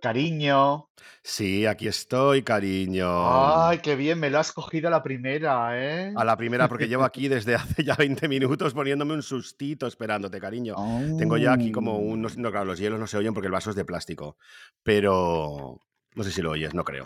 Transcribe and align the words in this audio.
Cariño. 0.00 0.88
Sí, 1.22 1.66
aquí 1.66 1.88
estoy, 1.88 2.42
cariño. 2.42 3.06
Ay, 3.06 3.80
qué 3.80 3.96
bien, 3.96 4.18
me 4.18 4.30
lo 4.30 4.38
has 4.38 4.52
cogido 4.52 4.88
a 4.88 4.90
la 4.90 5.02
primera, 5.02 5.78
¿eh? 5.78 6.14
A 6.16 6.24
la 6.24 6.36
primera, 6.36 6.68
porque 6.68 6.88
llevo 6.88 7.04
aquí 7.04 7.28
desde 7.28 7.54
hace 7.54 7.84
ya 7.84 7.94
20 7.94 8.26
minutos 8.28 8.72
poniéndome 8.72 9.12
un 9.12 9.22
sustito 9.22 9.86
esperándote, 9.86 10.40
cariño. 10.40 10.74
Tengo 11.18 11.36
ya 11.36 11.52
aquí 11.52 11.70
como 11.70 11.98
un... 11.98 12.22
No, 12.22 12.28
no, 12.36 12.50
claro, 12.50 12.64
los 12.64 12.78
hielos 12.78 12.98
no 12.98 13.06
se 13.06 13.18
oyen 13.18 13.34
porque 13.34 13.48
el 13.48 13.52
vaso 13.52 13.68
es 13.68 13.76
de 13.76 13.84
plástico, 13.84 14.38
pero 14.82 15.78
no 16.14 16.24
sé 16.24 16.30
si 16.30 16.40
lo 16.40 16.52
oyes, 16.52 16.72
no 16.72 16.84
creo. 16.84 17.04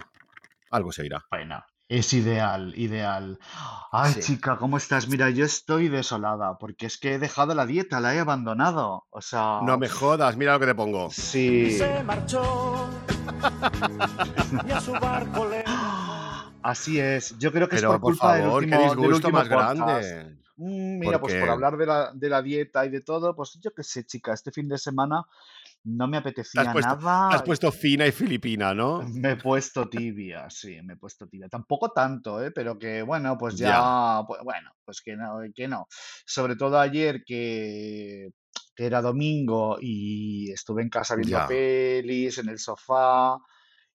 Algo 0.71 0.93
se 0.93 1.03
oirá. 1.03 1.27
Bueno, 1.29 1.65
es 1.99 2.13
ideal, 2.13 2.73
ideal. 2.77 3.39
Ay, 3.91 4.13
Sí. 4.15 4.21
chica, 4.21 4.57
¿cómo 4.57 4.77
estás? 4.79 5.09
Mira, 5.09 5.31
yo 5.31 5.45
estoy 5.45 5.89
desolada 5.89 6.57
porque 6.59 6.87
es 6.87 6.97
que 6.99 7.15
he 7.15 7.19
dejado 7.19 7.55
la 7.55 7.67
dieta, 7.67 8.01
la 8.01 8.15
he 8.15 8.19
abandonado. 8.21 9.07
O 9.11 9.21
sea, 9.21 9.61
No 9.63 9.77
me 9.79 9.89
jodas, 9.89 10.37
mira 10.37 10.55
lo 10.55 10.61
que 10.61 10.67
te 10.67 10.75
pongo. 10.75 11.11
sí. 11.11 11.71
Se 11.73 12.03
marchó 12.03 12.89
y 14.67 14.71
a 14.71 14.81
su 14.81 14.93
barco 14.93 15.47
le 15.49 15.65
Así 16.63 16.99
es. 17.01 17.37
Yo 17.39 17.51
creo 17.53 17.69
que 17.69 17.77
es 17.77 17.83
Pero 17.83 17.93
por 17.95 18.01
por 18.01 18.11
culpa 18.13 18.35
del 18.37 18.45
favor, 18.45 18.61
qué 18.61 18.67
último, 18.67 18.81
del 18.81 18.89
disgusto 18.91 19.15
último 19.29 19.39
más 19.39 19.49
podcast. 19.49 19.81
grande. 20.11 20.37
Mm, 20.57 20.99
Mira, 21.01 21.13
¿Por 21.13 21.21
pues 21.23 21.35
por 21.35 21.45
qué? 21.45 21.51
hablar 21.51 21.77
de 21.77 21.87
la, 21.87 22.11
de 22.15 22.29
la 22.29 22.41
dieta 22.43 22.87
y 22.87 22.91
de 22.91 23.01
todo, 23.01 23.35
pues 23.35 23.59
yo 23.61 23.73
qué 23.75 23.83
sé, 23.83 24.05
chica, 24.05 24.33
este 24.33 24.53
fin 24.53 24.69
de 24.69 24.79
semana 24.79 25.25
no 25.85 26.09
me 26.09 26.19
has 26.55 26.69
apetecía 26.69 26.69
puesto, 26.69 26.97
te 27.29 27.37
has 27.37 27.43
nada. 27.43 27.43
puesto 27.43 27.73
fina 27.73 28.07
y 28.07 28.13
filipina, 28.13 28.75
¿no? 28.75 29.13
Me 29.23 29.33
he 29.33 29.37
puesto 29.37 29.89
tibia, 29.89 30.49
sí, 30.51 30.81
me 30.83 30.95
he 30.95 30.97
puesto 30.97 31.27
tibia. 31.27 31.49
Tampoco 31.49 31.91
tanto, 31.93 32.43
¿eh? 32.43 32.51
Pero 32.53 32.79
que 32.79 33.03
bueno, 33.03 33.37
pues 33.39 33.57
Ya. 33.59 33.69
ya, 33.69 34.23
pues, 34.27 34.41
bueno, 34.45 34.71
pues 34.85 35.01
que 35.01 35.17
no, 35.17 35.39
que 35.55 35.67
no. 35.67 35.87
Sobre 36.27 36.57
todo 36.57 36.79
ayer 36.79 37.25
que, 37.25 38.29
que 38.77 38.87
era 38.87 39.01
domingo 39.03 39.79
y 39.81 40.53
estuve 40.53 40.83
en 40.83 40.89
casa 40.91 41.17
viendo 41.17 41.39
Ya. 41.39 41.47
pelis, 41.47 42.39
en 42.39 42.49
el 42.51 42.59
sofá, 42.59 43.39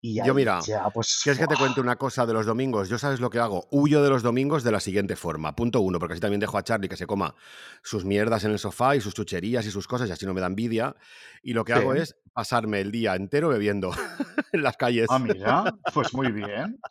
y 0.05 0.21
Yo 0.21 0.33
mira, 0.33 0.59
ya, 0.59 0.89
pues, 0.89 1.21
¿quieres 1.23 1.39
que 1.39 1.47
te 1.47 1.55
cuente 1.55 1.79
una 1.79 1.95
cosa 1.95 2.25
de 2.25 2.33
los 2.33 2.45
domingos? 2.45 2.89
Yo 2.89 2.97
sabes 2.97 3.21
lo 3.21 3.29
que 3.29 3.39
hago. 3.39 3.69
Huyo 3.71 4.03
de 4.03 4.09
los 4.09 4.21
domingos 4.21 4.61
de 4.61 4.73
la 4.73 4.81
siguiente 4.81 5.15
forma. 5.15 5.55
Punto 5.55 5.79
uno, 5.79 5.97
porque 5.97 6.11
así 6.11 6.19
también 6.19 6.41
dejo 6.41 6.57
a 6.57 6.63
Charlie 6.63 6.89
que 6.89 6.97
se 6.97 7.07
coma 7.07 7.35
sus 7.83 8.03
mierdas 8.03 8.43
en 8.43 8.51
el 8.51 8.59
sofá 8.59 8.97
y 8.97 9.01
sus 9.01 9.13
chucherías 9.13 9.65
y 9.65 9.71
sus 9.71 9.87
cosas 9.87 10.09
y 10.09 10.11
así 10.11 10.25
no 10.25 10.33
me 10.33 10.41
da 10.41 10.47
envidia. 10.47 10.93
Y 11.41 11.53
lo 11.53 11.63
que 11.63 11.71
hago 11.71 11.93
es 11.93 12.17
pasarme 12.33 12.81
el 12.81 12.91
día 12.91 13.15
entero 13.15 13.47
bebiendo 13.47 13.91
en 14.51 14.61
las 14.61 14.75
calles. 14.75 15.07
Ah, 15.09 15.19
mira, 15.19 15.73
pues 15.93 16.13
muy 16.13 16.33
bien. 16.33 16.81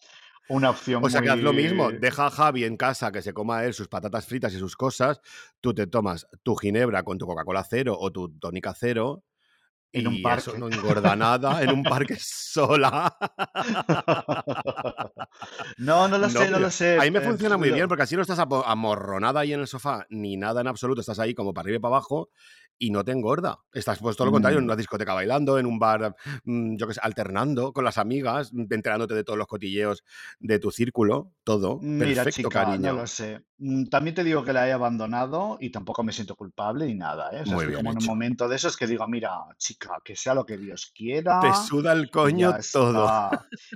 Una 0.49 0.71
opción 0.71 1.05
O 1.05 1.11
sea 1.11 1.21
que 1.21 1.29
haz 1.29 1.39
lo 1.39 1.53
mismo, 1.53 1.93
deja 1.93 2.29
a 2.29 2.31
Javi 2.31 2.65
en 2.65 2.79
casa 2.79 3.13
que 3.13 3.21
se 3.21 3.35
coma 3.35 3.65
él 3.65 3.75
sus 3.75 3.89
patatas 3.89 4.25
fritas 4.25 4.55
y 4.55 4.59
sus 4.59 4.75
cosas, 4.75 5.21
tú 5.61 5.75
te 5.75 5.87
tomas 5.87 6.27
tu 6.43 6.57
ginebra 6.57 7.03
con 7.03 7.19
tu 7.19 7.27
Coca-Cola 7.27 7.63
cero 7.69 7.95
o 8.01 8.11
tu 8.11 8.31
tónica 8.39 8.73
cero 8.75 9.23
En 9.93 10.07
un 10.07 10.15
y 10.15 10.21
eso 10.21 10.53
parque. 10.53 10.59
no 10.59 10.69
engorda 10.69 11.15
nada 11.17 11.63
en 11.63 11.71
un 11.73 11.83
parque 11.85 12.17
sola. 12.19 13.15
No, 15.79 16.09
no 16.09 16.19
lo 16.19 16.29
No, 16.29 16.29
sé, 16.29 16.51
no 16.51 16.59
lo 16.59 16.71
sé. 16.71 16.99
ahí 17.01 17.11
me 17.11 17.19
eh, 17.19 17.23
funciona 17.23 17.57
muy 17.57 17.71
bien 17.71 17.89
porque 17.89 18.03
así 18.03 18.17
no 18.17 18.23
estás 18.23 18.39
amorronada 18.39 19.41
ahí 19.41 19.53
en 19.53 19.61
el 19.61 19.67
sofá 19.67 20.07
ni 20.11 20.37
nada 20.37 20.61
en 20.61 20.67
absoluto, 20.69 21.01
estás 21.01 21.19
ahí 21.19 21.35
como 21.35 21.53
para 21.55 21.65
arriba 21.67 21.77
y 21.77 21.81
para 21.81 21.97
abajo 21.97 22.31
y 22.79 22.91
no 22.91 23.05
te 23.05 23.13
engorda. 23.13 23.59
Estás 23.73 23.99
pues 23.99 24.17
todo 24.17 24.27
lo 24.27 24.33
contrario 24.33 24.59
en 24.59 24.65
Mm, 24.65 24.67
una 24.67 24.77
discoteca 24.77 25.15
bailando, 25.15 25.59
en 25.59 25.67
un 25.67 25.79
bar, 25.79 26.15
mm, 26.45 26.77
yo 26.77 26.87
qué 26.89 26.95
sé, 26.95 27.01
alternando 27.03 27.73
con 27.73 27.85
las 27.85 27.99
amigas, 27.99 28.53
mm, 28.53 28.73
enterándote 28.73 29.15
de 29.15 29.25
todos 29.25 29.39
los 29.39 29.47
cotilleos 29.47 30.05
de 30.41 30.59
tu 30.59 30.71
círculo, 30.71 31.33
todo. 31.45 31.79
Mira, 31.81 32.25
Perfecto, 32.25 32.49
chica, 32.49 32.65
no 32.65 32.71
cariño. 32.71 32.93
lo 32.95 33.07
sé. 33.07 33.45
Mm, 33.65 33.85
También 33.85 34.17
te 34.17 34.25
digo 34.25 34.45
que 34.45 34.53
la 34.53 34.69
he 34.69 34.73
abandonado 34.73 35.57
y 35.61 35.71
tampoco 35.71 36.03
me 36.03 36.13
siento 36.13 36.35
culpable 36.35 36.85
ni 36.87 36.95
nada, 36.97 37.31
¿eh? 37.31 37.43
O 37.43 37.47
sea, 37.47 37.55
Muy 37.55 37.67
bien 37.67 37.77
como 37.77 37.93
en 37.93 37.99
un 37.99 38.05
momento 38.05 38.49
de 38.49 38.57
esos 38.57 38.77
que 38.77 38.89
digo, 38.89 39.07
mira, 39.07 39.31
chica, 39.57 40.01
que 40.05 40.17
sea 40.17 40.35
lo 40.35 40.45
que 40.45 40.59
Dios 40.59 40.91
Te 40.93 40.97
quiera 41.05 41.55
suda 41.55 41.93
el 41.93 42.11
coño 42.11 42.53
todo. 42.73 43.07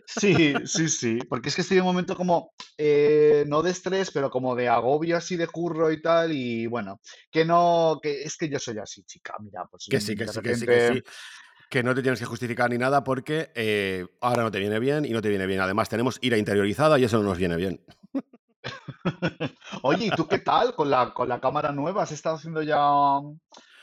Sí, 0.07 0.67
sí, 0.67 0.89
sí, 0.89 1.19
porque 1.29 1.51
es 1.51 1.55
que 1.55 1.61
estoy 1.61 1.77
en 1.77 1.85
un 1.85 1.91
momento 1.91 2.17
como, 2.17 2.53
eh, 2.77 3.45
no 3.47 3.63
de 3.63 3.71
estrés, 3.71 4.11
pero 4.11 4.29
como 4.29 4.57
de 4.57 4.69
agobio 4.69 5.17
así 5.17 5.37
de 5.37 5.47
curro 5.47 5.93
y 5.93 6.03
tal, 6.03 6.33
y 6.33 6.67
bueno, 6.67 7.01
que 7.31 7.45
no, 7.45 8.01
que 8.03 8.25
es 8.25 8.37
que 8.37 8.49
yo 8.49 8.59
soy 8.59 8.79
así, 8.79 9.05
chica, 9.05 9.35
mira, 9.39 9.67
pues 9.71 9.87
Que 9.89 10.01
sí, 10.01 10.17
que 10.17 10.27
sí, 10.27 10.41
que 10.43 10.55
sí, 10.57 10.67
que 10.67 10.81
sí. 10.81 11.03
Que 11.69 11.83
no 11.83 11.95
te 11.95 12.03
tienes 12.03 12.21
que 12.21 12.27
justificar 12.27 12.71
ni 12.71 12.79
nada 12.79 13.03
porque 13.03 13.51
eh, 13.57 14.07
ahora 14.21 14.45
no 14.45 14.51
te 14.53 14.61
viene 14.61 14.79
bien 14.79 15.05
y 15.05 15.11
no 15.11 15.21
te 15.21 15.29
viene 15.29 15.47
bien. 15.47 15.61
Además, 15.61 15.89
tenemos 15.89 16.19
ira 16.23 16.39
interiorizada 16.39 16.97
y 16.99 17.05
eso 17.05 17.19
no 17.19 17.25
nos 17.25 17.39
viene 17.39 17.57
bien. 17.57 17.81
Oye, 19.83 20.07
¿y 20.07 20.11
tú 20.11 20.27
qué 20.27 20.39
tal 20.39 20.75
con 20.75 20.91
la, 20.91 21.13
con 21.15 21.29
la 21.29 21.41
cámara 21.41 21.73
nueva? 21.73 22.03
¿Has 22.03 22.13
estado 22.13 22.37
haciendo 22.37 22.63
ya, 22.63 22.79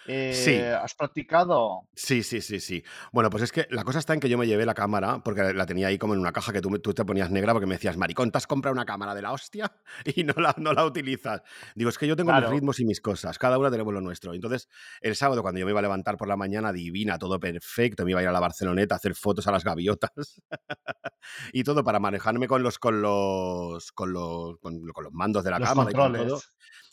Sí, 0.05 0.51
eh, 0.51 0.73
has 0.73 0.93
practicado? 0.95 1.87
sí, 1.95 2.23
sí, 2.23 2.41
sí, 2.41 2.59
sí. 2.59 2.83
Bueno, 3.11 3.29
pues 3.29 3.43
es 3.43 3.51
que 3.51 3.67
la 3.69 3.83
cosa 3.83 3.99
está 3.99 4.13
en 4.13 4.19
que 4.19 4.29
yo 4.29 4.37
me 4.37 4.47
llevé 4.47 4.65
la 4.65 4.73
cámara 4.73 5.21
porque 5.23 5.53
la 5.53 5.65
tenía 5.65 5.87
ahí 5.87 5.97
como 5.97 6.13
en 6.13 6.19
una 6.19 6.31
caja 6.31 6.51
que 6.51 6.61
tú, 6.61 6.69
te 6.93 7.05
ponías 7.05 7.31
negra 7.31 7.53
porque 7.53 7.65
me 7.65 7.75
decías, 7.75 7.97
maricón, 7.97 8.31
¿te 8.31 8.37
has 8.37 8.47
comprado 8.47 8.73
una 8.73 8.85
cámara 8.85 9.15
de 9.15 9.21
la 9.21 9.31
hostia 9.31 9.71
y 10.15 10.23
no 10.23 10.33
la, 10.37 10.53
no 10.57 10.73
la 10.73 10.85
utilizas? 10.85 11.41
Digo, 11.75 11.89
es 11.89 11.97
que 11.97 12.07
yo 12.07 12.15
tengo 12.15 12.33
mis 12.33 12.49
ritmos 12.49 12.79
y 12.79 12.85
mis 12.85 13.01
cosas, 13.01 13.37
cada 13.37 13.57
una 13.57 13.71
tenemos 13.71 13.93
lo 13.93 14.01
nuestro. 14.01 14.33
Entonces, 14.33 14.67
el 15.01 15.15
sábado 15.15 15.41
cuando 15.41 15.59
yo 15.59 15.65
me 15.65 15.71
iba 15.71 15.79
a 15.79 15.83
levantar 15.83 16.17
por 16.17 16.27
la 16.27 16.35
mañana, 16.35 16.73
divina, 16.73 17.17
todo 17.17 17.39
perfecto, 17.39 18.03
me 18.05 18.11
iba 18.11 18.19
a 18.19 18.23
ir 18.23 18.29
a 18.29 18.33
la 18.33 18.39
Barceloneta 18.39 18.95
a 18.95 18.97
hacer 18.97 19.15
fotos 19.15 19.47
a 19.47 19.51
las 19.51 19.63
gaviotas 19.63 20.41
y 21.53 21.63
todo 21.63 21.83
para 21.83 21.99
manejarme 21.99 22.47
con 22.47 22.63
los, 22.63 22.79
con 22.79 23.01
los, 23.01 23.91
con 23.91 24.13
los, 24.13 24.57
con, 24.59 24.85
con 24.87 25.03
los 25.03 25.13
mandos 25.13 25.43
de 25.43 25.51
la 25.51 25.59
Los 25.59 25.69
cámara 25.69 25.91
y 25.91 25.93
con 25.93 26.13
todo. 26.13 26.41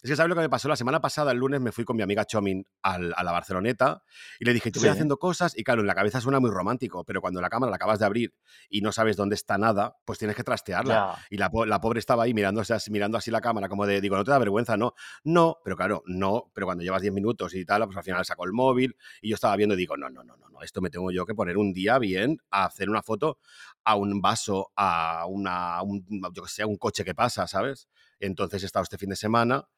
Es 0.03 0.09
que, 0.09 0.17
¿sabes 0.17 0.31
lo 0.31 0.35
que 0.35 0.41
me 0.41 0.49
pasó? 0.49 0.67
La 0.67 0.77
semana 0.77 1.01
pasada, 1.03 1.31
el 1.33 1.37
lunes, 1.39 1.61
me 1.61 1.73
fui 1.73 1.85
con 1.85 1.95
mi 1.95 2.03
amiga 2.03 2.25
Chomin 2.25 2.65
al- 2.83 3.13
a 3.15 3.23
la 3.23 3.33
Barceloneta 3.33 4.03
y 4.39 4.47
le 4.47 4.55
dije, 4.55 4.73
voy 4.79 4.89
Sí, 4.89 4.89
haciendo 4.89 5.19
cosas 5.19 5.57
y 5.59 5.63
claro, 5.63 5.83
en 5.83 5.87
la 5.87 5.95
cabeza 5.95 6.23
suena 6.23 6.41
muy 6.41 6.51
romántico, 6.51 7.05
pero 7.05 7.21
cuando 7.21 7.41
la 7.43 7.51
cámara 7.51 7.69
la 7.69 7.77
acabas 7.77 7.99
de 7.99 8.07
abrir 8.07 8.35
y 8.71 8.81
no 8.81 8.93
sabes 8.93 9.17
dónde 9.19 9.35
está 9.35 9.59
nada, 9.59 9.97
pues 10.07 10.19
tienes 10.19 10.37
que 10.37 10.43
trastearla. 10.45 11.05
Y 11.29 11.37
la, 11.37 11.51
la 11.67 11.81
pobre 11.83 11.99
estaba 12.01 12.23
ahí 12.23 12.33
mirándose 12.33 12.75
mirando 12.91 13.19
así 13.19 13.31
la 13.31 13.43
cámara, 13.43 13.69
como 13.69 13.85
de, 13.87 14.01
digo, 14.01 14.17
¿no 14.17 14.25
te 14.25 14.31
da 14.31 14.39
vergüenza? 14.39 14.77
No, 14.79 14.95
no, 15.25 15.59
pero 15.65 15.77
claro, 15.77 16.03
no, 16.07 16.51
pero 16.55 16.67
cuando 16.67 16.83
llevas 16.83 17.03
10 17.03 17.13
minutos 17.13 17.55
y 17.55 17.67
tal, 17.67 17.85
pues 17.85 17.97
al 17.99 18.05
final 18.05 18.25
saco 18.25 18.47
el 18.47 18.53
móvil 18.53 18.97
y 19.21 19.29
yo 19.29 19.35
estaba 19.35 19.55
viendo 19.57 19.75
y 19.75 19.79
digo, 19.79 19.99
no, 19.99 20.09
no, 20.09 20.25
no, 20.25 20.35
no, 20.39 20.49
no, 20.49 20.63
esto 20.63 20.81
me 20.81 20.89
tengo 20.89 21.11
yo 21.11 21.27
que 21.27 21.35
poner 21.35 21.59
un 21.59 21.75
día 21.75 21.99
bien 21.99 22.39
a 22.51 22.65
hacer 22.65 22.89
una 22.89 23.03
foto 23.03 23.39
a 23.85 23.97
un 23.97 24.21
vaso, 24.23 24.73
a 24.77 25.27
una, 25.29 25.83
un, 25.83 26.07
yo 26.33 26.43
que 26.43 26.49
sé, 26.49 26.63
a 26.63 26.67
un 26.67 26.77
coche 26.77 27.05
que 27.05 27.15
pasa, 27.15 27.47
¿sabes? 27.47 27.89
Entonces 28.19 28.63
he 28.63 28.67
estado 28.67 28.83
este 28.85 28.97
fin 28.99 29.11
de 29.11 29.17
semana 29.17 29.69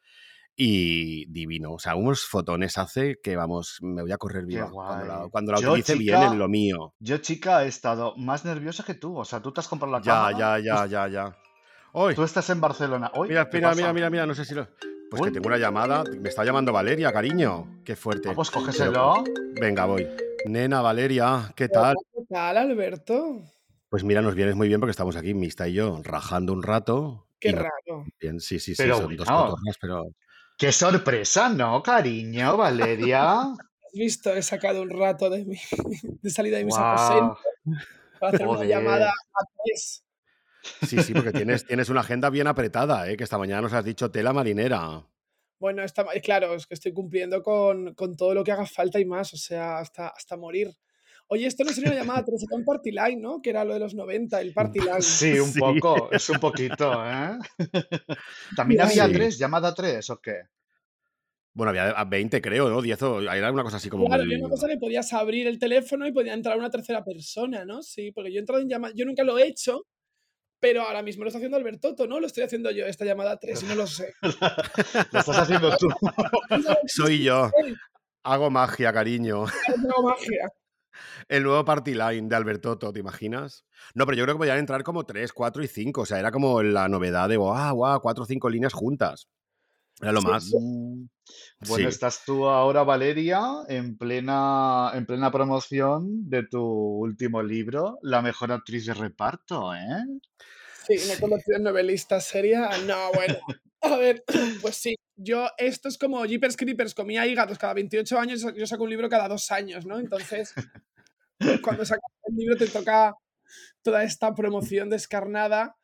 y 0.57 1.27
divino. 1.33 1.73
O 1.73 1.79
sea, 1.79 1.95
unos 1.97 2.25
fotones 2.25 2.79
hace 2.79 3.19
que, 3.23 3.37
vamos, 3.37 3.79
me 3.81 4.03
voy 4.03 4.13
a 4.13 4.19
correr 4.19 4.45
viva 4.47 4.71
cuando 4.71 5.05
la, 5.07 5.29
cuando 5.31 5.53
la 5.53 5.61
Yo, 5.61 5.73
utilice 5.73 5.97
bien 5.97 6.23
en 6.23 6.39
lo 6.39 6.49
mío. 6.49 6.95
yo, 6.99 7.19
chica, 7.19 7.65
he 7.65 7.69
estado 7.69 8.15
más 8.17 8.45
nerviosa 8.45 8.85
que 8.85 8.95
tú. 8.95 9.17
O 9.17 9.25
sea, 9.25 9.41
tú 9.41 9.53
te 9.53 9.61
has 9.61 9.69
comprado 9.69 9.93
la 9.93 10.01
Ya, 10.03 10.13
cámara, 10.13 10.39
ya, 10.39 10.59
ya, 10.59 10.87
ya, 10.87 11.09
ya. 11.09 11.37
¡Uy! 11.95 12.15
tú 12.15 12.23
estás 12.23 12.49
en 12.51 12.61
Barcelona. 12.61 13.11
Uy, 13.15 13.29
Mira, 13.29 13.49
¿qué 13.51 13.59
mira, 13.59 13.75
mira, 13.75 13.93
mira, 13.93 14.11
mira, 14.11 14.27
no 14.27 14.35
sé 14.35 14.45
si 14.45 14.55
lo... 14.55 14.67
Pues 15.11 15.21
que 15.25 15.31
tengo 15.31 15.47
una 15.49 15.59
llamada, 15.59 16.05
me 16.19 16.31
está 16.31 16.43
llamando 16.43 16.73
Valeria, 16.73 17.13
cariño. 17.13 17.83
Qué 17.85 17.93
ah, 17.93 17.97
fuerte. 17.97 18.33
pues 18.33 18.49
Pero, 18.51 18.61
cógeselo. 18.65 19.25
venga, 19.61 19.85
voy. 19.85 20.09
Nena, 20.47 20.81
Valeria, 20.81 21.53
¿qué 21.55 21.69
tal? 21.69 21.95
¿qué 22.15 22.23
tal, 22.31 22.57
Alberto? 22.57 23.43
Pues 23.91 24.05
mira, 24.05 24.23
nos 24.23 24.35
vienes 24.35 24.55
muy 24.57 24.69
bien 24.69 24.81
porque 24.81 24.93
estamos 24.93 25.17
aquí, 25.17 25.35
Mista 25.35 25.69
y 25.69 25.75
yo, 25.75 26.01
rajando 26.03 26.55
un 26.55 26.63
rato. 26.63 27.27
Qué 27.39 27.51
Y 27.51 27.53
raro. 27.53 28.07
bien, 28.19 28.41
sí, 28.41 28.59
sí, 28.59 28.75
sí, 28.75 28.83
Pero 28.83 28.97
son 28.97 29.15
dos 29.17 29.29
cotorras, 29.29 29.77
pero... 29.79 30.05
qué 30.59 30.73
sorpresa, 30.73 31.49
¿no, 31.49 31.83
cariño, 31.83 32.57
Valeria? 32.57 33.41
¿Has 33.43 33.93
visto? 33.93 34.33
He 34.35 34.43
sacado 34.43 34.83
un 34.83 34.91
rato 34.91 35.29
de, 35.29 35.45
mi, 35.45 35.59
de 36.23 36.31
salida 36.31 36.59
de 36.59 36.65
mis 36.65 36.77
Guau, 36.77 36.93
aposentos 36.93 37.39
para 38.23 38.37
hacer 38.37 38.47
una 38.47 38.65
llamada 38.65 39.09
a 39.09 39.45
tres. 39.65 40.05
Sí, 40.87 41.03
sí, 41.03 41.13
porque 41.13 41.33
tienes, 41.33 41.67
tienes 41.67 41.89
una 41.89 42.01
agenda 42.01 42.31
bien 42.31 42.47
apretada, 42.47 43.11
¿eh? 43.11 43.17
que 43.17 43.25
esta 43.25 43.37
mañana 43.37 43.63
nos 43.63 43.73
has 43.73 43.85
dicho 43.85 44.11
tela 44.11 44.33
marinera. 44.33 45.05
Bueno, 45.59 45.83
está, 45.83 46.07
eh, 46.15 46.21
claro, 46.21 46.55
es 46.55 46.67
que 46.67 46.75
estoy 46.75 46.93
cumpliendo 46.93 47.43
con, 47.43 47.95
con 47.95 48.17
todo 48.17 48.35
lo 48.35 48.45
que 48.45 48.53
haga 48.53 48.67
falta 48.67 49.01
y 49.01 49.05
más, 49.05 49.35
o 49.35 49.37
sea, 49.37 49.79
hasta, 49.79 50.09
hasta 50.09 50.37
morir. 50.37 50.77
Oye, 51.33 51.47
esto 51.47 51.65
no 51.65 51.73
sería 51.73 51.93
una 51.93 52.01
llamada 52.01 52.21
a 52.21 52.55
un 52.55 52.63
party 52.63 52.91
line, 52.91 53.17
¿no? 53.17 53.41
Que 53.41 53.49
era 53.49 53.65
lo 53.65 53.73
de 53.73 53.81
los 53.81 53.95
90, 53.95 54.39
el 54.43 54.53
party 54.53 54.81
line. 54.81 55.01
Sí, 55.01 55.39
un 55.41 55.51
Sí, 55.51 55.61
poco, 55.61 56.11
es 56.13 56.29
un 56.29 56.39
poquito, 56.39 56.93
¿eh? 57.07 57.39
¿También 58.55 58.83
Mira, 58.83 58.85
había 58.85 59.07
sí. 59.07 59.13
tres, 59.15 59.39
llamada 59.39 59.75
tres 59.75 60.11
o 60.11 60.21
qué? 60.21 60.43
Bueno, 61.55 61.71
había 61.71 61.89
a 61.89 62.05
20 62.05 62.43
creo, 62.43 62.69
¿no? 62.69 62.83
10 62.83 63.03
o... 63.05 63.21
Era 63.23 63.51
una 63.51 63.63
cosa 63.63 63.79
así 63.79 63.89
como 63.89 64.05
Claro, 64.05 64.25
había 64.25 64.39
una 64.41 64.51
cosa 64.51 64.69
que 64.69 64.77
podías 64.77 65.11
abrir 65.15 65.47
el 65.47 65.59
teléfono 65.59 66.07
y 66.07 66.13
podía 66.13 66.35
entrar 66.35 66.59
una 66.59 66.69
tercera 66.69 67.03
persona, 67.03 67.65
¿no? 67.65 67.83
Sí, 67.83 68.13
porque 68.13 68.31
yo 68.31 68.37
he 68.37 68.41
entrado 68.41 68.61
en 68.61 68.69
llamada, 68.69 68.93
yo 68.95 69.07
nunca 69.07 69.23
lo 69.25 69.39
he 69.39 69.47
hecho, 69.47 69.87
pero 70.61 70.83
ahora 70.83 71.03
mismo 71.03 71.25
lo 71.25 71.29
está 71.29 71.39
haciendo 71.39 71.57
Alberto, 71.57 71.95
¿no? 72.07 72.21
Lo 72.21 72.27
estoy 72.27 72.45
haciendo 72.45 72.71
yo, 72.71 72.85
esta 72.85 73.07
llamada 73.07 73.33
a 73.33 73.37
tres, 73.39 73.63
y 73.63 73.67
no 73.67 73.75
lo 73.75 73.87
sé. 73.87 74.13
Lo 75.13 75.19
estás 75.19 75.39
haciendo 75.39 75.75
tú. 75.79 75.89
Soy 76.89 77.23
yo. 77.23 77.51
Hago 78.23 78.51
magia, 78.51 78.93
cariño. 78.93 79.47
Hago 79.47 80.03
magia. 80.03 80.53
El 81.29 81.45
nuevo 81.45 81.65
party 81.65 81.95
line 81.95 82.29
de 82.29 82.37
Albertoto, 82.37 82.93
¿te 82.93 83.01
imaginas? 83.01 83.65
No, 83.95 84.07
pero 84.07 84.17
yo 84.19 84.25
creo 84.25 84.35
que 84.37 84.41
podían 84.41 84.59
entrar 84.59 84.83
como 84.83 85.05
3, 85.05 85.33
4 85.33 85.63
y 85.63 85.69
5. 85.69 86.03
O 86.03 86.07
sea, 86.07 86.19
era 86.19 86.31
como 86.31 86.63
la 86.63 86.89
novedad 86.89 87.29
de, 87.29 87.37
guau, 87.37 87.75
guau, 87.77 88.01
4 88.01 88.25
o 88.25 88.27
5 88.27 88.51
líneas 88.51 88.73
juntas. 88.73 89.29
Era 90.01 90.13
lo 90.13 90.21
Sí, 90.21 90.27
más. 90.27 90.45
sí. 90.45 90.57
Bueno, 91.69 91.85
Sí. 91.89 91.95
estás 91.95 92.25
tú 92.25 92.49
ahora, 92.49 92.83
Valeria, 92.83 93.41
en 93.69 93.97
plena, 93.97 94.91
en 94.95 95.07
plena 95.07 95.31
promoción 95.31 96.29
de 96.29 96.45
tu 96.45 96.61
último 96.63 97.43
libro, 97.43 97.99
La 98.03 98.21
mejor 98.21 98.51
actriz 98.53 98.87
de 98.87 98.95
reparto, 98.95 99.75
¿eh? 99.75 100.05
Sí, 100.89 100.99
Sí. 100.99 101.21
convertido 101.21 101.59
en 101.59 101.63
novelista 101.63 102.21
seria. 102.21 102.69
No, 102.87 103.13
bueno. 103.15 103.39
A 103.83 103.97
ver, 103.97 104.25
pues 104.63 104.77
sí. 104.77 104.95
Yo, 105.17 105.49
esto 105.59 105.89
es 105.89 105.99
como 105.99 106.25
Jeepers 106.25 106.57
Creepers, 106.57 106.95
comía 106.95 107.27
hígados 107.27 107.59
cada 107.59 107.75
28 107.75 108.19
años, 108.19 108.47
yo 108.57 108.67
saco 108.67 108.85
un 108.85 108.91
libro 108.91 109.09
cada 109.09 109.29
dos 109.29 109.51
años, 109.53 109.87
¿no? 109.87 109.99
Entonces, 109.99 110.53
cuando 111.63 111.85
sacas 111.85 112.11
el 112.25 112.37
libro 112.37 112.57
te 112.57 112.67
toca 112.67 113.15
toda 113.83 114.03
esta 114.05 114.35
promoción 114.35 114.89
descarnada 114.91 115.77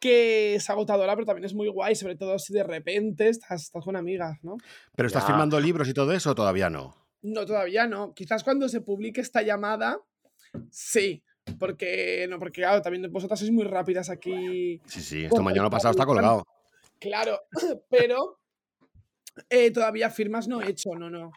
que 0.00 0.56
es 0.56 0.68
agotadora, 0.68 1.14
pero 1.14 1.24
también 1.24 1.46
es 1.46 1.54
muy 1.54 1.68
guay, 1.68 1.94
sobre 1.94 2.16
todo 2.16 2.38
si 2.38 2.52
de 2.52 2.62
repente 2.62 3.28
estás, 3.30 3.62
estás 3.62 3.82
con 3.82 3.96
amigas, 3.96 4.36
¿no? 4.42 4.58
¿Pero 4.94 5.06
estás 5.06 5.22
Ya. 5.22 5.28
firmando 5.28 5.58
libros 5.58 5.88
y 5.88 5.94
todo 5.94 6.12
eso 6.12 6.32
o 6.32 6.34
todavía 6.34 6.68
no? 6.68 6.94
No, 7.22 7.46
todavía 7.46 7.86
no. 7.86 8.12
Quizás 8.12 8.44
cuando 8.44 8.68
se 8.68 8.82
publique 8.82 9.22
esta 9.22 9.40
llamada, 9.40 9.98
sí. 10.70 11.24
Porque, 11.58 12.26
no, 12.28 12.38
porque 12.38 12.60
claro, 12.60 12.82
también 12.82 13.10
vosotras 13.10 13.38
sois 13.38 13.50
muy 13.50 13.64
rápidas 13.64 14.10
aquí. 14.10 14.80
Sí, 14.86 15.00
sí, 15.00 15.24
esto 15.24 15.42
mañana 15.42 15.70
pasado 15.70 15.92
está 15.92 16.04
colgado. 16.04 16.44
Claro, 17.04 17.38
pero 17.90 18.40
eh, 19.50 19.70
todavía 19.70 20.08
firmas 20.08 20.48
no 20.48 20.62
he 20.62 20.70
hecho, 20.70 20.90
no, 20.98 21.10
no. 21.10 21.32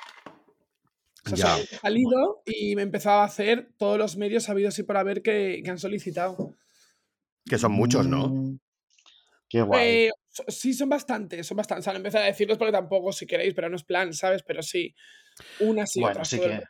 O 1.29 1.35
sea, 1.35 1.57
he 1.59 1.65
salido 1.65 2.41
y 2.45 2.73
me 2.77 2.83
empezaba 2.83 3.23
a 3.23 3.25
hacer 3.25 3.73
todos 3.77 3.97
los 3.97 4.15
medios 4.15 4.47
habidos 4.47 4.79
y 4.79 4.83
por 4.83 4.95
haber 4.95 5.21
que, 5.21 5.61
que 5.61 5.69
han 5.69 5.77
solicitado. 5.77 6.55
Que 7.45 7.57
son 7.57 7.73
muchos, 7.73 8.07
¿no? 8.07 8.29
Mm, 8.29 8.59
Qué 9.49 9.61
guay. 9.61 9.87
Eh, 10.05 10.11
so- 10.29 10.45
sí, 10.47 10.73
son 10.73 10.87
bastantes, 10.87 11.45
son 11.45 11.57
bastantes. 11.57 11.83
O 11.83 11.85
sea, 11.85 11.93
no 11.93 11.97
empecé 11.97 12.19
a 12.19 12.21
decirlos 12.21 12.57
porque 12.57 12.71
tampoco, 12.71 13.11
si 13.11 13.27
queréis, 13.27 13.53
pero 13.53 13.67
no 13.69 13.75
es 13.75 13.83
plan, 13.83 14.13
¿sabes? 14.13 14.41
Pero 14.43 14.61
sí, 14.63 14.95
unas 15.59 15.93
y 15.97 15.99
Bueno, 15.99 16.11
otras. 16.13 16.29
sí 16.29 16.37
todo 16.37 16.45
el 16.47 16.59
que. 16.59 16.65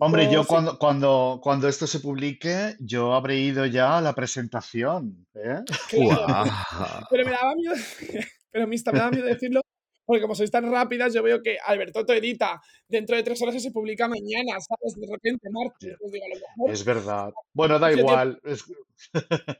Hombre, 0.00 0.30
yo 0.32 0.46
cuando, 0.46 0.78
cuando, 0.78 1.40
cuando 1.42 1.68
esto 1.68 1.86
se 1.86 2.00
publique, 2.00 2.76
yo 2.80 3.14
habré 3.14 3.38
ido 3.38 3.66
ya 3.66 3.98
a 3.98 4.00
la 4.00 4.14
presentación, 4.14 5.26
¿eh? 5.34 5.60
Claro, 5.90 7.06
pero 7.10 7.24
me 7.24 7.30
daba 7.30 7.54
miedo, 7.54 7.74
pero 8.50 8.66
me 8.66 8.76
daba 8.76 9.10
miedo 9.10 9.26
decirlo, 9.26 9.62
porque 10.04 10.22
como 10.22 10.34
sois 10.34 10.50
tan 10.50 10.70
rápidas, 10.70 11.12
yo 11.14 11.22
veo 11.22 11.42
que 11.42 11.58
Alberto 11.64 12.04
edita 12.12 12.60
dentro 12.88 13.16
de 13.16 13.22
tres 13.22 13.40
horas 13.42 13.54
y 13.54 13.60
se 13.60 13.70
publica 13.70 14.08
mañana, 14.08 14.58
¿sabes? 14.60 14.94
De 14.96 15.06
repente, 15.10 15.48
martes. 15.50 15.90
Ya. 15.90 15.92
Entonces 15.92 16.12
digo, 16.12 16.24
a 16.26 16.28
lo 16.28 16.34
mejor 16.56 16.70
Es 16.72 16.84
verdad. 16.84 17.32
Bueno, 17.54 17.78
da 17.78 17.88
te- 17.90 17.98
igual. 17.98 18.40
es- 18.44 18.64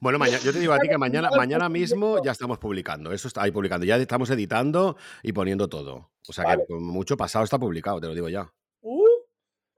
Bueno, 0.00 0.18
mañana, 0.18 0.38
yo 0.42 0.52
te 0.52 0.58
digo 0.60 0.72
a 0.72 0.78
ti 0.78 0.88
que 0.88 0.98
mañana, 0.98 1.30
mañana 1.36 1.68
mismo 1.68 2.22
ya 2.24 2.32
estamos 2.32 2.58
publicando. 2.58 3.12
Eso 3.12 3.28
está 3.28 3.42
ahí 3.42 3.50
publicando. 3.50 3.86
Ya 3.86 3.96
estamos 3.96 4.30
editando 4.30 4.96
y 5.22 5.32
poniendo 5.32 5.68
todo. 5.68 6.10
O 6.28 6.32
sea 6.32 6.44
que 6.44 6.48
Vale. 6.50 6.64
con 6.66 6.82
mucho 6.82 7.16
pasado 7.16 7.44
está 7.44 7.58
publicado, 7.58 8.00
te 8.00 8.06
lo 8.08 8.14
digo 8.14 8.28
ya. 8.28 8.52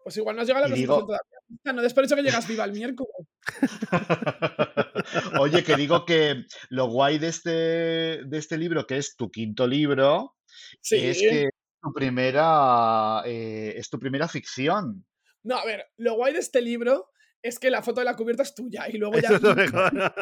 Pues 0.04 0.18
igual 0.18 0.36
no 0.36 0.42
has 0.42 0.48
llegado 0.48 0.66
a 0.66 0.68
la 0.68 0.74
digo, 0.74 0.98
todavía. 0.98 1.20
No 1.64 1.82
des 1.82 1.94
por 1.94 2.06
que 2.06 2.22
llegas 2.22 2.46
viva 2.46 2.64
el 2.64 2.72
miércoles. 2.72 3.26
Oye, 5.40 5.64
que 5.64 5.76
digo 5.76 6.04
que 6.04 6.44
lo 6.68 6.88
guay 6.88 7.18
de 7.18 7.28
este, 7.28 7.50
de 7.50 8.38
este 8.38 8.58
libro, 8.58 8.86
que 8.86 8.98
es 8.98 9.16
tu 9.16 9.30
quinto 9.30 9.66
libro, 9.66 10.36
es 10.58 10.78
Sí. 10.82 11.00
que 11.00 11.10
es 11.44 11.50
tu 11.82 11.92
primera, 11.94 13.22
eh, 13.24 13.72
es 13.76 13.88
tu 13.88 13.98
primera 13.98 14.28
ficción. 14.28 15.06
No, 15.42 15.56
a 15.56 15.64
ver, 15.64 15.86
lo 15.96 16.16
guay 16.16 16.34
de 16.34 16.40
este 16.40 16.60
libro 16.60 17.10
es 17.44 17.58
que 17.58 17.68
la 17.70 17.82
foto 17.82 18.00
de 18.00 18.06
la 18.06 18.16
cubierta 18.16 18.42
es 18.42 18.54
tuya 18.54 18.88
y 18.88 18.96
luego 18.96 19.18
ya. 19.18 19.28
Eso 19.28 19.36
es 19.36 19.42
lo 19.42 19.54
mejor. 19.54 19.92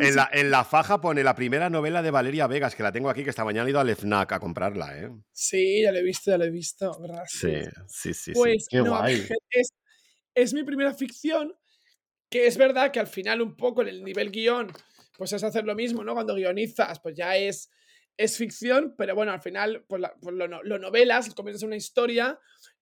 En 0.00 0.16
la, 0.16 0.28
en 0.32 0.50
la 0.50 0.64
faja 0.64 1.00
pone 1.00 1.22
la 1.24 1.34
primera 1.34 1.68
novela 1.68 2.02
de 2.02 2.10
Valeria 2.10 2.46
Vegas, 2.46 2.74
que 2.74 2.82
la 2.82 2.92
tengo 2.92 3.10
aquí, 3.10 3.24
que 3.24 3.30
esta 3.30 3.44
mañana 3.44 3.66
he 3.66 3.70
ido 3.70 3.80
al 3.80 3.90
FNAC 3.90 4.32
a 4.32 4.40
comprarla, 4.40 4.98
¿eh? 4.98 5.10
Sí, 5.32 5.82
ya 5.82 5.92
lo 5.92 5.98
he 5.98 6.02
visto, 6.02 6.30
ya 6.30 6.38
lo 6.38 6.44
he 6.44 6.50
visto, 6.50 6.98
¿verdad? 7.00 7.24
Sí, 7.26 7.54
sí, 7.88 8.14
sí. 8.14 8.14
sí. 8.14 8.32
Pues 8.32 8.66
Qué 8.70 8.78
no, 8.78 8.96
guay. 8.96 9.26
es, 9.50 9.72
es 10.34 10.54
mi 10.54 10.62
primera 10.62 10.94
ficción, 10.94 11.54
que 12.30 12.46
es 12.46 12.56
verdad 12.56 12.90
que 12.92 13.00
al 13.00 13.06
final 13.08 13.42
un 13.42 13.56
poco 13.56 13.82
en 13.82 13.88
el 13.88 14.04
nivel 14.04 14.30
guion, 14.30 14.72
pues 15.18 15.32
es 15.32 15.42
hacer 15.42 15.64
lo 15.64 15.74
mismo, 15.74 16.04
¿no? 16.04 16.14
Cuando 16.14 16.34
guionizas, 16.34 17.00
pues 17.00 17.14
ya 17.16 17.36
es, 17.36 17.70
es 18.16 18.36
ficción, 18.36 18.94
pero 18.96 19.14
bueno, 19.14 19.32
al 19.32 19.40
final 19.42 19.84
pues, 19.88 20.00
la- 20.00 20.14
pues 20.20 20.34
lo, 20.34 20.46
lo 20.62 20.78
novelas, 20.78 21.34
en 21.36 21.66
una 21.66 21.76
historia 21.76 22.38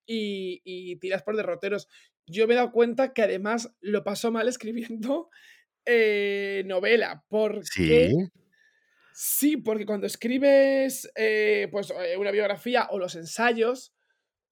y, 0.06 0.60
y 0.64 0.96
tiras 0.96 1.22
por 1.22 1.36
derroteros. 1.36 1.88
Yo 2.28 2.46
me 2.46 2.54
he 2.54 2.56
dado 2.56 2.72
cuenta 2.72 3.12
que 3.12 3.22
además 3.22 3.74
lo 3.80 4.04
paso 4.04 4.30
mal 4.30 4.48
escribiendo 4.48 5.30
eh, 5.86 6.62
novela, 6.66 7.24
porque... 7.28 8.10
Sí. 8.10 8.14
Sí, 9.20 9.56
porque 9.56 9.84
cuando 9.84 10.06
escribes 10.06 11.10
eh, 11.16 11.66
pues, 11.72 11.90
eh, 11.90 12.16
una 12.16 12.30
biografía 12.30 12.86
o 12.90 13.00
los 13.00 13.16
ensayos, 13.16 13.92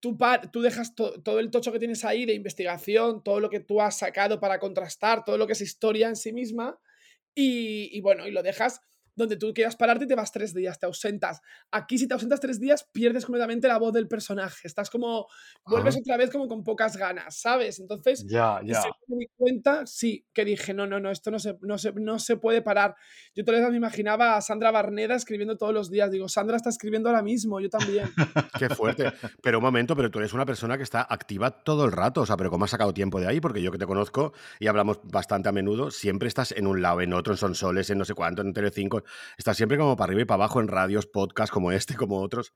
tú, 0.01 0.19
tú 0.53 0.61
dejas 0.61 0.97
to- 0.97 1.23
todo 1.23 1.39
el 1.39 1.53
tocho 1.53 1.71
que 1.71 1.79
tienes 1.79 2.05
ahí 2.05 2.27
de 2.27 2.35
investigación, 2.35 3.23
todo 3.23 3.39
lo 3.39 3.49
que 3.49 3.61
tú 3.61 3.81
has 3.81 3.99
sacado 3.99 4.41
para 4.41 4.59
contrastar, 4.59 5.25
todo 5.25 5.39
lo 5.39 5.47
que 5.47 5.53
es 5.53 5.61
historia 5.61 6.09
en 6.09 6.17
sí 6.17 6.33
misma, 6.33 6.81
y, 7.33 7.97
y 7.97 8.01
bueno, 8.01 8.27
y 8.27 8.33
lo 8.33 8.43
dejas 8.43 8.81
donde 9.17 9.37
tú 9.37 9.53
quieras 9.53 9.77
pararte 9.77 10.05
y 10.05 10.09
te 10.09 10.15
vas 10.15 10.31
tres 10.31 10.55
días, 10.55 10.79
te 10.79 10.87
ausentas. 10.87 11.41
Aquí 11.71 11.99
si 11.99 12.07
te 12.07 12.15
ausentas 12.15 12.41
tres 12.41 12.61
días, 12.61 12.89
pierdes 12.93 13.25
completamente 13.25 13.67
la 13.67 13.79
voz 13.79 13.93
del 13.93 14.09
personaje, 14.09 14.69
estás 14.69 14.91
como, 14.91 15.27
vuelves 15.65 15.95
Ajá. 15.95 16.01
otra 16.03 16.17
vez 16.19 16.31
como 16.31 16.49
con 16.49 16.63
pocas 16.63 16.97
ganas, 16.97 17.41
¿sabes? 17.41 17.81
Entonces... 17.81 18.25
Ya, 18.29 18.61
ya. 18.65 18.83
me 19.09 19.17
di 19.17 19.27
cuenta, 19.37 19.87
sí, 19.87 20.27
que 20.33 20.45
dije, 20.45 20.75
no, 20.75 20.87
no, 20.87 21.01
no, 21.01 21.11
esto 21.11 21.31
no 21.31 21.39
se, 21.39 21.57
no 21.63 21.79
se, 21.79 21.93
no 21.93 22.19
se 22.19 22.37
puede 22.37 22.63
parar. 22.63 22.95
Yo 23.35 23.45
todas 23.45 23.61
las 23.61 23.69
veces 23.69 23.73
me 23.73 23.87
imaginaba 23.87 24.37
a 24.37 24.41
Sandra 24.41 24.71
Barneda 24.71 25.15
escribiendo 25.15 25.57
todos 25.57 25.73
los 25.73 25.91
días. 25.91 26.11
Digo, 26.11 26.29
Sandra 26.29 26.57
está 26.57 26.71
escribiendo 26.71 27.09
ahora 27.09 27.23
mismo, 27.23 27.61
yo 27.61 27.71
también. 27.71 28.09
Qué 28.59 28.69
fuerte. 28.69 29.13
Pero 29.43 29.59
un 29.59 29.65
momento, 29.65 29.97
pero 29.97 30.11
tú 30.11 30.19
eres 30.19 30.33
una 30.33 30.47
persona 30.47 30.77
que 30.77 30.83
está 30.83 31.07
activa 31.09 31.51
todo 31.51 31.85
el 31.85 31.93
rato. 31.93 32.23
O 32.23 32.27
sea, 32.27 32.37
pero 32.37 32.51
¿cómo 32.51 32.65
has 32.65 32.71
sacado 32.71 32.93
tiempo 32.93 33.21
de 33.21 33.27
ahí? 33.27 33.41
Porque 33.41 33.63
yo 33.63 33.71
que 33.73 33.79
te 33.79 33.87
conozco 33.87 34.33
y 34.59 34.67
hablamos 34.67 35.01
bastante 35.05 35.49
a 35.49 35.53
menudo, 35.53 35.91
siempre 35.91 36.29
estás 36.29 36.53
en 36.53 36.67
un 36.67 36.83
lado, 36.83 37.01
en 37.01 37.13
otro, 37.13 37.33
en 37.33 37.39
Sonsoles, 37.39 37.91
en 37.91 37.99
no 37.99 38.05
sé 38.05 38.15
cuánto, 38.15 38.43
en 38.43 38.53
Telecinco. 38.53 39.03
Estás 39.37 39.57
siempre 39.57 39.79
como 39.79 39.97
para 39.97 40.11
arriba 40.11 40.23
y 40.23 40.25
para 40.25 40.45
abajo 40.45 40.61
en 40.61 40.69
radios, 40.69 41.07
podcasts 41.07 41.53
como 41.53 41.73
este, 41.73 41.95
como 41.95 42.21
otros. 42.21 42.53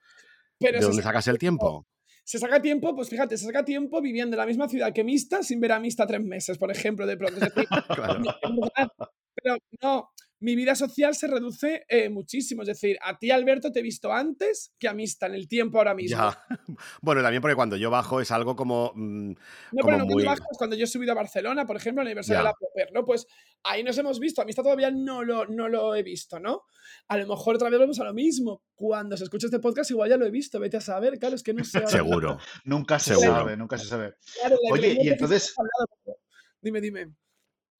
Pero 0.58 0.78
¿De 0.78 0.84
dónde 0.84 1.02
saca 1.02 1.08
sacas 1.08 1.28
el 1.28 1.38
tiempo? 1.38 1.86
Se 2.24 2.38
saca 2.38 2.60
tiempo, 2.62 2.94
pues 2.94 3.08
fíjate, 3.08 3.36
se 3.36 3.46
saca 3.46 3.64
tiempo 3.64 4.00
viviendo 4.00 4.36
en 4.36 4.38
la 4.38 4.46
misma 4.46 4.68
ciudad 4.68 4.92
que 4.92 5.02
Mista 5.02 5.42
sin 5.42 5.60
ver 5.60 5.72
a 5.72 5.80
Mista 5.80 6.06
tres 6.06 6.22
meses, 6.22 6.58
por 6.58 6.70
ejemplo, 6.70 7.06
de 7.06 7.16
pronto. 7.16 7.40
Claro. 7.88 8.22
pero 9.34 9.56
no, 9.82 10.10
mi 10.40 10.56
vida 10.56 10.74
social 10.74 11.14
se 11.14 11.26
reduce 11.26 11.84
eh, 11.88 12.08
muchísimo. 12.08 12.62
Es 12.62 12.68
decir, 12.68 12.98
a 13.02 13.18
ti, 13.18 13.30
Alberto, 13.30 13.70
te 13.70 13.80
he 13.80 13.82
visto 13.82 14.12
antes 14.12 14.74
que 14.78 14.88
a 14.88 14.94
Mista 14.94 15.26
en 15.26 15.34
el 15.34 15.46
tiempo 15.48 15.78
ahora 15.78 15.94
mismo. 15.94 16.16
Ya. 16.18 16.44
Bueno, 17.02 17.22
también 17.22 17.40
porque 17.42 17.54
cuando 17.56 17.76
yo 17.76 17.90
bajo 17.90 18.20
es 18.20 18.30
algo 18.30 18.56
como. 18.56 18.92
mm, 18.94 19.28
No, 19.30 19.36
como 19.82 19.84
pero 19.84 19.98
no 19.98 20.04
muy- 20.06 20.14
muy 20.14 20.24
bajos, 20.24 20.46
cuando 20.58 20.76
yo 20.76 20.84
he 20.84 20.86
subido 20.86 21.12
a 21.12 21.14
Barcelona, 21.14 21.66
por 21.66 21.76
ejemplo, 21.76 22.00
al 22.00 22.06
aniversario 22.08 22.38
Ya. 22.38 22.42
de 22.42 22.48
la 22.48 22.54
Popper, 22.58 22.88
¿no? 22.94 23.04
Pues 23.04 23.26
ahí 23.64 23.82
nos 23.82 23.96
hemos 23.98 24.18
visto. 24.18 24.40
A 24.42 24.44
mí 24.44 24.50
está 24.50 24.62
todavía 24.62 24.90
no 24.90 25.22
lo, 25.22 25.46
no 25.46 25.68
lo 25.68 25.94
he 25.94 26.02
visto, 26.02 26.40
¿no? 26.40 26.62
A 27.08 27.16
lo 27.18 27.26
mejor 27.26 27.56
otra 27.56 27.68
vez 27.70 27.78
vamos 27.78 28.00
a 28.00 28.04
lo 28.04 28.14
mismo. 28.14 28.62
Cuando 28.74 29.16
se 29.16 29.24
escucha 29.24 29.46
este 29.46 29.58
podcast, 29.60 29.90
igual 29.90 30.08
ya 30.08 30.16
lo 30.16 30.24
he 30.26 30.30
visto. 30.30 30.58
Vete 30.58 30.78
a 30.78 30.80
saber, 30.80 31.18
claro, 31.18 31.34
es 31.36 31.42
que 31.42 31.52
no 31.52 31.64
sé. 31.64 31.86
Seguro. 31.86 32.38
Nunca 32.64 32.98
se 32.98 33.10
Seguro. 33.14 33.30
sabe, 33.32 33.56
nunca 33.56 33.76
se 33.78 33.86
sabe. 33.86 34.14
Claro, 34.40 34.56
la 34.62 34.72
Oye, 34.72 34.96
y 35.02 35.08
entonces- 35.08 35.52
hablado, 35.56 35.86
pero- 36.04 36.16
Dime, 36.62 36.80
dime. 36.80 37.12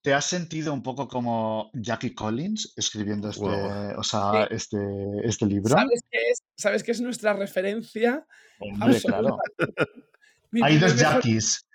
¿Te 0.03 0.15
has 0.15 0.25
sentido 0.25 0.73
un 0.73 0.83
poco 0.83 1.07
como 1.09 1.71
Jackie 1.75 2.15
Collins 2.15 2.73
escribiendo 2.77 3.29
este, 3.29 3.45
Wow. 3.45 3.99
o 3.99 4.03
sea, 4.03 4.47
Sí. 4.49 4.55
este, 4.55 4.79
este 5.25 5.47
libro? 5.47 5.75
¿Sabes 5.77 6.03
qué 6.11 6.19
es? 6.31 6.43
¿Sabes 6.57 6.83
qué 6.83 6.93
es 6.93 7.01
nuestra 7.01 7.35
referencia? 7.35 8.27
Hombre, 8.61 9.01
claro. 9.01 9.39
Hay 10.63 10.79
dos 10.79 10.97
Jackies. 10.97 11.67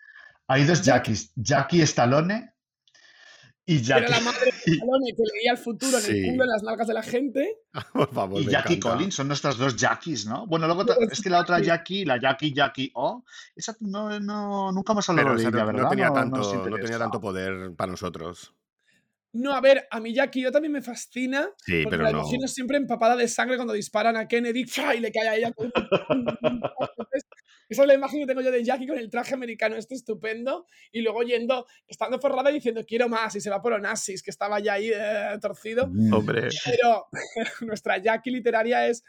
Hay 0.47 0.63
dos 0.65 0.81
Jackies. 0.83 1.31
Jackie 1.35 1.81
Stallone 1.81 2.51
y 3.67 3.77
Era 3.77 3.99
Jackie, 3.99 4.11
la 4.11 4.19
madre 4.19 4.45
de 4.45 4.49
Stallone 4.71 5.13
que 5.15 5.23
leía 5.33 5.51
el 5.51 5.57
futuro 5.57 5.97
en 5.97 6.05
el 6.05 6.31
culo, 6.31 6.43
en 6.43 6.49
las 6.49 6.63
nalgas 6.63 6.87
de 6.87 6.93
la 6.93 7.01
gente. 7.01 7.57
Por 7.93 8.13
favor, 8.13 8.41
y 8.41 8.45
Jackie 8.45 8.75
encanta. 8.75 8.97
Collins. 8.97 9.15
Son 9.15 9.27
nuestras 9.27 9.57
dos 9.57 9.75
Jackies, 9.75 10.25
¿no? 10.27 10.45
Bueno, 10.47 10.67
luego 10.67 10.85
es 11.09 11.21
que 11.21 11.29
la 11.29 11.39
otra. 11.39 11.59
Jackie, 11.59 12.05
la 12.05 12.19
Jackie 12.19 12.53
Jackie 12.53 12.91
O, 12.93 13.23
esa 13.55 13.75
no, 13.79 14.19
no, 14.19 14.71
nunca 14.71 14.93
hemos 14.93 15.09
hablado 15.09 15.29
Pero 15.29 15.37
de 15.39 15.43
ella, 15.43 15.51
no, 15.51 15.65
¿verdad? 15.65 15.83
no 15.83 15.89
tenía 15.89 16.13
tanto, 16.13 16.69
no 16.69 16.75
tenía 16.77 16.99
tanto 16.99 17.19
poder 17.19 17.73
para 17.75 17.91
nosotros. 17.91 18.53
No, 19.37 19.53
a 19.53 19.59
ver, 19.59 19.85
a 19.91 19.99
mí 19.99 20.13
Jackie 20.13 20.41
yo 20.41 20.51
también 20.51 20.71
me 20.71 20.81
fascina. 20.81 21.49
Sí, 21.57 21.83
porque 21.83 21.97
pero 21.97 22.03
la 22.03 22.11
no. 22.13 22.19
imagino 22.19 22.47
siempre 22.47 22.77
empapada 22.77 23.17
de 23.17 23.27
sangre 23.27 23.57
cuando 23.57 23.73
disparan 23.73 24.15
a 24.15 24.27
Kennedy 24.29 24.63
¡fua! 24.65 24.95
y 24.95 25.01
le 25.01 25.11
cae 25.11 25.27
a 25.27 25.35
ella. 25.35 25.51
con 25.51 25.65
un- 25.67 25.71
Entonces, 26.97 27.25
esa 27.67 27.81
es 27.81 27.87
la 27.87 27.93
imagen 27.95 28.21
que 28.21 28.27
tengo 28.27 28.39
yo 28.41 28.51
de 28.51 28.63
Jackie 28.63 28.87
con 28.87 28.97
el 28.97 29.09
traje 29.09 29.33
americano 29.33 29.75
este 29.75 29.95
estupendo 29.95 30.65
y 30.91 31.01
luego 31.01 31.23
yendo, 31.23 31.65
estando 31.87 32.17
forrada 32.19 32.49
y 32.51 32.55
diciendo 32.55 32.85
quiero 32.87 33.09
más 33.09 33.35
y 33.35 33.41
se 33.41 33.49
va 33.49 33.61
por 33.61 33.73
Onassis, 33.73 34.23
que 34.23 34.31
estaba 34.31 34.59
ya 34.61 34.73
ahí 34.73 34.91
eh, 34.93 35.37
torcido. 35.41 35.87
Mm. 35.91 36.13
Hombre. 36.13 36.47
Pero 36.63 37.07
nuestra 37.67 37.97
Jackie 37.97 38.31
literaria 38.31 38.87
es, 38.87 39.03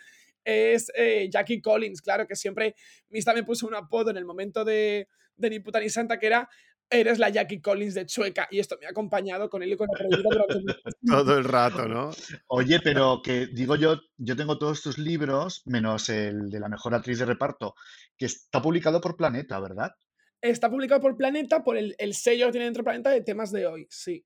es 0.45 0.90
eh, 0.97 1.28
Jackie 1.30 1.61
Collins, 1.61 2.02
claro, 2.02 2.26
que 2.26 2.35
siempre 2.35 2.75
Mista 3.11 3.33
me 3.33 3.45
puso 3.45 3.66
un 3.66 3.75
apodo 3.76 4.11
en 4.11 4.16
el 4.16 4.25
momento 4.25 4.64
de, 4.64 5.09
de 5.37 5.50
Ni 5.50 5.61
puta 5.61 5.78
ni 5.78 5.88
santa, 5.88 6.18
que 6.18 6.26
era 6.26 6.49
eres 6.90 7.19
la 7.19 7.28
Jackie 7.28 7.61
Collins 7.61 7.95
de 7.95 8.07
Chueca. 8.07 8.49
Y 8.50 8.59
esto 8.59 8.76
me 8.81 8.87
ha 8.87 8.90
acompañado 8.90 9.49
con 9.49 9.62
él 9.62 9.73
y 9.73 9.76
con 9.76 9.88
la 9.88 9.99
prohibida 9.99 10.28
durante 10.31 10.81
Todo 11.07 11.38
el 11.38 11.45
rato, 11.45 11.88
¿no? 11.88 12.11
Oye, 12.49 12.81
pero 12.81 13.21
que 13.23 13.47
digo 13.47 13.76
yo, 13.76 14.00
yo 14.16 14.37
tengo 14.37 14.59
todos 14.59 14.83
tus 14.83 14.99
libros, 14.99 15.62
menos 15.66 16.09
el 16.09 16.50
de 16.50 16.61
la 16.61 16.69
mejor 16.69 16.95
actriz 16.95 17.19
de 17.19 17.26
reparto, 17.26 17.75
que 18.16 18.26
está 18.26 18.62
publicado 18.62 19.00
por 19.00 19.16
Planeta, 19.16 19.59
¿verdad? 19.61 19.93
Está 20.40 20.71
publicado 20.71 21.00
por 21.00 21.16
Planeta, 21.16 21.64
por 21.64 21.76
el, 21.76 21.95
el 21.99 22.14
sello 22.14 22.47
que 22.47 22.52
tiene 22.52 22.66
dentro 22.66 22.83
de 22.83 22.85
Planeta 22.85 23.11
de 23.11 23.23
temas 23.23 23.50
de 23.50 23.66
hoy, 23.66 23.87
sí. 23.90 24.25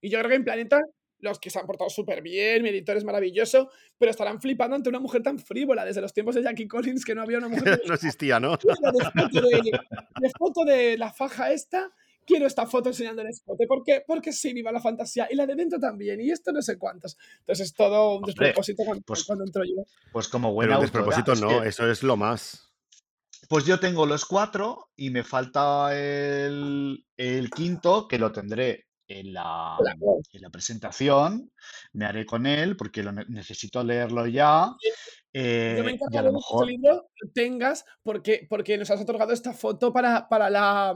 Y 0.00 0.10
yo 0.10 0.18
creo 0.18 0.30
que 0.30 0.36
en 0.36 0.44
Planeta 0.44 0.80
los 1.20 1.38
que 1.38 1.50
se 1.50 1.58
han 1.58 1.66
portado 1.66 1.90
súper 1.90 2.22
bien, 2.22 2.62
mi 2.62 2.68
editor 2.68 2.96
es 2.96 3.04
maravilloso, 3.04 3.70
pero 3.98 4.10
estarán 4.10 4.40
flipando 4.40 4.76
ante 4.76 4.88
una 4.88 5.00
mujer 5.00 5.22
tan 5.22 5.38
frívola 5.38 5.84
desde 5.84 6.00
los 6.00 6.12
tiempos 6.12 6.34
de 6.34 6.42
Jackie 6.42 6.68
Collins 6.68 7.04
que 7.04 7.14
no 7.14 7.22
había 7.22 7.38
una 7.38 7.48
mujer. 7.48 7.82
no 7.86 7.94
existía, 7.94 8.38
¿no? 8.40 8.56
De 8.56 8.74
foto 9.22 9.40
de, 9.40 9.80
de 10.20 10.30
foto 10.38 10.64
de 10.64 10.98
la 10.98 11.12
faja 11.12 11.52
esta, 11.52 11.90
quiero 12.26 12.46
esta 12.46 12.66
foto 12.66 12.90
enseñando 12.90 13.22
el 13.22 13.28
escote. 13.28 13.66
¿Por 13.66 13.82
qué? 13.82 14.02
Porque 14.06 14.32
sí, 14.32 14.52
viva 14.52 14.70
la 14.70 14.80
fantasía. 14.80 15.26
Y 15.30 15.34
la 15.34 15.46
de 15.46 15.54
dentro 15.54 15.78
también. 15.80 16.20
Y 16.20 16.30
esto 16.30 16.52
no 16.52 16.60
sé 16.62 16.76
cuántos. 16.78 17.16
Entonces 17.40 17.66
es 17.68 17.74
todo 17.74 18.10
un 18.10 18.16
Hombre, 18.18 18.34
despropósito 18.36 18.84
cuando, 18.84 19.02
pues- 19.04 19.24
cuando 19.24 19.44
entro 19.44 19.64
yo. 19.64 19.84
Pues 20.12 20.28
como 20.28 20.52
buena 20.52 20.74
autora, 20.74 20.90
despropósito 20.90 21.32
es 21.32 21.40
no, 21.40 21.48
que- 21.62 21.68
eso 21.68 21.90
es 21.90 22.02
lo 22.02 22.16
más. 22.16 22.64
Pues 23.48 23.64
yo 23.64 23.80
tengo 23.80 24.04
los 24.04 24.26
cuatro 24.26 24.90
y 24.94 25.08
me 25.10 25.24
falta 25.24 25.96
el, 25.98 27.06
el 27.16 27.50
quinto, 27.50 28.06
que 28.06 28.18
lo 28.18 28.30
tendré 28.30 28.87
en 29.08 29.32
la, 29.32 29.76
Claro. 29.80 30.20
en 30.32 30.42
la 30.42 30.50
presentación. 30.50 31.50
Me 31.92 32.04
haré 32.04 32.24
con 32.26 32.46
él 32.46 32.76
porque 32.76 33.02
lo 33.02 33.10
ne- 33.12 33.24
necesito 33.28 33.82
leerlo 33.82 34.26
ya. 34.26 34.66
Yo 34.82 34.90
eh, 35.32 35.82
me 35.84 35.92
y 35.92 35.94
a 35.94 35.96
lo 35.96 35.96
de 35.96 36.10
que 36.10 36.16
este 36.18 36.32
mejor. 36.32 36.66
libro 36.66 37.10
lo 37.20 37.30
tengas 37.32 37.84
porque, 38.02 38.46
porque 38.48 38.76
nos 38.78 38.90
has 38.90 39.00
otorgado 39.00 39.32
esta 39.32 39.52
foto 39.52 39.92
para, 39.92 40.28
para 40.28 40.48
la. 40.50 40.94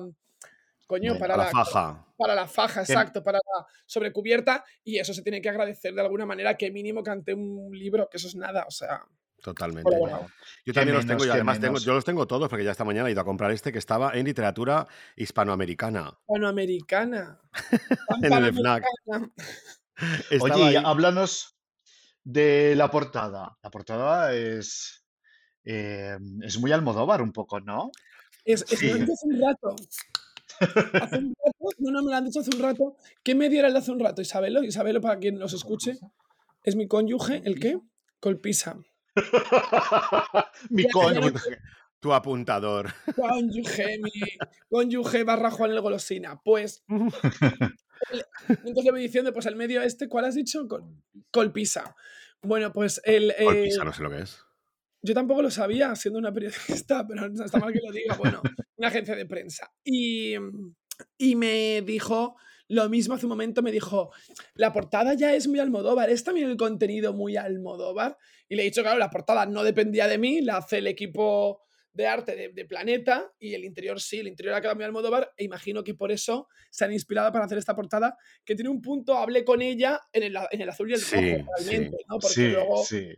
Coño, 0.86 1.12
Bueno, 1.12 1.20
para 1.20 1.34
A 1.34 1.36
la 1.38 1.44
la, 1.44 1.50
faja. 1.50 2.06
para 2.18 2.34
la 2.34 2.46
faja, 2.46 2.80
exacto, 2.82 3.22
para 3.22 3.38
la 3.38 3.66
sobrecubierta, 3.86 4.62
y 4.84 4.98
eso 4.98 5.14
se 5.14 5.22
tiene 5.22 5.40
que 5.40 5.48
agradecer 5.48 5.94
de 5.94 6.02
alguna 6.02 6.26
manera, 6.26 6.54
que 6.56 6.70
mínimo 6.70 7.02
cante 7.02 7.32
un 7.32 7.70
libro, 7.72 8.08
que 8.10 8.18
eso 8.18 8.28
es 8.28 8.34
nada, 8.34 8.66
o 8.68 8.70
sea, 8.70 9.00
Totalmente. 9.42 9.90
Bueno, 9.98 10.26
Yo 10.64 10.72
también 10.72 10.96
los 10.96 11.04
tengo 11.06 11.26
y 11.26 11.28
además 11.28 11.58
tengo, 11.58 11.78
yo 11.78 11.94
los 11.94 12.04
tengo 12.04 12.26
todos 12.28 12.48
porque 12.48 12.64
ya 12.64 12.70
esta 12.70 12.84
mañana 12.84 13.08
he 13.08 13.12
ido 13.12 13.20
a 13.20 13.24
comprar 13.24 13.50
este 13.50 13.72
que 13.72 13.78
estaba 13.78 14.12
en 14.16 14.24
literatura 14.24 14.86
hispanoamericana. 15.16 16.16
Panamericana. 16.26 17.40
Tan 18.08 18.24
En 18.24 18.32
el 18.32 18.54
FNAC. 18.54 18.84
Oye, 20.40 20.62
ahí. 20.68 20.76
háblanos 20.76 21.56
de 22.24 22.74
la 22.76 22.88
portada. 22.90 23.58
La 23.62 23.70
portada 23.70 24.32
es, 24.32 25.04
eh, 25.64 26.16
es 26.42 26.58
muy 26.60 26.70
Almodóvar 26.70 27.20
un 27.20 27.32
poco, 27.32 27.60
¿no? 27.60 27.90
Es, 28.44 28.62
es- 28.70 28.80
me 28.82 29.06
Sí. 29.06 29.12
hace 29.12 29.26
un 29.26 29.40
rato. 29.40 29.76
Hace 31.02 31.18
un 31.18 31.34
rato, 31.44 31.68
no, 31.78 31.90
no, 31.90 32.02
me 32.02 32.10
lo 32.10 32.16
han 32.16 32.24
dicho 32.24 32.40
hace 32.40 32.50
un 32.54 32.62
rato. 32.62 32.96
¿Qué 33.24 33.34
medio 33.34 33.58
era 33.58 33.66
el 33.68 33.74
de 33.74 33.80
hace 33.80 33.90
un 33.90 33.98
rato, 33.98 34.22
Isabelo? 34.22 34.62
Isabelo, 34.62 35.00
para 35.00 35.18
quien 35.18 35.36
nos 35.38 35.52
escuche, 35.52 35.98
es 36.62 36.76
mi 36.76 36.86
cónyuge, 36.86 37.42
¿el 37.44 37.58
qué? 37.58 37.78
Colpisa. 38.20 38.76
Mi 40.70 40.88
coño. 40.88 41.20
Tu 42.00 42.12
apuntador. 42.12 42.92
Cónyuge, 43.14 43.98
mi 43.98 44.10
cónyuge 44.68 45.22
barra 45.22 45.52
Juan 45.52 45.70
el 45.70 45.80
Golosina. 45.80 46.40
Pues, 46.42 46.82
entonces 46.88 48.84
le 48.84 48.90
voy 48.90 49.02
diciendo, 49.02 49.32
pues 49.32 49.46
el 49.46 49.54
medio 49.54 49.80
este, 49.82 50.08
¿cuál 50.08 50.24
has 50.24 50.34
dicho? 50.34 50.66
Col- 50.66 50.96
Colpisa. 51.30 51.94
Bueno, 52.42 52.72
pues 52.72 53.00
el... 53.04 53.30
eh, 53.30 53.44
Colpisa, 53.44 53.84
no 53.84 53.92
sé 53.92 54.02
lo 54.02 54.10
que 54.10 54.20
es. 54.22 54.40
Yo 55.00 55.14
tampoco 55.14 55.42
lo 55.42 55.50
sabía, 55.50 55.94
siendo 55.94 56.18
una 56.18 56.32
periodista, 56.32 57.04
pero 57.08 57.26
está 57.26 57.58
mal 57.58 57.72
que 57.72 57.80
lo 57.84 57.92
diga. 57.92 58.16
Bueno, 58.16 58.42
una 58.76 58.88
agencia 58.88 59.14
de 59.14 59.26
prensa. 59.26 59.72
Y, 59.84 60.34
y 61.18 61.36
me 61.36 61.82
dijo 61.82 62.36
lo 62.72 62.88
mismo 62.88 63.14
hace 63.14 63.26
un 63.26 63.30
momento, 63.30 63.60
me 63.62 63.70
dijo, 63.70 64.12
la 64.54 64.72
portada 64.72 65.14
ya 65.14 65.34
es 65.34 65.46
muy 65.46 65.58
Almodóvar, 65.60 66.08
¿es 66.10 66.24
también 66.24 66.48
el 66.48 66.56
contenido 66.56 67.12
muy 67.12 67.36
Almodóvar? 67.36 68.16
Y 68.48 68.56
le 68.56 68.62
he 68.62 68.64
dicho, 68.64 68.82
claro, 68.82 68.98
la 68.98 69.10
portada 69.10 69.44
no 69.46 69.62
dependía 69.62 70.08
de 70.08 70.16
mí, 70.18 70.40
la 70.40 70.56
hace 70.56 70.78
el 70.78 70.86
equipo 70.86 71.60
de 71.92 72.06
arte 72.06 72.34
de, 72.34 72.48
de 72.48 72.64
Planeta 72.64 73.30
y 73.38 73.52
el 73.52 73.64
interior 73.64 74.00
sí, 74.00 74.20
el 74.20 74.26
interior 74.28 74.54
ha 74.54 74.60
quedado 74.62 74.76
muy 74.76 74.84
Almodóvar 74.84 75.30
e 75.36 75.44
imagino 75.44 75.84
que 75.84 75.92
por 75.94 76.10
eso 76.10 76.48
se 76.70 76.86
han 76.86 76.92
inspirado 76.94 77.30
para 77.30 77.44
hacer 77.44 77.58
esta 77.58 77.76
portada 77.76 78.16
que 78.44 78.54
tiene 78.54 78.70
un 78.70 78.80
punto, 78.80 79.18
hablé 79.18 79.44
con 79.44 79.60
ella 79.60 80.00
en 80.12 80.22
el, 80.22 80.36
en 80.50 80.60
el 80.62 80.68
azul 80.70 80.90
y 80.90 80.94
el 80.94 81.00
Sí, 81.00 81.16
rojo, 81.36 81.50
realmente, 81.58 81.96
¿no? 82.08 82.18
Porque 82.18 82.34
Sí, 82.34 82.48
luego 82.48 82.82
sí. 82.84 83.08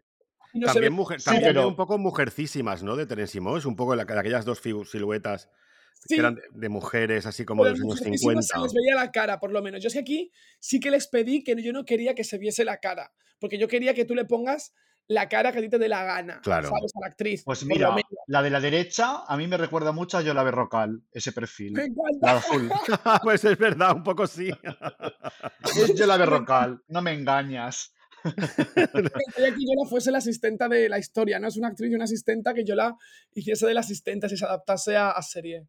no 0.55 0.67
También, 0.67 0.93
mujer, 0.93 1.23
también 1.23 1.51
pero- 1.51 1.69
un 1.69 1.77
poco 1.77 1.97
mujercísimas, 1.99 2.83
¿no? 2.83 2.97
De 2.97 3.07
Terence 3.07 3.39
un 3.39 3.77
poco 3.77 3.95
la- 3.95 4.05
de 4.05 4.19
aquellas 4.19 4.45
dos 4.45 4.61
siluetas 4.91 5.49
Sí, 5.95 6.17
que 6.17 6.21
eran 6.21 6.35
de, 6.35 6.43
de 6.53 6.69
mujeres 6.69 7.25
así 7.27 7.45
como 7.45 7.65
de 7.65 7.71
los 7.71 7.81
años 7.81 8.01
muchísimo 8.01 8.33
50. 8.33 8.43
se 8.43 8.59
les 8.61 8.73
veía 8.75 8.95
la 8.95 9.11
cara, 9.11 9.41
por 9.41 9.51
lo 9.53 9.63
menos. 9.63 9.83
Yo 9.83 9.89
es 9.89 9.95
que 9.95 10.01
aquí 10.01 10.33
sí 10.61 10.79
que 10.81 10.91
les 10.91 11.07
pedí 11.09 11.43
que 11.43 11.61
yo 11.63 11.73
no 11.73 11.85
quería 11.85 12.15
que 12.15 12.25
se 12.25 12.37
viese 12.39 12.65
la 12.65 12.79
cara, 12.79 13.13
porque 13.41 13.59
yo 13.59 13.69
quería 13.69 13.95
que 13.95 14.05
tú 14.05 14.15
le 14.15 14.25
pongas 14.25 14.75
la 15.07 15.29
cara 15.29 15.53
que 15.53 15.59
a 15.59 15.61
ti 15.63 15.69
te 15.69 15.79
dé 15.79 15.89
la 15.89 16.03
gana, 16.03 16.41
Claro. 16.43 16.69
¿sabes? 16.69 16.93
A 16.97 17.01
la 17.01 17.07
actriz. 17.09 17.43
Pues 17.45 17.65
mira, 17.65 17.95
la 18.27 18.43
de 18.43 18.51
la 18.51 18.61
derecha 18.61 19.23
a 19.27 19.37
mí 19.37 19.47
me 19.47 19.57
recuerda 19.59 19.93
mucho 19.93 20.17
a 20.17 20.23
Yola 20.23 20.43
Berrocal, 20.43 21.03
ese 21.13 21.33
perfil. 21.33 21.73
Me 21.73 21.85
encanta. 21.85 22.21
La 22.23 22.33
azul. 22.39 22.71
pues 23.23 23.45
es 23.45 23.59
verdad, 23.59 23.95
un 23.95 24.03
poco 24.03 24.27
sí. 24.27 24.51
Es 25.77 25.95
Yola 25.95 26.17
Berrocal, 26.17 26.83
no 26.89 27.03
me 27.03 27.13
engañas. 27.13 27.93
Encantaría 28.25 29.55
que 29.55 29.61
Yola 29.61 29.89
fuese 29.89 30.11
la 30.11 30.19
asistenta 30.19 30.69
de 30.69 30.89
la 30.89 30.99
historia, 30.99 31.39
¿no? 31.39 31.49
Es 31.49 31.57
una 31.59 31.69
actriz 31.69 31.91
y 31.91 31.95
una 31.95 32.05
asistenta 32.05 32.55
que 32.55 32.65
Yola 32.65 32.97
hiciese 33.35 33.67
de 33.67 33.75
la 33.75 33.81
asistente 33.81 34.29
si 34.31 34.37
se 34.39 34.47
adaptase 34.47 34.97
a, 34.97 35.11
a 35.11 35.23
serie. 35.23 35.67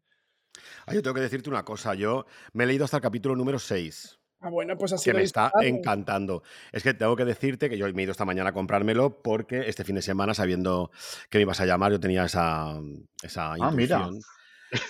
Ah, 0.86 0.94
yo 0.94 1.02
tengo 1.02 1.14
que 1.14 1.20
decirte 1.20 1.48
una 1.50 1.64
cosa, 1.64 1.94
yo 1.94 2.26
me 2.52 2.64
he 2.64 2.66
leído 2.66 2.84
hasta 2.84 2.98
el 2.98 3.02
capítulo 3.02 3.36
número 3.36 3.58
6, 3.58 4.18
Ah, 4.40 4.48
bueno, 4.50 4.76
pues 4.78 4.92
así 4.92 5.10
que 5.10 5.14
me 5.14 5.22
está 5.22 5.54
disfrutado. 5.54 5.60
encantando. 5.60 6.42
Es 6.72 6.82
que 6.82 6.94
tengo 6.94 7.16
que 7.16 7.24
decirte 7.24 7.70
que 7.70 7.78
yo 7.78 7.86
me 7.94 8.02
he 8.02 8.04
ido 8.04 8.12
esta 8.12 8.24
mañana 8.24 8.50
a 8.50 8.54
comprármelo 8.54 9.22
porque 9.22 9.68
este 9.68 9.84
fin 9.84 9.96
de 9.96 10.02
semana, 10.02 10.34
sabiendo 10.34 10.90
que 11.30 11.38
me 11.38 11.42
ibas 11.42 11.60
a 11.60 11.66
llamar, 11.66 11.92
yo 11.92 12.00
tenía 12.00 12.24
esa, 12.26 12.80
esa 13.22 13.54
Ah, 13.58 13.70
mira. 13.70 14.08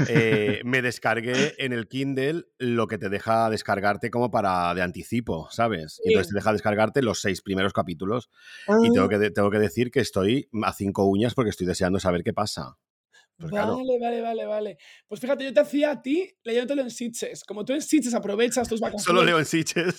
eh, 0.04 0.60
me 0.64 0.82
descargué 0.82 1.54
en 1.58 1.72
el 1.72 1.88
Kindle 1.88 2.44
lo 2.58 2.86
que 2.86 2.98
te 2.98 3.08
deja 3.08 3.50
descargarte 3.50 4.10
como 4.10 4.30
para 4.30 4.74
de 4.74 4.82
anticipo, 4.82 5.48
¿sabes? 5.50 6.00
Y 6.04 6.08
entonces 6.08 6.28
te 6.28 6.34
deja 6.36 6.52
descargarte 6.52 7.02
los 7.02 7.20
seis 7.20 7.42
primeros 7.42 7.72
capítulos 7.72 8.30
y 8.80 8.90
tengo 8.92 9.08
Ah, 9.08 9.10
que, 9.10 9.18
de- 9.18 9.30
tengo 9.30 9.50
que 9.50 9.58
decir 9.58 9.90
que 9.90 10.00
estoy 10.00 10.48
a 10.64 10.72
cinco 10.72 11.04
uñas 11.06 11.34
porque 11.34 11.50
estoy 11.50 11.66
deseando 11.66 12.00
saber 12.00 12.22
qué 12.24 12.32
pasa. 12.32 12.76
Pues 13.38 13.50
claro. 13.50 13.76
Vale, 13.76 13.98
vale, 14.00 14.20
vale, 14.22 14.46
vale. 14.46 14.78
Pues 15.06 15.20
fíjate, 15.20 15.44
yo 15.44 15.52
te 15.52 15.60
hacía 15.60 15.90
a 15.90 16.00
ti 16.00 16.30
leyéndotelo 16.42 16.80
en 16.82 16.90
Sitges. 16.90 17.44
Como 17.44 17.64
tú 17.66 17.74
en 17.74 17.82
Sitges 17.82 18.14
aprovechas 18.14 18.66
tus 18.66 18.80
vacaciones. 18.80 19.04
Solo 19.04 19.22
leo 19.24 19.38
en 19.38 19.44
Sitges. 19.44 19.94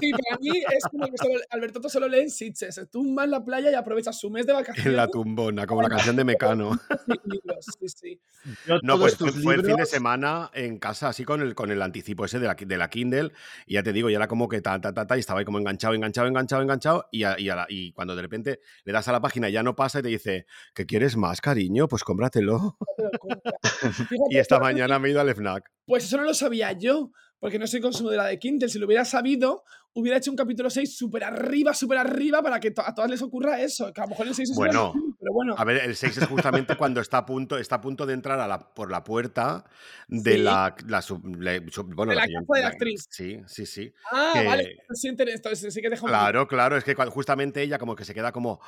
Sí, 0.00 0.10
para 0.10 0.38
mí 0.40 0.50
es 0.58 0.84
como 0.90 1.06
que 1.06 1.16
solo, 1.16 1.34
Alberto 1.50 1.88
solo 1.88 2.08
lee 2.08 2.20
en 2.22 2.30
Sitges. 2.30 2.74
Se 2.74 2.86
tumba 2.86 3.22
en 3.24 3.30
la 3.30 3.44
playa 3.44 3.70
y 3.70 3.74
aprovecha 3.74 4.12
su 4.12 4.28
mes 4.30 4.44
de 4.46 4.54
vacaciones. 4.54 4.86
en 4.86 4.96
la 4.96 5.06
tumbona, 5.06 5.66
como 5.68 5.82
la 5.82 5.88
canción 5.88 6.16
de 6.16 6.24
Mecano. 6.24 6.80
libros, 7.26 7.66
sí, 7.78 7.88
sí. 7.88 8.20
Yo 8.66 8.78
No, 8.82 8.98
pues 8.98 9.16
fue, 9.16 9.30
fue 9.32 9.54
el 9.54 9.60
fin 9.60 9.68
de 9.68 9.72
libros- 9.74 9.88
semana 9.90 10.50
en 10.52 10.78
casa, 10.78 11.08
así 11.10 11.24
con 11.24 11.42
el, 11.42 11.54
con 11.54 11.70
el 11.70 11.80
anticipo 11.82 12.24
ese 12.24 12.40
de 12.40 12.46
la, 12.48 12.54
de 12.54 12.76
la 12.76 12.90
Kindle. 12.90 13.30
Y 13.66 13.74
ya 13.74 13.84
te 13.84 13.92
digo, 13.92 14.10
ya 14.10 14.16
era 14.16 14.26
como 14.26 14.48
que 14.48 14.60
ta, 14.62 14.80
ta, 14.80 14.92
ta, 14.92 15.06
ta, 15.06 15.16
y 15.16 15.20
estaba 15.20 15.38
ahí 15.38 15.44
como 15.44 15.58
enganchado, 15.58 15.94
enganchado, 15.94 16.26
enganchado, 16.26 16.62
enganchado. 16.62 17.06
Y, 17.12 17.22
a- 17.22 17.38
y, 17.38 17.48
a 17.50 17.54
la- 17.54 17.66
y 17.68 17.92
cuando 17.92 18.16
de 18.16 18.22
repente 18.22 18.60
le 18.84 18.92
das 18.92 19.06
a 19.06 19.12
la 19.12 19.20
página 19.20 19.48
y 19.48 19.52
ya 19.52 19.62
no 19.62 19.76
pasa 19.76 20.00
y 20.00 20.02
te 20.02 20.08
dice, 20.08 20.46
¿qué 20.74 20.86
quieres 20.86 21.16
más, 21.16 21.40
cariño? 21.40 21.86
Pues 21.86 22.02
cómpratelo. 22.02 22.76
Y 24.30 24.38
esta 24.38 24.58
mañana 24.58 24.98
me 24.98 25.08
he 25.08 25.10
ido 25.12 25.20
al 25.20 25.28
FNAC. 25.30 25.70
Pues 25.86 26.04
eso 26.04 26.16
no 26.16 26.24
lo 26.24 26.34
sabía 26.34 26.72
yo, 26.72 27.10
porque 27.38 27.58
no 27.58 27.66
soy 27.66 27.80
consumidora 27.80 28.26
de 28.26 28.38
Kindle. 28.38 28.68
Si 28.68 28.78
lo 28.78 28.86
hubiera 28.86 29.04
sabido, 29.04 29.64
hubiera 29.92 30.18
hecho 30.18 30.30
un 30.30 30.36
capítulo 30.36 30.70
6 30.70 30.96
súper 30.96 31.24
arriba, 31.24 31.74
súper 31.74 31.98
arriba, 31.98 32.42
para 32.42 32.60
que 32.60 32.70
to- 32.70 32.82
a 32.86 32.94
todas 32.94 33.10
les 33.10 33.20
ocurra 33.22 33.60
eso. 33.60 33.92
Que 33.92 34.00
a 34.00 34.04
lo 34.04 34.10
mejor 34.10 34.28
el 34.28 34.34
6 34.34 34.50
es 34.50 34.56
Bueno, 34.56 34.92
pero 35.18 35.32
bueno. 35.32 35.54
A 35.58 35.64
ver, 35.64 35.78
el 35.84 35.96
6 35.96 36.16
es 36.18 36.26
justamente 36.26 36.76
cuando 36.76 37.00
está 37.00 37.18
a 37.18 37.26
punto, 37.26 37.58
está 37.58 37.76
a 37.76 37.80
punto 37.80 38.06
de 38.06 38.14
entrar 38.14 38.38
a 38.40 38.46
la, 38.46 38.58
por 38.58 38.90
la 38.90 39.02
puerta 39.04 39.64
de 40.08 40.32
Sí. 40.34 40.38
la, 40.38 40.74
la 40.86 41.02
sub- 41.02 41.26
le- 41.36 41.68
sub- 41.70 41.92
bueno, 41.94 42.10
De 42.10 42.16
la 42.16 42.22
casa 42.26 42.38
de 42.54 42.60
la 42.60 42.68
actriz. 42.68 43.06
Sí, 43.10 43.38
sí, 43.46 43.66
sí. 43.66 43.92
ah, 44.12 44.30
que- 44.34 44.46
vale. 44.46 44.76
pues 44.86 45.04
inter- 45.04 45.28
entonces 45.28 45.72
sí 45.74 45.80
que 45.82 45.90
deja 45.90 46.02
un 46.04 46.08
Claro, 46.10 46.46
claro, 46.46 46.76
es 46.76 46.84
que 46.84 46.96
cua- 46.96 47.08
justamente 47.10 47.62
ella 47.62 47.78
como 47.78 47.96
que 47.96 48.04
se 48.04 48.14
queda 48.14 48.32
como, 48.32 48.60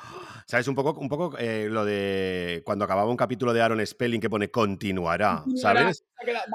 ¿sabes? 0.45 0.67
Un 0.67 0.75
poco, 0.75 0.99
un 0.99 1.09
poco 1.09 1.37
eh, 1.39 1.67
lo 1.69 1.85
de 1.85 2.61
cuando 2.65 2.85
acababa 2.85 3.09
un 3.09 3.17
capítulo 3.17 3.53
de 3.53 3.61
Aaron 3.61 3.85
Spelling 3.85 4.19
que 4.19 4.29
pone 4.29 4.49
continuará, 4.51 5.41
Continuará, 5.43 5.79
¿sabes? 5.81 6.03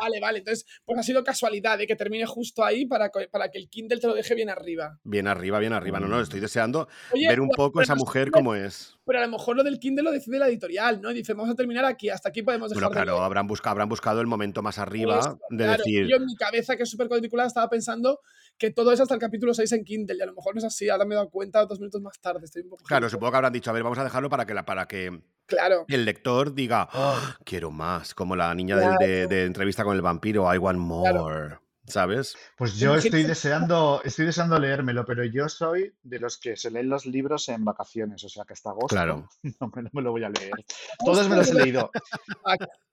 Vale, 0.01 0.19
vale. 0.21 0.39
Entonces, 0.39 0.65
pues 0.85 0.99
ha 0.99 1.03
sido 1.03 1.23
casualidad 1.23 1.77
de 1.77 1.87
que 1.87 1.95
termine 1.95 2.25
justo 2.25 2.65
ahí 2.65 2.87
para, 2.87 3.11
para 3.31 3.51
que 3.51 3.59
el 3.59 3.69
Kindle 3.69 4.01
te 4.01 4.07
lo 4.07 4.15
deje 4.15 4.35
bien 4.35 4.49
arriba. 4.49 4.58
Bien 5.05 5.27
arriba, 5.27 5.59
bien 5.59 5.73
arriba. 5.73 6.01
No, 6.01 6.09
no, 6.09 6.21
estoy 6.21 6.41
deseando 6.41 6.89
Oye, 7.13 7.29
ver 7.29 7.41
un 7.41 7.49
pero- 7.49 7.57
poco 7.57 7.73
pero 7.75 7.85
esa 7.85 7.95
no 7.95 8.01
mujer 8.01 8.31
cómo 8.31 8.55
es. 8.55 8.97
Pero 9.05 9.21
a 9.21 9.23
lo 9.23 9.29
mejor 9.29 9.57
lo 9.57 9.65
del 9.65 9.79
Kindle 9.79 10.03
lo 10.05 10.13
decide 10.13 10.39
la 10.39 10.49
editorial, 10.49 11.01
¿no? 11.01 11.11
Y 11.11 11.15
dice, 11.15 11.33
vamos 11.35 11.51
a 11.51 11.55
terminar 11.55 11.85
aquí, 11.87 12.11
hasta 12.11 12.29
aquí 12.29 12.43
podemos 12.43 12.69
dejar 12.71 12.83
Bueno, 12.85 12.93
claro, 12.93 13.13
leer". 13.15 13.25
habrán 13.25 13.47
buscado, 13.47 13.71
habrán 13.73 13.89
buscado 13.89 14.21
el 14.21 14.27
momento 14.27 14.61
más 14.63 14.79
arriba 14.79 15.19
Esto, 15.19 15.39
de 15.51 15.65
claro. 15.65 15.79
decir, 15.79 16.07
Yo 16.09 16.17
en 16.17 16.27
mi 16.27 16.37
cabeza, 16.37 16.77
que 16.77 16.83
es 16.83 16.91
súper 16.91 17.09
cuadriculada, 17.09 17.47
estaba 17.47 17.69
pensando 17.71 18.21
que 18.59 18.71
todo 18.71 18.93
es 18.93 19.01
hasta 19.01 19.15
el 19.15 19.21
capítulo 19.21 19.55
6 19.55 19.73
en 19.73 19.85
Kindle. 19.85 20.17
Y 20.19 20.23
a 20.23 20.27
lo 20.27 20.35
mejor 20.35 20.55
no 20.55 20.59
es 20.59 20.65
así, 20.65 20.89
ahora 20.91 21.05
me 21.07 21.15
he 21.15 21.17
dado 21.17 21.31
cuenta 21.31 21.65
dos 21.65 21.79
minutos 21.81 22.03
más 22.03 22.21
tarde. 22.21 22.45
Estoy 22.45 22.63
un 22.63 22.71
poco 22.71 22.85
claro, 22.85 23.09
supongo 23.09 23.31
que 23.31 23.37
habrán 23.37 23.53
dicho, 23.53 23.71
a 23.71 23.73
ver, 23.73 23.83
vamos 23.83 23.99
a 23.99 24.05
dejarlo 24.05 24.29
para 24.29 24.45
que, 24.45 24.55
la, 24.55 24.65
para 24.67 24.87
que 24.87 25.23
Claro. 25.47 25.87
el 25.89 26.05
lector 26.05 26.53
diga, 26.55 26.87
"Ah, 26.93 27.37
quiero 27.45 27.71
más, 27.71 28.15
como 28.15 28.37
la 28.37 28.55
niña 28.55 28.77
del- 28.77 28.97
de, 28.99 29.27
de 29.27 29.45
entrevista 29.47 29.85
con 29.85 29.97
el 29.97 30.03
vampiro, 30.03 30.53
I 30.55 30.59
want 30.59 30.79
more, 30.79 31.59
¿sabes? 31.89 32.37
Pues 32.57 32.77
yo 32.77 32.95
estoy 32.95 33.25
deseando, 33.25 34.01
estoy 34.05 34.27
deseando 34.27 34.59
leérmelo, 34.59 35.05
pero 35.05 35.25
yo 35.25 35.49
soy 35.49 35.95
de 36.03 36.19
los 36.19 36.39
que 36.39 36.57
se 36.57 36.71
leen 36.71 36.89
los 36.89 37.07
libros 37.07 37.49
en 37.49 37.65
vacaciones, 37.65 38.23
o 38.25 38.29
sea 38.29 38.45
que 38.45 38.53
hasta 38.53 38.71
agosto 38.71 38.89
Claro. 38.89 39.29
no 39.61 39.73
me, 39.75 39.83
no 39.83 39.91
me 39.93 40.03
lo 40.03 40.13
voy 40.13 40.25
a 40.25 40.31
leer. 40.31 40.53
Todos 41.05 41.29
me 41.29 41.37
los 41.37 41.51
he 41.51 41.55
leído, 41.55 41.91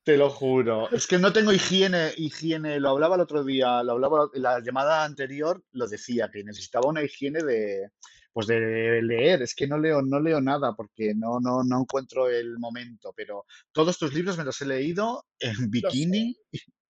te 0.03 0.17
lo 0.17 0.29
juro. 0.29 0.89
Es 0.91 1.07
que 1.07 1.17
no 1.17 1.33
tengo 1.33 1.51
higiene, 1.51 2.11
higiene, 2.17 2.79
lo 2.79 2.89
hablaba 2.89 3.15
el 3.15 3.21
otro 3.21 3.43
día, 3.43 3.83
lo 3.83 3.93
hablaba 3.93 4.29
en 4.33 4.41
la 4.41 4.59
llamada 4.59 5.03
anterior, 5.03 5.63
lo 5.71 5.87
decía, 5.87 6.29
que 6.31 6.43
necesitaba 6.43 6.89
una 6.89 7.03
higiene 7.03 7.43
de, 7.43 7.89
pues 8.35 8.47
de 8.47 9.01
leer. 9.01 9.41
Es 9.41 9.55
que 9.55 9.65
no 9.65 9.77
leo, 9.77 10.01
no 10.01 10.19
leo 10.19 10.41
nada 10.41 10.75
porque 10.75 11.13
no, 11.15 11.39
no, 11.39 11.63
no 11.63 11.79
encuentro 11.79 12.29
el 12.29 12.59
momento, 12.59 13.13
pero 13.15 13.45
todos 13.71 13.97
tus 13.97 14.13
libros 14.13 14.37
me 14.37 14.43
los 14.43 14.61
he 14.61 14.65
leído 14.65 15.25
en 15.39 15.71
bikini, 15.71 16.37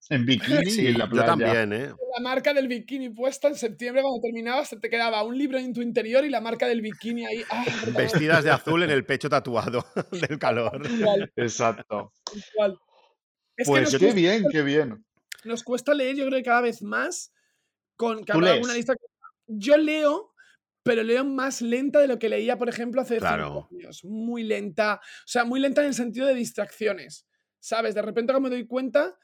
en 0.09 0.25
bikini 0.25 0.59
y 0.67 0.69
Sí, 0.69 0.88
en 0.88 0.97
la 0.97 1.05
yo 1.05 1.09
playa. 1.12 1.25
también, 1.27 1.74
¿eh? 1.74 1.93
La 2.15 2.21
marca 2.24 2.53
del 2.53 2.67
bikini 2.67 3.09
puesta 3.09 3.47
en 3.47 3.55
septiembre, 3.55 4.01
cuando 4.01 4.21
terminabas, 4.21 4.69
te 4.79 4.89
quedaba 4.89 5.24
un 5.24 5.38
libro 5.38 5.57
en 5.57 5.74
tu 5.74 5.81
interior 5.81 6.24
y 6.25 6.29
la 6.29 6.41
marca 6.41 6.67
del 6.67 6.81
bikini 6.81 7.25
ahí. 7.25 7.43
¡Ah! 7.50 7.65
Vestidas 7.95 8.43
de 8.43 8.51
azul 8.51 8.83
en 8.83 8.89
el 8.91 9.05
pecho 9.05 9.29
tatuado 9.29 9.85
del 10.12 10.38
calor. 10.39 10.81
Igual, 10.89 11.31
Exacto. 11.35 12.13
igual. 12.53 12.77
Es 13.57 13.65
que 13.67 13.71
Pues 13.71 13.81
nos 13.83 13.91
qué 13.93 14.00
cuesta, 14.00 14.15
bien, 14.15 14.43
qué 14.51 14.62
bien. 14.63 15.05
nos 15.45 15.63
cuesta 15.63 15.93
leer, 15.93 16.15
yo 16.15 16.25
creo 16.27 16.39
que 16.39 16.43
cada 16.43 16.62
vez 16.62 16.81
más. 16.81 17.31
Con 17.97 18.19
que 18.19 18.25
¿Tú 18.25 18.33
habrá 18.33 18.47
lees? 18.47 18.55
alguna 18.57 18.74
lista. 18.74 18.93
Yo 19.47 19.77
leo, 19.77 20.33
pero 20.83 21.01
leo 21.03 21.24
más 21.24 21.62
lenta 21.62 22.00
de 22.00 22.07
lo 22.07 22.19
que 22.19 22.27
leía, 22.29 22.57
por 22.57 22.67
ejemplo, 22.67 23.01
hace 23.01 23.17
Claro. 23.17 23.67
cinco 23.69 23.81
años. 23.83 24.03
Muy 24.03 24.43
lenta. 24.43 24.95
O 25.01 25.27
sea, 25.27 25.45
muy 25.45 25.59
lenta 25.62 25.81
en 25.81 25.88
el 25.88 25.93
sentido 25.93 26.27
de 26.27 26.33
distracciones. 26.35 27.25
¿Sabes? 27.59 27.95
De 27.95 28.01
repente, 28.01 28.33
cuando 28.33 28.50
me 28.50 28.55
doy 28.55 28.67
cuenta, 28.67 29.17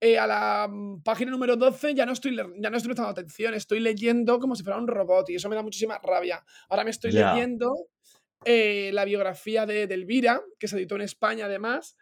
eh, 0.00 0.18
a 0.18 0.26
la 0.26 0.68
mm, 0.70 1.02
página 1.02 1.30
número 1.30 1.56
12 1.56 1.94
ya 1.94 2.06
no, 2.06 2.12
estoy, 2.12 2.36
ya 2.36 2.70
no 2.70 2.76
estoy 2.76 2.88
prestando 2.88 3.10
atención, 3.10 3.54
estoy 3.54 3.80
leyendo 3.80 4.38
como 4.38 4.54
si 4.54 4.62
fuera 4.62 4.78
un 4.78 4.86
robot 4.86 5.30
y 5.30 5.36
eso 5.36 5.48
me 5.48 5.56
da 5.56 5.62
muchísima 5.62 5.98
rabia. 6.02 6.44
Ahora 6.68 6.84
me 6.84 6.90
estoy 6.90 7.12
leyendo 7.12 7.74
eh, 8.44 8.90
la 8.92 9.04
biografía 9.04 9.66
de, 9.66 9.86
de 9.86 9.94
Elvira, 9.94 10.40
que 10.58 10.68
se 10.68 10.76
editó 10.76 10.94
en 10.96 11.02
España 11.02 11.46
además. 11.46 11.96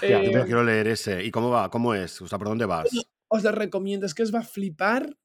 Eh, 0.00 0.22
Yo 0.24 0.38
me 0.38 0.44
quiero 0.44 0.62
leer 0.62 0.86
ese. 0.86 1.24
¿Y 1.24 1.30
cómo 1.30 1.50
va? 1.50 1.68
¿Cómo 1.70 1.94
es? 1.94 2.20
O 2.22 2.28
sea, 2.28 2.38
¿por 2.38 2.48
dónde 2.48 2.66
vas? 2.66 2.88
os 3.34 3.42
lo 3.42 3.50
recomiendo, 3.50 4.04
es 4.04 4.14
que 4.14 4.22
os 4.22 4.34
va 4.34 4.40
a 4.40 4.44
flipar. 4.44 5.16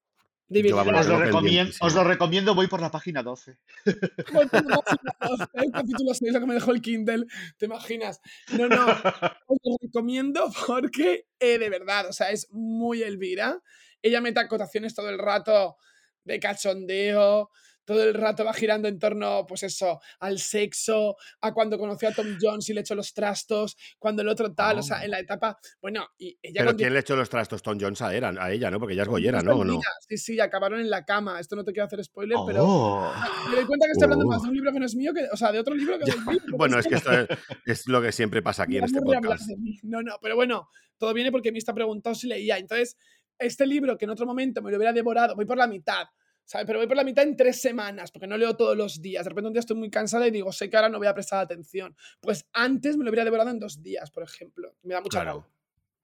Os 0.50 1.08
lo, 1.08 1.20
recomiendo, 1.20 1.74
os 1.82 1.94
lo 1.94 2.04
recomiendo, 2.06 2.56
voy 2.56 2.68
por 2.68 2.80
la 2.80 2.90
página 2.90 3.22
12. 3.22 3.58
Voy 4.34 4.48
por 4.48 4.66
la 4.66 4.78
página 4.78 5.16
12, 5.20 5.44
el 5.56 5.72
capítulo 5.74 6.14
6, 6.14 6.34
lo 6.34 6.40
que 6.40 6.46
me 6.46 6.54
dejó 6.54 6.72
el 6.72 6.82
Kindle, 6.82 7.26
¿te 7.58 7.66
imaginas? 7.66 8.22
No, 8.54 8.70
no, 8.70 8.86
os 9.48 9.58
lo 9.62 9.78
recomiendo 9.82 10.50
porque, 10.66 11.28
eh, 11.40 11.58
de 11.58 11.70
verdad, 11.70 12.08
o 12.08 12.14
sea, 12.14 12.32
es 12.32 12.48
muy 12.52 13.04
Elvira. 13.04 13.62
Ella 14.02 14.22
mete 14.22 14.40
acotaciones 14.40 14.96
todo 14.96 15.10
el 15.10 15.20
rato 15.20 15.76
de 16.24 16.40
cachondeo, 16.40 17.50
todo 17.88 18.04
el 18.04 18.14
rato 18.14 18.44
va 18.44 18.54
girando 18.54 18.90
en 18.90 19.00
torno, 19.00 19.46
pues 19.48 19.64
eso, 19.64 20.02
al 20.20 20.40
sexo, 20.40 21.16
a 21.40 21.54
cuando 21.54 21.78
conoció 21.80 22.10
a 22.10 22.12
Tom 22.12 22.28
Jones 22.40 22.68
y 22.68 22.74
le 22.74 22.82
echó 22.82 22.96
los 22.96 23.14
trastos, 23.14 23.78
cuando 23.98 24.22
el 24.24 24.28
otro 24.28 24.54
tal, 24.54 24.80
o 24.80 24.84
sea, 24.84 24.98
Oh. 25.00 25.04
en 25.06 25.12
la 25.12 25.20
etapa, 25.22 25.58
bueno, 25.82 26.06
y 26.18 26.38
ella 26.42 26.64
Pero 26.66 26.76
¿quién 26.76 26.94
le 26.94 27.00
echó 27.00 27.16
los 27.16 27.30
trastos? 27.30 27.62
Tom 27.64 27.78
Jones 27.80 28.02
a, 28.02 28.14
era- 28.14 28.34
a 28.38 28.52
ella, 28.52 28.70
¿no? 28.70 28.78
Porque 28.80 28.94
ella 28.94 29.04
es 29.04 29.08
gollera, 29.10 29.42
¿no? 29.42 29.56
¿O 29.56 29.64
no? 29.64 29.80
Sí, 30.10 30.18
sí, 30.18 30.40
acabaron 30.42 30.82
en 30.82 30.90
la 30.90 31.06
cama. 31.06 31.40
Esto 31.40 31.56
no 31.56 31.64
te 31.64 31.72
quiero 31.72 31.86
hacer 31.88 32.04
spoiler, 32.04 32.38
pero 32.46 32.64
Oh. 32.66 33.14
me 33.50 33.56
doy 33.56 33.66
cuenta 33.66 33.86
que 33.86 33.94
estoy 33.94 34.04
hablando 34.04 34.26
más 34.28 34.42
de 34.44 34.50
un 34.50 34.54
libro 34.56 34.74
que 34.74 34.80
no 34.82 34.86
es 34.86 34.96
mío, 34.96 35.14
que, 35.14 35.26
o 35.32 35.38
sea, 35.38 35.54
de 35.54 35.60
otro 35.60 35.74
libro 35.74 35.98
que 35.98 36.12
del 36.12 36.20
mío. 36.26 36.40
pero 36.46 36.58
Bueno, 36.58 36.78
es 36.80 36.88
que 36.88 36.96
esto 36.96 37.12
es, 37.14 37.28
es 37.66 37.88
lo 37.88 38.02
que 38.02 38.12
siempre 38.12 38.42
pasa 38.42 38.64
aquí 38.64 38.78
en 38.78 38.84
este 38.84 39.02
podcast. 39.02 39.50
No, 39.84 40.02
no, 40.02 40.18
pero 40.22 40.36
bueno, 40.36 40.68
todo 40.98 41.14
viene 41.14 41.32
porque 41.32 41.54
me 41.54 41.58
está 41.60 41.74
preguntado 41.74 42.14
si 42.16 42.28
leía. 42.28 42.58
Entonces, 42.58 42.98
este 43.40 43.66
libro 43.68 43.98
que 43.98 44.06
en 44.06 44.12
otro 44.12 44.26
momento 44.26 44.62
me 44.62 44.72
lo 44.72 44.78
hubiera 44.78 44.92
devorado, 44.92 45.36
voy 45.36 45.46
por 45.46 45.58
la 45.58 45.68
mitad, 45.68 46.08
¿sabes? 46.48 46.66
Pero 46.66 46.80
voy 46.80 46.88
por 46.88 46.98
la 46.98 47.04
mitad 47.04 47.26
en 47.26 47.36
tres 47.36 47.62
semanas, 47.62 48.10
porque 48.10 48.26
no 48.26 48.38
leo 48.38 48.56
todos 48.56 48.76
los 48.76 49.02
días. 49.02 49.26
De 49.26 49.30
repente 49.30 49.48
un 49.48 49.54
día 49.54 49.60
estoy 49.60 49.76
muy 49.76 49.92
cansada 49.92 50.26
y 50.28 50.32
digo, 50.32 50.52
sé 50.52 50.70
que 50.70 50.78
ahora 50.78 50.90
no 50.90 50.98
voy 50.98 51.08
a 51.08 51.14
prestar 51.14 51.40
atención. 51.42 51.96
Pues 52.22 52.48
antes 52.54 52.98
me 52.98 53.04
lo 53.04 53.12
hubiera 53.12 53.26
devorado 53.26 53.50
en 53.52 53.60
dos 53.60 53.84
días, 53.84 54.10
por 54.10 54.24
ejemplo. 54.24 54.74
Me 54.82 54.96
da 54.96 55.02
mucha 55.02 55.22
Claro. 55.22 55.46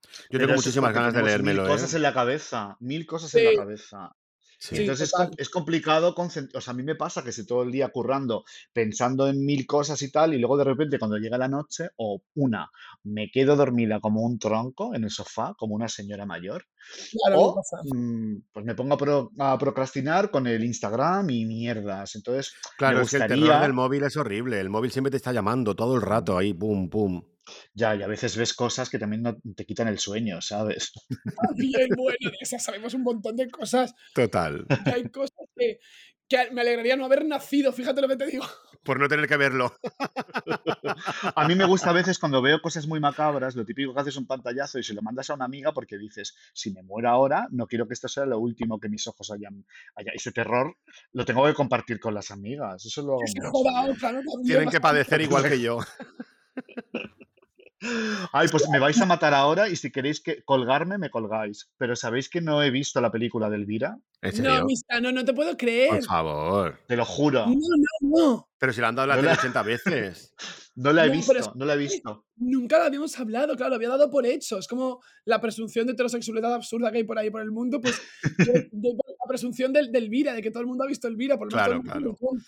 Yo 0.03 0.09
Pero 0.31 0.45
tengo 0.45 0.55
muchísimas 0.57 0.93
ganas 0.93 1.13
de 1.13 1.23
leérmelo, 1.23 1.63
Mil 1.63 1.71
¿eh? 1.71 1.73
cosas 1.73 1.93
en 1.93 2.01
la 2.01 2.13
cabeza, 2.13 2.75
mil 2.81 3.05
cosas 3.05 3.33
en 3.35 3.46
la 3.46 3.55
cabeza. 3.55 4.15
Sí. 4.65 4.77
Entonces 4.77 5.05
es, 5.07 5.11
total. 5.11 5.27
com- 5.27 5.35
es 5.39 5.49
complicado, 5.49 6.15
concent- 6.15 6.55
o 6.55 6.61
sea, 6.61 6.71
a 6.71 6.75
mí 6.77 6.83
me 6.83 6.95
pasa 6.95 7.21
que 7.21 7.31
estoy 7.31 7.45
todo 7.45 7.63
el 7.63 7.71
día 7.73 7.89
currando, 7.89 8.45
pensando 8.71 9.27
en 9.27 9.43
mil 9.45 9.67
cosas 9.67 10.01
y 10.03 10.09
tal, 10.09 10.33
y 10.33 10.37
luego 10.39 10.55
de 10.55 10.63
repente 10.63 10.97
cuando 10.97 11.17
llega 11.17 11.37
la 11.37 11.49
noche, 11.49 11.89
o 11.97 12.21
una, 12.35 12.69
me 13.03 13.29
quedo 13.29 13.57
dormida 13.57 13.99
como 13.99 14.21
un 14.21 14.39
tronco 14.39 14.95
en 14.95 15.03
el 15.03 15.09
sofá, 15.09 15.53
como 15.57 15.75
una 15.75 15.89
señora 15.89 16.25
mayor, 16.25 16.63
Claro, 17.11 17.41
o 17.41 17.61
mm, 17.93 18.35
pues 18.53 18.65
me 18.65 18.73
pongo 18.73 18.93
a, 18.93 18.97
pro- 18.97 19.31
a 19.37 19.57
procrastinar 19.57 20.31
con 20.31 20.47
el 20.47 20.63
Instagram 20.63 21.29
y 21.29 21.45
mierdas. 21.45 22.15
Entonces, 22.15 22.53
Claro, 22.77 22.99
me 22.99 23.03
es 23.03 23.09
que 23.09 23.17
el 23.17 23.27
terror 23.27 23.61
del 23.61 23.73
móvil 23.73 24.03
es 24.03 24.15
horrible. 24.15 24.61
El 24.61 24.69
móvil 24.69 24.91
siempre 24.91 25.11
te 25.11 25.17
está 25.17 25.33
llamando 25.33 25.75
todo 25.75 25.95
el 25.95 26.01
rato 26.01 26.37
ahí, 26.37 26.53
pum, 26.53 26.89
pum. 26.89 27.21
Ya, 27.74 27.96
y 27.96 28.01
a 28.03 28.08
veces 28.08 28.38
ves 28.38 28.53
cosas 28.53 28.90
que 28.90 29.00
también 29.00 29.24
no- 29.24 29.38
te 29.56 29.66
quitan 29.66 29.88
el 29.88 30.00
sueño, 30.00 30.42
¿sabes? 30.42 30.92
Bien, 31.56 31.90
bueno, 31.96 32.18
de 32.32 32.38
esas 32.42 32.64
sabemos 32.64 32.94
un 32.94 33.03
montón 33.03 33.36
de 33.36 33.50
cosas. 33.50 33.94
Total. 34.14 34.66
que 34.84 34.92
hay 34.92 35.03
cosas 35.10 35.48
que, 35.56 35.79
que 36.27 36.51
me 36.51 36.62
alegraría 36.62 36.96
no 36.96 37.06
haber 37.06 37.25
nacido, 37.25 37.72
fíjate 37.72 38.01
lo 38.01 38.08
que 38.08 38.18
te 38.18 38.25
digo. 38.27 38.46
Por 38.84 39.00
no 39.00 39.08
tener 39.08 39.27
que 39.27 39.38
verlo. 39.38 39.74
A 41.36 41.48
mí 41.48 41.56
me 41.56 41.66
gusta 41.66 41.90
a 41.90 41.94
veces 41.94 42.20
cuando 42.20 42.42
veo 42.42 42.62
cosas 42.62 42.86
muy 42.88 43.00
macabras, 43.00 43.56
lo 43.56 43.66
típico 43.66 43.94
que 43.94 44.01
haces 44.01 44.18
un 44.18 44.27
pantallazo 44.27 44.77
y 44.79 44.84
se 44.84 44.94
lo 44.94 45.01
mandas 45.01 45.29
a 45.29 45.36
una 45.36 45.46
amiga 45.46 45.74
porque 45.74 45.98
dices, 45.98 46.36
si 46.53 46.72
me 46.72 46.84
muero 46.84 47.10
ahora, 47.10 47.48
no 47.51 47.66
quiero 47.66 47.88
que 47.88 47.94
esto 47.94 48.08
sea 48.10 48.25
lo 48.25 48.40
último 48.40 48.79
que 48.79 48.90
mis 48.90 49.08
ojos 49.08 49.32
hayan... 49.32 49.66
haya-". 49.96 50.12
Ese 50.14 50.32
terror 50.32 50.75
lo 51.14 51.24
tengo 51.25 51.46
que 51.46 51.53
compartir 51.53 52.00
con 52.00 52.14
las 52.14 52.29
amigas. 52.32 52.86
Eso 52.86 53.01
lo 53.03 53.14
hago 53.14 53.94
Tienen 54.44 54.70
que 54.70 54.82
padecer 54.82 55.22
igual 55.22 55.48
que 55.48 55.62
yo. 55.62 55.79
Ay, 58.31 58.48
pues 58.50 58.67
me 58.69 58.79
vais 58.79 59.00
a 59.01 59.05
matar 59.05 59.33
ahora 59.33 59.69
y 59.69 59.75
si 59.75 59.91
queréis 59.91 60.22
que 60.22 60.43
colgarme, 60.43 60.98
me 60.98 61.09
colgáis. 61.09 61.69
Pero 61.77 61.96
¿sabéis 61.96 62.29
que 62.29 62.41
no 62.41 62.61
he 62.63 62.72
visto 62.72 63.00
la 63.01 63.11
película 63.11 63.50
de 63.50 63.57
Elvira? 63.57 63.98
¿En 64.22 64.41
No? 64.43 64.65
Mista, 64.65 65.00
no, 65.01 65.11
no 65.11 65.25
te 65.25 65.33
puedo 65.33 65.50
Por 65.51 65.57
creer. 65.57 66.03
favor. 66.03 66.79
Te 66.87 66.96
lo 66.96 67.05
juro. 67.05 67.46
No, 67.48 67.53
no, 67.55 68.09
no. 68.27 68.50
Pero 68.57 68.74
si 68.74 68.81
la 68.81 68.87
han 68.89 68.96
dado 68.96 69.07
la 69.07 69.15
No 69.15 69.22
tele 69.22 69.33
la- 69.33 69.39
80 69.39 69.63
veces. 69.63 70.33
No 70.75 70.91
la 70.91 71.05
he 71.05 71.07
No, 71.09 71.13
visto, 71.13 71.51
no 71.53 71.65
la 71.65 71.75
he 71.75 71.77
visto. 71.77 72.25
Nunca 72.37 72.79
lo 72.79 72.85
habíamos 72.85 73.19
hablado, 73.19 73.55
claro, 73.55 73.69
lo 73.69 73.75
había 73.75 73.89
dado 73.89 74.09
por 74.09 74.25
hecho. 74.25 74.57
Es 74.57 74.67
como 74.67 75.01
la 75.24 75.39
presunción 75.39 75.85
de 75.85 75.93
heterosexualidad 75.93 76.51
absurda 76.51 76.91
que 76.91 76.98
hay 76.98 77.03
por 77.03 77.19
ahí 77.19 77.29
por 77.29 77.41
el 77.41 77.51
mundo, 77.51 77.79
pues 77.79 78.01
por 78.72 78.96
la 78.96 79.27
presunción 79.27 79.72
del, 79.72 79.91
del 79.91 80.05
Elvira, 80.05 80.33
de 80.33 80.41
que 80.41 80.50
todo 80.50 80.61
el 80.61 80.65
mundo 80.67 80.83
ha 80.83 80.87
visto 80.87 81.07
Elvira, 81.07 81.37
por 81.37 81.46
lo 81.46 81.55
menos 81.55 81.67
Claro, 81.67 81.83
mundo 81.83 82.17
claro. 82.17 82.41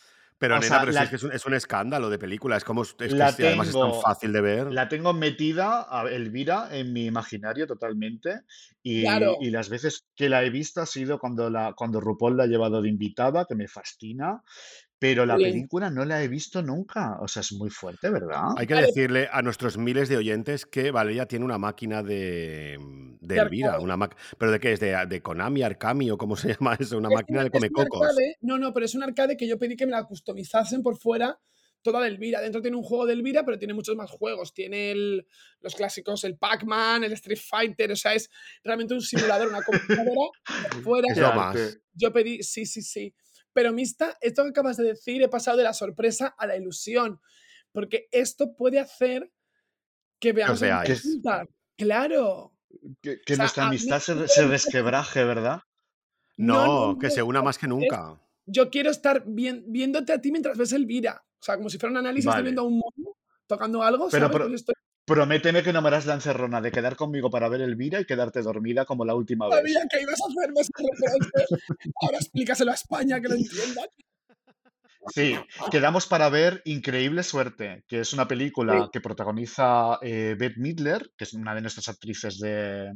Pero 0.45 0.55
O 0.57 0.59
nena, 0.59 0.67
sea, 0.69 0.79
pero 0.81 0.91
si 0.91 0.95
la- 0.95 1.03
es 1.03 1.09
que 1.09 1.15
es 1.17 1.23
un, 1.23 1.31
es 1.33 1.45
un 1.45 1.53
escándalo 1.55 2.09
de 2.09 2.19
película. 2.19 2.55
Es 2.57 2.63
como 2.63 2.83
es 2.83 2.93
que 2.93 3.09
La 3.09 3.31
sí, 3.31 3.43
además 3.43 3.67
es 3.67 3.73
tan 3.73 3.81
tengo- 3.83 4.01
fácil 4.01 4.31
de 4.33 4.41
ver. 4.41 4.71
La 4.71 4.87
tengo 4.89 5.13
metida 5.13 5.87
a 5.89 6.03
Elvira 6.09 6.69
en 6.71 6.93
mi 6.93 7.05
imaginario 7.05 7.67
totalmente 7.67 8.41
y, 8.83 9.01
Claro. 9.01 9.37
y 9.41 9.49
las 9.49 9.69
veces 9.69 10.05
que 10.15 10.29
la 10.29 10.43
he 10.43 10.49
visto 10.49 10.81
ha 10.81 10.85
sido 10.85 11.17
cuando, 11.19 11.49
la, 11.49 11.73
cuando 11.75 11.99
RuPaul 11.99 12.37
la 12.37 12.43
ha 12.43 12.47
llevado 12.47 12.81
de 12.81 12.89
invitada, 12.89 13.45
que 13.47 13.55
me 13.55 13.67
fascina, 13.67 14.43
pero 14.97 15.25
la 15.25 15.35
película 15.51 15.89
no 15.89 16.05
la 16.05 16.23
he 16.23 16.27
visto 16.27 16.61
nunca. 16.61 17.17
O 17.19 17.27
sea, 17.27 17.41
es 17.41 17.51
muy 17.53 17.69
fuerte, 17.69 18.09
¿verdad? 18.09 18.41
Hay 18.57 18.65
que 18.65 18.75
decirle 18.75 19.27
a 19.31 19.41
nuestros 19.41 19.77
miles 19.77 20.09
de 20.09 20.17
oyentes 20.17 20.65
que 20.65 20.91
Valeria 20.91 21.25
tiene 21.27 21.45
una 21.45 21.57
máquina 21.57 22.01
de, 22.01 22.77
de 23.21 23.35
De 23.35 23.41
Elvira. 23.41 23.79
Una 23.79 23.97
ma- 23.97 24.09
¿Pero 24.37 24.51
de 24.51 24.59
qué 24.59 24.71
es? 24.73 24.79
¿De, 24.79 24.95
de 25.07 25.21
Konami, 25.21 25.61
Arcami 25.63 26.09
o 26.11 26.17
cómo 26.17 26.35
se 26.35 26.47
llama 26.59 26.75
eso? 26.79 26.97
Una 26.97 27.09
Es 27.09 27.15
máquina 27.15 27.43
de 27.43 27.49
comecocos. 27.51 28.01
arcade- 28.01 28.35
no, 28.41 28.57
no, 28.57 28.73
pero 28.73 28.85
es 28.85 28.95
un 28.95 29.03
arcade 29.03 29.35
que 29.37 29.47
yo 29.47 29.59
pedí 29.59 29.75
que 29.75 29.85
me 29.85 29.91
la 29.91 30.03
customizasen 30.05 30.81
por 30.81 30.97
fuera 30.97 31.39
toda 31.81 32.01
de 32.01 32.07
Elvira. 32.07 32.41
Dentro 32.41 32.63
tiene 32.63 32.77
un 32.77 32.83
juego 32.83 33.05
de 33.05 33.13
Elvira, 33.13 33.45
pero 33.45 33.59
tiene 33.59 33.75
muchos 33.75 33.95
más 33.95 34.09
juegos. 34.09 34.53
Tiene 34.55 34.89
el- 34.91 35.27
los 35.61 35.75
clásicos, 35.75 36.23
el 36.23 36.35
Pac-Man, 36.35 37.03
el 37.03 37.11
Street 37.13 37.37
Fighter, 37.39 37.91
o 37.91 37.95
sea, 37.95 38.15
es 38.15 38.29
realmente 38.63 38.95
un 38.95 39.01
simulador, 39.01 39.49
una 39.49 39.61
computadora 39.61 40.29
por 40.63 40.83
fuera. 40.83 41.07
Es 41.11 41.17
lo 41.19 41.33
más. 41.33 41.77
Yo 41.93 42.11
pedí, 42.11 42.41
sí, 42.41 42.65
sí, 42.65 42.81
sí. 42.81 43.13
Pero 43.55 43.71
Mista, 43.71 44.17
esto 44.19 44.43
que 44.43 44.49
acabas 44.49 44.75
de 44.75 44.83
decir, 44.83 45.21
he 45.23 45.29
pasado 45.29 45.55
de 45.55 45.63
la 45.63 45.73
sorpresa 45.73 46.35
a 46.37 46.45
la 46.45 46.57
ilusión. 46.57 47.21
Porque 47.71 48.07
esto 48.11 48.53
puede 48.55 48.79
hacer 48.79 49.31
que 50.19 50.33
veamos. 50.33 50.59
Que- 50.59 51.45
Claro. 51.77 52.53
Que, 53.01 53.21
que 53.21 53.33
O 53.33 53.35
sea, 53.35 53.43
nuestra 53.45 53.63
mí- 53.63 53.67
amistad 53.69 53.99
se, 54.01 54.27
se 54.27 54.45
resquebraje, 54.47 55.23
¿verdad? 55.23 55.61
No, 56.37 56.65
No, 56.65 56.87
no, 56.93 56.99
que 56.99 57.07
no, 57.07 57.13
se 57.13 57.23
una 57.23 57.41
más 57.41 57.57
que 57.57 57.67
nunca. 57.67 58.21
yo 58.45 58.69
quiero 58.69 58.91
estar 58.91 59.23
bien- 59.25 59.63
viéndote 59.67 60.11
a 60.11 60.19
ti 60.19 60.31
mientras 60.31 60.57
ves 60.57 60.73
Elvira. 60.73 61.23
O 61.39 61.43
sea, 61.45 61.55
como 61.55 61.69
si 61.69 61.77
fuera 61.77 61.91
un 61.91 61.97
análisis, 61.97 62.25
Vale. 62.25 62.37
estoy 62.39 62.43
viendo 62.43 62.61
a 62.61 62.65
un 62.65 62.73
mono 62.79 63.17
tocando 63.47 63.81
algo, 63.83 64.09
Pero 64.11 64.27
¿sabes? 64.27 64.37
Pues 64.47 64.53
estoy- 64.61 64.75
Prométeme 65.05 65.61
que 65.61 65.71
no 65.71 65.81
me 65.83 65.89
harás 65.89 66.05
la 66.07 66.15
encerrona 66.15 66.61
de 66.61 66.71
quedar 66.71 66.95
conmigo 66.95 67.29
para 67.29 67.47
ver 67.47 67.61
Elvira 67.61 67.99
y 67.99 68.05
quedarte 68.05 68.41
dormida 68.41 68.85
como 68.85 69.05
la 69.05 69.13
última 69.13 69.47
vez. 69.47 69.55
sabía 69.57 69.81
que 69.89 70.01
ibas 70.01 70.19
a 70.19 70.25
hacerme 70.31 70.61
ese 70.61 70.71
reproche. 70.77 71.63
Ahora 72.01 72.17
explícaselo 72.17 72.71
a 72.71 72.73
España 72.73 73.21
que 73.21 73.27
lo 73.29 73.35
entiendan. 73.35 73.85
Sí, 75.13 75.35
quedamos 75.69 76.07
para 76.07 76.29
ver 76.29 76.63
Increíble 76.65 77.21
Suerte, 77.21 77.83
que 77.87 77.99
es 77.99 78.13
una 78.13 78.27
película 78.27 78.85
Sí. 78.85 78.89
que 78.93 79.01
protagoniza 79.01 79.99
eh, 80.01 80.35
Bette 80.37 80.57
Midler, 80.57 81.11
que 81.15 81.25
es 81.25 81.33
una 81.33 81.53
de 81.53 81.61
nuestras 81.61 81.87
actrices 81.89 82.39
de... 82.39 82.91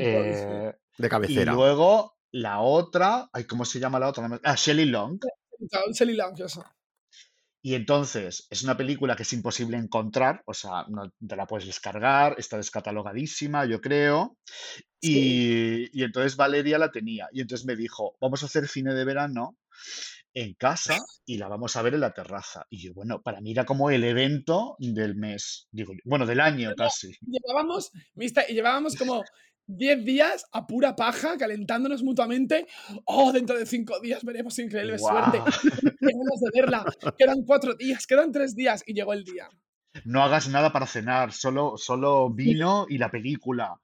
Eh, 0.00 0.72
De 0.98 1.06
y 1.06 1.08
cabecera. 1.08 1.52
luego 1.52 2.16
la 2.32 2.60
otra, 2.60 3.28
ay, 3.32 3.44
¿cómo 3.44 3.64
se 3.64 3.78
llama 3.78 4.00
la 4.00 4.08
otra? 4.08 4.28
Ah, 4.42 4.54
Shelley 4.56 4.86
Long. 4.86 5.20
Sally 5.92 6.14
Long, 6.14 6.34
eso. 6.40 6.64
Y 7.62 7.74
entonces 7.74 8.48
es 8.50 8.62
una 8.64 8.76
película 8.76 9.14
que 9.14 9.22
es 9.22 9.32
imposible 9.32 9.76
encontrar, 9.76 10.42
o 10.46 10.52
sea, 10.52 10.84
no 10.88 11.12
te 11.26 11.36
la 11.36 11.46
puedes 11.46 11.66
descargar, 11.66 12.34
está 12.36 12.56
descatalogadísima, 12.56 13.64
yo 13.66 13.80
creo. 13.80 14.36
Sí. 15.00 15.88
Y, 15.92 16.00
y 16.00 16.02
entonces 16.02 16.36
Valeria 16.36 16.78
la 16.78 16.90
tenía. 16.90 17.28
Y 17.32 17.40
entonces 17.40 17.64
me 17.66 17.76
dijo, 17.76 18.16
vamos 18.20 18.42
a 18.42 18.46
hacer 18.46 18.66
cine 18.66 18.94
de 18.94 19.04
verano 19.04 19.56
en 20.34 20.54
casa 20.54 20.96
y 21.26 21.38
la 21.38 21.48
vamos 21.48 21.76
a 21.76 21.82
ver 21.82 21.94
en 21.94 22.00
la 22.00 22.12
terraza. 22.12 22.66
Y 22.70 22.82
yo, 22.82 22.94
bueno, 22.94 23.22
para 23.22 23.40
mí 23.40 23.52
era 23.52 23.64
como 23.64 23.90
el 23.90 24.04
evento 24.04 24.76
del 24.78 25.14
mes, 25.14 25.68
digo 25.70 25.92
bueno, 26.04 26.26
del 26.26 26.40
año 26.40 26.72
casi. 26.76 27.12
Llevábamos, 27.20 27.90
llevábamos 28.48 28.96
como 28.96 29.22
10 29.66 30.04
días 30.04 30.46
a 30.52 30.66
pura 30.66 30.96
paja, 30.96 31.36
calentándonos 31.38 32.02
mutuamente. 32.02 32.66
Oh, 33.04 33.32
dentro 33.32 33.58
de 33.58 33.66
5 33.66 34.00
días 34.00 34.24
veremos 34.24 34.58
increíble 34.58 34.98
suerte. 34.98 35.38
¡Guau! 35.38 35.52
Qué 35.82 36.12
ganas 36.12 36.40
de 36.40 36.60
verla. 36.60 36.84
Quedan 37.16 37.42
4 37.44 37.74
días, 37.74 38.06
quedan 38.06 38.32
3 38.32 38.54
días. 38.54 38.82
Y 38.86 38.94
llegó 38.94 39.12
el 39.12 39.24
día. 39.24 39.48
No 40.04 40.22
hagas 40.22 40.48
nada 40.48 40.72
para 40.72 40.86
cenar, 40.86 41.32
solo, 41.32 41.74
solo 41.76 42.30
vino 42.30 42.86
y 42.88 42.98
la 42.98 43.10
película. 43.10 43.80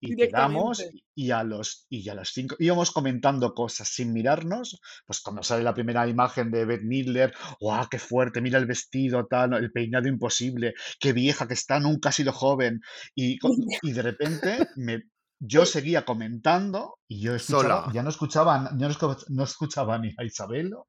Y 0.00 0.16
quedamos 0.16 0.84
y 1.14 1.30
a 1.30 1.42
los 1.44 1.86
y 1.88 2.06
a 2.10 2.14
las 2.14 2.28
cinco 2.28 2.56
íbamos 2.58 2.90
comentando 2.90 3.54
cosas 3.54 3.88
sin 3.88 4.12
mirarnos, 4.12 4.78
pues 5.06 5.20
cuando 5.22 5.42
sale 5.42 5.62
la 5.62 5.72
primera 5.72 6.06
imagen 6.06 6.50
de 6.50 6.66
Beth 6.66 6.82
Midler, 6.82 7.32
¡guau, 7.58 7.88
qué 7.88 7.98
fuerte! 7.98 8.42
Mira 8.42 8.58
el 8.58 8.66
vestido, 8.66 9.26
tal, 9.26 9.54
el 9.54 9.72
peinado 9.72 10.06
imposible, 10.06 10.74
qué 11.00 11.14
vieja 11.14 11.48
que 11.48 11.54
está, 11.54 11.80
nunca 11.80 12.10
ha 12.10 12.12
sido 12.12 12.32
joven. 12.32 12.82
Y, 13.14 13.38
y 13.82 13.92
de 13.92 14.02
repente 14.02 14.68
me, 14.76 15.04
yo 15.46 15.66
seguía 15.66 16.04
comentando 16.04 16.98
y 17.08 17.20
yo 17.20 17.34
escuchaba, 17.34 17.82
Sola. 17.82 17.92
ya 17.94 18.02
no 18.02 18.10
escuchaba, 18.10 18.70
ya 18.78 18.88
no 18.88 19.16
no 19.28 19.44
escuchaba 19.44 19.98
ni 19.98 20.14
a 20.16 20.24
Isabelo, 20.24 20.88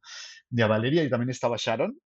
ni 0.49 0.61
a 0.61 0.67
Valeria, 0.67 1.03
y 1.03 1.09
también 1.09 1.29
estaba 1.29 1.57
Sharon. 1.59 1.99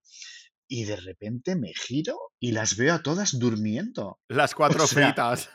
Y 0.67 0.83
de 0.85 0.95
repente 0.97 1.55
me 1.55 1.71
giro 1.73 2.17
y 2.39 2.51
las 2.51 2.75
veo 2.77 2.93
a 2.95 3.01
todas 3.01 3.37
durmiendo. 3.39 4.19
Las 4.27 4.53
cuatro 4.53 4.83
O 4.83 4.87
sea, 4.87 5.07
fritas. 5.07 5.49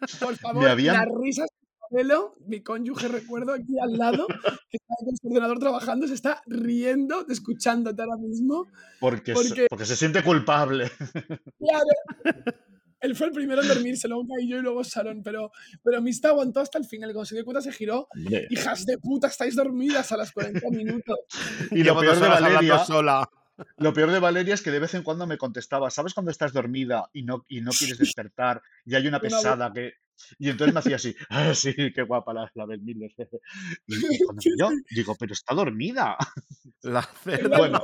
Por 0.20 0.36
favor, 0.36 0.66
habían- 0.68 0.96
las 0.96 1.06
risas 1.20 1.46
de 1.48 2.00
Isabelo, 2.02 2.34
mi 2.46 2.62
cónyuge, 2.62 3.08
recuerdo 3.08 3.52
aquí 3.54 3.78
al 3.80 3.92
lado, 3.96 4.26
que 4.26 4.76
está 4.76 4.94
con 5.04 5.16
su 5.16 5.28
ordenador 5.28 5.58
trabajando, 5.58 6.06
se 6.08 6.14
está 6.14 6.42
riendo, 6.46 7.24
de 7.24 7.32
escuchándote 7.34 8.02
ahora 8.02 8.16
mismo. 8.18 8.66
Porque, 9.00 9.34
se- 9.34 9.48
Porque- 9.48 9.66
porque 9.70 9.86
se 9.86 9.96
siente 9.96 10.22
culpable. 10.24 10.90
Claro. 11.58 12.44
Él 13.00 13.14
fue 13.14 13.28
el 13.28 13.32
primero 13.32 13.62
en 13.62 13.68
dormirse, 13.68 14.08
luego 14.08 14.26
caí 14.26 14.48
yo 14.48 14.58
y 14.58 14.62
luego 14.62 14.82
Sharon, 14.82 15.22
pero, 15.22 15.52
pero 15.84 16.02
Mista 16.02 16.28
aguantó 16.28 16.60
hasta 16.60 16.78
el 16.78 16.84
final. 16.84 17.12
Cuando 17.12 17.26
se 17.26 17.34
dio 17.36 17.44
cuenta, 17.44 17.60
se 17.60 17.72
giró. 17.72 18.08
Hombre, 18.10 18.46
Hijas 18.50 18.84
de 18.86 18.98
puta, 18.98 19.28
estáis 19.28 19.54
dormidas 19.54 20.10
a 20.12 20.16
las 20.16 20.32
40 20.32 20.60
minutos. 20.70 21.18
Y 21.70 21.82
lo 21.84 21.98
peor 21.98 22.18
de 22.18 22.28
Valeria, 22.28 22.78
sola. 22.84 23.28
lo 23.78 23.92
peor 23.92 24.10
de 24.10 24.18
Valeria 24.18 24.54
es 24.54 24.62
que 24.62 24.70
de 24.70 24.80
vez 24.80 24.94
en 24.94 25.02
cuando 25.02 25.26
me 25.26 25.38
contestaba, 25.38 25.90
¿sabes 25.90 26.14
cuando 26.14 26.30
estás 26.30 26.52
dormida 26.52 27.08
y 27.12 27.22
no, 27.22 27.44
y 27.48 27.60
no 27.60 27.70
quieres 27.72 27.98
despertar 27.98 28.62
y 28.84 28.94
hay 28.94 29.06
una 29.06 29.20
pesada 29.20 29.72
que... 29.72 29.92
Y 30.40 30.48
entonces 30.50 30.74
me 30.74 30.80
hacía 30.80 30.96
así, 30.96 31.14
ah, 31.30 31.54
sí, 31.54 31.72
qué 31.94 32.02
guapa 32.02 32.32
la, 32.34 32.50
la 32.54 32.66
Beth 32.66 32.80
Midler. 32.82 33.12
Y, 33.86 34.18
cuando 34.24 34.42
me 34.44 34.54
vio, 34.56 34.70
digo, 34.90 35.14
pero 35.16 35.32
está 35.32 35.54
dormida. 35.54 36.16
La 36.82 37.02
cerda. 37.02 37.56
Bueno. 37.56 37.80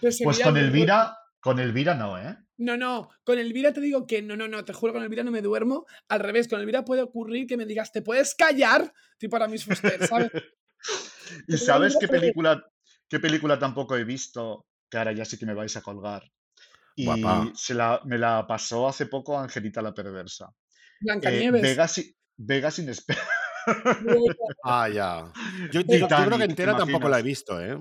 Pues 0.00 0.40
con 0.42 0.56
el- 0.56 0.64
Elvira, 0.64 1.16
con 1.40 1.58
Elvira 1.60 1.94
no, 1.94 2.18
¿eh? 2.18 2.36
No, 2.60 2.76
no, 2.76 3.08
con 3.24 3.38
Elvira 3.38 3.72
te 3.72 3.80
digo 3.80 4.06
que 4.06 4.20
no, 4.20 4.36
no, 4.36 4.46
no, 4.46 4.62
te 4.66 4.74
juro, 4.74 4.92
con 4.92 5.02
Elvira 5.02 5.22
no 5.24 5.30
me 5.30 5.40
duermo. 5.40 5.86
Al 6.08 6.20
revés, 6.20 6.46
con 6.46 6.60
Elvira 6.60 6.84
puede 6.84 7.00
ocurrir 7.00 7.46
que 7.46 7.56
me 7.56 7.64
digas, 7.64 7.90
¿te 7.90 8.02
puedes 8.02 8.34
callar? 8.34 8.92
Tipo 9.16 9.30
para 9.32 9.48
mis 9.48 9.64
Fuster, 9.64 10.06
¿sabes? 10.06 10.30
¿Y 11.48 11.52
Pero 11.52 11.58
sabes 11.58 11.96
qué 11.98 12.06
película, 12.06 12.62
qué 13.08 13.18
película 13.18 13.58
tampoco 13.58 13.96
he 13.96 14.04
visto? 14.04 14.66
Que 14.90 14.98
ahora 14.98 15.12
ya 15.12 15.24
sí 15.24 15.38
que 15.38 15.46
me 15.46 15.54
vais 15.54 15.74
a 15.76 15.80
colgar. 15.80 16.22
Y 16.96 17.06
Guapa. 17.06 17.50
se 17.54 17.72
la, 17.72 17.98
me 18.04 18.18
la 18.18 18.46
pasó 18.46 18.86
hace 18.86 19.06
poco 19.06 19.38
Angelita 19.38 19.80
la 19.80 19.94
Perversa. 19.94 20.46
Eh, 20.50 20.96
Blancanieves. 21.00 21.62
Vegas, 21.62 21.96
i- 21.98 22.14
Vegas 22.36 22.74
sin 22.74 22.90
espejo. 22.90 23.26
Ah, 24.64 24.86
ya. 24.88 25.32
Yo, 25.72 25.80
yo- 25.80 25.80
yo 25.80 25.86
creo 25.86 25.98
que 25.98 26.04
Titanic, 26.04 26.38
¿te 26.38 26.44
entera 26.44 26.76
tampoco 26.76 27.08
la 27.08 27.20
he 27.20 27.22
visto, 27.22 27.58
¿eh? 27.58 27.78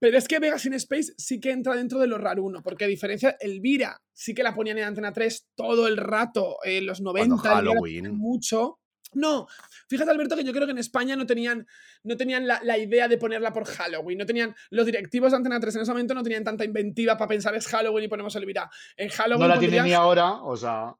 Pero 0.00 0.16
es 0.16 0.28
que 0.28 0.38
Vegas 0.38 0.64
in 0.66 0.74
Space 0.74 1.12
sí 1.16 1.40
que 1.40 1.50
entra 1.50 1.74
dentro 1.74 1.98
de 1.98 2.06
lo 2.06 2.18
raruno, 2.18 2.62
porque 2.62 2.84
a 2.84 2.88
diferencia, 2.88 3.36
Elvira 3.40 4.00
sí 4.12 4.34
que 4.34 4.42
la 4.42 4.54
ponían 4.54 4.78
en 4.78 4.84
Antena 4.84 5.12
3 5.12 5.48
todo 5.54 5.88
el 5.88 5.96
rato, 5.96 6.56
en 6.62 6.86
los 6.86 7.00
90, 7.00 7.34
Elvira 7.34 7.50
la 7.50 7.56
Halloween. 7.72 8.16
mucho. 8.16 8.78
No, 9.14 9.48
fíjate 9.88 10.10
Alberto 10.10 10.36
que 10.36 10.44
yo 10.44 10.52
creo 10.52 10.66
que 10.66 10.72
en 10.72 10.78
España 10.78 11.16
no 11.16 11.24
tenían, 11.24 11.66
no 12.02 12.16
tenían 12.18 12.46
la, 12.46 12.60
la 12.62 12.76
idea 12.76 13.08
de 13.08 13.16
ponerla 13.16 13.54
por 13.54 13.64
Halloween, 13.64 14.18
no 14.18 14.26
tenían, 14.26 14.54
los 14.70 14.84
directivos 14.84 15.30
de 15.32 15.38
Antena 15.38 15.58
3 15.58 15.76
en 15.76 15.82
ese 15.82 15.90
momento 15.90 16.12
no 16.14 16.22
tenían 16.22 16.44
tanta 16.44 16.64
inventiva 16.64 17.16
para 17.16 17.28
pensar 17.28 17.54
es 17.54 17.66
Halloween 17.68 18.04
y 18.04 18.08
ponemos 18.08 18.36
Elvira. 18.36 18.70
En 18.98 19.08
Halloween 19.08 19.40
No 19.40 19.48
la 19.48 19.54
pondrías- 19.60 19.84
ni 19.86 19.92
ahora, 19.94 20.42
o 20.42 20.54
sea, 20.56 20.94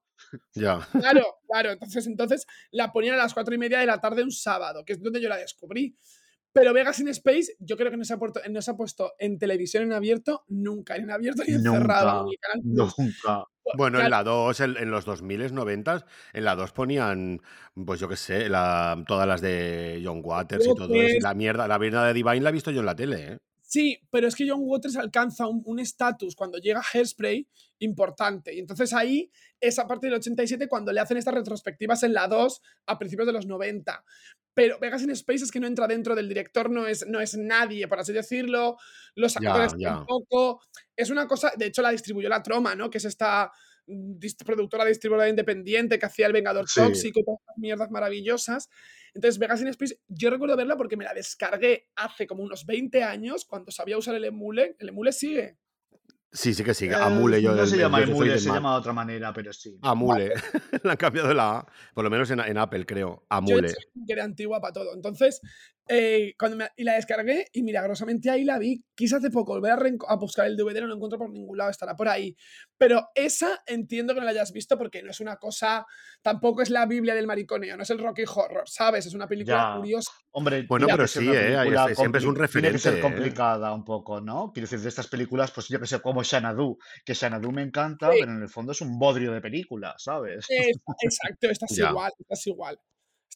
Ya. 0.54 0.80
Claro, 0.92 1.38
claro. 1.46 1.70
Entonces, 1.72 2.06
entonces 2.06 2.46
la 2.72 2.90
ponían 2.92 3.14
a 3.14 3.18
las 3.18 3.34
cuatro 3.34 3.54
y 3.54 3.58
media 3.58 3.78
de 3.78 3.86
la 3.86 4.00
tarde 4.00 4.22
un 4.22 4.32
sábado, 4.32 4.84
que 4.84 4.94
es 4.94 5.02
donde 5.02 5.20
yo 5.20 5.28
la 5.28 5.36
descubrí. 5.36 5.94
Pero 6.52 6.72
Vegas 6.72 6.98
in 7.00 7.08
Space, 7.08 7.54
yo 7.58 7.76
creo 7.76 7.90
que 7.90 7.96
no 7.96 8.04
se 8.04 8.14
ha, 8.14 8.18
puesto, 8.18 8.40
no 8.50 8.62
se 8.62 8.70
ha 8.70 8.74
puesto 8.76 9.12
en 9.18 9.38
televisión 9.38 9.84
en 9.84 9.92
abierto 9.92 10.44
nunca, 10.48 10.96
en 10.96 11.10
abierto 11.10 11.42
ni 11.46 11.54
nunca, 11.54 11.78
en 11.78 12.38
Canal 12.40 12.62
Plus. 12.62 12.98
nunca. 12.98 13.44
Bueno, 13.76 14.00
en 14.00 14.10
la 14.10 14.24
2, 14.24 14.60
en, 14.60 14.76
en 14.78 14.90
los 14.90 15.04
2000, 15.04 15.54
90, 15.54 16.06
en 16.32 16.44
la 16.44 16.56
2 16.56 16.72
ponían, 16.72 17.40
pues 17.84 18.00
yo 18.00 18.08
qué 18.08 18.16
sé, 18.16 18.48
la- 18.48 19.02
todas 19.06 19.28
las 19.28 19.40
de 19.42 20.00
John 20.02 20.22
Waters 20.24 20.66
y 20.66 20.74
todo 20.74 20.94
eso. 20.94 21.18
La 21.20 21.34
mierda, 21.34 21.68
la 21.68 21.78
mierda 21.78 22.06
de 22.06 22.14
Divine 22.14 22.40
la 22.40 22.48
he 22.48 22.52
visto 22.52 22.70
yo 22.70 22.80
en 22.80 22.86
la 22.86 22.96
tele, 22.96 23.32
¿eh? 23.32 23.38
Sí, 23.60 24.00
pero 24.10 24.26
es 24.26 24.34
que 24.34 24.48
John 24.48 24.60
Waters 24.62 24.96
alcanza 24.96 25.46
un 25.46 25.62
un 25.66 25.78
estatus 25.78 26.34
cuando 26.34 26.56
llega 26.56 26.80
Hairspray 26.94 27.46
importante. 27.80 28.54
Y 28.54 28.60
entonces 28.60 28.94
ahí, 28.94 29.30
esa 29.60 29.86
parte 29.86 30.06
del 30.06 30.14
87, 30.16 30.68
cuando 30.68 30.90
le 30.90 31.00
hacen 31.00 31.18
estas 31.18 31.34
retrospectivas 31.34 32.02
en 32.02 32.14
la 32.14 32.26
2 32.28 32.62
a 32.86 32.98
principios 32.98 33.26
de 33.26 33.34
los 33.34 33.44
90. 33.46 34.02
Pero 34.58 34.76
Vegas 34.80 35.02
in 35.02 35.10
Space 35.10 35.44
es 35.44 35.52
que 35.52 35.60
no 35.60 35.68
entra 35.68 35.86
dentro 35.86 36.16
del 36.16 36.28
director, 36.28 36.68
no 36.68 36.88
es, 36.88 37.06
no 37.06 37.20
es 37.20 37.36
nadie, 37.36 37.86
por 37.86 38.00
así 38.00 38.12
decirlo. 38.12 38.76
Los 39.14 39.36
actores 39.36 39.72
tampoco. 39.80 40.62
Es 40.96 41.10
una 41.10 41.28
cosa, 41.28 41.52
de 41.56 41.66
hecho 41.66 41.80
la 41.80 41.92
distribuyó 41.92 42.28
la 42.28 42.42
Troma, 42.42 42.74
¿no? 42.74 42.90
Que 42.90 42.98
es 42.98 43.04
esta 43.04 43.52
mm, 43.86 44.16
productora 44.44 44.84
distribuidora 44.84 45.28
independiente 45.28 45.96
que 45.96 46.06
hacía 46.06 46.26
El 46.26 46.32
Vengador 46.32 46.68
Sí. 46.68 46.80
Tóxico 46.80 47.20
y 47.20 47.24
todas 47.24 47.38
estas 47.38 47.58
mierdas 47.58 47.88
maravillosas. 47.92 48.68
Entonces, 49.14 49.38
Vegas 49.38 49.60
in 49.60 49.68
Space, 49.68 50.00
yo 50.08 50.28
recuerdo 50.28 50.56
verla 50.56 50.76
porque 50.76 50.96
me 50.96 51.04
la 51.04 51.14
descargué 51.14 51.90
hace 51.94 52.26
como 52.26 52.42
unos 52.42 52.66
20 52.66 53.04
años 53.04 53.44
cuando 53.44 53.70
sabía 53.70 53.96
usar 53.96 54.16
el 54.16 54.24
emule. 54.24 54.74
El 54.80 54.88
emule 54.88 55.12
sigue. 55.12 55.56
Sí, 56.30 56.52
sí 56.52 56.62
que 56.62 56.74
sí. 56.74 56.86
Eh, 56.86 56.94
Amule, 56.94 57.40
yo 57.40 57.50
no 57.52 57.56
del- 57.56 57.66
se 57.68 57.78
llama 57.78 58.00
yo 58.00 58.04
Emule, 58.12 58.30
del 58.32 58.40
se 58.40 58.50
llama 58.50 58.72
de 58.72 58.78
otra 58.80 58.92
manera, 58.92 59.32
pero 59.32 59.52
sí. 59.52 59.78
Amule. 59.82 60.34
Le 60.84 60.90
han 60.90 60.96
cambiado 60.96 61.32
la 61.32 61.58
A. 61.58 61.66
Por 61.94 62.04
lo 62.04 62.10
menos 62.10 62.30
en, 62.30 62.40
en 62.40 62.58
Apple, 62.58 62.84
creo. 62.84 63.20
Yo 63.22 63.26
Amule. 63.30 63.68
soy 63.70 63.84
que 64.06 64.12
era 64.12 64.24
antigua 64.24 64.60
para 64.60 64.72
todo. 64.74 64.94
Entonces, 64.94 65.40
eh, 65.88 66.34
cuando 66.38 66.56
me- 66.56 66.70
y 66.76 66.84
la 66.84 66.94
descargué 66.94 67.46
y 67.52 67.62
milagrosamente 67.62 68.30
ahí 68.30 68.44
la 68.44 68.58
vi. 68.58 68.84
Quise 68.94 69.16
hace 69.16 69.30
poco 69.30 69.52
volver 69.54 69.72
a, 69.72 69.78
a 70.12 70.16
buscar 70.16 70.46
el 70.46 70.56
DVD, 70.56 70.80
no 70.80 70.86
lo 70.88 70.94
encuentro 70.94 71.18
por 71.18 71.30
ningún 71.30 71.56
lado, 71.56 71.70
estará 71.70 71.96
por 71.96 72.08
ahí. 72.08 72.36
Pero 72.76 73.08
esa 73.14 73.60
entiendo 73.66 74.14
que 74.14 74.20
no 74.20 74.24
la 74.26 74.30
hayas 74.32 74.52
visto 74.52 74.76
porque 74.78 75.02
no 75.02 75.10
es 75.10 75.20
una 75.20 75.36
cosa, 75.36 75.84
tampoco 76.22 76.62
es 76.62 76.70
la 76.70 76.86
Biblia 76.86 77.14
del 77.14 77.26
mariconeo, 77.26 77.76
no 77.76 77.82
es 77.82 77.90
el 77.90 77.98
Rocky 77.98 78.22
Horror, 78.26 78.64
¿sabes? 78.68 79.06
Es 79.06 79.14
una 79.14 79.26
película 79.26 79.70
Ya. 79.72 79.76
curiosa. 79.78 80.10
Hombre, 80.32 80.62
Bueno, 80.68 80.86
pero 80.86 81.02
que 81.04 81.08
ser 81.08 81.22
sí, 81.22 81.28
¿eh? 81.30 81.56
Es- 81.90 81.96
siempre 81.98 82.18
es 82.20 82.24
un 82.26 82.34
compli- 82.36 82.50
Tiene 82.52 82.70
que 82.72 82.78
ser 82.78 82.92
referente, 82.94 82.98
¿eh? 82.98 83.00
complicada 83.00 83.72
un 83.72 83.84
poco, 83.84 84.20
¿no? 84.20 84.52
Quiero 84.52 84.66
decir, 84.66 84.80
de 84.80 84.88
estas 84.88 85.08
películas, 85.08 85.50
pues 85.50 85.68
yo 85.68 85.80
que 85.80 85.86
sé, 85.86 86.00
como 86.00 86.22
Xanadu, 86.22 86.78
que 87.04 87.14
Xanadu 87.14 87.50
me 87.50 87.62
encanta, 87.62 88.10
Sí. 88.12 88.18
pero 88.20 88.32
en 88.32 88.42
el 88.42 88.48
fondo 88.48 88.72
es 88.72 88.80
un 88.80 88.98
bodrio 88.98 89.32
de 89.32 89.40
película, 89.40 89.94
¿sabes? 89.98 90.46
Eh, 90.50 90.70
Exacto, 91.02 91.48
estás 91.50 91.70
Ya. 91.74 91.90
igual, 91.90 92.12
estás 92.18 92.46
igual. 92.46 92.78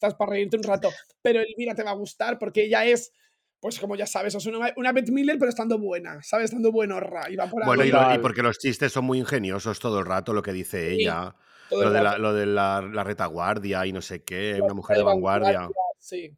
Estás 0.03 0.15
para 0.19 0.33
reírte 0.33 0.57
un 0.57 0.65
rato. 0.65 0.91
Pero 1.23 1.39
Elvira 1.41 1.77
te 1.77 1.85
va 1.85 1.93
a 1.93 1.95
gustar 1.95 2.37
porque 2.37 2.65
ella 2.65 2.85
es, 2.85 3.13
pues 3.61 3.79
como 3.79 3.95
ya 3.95 4.05
sabes, 4.05 4.35
es 4.35 4.45
una, 4.47 4.73
una 4.77 4.91
Beth 4.91 5.11
Miller, 5.11 5.39
pero 5.39 5.49
estando 5.49 5.79
buena, 5.79 6.21
¿sabes? 6.25 6.47
Estando 6.47 6.73
buenorra. 6.73 7.31
Y 7.31 7.37
va 7.37 7.47
por 7.47 7.65
Bueno, 7.65 7.83
ahí 7.85 7.91
y, 7.91 7.93
lo- 7.93 7.99
y 8.01 8.03
Total. 8.03 8.21
porque 8.21 8.43
los 8.43 8.59
chistes 8.59 8.91
son 8.93 9.05
muy 9.05 9.19
ingeniosos 9.21 9.79
todo 9.79 10.01
el 10.01 10.07
rato, 10.07 10.33
lo 10.33 10.43
que 10.43 10.53
dice 10.53 10.91
Sí, 10.91 11.03
ella. 11.03 11.37
Lo 11.71 11.91
de, 11.91 12.03
la, 12.03 12.19
lo 12.19 12.35
de 12.35 12.47
la, 12.47 12.83
la 12.83 13.05
retaguardia 13.05 13.87
y 13.87 13.93
no 13.93 14.03
sé 14.03 14.25
qué, 14.25 14.59
una 14.61 14.75
mujer 14.75 14.97
de 14.99 15.05
vanguardia, 15.05 15.53
vanguardia. 15.61 15.77
Sí. 16.01 16.37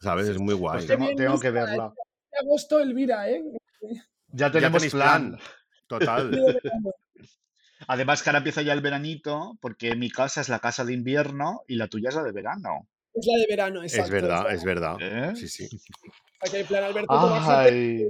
¿Sabes? 0.00 0.28
Es 0.28 0.38
muy 0.38 0.54
Pues 0.56 0.60
guay. 0.60 0.86
tengo, 0.86 1.04
bien 1.06 1.16
tengo 1.16 1.38
que 1.40 1.50
verla. 1.52 1.94
De 2.32 2.38
agosto, 2.40 2.80
Elvira, 2.80 3.30
¿eh? 3.30 3.42
Ya 3.80 4.00
Ya 4.48 4.50
tenemos 4.50 4.82
tenéis 4.82 4.92
plan. 4.92 5.36
plan. 5.36 5.40
Total. 5.86 6.30
Además 7.88 8.22
que 8.22 8.30
ahora 8.30 8.38
empieza 8.38 8.62
ya 8.62 8.72
el 8.72 8.80
veranito, 8.80 9.56
porque 9.60 9.94
mi 9.94 10.10
casa 10.10 10.40
es 10.40 10.48
la 10.48 10.58
casa 10.58 10.84
de 10.84 10.92
invierno 10.94 11.62
y 11.68 11.76
la 11.76 11.88
tuya 11.88 12.08
es 12.08 12.14
la 12.16 12.22
de 12.24 12.32
verano. 12.32 12.88
Es 13.16 13.26
la 13.26 13.38
de 13.38 13.46
verano, 13.48 13.82
exacto. 13.82 14.04
Es 14.04 14.10
verdad, 14.10 14.52
es 14.52 14.64
verdad. 14.64 14.96
¿Eh? 15.00 15.32
Sí, 15.36 15.48
sí. 15.48 15.68
Aquí 16.40 16.56
hay 16.56 16.64
plan, 16.64 16.84
Alberto, 16.84 17.08
Ay, 17.10 18.08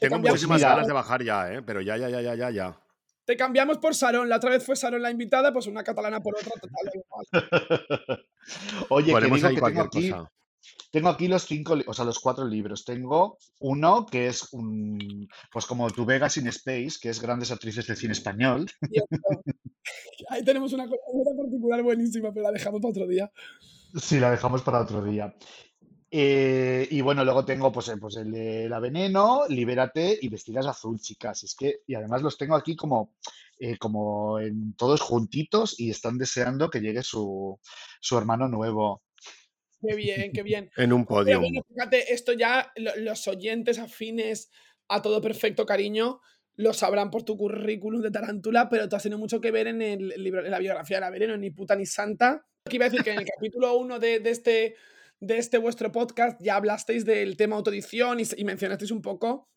te 0.00 0.08
Tengo 0.08 0.18
muchísimas 0.18 0.58
mira. 0.58 0.70
ganas 0.70 0.86
de 0.88 0.92
bajar 0.92 1.22
ya, 1.22 1.52
¿eh? 1.52 1.62
Pero 1.62 1.80
ya, 1.80 1.96
ya, 1.96 2.08
ya, 2.08 2.20
ya, 2.20 2.34
ya, 2.34 2.50
ya. 2.50 2.80
Te 3.24 3.36
cambiamos 3.36 3.78
por 3.78 3.94
Sarón. 3.94 4.28
La 4.28 4.36
otra 4.36 4.50
vez 4.50 4.64
fue 4.64 4.74
Sarón 4.74 5.02
la 5.02 5.10
invitada, 5.10 5.52
pues 5.52 5.68
una 5.68 5.84
catalana 5.84 6.20
por 6.20 6.34
otra, 6.34 6.50
total. 6.60 6.70
da 6.84 6.92
igual. 6.94 8.26
Oye, 8.88 9.14
que 9.14 9.20
digo 9.20 9.36
que 9.36 9.40
tengo 9.42 9.60
cualquier 9.60 9.86
aquí, 9.86 10.10
cosa. 10.10 10.32
tengo 10.90 11.08
aquí 11.10 11.28
los 11.28 11.46
cinco, 11.46 11.76
o 11.86 11.94
sea, 11.94 12.04
los 12.04 12.18
cuatro 12.18 12.44
libros. 12.44 12.84
Tengo 12.84 13.38
uno 13.60 14.06
que 14.06 14.26
es 14.26 14.52
un, 14.52 15.28
pues 15.52 15.66
como 15.66 15.88
Tu 15.90 16.04
Vegas 16.04 16.36
in 16.38 16.48
Space, 16.48 16.98
que 17.00 17.10
es 17.10 17.20
Grandes 17.20 17.52
Actrices 17.52 17.86
del 17.86 17.96
Cine 17.96 18.12
Español. 18.14 18.66
Ahí 20.30 20.42
tenemos 20.44 20.72
una 20.72 20.88
cosa 20.88 21.30
particular 21.36 21.82
buenísima, 21.82 22.32
pero 22.32 22.46
la 22.46 22.52
dejamos 22.52 22.80
para 22.80 22.90
otro 22.90 23.06
día. 23.06 23.30
Sí, 23.96 24.20
la 24.20 24.30
dejamos 24.30 24.62
para 24.62 24.80
otro 24.80 25.02
día. 25.02 25.34
Eh, 26.10 26.88
y 26.90 27.00
bueno, 27.02 27.24
luego 27.24 27.44
tengo 27.44 27.70
pues, 27.70 27.88
eh, 27.88 27.96
pues 27.96 28.16
el 28.16 28.32
de 28.32 28.68
La 28.68 28.80
Veneno, 28.80 29.42
Libérate 29.48 30.18
y 30.20 30.28
Vestidas 30.28 30.66
Azul, 30.66 30.98
chicas. 31.00 31.44
Es 31.44 31.54
que, 31.54 31.80
y 31.86 31.94
además 31.94 32.22
los 32.22 32.36
tengo 32.36 32.56
aquí 32.56 32.74
como, 32.74 33.14
eh, 33.58 33.78
como 33.78 34.40
en 34.40 34.74
todos 34.74 35.00
juntitos 35.00 35.78
y 35.78 35.90
están 35.90 36.18
deseando 36.18 36.68
que 36.70 36.80
llegue 36.80 37.02
su, 37.02 37.58
su 38.00 38.18
hermano 38.18 38.48
nuevo. 38.48 39.02
Qué 39.80 39.94
bien, 39.94 40.32
qué 40.32 40.42
bien. 40.42 40.70
En 40.76 40.92
un 40.92 41.02
Pero 41.04 41.16
podio. 41.16 41.40
bueno, 41.40 41.62
fíjate, 41.68 42.12
esto 42.12 42.32
ya 42.32 42.72
lo- 42.76 42.96
los 42.96 43.26
oyentes 43.28 43.78
afines 43.78 44.50
a 44.88 45.00
todo 45.02 45.20
perfecto 45.20 45.64
cariño 45.64 46.20
lo 46.56 46.72
sabrán 46.72 47.10
por 47.10 47.22
tu 47.22 47.36
currículum 47.36 48.02
de 48.02 48.10
tarántula, 48.10 48.68
pero 48.68 48.88
tú 48.88 48.96
has 48.96 49.02
tenido 49.02 49.18
mucho 49.18 49.40
que 49.40 49.50
ver 49.50 49.66
en 49.66 49.80
el 49.82 50.08
libro, 50.22 50.44
en 50.44 50.50
la 50.50 50.58
biografía 50.58 50.98
de 50.98 51.00
la 51.02 51.10
Vereno, 51.10 51.36
ni 51.36 51.50
puta 51.50 51.74
ni 51.76 51.86
santa. 51.86 52.44
Aquí 52.66 52.76
iba 52.76 52.86
a 52.86 52.88
decir 52.90 53.02
que 53.02 53.12
en 53.12 53.20
el 53.20 53.24
capítulo 53.26 53.76
1 53.78 53.98
de, 53.98 54.20
de 54.20 54.30
este, 54.30 54.74
de 55.20 55.38
este 55.38 55.58
vuestro 55.58 55.90
podcast 55.90 56.38
ya 56.42 56.56
hablasteis 56.56 57.04
del 57.04 57.36
tema 57.36 57.56
autoedición 57.56 58.20
y, 58.20 58.24
y 58.36 58.44
mencionasteis 58.44 58.90
un 58.90 59.00
poco 59.02 59.48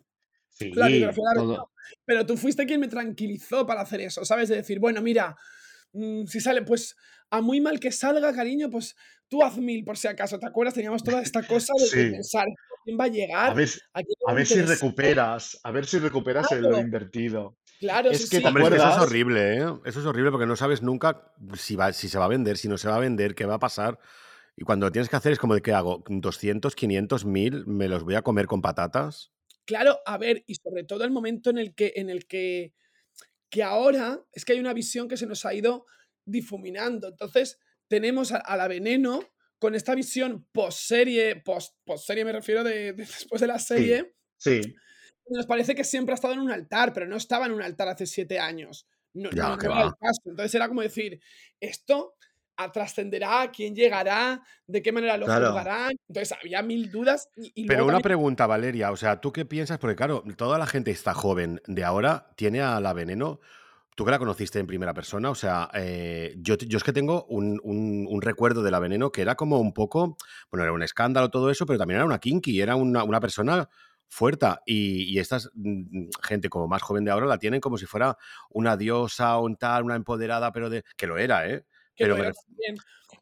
Sí, 0.50 0.72
la 0.76 0.88
biografía 0.88 1.24
de 1.34 1.36
la. 1.40 1.42
Vereno, 1.48 1.72
pero 2.06 2.26
tú 2.28 2.38
fuiste 2.38 2.66
quien 2.68 2.80
me 2.80 2.88
tranquilizó 2.88 3.66
para 3.66 3.82
hacer 3.82 4.02
eso, 4.02 4.24
¿sabes? 4.24 4.50
De 4.50 4.56
decir, 4.58 4.80
bueno, 4.80 5.02
mira, 5.02 5.36
mm, 5.94 6.26
si 6.28 6.40
sale, 6.40 6.62
pues 6.62 6.96
a 7.32 7.42
muy 7.42 7.60
mal 7.60 7.80
que 7.80 7.92
salga, 7.92 8.32
cariño, 8.34 8.70
pues 8.70 8.96
tú 9.28 9.42
haz 9.44 9.58
mil 9.58 9.84
por 9.84 9.98
si 9.98 10.08
acaso, 10.08 10.38
¿te 10.38 10.46
acuerdas? 10.46 10.76
Teníamos 10.76 11.04
toda 11.04 11.24
esta 11.24 11.42
cosa 11.48 11.74
de, 11.76 11.84
de 11.84 11.90
Sí. 11.90 12.12
pensar, 12.12 12.46
¿quién 12.84 12.98
va 13.00 13.06
a 13.06 13.08
A 13.08 13.12
llegar? 13.12 13.56
ver, 13.56 13.70
¿A 14.26 14.34
ver 14.34 14.46
si 14.48 14.62
recuperas, 14.62 15.60
a 15.64 15.72
ver 15.72 15.86
si 15.86 16.00
recuperas 16.00 16.52
el- 16.52 16.62
lo 16.62 16.70
Claro. 16.70 16.82
invertido. 16.82 17.58
Claro, 17.80 18.10
Es 18.12 18.26
sí, 18.26 18.30
que 18.30 18.38
sí. 18.38 18.44
Hombre, 18.46 18.78
eso 18.78 18.90
es 18.90 18.98
horrible, 18.98 19.58
¿eh? 19.58 19.66
Eso 19.86 20.00
es 20.00 20.06
horrible 20.06 20.32
porque 20.32 20.46
no 20.46 20.56
sabes 20.56 20.82
nunca 20.82 21.34
si, 21.58 21.76
va, 21.76 21.92
si 21.94 22.08
se 22.08 22.18
va 22.18 22.26
a 22.26 22.30
vender, 22.30 22.58
si 22.58 22.68
no 22.68 22.78
se 22.78 22.88
va 22.88 22.96
a 22.96 23.00
vender, 23.00 23.36
qué 23.36 23.46
va 23.46 23.56
a 23.56 23.60
pasar. 23.60 24.00
Y 24.56 24.64
cuando 24.64 24.86
lo 24.86 24.92
tienes 24.92 25.10
que 25.10 25.16
hacer 25.16 25.32
es 25.34 25.40
como 25.40 25.56
de 25.56 25.62
qué 25.62 25.74
hago, 25.74 26.04
200, 26.08 26.76
500, 26.76 27.26
1000, 27.26 27.66
me 27.66 27.88
los 27.88 28.04
voy 28.04 28.16
a 28.16 28.22
comer 28.22 28.46
con 28.48 28.62
patatas. 28.62 29.32
Claro, 29.66 30.00
a 30.06 30.18
ver, 30.18 30.44
y 30.48 30.56
sobre 30.56 30.84
todo 30.84 31.04
el 31.04 31.12
momento 31.12 31.50
en 31.50 31.58
el 31.58 31.74
que, 31.74 31.94
en 31.96 32.10
el 32.10 32.28
que, 32.28 32.74
que 33.50 33.64
ahora 33.64 34.24
es 34.32 34.46
que 34.46 34.54
hay 34.54 34.60
una 34.60 34.74
visión 34.74 35.08
que 35.08 35.18
se 35.18 35.26
nos 35.26 35.46
ha 35.46 35.54
ido 35.54 35.86
difuminando. 36.26 37.08
Entonces, 37.10 37.60
tenemos 37.88 38.32
a, 38.32 38.38
a 38.38 38.58
la 38.58 38.68
veneno 38.68 39.22
con 39.64 39.76
esta 39.76 39.96
visión 39.96 40.46
post-serie, 40.52 41.38
post, 41.38 41.74
serie 41.96 42.26
me 42.26 42.34
refiero 42.34 42.66
de, 42.66 42.92
de 42.92 43.06
después 43.06 43.40
de 43.40 43.48
la 43.48 43.58
serie, 43.60 44.14
Sí, 44.36 44.60
nos 45.30 45.46
parece 45.46 45.74
que 45.74 45.86
siempre 45.86 46.12
ha 46.12 46.16
estado 46.16 46.34
en 46.34 46.42
un 46.42 46.52
altar, 46.52 46.92
pero 46.92 47.08
no 47.08 47.16
estaba 47.16 47.46
en 47.46 47.54
un 47.54 47.62
altar 47.62 47.88
hace 47.88 48.06
siete 48.06 48.40
años. 48.40 48.86
No, 49.14 49.30
Ya, 49.32 49.48
no- 49.50 49.58
que 49.58 49.68
no 49.68 49.74
era 49.74 49.82
va. 49.84 49.88
el 49.88 49.94
caso. 49.98 50.22
Entonces 50.26 50.54
era 50.54 50.68
como 50.68 50.82
decir, 50.82 51.22
esto 51.62 52.16
a- 52.58 52.72
trascenderá, 52.74 53.50
quién 53.56 53.74
llegará, 53.74 54.44
de 54.68 54.82
qué 54.82 54.92
manera 54.92 55.16
lo 55.16 55.28
Claro. 55.28 55.48
juzgarán. 55.48 55.94
Entonces 56.10 56.38
había 56.38 56.62
mil 56.62 56.92
dudas. 56.92 57.30
Y, 57.38 57.54
y 57.56 57.66
Pero 57.68 57.86
una 57.86 57.94
también- 57.94 58.04
pregunta, 58.04 58.48
Valeria, 58.48 58.92
o 58.92 58.98
sea, 58.98 59.22
¿tú 59.22 59.32
qué 59.32 59.46
piensas? 59.46 59.78
Porque 59.80 59.96
claro, 59.96 60.26
toda 60.36 60.58
la 60.58 60.68
gente 60.68 60.92
está 60.92 61.14
joven 61.14 61.62
de 61.68 61.86
ahora 61.86 62.34
tiene 62.36 62.60
a 62.62 62.82
la 62.82 62.92
veneno. 62.92 63.40
Tú 63.96 64.06
que 64.06 64.12
la 64.12 64.20
conociste 64.20 64.60
en 64.60 64.68
primera 64.68 64.94
persona, 64.94 65.30
o 65.30 65.36
sea, 65.36 65.70
eh, 65.74 66.36
yo, 66.38 66.56
yo 66.58 66.78
es 66.78 66.84
que 66.84 66.94
tengo 66.94 67.26
un, 67.26 67.60
un- 67.64 68.08
un 68.10 68.22
recuerdo 68.22 68.64
de 68.64 68.72
la 68.72 68.80
veneno 68.80 69.12
que 69.12 69.22
era 69.22 69.36
como 69.36 69.60
un 69.60 69.74
poco, 69.74 70.18
bueno, 70.52 70.64
era 70.64 70.74
un 70.74 70.84
escándalo 70.84 71.30
todo 71.30 71.50
eso, 71.52 71.66
pero 71.66 71.78
también 71.80 71.98
era 71.98 72.06
una 72.06 72.20
kinky, 72.20 72.60
era 72.62 72.76
una, 72.76 73.04
una 73.04 73.20
persona 73.20 73.70
fuerte. 74.08 74.48
Y, 74.66 75.04
y 75.14 75.20
esta 75.20 75.38
gente 76.24 76.50
como 76.50 76.68
más 76.68 76.82
joven 76.82 77.04
de 77.06 77.12
ahora 77.12 77.26
la 77.26 77.38
tienen 77.38 77.62
como 77.62 77.78
si 77.78 77.86
fuera 77.86 78.18
una 78.50 78.78
diosa 78.78 79.38
un 79.40 79.56
tal, 79.58 79.84
una 79.84 79.96
empoderada, 79.96 80.52
pero 80.52 80.70
de 80.70 80.84
que 80.98 81.08
lo 81.08 81.18
era, 81.18 81.48
¿eh? 81.50 81.66
que 81.96 82.04
pero 82.04 82.16
lo 82.18 82.24
era. 82.24 82.34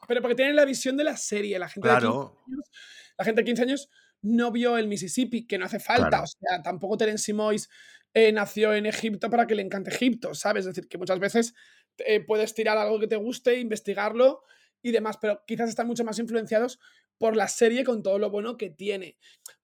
Pero 0.08 0.22
porque 0.22 0.36
tienen 0.36 0.56
la 0.56 0.66
visión 0.66 0.98
de 0.98 1.04
la 1.04 1.18
serie. 1.18 1.58
La 1.60 1.70
gente, 1.70 1.90
de 1.90 1.98
15 1.98 2.08
Claro, 2.08 2.38
años, 2.48 2.72
la 3.18 3.26
gente 3.26 3.42
de 3.42 3.46
15 3.46 3.64
años 3.64 3.90
no 4.22 4.52
vio 4.52 4.78
el 4.78 4.88
Mississippi, 4.88 5.48
que 5.48 5.58
no 5.58 5.66
hace 5.66 5.80
falta. 5.80 6.10
Claro. 6.10 6.24
O 6.24 6.28
sea, 6.28 6.62
tampoco 6.62 6.98
Terence 6.98 7.24
Simois 7.26 7.70
eh, 8.14 8.32
nació 8.32 8.74
en 8.74 8.86
Egipto 8.86 9.30
para 9.30 9.48
que 9.48 9.56
le 9.56 9.62
encante 9.62 9.90
Egipto, 9.92 10.34
¿sabes? 10.34 10.66
Es 10.66 10.76
decir, 10.76 10.88
que 10.90 10.98
muchas 10.98 11.20
veces 11.20 11.54
eh, 12.00 12.20
puedes 12.24 12.54
tirar 12.54 12.78
algo 12.78 13.00
que 13.00 13.08
te 13.08 13.16
guste, 13.16 13.60
investigarlo 13.60 14.44
y 14.82 14.92
demás, 14.92 15.18
pero 15.22 15.44
quizás 15.46 15.70
están 15.70 15.88
mucho 15.88 16.04
más 16.04 16.20
influenciados 16.20 16.80
por 17.18 17.36
la 17.36 17.48
serie 17.48 17.84
con 17.84 18.02
todo 18.04 18.18
lo 18.20 18.30
bueno 18.30 18.58
que 18.58 18.70
tiene. 18.70 19.18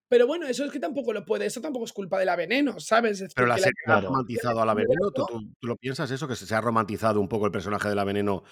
Pero 0.10 0.26
bueno, 0.26 0.48
eso 0.48 0.64
es 0.64 0.72
que 0.72 0.80
tampoco 0.80 1.12
lo 1.12 1.26
puede, 1.26 1.46
eso 1.46 1.60
tampoco 1.60 1.84
es 1.86 1.92
culpa 1.92 2.18
de 2.18 2.26
la 2.26 2.36
veneno, 2.38 2.80
¿sabes? 2.80 3.20
Es 3.20 3.34
Pero 3.34 3.48
la 3.48 3.58
serie 3.58 3.74
ha 3.88 4.00
romantizado 4.00 4.62
a 4.62 4.66
la 4.66 4.74
veneno. 4.74 5.12
¿Tú, 5.12 5.26
tú- 5.28 5.54
tú 5.60 5.68
lo 5.68 5.76
piensas 5.76 6.10
eso? 6.12 6.28
Que 6.28 6.36
se 6.38 6.46
se 6.46 6.56
ha 6.56 6.62
romantizado 6.62 7.20
un 7.20 7.28
poco 7.28 7.46
el 7.46 7.52
personaje 7.52 7.90
de 7.90 7.96
la 7.96 8.06
veneno 8.06 8.44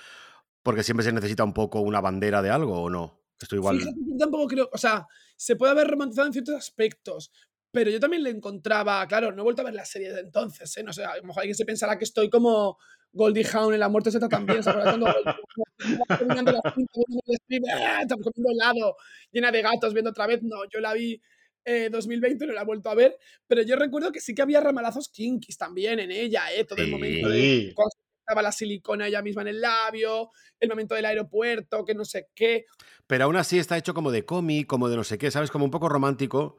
porque 0.63 0.83
siempre 0.83 1.05
se 1.05 1.13
necesita 1.13 1.43
un 1.43 1.53
poco 1.53 1.79
una 1.79 2.01
bandera 2.01 2.41
de 2.41 2.49
algo 2.49 2.81
o 2.81 2.89
no? 2.89 3.24
Esto 3.41 3.55
igual. 3.55 3.79
Fíjate, 3.79 3.97
yo 3.99 4.17
tampoco 4.17 4.47
creo, 4.47 4.69
o 4.71 4.77
sea, 4.77 5.05
se 5.35 5.55
puede 5.55 5.71
haber 5.71 5.87
romantizado 5.87 6.27
en 6.27 6.33
ciertos 6.33 6.55
aspectos, 6.55 7.31
pero 7.71 7.91
yo 7.91 7.99
también 7.99 8.23
le 8.23 8.29
encontraba, 8.29 9.05
claro, 9.07 9.31
no 9.31 9.41
he 9.41 9.43
vuelto 9.43 9.61
a 9.61 9.65
ver 9.65 9.73
la 9.73 9.85
serie 9.85 10.13
de 10.13 10.21
entonces, 10.21 10.75
¿eh? 10.77 10.83
No 10.83 10.93
sé, 10.93 11.03
a 11.03 11.17
lo 11.17 11.23
mejor 11.23 11.41
alguien 11.41 11.55
se 11.55 11.65
pensará 11.65 11.97
que 11.97 12.05
estoy 12.05 12.29
como 12.29 12.77
Goldie 13.11 13.45
Hawn 13.53 13.73
en 13.73 13.79
La 13.81 13.89
Muerte 13.89 14.11
Z 14.11 14.27
también, 14.29 14.63
¿se 14.63 14.69
acuerdan 14.69 14.99
cuando 15.01 15.35
caminando 16.07 16.51
la 16.53 16.61
cinta, 16.73 17.01
¡ah! 17.75 18.01
Comiendo 18.07 18.51
helado, 18.51 18.95
llena 19.31 19.51
de 19.51 19.61
gatos, 19.61 19.93
viendo 19.93 20.11
otra 20.11 20.27
vez? 20.27 20.41
No, 20.43 20.63
yo 20.73 20.79
la 20.79 20.93
vi 20.93 21.21
eh, 21.65 21.89
2020, 21.91 22.45
no 22.47 22.53
la 22.53 22.61
he 22.61 22.65
vuelto 22.65 22.89
a 22.89 22.95
ver, 22.95 23.17
pero 23.47 23.61
yo 23.63 23.75
recuerdo 23.75 24.11
que 24.11 24.21
sí 24.21 24.33
que 24.35 24.41
había 24.43 24.61
ramalazos 24.61 25.09
kinkis 25.09 25.57
también 25.57 25.99
en 25.99 26.11
ella, 26.11 26.53
¿eh? 26.53 26.63
Todo 26.63 26.81
el 26.81 26.91
momento 26.91 27.27
de 27.29 27.39
Sí. 27.41 27.73
cuando 27.75 27.91
se 27.91 28.04
estaba 28.25 28.41
la 28.41 28.51
silicona 28.51 29.07
ella 29.07 29.21
misma 29.21 29.43
en 29.43 29.49
el 29.49 29.61
labio, 29.61 30.31
el 30.59 30.69
momento 30.69 30.95
del 30.95 31.05
aeropuerto, 31.05 31.85
que 31.85 31.93
no 31.93 32.03
sé 32.03 32.29
qué. 32.33 32.65
Pero 33.05 33.25
aún 33.25 33.35
así 33.35 33.59
está 33.59 33.77
hecho 33.77 33.93
como 33.93 34.11
de 34.11 34.25
cómic, 34.25 34.65
como 34.65 34.89
de 34.89 34.95
no 34.95 35.03
sé 35.03 35.19
qué, 35.19 35.29
¿sabes? 35.29 35.51
Como 35.51 35.63
un 35.65 35.71
poco 35.71 35.87
romántico. 35.89 36.57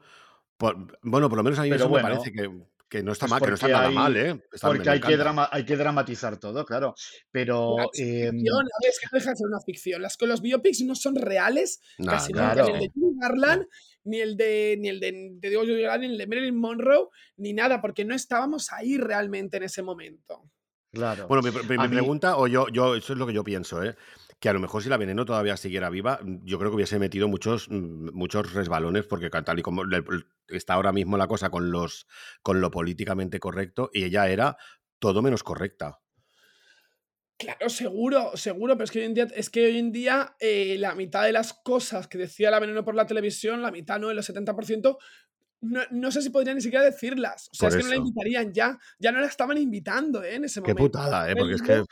Por- 0.55 0.97
bueno, 1.03 1.27
por 1.29 1.37
lo 1.37 1.43
menos 1.43 1.59
a 1.59 1.63
mí 1.63 1.69
Pero 1.69 1.81
eso 1.83 1.89
bueno, 1.89 2.07
me 2.07 2.15
parece 2.15 2.31
que, 2.31 2.49
que 2.89 3.03
no 3.03 3.11
está 3.11 3.25
pues 3.27 3.31
mal, 3.31 3.41
que 3.41 3.47
no 3.49 3.53
está 3.55 3.65
porque 3.67 3.73
nada 3.73 3.87
hay- 3.89 3.93
mal, 3.95 4.15
¿eh? 4.17 4.43
Está- 4.51 4.67
Porque 4.67 4.89
hay 4.89 5.01
que, 5.01 5.17
drama- 5.17 5.49
hay 5.51 5.65
que 5.65 5.75
dramatizar 5.75 6.37
todo, 6.37 6.65
claro. 6.65 6.95
Pero 7.31 7.75
em, 7.95 8.31
ficción, 8.31 8.65
es 8.87 8.99
que 8.99 9.07
no 9.11 9.19
deja 9.19 9.29
de 9.31 9.35
ser 9.35 9.47
una 9.47 9.59
ficción. 9.59 10.01
Las 10.01 10.17
los 10.21 10.41
biopics 10.41 10.81
no 10.81 10.95
son 10.95 11.15
reales, 11.15 11.81
Nah, 11.99 12.13
casi 12.13 12.31
nah, 12.31 12.53
nunca, 12.53 12.53
claro. 12.53 12.67
ni 12.69 12.73
el 12.75 12.79
de 12.79 12.91
Judy 12.95 13.15
Garland, 13.19 13.65
ni 14.05 14.19
el 14.21 14.37
de, 14.37 14.77
ni 14.79 14.87
el 14.87 14.99
de, 15.01 15.37
te 15.41 15.49
digo 15.49 15.63
Garland, 15.65 16.01
ni 16.05 16.07
el 16.13 16.17
de 16.17 16.27
Marilyn 16.27 16.55
Monroe, 16.57 17.09
ni 17.35 17.51
nada, 17.51 17.81
porque 17.81 18.05
no 18.05 18.15
estábamos 18.15 18.71
ahí 18.71 18.97
realmente 18.97 19.57
en 19.57 19.63
ese 19.63 19.83
momento. 19.83 20.49
Claro. 20.91 21.27
Bueno, 21.27 21.41
mi, 21.43 21.51
mi- 21.51 21.75
A 21.75 21.81
mi 21.83 21.87
mí- 21.89 21.95
pregunta, 21.95 22.37
o 22.37 22.47
yo, 22.47 22.67
yo, 22.69 22.95
eso 22.95 23.13
es 23.13 23.19
lo 23.19 23.27
que 23.27 23.33
yo 23.33 23.43
pienso, 23.43 23.83
¿eh? 23.83 23.95
Que 24.39 24.49
a 24.49 24.53
lo 24.53 24.59
mejor 24.59 24.83
si 24.83 24.89
la 24.89 24.97
veneno 24.97 25.25
todavía 25.25 25.57
siguiera 25.57 25.89
viva, 25.89 26.19
yo 26.43 26.59
creo 26.59 26.69
que 26.69 26.75
hubiese 26.75 26.99
metido 26.99 27.27
muchos, 27.27 27.69
mm, 27.69 28.11
muchos 28.13 28.53
resbalones, 28.53 29.05
porque 29.05 29.29
tal 29.29 29.59
y 29.59 29.61
como 29.63 29.83
le- 29.83 30.03
está 30.47 30.75
ahora 30.75 30.91
mismo 30.91 31.17
la 31.17 31.27
cosa 31.27 31.49
con 31.49 31.71
los 31.71 32.07
con 32.43 32.61
lo 32.61 32.69
políticamente 32.71 33.39
correcto, 33.39 33.89
y 33.93 34.03
ella 34.03 34.29
era 34.29 34.57
todo 34.99 35.21
menos 35.21 35.43
correcta. 35.43 35.99
Claro, 37.39 37.69
seguro, 37.69 38.31
seguro, 38.35 38.73
pero 38.75 38.85
es 38.85 38.91
que 38.91 38.99
hoy 38.99 39.05
en 39.05 39.13
día, 39.13 39.27
es 39.35 39.51
que 39.51 39.65
hoy 39.67 39.77
en 39.77 39.91
día 39.91 40.35
eh, 40.39 40.75
la 40.79 40.95
mitad 40.95 41.23
de 41.23 41.31
las 41.31 41.53
cosas 41.53 42.07
que 42.07 42.17
decía 42.17 42.49
la 42.49 42.59
veneno 42.59 42.83
por 42.83 42.95
la 42.95 43.05
televisión, 43.05 43.61
la 43.61 43.69
mitad 43.69 43.99
no, 43.99 44.09
el 44.09 44.17
70%, 44.23 44.97
no, 45.61 45.81
no 45.91 46.11
sé 46.11 46.21
si 46.21 46.29
podrían 46.29 46.55
ni 46.55 46.61
siquiera 46.61 46.83
decirlas. 46.85 47.49
O 47.51 47.55
sea, 47.55 47.69
Por 47.69 47.77
es 47.79 47.83
que 47.85 47.89
no 47.89 47.89
la 47.89 48.05
invitarían 48.07 48.53
ya. 48.53 48.77
Ya 48.99 49.11
no 49.11 49.19
la 49.19 49.27
estaban 49.27 49.57
invitando 49.57 50.23
¿eh? 50.23 50.35
en 50.35 50.45
ese 50.45 50.61
Qué 50.61 50.73
momento. 50.73 50.83
putada, 50.83 51.29
¿eh? 51.31 51.35
Porque 51.35 51.53
es 51.55 51.61
Ella- 51.61 51.81
que. 51.81 51.85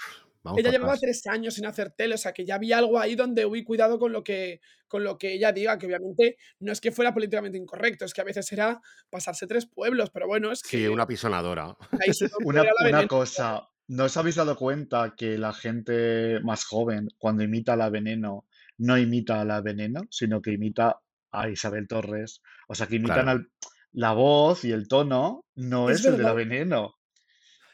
vamos 0.43 0.59
Ella 0.59 0.71
llevaba 0.71 0.93
atrás. 0.93 1.01
tres 1.01 1.27
años 1.27 1.55
sin 1.55 1.65
hacer 1.65 1.91
tele, 1.91 2.13
o 2.15 2.17
sea 2.19 2.31
que 2.31 2.45
ya 2.45 2.55
había 2.55 2.77
algo 2.77 2.99
ahí 2.99 3.15
donde, 3.15 3.45
uy, 3.45 3.63
cuidado 3.63 3.97
con 3.97 4.11
lo 4.11 4.23
que, 4.23 4.61
con 4.87 5.03
lo 5.03 5.17
que 5.17 5.33
ella 5.33 5.51
diga, 5.51 5.77
que 5.79 5.87
obviamente 5.87 6.37
no 6.59 6.71
es 6.71 6.79
que 6.79 6.91
fuera 6.91 7.13
políticamente 7.13 7.57
incorrecto, 7.57 8.05
es 8.05 8.13
que 8.13 8.21
a 8.21 8.25
veces 8.25 8.51
era 8.51 8.79
pasarse 9.09 9.47
tres 9.47 9.65
pueblos, 9.65 10.11
pero 10.11 10.27
bueno, 10.27 10.51
es 10.51 10.61
que 10.61 10.77
Sí, 10.77 10.87
una 10.87 11.07
pisonadora. 11.07 11.75
Una, 12.45 12.63
una 12.87 13.07
cosa, 13.07 13.67
¿no 13.87 14.03
os 14.03 14.17
habéis 14.17 14.35
dado 14.35 14.55
cuenta 14.55 15.15
que 15.17 15.37
la 15.39 15.51
gente 15.53 16.39
más 16.41 16.63
joven, 16.65 17.07
cuando 17.17 17.41
imita 17.43 17.73
a 17.73 17.77
la 17.77 17.89
veneno, 17.89 18.45
no 18.77 18.97
imita 18.99 19.41
a 19.41 19.45
la 19.45 19.61
veneno, 19.61 20.01
sino 20.11 20.41
que 20.43 20.51
imita 20.51 20.99
a 21.41 21.49
Isabel 21.49 21.87
Torres. 21.87 22.41
O 22.67 22.75
sea, 22.75 22.87
que 22.87 22.95
imitan 22.95 23.23
Claro. 23.23 23.31
al, 23.31 23.49
la 23.93 24.11
voz 24.13 24.65
y 24.65 24.71
el 24.71 24.87
tono 24.87 25.45
no 25.55 25.89
Es 25.89 25.99
es, 26.01 26.05
el 26.07 26.17
de 26.17 26.23
la 26.23 26.33
veneno. 26.33 26.95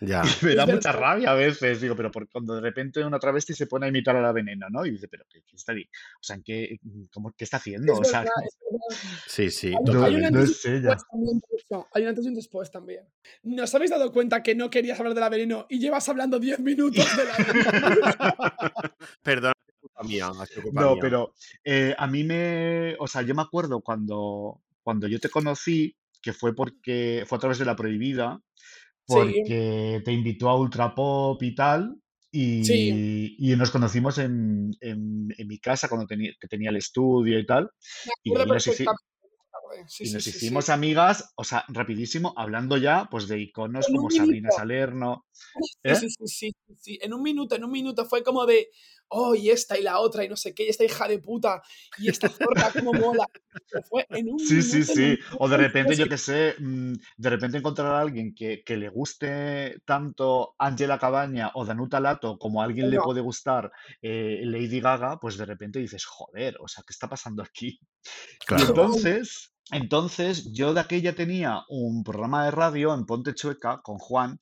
Ya. 0.04 0.24
Y 0.24 0.45
me 0.45 0.52
Es 0.54 0.58
da 0.58 0.65
mucha 0.65 0.91
verdad. 0.93 1.00
rabia 1.00 1.30
a 1.30 1.36
veces, 1.36 1.80
digo, 1.80 1.95
pero 1.95 2.10
por, 2.10 2.28
cuando 2.28 2.56
de 2.56 2.62
repente 2.62 3.06
una 3.06 3.19
travesti 3.19 3.54
se 3.54 3.67
pone 3.67 3.86
a 3.86 3.89
imitar 3.89 4.15
a 4.15 4.21
la 4.24 4.32
veneno, 4.32 4.65
¿no? 4.71 4.84
Y 4.84 4.89
dice, 4.89 5.08
pero 5.08 5.26
¿qué, 5.30 5.43
qué 5.43 5.56
está, 5.56 5.74
o 5.74 6.24
sea, 6.24 6.38
¿en 6.38 6.41
qué, 6.41 6.80
cómo- 7.13 7.32
qué 7.38 7.43
está 7.43 7.58
haciendo? 7.58 7.93
Es 7.93 8.00
O 8.00 8.04
sea, 8.04 8.21
verdad, 8.21 8.34
es 8.43 8.58
verdad. 8.60 9.19
Sí, 9.28 9.52
sí, 9.52 9.67
Hay, 9.67 9.76
un- 9.76 9.84
no, 9.93 10.04
hay 10.04 10.15
un 10.15 10.21
totalmente. 10.24 10.32
no 10.32 10.39
antes 10.39 10.50
y 10.50 10.58
es 10.58 10.65
un 10.65 10.71
ella. 10.74 10.89
después 10.89 11.06
también 11.12 11.39
de 11.39 11.56
eso. 11.56 11.88
Hay 11.93 12.02
un 12.02 12.10
antes 12.10 12.26
y 12.26 12.28
un 12.30 12.34
después 12.34 12.71
también. 12.71 13.04
¿Nos 13.43 13.76
habéis 13.76 13.91
dado 13.91 14.12
cuenta 14.12 14.41
que 14.41 14.56
no 14.56 14.71
querías 14.71 15.00
hablar 15.00 15.13
de 15.13 15.19
la 15.21 15.30
veneno 15.30 15.67
y 15.69 15.78
llevas 15.78 16.10
hablando 16.10 16.39
10 16.39 16.60
minutos 16.62 17.06
de 17.15 17.24
la 17.24 17.36
Perdón, 19.21 19.54
es 19.54 19.63
culpa 19.63 19.71
mía, 20.04 20.32
culpa 20.62 20.82
No, 20.82 20.94
mía. 20.94 21.02
pero 21.02 21.34
eh, 21.64 21.96
a 21.98 22.08
mí 22.08 22.24
me, 22.24 22.96
o 23.00 23.08
sea, 23.08 23.22
yo 23.22 23.36
me 23.36 23.42
acuerdo 23.42 23.82
cuando, 23.82 24.62
cuando 24.84 25.08
yo 25.08 25.20
te 25.20 25.30
conocí, 25.30 25.96
que 26.22 26.34
fue 26.34 26.56
porque 26.56 27.24
fue 27.28 27.38
a 27.38 27.42
través 27.42 27.60
de 27.60 27.66
La 27.66 27.76
Prohibida, 27.76 28.42
Sí, 29.08 29.16
porque 29.16 30.02
te 30.06 30.12
invitó 30.12 30.50
a 30.50 30.58
Ultra 30.60 30.94
Pop 30.96 31.42
y 31.44 31.56
tal, 31.56 31.96
sí. 32.62 32.92
y, 33.38 33.52
y 33.52 33.56
nos 33.56 33.72
conocimos 33.72 34.18
en, 34.20 34.72
en- 34.80 35.28
en 35.38 35.48
mi 35.48 35.60
casa 35.60 35.90
cuando 35.90 36.08
tenía, 36.08 36.32
que 36.40 36.48
tenía 36.48 36.70
el 36.70 36.78
estudio 36.78 37.38
y 37.40 37.46
tal, 37.46 37.70
Me 38.06 38.12
y 38.24 38.30
acuerdo 38.32 38.54
nos. 38.54 38.66
Sí, 39.88 40.08
y 40.08 40.10
sí, 40.10 40.20
sí. 40.22 40.30
hicimos 40.38 40.70
amigas, 40.70 41.34
o 41.36 41.44
sea, 41.44 41.64
rapidísimo, 41.70 42.34
hablando 42.38 42.78
ya 42.78 43.08
pues 43.10 43.28
de 43.28 43.40
iconos 43.40 43.88
En 43.88 43.96
como 43.96 44.10
Sabrina. 44.10 44.52
Salerno, 44.52 45.26
¿eh? 45.84 45.96
sí, 45.96 46.10
sí, 46.10 46.28
sí, 46.28 46.52
sí, 46.68 46.76
sí. 46.78 47.00
En 47.02 47.14
un 47.14 47.22
minuto, 47.22 47.56
en 47.56 47.64
un 47.64 47.72
minuto 47.72 48.06
fue 48.06 48.24
como 48.24 48.46
de, 48.46 48.70
oh, 49.12 49.36
y 49.36 49.50
esta 49.50 49.78
y 49.78 49.84
la 49.84 50.00
otra, 50.00 50.24
y 50.26 50.30
no 50.30 50.36
sé 50.36 50.54
qué, 50.56 50.65
y 50.65 50.69
esta 50.69 50.84
hija 50.84 51.08
de 51.08 51.19
puta, 51.19 51.62
y 51.97 52.10
esta 52.10 52.30
zorra, 52.30 52.71
como 52.74 52.93
mola. 52.93 53.28
Fue 53.89 54.06
en 54.10 54.30
un 54.34 54.39
Sí, 54.39 54.62
sí, 54.62 54.80
un 54.80 54.86
sí. 54.86 55.19
O 55.39 55.47
de 55.50 55.58
repente, 55.58 55.95
yo 55.95 56.08
qué 56.08 56.17
sé, 56.17 56.56
mm, 56.60 56.93
de 57.17 57.30
repente 57.30 57.58
encontrar 57.58 57.93
a 57.93 58.00
alguien 58.02 58.34
que, 58.34 58.63
que 58.65 58.78
le 58.78 58.89
guste 58.89 59.82
tanto 59.86 60.56
Angela 60.58 60.97
Cabaña 61.00 61.52
o 61.54 61.65
Danuta 61.65 62.00
Lato 62.00 62.38
como 62.38 62.62
a 62.62 62.65
alguien 62.65 62.89
le 62.89 63.00
puede 63.00 63.21
gustar 63.21 63.71
eh, 64.02 64.41
Lady 64.45 64.80
Gaga, 64.82 65.19
pues 65.19 65.38
de 65.38 65.45
repente 65.45 65.80
dices, 65.80 66.06
joder, 66.06 66.58
o 66.60 66.67
sea, 66.67 66.84
¿qué 66.88 66.91
está 66.91 67.08
pasando 67.08 67.43
aquí? 67.43 67.80
Y 68.41 68.45
Claro. 68.45 68.65
entonces, 68.67 69.54
entonces 69.71 70.52
yo 70.52 70.74
de 70.74 70.82
aquella 70.82 71.15
tenía 71.15 71.63
un 71.69 72.04
programa 72.04 72.45
de 72.45 72.52
radio 72.52 72.93
en 72.93 73.06
Ponte 73.06 73.34
Chueca 73.34 73.82
con 73.84 73.97
Juan, 74.00 74.39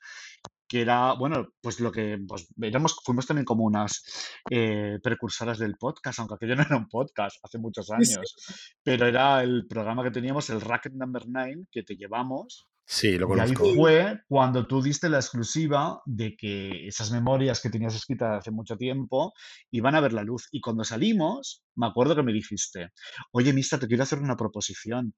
que 0.69 0.81
era, 0.81 1.13
bueno, 1.13 1.47
pues 1.59 1.79
lo 1.79 1.91
que, 1.91 2.19
pues 2.27 2.47
éramos, 2.61 2.95
fuimos 3.03 3.25
también 3.25 3.43
como 3.43 3.65
unas 3.65 4.03
eh, 4.51 4.99
precursoras 5.01 5.57
del 5.57 5.77
podcast, 5.77 6.19
aunque 6.19 6.35
aquello 6.35 6.55
no 6.57 6.61
era 6.61 6.77
un 6.77 6.87
podcast 6.87 7.37
hace 7.43 7.57
muchos 7.57 7.87
sí. 7.87 7.93
años, 7.93 8.35
pero 8.83 9.07
era 9.07 9.41
el 9.41 9.65
programa 9.67 10.03
que 10.03 10.11
teníamos, 10.11 10.49
el 10.51 10.61
Racket 10.61 10.93
Number 10.93 11.23
9, 11.27 11.65
que 11.71 11.81
te 11.81 11.95
llevamos, 11.95 12.67
Sí, 12.91 13.19
lo 13.19 13.37
y 13.37 13.39
ahí 13.39 13.53
fue 13.53 14.19
cuando 14.27 14.65
tú 14.65 14.81
diste 14.81 15.09
la 15.09 15.19
exclusiva 15.19 16.01
de 16.07 16.35
que 16.35 16.87
esas 16.87 17.11
memorias 17.11 17.61
que 17.61 17.69
tenías 17.69 17.93
escritas 17.93 18.39
hace 18.39 18.49
mucho 18.49 18.77
tiempo 18.77 19.31
iban 19.69 19.93
a 19.93 20.01
ver 20.01 20.11
la 20.11 20.23
luz. 20.23 20.47
Y 20.51 20.59
cuando 20.59 20.83
salimos, 20.83 21.63
me 21.75 21.85
acuerdo 21.85 22.15
que 22.15 22.23
me 22.23 22.33
dijiste, 22.33 22.89
oye, 23.31 23.53
Mista, 23.53 23.77
te 23.77 23.85
quiero 23.85 24.01
hacer 24.01 24.17
una 24.17 24.35
proposición. 24.35 25.13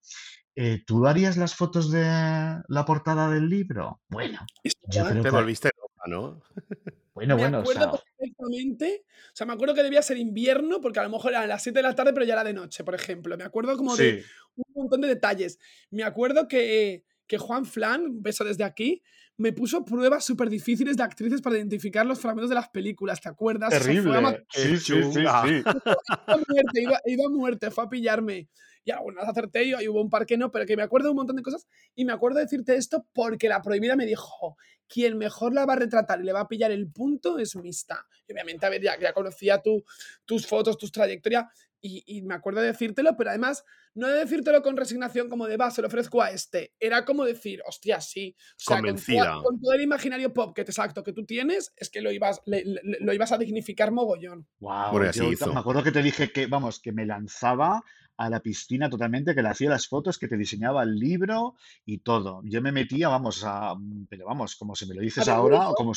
Eh, 0.53 0.83
¿tú 0.85 1.07
harías 1.07 1.37
las 1.37 1.55
fotos 1.55 1.89
de 1.89 2.03
la 2.03 2.85
portada 2.85 3.29
del 3.29 3.47
libro? 3.47 4.01
Bueno, 4.09 4.45
Te 4.61 5.21
que... 5.21 5.29
volviste 5.29 5.69
loca, 5.77 6.09
¿no? 6.09 6.41
Bueno, 7.13 7.35
Me 7.35 7.41
bueno, 7.41 7.57
o 7.57 7.61
acuerdo 7.61 7.81
sea, 7.81 8.03
perfectamente, 8.17 9.03
o 9.05 9.35
sea, 9.35 9.45
me 9.45 9.51
acuerdo 9.51 9.75
que 9.75 9.83
debía 9.83 10.01
ser 10.01 10.17
invierno, 10.17 10.79
porque 10.79 10.99
a 11.01 11.03
lo 11.03 11.09
mejor 11.09 11.31
eran 11.31 11.49
las 11.49 11.61
7 11.61 11.77
de 11.77 11.83
la 11.83 11.93
tarde, 11.93 12.13
pero 12.13 12.25
ya 12.25 12.33
era 12.33 12.43
de 12.45 12.53
noche, 12.53 12.85
por 12.85 12.95
ejemplo. 12.95 13.35
Me 13.37 13.43
acuerdo 13.43 13.75
como 13.75 13.95
de 13.97 14.23
un 14.55 14.65
montón 14.73 15.01
de 15.01 15.09
detalles. 15.09 15.59
Me 15.89 16.03
acuerdo 16.03 16.47
que, 16.47 17.03
que 17.31 17.37
Juan 17.37 17.63
Flan, 17.63 18.01
un 18.01 18.21
beso 18.21 18.43
desde 18.43 18.65
aquí, 18.65 19.01
me 19.37 19.53
puso 19.53 19.85
pruebas 19.85 20.25
súper 20.25 20.49
difíciles 20.49 20.97
de 20.97 21.03
actrices 21.03 21.41
para 21.41 21.55
identificar 21.55 22.05
los 22.05 22.19
fragmentos 22.19 22.49
de 22.49 22.55
las 22.55 22.67
películas, 22.67 23.21
¿te 23.21 23.29
acuerdas? 23.29 23.71
Eso 23.71 23.85
fue 23.85 23.93
terrible. 23.93 24.45
Sí, 24.49 24.77
sí, 24.77 25.03
sí, 25.13 25.19
iba 25.21 25.39
a 25.39 25.45
muerte, 25.45 26.81
iba, 26.81 26.99
iba 27.05 27.25
a 27.25 27.29
muerte, 27.29 27.71
fue 27.71 27.85
a 27.85 27.87
pillarme. 27.87 28.49
Y 28.83 28.91
algunas 28.91 29.29
acerté 29.29 29.63
y 29.63 29.87
hubo 29.87 30.01
un 30.01 30.09
par 30.09 30.25
que 30.25 30.35
no, 30.35 30.51
pero 30.51 30.65
que 30.65 30.75
me 30.75 30.83
acuerdo 30.83 31.07
de 31.07 31.11
un 31.11 31.15
montón 31.15 31.37
de 31.37 31.41
cosas. 31.41 31.65
Y 31.95 32.03
me 32.03 32.11
acuerdo 32.11 32.39
de 32.39 32.43
decirte 32.43 32.75
esto 32.75 33.07
porque 33.13 33.47
la 33.47 33.61
prohibida 33.61 33.95
me 33.95 34.05
dijo: 34.05 34.57
quien 34.89 35.17
mejor 35.17 35.53
la 35.53 35.65
va 35.65 35.73
a 35.73 35.77
retratar 35.77 36.19
y 36.19 36.25
le 36.25 36.33
va 36.33 36.41
a 36.41 36.47
pillar 36.49 36.71
el 36.71 36.91
punto 36.91 37.39
es 37.39 37.55
Mista. 37.55 38.05
Y 38.27 38.33
obviamente, 38.33 38.65
a 38.65 38.69
ver, 38.69 38.81
ya, 38.81 38.99
ya 38.99 39.13
conocía 39.13 39.61
tu, 39.61 39.85
tus 40.25 40.45
fotos, 40.45 40.77
tus 40.77 40.91
trayectorias. 40.91 41.45
Y, 41.81 42.03
y 42.05 42.21
me 42.21 42.35
acuerdo 42.35 42.61
de 42.61 42.67
decírtelo, 42.67 43.17
pero 43.17 43.31
además, 43.31 43.63
no 43.95 44.07
de 44.07 44.19
decírtelo 44.19 44.61
con 44.61 44.77
resignación 44.77 45.29
como 45.29 45.47
de 45.47 45.57
va, 45.57 45.71
se 45.71 45.81
lo 45.81 45.87
ofrezco 45.87 46.21
a 46.21 46.29
este. 46.29 46.73
Era 46.79 47.03
como 47.05 47.25
decir, 47.25 47.61
hostia, 47.65 47.99
sí. 47.99 48.35
O 48.39 48.53
sea, 48.57 48.77
Convencida. 48.77 49.41
con 49.43 49.59
todo 49.59 49.73
el 49.73 49.81
imaginario 49.81 50.31
pop 50.31 50.55
que 50.55 50.63
te 50.63 50.71
exacto 50.71 51.03
que 51.03 51.11
tú 51.13 51.25
tienes, 51.25 51.73
es 51.75 51.89
que 51.89 52.01
lo 52.01 52.11
ibas, 52.11 52.41
le- 52.45 52.63
le- 52.65 52.81
lo 52.99 53.13
ibas 53.13 53.31
a 53.31 53.37
dignificar 53.39 53.91
mogollón. 53.91 54.47
Wow, 54.59 55.11
yo 55.11 55.53
me 55.53 55.59
acuerdo 55.59 55.83
que 55.83 55.91
te 55.91 56.03
dije 56.03 56.31
que, 56.31 56.45
vamos, 56.45 56.79
que 56.79 56.91
me 56.91 57.05
lanzaba 57.05 57.83
a 58.17 58.29
la 58.29 58.39
piscina 58.39 58.89
totalmente, 58.89 59.33
que 59.33 59.41
le 59.41 59.49
hacía 59.49 59.69
las 59.69 59.87
fotos, 59.87 60.17
que 60.17 60.27
te 60.27 60.37
diseñaba 60.37 60.83
el 60.83 60.95
libro 60.95 61.55
y 61.85 61.99
todo. 61.99 62.41
Yo 62.43 62.61
me 62.61 62.71
metía, 62.71 63.09
vamos, 63.09 63.43
a, 63.43 63.73
mm, 63.75 64.07
pero 64.09 64.25
vamos, 64.25 64.55
como 64.55 64.75
si 64.75 64.85
me 64.85 64.95
lo 64.95 65.01
dices 65.01 65.27
ahora, 65.27 65.69
o 65.69 65.73
como, 65.73 65.91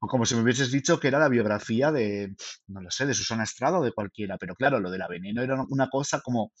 o 0.00 0.06
como 0.06 0.26
si 0.26 0.34
me 0.34 0.42
hubieses 0.42 0.70
dicho 0.70 1.00
que 1.00 1.08
era 1.08 1.18
la 1.18 1.28
biografía 1.28 1.90
de, 1.90 2.34
no 2.68 2.80
lo 2.80 2.90
sé, 2.90 3.06
de 3.06 3.14
Susana 3.14 3.44
Estrada 3.44 3.78
o 3.78 3.84
de 3.84 3.92
cualquiera. 3.92 4.36
Pero 4.38 4.54
claro, 4.54 4.80
lo 4.80 4.90
de 4.90 4.98
la 4.98 5.08
veneno 5.08 5.42
era 5.42 5.64
una 5.68 5.88
cosa 5.88 6.20
como, 6.20 6.52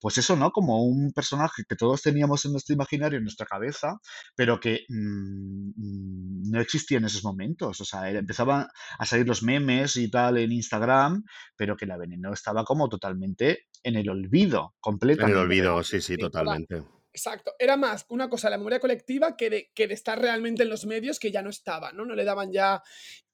pues 0.00 0.18
eso, 0.18 0.36
¿no? 0.36 0.50
Como 0.50 0.84
un 0.84 1.12
personaje 1.12 1.64
que 1.68 1.76
todos 1.76 2.02
teníamos 2.02 2.44
en 2.44 2.52
nuestro 2.52 2.74
imaginario, 2.74 3.18
en 3.18 3.24
nuestra 3.24 3.46
cabeza, 3.46 3.98
pero 4.36 4.60
que 4.60 4.84
mm, 4.88 5.70
mm, 5.76 6.50
no 6.50 6.60
existía 6.60 6.98
en 6.98 7.04
esos 7.04 7.24
momentos. 7.24 7.80
O 7.80 7.84
sea, 7.84 8.08
empezaban 8.10 8.68
a 8.98 9.06
salir 9.06 9.26
los 9.26 9.42
memes 9.42 9.96
y 9.96 10.10
tal 10.10 10.38
en 10.38 10.52
Instagram, 10.52 11.24
pero 11.56 11.76
que 11.76 11.86
la 11.86 11.96
veneno 11.96 12.32
estaba 12.32 12.64
como 12.64 12.88
totalmente 12.88 13.66
en 13.82 13.96
el 13.96 14.08
olvido, 14.08 14.51
En 14.58 14.64
el 14.64 14.70
completamente. 14.80 15.38
olvido, 15.38 15.82
sí, 15.82 16.00
sí, 16.00 16.16
totalmente. 16.16 16.82
Exacto. 17.12 17.52
Era 17.58 17.76
más 17.76 18.06
una 18.08 18.28
cosa 18.30 18.48
de 18.48 18.52
la 18.52 18.58
memoria 18.58 18.80
colectiva 18.80 19.36
que 19.36 19.50
de, 19.50 19.70
que 19.74 19.86
de 19.86 19.94
estar 19.94 20.18
realmente 20.20 20.62
en 20.62 20.70
los 20.70 20.86
medios 20.86 21.18
que 21.18 21.30
ya 21.30 21.42
no 21.42 21.50
estaban, 21.50 21.96
¿no? 21.96 22.06
No 22.06 22.14
le 22.14 22.24
daban 22.24 22.50
ya. 22.52 22.82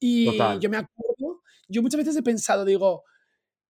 Y 0.01 0.27
Total. 0.27 0.59
yo 0.61 0.69
me 0.69 0.79
acuerdo, 0.79 1.43
yo 1.69 1.83
muchas 1.83 1.99
veces 1.99 2.17
he 2.17 2.23
pensado, 2.23 2.65
digo, 2.65 3.05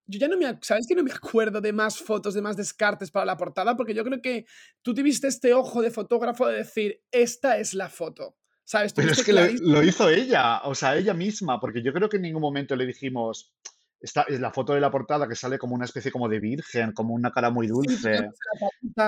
yo 0.07 0.19
ya 0.19 0.29
no 0.29 0.39
me, 0.39 0.59
¿sabes 0.63 0.87
que 0.87 0.95
no 0.95 1.05
me 1.05 1.13
acuerdo 1.13 1.61
de 1.61 1.73
más 1.73 1.99
fotos, 1.99 2.33
de 2.33 2.41
más 2.41 2.57
descartes 2.57 3.11
para 3.11 3.27
la 3.27 3.37
portada? 3.37 3.77
Porque 3.77 3.93
yo 3.93 4.03
creo 4.05 4.23
que 4.23 4.47
tú 4.81 4.95
tuviste 4.95 5.29
este 5.29 5.53
ojo 5.53 5.83
de 5.83 5.91
fotógrafo 5.91 6.47
de 6.47 6.57
decir, 6.57 7.03
esta 7.11 7.59
es 7.59 7.75
la 7.75 7.89
foto. 7.89 8.37
¿Sabes? 8.65 8.93
Pero 8.93 9.13
es 9.13 9.25
que 9.25 9.33
lo 9.33 9.83
hizo 9.83 10.11
ella, 10.11 10.61
o 10.65 10.75
sea, 10.75 10.95
ella 10.95 11.15
misma, 11.15 11.59
porque 11.59 11.83
yo 11.83 11.91
creo 11.95 12.11
que 12.11 12.17
en 12.17 12.25
ningún 12.25 12.43
momento 12.43 12.77
le 12.77 12.85
dijimos, 12.85 13.55
esta 14.01 14.23
es 14.23 14.41
la 14.41 14.53
foto 14.53 14.75
de 14.75 14.81
la 14.81 14.91
portada 14.91 15.29
que 15.29 15.35
sale 15.35 15.59
como 15.59 15.75
una 15.75 15.85
especie 15.85 16.13
como 16.13 16.29
de 16.29 16.41
virgen, 16.41 16.93
como 16.93 17.15
una 17.15 17.31
cara 17.31 17.51
muy 17.51 17.67
dulce. 17.67 18.29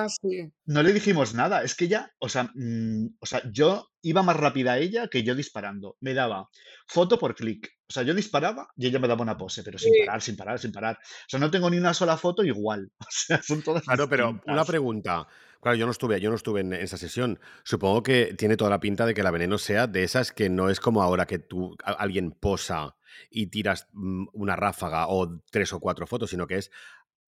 sí. 0.08 0.52
No 0.66 0.82
le 0.82 0.92
dijimos 0.92 1.34
nada, 1.34 1.62
es 1.62 1.74
que 1.74 1.84
ella, 1.86 2.12
o 2.18 2.28
sea, 2.28 2.50
mm, 2.54 3.16
o 3.20 3.26
sea, 3.26 3.42
yo 3.52 3.88
iba 4.02 4.22
más 4.22 4.36
rápida 4.36 4.78
ella 4.78 5.08
que 5.08 5.22
yo 5.22 5.34
disparando. 5.34 5.96
Me 6.00 6.14
daba 6.14 6.48
foto 6.86 7.18
por 7.18 7.34
clic. 7.34 7.68
O 7.88 7.92
sea, 7.92 8.02
yo 8.04 8.14
disparaba 8.14 8.68
y 8.76 8.86
ella 8.86 8.98
me 8.98 9.08
daba 9.08 9.22
una 9.22 9.36
pose, 9.36 9.62
pero 9.62 9.78
sin 9.78 9.92
Sí. 9.92 10.00
parar, 10.06 10.22
sin 10.22 10.36
parar, 10.36 10.58
sin 10.58 10.72
parar. 10.72 10.96
O 11.00 11.28
sea, 11.28 11.40
no 11.40 11.50
tengo 11.50 11.68
ni 11.70 11.76
una 11.78 11.94
sola 11.94 12.16
foto 12.16 12.44
igual. 12.44 12.90
O 13.00 13.10
sea, 13.10 13.42
son 13.42 13.62
todas 13.62 13.84
Claro, 13.84 14.08
pero 14.08 14.40
una 14.46 14.64
pregunta. 14.64 15.26
Claro, 15.60 15.76
yo 15.76 15.84
no 15.86 15.92
estuve, 15.92 16.20
yo 16.20 16.30
no 16.30 16.36
estuve 16.36 16.60
en 16.60 16.72
esa 16.72 16.96
sesión. 16.96 17.38
Supongo 17.64 18.02
que 18.02 18.34
tiene 18.38 18.56
toda 18.56 18.70
la 18.70 18.80
pinta 18.80 19.04
de 19.06 19.12
que 19.14 19.22
la 19.22 19.30
veneno 19.30 19.58
sea 19.58 19.86
de 19.86 20.02
esas 20.04 20.32
que 20.32 20.48
no 20.48 20.70
es 20.70 20.80
como 20.80 21.02
ahora 21.02 21.26
que 21.26 21.38
tú 21.38 21.76
a- 21.84 21.92
alguien 21.92 22.30
posa 22.32 22.96
y 23.30 23.48
tiras 23.48 23.88
mm, 23.92 24.26
una 24.32 24.56
ráfaga 24.56 25.06
o 25.08 25.40
tres 25.50 25.72
o 25.72 25.80
cuatro 25.80 26.06
fotos, 26.06 26.30
sino 26.30 26.46
que 26.46 26.56
es 26.56 26.70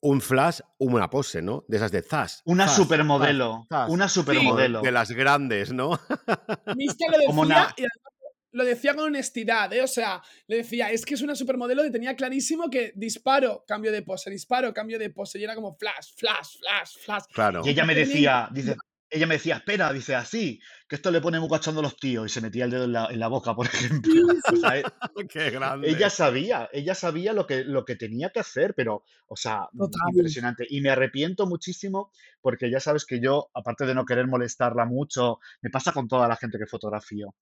un 0.01 0.21
flash, 0.21 0.61
una 0.79 1.11
pose, 1.11 1.43
¿no? 1.43 1.65
De 1.69 1.77
esas 1.77 1.93
de 1.93 2.03
zas, 2.03 2.43
Una 2.45 2.67
zas, 2.67 2.77
supermodelo, 2.77 3.67
zas, 3.69 3.81
zas. 3.83 3.91
una 3.91 4.09
Sí, 4.09 4.21
Como 4.21 4.33
de, 4.33 4.37
supermodelo. 4.37 4.81
de 4.83 4.91
las 4.93 5.11
grandes, 5.13 5.73
¿no? 5.73 6.01
Misty 6.75 7.05
lo 7.07 7.19
Como 7.27 7.45
decía 7.47 7.57
una, 7.63 7.75
y 7.77 7.83
además 7.83 8.12
lo 8.53 8.65
decía 8.65 8.95
con 8.95 9.05
honestidad, 9.05 9.73
¿eh? 9.73 9.83
O 9.83 9.87
sea, 9.87 10.23
le 10.47 10.59
decía, 10.59 10.91
es 10.91 11.05
que 11.05 11.15
es 11.15 11.23
una 11.23 11.35
supermodelo 11.35 11.85
y 11.85 11.91
tenía 11.91 12.15
clarísimo 12.15 12.71
que 12.71 12.93
disparo, 12.95 13.65
cambio 13.67 13.91
de 13.93 14.03
pose, 14.03 14.31
disparo, 14.31 14.73
cambio 14.73 14.99
de 14.99 15.11
pose. 15.11 15.39
Y 15.39 15.45
era 15.45 15.55
como 15.55 15.75
flash, 15.77 16.13
flash, 16.17 16.59
flash, 16.59 16.97
flash. 17.05 17.23
y 17.31 17.35
Claro. 17.35 17.63
ella 17.65 17.85
me 17.85 17.95
decía, 17.95 18.49
dice, 18.53 18.77
ella 19.13 19.27
me 19.27 19.35
decía, 19.35 19.57
espera, 19.57 19.93
dice 19.93 20.15
así, 20.15 20.61
que 20.89 20.97
esto 20.97 21.11
le 21.11 21.21
pone 21.21 21.39
muy 21.41 21.49
cachondo 21.49 21.81
a 21.81 21.85
los 21.85 21.97
tíos 21.97 22.27
y 22.27 22.29
se 22.35 22.41
metía 22.41 22.65
el 22.65 22.71
dedo 22.71 22.85
en 22.85 22.93
la, 22.93 23.07
en 23.11 23.21
la 23.21 23.29
boca, 23.29 23.55
por 23.55 23.67
ejemplo. 24.03 24.13
O 24.49 24.57
sea, 24.57 24.79
e- 24.79 24.89
Qué 25.29 25.51
ella 25.81 26.11
grande. 26.11 26.11
sabía, 26.11 26.69
ella 26.73 26.95
sabía 26.95 27.33
lo 27.33 27.47
que, 27.47 27.65
lo 27.65 27.85
que 27.85 27.97
tenía 27.97 28.31
que 28.31 28.41
hacer, 28.41 28.75
pero, 28.75 29.05
o 29.27 29.37
sea, 29.37 29.69
total. 29.77 30.01
impresionante. 30.11 30.67
Y 30.69 30.81
me 30.81 30.91
arrepiento 30.91 31.47
muchísimo 31.47 32.11
porque 32.41 32.71
ya 32.71 32.81
sabes 32.81 33.05
que 33.05 33.21
yo, 33.21 33.51
aparte 33.55 33.85
de 33.87 33.95
no 33.95 34.05
querer 34.05 34.27
molestarla 34.29 34.85
mucho, 34.87 35.39
me 35.61 35.71
pasa 35.71 35.93
con 35.93 36.09
toda 36.09 36.29
la 36.29 36.37
gente 36.37 36.59
que 36.59 36.67
fotografío, 36.67 37.35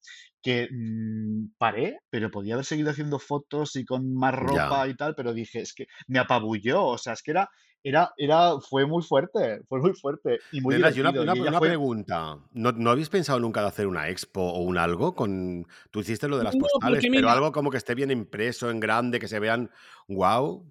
que 0.43 0.69
mm, 0.71 1.53
paré, 1.59 2.01
pero 2.11 2.31
podía 2.31 2.55
haber 2.55 2.65
seguido 2.67 2.91
haciendo 2.91 3.19
fotos 3.19 3.77
y 3.77 3.85
con 3.85 4.15
más 4.15 4.35
Ya. 4.55 4.67
ropa 4.67 4.89
y 4.89 4.95
tal, 4.97 5.15
pero 5.15 5.33
dije, 5.33 5.61
es 5.61 5.75
que 5.75 5.87
me 6.07 6.19
apabulló, 6.19 6.85
o 6.87 6.99
sea, 6.99 7.13
es 7.15 7.23
que 7.23 7.33
era, 7.33 7.51
era, 7.83 8.13
era, 8.17 8.61
fue 8.61 8.87
muy 8.87 9.03
fuerte, 9.03 9.63
fue 9.69 9.81
muy 9.81 9.95
fuerte 9.95 10.41
y 10.51 10.61
muy 10.61 10.75
Nenas, 10.75 10.97
y 10.97 11.01
una, 11.01 11.11
una- 11.11 11.35
Y 11.35 11.41
una 11.41 11.59
fue, 11.59 11.69
pregunta. 11.69 12.39
¿No, 12.53 12.73
no 12.73 12.91
habéis 12.91 13.09
pensado 13.09 13.41
nunca 13.41 13.63
de 13.63 13.69
hacer 13.69 13.87
una 13.87 14.09
expo 14.09 14.41
o 14.43 14.61
un 14.61 14.79
algo? 14.79 15.15
con 15.15 15.67
Tú 15.91 16.01
hiciste 16.01 16.29
lo 16.29 16.39
de 16.39 16.45
las 16.45 16.55
No, 16.55 16.61
postales, 16.61 17.03
pero 17.03 17.13
mira, 17.13 17.33
algo 17.33 17.53
como 17.53 17.71
que 17.71 17.77
esté 17.79 17.95
bien 17.95 18.11
impreso, 18.11 18.71
en 18.71 18.81
grande, 18.81 19.19
que 19.19 19.29
se 19.29 19.39
vean 19.39 19.71
wow, 20.09 20.71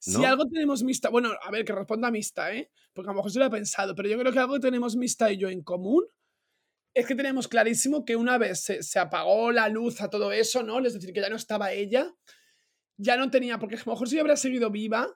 si 0.00 0.12
¿no? 0.12 0.26
algo 0.26 0.46
tenemos 0.46 0.82
Mista, 0.82 1.08
bueno, 1.10 1.30
a 1.42 1.50
ver, 1.50 1.64
que 1.64 1.72
responda 1.72 2.10
Mista, 2.10 2.52
¿eh? 2.54 2.70
Porque 2.92 3.08
a 3.10 3.12
lo 3.12 3.16
mejor 3.16 3.30
se 3.30 3.38
lo 3.38 3.44
he 3.46 3.50
pensado, 3.50 3.94
pero 3.94 4.08
yo 4.08 4.18
creo 4.18 4.32
que 4.32 4.38
algo 4.38 4.54
que 4.54 4.60
tenemos 4.60 4.96
Mista 4.96 5.30
y 5.32 5.38
yo 5.38 5.48
en 5.48 5.62
común 5.62 6.04
es 6.94 7.06
que 7.06 7.14
tenemos 7.14 7.48
clarísimo 7.48 8.04
que 8.04 8.16
una 8.16 8.36
vez 8.38 8.64
se, 8.64 8.82
se 8.82 8.98
apagó 8.98 9.50
la 9.52 9.68
luz 9.68 10.00
a 10.02 10.10
todo 10.10 10.32
eso, 10.32 10.62
¿no? 10.62 10.78
Es 10.84 10.94
decir, 10.94 11.12
que 11.12 11.20
ya 11.20 11.30
no 11.30 11.36
estaba 11.36 11.72
ella, 11.72 12.12
ya 12.98 13.16
no 13.16 13.30
tenía, 13.30 13.58
porque 13.58 13.76
a 13.76 13.82
lo 13.84 13.92
mejor 13.92 14.08
si 14.08 14.16
yo 14.16 14.22
hubiera 14.22 14.36
seguido 14.36 14.70
viva, 14.70 15.08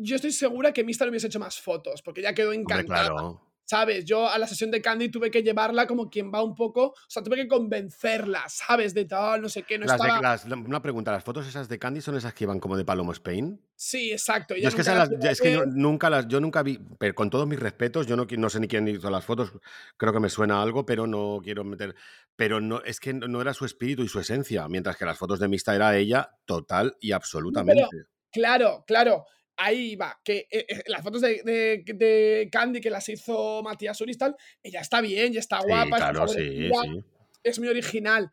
yo 0.00 0.16
estoy 0.16 0.32
segura 0.32 0.72
que 0.72 0.84
Mista 0.84 1.04
no 1.04 1.10
hubiese 1.10 1.26
hecho 1.26 1.40
más 1.40 1.58
fotos, 1.60 2.02
porque 2.02 2.22
ya 2.22 2.34
quedó 2.34 2.50
Hombre, 2.50 2.60
encantada. 2.62 3.08
claro. 3.08 3.42
¿Sabes? 3.70 4.06
Yo 4.06 4.26
a 4.26 4.38
la 4.38 4.46
sesión 4.46 4.70
de 4.70 4.80
Candy 4.80 5.10
tuve 5.10 5.30
que 5.30 5.42
llevarla 5.42 5.86
como 5.86 6.08
quien 6.08 6.32
va 6.32 6.42
un 6.42 6.54
poco, 6.54 6.84
o 6.86 6.94
sea, 7.06 7.22
tuve 7.22 7.36
que 7.36 7.46
convencerla, 7.46 8.44
¿sabes? 8.48 8.94
De 8.94 9.04
tal, 9.04 9.42
no 9.42 9.50
sé 9.50 9.62
qué, 9.62 9.76
no 9.78 9.84
Las 9.84 10.00
de- 10.00 10.06
estaba... 10.08 10.22
las- 10.22 10.46
una 10.46 10.80
pregunta, 10.80 11.12
¿las 11.12 11.22
fotos 11.22 11.46
esas 11.46 11.68
de 11.68 11.78
Candy 11.78 12.00
son 12.00 12.16
esas 12.16 12.32
que 12.32 12.44
iban 12.44 12.60
como 12.60 12.78
de 12.78 12.86
Palomo 12.86 13.12
Spain? 13.12 13.60
Sí, 13.76 14.10
exacto. 14.10 14.54
Yo 14.56 14.68
es 14.70 14.74
que, 14.74 14.82
las 14.82 15.10
es 15.10 15.42
yo 15.52 15.66
nunca 15.66 16.08
las, 16.08 16.26
yo 16.28 16.40
nunca 16.40 16.62
vi, 16.62 16.78
pero 16.98 17.14
con 17.14 17.28
todos 17.28 17.46
mis 17.46 17.60
respetos, 17.60 18.06
yo 18.06 18.16
no, 18.16 18.26
no 18.38 18.48
sé 18.48 18.58
ni 18.58 18.68
quién 18.68 18.88
hizo 18.88 19.10
las 19.10 19.26
fotos, 19.26 19.52
creo 19.98 20.14
que 20.14 20.20
me 20.20 20.30
suena 20.30 20.62
algo, 20.62 20.86
pero 20.86 21.06
no 21.06 21.40
quiero 21.44 21.62
meter, 21.62 21.94
pero 22.36 22.62
no, 22.62 22.80
es 22.84 23.00
que 23.00 23.12
no 23.12 23.28
no 23.28 23.42
era 23.42 23.52
su 23.52 23.66
espíritu 23.66 24.02
y 24.02 24.08
su 24.08 24.18
esencia, 24.18 24.66
mientras 24.68 24.96
que 24.96 25.04
las 25.04 25.18
fotos 25.18 25.40
de 25.40 25.48
Mista 25.48 25.74
era 25.74 25.94
ella 25.94 26.30
total 26.46 26.96
y 27.00 27.08
pero 27.08 27.16
absolutamente. 27.16 27.86
claro, 28.32 28.84
claro. 28.86 29.26
Ahí 29.60 29.96
va, 29.96 30.18
que 30.24 30.46
eh, 30.50 30.66
eh, 30.68 30.82
las 30.86 31.02
fotos 31.02 31.20
de, 31.20 31.42
de- 31.44 31.82
de 31.94 32.48
Candy 32.50 32.80
que 32.80 32.90
las 32.90 33.08
hizo 33.08 33.60
Matías 33.62 34.00
Uris, 34.00 34.16
tal, 34.16 34.36
ella 34.62 34.80
está 34.80 35.00
bien, 35.00 35.32
ya 35.32 35.40
está 35.40 35.58
Sí, 35.60 35.66
guapa, 35.66 35.96
está 35.96 36.10
claro, 36.12 36.28
sí, 36.28 36.34
favorecida, 36.38 36.82
sí. 36.82 37.04
es 37.42 37.58
muy 37.58 37.68
original. 37.68 38.30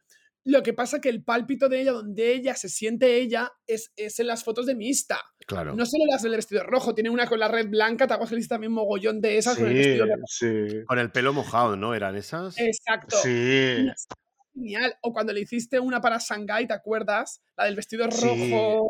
Lo 0.47 0.61
que 0.61 0.73
pasa 0.73 1.01
que 1.01 1.09
el 1.09 1.23
pálpito 1.23 1.67
de 1.67 1.82
ella, 1.82 1.91
donde 1.93 2.32
ella 2.34 2.53
se 2.53 2.69
siente 2.69 3.15
ella, 3.17 3.51
es, 3.65 3.91
es 3.95 4.19
en 4.19 4.28
las 4.28 4.43
fotos 4.43 4.67
de 4.67 4.76
Mista. 4.76 5.19
Claro. 5.47 5.76
No 5.76 5.84
solo 5.88 6.03
las 6.11 6.21
del 6.21 6.36
vestido 6.36 6.61
rojo, 6.61 6.93
tiene 6.93 7.09
una 7.09 7.26
con 7.28 7.39
la 7.39 7.47
red 7.47 7.67
blanca, 7.67 8.05
te 8.05 8.13
acuerdas 8.13 8.30
que 8.30 8.36
le 8.36 8.39
hice 8.41 8.49
también 8.49 8.71
mogollón 8.71 9.19
de 9.21 9.39
esas 9.39 9.57
con 9.57 9.65
el 9.65 9.73
vestido 9.73 10.05
sí, 10.28 10.49
sí, 10.69 10.76
Con 10.86 10.99
el 10.99 11.11
pelo 11.11 11.34
mojado, 11.34 11.76
¿no? 11.76 11.95
¿Eran 11.95 12.15
esas? 12.15 12.55
Exacto. 12.59 13.17
sí, 13.23 13.88
es 13.91 14.05
genial. 14.53 14.95
O 15.01 15.11
cuando 15.11 15.34
le 15.34 15.39
hiciste 15.41 15.80
una 15.80 15.99
para 15.99 16.19
Shanghai, 16.19 16.67
¿te 16.67 16.76
acuerdas? 16.76 17.41
La 17.57 17.65
del 17.65 17.76
vestido 17.76 18.05
sí, 18.11 18.21
rojo. 18.28 18.88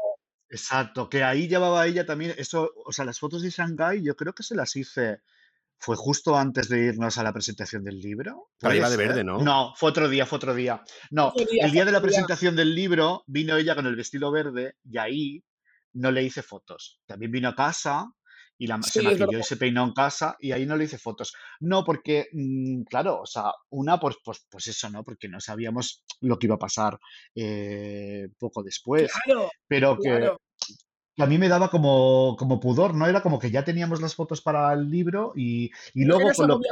Exacto, 0.55 1.09
que 1.09 1.23
ahí 1.23 1.47
llevaba 1.47 1.85
ella 1.87 2.05
también, 2.05 2.33
eso, 2.37 2.71
o 2.85 2.91
sea, 2.91 3.05
las 3.05 3.19
fotos 3.19 3.41
de 3.41 3.49
Shanghai 3.49 4.01
yo 4.03 4.15
creo 4.15 4.33
que 4.33 4.43
se 4.43 4.55
las 4.55 4.75
hice, 4.75 5.21
fue 5.77 5.95
justo 5.95 6.37
antes 6.37 6.69
de 6.69 6.85
irnos 6.85 7.17
a 7.17 7.23
la 7.23 7.33
presentación 7.33 7.83
del 7.83 7.99
libro, 7.99 8.49
Pero 8.59 8.69
¿puede 8.69 8.77
iba 8.77 8.89
de 8.89 8.97
verde? 8.97 9.23
¿no? 9.23 9.39
No, 9.39 9.73
fue 9.75 9.89
otro 9.89 10.07
día, 10.09 10.25
fue 10.25 10.37
otro 10.37 10.55
día. 10.55 10.81
No, 11.11 11.27
Otro 11.27 11.45
día, 11.45 11.65
el 11.65 11.71
día 11.71 11.85
de 11.85 11.91
la 11.91 11.99
día. 11.99 12.03
presentación 12.07 12.55
del 12.55 12.73
libro 12.73 13.23
vino 13.27 13.57
ella 13.57 13.75
con 13.75 13.85
el 13.85 13.95
vestido 13.95 14.31
verde 14.31 14.75
y 14.83 14.97
ahí 14.97 15.43
no 15.93 16.11
le 16.11 16.23
hice 16.23 16.41
fotos. 16.41 16.99
También 17.05 17.31
vino 17.31 17.49
a 17.49 17.55
casa 17.55 18.07
y 18.57 18.67
la, 18.67 18.81
se 18.81 18.99
Sí, 19.01 19.05
verdad. 19.05 19.19
maquilló 19.25 19.39
y 19.39 19.43
se 19.43 19.57
peinó 19.57 19.83
en 19.83 19.91
casa 19.93 20.37
y 20.39 20.53
ahí 20.53 20.65
no 20.65 20.77
le 20.77 20.85
hice 20.85 20.97
fotos. 20.97 21.33
No, 21.59 21.83
porque, 21.83 22.27
mm, 22.31 22.83
claro, 22.83 23.19
o 23.19 23.25
sea, 23.25 23.51
una, 23.69 23.99
pues, 23.99 24.15
pues, 24.23 24.45
pues 24.49 24.67
eso, 24.67 24.89
¿no? 24.89 25.03
Porque 25.03 25.27
no 25.27 25.41
sabíamos 25.41 26.03
lo 26.21 26.39
que 26.39 26.47
iba 26.47 26.55
a 26.55 26.59
pasar 26.59 26.97
eh, 27.35 28.29
poco 28.39 28.63
después, 28.63 29.11
Claro, 29.25 29.49
pero 29.67 29.97
que, 29.97 30.09
claro. 30.09 30.41
Que 31.15 31.23
a 31.23 31.27
mí 31.27 31.37
me 31.37 31.47
daba 31.49 31.69
como, 31.69 32.35
como 32.37 32.59
pudor, 32.59 32.93
¿no? 32.95 33.07
Era 33.07 33.21
como 33.21 33.39
que 33.39 33.51
ya 33.51 33.63
teníamos 33.63 34.01
las 34.01 34.15
fotos 34.15 34.41
para 34.41 34.71
el 34.73 34.89
libro 34.89 35.33
y, 35.35 35.71
y 35.93 36.03
luego 36.05 36.31
con 36.33 36.47
lo, 36.47 36.59
que... 36.59 36.67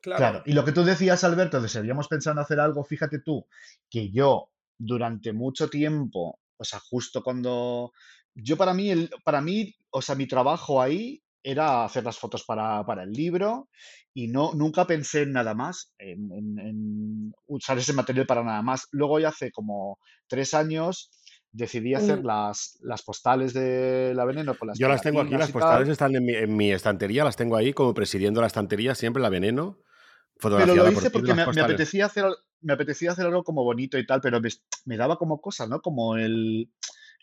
Claro. 0.00 0.18
Claro, 0.18 0.42
y 0.46 0.52
lo 0.52 0.64
que 0.64 0.72
tú 0.72 0.82
decías, 0.84 1.22
Alberto, 1.24 1.60
de 1.60 1.68
si 1.68 1.78
habíamos 1.78 2.08
pensado 2.08 2.34
en 2.34 2.40
hacer 2.40 2.58
algo, 2.60 2.84
fíjate 2.84 3.20
tú, 3.20 3.46
que 3.88 4.10
yo 4.10 4.48
durante 4.76 5.32
mucho 5.32 5.68
tiempo, 5.70 6.40
o 6.56 6.64
sea, 6.64 6.80
justo 6.80 7.22
cuando 7.22 7.92
yo 8.34 8.56
para 8.56 8.74
mí, 8.74 8.90
el, 8.90 9.10
para 9.24 9.40
mí, 9.40 9.74
o 9.90 10.02
sea, 10.02 10.14
mi 10.16 10.26
trabajo 10.26 10.82
ahí 10.82 11.22
era 11.44 11.84
hacer 11.84 12.04
las 12.04 12.18
fotos 12.18 12.44
para, 12.44 12.84
para 12.84 13.04
el 13.04 13.12
libro 13.12 13.68
y 14.14 14.28
no, 14.28 14.52
nunca 14.54 14.86
pensé 14.86 15.22
en 15.22 15.32
nada 15.32 15.54
más, 15.54 15.92
en, 15.98 16.30
en- 16.32 16.58
en 16.58 17.34
usar 17.46 17.78
ese 17.78 17.92
material 17.92 18.26
para 18.26 18.42
nada 18.44 18.62
más. 18.62 18.88
Luego 18.90 19.18
ya 19.20 19.28
hace 19.28 19.50
como 19.52 19.98
tres 20.28 20.52
años 20.54 21.10
decidí 21.52 21.94
hacer 21.94 22.22
Mm. 22.22 22.26
las, 22.26 22.78
las 22.82 23.02
postales 23.02 23.52
de 23.52 24.12
la 24.14 24.24
veneno 24.24 24.54
con 24.56 24.68
las 24.68 24.78
Yo 24.78 24.88
las 24.88 25.02
tengo 25.02 25.20
aquí, 25.20 25.36
las 25.36 25.50
postales 25.50 25.84
tal, 25.84 25.92
están 25.92 26.16
en 26.16 26.24
mi, 26.24 26.34
en 26.34 26.56
mi 26.56 26.72
estantería, 26.72 27.24
las 27.24 27.36
tengo 27.36 27.56
ahí 27.56 27.72
como 27.72 27.92
presidiendo 27.94 28.40
la 28.40 28.46
estantería, 28.46 28.94
siempre 28.94 29.22
la 29.22 29.28
veneno, 29.28 29.78
pero 30.40 30.66
lo 30.74 30.84
por 30.84 30.92
hice 30.92 31.10
ti, 31.10 31.18
porque 31.18 31.34
me, 31.34 31.46
me 31.46 31.60
apetecía 31.60 32.06
hacer, 32.06 32.24
me 32.62 32.72
apetecía 32.72 33.12
hacer 33.12 33.26
algo 33.26 33.44
como 33.44 33.64
bonito 33.64 33.98
y 33.98 34.06
tal, 34.06 34.20
pero 34.20 34.40
me, 34.40 34.48
me 34.86 34.96
daba 34.96 35.16
como 35.16 35.40
cosa, 35.40 35.66
¿no? 35.66 35.80
Como 35.82 36.16
el, 36.16 36.70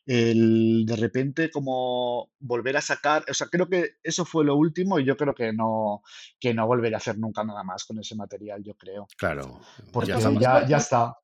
el 0.05 0.85
de 0.85 0.95
repente 0.95 1.51
como 1.51 2.31
volver 2.39 2.77
a 2.77 2.81
sacar, 2.81 3.25
o 3.29 3.33
sea, 3.33 3.47
creo 3.47 3.67
que 3.67 3.95
eso 4.03 4.25
fue 4.25 4.45
lo 4.45 4.55
último 4.55 4.99
y 4.99 5.05
yo 5.05 5.17
creo 5.17 5.33
que 5.33 5.53
no, 5.53 6.01
que 6.39 6.53
no 6.53 6.65
volveré 6.67 6.95
a 6.95 6.97
hacer 6.97 7.17
nunca 7.17 7.43
nada 7.43 7.63
más 7.63 7.85
con 7.85 7.99
ese 7.99 8.15
material, 8.15 8.63
yo 8.63 8.75
creo, 8.75 9.07
Claro, 9.17 9.59
porque 9.91 10.13
ya 10.13 10.31
ya, 10.39 10.67
ya 10.67 10.77
está, 10.77 11.17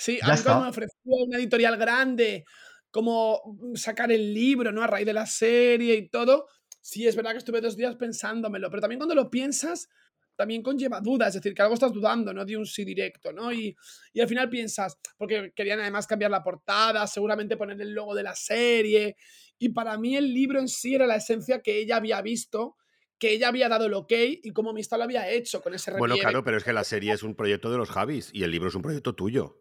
Sí, 0.00 0.18
a 0.22 0.28
ya 0.28 0.34
mí 0.34 0.40
cuando 0.42 0.62
me 0.62 0.70
ofreció 0.70 0.96
una 1.04 1.36
editorial 1.36 1.76
grande, 1.76 2.46
como 2.90 3.58
sacar 3.74 4.10
el 4.10 4.32
libro, 4.32 4.72
¿no? 4.72 4.82
A 4.82 4.86
raíz 4.86 5.04
de 5.04 5.12
la 5.12 5.26
serie 5.26 5.94
y 5.94 6.08
todo, 6.08 6.46
sí, 6.80 7.06
es 7.06 7.14
verdad 7.14 7.32
que 7.32 7.36
estuve 7.36 7.60
dos 7.60 7.76
días 7.76 7.96
pensándomelo, 7.96 8.70
pero 8.70 8.80
también 8.80 8.98
cuando 8.98 9.14
lo 9.14 9.28
piensas, 9.28 9.90
también 10.36 10.62
conlleva 10.62 11.02
dudas, 11.02 11.28
es 11.28 11.34
decir, 11.42 11.52
que 11.52 11.60
algo 11.60 11.74
estás 11.74 11.92
dudando, 11.92 12.32
¿no? 12.32 12.46
De 12.46 12.56
un 12.56 12.64
sí 12.64 12.82
directo, 12.82 13.30
¿no? 13.30 13.52
Y, 13.52 13.76
y 14.14 14.20
al 14.22 14.26
final 14.26 14.48
piensas, 14.48 14.98
porque 15.18 15.52
querían 15.54 15.80
además 15.80 16.06
cambiar 16.06 16.30
la 16.30 16.42
portada, 16.42 17.06
seguramente 17.06 17.58
poner 17.58 17.78
el 17.78 17.92
logo 17.92 18.14
de 18.14 18.22
la 18.22 18.34
serie, 18.34 19.16
y 19.58 19.68
para 19.68 19.98
mí 19.98 20.16
el 20.16 20.32
libro 20.32 20.60
en 20.60 20.68
sí 20.68 20.94
era 20.94 21.06
la 21.06 21.16
esencia 21.16 21.60
que 21.60 21.76
ella 21.76 21.96
había 21.96 22.22
visto, 22.22 22.78
que 23.18 23.34
ella 23.34 23.48
había 23.48 23.68
dado 23.68 23.84
el 23.84 23.92
ok 23.92 24.12
y 24.42 24.50
como 24.52 24.72
Mista 24.72 24.96
lo 24.96 25.04
había 25.04 25.28
hecho 25.28 25.60
con 25.60 25.74
ese 25.74 25.90
Bueno, 25.90 26.14
relieve. 26.14 26.20
claro, 26.22 26.42
pero 26.42 26.56
es 26.56 26.64
que 26.64 26.72
la 26.72 26.84
serie 26.84 27.12
es 27.12 27.22
un 27.22 27.34
proyecto 27.34 27.70
de 27.70 27.76
los 27.76 27.90
Javis 27.90 28.30
y 28.32 28.44
el 28.44 28.50
libro 28.50 28.70
es 28.70 28.74
un 28.74 28.80
proyecto 28.80 29.14
tuyo. 29.14 29.60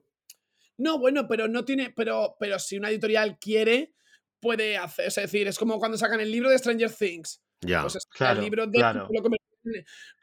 No, 0.80 0.98
bueno, 0.98 1.28
pero 1.28 1.48
no 1.48 1.66
tiene. 1.66 1.92
Pero, 1.96 2.36
pero 2.40 2.58
si 2.58 2.78
una 2.78 2.90
editorial 2.90 3.38
quiere, 3.40 3.94
puede 4.40 4.78
hacer. 4.78 5.08
Es 5.08 5.16
decir, 5.16 5.48
es 5.48 5.60
como 5.60 5.78
cuando 5.78 5.98
sacan 5.98 6.20
el 6.22 6.32
libro 6.32 6.50
de 6.50 6.58
Stranger 6.58 6.92
Things. 6.92 7.44
Ya. 7.62 7.82
Pues 7.82 7.98
es 7.98 8.06
el 8.12 8.18
Claro, 8.18 8.42
libro 8.42 8.66
de. 8.68 8.80
claro. 8.80 9.08
lo 9.12 9.22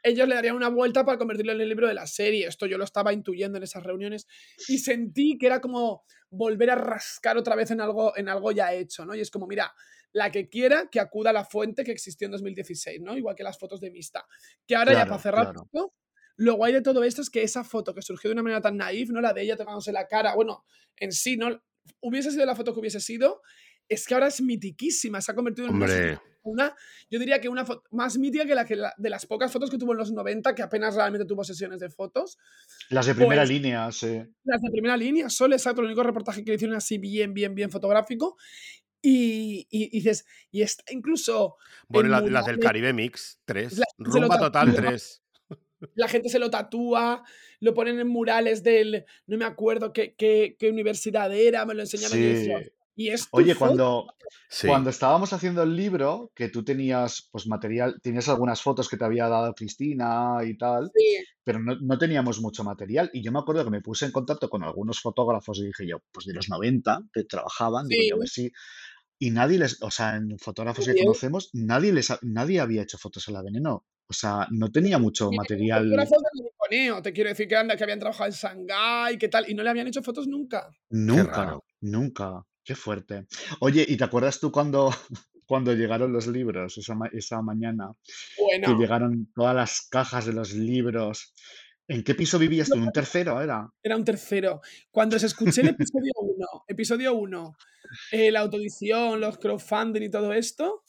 ellos 0.03 0.27
le 0.27 0.35
darían 0.35 0.55
una 0.55 0.69
vuelta 0.69 1.05
para 1.05 1.17
convertirlo 1.17 1.51
en 1.53 1.61
el 1.61 1.69
libro 1.69 1.87
de 1.87 1.93
la 1.93 2.07
serie. 2.07 2.47
Esto 2.47 2.65
yo 2.65 2.77
lo 2.77 2.83
estaba 2.83 3.13
intuyendo 3.13 3.57
en 3.57 3.63
esas 3.63 3.83
reuniones. 3.83 4.27
Y 4.67 4.79
sentí 4.79 5.37
que 5.37 5.45
era 5.45 5.61
como 5.61 6.03
volver 6.29 6.71
a 6.71 6.75
rascar 6.75 7.37
otra 7.37 7.55
vez 7.55 7.71
en 7.71 7.81
algo, 7.81 8.17
en 8.17 8.29
algo 8.29 8.51
ya 8.51 8.73
hecho, 8.73 9.05
¿no? 9.05 9.15
Y 9.15 9.21
es 9.21 9.31
como, 9.31 9.47
mira, 9.47 9.73
la 10.11 10.31
que 10.31 10.49
quiera 10.49 10.89
que 10.89 10.99
acuda 10.99 11.29
a 11.29 11.33
la 11.33 11.45
fuente 11.45 11.83
que 11.83 11.91
existió 11.91 12.25
en 12.25 12.31
2016, 12.31 13.01
¿no? 13.01 13.15
Igual 13.17 13.35
que 13.35 13.43
las 13.43 13.57
fotos 13.59 13.79
de 13.79 13.91
Mista. 13.91 14.25
Que 14.65 14.75
ahora 14.75 14.91
ya 14.93 14.97
Claro, 14.99 15.09
para 15.11 15.21
cerrar 15.21 15.43
claro. 15.45 15.61
esto, 15.65 15.93
lo 16.37 16.53
guay 16.55 16.71
de 16.73 16.81
todo 16.81 17.03
esto 17.03 17.21
es 17.21 17.29
que 17.29 17.43
esa 17.43 17.63
foto 17.63 17.93
que 17.93 18.01
surgió 18.01 18.29
de 18.29 18.33
una 18.33 18.43
manera 18.43 18.61
tan 18.61 18.77
naif, 18.77 19.09
¿no? 19.09 19.21
La 19.21 19.33
de 19.33 19.41
ella 19.41 19.57
tocándose 19.57 19.91
la 19.91 20.07
cara, 20.07 20.35
bueno, 20.35 20.63
en 20.95 21.11
sí, 21.11 21.35
¿no? 21.37 21.61
Hubiese 21.99 22.31
sido 22.31 22.45
la 22.45 22.55
foto 22.55 22.73
que 22.73 22.79
hubiese 22.79 22.99
sido, 22.99 23.41
es 23.89 24.05
que 24.05 24.13
ahora 24.13 24.27
es 24.27 24.41
mitiquísima, 24.41 25.19
se 25.21 25.31
ha 25.31 25.35
convertido 25.35 25.67
en 25.67 26.19
una, 26.43 26.75
yo 27.09 27.19
diría 27.19 27.41
que 27.41 27.49
una 27.49 27.65
foto 27.65 27.83
más 27.91 28.17
mítica 28.17 28.45
que 28.45 28.55
la 28.55 28.63
que 28.65 28.75
la- 28.77 28.93
de 28.97 29.09
las 29.09 29.25
pocas 29.25 29.51
fotos 29.51 29.69
que 29.69 29.77
tuvo 29.77 29.91
en 29.91 29.97
los 29.97 30.11
90, 30.13 30.55
que 30.55 30.61
apenas 30.61 30.95
realmente 30.95 31.25
tuvo 31.25 31.43
sesiones 31.43 31.79
de 31.79 31.89
fotos. 31.89 32.37
Las 32.89 33.05
de 33.05 33.15
primera 33.15 33.41
Pues 33.41 33.49
línea, 33.49 33.91
sí. 33.91 34.23
las 34.43 34.61
de 34.61 34.71
primera 34.71 34.95
línea, 34.95 35.29
solo 35.29 35.55
exacto, 35.55 35.81
el 35.81 35.87
único 35.87 36.03
reportaje 36.03 36.43
que 36.45 36.51
le 36.51 36.55
hicieron 36.55 36.77
así 36.77 36.97
bien, 36.99 37.33
bien, 37.33 37.53
bien 37.55 37.69
fotográfico. 37.71 38.37
Y, 39.01 39.67
y- 39.69 39.85
y 39.85 39.99
dices, 40.01 40.25
y 40.51 40.61
está 40.61 40.83
incluso 40.91 41.55
bueno, 41.87 42.17
en 42.17 42.25
y 42.25 42.29
la- 42.29 42.31
las 42.39 42.45
del 42.45 42.59
Caribe 42.59 42.93
Mix, 42.93 43.39
tres. 43.45 43.77
la 43.77 43.85
gente 43.97 44.11
se 44.11 44.19
lo 44.19 44.27
Rumba 44.27 44.39
Total, 44.39 44.67
tatúa, 44.73 44.75
tres. 44.95 45.21
La 45.95 46.07
gente 46.07 46.29
se 46.29 46.39
lo 46.39 46.49
tatúa, 46.49 47.23
lo 47.59 47.73
ponen 47.73 47.99
en 47.99 48.07
murales 48.07 48.63
del, 48.63 49.05
no 49.27 49.37
me 49.37 49.45
acuerdo 49.45 49.93
qué, 49.93 50.15
qué, 50.15 50.55
qué 50.59 50.69
universidad 50.69 51.33
era, 51.33 51.65
me 51.65 51.73
lo 51.73 51.81
enseñaron 51.81 52.17
y 52.17 52.21
yo 52.23 52.29
decía, 52.29 52.59
Sí. 52.63 52.69
y 52.95 53.09
es 53.09 53.27
Oye, 53.31 53.53
foto. 53.53 53.59
cuando, 53.65 54.07
Sí. 54.49 54.67
cuando 54.67 54.89
estábamos 54.89 55.31
haciendo 55.33 55.61
el 55.63 55.75
libro, 55.75 56.31
que 56.35 56.49
tú 56.49 56.63
tenías 56.63 57.27
pues 57.31 57.45
material, 57.47 57.99
tenías 58.01 58.27
algunas 58.29 58.61
fotos 58.61 58.89
que 58.89 58.97
te 58.97 59.05
había 59.05 59.27
dado 59.27 59.53
Cristina 59.53 60.37
y 60.45 60.57
tal, 60.57 60.89
Sí, 60.95 61.17
pero 61.43 61.59
no, 61.59 61.75
no 61.79 61.97
teníamos 61.97 62.41
mucho 62.41 62.63
material. 62.63 63.09
Y 63.13 63.21
yo 63.21 63.31
me 63.31 63.39
acuerdo 63.39 63.63
que 63.63 63.69
me 63.71 63.81
puse 63.81 64.05
en 64.05 64.11
contacto 64.11 64.49
con 64.49 64.63
algunos 64.63 64.99
fotógrafos 64.99 65.59
y 65.59 65.65
dije 65.67 65.85
yo, 65.87 66.01
pues 66.11 66.25
de 66.25 66.33
los 66.33 66.49
90 66.49 67.01
que 67.13 67.23
trabajaban, 67.23 67.87
digo 67.87 68.03
yo, 68.09 68.15
a 68.15 68.19
ver 68.19 68.27
sí, 68.29 68.43
si. 68.47 68.51
Y 69.19 69.31
nadie 69.31 69.57
les, 69.59 69.81
o 69.81 69.89
sea, 69.91 70.15
en 70.15 70.37
fotógrafos 70.39 70.85
que 70.85 70.93
bien. 70.93 71.05
conocemos, 71.05 71.49
nadie 71.53 71.91
les, 71.93 72.09
nadie 72.21 72.59
había 72.59 72.83
hecho 72.83 72.97
fotos 72.99 73.27
a 73.27 73.31
la 73.31 73.41
veneno. 73.41 73.85
O 74.09 74.13
sea, 74.13 74.47
no 74.51 74.71
tenía 74.71 74.97
mucho 74.97 75.29
material 75.31 75.89
de 75.89 75.97
te 77.03 77.13
quiero 77.13 77.29
decir 77.29 77.47
que, 77.47 77.55
anda, 77.55 77.75
que 77.75 77.83
habían 77.83 77.99
trabajado 77.99 78.29
en 78.29 78.35
Shanghái, 78.35 79.17
qué 79.17 79.27
tal, 79.27 79.49
y 79.49 79.53
no 79.53 79.63
le 79.63 79.69
habían 79.69 79.87
hecho 79.87 80.01
fotos 80.01 80.27
nunca. 80.27 80.69
Nunca, 80.89 81.59
nunca. 81.81 82.43
Qué 82.63 82.75
fuerte. 82.75 83.27
Oye, 83.59 83.85
¿y 83.87 83.95
te 83.97 84.03
acuerdas 84.03 84.39
tú 84.39 84.51
cuando, 84.51 84.89
cuando 85.45 85.73
llegaron 85.73 86.11
los 86.11 86.27
libros 86.27 86.77
esa, 86.77 86.95
ma- 86.95 87.09
esa 87.11 87.41
mañana, 87.41 87.91
que 88.35 88.43
Bueno, 88.43 88.79
llegaron 88.79 89.31
todas 89.33 89.55
las 89.55 89.81
cajas 89.89 90.25
de 90.25 90.33
los 90.33 90.53
libros. 90.53 91.33
¿En 91.89 92.03
qué 92.03 92.15
piso 92.15 92.37
vivías 92.37 92.67
tú? 92.67 92.75
¿En 92.75 92.83
un 92.83 92.91
tercero 92.91 93.41
era? 93.41 93.69
era 93.81 93.95
un 93.95 94.03
tercero. 94.03 94.59
Cuando 94.91 95.17
se 95.17 95.27
escuché 95.27 95.61
el 95.61 95.69
episodio 95.69 96.11
1, 96.19 96.45
episodio 96.67 97.13
1, 97.13 97.55
la 98.31 98.39
autoedición, 98.41 99.21
los 99.21 99.37
crowdfunding 99.37 100.01
y 100.01 100.09
todo 100.09 100.33
esto, 100.33 100.83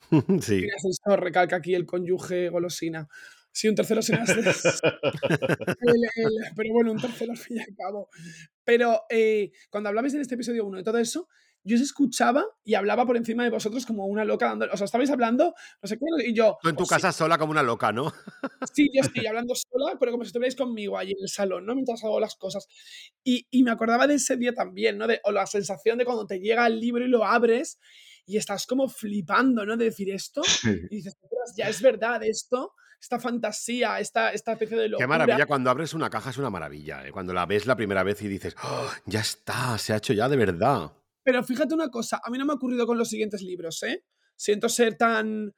Sí. 0.42 0.54
Mira, 0.62 0.74
eso 0.76 1.16
recalca 1.16 1.56
aquí 1.56 1.74
el 1.74 1.86
cónyuge 1.86 2.48
golosina. 2.48 3.08
Sí, 3.52 3.68
un 3.68 3.74
tercero. 3.74 4.00
El- 4.10 6.04
el- 6.16 6.38
pero 6.56 6.72
bueno, 6.72 6.92
un 6.92 7.00
tercero 7.00 7.32
al 7.32 7.38
fin 7.38 7.56
y 7.56 7.60
al 7.60 7.74
cabo. 7.76 8.08
Pero 8.64 9.02
eh, 9.10 9.50
cuando 9.70 9.88
hablabais 9.88 10.14
en 10.14 10.20
este 10.20 10.34
episodio 10.36 10.64
1 10.66 10.78
de 10.78 10.84
todo 10.84 10.98
eso, 10.98 11.28
yo 11.62 11.76
os 11.76 11.82
escuchaba 11.82 12.44
y 12.64 12.74
hablaba 12.74 13.04
por 13.04 13.16
encima 13.16 13.44
de 13.44 13.50
vosotros 13.50 13.84
como 13.84 14.06
una 14.06 14.24
loca 14.24 14.46
dando. 14.46 14.66
O 14.72 14.76
sea, 14.76 14.84
estabais 14.84 15.10
hablando, 15.10 15.52
no 15.82 15.88
sé 15.88 15.98
qué, 15.98 16.04
y 16.28 16.32
yo. 16.32 16.56
Tú 16.62 16.68
en 16.70 16.76
tu 16.76 16.84
"Oh, 16.84 16.86
sí, 16.86 16.90
casa 16.94 17.12
sola 17.12 17.36
como 17.38 17.50
una 17.50 17.62
loca, 17.62 17.92
¿no? 17.92 18.12
Sí, 18.72 18.88
yo 18.94 19.02
estoy 19.02 19.26
hablando 19.26 19.54
sola, 19.54 19.96
pero 19.98 20.12
como 20.12 20.24
si 20.24 20.28
estuvierais 20.28 20.56
conmigo 20.56 20.96
allí 20.96 21.12
en 21.12 21.22
el 21.22 21.28
salón, 21.28 21.66
¿no? 21.66 21.74
Mientras 21.74 22.02
hago 22.04 22.20
las 22.20 22.36
cosas. 22.36 22.66
Y, 23.24 23.46
y 23.50 23.62
me 23.64 23.72
acordaba 23.72 24.06
de 24.06 24.14
ese 24.14 24.36
día 24.36 24.54
también, 24.54 24.96
¿no? 24.96 25.06
De, 25.06 25.20
o 25.24 25.32
la 25.32 25.46
sensación 25.46 25.98
de 25.98 26.04
cuando 26.04 26.26
te 26.26 26.38
llega 26.40 26.66
el 26.66 26.80
libro 26.80 27.04
y 27.04 27.08
lo 27.08 27.24
abres 27.24 27.78
y 28.26 28.36
estás 28.36 28.66
como 28.66 28.88
flipando, 28.88 29.64
¿no? 29.66 29.76
De 29.76 29.86
decir 29.86 30.10
esto. 30.10 30.42
Sí. 30.44 30.68
Y 30.90 30.96
dices, 30.96 31.16
"Ostras, 31.22 31.54
ya 31.56 31.68
es 31.68 31.80
verdad 31.82 32.22
esto, 32.24 32.74
esta 33.00 33.18
fantasía, 33.18 33.98
esta, 34.00 34.32
esta 34.32 34.52
especie 34.52 34.76
de 34.76 34.82
Qué 34.84 34.88
locura. 34.90 35.06
maravilla, 35.08 35.46
cuando 35.46 35.70
abres 35.70 35.94
una 35.94 36.10
caja 36.10 36.30
es 36.30 36.36
una 36.38 36.50
maravilla. 36.50 37.06
¿eh? 37.06 37.12
Cuando 37.12 37.32
la 37.32 37.46
ves 37.46 37.66
la 37.66 37.76
primera 37.76 38.02
vez 38.02 38.20
y 38.22 38.28
dices, 38.28 38.54
"Oh, 38.62 38.90
ya 39.06 39.20
está, 39.20 39.78
se 39.78 39.92
ha 39.92 39.96
hecho 39.96 40.12
ya 40.12 40.28
de 40.28 40.36
verdad. 40.36 40.92
Pero 41.22 41.42
fíjate 41.44 41.74
una 41.74 41.88
cosa, 41.90 42.20
a 42.24 42.30
mí 42.30 42.38
no 42.38 42.44
me 42.46 42.52
ha 42.52 42.56
ocurrido 42.56 42.86
con 42.86 42.96
los 42.98 43.08
siguientes 43.08 43.42
libros, 43.42 43.82
¿eh? 43.82 44.04
Siento 44.36 44.68
ser 44.70 44.96
tan... 44.96 45.46
no 45.46 45.52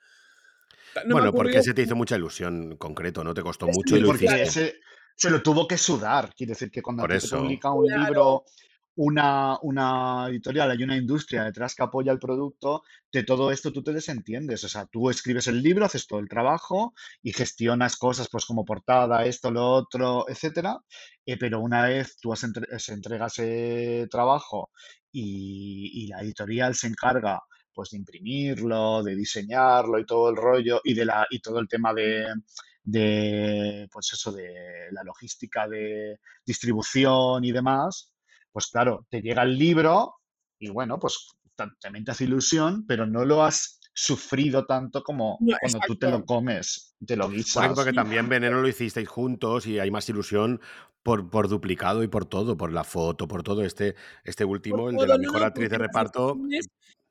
bueno, 1.11 1.33
porque 1.33 1.63
se 1.63 1.73
te 1.75 1.83
hizo 1.83 1.95
mucha 1.97 2.17
ilusión 2.17 2.77
concreto, 2.77 3.23
¿no? 3.25 3.33
Te 3.33 3.43
costó 3.43 3.69
Es 3.69 3.77
mucho 3.77 3.97
porque 4.05 4.25
hiciste. 4.27 4.47
se, 4.51 4.75
se 5.17 5.31
lo 5.31 5.41
tuvo 5.43 5.67
que 5.69 5.79
sudar. 5.79 6.33
Quiere 6.35 6.51
decir 6.53 6.71
que 6.71 6.83
cuando 6.83 7.03
Por 7.05 7.11
te 7.11 7.17
eso. 7.19 7.39
publica 7.39 7.71
un 7.71 7.87
Claro. 7.87 8.05
libro, 8.05 8.45
una, 8.97 9.59
una 9.63 10.27
editorial, 10.29 10.71
hay 10.71 10.83
una 10.83 10.97
industria 10.97 11.45
detrás 11.45 11.75
que 11.75 11.83
apoya 11.83 12.13
el 12.13 12.19
producto, 12.19 12.83
de 13.13 13.25
todo 13.25 13.51
esto 13.51 13.73
tú 13.73 13.83
te 13.83 13.93
desentiendes. 13.93 14.65
O 14.65 14.69
sea, 14.69 14.87
tú 14.87 15.11
escribes 15.11 15.47
el 15.47 15.63
libro, 15.63 15.85
haces 15.87 16.07
todo 16.07 16.21
el 16.21 16.29
trabajo 16.29 16.95
y 17.23 17.33
gestionas 17.33 17.97
cosas 17.97 18.29
pues 18.31 18.45
como 18.47 18.65
portada, 18.65 19.25
esto, 19.25 19.51
lo 19.51 19.67
otro, 19.71 20.27
etcétera. 20.29 20.79
eh, 21.27 21.37
pero 21.39 21.61
una 21.61 21.83
vez 21.87 22.17
tú 22.21 22.33
has 22.33 22.47
se 22.79 22.93
entrega 22.93 23.27
ese 23.27 24.07
trabajo 24.11 24.71
y, 25.11 26.05
y 26.05 26.07
la 26.09 26.21
editorial 26.23 26.75
se 26.75 26.89
encarga 26.89 27.41
pues 27.75 27.91
de 27.91 27.99
imprimirlo, 27.99 29.03
de 29.03 29.17
diseñarlo 29.17 29.99
y 29.99 30.05
todo 30.07 30.29
el 30.31 30.37
rollo 30.37 30.81
y 30.85 30.95
de 30.95 31.05
la 31.07 31.27
y 31.31 31.41
todo 31.41 31.59
el 31.59 31.69
tema 31.69 31.95
de, 31.95 32.27
de 32.83 33.89
pues 33.93 34.13
eso 34.13 34.33
de 34.33 34.89
la 34.93 35.03
logística 35.05 35.69
de 35.69 36.19
distribución 36.45 37.45
y 37.45 37.53
demás, 37.53 38.12
pues 38.53 38.67
claro, 38.69 39.07
te 39.11 39.21
llega 39.23 39.43
el 39.43 39.59
libro 39.59 40.15
y 40.59 40.69
bueno, 40.71 40.99
pues 40.99 41.29
ta- 41.57 41.73
también 41.81 42.05
te 42.05 42.13
hace 42.13 42.25
ilusión, 42.25 42.85
pero 42.87 43.07
no 43.07 43.25
lo 43.25 43.43
has 43.43 43.81
sufrido 43.95 44.65
tanto 44.65 45.03
como 45.03 45.37
No, 45.41 45.57
cuando 45.61 45.81
tú 45.87 45.97
te 45.97 46.11
lo 46.11 46.25
comes, 46.25 46.95
te 47.07 47.17
lo 47.17 47.25
Porque, 47.25 47.37
guisas. 47.37 47.73
porque 47.75 47.91
Sí, 47.91 47.97
también 47.97 48.29
Veneno 48.29 48.61
lo 48.61 48.69
hicisteis 48.69 49.09
juntos 49.09 49.67
y 49.67 49.79
hay 49.79 49.91
más 49.91 50.09
ilusión 50.09 50.61
por, 51.03 51.29
por 51.29 51.49
duplicado 51.49 52.03
y 52.03 52.09
por 52.09 52.25
todo, 52.25 52.57
por 52.57 52.73
la 52.73 52.85
foto, 52.85 53.29
por 53.29 53.43
todo. 53.43 53.65
Este, 53.65 53.95
este 54.25 54.45
por 54.45 54.53
último, 54.53 54.89
el 54.89 54.97
de 54.97 55.07
la 55.09 55.19
mejor 55.19 55.41
no, 55.41 55.47
actriz 55.47 55.69
de 55.69 55.77
porque 55.77 55.89
reparto, 55.89 56.39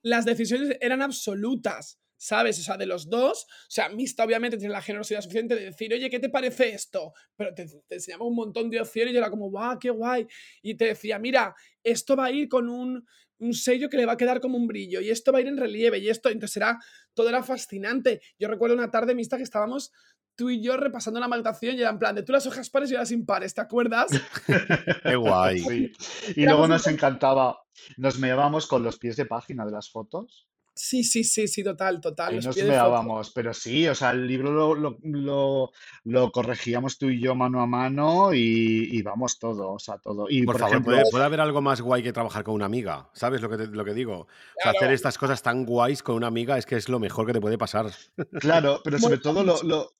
las 0.01 0.25
decisiones 0.25 0.77
eran 0.81 1.01
absolutas, 1.01 1.99
¿sabes? 2.21 2.59
O 2.59 2.61
sea, 2.61 2.77
de 2.77 2.85
los 2.85 3.09
dos, 3.09 3.47
o 3.49 3.65
sea, 3.67 3.89
Mista 3.89 4.23
obviamente 4.23 4.55
tiene 4.55 4.71
la 4.71 4.81
generosidad 4.81 5.21
suficiente 5.21 5.55
de 5.55 5.65
decir, 5.65 5.91
oye, 5.91 6.07
¿qué 6.07 6.19
te 6.19 6.29
parece 6.29 6.69
esto? 6.69 7.13
Pero 7.35 7.51
te, 7.55 7.65
te 7.65 7.95
enseñaba 7.95 8.25
un 8.25 8.35
montón 8.35 8.69
de 8.69 8.79
opciones 8.79 9.09
y 9.09 9.15
yo 9.15 9.19
era 9.19 9.31
como, 9.31 9.49
guau, 9.49 9.79
qué 9.79 9.89
guay. 9.89 10.27
Y 10.61 10.75
te 10.75 10.85
decía, 10.85 11.17
mira, 11.17 11.55
esto 11.83 12.15
va 12.15 12.25
a 12.25 12.31
ir 12.31 12.47
con 12.47 12.69
un, 12.69 13.07
un 13.39 13.53
sello 13.55 13.89
que 13.89 13.97
le 13.97 14.05
va 14.05 14.13
a 14.13 14.17
quedar 14.17 14.39
como 14.39 14.55
un 14.55 14.67
brillo 14.67 15.01
y 15.01 15.09
esto 15.09 15.31
va 15.31 15.39
a 15.39 15.41
ir 15.41 15.47
en 15.47 15.57
relieve 15.57 15.97
y 15.97 16.09
esto, 16.09 16.29
entonces 16.29 16.57
era, 16.57 16.77
todo 17.15 17.27
era 17.27 17.41
fascinante. 17.41 18.21
Yo 18.37 18.47
recuerdo 18.47 18.75
una 18.75 18.91
tarde 18.91 19.15
Mista 19.15 19.37
que 19.37 19.43
estábamos 19.43 19.91
tú 20.35 20.51
y 20.51 20.61
yo 20.61 20.77
repasando 20.77 21.19
la 21.19 21.27
magnación 21.27 21.75
y 21.75 21.79
era 21.81 21.89
en 21.89 21.97
plan 21.97 22.13
de 22.13 22.21
tú 22.21 22.33
las 22.33 22.45
hojas 22.45 22.69
pares 22.69 22.91
y 22.91 22.93
yo 22.93 22.99
las 22.99 23.11
impares, 23.11 23.55
¿te 23.55 23.61
acuerdas? 23.61 24.11
qué 25.03 25.15
guay. 25.15 25.59
Sí. 25.59 25.91
Y 26.35 26.45
luego 26.45 26.67
nos 26.67 26.85
encantaba, 26.85 27.63
nos 27.97 28.19
meábamos 28.19 28.67
con 28.67 28.83
los 28.83 28.99
pies 28.99 29.15
de 29.15 29.25
página 29.25 29.65
de 29.65 29.71
las 29.71 29.89
fotos. 29.89 30.47
Sí, 30.73 31.03
sí, 31.03 31.23
sí, 31.23 31.47
sí, 31.47 31.63
total, 31.63 31.99
total. 31.99 32.35
Los 32.35 32.45
nos 32.45 32.61
meábamos, 32.63 33.31
pero 33.31 33.53
sí, 33.53 33.87
o 33.87 33.93
sea, 33.95 34.11
el 34.11 34.25
libro 34.25 34.51
lo, 34.51 34.73
lo, 34.75 34.97
lo- 35.03 35.71
lo 36.05 36.31
corregíamos 36.31 36.97
tú 36.97 37.09
y 37.09 37.21
yo 37.21 37.35
mano 37.35 37.61
a 37.61 37.67
mano 37.67 38.33
y, 38.33 38.87
y 38.91 39.01
vamos 39.01 39.37
todo, 39.37 39.73
o 39.73 39.79
sea, 39.79 39.97
todo. 39.99 40.27
Y 40.29 40.45
Por 40.45 40.53
por 40.53 40.61
favor, 40.61 40.77
ejemplo, 40.77 40.93
¿puede, 40.93 41.11
puede 41.11 41.25
haber 41.25 41.41
algo 41.41 41.61
más 41.61 41.81
guay 41.81 42.01
que 42.01 42.13
trabajar 42.13 42.43
con 42.45 42.55
una 42.55 42.65
amiga? 42.65 43.09
¿Sabes 43.13 43.41
lo 43.41 43.49
que, 43.49 43.57
te- 43.57 43.67
lo 43.67 43.83
que 43.83 43.93
digo? 43.93 44.21
O 44.21 44.27
sea, 44.61 44.71
hacer 44.71 44.91
estas 44.91 45.17
cosas 45.17 45.41
tan 45.43 45.65
guays 45.65 46.01
con 46.03 46.15
una 46.15 46.27
amiga 46.27 46.57
es 46.57 46.65
que 46.65 46.77
es 46.77 46.87
lo 46.89 46.99
mejor 46.99 47.27
que 47.27 47.33
te 47.33 47.41
puede 47.41 47.57
pasar. 47.57 47.91
claro, 48.39 48.79
pero 48.83 48.97
sobre 48.97 49.17
todo 49.19 49.43
lo, 49.43 49.61
lo, 49.63 49.91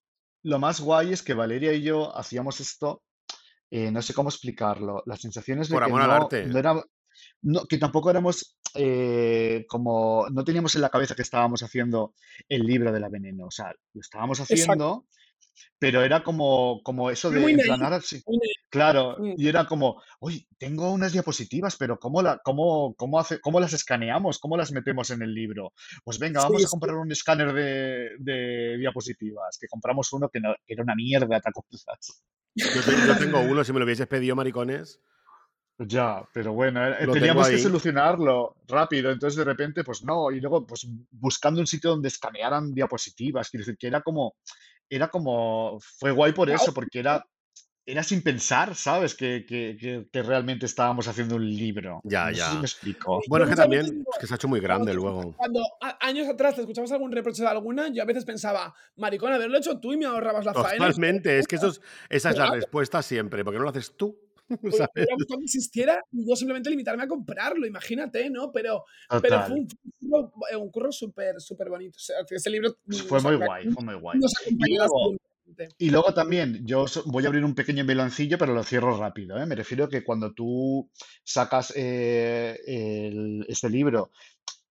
lo 0.44 0.60
más 0.60 0.80
guay 0.80 1.12
es 1.14 1.22
que 1.22 1.34
Valeria 1.34 1.74
y 1.74 1.82
yo 1.82 2.16
hacíamos 2.18 2.60
esto, 2.62 3.04
eh, 3.72 3.92
no 3.92 4.02
sé 4.02 4.14
cómo 4.14 4.30
explicarlo, 4.30 5.04
las 5.06 5.22
sensaciones 5.22 5.70
de 5.70 5.76
Por 5.76 5.84
que 5.84 5.90
amor 5.90 6.02
al 6.02 6.12
arte. 6.12 6.48
no 6.48 6.60
era, 6.60 6.84
no, 7.42 7.66
que 7.66 7.78
tampoco 7.78 8.10
éramos 8.10 8.58
eh, 8.76 9.66
como, 9.68 10.28
no 10.30 10.44
teníamos 10.44 10.76
en 10.76 10.82
la 10.82 10.90
cabeza 10.90 11.16
que 11.16 11.22
estábamos 11.24 11.62
haciendo 11.64 12.14
el 12.48 12.64
libro 12.64 12.92
de 12.92 13.00
la 13.00 13.10
veneno, 13.10 13.46
o 13.48 13.52
sea, 13.52 13.74
lo 13.94 14.02
estábamos 14.02 14.40
Exacto. 14.40 14.54
haciendo, 14.54 15.08
pero 15.78 16.04
era 16.04 16.24
como, 16.24 16.82
como 16.84 17.10
eso 17.12 17.30
de, 17.32 17.40
muy 17.40 17.52
en 17.52 17.58
naif, 17.58 17.68
plan, 17.68 17.84
ahora 17.84 18.02
sí, 18.02 18.22
muy 18.26 18.38
naif. 18.38 18.52
claro, 18.70 19.16
Mm. 19.20 19.34
y 19.38 19.48
era 19.48 19.66
como, 19.66 20.02
oye, 20.20 20.48
tengo 20.58 20.92
unas 20.92 21.12
diapositivas, 21.12 21.76
pero 21.78 22.00
¿cómo, 22.00 22.22
la, 22.22 22.40
cómo, 22.44 22.96
cómo, 22.96 23.20
hace, 23.20 23.40
¿cómo 23.42 23.60
las 23.60 23.74
escaneamos? 23.74 24.40
¿Cómo 24.40 24.56
las 24.58 24.72
metemos 24.72 25.10
en 25.10 25.22
el 25.22 25.34
libro? 25.34 25.74
Pues 26.04 26.18
venga, 26.20 26.42
vamos 26.42 26.60
Sí, 26.62 26.66
a 26.66 26.68
sí. 26.68 26.72
comprar 26.72 26.96
un 26.96 27.12
escáner 27.12 27.52
de, 27.54 28.10
de 28.20 28.78
diapositivas, 28.78 29.58
que 29.60 29.68
compramos 29.68 30.12
uno 30.14 30.30
que, 30.30 30.40
no- 30.40 30.56
que 30.66 30.74
era 30.74 30.84
una 30.84 30.96
mierda, 30.96 31.40
¿te 31.42 31.50
acuerdas? 31.50 32.24
Yo 32.56 33.16
tengo 33.18 33.42
uno, 33.42 33.64
si 33.64 33.74
me 33.74 33.80
lo 33.80 33.86
hubieses 33.86 34.08
pedido, 34.08 34.36
maricones. 34.36 35.02
Ya, 35.88 36.24
pero 36.34 36.54
bueno, 36.54 36.86
eh, 36.88 37.08
teníamos 37.12 37.50
que 37.50 37.58
solucionarlo 37.58 38.56
rápido, 38.68 39.10
entonces 39.12 39.38
de 39.38 39.44
repente, 39.46 39.84
pues 39.84 40.04
no, 40.04 40.30
y 40.32 40.40
luego 40.40 40.66
pues 40.68 40.88
buscando 41.10 41.60
un 41.60 41.66
sitio 41.68 41.90
donde 41.92 42.08
escanearan 42.10 42.74
diapositivas, 42.74 43.50
quiero 43.50 43.62
decir 43.66 43.78
que 43.80 43.88
era 43.88 44.02
como, 44.02 44.36
era 44.90 45.08
como, 45.08 45.80
fue 45.80 46.12
guay 46.12 46.34
por 46.34 46.50
eso, 46.52 46.72
porque 46.74 47.00
era, 47.00 47.26
era 47.84 48.04
sin 48.04 48.22
pensar, 48.22 48.76
¿sabes? 48.76 49.16
Que, 49.16 49.44
que, 49.44 49.76
que, 49.80 50.08
que 50.12 50.22
realmente 50.24 50.68
estábamos 50.68 51.08
haciendo 51.08 51.36
un 51.38 51.50
libro. 51.50 52.00
Ya, 52.04 52.26
No 52.30 52.36
sé 52.36 52.36
si 52.36 52.52
ya. 52.52 52.60
me 52.60 52.66
explico. 52.66 53.22
Bueno, 53.28 53.46
es 53.46 53.50
que 53.50 53.56
veces 53.56 53.64
también 53.64 54.04
es 54.14 54.18
que 54.20 54.28
se 54.28 54.34
ha 54.34 54.36
hecho 54.36 54.48
muy 54.48 54.60
grande 54.60 54.94
luego. 54.94 55.34
cuando 55.36 55.62
a- 55.82 55.98
años 56.06 56.28
atrás 56.30 56.54
te 56.56 56.62
escuchabas 56.62 56.92
algún 56.92 57.12
reproche 57.12 57.42
de 57.42 57.50
alguna, 57.50 57.88
yo 57.92 58.04
a 58.04 58.06
veces 58.06 58.24
pensaba, 58.24 58.74
maricón, 58.98 59.34
haberlo 59.34 59.58
hecho 59.58 59.80
tú 59.80 59.94
y 59.94 59.98
me 59.98 60.06
ahorrabas 60.06 60.46
la 60.46 60.54
faena. 60.54 60.70
y 60.70 60.90
Totalmente, 60.90 61.40
es 61.40 61.48
que 61.48 61.56
eso 61.56 61.70
es- 61.70 61.82
esa 62.10 62.30
es 62.30 62.38
la 62.38 62.52
respuesta 62.52 63.02
siempre, 63.02 63.44
porque 63.44 63.58
no 63.58 63.64
lo 63.64 63.72
haces 63.72 63.98
tú, 63.98 64.16
¿sabes? 64.72 65.08
me 65.10 65.16
gustado 65.16 65.40
que 65.40 65.46
existiera 65.46 66.04
y 66.12 66.28
yo 66.28 66.36
simplemente 66.36 66.70
limitarme 66.70 67.04
a 67.04 67.08
comprarlo, 67.08 67.66
imagínate, 67.66 68.30
¿no? 68.30 68.52
Pero, 68.52 68.84
pero 69.22 69.22
fue 69.22 69.30
Total. 69.30 69.52
un, 69.52 69.68
fue 69.70 69.80
un 69.82 70.10
curro- 70.32 70.62
un 70.62 70.72
curro 70.72 70.92
súper, 70.92 71.40
súper 71.42 71.70
bonito. 71.70 71.96
O 71.98 72.00
sea, 72.00 72.18
ese 72.30 72.50
libro 72.50 72.76
mm, 72.86 72.94
fue 73.08 73.22
muy 73.22 73.36
guay, 73.36 73.70
fue 73.70 73.84
muy 73.84 73.96
guay. 73.96 74.20
nos 74.20 74.34
Y 75.78 75.90
luego, 75.90 76.14
también, 76.14 76.66
yo 76.66 76.86
voy 77.06 77.26
a 77.26 77.28
abrir 77.28 77.44
un 77.44 77.56
pequeño 77.56 77.84
meloncillo, 77.84 78.38
pero 78.38 78.54
lo 78.54 78.64
cierro 78.64 78.98
rápido, 78.98 79.38
¿eh? 79.38 79.46
Me 79.46 79.56
refiero 79.56 79.86
a 79.86 79.90
que 79.90 80.04
cuando 80.04 80.34
tú 80.34 80.90
sacas 81.24 81.74
eh, 81.76 82.58
el- 82.66 83.46
este 83.48 83.70
libro 83.70 84.12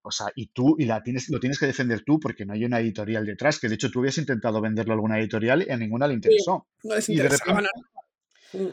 O 0.02 0.12
sea, 0.12 0.28
y 0.34 0.48
tú 0.48 0.76
y 0.80 0.86
la 0.86 1.04
tienes, 1.04 1.30
lo 1.30 1.40
tienes 1.42 1.60
que 1.60 1.66
defender 1.68 2.04
tú 2.06 2.20
porque 2.22 2.46
no 2.46 2.54
hay 2.54 2.64
una 2.64 2.80
editorial 2.80 3.26
detrás, 3.26 3.60
que 3.60 3.68
de 3.68 3.76
hecho 3.76 3.92
tú 3.92 4.00
habías 4.00 4.18
intentado 4.18 4.62
venderlo 4.62 4.94
a 4.94 4.96
alguna 4.96 5.20
editorial 5.20 5.66
y 5.68 5.72
a 5.72 5.78
ninguna 5.78 6.08
le 6.08 6.14
interesó. 6.14 6.68
No 6.84 6.96
les 6.96 7.10
Y 7.10 7.16
de 7.18 7.24
interesaba 7.24 7.60
repente 7.60 7.70
nada. 7.76 8.09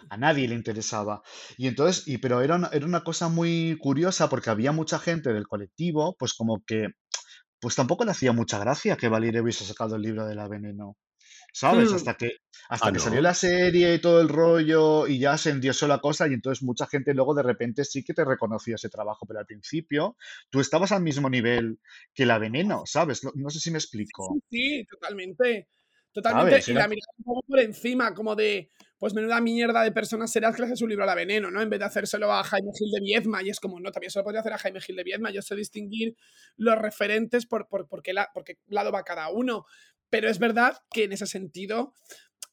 A 0.08 0.16
nadie 0.16 0.48
le 0.48 0.54
interesaba. 0.54 1.22
Y 1.56 1.66
entonces, 1.66 2.06
y, 2.06 2.18
pero 2.18 2.40
era 2.42 2.56
una, 2.56 2.68
era 2.72 2.86
una 2.86 3.04
cosa 3.04 3.28
muy 3.28 3.76
curiosa 3.80 4.28
porque 4.28 4.50
había 4.50 4.72
mucha 4.72 4.98
gente 4.98 5.32
del 5.32 5.46
colectivo, 5.46 6.16
pues 6.18 6.34
como 6.34 6.62
que, 6.66 6.88
pues 7.60 7.74
tampoco 7.74 8.04
le 8.04 8.10
hacía 8.10 8.32
mucha 8.32 8.58
gracia 8.58 8.96
que 8.96 9.08
Valeria 9.08 9.42
hubiese 9.42 9.64
sacado 9.64 9.96
el 9.96 10.02
libro 10.02 10.26
de 10.26 10.34
la 10.34 10.48
veneno. 10.48 10.96
¿Sabes? 11.52 11.90
Hmm. 11.90 11.94
Hasta 11.94 12.14
que, 12.14 12.32
hasta 12.68 12.88
Ah, 12.88 12.92
que 12.92 12.98
salió 12.98 13.16
¿no? 13.16 13.22
la 13.22 13.34
serie 13.34 13.94
y 13.94 13.98
todo 13.98 14.20
el 14.20 14.28
rollo 14.28 15.06
y 15.06 15.18
ya 15.18 15.38
se 15.38 15.50
endiosó 15.50 15.88
la 15.88 16.00
cosa 16.00 16.28
y 16.28 16.34
entonces 16.34 16.62
mucha 16.62 16.86
gente 16.86 17.14
luego 17.14 17.34
de 17.34 17.42
repente 17.42 17.84
sí 17.84 18.04
que 18.04 18.12
te 18.12 18.26
reconoció 18.26 18.74
ese 18.74 18.90
trabajo, 18.90 19.24
pero 19.26 19.40
al 19.40 19.46
principio 19.46 20.16
tú 20.50 20.60
estabas 20.60 20.92
al 20.92 21.02
mismo 21.02 21.30
nivel 21.30 21.78
que 22.12 22.26
la 22.26 22.38
veneno, 22.38 22.82
¿sabes? 22.84 23.24
No, 23.24 23.32
no 23.34 23.48
sé 23.48 23.60
si 23.60 23.70
me 23.70 23.78
explico. 23.78 24.36
Sí, 24.50 24.80
sí, 24.80 24.84
totalmente. 24.84 25.68
Totalmente. 26.12 26.50
¿Sabes? 26.50 26.68
Y 26.68 26.72
la 26.74 26.88
mirada 26.88 27.12
un 27.18 27.24
poco 27.24 27.42
por 27.46 27.60
encima, 27.60 28.14
como 28.14 28.34
de, 28.34 28.70
pues 28.98 29.14
menuda 29.14 29.40
mierda 29.40 29.82
de 29.82 29.92
personas 29.92 30.30
serás 30.32 30.54
que 30.56 30.62
le 30.62 30.66
haces 30.66 30.82
un 30.82 30.88
libro 30.88 31.04
a 31.04 31.06
la 31.06 31.14
veneno, 31.14 31.50
¿no? 31.50 31.60
En 31.60 31.68
vez 31.70 31.78
de 31.80 31.84
hacérselo 31.86 32.32
a 32.32 32.42
Jaime 32.44 32.70
Gil 32.78 32.90
de 32.92 33.00
Viedma, 33.00 33.42
y 33.42 33.50
es 33.50 33.60
como, 33.60 33.78
no, 33.80 33.92
también 33.92 34.10
se 34.10 34.18
lo 34.18 34.24
podría 34.24 34.40
hacer 34.40 34.52
a 34.52 34.58
Jaime 34.58 34.80
Gil 34.80 34.96
de 34.96 35.04
Viedma, 35.04 35.30
yo 35.30 35.42
sé 35.42 35.54
distinguir 35.54 36.16
los 36.56 36.78
referentes 36.78 37.46
por, 37.46 37.68
por, 37.68 37.88
por, 37.88 38.02
qué, 38.02 38.12
la, 38.12 38.30
por 38.32 38.44
qué 38.44 38.58
lado 38.66 38.92
va 38.92 39.02
cada 39.04 39.28
uno, 39.30 39.64
pero 40.08 40.28
es 40.28 40.38
verdad 40.38 40.78
que 40.90 41.04
en 41.04 41.12
ese 41.12 41.26
sentido 41.26 41.92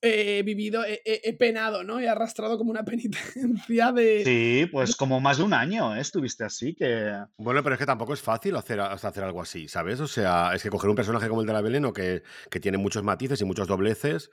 he 0.05 0.43
vivido, 0.43 0.83
he, 0.83 1.01
he- 1.05 1.21
he 1.23 1.33
penado, 1.33 1.85
¿no? 1.85 1.97
He 2.01 2.09
arrastrado 2.09 2.57
como 2.57 2.71
una 2.71 2.83
penitencia 2.83 3.91
de... 3.93 4.23
Sí, 4.25 4.65
pues 4.69 4.97
como 4.97 5.21
más 5.21 5.37
de 5.37 5.43
un 5.43 5.53
año, 5.53 5.95
¿eh? 5.95 6.01
Estuviste 6.01 6.43
así 6.43 6.75
que... 6.75 7.13
Bueno, 7.37 7.63
pero 7.63 7.75
es 7.75 7.79
que 7.79 7.85
tampoco 7.85 8.13
es 8.13 8.21
fácil 8.21 8.57
hacer, 8.57 8.81
hacer 8.81 9.23
algo 9.23 9.41
así, 9.41 9.69
¿sabes? 9.69 10.01
O 10.01 10.07
sea, 10.07 10.51
es 10.53 10.61
que 10.61 10.69
coger 10.69 10.89
un 10.89 10.97
personaje 10.97 11.29
como 11.29 11.39
el 11.39 11.47
de 11.47 11.53
la 11.53 11.61
Veneno, 11.61 11.93
que, 11.93 12.21
que 12.51 12.59
tiene 12.59 12.77
muchos 12.77 13.01
matices 13.03 13.39
y 13.39 13.45
muchos 13.45 13.65
dobleces, 13.67 14.29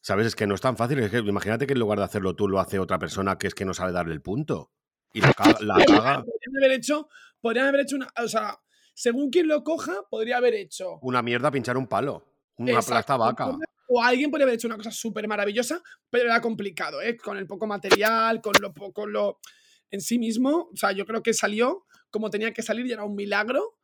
¿sabes? 0.00 0.26
Es 0.26 0.36
que 0.36 0.46
no 0.46 0.54
es 0.54 0.60
tan 0.60 0.76
fácil. 0.76 0.98
Es 1.00 1.10
que 1.10 1.18
imagínate 1.18 1.66
que 1.66 1.72
en 1.72 1.78
lugar 1.78 1.98
de 1.98 2.04
hacerlo 2.04 2.34
tú, 2.34 2.48
lo 2.48 2.60
hace 2.60 2.78
otra 2.78 2.98
persona 2.98 3.38
que 3.38 3.46
es 3.46 3.54
que 3.54 3.64
no 3.64 3.74
sabe 3.74 3.92
darle 3.92 4.14
el 4.14 4.22
punto. 4.22 4.72
Y 5.12 5.20
la 5.20 5.32
caga. 5.32 5.58
la 5.60 5.74
caga. 5.86 6.24
Podrían 6.24 6.56
haber 6.58 6.72
hecho, 6.72 7.08
podrían 7.40 7.66
haber 7.66 7.80
hecho 7.82 7.96
una, 7.96 8.08
o 8.22 8.28
sea, 8.28 8.58
según 8.94 9.30
quien 9.30 9.48
lo 9.48 9.64
coja, 9.64 10.02
podría 10.10 10.36
haber 10.36 10.54
hecho 10.54 10.98
Una 11.02 11.22
mierda 11.22 11.50
pinchar 11.50 11.76
un 11.76 11.86
palo. 11.86 12.26
Una 12.56 12.72
Exacto, 12.72 12.90
plasta 12.90 13.16
vaca. 13.16 13.58
O 13.88 14.02
alguien 14.02 14.30
podría 14.30 14.44
haber 14.44 14.54
hecho 14.54 14.68
una 14.68 14.76
cosa 14.76 14.90
súper 14.90 15.26
maravillosa, 15.26 15.82
pero 16.10 16.26
era 16.26 16.40
complicado, 16.40 17.02
¿eh? 17.02 17.16
Con 17.16 17.36
el 17.38 17.46
poco 17.46 17.66
material, 17.66 18.40
con 18.40 18.52
lo 18.60 18.72
poco, 18.72 19.06
lo. 19.06 19.40
En 19.90 20.00
sí 20.00 20.20
mismo, 20.20 20.68
o 20.72 20.76
sea, 20.76 20.92
yo 20.92 21.04
creo 21.04 21.22
que 21.22 21.34
salió 21.34 21.86
como 22.10 22.30
tenía 22.30 22.52
que 22.52 22.62
salir 22.62 22.86
y 22.86 22.92
era 22.92 23.04
un 23.04 23.14
milagro. 23.14 23.76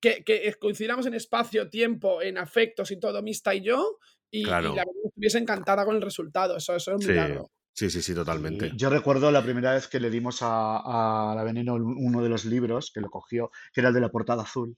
Que, 0.00 0.22
que 0.22 0.54
coincidiéramos 0.60 1.06
en 1.06 1.14
espacio, 1.14 1.70
tiempo, 1.70 2.22
en 2.22 2.38
afectos 2.38 2.92
y 2.92 3.00
todo, 3.00 3.20
Mista 3.20 3.52
y 3.52 3.62
yo, 3.62 3.98
y, 4.30 4.44
la 4.44 4.60
verdad 4.60 4.84
estuviese 5.06 5.38
encantada 5.38 5.84
con 5.84 5.96
el 5.96 6.02
resultado. 6.02 6.56
Eso, 6.56 6.74
eso 6.76 6.90
era 6.90 6.96
un 6.96 7.02
Sí, 7.02 7.08
milagro. 7.10 7.50
sí, 7.72 7.90
sí, 7.90 8.02
sí, 8.02 8.14
totalmente. 8.14 8.66
Y 8.68 8.76
Yo 8.76 8.90
recuerdo 8.90 9.30
la 9.30 9.42
primera 9.42 9.72
vez 9.74 9.88
que 9.88 10.00
le 10.00 10.10
dimos 10.10 10.42
a, 10.42 11.30
a 11.32 11.34
la 11.34 11.42
Veneno 11.44 11.74
uno 11.74 12.22
de 12.22 12.28
los 12.28 12.44
libros, 12.44 12.90
que 12.92 13.00
lo 13.00 13.10
cogió, 13.10 13.50
que 13.72 13.80
era 13.80 13.88
el 13.88 13.94
de 13.94 14.00
la 14.00 14.10
portada 14.10 14.42
azul. 14.42 14.76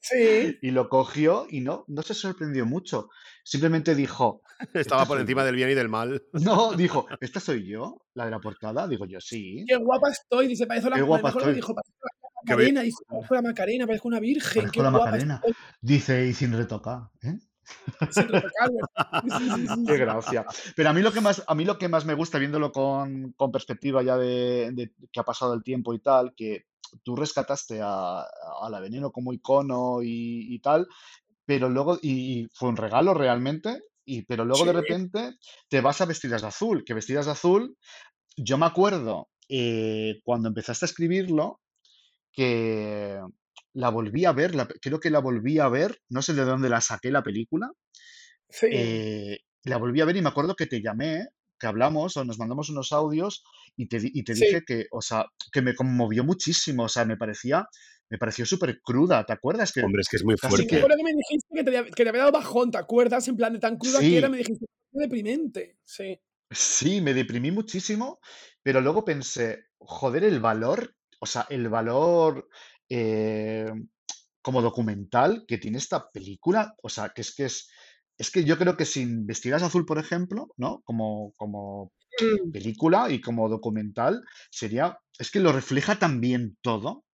Sí. 0.00 0.58
Y 0.62 0.70
lo 0.72 0.88
cogió 0.88 1.46
y 1.48 1.60
no, 1.60 1.84
no 1.88 2.02
se 2.02 2.14
sorprendió 2.14 2.66
mucho. 2.66 3.08
Simplemente 3.44 3.94
dijo, 3.94 4.42
Estaba 4.74 5.06
por 5.06 5.18
encima 5.20 5.42
yo. 5.42 5.46
del 5.46 5.56
bien 5.56 5.70
y 5.70 5.74
del 5.74 5.88
mal. 5.88 6.22
no, 6.32 6.72
dijo, 6.74 7.06
¿esta 7.20 7.40
soy 7.40 7.66
yo? 7.66 8.02
¿La 8.14 8.24
de 8.26 8.30
la 8.32 8.40
portada? 8.40 8.86
Digo 8.88 9.06
yo, 9.06 9.20
sí. 9.20 9.64
Qué 9.66 9.76
guapa 9.76 10.10
estoy, 10.10 10.48
dice, 10.48 10.66
parece 10.66 10.90
la, 10.90 10.96
Qué 10.96 11.02
guapa 11.02 11.28
estoy. 11.30 11.54
dijo, 11.54 11.74
Macarena, 12.44 12.80
dice, 12.82 13.04
parezco 13.06 13.34
la 13.34 13.42
Macarena, 13.42 13.86
parezco 13.86 14.08
una 14.08 14.20
virgen, 14.20 14.62
Parezco 14.62 14.72
qué 14.72 14.82
la 14.82 14.90
guapa 14.90 15.04
Macarena. 15.06 15.34
estoy, 15.36 15.52
Dice, 15.80 16.26
y 16.26 16.32
sin 16.34 16.52
retocar. 16.56 17.10
¿eh? 17.22 17.38
Qué 19.86 19.96
gracia. 19.96 20.44
Pero 20.76 20.88
a 20.88 20.92
mí 20.92 21.02
lo 21.02 21.12
que 21.12 21.20
más, 21.20 21.42
a 21.46 21.54
mí 21.54 21.64
lo 21.64 21.78
que 21.78 21.88
más 21.88 22.04
me 22.04 22.14
gusta, 22.14 22.38
viéndolo 22.38 22.72
con, 22.72 23.32
con 23.32 23.52
perspectiva 23.52 24.02
ya 24.02 24.16
de, 24.16 24.70
de 24.72 24.92
que 25.12 25.20
ha 25.20 25.24
pasado 25.24 25.54
el 25.54 25.62
tiempo 25.62 25.94
y 25.94 26.00
tal, 26.00 26.34
que 26.34 26.66
tú 27.02 27.16
rescataste 27.16 27.80
a, 27.82 28.20
a 28.20 28.70
la 28.70 28.80
Veneno 28.80 29.10
como 29.10 29.32
icono 29.32 30.02
y, 30.02 30.54
y 30.54 30.58
tal, 30.60 30.86
pero 31.44 31.68
luego, 31.68 31.98
y, 32.00 32.40
y 32.40 32.48
fue 32.52 32.68
un 32.68 32.76
regalo 32.76 33.14
realmente, 33.14 33.82
y, 34.04 34.22
pero 34.22 34.44
luego 34.44 34.64
de 34.64 34.72
repente 34.72 35.34
te 35.68 35.80
vas 35.80 36.00
a 36.00 36.06
Vestidas 36.06 36.42
de 36.42 36.48
Azul, 36.48 36.84
que 36.84 36.94
Vestidas 36.94 37.26
de 37.26 37.32
Azul, 37.32 37.76
yo 38.36 38.58
me 38.58 38.66
acuerdo 38.66 39.28
eh, 39.48 40.20
cuando 40.24 40.48
empezaste 40.48 40.84
a 40.84 40.88
escribirlo, 40.88 41.60
que 42.32 43.20
la 43.74 43.88
volví 43.90 44.24
a 44.24 44.32
ver, 44.32 44.54
la- 44.54 44.66
creo 44.66 44.98
que 45.00 45.10
la 45.10 45.20
volví 45.20 45.58
a 45.58 45.68
ver, 45.68 45.98
no 46.08 46.22
sé 46.22 46.34
de 46.34 46.44
dónde 46.44 46.68
la 46.68 46.80
saqué 46.80 47.10
la 47.10 47.22
película, 47.22 47.70
Sí. 48.48 48.66
eh, 48.70 49.38
la 49.64 49.76
volví 49.76 50.00
a 50.00 50.04
ver 50.04 50.16
y 50.16 50.22
me 50.22 50.28
acuerdo 50.28 50.56
que 50.56 50.66
te 50.66 50.82
llamé, 50.82 51.28
que 51.58 51.66
hablamos 51.66 52.16
o 52.16 52.24
nos 52.24 52.38
mandamos 52.38 52.70
unos 52.70 52.90
audios 52.92 53.44
y 53.76 53.86
te, 53.86 53.98
y 54.02 54.24
te 54.24 54.34
Sí. 54.34 54.44
dije 54.46 54.62
que, 54.66 54.86
o 54.90 55.02
sea, 55.02 55.26
que 55.52 55.62
me 55.62 55.74
conmovió 55.74 56.24
muchísimo, 56.24 56.84
o 56.84 56.88
sea, 56.88 57.04
me 57.04 57.16
parecía, 57.16 57.66
me 58.08 58.18
pareció 58.18 58.44
súper 58.46 58.80
cruda, 58.80 59.24
¿te 59.24 59.32
acuerdas? 59.34 59.70
Que 59.72 59.82
Hombre, 59.82 60.00
es 60.00 60.08
que 60.08 60.16
es 60.16 60.24
muy 60.24 60.34
que- 60.36 60.48
fuerte. 60.48 60.76
acuerdo 60.76 60.96
que 60.96 61.04
me 61.04 61.12
dijiste 61.12 61.46
que 61.54 61.62
te, 61.64 61.76
había, 61.78 61.90
que 61.92 62.02
te 62.02 62.08
había 62.08 62.22
dado 62.22 62.32
bajón, 62.32 62.70
¿te 62.70 62.78
acuerdas? 62.78 63.28
En 63.28 63.36
plan 63.36 63.52
de 63.52 63.58
tan 63.60 63.76
cruda 63.76 64.00
Sí. 64.00 64.10
que 64.10 64.18
era, 64.18 64.28
me 64.28 64.38
dijiste, 64.38 64.66
"Qué 64.66 64.98
deprimente. 64.98 65.76
Sí. 65.84 66.18
Sí, 66.50 67.00
me 67.00 67.14
deprimí 67.14 67.52
muchísimo, 67.52 68.18
pero 68.62 68.80
luego 68.80 69.04
pensé, 69.04 69.66
joder, 69.78 70.24
el 70.24 70.40
valor, 70.40 70.96
o 71.20 71.26
sea, 71.26 71.46
el 71.50 71.68
valor 71.68 72.48
eh, 72.90 73.72
como 74.42 74.62
documental 74.62 75.44
que 75.46 75.58
tiene 75.58 75.78
esta 75.78 76.10
película, 76.10 76.74
o 76.82 76.88
sea, 76.88 77.10
que 77.10 77.22
es 77.22 77.34
que 77.34 77.44
es, 77.46 77.68
es 78.18 78.30
que 78.30 78.44
yo 78.44 78.58
creo 78.58 78.76
que 78.76 78.84
sin 78.86 79.26
Vestidas 79.26 79.62
de 79.62 79.68
Azul, 79.68 79.86
por 79.86 79.98
ejemplo, 79.98 80.48
¿no? 80.56 80.82
Como, 80.84 81.32
como 81.36 81.92
Mm, 82.20 82.52
película 82.52 83.10
y 83.10 83.20
como 83.20 83.48
documental, 83.48 84.22
sería, 84.50 84.98
es 85.18 85.30
que 85.30 85.40
lo 85.40 85.52
refleja 85.52 85.98
tan 85.98 86.20
bien 86.20 86.58
todo, 86.62 87.04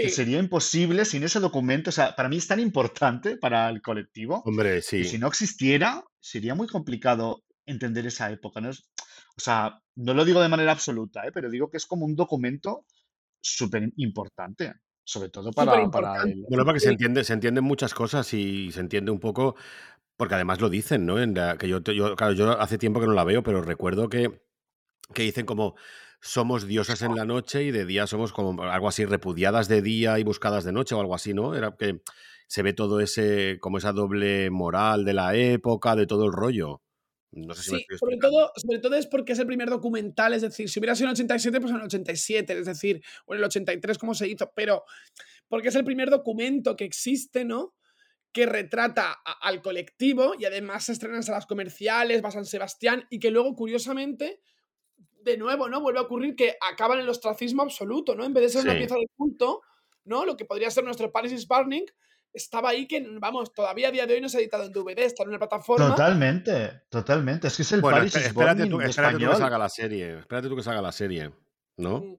que 0.00 0.08
Sí. 0.08 0.08
sería 0.08 0.38
imposible 0.38 1.04
sin 1.04 1.22
ese 1.24 1.40
documento, 1.40 1.90
o 1.90 1.92
sea, 1.92 2.14
para 2.16 2.28
mí 2.28 2.36
es 2.36 2.46
tan 2.46 2.60
importante 2.60 3.36
para 3.36 3.68
el 3.68 3.82
colectivo, 3.82 4.42
Hombre, 4.44 4.82
que 4.96 5.04
si 5.04 5.18
sí. 5.18 5.18
no 5.18 5.28
existiera, 5.28 6.02
sería 6.20 6.54
muy 6.54 6.68
complicado 6.68 7.44
entender 7.66 8.06
esa 8.06 8.30
época, 8.30 8.60
¿no? 8.60 8.70
Es- 8.70 8.90
o 9.36 9.40
sea, 9.40 9.80
no 9.96 10.14
lo 10.14 10.24
digo 10.24 10.40
de 10.42 10.48
manera 10.48 10.72
absoluta, 10.72 11.26
¿eh? 11.26 11.32
pero 11.32 11.50
digo 11.50 11.70
que 11.70 11.76
es 11.78 11.86
como 11.86 12.04
un 12.06 12.16
documento 12.16 12.86
súper 13.40 13.92
importante, 13.96 14.74
sobre 15.08 15.30
todo 15.30 15.52
para, 15.52 15.90
para 15.90 16.22
el... 16.22 16.44
Bueno, 16.50 16.64
porque 16.66 16.80
se 16.80 16.88
Sí. 16.88 16.92
entiende, 16.92 17.24
se 17.24 17.32
entienden 17.32 17.64
muchas 17.64 17.94
cosas 17.94 18.32
y 18.34 18.70
se 18.72 18.80
entiende 18.80 19.10
un 19.10 19.20
poco, 19.20 19.56
porque 20.18 20.34
además 20.34 20.60
lo 20.60 20.68
dicen, 20.68 21.06
¿no? 21.06 21.18
En 21.18 21.32
la- 21.34 21.56
que 21.56 21.66
yo, 21.66 21.80
yo, 21.80 22.14
claro, 22.14 22.34
yo 22.34 22.60
hace 22.60 22.76
tiempo 22.76 23.00
que 23.00 23.06
no 23.06 23.14
la 23.14 23.24
veo, 23.24 23.42
pero 23.42 23.62
recuerdo 23.62 24.10
que, 24.10 24.42
que 25.14 25.22
dicen 25.22 25.46
como 25.46 25.76
somos 26.20 26.66
diosas 26.66 27.02
en 27.02 27.14
la 27.16 27.24
noche 27.24 27.62
y 27.64 27.70
de 27.70 27.86
día 27.86 28.06
somos 28.06 28.32
como 28.32 28.62
algo 28.64 28.88
así, 28.88 29.06
repudiadas 29.06 29.68
de 29.68 29.82
día 29.82 30.18
y 30.18 30.24
buscadas 30.24 30.64
de 30.64 30.72
noche 30.72 30.94
o 30.94 31.00
algo 31.00 31.14
así, 31.14 31.32
¿no? 31.34 31.54
Era 31.54 31.74
que 31.78 32.02
se 32.46 32.62
ve 32.62 32.74
todo 32.74 33.00
ese, 33.00 33.58
como 33.60 33.78
esa 33.78 33.92
doble 33.92 34.50
moral 34.50 35.04
de 35.06 35.14
la 35.14 35.34
época, 35.36 35.96
de 35.96 36.06
todo 36.06 36.26
el 36.26 36.32
rollo. 36.32 36.82
No 37.32 37.54
sé 37.54 37.62
si 37.62 37.70
me 37.72 37.76
Sí, 37.78 37.82
estoy 37.82 37.98
sobre 37.98 38.16
todo, 38.16 38.52
sobre 38.56 38.78
todo 38.78 38.94
es 38.96 39.06
porque 39.06 39.32
es 39.32 39.38
el 39.38 39.46
primer 39.46 39.68
documental, 39.68 40.32
es 40.32 40.42
decir, 40.42 40.68
si 40.68 40.78
hubiera 40.78 40.94
sido 40.94 41.06
en 41.06 41.10
el 41.10 41.14
87, 41.14 41.60
pues 41.60 41.70
en 41.70 41.76
el 41.78 41.84
87, 41.84 42.58
es 42.58 42.66
decir, 42.66 43.02
o 43.26 43.34
en 43.34 43.38
el 43.40 43.44
83, 43.44 43.98
como 43.98 44.14
se 44.14 44.28
hizo, 44.28 44.50
pero 44.54 44.84
porque 45.48 45.68
es 45.68 45.74
el 45.74 45.84
primer 45.84 46.10
documento 46.10 46.76
que 46.76 46.84
existe, 46.84 47.44
¿no? 47.44 47.74
Que 48.32 48.46
retrata 48.46 49.12
a- 49.24 49.46
al 49.48 49.60
colectivo 49.62 50.34
y 50.38 50.44
además 50.46 50.84
se 50.86 50.92
estrena 50.92 51.16
en 51.16 51.22
salas 51.22 51.46
comerciales, 51.46 52.22
va 52.24 52.28
a 52.28 52.32
San 52.32 52.44
Sebastián 52.46 53.06
y 53.10 53.18
que 53.18 53.30
luego, 53.30 53.54
curiosamente, 53.54 54.40
de 55.22 55.36
nuevo, 55.36 55.68
¿no? 55.68 55.80
Vuelve 55.80 55.98
a 55.98 56.02
ocurrir 56.02 56.34
que 56.36 56.56
acaba 56.60 56.94
en 56.94 57.00
el 57.00 57.08
ostracismo 57.08 57.62
absoluto, 57.62 58.14
¿no? 58.14 58.24
En 58.24 58.32
vez 58.32 58.44
de 58.44 58.48
ser 58.50 58.62
una 58.62 58.72
pieza 58.78 58.94
de 58.94 59.06
culto, 59.16 59.62
¿no? 60.04 60.24
Lo 60.24 60.36
que 60.36 60.44
podría 60.46 60.70
ser 60.70 60.84
nuestro 60.84 61.12
Paris 61.12 61.32
is 61.32 61.46
Burning, 61.46 61.84
estaba 62.32 62.70
ahí 62.70 62.86
que, 62.86 63.04
vamos, 63.20 63.52
todavía 63.52 63.88
a 63.88 63.90
día 63.90 64.06
de 64.06 64.14
hoy 64.14 64.20
no 64.20 64.28
se 64.28 64.38
ha 64.38 64.40
editado 64.40 64.64
en 64.64 64.72
DVD, 64.72 64.98
está 65.00 65.22
en 65.22 65.30
una 65.30 65.38
plataforma. 65.38 65.88
Totalmente, 65.88 66.82
totalmente. 66.88 67.48
Es 67.48 67.56
que 67.56 67.62
es 67.62 67.72
el 67.72 67.80
Bueno, 67.80 67.98
Paris 67.98 68.16
espérate 68.16 68.66
tú, 68.66 68.80
espérate 68.80 69.14
tú 69.14 69.18
que 69.18 69.24
español. 69.24 69.36
salga 69.36 69.58
la 69.58 69.68
serie. 69.68 70.18
Espérate 70.20 70.48
tú 70.48 70.56
que 70.56 70.62
salga 70.62 70.82
la 70.82 70.92
serie, 70.92 71.32
¿no? 71.76 72.00
Mm. 72.00 72.16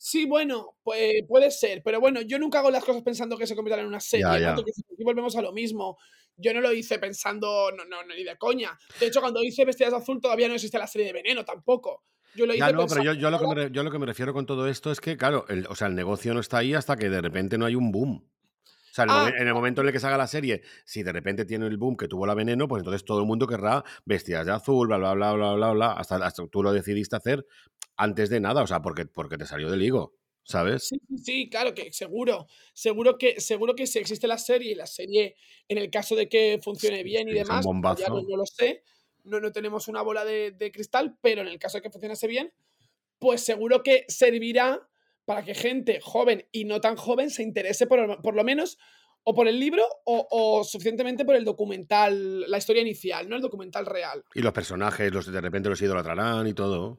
Sí, 0.00 0.26
bueno, 0.26 0.76
pues 0.84 1.24
puede 1.26 1.50
ser, 1.50 1.82
pero 1.82 2.00
bueno, 2.00 2.20
yo 2.20 2.38
nunca 2.38 2.60
hago 2.60 2.70
las 2.70 2.84
cosas 2.84 3.02
pensando 3.02 3.36
que 3.36 3.48
se 3.48 3.56
conviertan 3.56 3.82
en 3.82 3.88
una 3.88 3.98
serie, 3.98 4.24
Ya, 4.40 4.52
aquí 4.52 5.02
volvemos 5.04 5.34
a 5.34 5.42
lo 5.42 5.52
mismo. 5.52 5.98
Yo 6.36 6.54
no 6.54 6.60
lo 6.60 6.72
hice 6.72 7.00
pensando, 7.00 7.72
no, 7.72 7.84
no, 7.84 8.04
no, 8.04 8.14
ni 8.14 8.22
de 8.22 8.38
coña. 8.38 8.78
De 9.00 9.06
hecho, 9.06 9.20
cuando 9.20 9.42
hice 9.42 9.64
Vestidas 9.64 9.90
de 9.90 9.98
Azul 9.98 10.20
todavía 10.20 10.46
no 10.46 10.54
existe 10.54 10.78
la 10.78 10.86
serie 10.86 11.08
de 11.08 11.14
Veneno 11.14 11.44
tampoco. 11.44 12.04
Yo 12.36 12.46
lo 12.46 12.52
hice 12.52 12.60
Ya 12.60 12.66
no, 12.66 12.86
pero 12.86 12.86
pensando, 12.86 13.12
yo, 13.12 13.20
yo 13.20 13.30
lo 13.30 13.40
que 13.40 13.46
me, 13.48 13.70
yo 13.72 13.82
lo 13.82 13.90
que 13.90 13.98
me 13.98 14.06
refiero 14.06 14.32
con 14.32 14.46
todo 14.46 14.68
esto 14.68 14.92
es 14.92 15.00
que, 15.00 15.16
claro, 15.16 15.46
el, 15.48 15.66
o 15.66 15.74
sea, 15.74 15.88
el 15.88 15.96
negocio 15.96 16.32
no 16.32 16.38
está 16.38 16.58
ahí 16.58 16.74
hasta 16.74 16.94
que 16.96 17.08
de 17.08 17.20
repente 17.20 17.58
no 17.58 17.66
hay 17.66 17.74
un 17.74 17.90
boom. 17.90 18.24
Sea, 18.98 19.04
el, 19.04 19.10
Ah. 19.10 19.32
en 19.38 19.46
el 19.46 19.54
momento 19.54 19.80
en 19.80 19.86
el 19.86 19.92
que 19.92 20.00
se 20.00 20.06
haga 20.08 20.16
la 20.16 20.26
serie, 20.26 20.62
si 20.84 21.04
de 21.04 21.12
repente 21.12 21.44
tiene 21.44 21.66
el 21.66 21.76
boom 21.76 21.96
que 21.96 22.08
tuvo 22.08 22.26
la 22.26 22.34
veneno, 22.34 22.66
pues 22.66 22.80
entonces 22.80 23.04
todo 23.04 23.20
el 23.20 23.26
mundo 23.26 23.46
querrá 23.46 23.84
vestidas 24.04 24.44
de 24.44 24.52
azul, 24.52 24.88
bla, 24.88 24.96
bla, 24.96 25.14
bla, 25.14 25.32
bla, 25.34 25.54
bla, 25.54 25.70
bla, 25.70 25.92
hasta, 25.92 26.16
hasta 26.16 26.46
tú 26.48 26.62
lo 26.64 26.72
decidiste 26.72 27.14
hacer 27.14 27.46
antes 27.96 28.28
de 28.28 28.40
nada, 28.40 28.62
o 28.62 28.66
sea, 28.66 28.82
porque, 28.82 29.06
porque 29.06 29.38
te 29.38 29.46
salió 29.46 29.70
del 29.70 29.82
higo, 29.82 30.16
¿sabes? 30.42 30.88
Sí, 30.88 31.00
sí, 31.16 31.48
claro 31.48 31.74
que 31.74 31.92
seguro. 31.92 32.46
Seguro 32.72 33.18
que, 33.18 33.40
seguro 33.40 33.76
que 33.76 33.86
si 33.86 34.00
existe 34.00 34.26
la 34.26 34.38
serie 34.38 34.72
y 34.72 34.74
la 34.74 34.86
serie, 34.86 35.36
en 35.68 35.78
el 35.78 35.90
caso 35.90 36.16
de 36.16 36.28
que 36.28 36.58
funcione 36.60 37.04
bien 37.04 37.28
y 37.28 37.34
demás, 37.34 37.64
pues 37.64 37.98
ya 37.98 38.08
no, 38.08 38.36
lo 38.36 38.46
sé, 38.46 38.82
no, 39.22 39.38
no 39.38 39.52
tenemos 39.52 39.86
una 39.86 40.02
bola 40.02 40.24
de, 40.24 40.50
de 40.50 40.72
cristal, 40.72 41.16
pero 41.20 41.42
en 41.42 41.48
el 41.48 41.58
caso 41.60 41.78
de 41.78 41.82
que 41.82 41.90
funcionase 41.90 42.26
bien, 42.26 42.52
pues 43.20 43.42
seguro 43.42 43.82
que 43.82 44.04
servirá 44.08 44.88
para 45.28 45.44
que 45.44 45.54
gente 45.54 46.00
joven 46.02 46.46
y 46.52 46.64
no 46.64 46.80
tan 46.80 46.96
joven 46.96 47.28
se 47.28 47.42
interese 47.42 47.86
por, 47.86 48.22
por 48.22 48.34
lo 48.34 48.42
menos 48.44 48.78
o 49.24 49.34
por 49.34 49.46
el 49.46 49.60
libro 49.60 49.82
o, 50.06 50.26
o 50.30 50.64
suficientemente 50.64 51.26
por 51.26 51.34
el 51.36 51.44
documental, 51.44 52.50
la 52.50 52.56
historia 52.56 52.80
inicial, 52.80 53.28
¿no? 53.28 53.36
El 53.36 53.42
documental 53.42 53.84
real. 53.84 54.24
Y 54.34 54.40
los 54.40 54.54
personajes, 54.54 55.12
los 55.12 55.30
de 55.30 55.40
repente 55.42 55.68
los 55.68 55.82
idolatrarán 55.82 56.46
y 56.46 56.54
todo. 56.54 56.98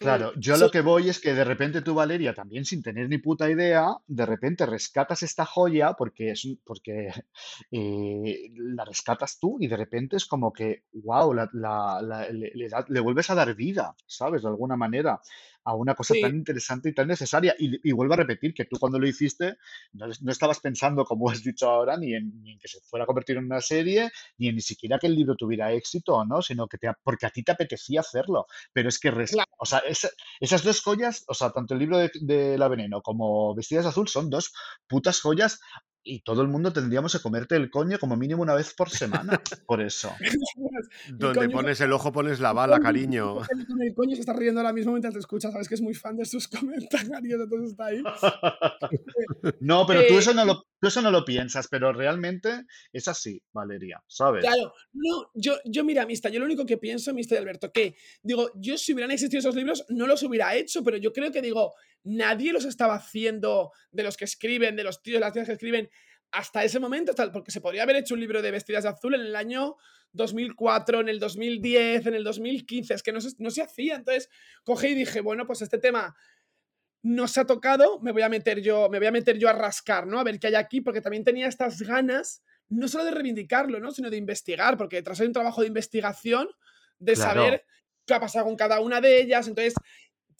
Claro, 0.00 0.32
yo 0.36 0.54
Sí, 0.54 0.60
lo 0.60 0.70
que 0.70 0.80
voy 0.80 1.08
es 1.08 1.20
que 1.20 1.34
de 1.34 1.42
repente 1.44 1.82
tú, 1.82 1.92
Valeria, 1.94 2.32
también 2.32 2.64
sin 2.64 2.82
tener 2.84 3.08
ni 3.08 3.18
puta 3.18 3.50
idea, 3.50 3.96
de 4.06 4.26
repente 4.26 4.64
rescatas 4.66 5.22
esta 5.24 5.44
joya 5.44 5.94
porque 5.94 6.30
es 6.32 6.46
porque 6.64 7.10
eh, 7.72 8.50
la 8.56 8.84
rescatas 8.84 9.38
tú 9.40 9.56
y 9.60 9.66
de 9.66 9.76
repente 9.76 10.16
es 10.16 10.26
como 10.26 10.52
que, 10.52 10.84
wow, 10.92 11.32
la, 11.34 11.48
la- 11.52 12.00
la- 12.02 12.28
le, 12.30 12.50
le 12.54 12.68
da- 12.68 12.86
le 12.88 13.00
vuelves 13.00 13.30
a 13.30 13.34
dar 13.34 13.54
vida, 13.54 13.94
¿sabes? 14.06 14.42
De 14.42 14.48
alguna 14.48 14.76
manera, 14.76 15.20
a 15.68 15.74
una 15.74 15.94
cosa 15.94 16.14
sí, 16.14 16.20
tan 16.20 16.34
interesante 16.34 16.88
y 16.88 16.94
tan 16.94 17.08
necesaria. 17.08 17.54
Y, 17.58 17.88
y 17.88 17.92
vuelvo 17.92 18.14
a 18.14 18.18
repetir 18.18 18.54
que 18.54 18.64
tú 18.64 18.78
cuando 18.78 18.98
lo 18.98 19.06
hiciste 19.06 19.56
no, 19.92 20.06
no 20.20 20.32
estabas 20.32 20.60
pensando, 20.60 21.04
como 21.04 21.30
has 21.30 21.42
dicho 21.42 21.68
ahora, 21.68 21.96
ni 21.96 22.14
en, 22.14 22.42
ni 22.42 22.52
en 22.52 22.58
que 22.58 22.68
se 22.68 22.80
fuera 22.80 23.04
a 23.04 23.06
convertir 23.06 23.36
en 23.36 23.44
una 23.44 23.60
serie, 23.60 24.10
ni 24.38 24.48
en 24.48 24.54
ni 24.54 24.60
siquiera 24.62 24.98
que 24.98 25.06
el 25.06 25.14
libro 25.14 25.36
tuviera 25.36 25.72
éxito 25.72 26.14
o 26.14 26.24
no, 26.24 26.42
sino 26.42 26.66
que 26.66 26.78
te, 26.78 26.90
porque 27.02 27.26
a 27.26 27.30
ti 27.30 27.42
te 27.42 27.52
apetecía 27.52 28.00
hacerlo. 28.00 28.46
Pero 28.72 28.88
es 28.88 28.98
que, 28.98 29.10
claro, 29.10 29.50
o 29.58 29.66
sea, 29.66 29.80
esa- 29.80 30.10
esas 30.40 30.62
dos 30.64 30.80
joyas, 30.80 31.24
o 31.28 31.34
sea, 31.34 31.50
tanto 31.50 31.74
el 31.74 31.80
libro 31.80 31.98
de, 31.98 32.10
de 32.20 32.58
La 32.58 32.68
Veneno 32.68 33.02
como 33.02 33.54
Vestidas 33.54 33.84
de 33.84 33.90
Azul 33.90 34.08
son 34.08 34.30
dos 34.30 34.52
putas 34.86 35.20
joyas 35.20 35.60
y 36.08 36.20
todo 36.20 36.40
el 36.40 36.48
mundo 36.48 36.72
tendríamos 36.72 37.12
que 37.12 37.20
comerte 37.20 37.54
el 37.54 37.70
coño 37.70 37.98
como 37.98 38.16
mínimo 38.16 38.42
una 38.42 38.54
vez 38.54 38.72
por 38.72 38.88
semana. 38.88 39.40
Por 39.66 39.82
eso. 39.82 40.10
Donde 41.10 41.40
coño, 41.40 41.50
pones 41.50 41.80
el 41.82 41.92
ojo 41.92 42.12
pones 42.12 42.40
la 42.40 42.54
bala, 42.54 42.76
coño, 42.76 42.82
cariño. 42.84 43.36
el 43.80 43.94
coño 43.94 44.14
se 44.14 44.20
está 44.20 44.32
riendo 44.32 44.60
ahora 44.60 44.72
mismo 44.72 44.92
mientras 44.92 45.12
te 45.12 45.20
escucha, 45.20 45.52
sabes 45.52 45.68
que 45.68 45.74
es 45.74 45.82
muy 45.82 45.94
fan 45.94 46.16
de 46.16 46.24
sus 46.24 46.48
comentarios, 46.48 47.40
entonces 47.40 47.70
está 47.72 47.86
ahí. 47.86 48.02
No, 49.60 49.86
pero 49.86 50.00
tú 50.06 50.14
Eh, 50.14 50.18
eso 50.18 50.34
no 50.34 50.44
lo, 50.44 50.64
tú 50.80 50.88
eso 50.88 51.02
no 51.02 51.10
lo 51.10 51.24
piensas, 51.24 51.68
pero 51.68 51.92
realmente 51.92 52.64
es 52.92 53.08
así, 53.08 53.42
Valeria, 53.52 54.02
¿sabes? 54.06 54.44
Claro, 54.44 54.72
no, 54.92 55.30
yo, 55.34 55.58
yo 55.64 55.84
mira, 55.84 56.06
Mista, 56.06 56.28
yo 56.28 56.38
lo 56.40 56.46
único 56.46 56.64
que 56.66 56.78
pienso, 56.78 57.12
Mista 57.14 57.34
y 57.34 57.38
Alberto, 57.38 57.72
que 57.72 57.96
digo, 58.22 58.50
yo 58.56 58.78
si 58.78 58.92
hubieran 58.92 59.10
existido 59.10 59.40
esos 59.40 59.54
libros 59.56 59.84
no 59.88 60.06
los 60.06 60.22
hubiera 60.22 60.54
hecho, 60.54 60.82
pero 60.82 60.96
yo 60.96 61.12
creo 61.12 61.32
que 61.32 61.42
digo, 61.42 61.74
nadie 62.04 62.52
los 62.52 62.64
estaba 62.64 62.94
haciendo 62.94 63.72
de 63.90 64.02
los 64.02 64.16
que 64.16 64.24
escriben, 64.24 64.76
de 64.76 64.84
los 64.84 65.02
tíos, 65.02 65.20
las 65.20 65.32
tías 65.32 65.46
que 65.46 65.52
escriben, 65.52 65.90
hasta 66.30 66.62
ese 66.62 66.78
momento, 66.78 67.10
hasta- 67.12 67.32
porque 67.32 67.50
se 67.50 67.60
podría 67.60 67.82
haber 67.84 67.96
hecho 67.96 68.14
un 68.14 68.20
libro 68.20 68.42
de 68.42 68.50
vestidas 68.50 68.84
de 68.84 68.90
azul 68.90 69.14
en 69.14 69.22
el 69.22 69.34
año 69.36 69.76
2004, 70.12 71.00
en 71.00 71.08
el 71.08 71.18
2010, 71.18 72.06
en 72.06 72.14
el 72.14 72.24
2015, 72.24 72.94
es 72.94 73.02
que 73.02 73.12
no 73.12 73.20
se, 73.20 73.30
no 73.38 73.50
se 73.50 73.62
hacía, 73.62 73.96
entonces 73.96 74.28
cogí 74.64 74.88
y 74.88 74.94
dije, 74.94 75.20
bueno, 75.20 75.46
pues 75.46 75.62
este 75.62 75.78
tema 75.78 76.14
no 77.02 77.28
se 77.28 77.40
ha 77.40 77.44
tocado, 77.46 78.00
me 78.00 78.12
voy 78.12 78.22
a 78.22 78.28
meter 78.28 78.60
yo, 78.60 78.88
me 78.88 78.98
voy 78.98 79.06
a 79.06 79.12
meter 79.12 79.38
yo 79.38 79.48
a 79.48 79.52
rascar, 79.52 80.06
¿no? 80.06 80.18
A 80.18 80.24
ver 80.24 80.38
qué 80.38 80.48
hay 80.48 80.54
aquí, 80.56 80.80
porque 80.80 81.00
también 81.00 81.24
tenía 81.24 81.46
estas 81.46 81.80
ganas, 81.82 82.42
no 82.68 82.88
solo 82.88 83.04
de 83.04 83.12
reivindicarlo, 83.12 83.80
¿no? 83.80 83.90
Sino 83.92 84.10
de 84.10 84.16
investigar, 84.16 84.76
porque 84.76 84.96
detrás 84.96 85.20
hay 85.20 85.26
un 85.26 85.32
trabajo 85.32 85.60
de 85.60 85.68
investigación, 85.68 86.48
de 86.98 87.14
Claro. 87.14 87.42
saber 87.42 87.64
qué 88.06 88.14
ha 88.14 88.20
pasado 88.20 88.46
con 88.46 88.56
cada 88.56 88.80
una 88.80 89.00
de 89.00 89.20
ellas. 89.20 89.46
Entonces, 89.46 89.74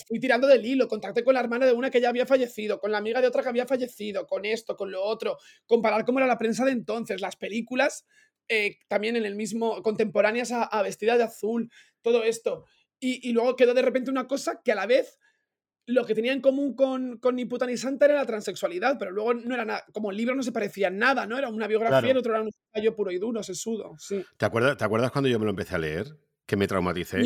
fui 0.07 0.19
tirando 0.21 0.47
del 0.47 0.65
hilo, 0.65 0.89
contacté 0.89 1.25
con 1.25 1.35
la 1.35 1.41
hermana 1.41 1.67
de 1.67 1.73
una 1.73 1.91
que 1.91 2.01
ya 2.01 2.09
había 2.09 2.27
fallecido, 2.27 2.81
con 2.81 2.93
la 2.93 2.99
amiga 2.99 3.21
de 3.21 3.29
otra 3.29 3.43
que 3.43 3.49
había 3.49 3.67
fallecido, 3.67 4.27
con 4.27 4.45
esto, 4.45 4.77
con 4.77 4.91
lo 4.91 5.03
otro, 5.03 5.39
comparar 5.67 6.05
cómo 6.05 6.19
era 6.19 6.27
la 6.27 6.39
prensa 6.39 6.65
de 6.65 6.73
entonces, 6.73 7.21
las 7.21 7.37
películas, 7.37 8.05
eh, 8.49 8.79
también 8.89 9.17
en 9.17 9.27
el 9.27 9.35
mismo, 9.37 9.83
contemporáneas 9.83 10.53
a, 10.53 10.63
a 10.65 10.83
Vestida 10.83 11.17
de 11.17 11.25
Azul, 11.25 11.71
todo 12.03 12.25
esto. 12.25 12.65
Y, 13.01 13.29
y 13.29 13.33
luego 13.33 13.57
quedó 13.57 13.75
de 13.75 13.83
repente 13.83 14.11
una 14.11 14.27
cosa 14.27 14.61
que 14.65 14.73
a 14.73 14.75
la 14.75 14.87
vez 14.87 15.19
lo 15.89 16.05
que 16.05 16.15
tenía 16.15 16.33
en 16.33 16.41
común 16.43 16.75
con, 16.75 17.17
con 17.19 17.35
Ni 17.37 17.47
puta 17.47 17.67
ni 17.67 17.77
santa 17.77 18.05
era 18.05 18.15
la 18.15 18.27
transexualidad, 18.27 18.99
pero 18.99 19.11
luego 19.11 19.35
no 19.35 19.55
era 19.55 19.65
nada, 19.65 19.85
como 19.93 20.11
el 20.11 20.17
libro 20.19 20.35
no 20.35 20.43
se 20.43 20.53
parecía 20.53 20.89
en 20.89 20.99
nada, 20.99 21.27
¿no? 21.27 21.39
Era 21.39 21.49
una 21.49 21.67
biografía, 21.67 21.99
Claro. 22.01 22.13
el 22.13 22.17
otro 22.19 22.33
era 22.35 22.43
un 22.43 22.51
ensayo 22.75 22.95
puro 22.95 23.11
y 23.11 23.19
duro, 23.19 23.43
sesudo, 23.43 23.97
sí. 23.99 24.23
¿Te 24.37 24.45
acuerdas, 24.47 24.77
¿Te 24.77 24.85
acuerdas 24.85 25.11
cuando 25.11 25.29
yo 25.29 25.39
me 25.39 25.47
lo 25.47 25.51
empecé 25.51 25.75
a 25.75 25.79
leer? 25.79 26.17
Que 26.47 26.57
me 26.57 26.67
traumaticé. 26.67 27.23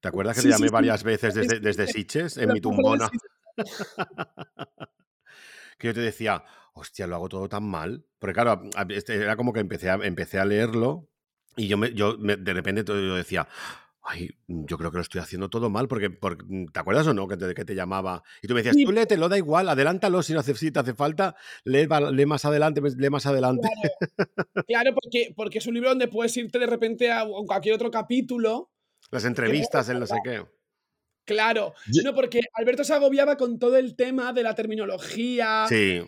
¿Te 0.00 0.08
acuerdas 0.08 0.36
que 0.36 0.42
Sí, 0.42 0.48
te 0.48 0.52
llamé 0.54 0.68
sí. 0.68 0.72
varias 0.72 1.04
veces 1.04 1.34
desde, 1.34 1.60
desde 1.60 1.86
sí. 1.86 1.92
Sitges, 2.00 2.36
en 2.38 2.52
mi 2.52 2.60
tumbona? 2.60 3.10
que 5.78 5.88
yo 5.88 5.94
te 5.94 6.00
decía, 6.00 6.44
hostia, 6.74 7.06
lo 7.06 7.16
hago 7.16 7.28
todo 7.28 7.48
tan 7.48 7.64
mal. 7.64 8.06
Porque 8.18 8.34
claro, 8.34 8.62
este, 8.88 9.16
era 9.16 9.36
como 9.36 9.52
que 9.52 9.60
empecé 9.60 9.90
a, 9.90 9.94
empecé 9.94 10.38
a 10.38 10.44
leerlo 10.44 11.08
y 11.56 11.68
yo, 11.68 11.76
me, 11.78 11.92
yo 11.92 12.16
me- 12.18 12.36
de 12.36 12.52
repente 12.52 12.84
yo 12.86 13.14
decía, 13.14 13.48
ay, 14.06 14.30
yo 14.46 14.76
creo 14.78 14.90
que 14.90 14.98
lo 14.98 15.02
estoy 15.02 15.20
haciendo 15.20 15.48
todo 15.48 15.70
mal, 15.70 15.88
porque, 15.88 16.10
porque 16.10 16.44
¿te 16.72 16.78
acuerdas 16.78 17.06
o 17.06 17.14
no 17.14 17.26
que 17.26 17.36
te, 17.36 17.54
que 17.54 17.64
te 17.64 17.74
llamaba? 17.74 18.22
Y 18.42 18.48
tú 18.48 18.54
me 18.54 18.60
decías, 18.60 18.76
Sí. 18.76 18.84
tú 18.84 18.92
léetelo, 18.92 19.28
da 19.28 19.38
igual, 19.38 19.68
adelántalo 19.68 20.22
si 20.22 20.32
no 20.34 20.40
hace, 20.40 20.54
si 20.54 20.70
te 20.70 20.78
hace 20.78 20.94
falta, 20.94 21.34
lee, 21.64 21.86
más 22.26 22.44
adelante, 22.44 22.82
lee 22.96 23.10
más 23.10 23.26
adelante. 23.26 23.68
Claro, 24.06 24.64
claro 24.66 24.94
porque, 24.94 25.32
porque 25.34 25.58
es 25.58 25.66
un 25.66 25.74
libro 25.74 25.88
donde 25.88 26.08
puedes 26.08 26.36
irte 26.36 26.58
de 26.58 26.66
repente 26.66 27.10
a 27.10 27.26
cualquier 27.46 27.74
otro 27.74 27.90
capítulo. 27.90 28.70
Las 29.10 29.24
entrevistas, 29.24 29.88
el 29.88 30.00
no 30.00 30.06
sé 30.06 30.16
qué. 30.22 30.44
Claro, 31.26 31.72
no, 32.04 32.14
porque 32.14 32.40
Alberto 32.52 32.84
se 32.84 32.92
agobiaba 32.92 33.36
con 33.38 33.58
todo 33.58 33.78
el 33.78 33.96
tema 33.96 34.34
de 34.34 34.42
la 34.42 34.54
terminología, 34.54 35.64
Sí, 35.68 36.02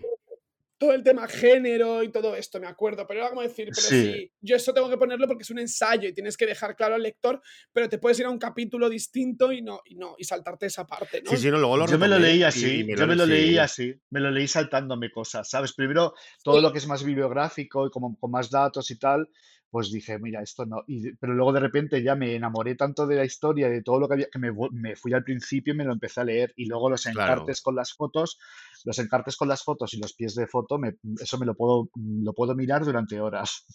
todo 0.78 0.92
el 0.92 1.02
tema 1.02 1.26
género 1.26 2.02
y 2.02 2.10
todo 2.10 2.36
esto, 2.36 2.60
me 2.60 2.66
acuerdo. 2.66 3.06
Pero 3.06 3.20
era 3.20 3.28
como 3.30 3.42
decir, 3.42 3.68
pero 3.74 3.86
Sí. 3.88 4.12
sí, 4.12 4.32
yo 4.40 4.56
eso 4.56 4.72
tengo 4.74 4.90
que 4.90 4.96
ponerlo 4.96 5.26
porque 5.26 5.42
es 5.42 5.50
un 5.50 5.58
ensayo 5.58 6.08
y 6.08 6.12
tienes 6.12 6.36
que 6.36 6.46
dejar 6.46 6.76
claro 6.76 6.94
al 6.96 7.02
lector, 7.02 7.40
pero 7.72 7.88
te 7.88 7.98
puedes 7.98 8.18
ir 8.20 8.26
a 8.26 8.30
un 8.30 8.38
capítulo 8.38 8.88
distinto 8.88 9.52
y 9.52 9.62
no, 9.62 9.80
y 9.86 9.94
no, 9.94 10.14
y 10.18 10.24
saltarte 10.24 10.66
esa 10.66 10.86
parte, 10.86 11.22
¿no? 11.22 11.30
sí, 11.30 11.36
sí, 11.38 11.50
no, 11.50 11.58
luego 11.58 11.76
lo 11.78 11.86
Yo 11.86 11.98
me 11.98 12.08
lo 12.08 12.18
leí 12.18 12.42
así, 12.42 12.84
me 12.84 12.94
yo 12.94 13.06
me 13.06 13.16
lo 13.16 13.24
leí 13.26 13.56
así, 13.58 13.94
me 14.10 14.20
lo 14.20 14.30
leí 14.30 14.46
saltándome 14.48 15.10
cosas, 15.10 15.48
¿sabes? 15.48 15.72
Primero 15.72 16.14
todo 16.42 16.56
Sí. 16.56 16.62
lo 16.62 16.72
que 16.72 16.78
es 16.78 16.86
más 16.86 17.02
bibliográfico 17.04 17.86
y 17.86 17.90
como 17.90 18.16
con 18.18 18.30
más 18.30 18.50
datos 18.50 18.90
y 18.90 18.98
tal, 18.98 19.28
pues 19.70 19.90
dije, 19.90 20.18
mira, 20.18 20.42
esto 20.42 20.64
no. 20.66 20.82
Y, 20.86 21.14
pero 21.16 21.34
luego 21.34 21.52
de 21.52 21.60
repente 21.60 22.02
ya 22.02 22.14
me 22.14 22.34
enamoré 22.34 22.74
tanto 22.76 23.06
de 23.06 23.16
la 23.16 23.24
historia, 23.24 23.68
de 23.68 23.82
todo 23.82 24.00
lo 24.00 24.08
que 24.08 24.14
había, 24.14 24.28
que 24.32 24.38
me, 24.38 24.50
me 24.72 24.96
fui 24.96 25.12
al 25.12 25.24
principio 25.24 25.74
y 25.74 25.76
me 25.76 25.84
lo 25.84 25.92
empecé 25.92 26.20
a 26.20 26.24
leer. 26.24 26.52
Y 26.56 26.66
luego 26.66 26.90
los 26.90 27.06
Claro. 27.12 27.46
encartes 27.46 27.60
con 27.62 27.74
las 27.76 27.92
fotos, 27.94 28.38
los 28.84 28.98
encartes 28.98 29.36
con 29.36 29.48
las 29.48 29.62
fotos 29.64 29.92
y 29.94 29.98
los 29.98 30.14
pies 30.14 30.34
de 30.34 30.46
foto, 30.46 30.78
me- 30.78 30.94
eso 31.20 31.38
me 31.38 31.46
lo 31.46 31.54
puedo, 31.54 31.88
lo 31.94 32.32
puedo 32.32 32.54
mirar 32.54 32.84
durante 32.84 33.20
horas, 33.20 33.66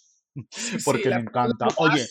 sí, 0.50 0.78
porque 0.84 1.12
me 1.12 1.20
encanta. 1.20 1.74
Oye, 1.78 2.08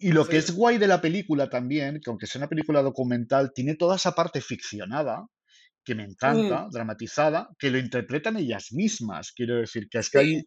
y 0.00 0.12
lo 0.12 0.28
que 0.28 0.38
es 0.38 0.54
guay 0.54 0.78
de 0.78 0.86
la 0.86 1.00
película 1.00 1.48
también, 1.50 2.00
que 2.02 2.10
aunque 2.10 2.26
sea 2.26 2.40
una 2.40 2.48
película 2.48 2.82
documental, 2.82 3.52
tiene 3.54 3.74
toda 3.76 3.96
esa 3.96 4.12
parte 4.12 4.40
ficcionada 4.40 5.26
que 5.84 5.94
me 5.94 6.04
encanta, 6.04 6.66
Mm, 6.66 6.70
dramatizada, 6.72 7.50
que 7.58 7.70
lo 7.70 7.78
interpretan 7.78 8.36
ellas 8.36 8.68
mismas. 8.72 9.32
Quiero 9.34 9.56
decir 9.56 9.88
que 9.90 9.98
es 9.98 10.10
que 10.10 10.18
sí, 10.18 10.20
hay 10.20 10.42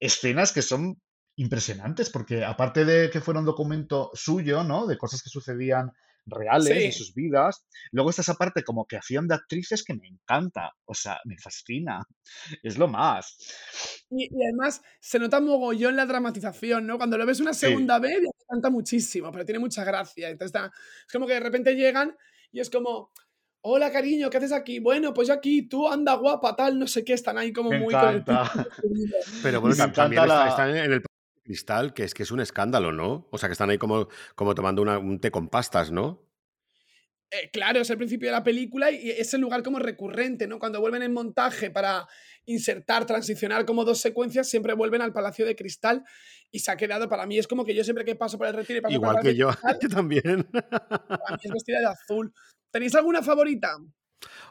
escenas 0.00 0.52
que 0.52 0.62
son 0.62 0.96
impresionantes, 1.42 2.10
porque 2.10 2.44
aparte 2.44 2.84
de 2.84 3.10
que 3.10 3.20
fuera 3.20 3.40
un 3.40 3.46
documento 3.46 4.10
suyo, 4.14 4.62
¿no? 4.64 4.86
De 4.86 4.96
cosas 4.96 5.22
que 5.22 5.30
sucedían 5.30 5.90
reales 6.24 6.84
de 6.84 6.92
sí. 6.92 6.92
sus 6.92 7.14
vidas, 7.14 7.64
luego 7.90 8.10
está 8.10 8.22
esa 8.22 8.34
parte 8.34 8.62
como 8.62 8.86
que 8.86 8.96
hacían 8.96 9.26
de 9.26 9.34
actrices 9.34 9.82
que 9.82 9.94
me 9.94 10.06
encanta, 10.06 10.70
o 10.84 10.94
sea, 10.94 11.18
me 11.24 11.36
fascina, 11.36 12.04
es 12.62 12.78
lo 12.78 12.86
más. 12.86 13.36
Y, 14.10 14.24
y 14.30 14.44
además 14.44 14.82
se 15.00 15.18
nota 15.18 15.40
mogollón 15.40 15.96
la 15.96 16.06
dramatización, 16.06 16.86
¿no? 16.86 16.96
Cuando 16.98 17.18
lo 17.18 17.26
ves 17.26 17.40
una 17.40 17.52
Sí, 17.54 17.66
segunda 17.66 17.98
vez, 17.98 18.12
ya 18.22 18.30
te 18.38 18.44
canta 18.48 18.70
muchísimo, 18.70 19.32
pero 19.32 19.44
tiene 19.44 19.58
mucha 19.58 19.84
gracia. 19.84 20.28
Entonces 20.28 20.54
está- 20.54 20.66
es 21.06 21.12
como 21.12 21.26
que 21.26 21.34
de 21.34 21.40
repente 21.40 21.74
llegan 21.74 22.16
y 22.52 22.60
es 22.60 22.70
como, 22.70 23.10
hola 23.62 23.90
cariño, 23.90 24.28
¿qué 24.30 24.36
haces 24.36 24.52
aquí? 24.52 24.78
Bueno, 24.80 25.12
pues 25.14 25.28
yo 25.28 25.34
aquí, 25.34 25.62
tú 25.68 25.88
anda 25.88 26.14
guapa, 26.14 26.54
tal, 26.54 26.78
no 26.78 26.86
sé 26.86 27.04
qué, 27.04 27.14
están 27.14 27.38
ahí 27.38 27.52
como 27.52 27.70
me 27.70 27.78
muy 27.80 27.94
encanta. 27.94 28.52
Pero 29.42 29.60
bueno, 29.60 29.76
me 29.76 29.82
tam- 29.82 29.94
también 29.94 30.22
encanta 30.22 30.44
la... 30.44 30.48
están 30.48 30.70
en 30.70 30.92
el 30.92 31.02
cristal, 31.42 31.94
que 31.94 32.04
es 32.04 32.14
que 32.14 32.22
es 32.22 32.30
un 32.30 32.40
escándalo, 32.40 32.92
¿no? 32.92 33.28
O 33.30 33.38
sea, 33.38 33.48
que 33.48 33.52
están 33.52 33.70
ahí 33.70 33.78
como, 33.78 34.08
como 34.34 34.54
tomando 34.54 34.82
una- 34.82 34.98
un 34.98 35.18
té 35.20 35.30
con 35.30 35.48
pastas, 35.48 35.90
¿no? 35.90 36.28
Eh, 37.30 37.48
claro, 37.50 37.80
es 37.80 37.88
el 37.88 37.96
principio 37.96 38.28
de 38.28 38.32
la 38.32 38.44
película 38.44 38.90
y 38.90 39.08
es 39.10 39.32
el 39.32 39.40
lugar 39.40 39.62
como 39.62 39.78
recurrente, 39.78 40.46
¿no? 40.46 40.58
Cuando 40.58 40.80
vuelven 40.80 41.02
en 41.02 41.14
montaje 41.14 41.70
para 41.70 42.06
insertar, 42.44 43.06
transicionar 43.06 43.64
como 43.64 43.84
dos 43.86 43.98
secuencias, 44.00 44.50
siempre 44.50 44.74
vuelven 44.74 45.00
al 45.00 45.14
Palacio 45.14 45.46
de 45.46 45.56
Cristal 45.56 46.04
y 46.50 46.58
se 46.58 46.70
ha 46.70 46.76
quedado, 46.76 47.08
para 47.08 47.24
mí 47.24 47.38
es 47.38 47.48
como 47.48 47.64
que 47.64 47.74
yo 47.74 47.84
siempre 47.84 48.04
que 48.04 48.16
paso 48.16 48.36
por 48.36 48.48
el 48.48 48.52
retiro 48.54 48.80
y 48.80 48.82
paso 48.82 49.00
por 49.00 49.08
el 49.08 49.10
Igual 49.10 49.22
que 49.24 49.34
yo, 49.34 49.48
Cristal, 49.62 49.78
yo 49.80 49.88
también. 49.88 50.44
para 50.52 51.36
mí 51.36 51.40
es 51.42 51.50
vestida 51.52 51.80
de 51.80 51.86
azul. 51.86 52.34
¿Tenéis 52.70 52.94
alguna 52.94 53.22
favorita? 53.22 53.78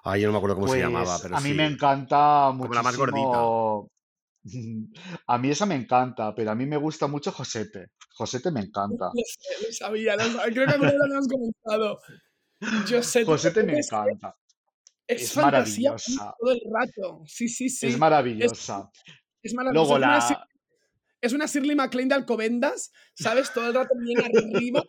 Ay, 0.03 0.21
yo 0.21 0.27
no 0.27 0.31
me 0.33 0.37
acuerdo 0.39 0.55
cómo 0.55 0.67
se 0.67 0.79
llamaba, 0.79 1.13
Pues 1.13 1.21
pero 1.21 1.37
a 1.37 1.41
mí 1.41 1.49
sí. 1.49 1.55
me 1.55 1.65
encanta 1.67 2.47
Como 2.57 2.73
la 2.73 2.81
más 2.83 2.97
gordita. 2.97 3.43
A 5.27 5.37
mí 5.37 5.49
esa 5.49 5.65
me 5.65 5.75
encanta, 5.75 6.33
pero 6.35 6.51
a 6.51 6.55
mí 6.55 6.65
me 6.65 6.77
gusta 6.77 7.07
mucho 7.07 7.31
Josete. 7.31 7.87
Josete 8.15 8.51
me 8.51 8.61
encanta. 8.61 9.05
Lo 9.13 9.23
sé, 9.25 9.67
lo 9.67 9.73
sabía, 9.73 10.15
lo 10.15 10.23
sabía. 10.23 10.53
Creo 10.53 10.67
que 10.67 10.77
vez 10.77 10.93
lo 10.95 11.05
hemos 11.05 11.27
comentado. 11.27 11.99
Yo 12.87 13.01
sé, 13.03 13.25
Josete 13.25 13.63
me 13.63 13.79
es, 13.79 13.87
encanta. 13.91 14.35
es 15.07 15.21
Es 15.23 15.33
fantasía 15.33 15.91
maravillosa. 15.91 16.35
todo 16.39 16.51
el 16.51 16.61
rato. 16.71 17.23
Sí, 17.25 17.47
sí, 17.47 17.69
sí. 17.69 17.87
Es 17.87 17.97
maravillosa. 17.97 18.89
es. 19.43 19.53
Luego 19.71 19.93
Es 19.97 19.97
una, 19.97 20.19
Shir- 20.19 20.29
la. 20.37 20.47
es 21.21 21.33
una 21.33 21.45
Shirley 21.47 21.75
MacLaine 21.75 22.09
de 22.09 22.15
Alcobendas, 22.15 22.91
¿sabes? 23.15 23.51
Todo 23.53 23.67
el 23.67 23.73
rato 23.73 23.89
bien 23.99 24.19
arriba. 24.19 24.83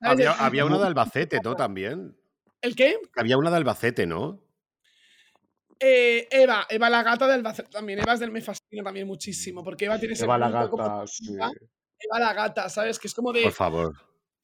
Había, 0.00 0.32
había 0.32 0.64
una 0.64 0.78
de 0.78 0.86
Albacete, 0.86 1.40
¿no? 1.44 1.54
También. 1.54 2.16
¿El 2.62 2.74
qué? 2.76 2.96
Había 3.16 3.36
una 3.36 3.50
de 3.50 3.56
Albacete, 3.56 4.06
¿no? 4.06 4.42
Eh, 5.84 6.28
Eva, 6.30 6.64
Eva 6.68 6.88
la 6.88 7.02
gata 7.02 7.26
de 7.26 7.34
Albacete 7.34 7.70
también. 7.70 7.98
Eva 7.98 8.12
es 8.14 8.20
del 8.20 8.30
me 8.30 8.40
fascina 8.40 8.84
también 8.84 9.06
muchísimo, 9.06 9.64
porque 9.64 9.86
Eva 9.86 9.98
tiene 9.98 10.14
ese 10.14 10.24
Eva 10.24 10.38
la 10.38 10.68
como 10.68 10.84
gata, 10.84 11.06
sí. 11.08 11.34
Eva 11.98 12.20
la 12.20 12.32
gata, 12.32 12.68
¿sabes? 12.68 13.00
Que 13.00 13.08
es 13.08 13.14
como 13.14 13.32
Por 13.32 13.42
de 13.42 13.50
favor. 13.50 13.94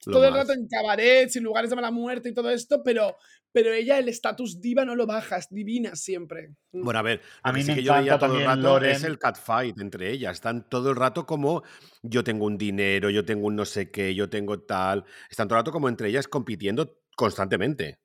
Lo 0.05 0.13
todo 0.13 0.25
el 0.25 0.33
rato 0.33 0.53
en 0.53 0.67
cabarets, 0.67 1.35
en 1.35 1.43
lugares 1.43 1.69
de 1.69 1.75
mala 1.75 1.91
muerte 1.91 2.29
y 2.29 2.33
todo 2.33 2.49
esto, 2.49 2.81
pero, 2.83 3.17
pero 3.51 3.73
ella 3.73 3.99
el 3.99 4.07
estatus 4.07 4.61
diva 4.61 4.85
no 4.85 4.95
lo 4.95 5.05
baja, 5.05 5.37
es 5.37 5.47
divina 5.49 5.95
siempre. 5.95 6.55
Mm. 6.71 6.83
Bueno, 6.83 6.99
a 6.99 7.03
ver, 7.03 7.21
A 7.41 7.49
lo 7.49 7.53
que 7.53 7.59
mí 7.59 7.63
sí 7.63 7.71
me 7.71 7.75
que 7.77 7.83
yo 7.83 7.93
veía 7.93 8.17
todo 8.17 8.37
el 8.37 8.45
rato 8.45 8.77
es 8.79 9.03
el 9.03 9.19
catfight 9.19 9.79
entre 9.79 10.11
ellas. 10.11 10.35
Están 10.35 10.69
todo 10.69 10.89
el 10.89 10.95
rato 10.95 11.25
como 11.25 11.63
yo 12.01 12.23
tengo 12.23 12.45
un 12.45 12.57
dinero, 12.57 13.09
yo 13.09 13.25
tengo 13.25 13.47
un 13.47 13.55
no 13.55 13.65
sé 13.65 13.91
qué, 13.91 14.15
yo 14.15 14.29
tengo 14.29 14.61
tal. 14.61 15.05
Están 15.29 15.47
todo 15.47 15.57
el 15.57 15.61
rato 15.61 15.71
como 15.71 15.89
entre 15.89 16.09
ellas 16.09 16.27
compitiendo 16.27 17.01
constantemente. 17.15 17.99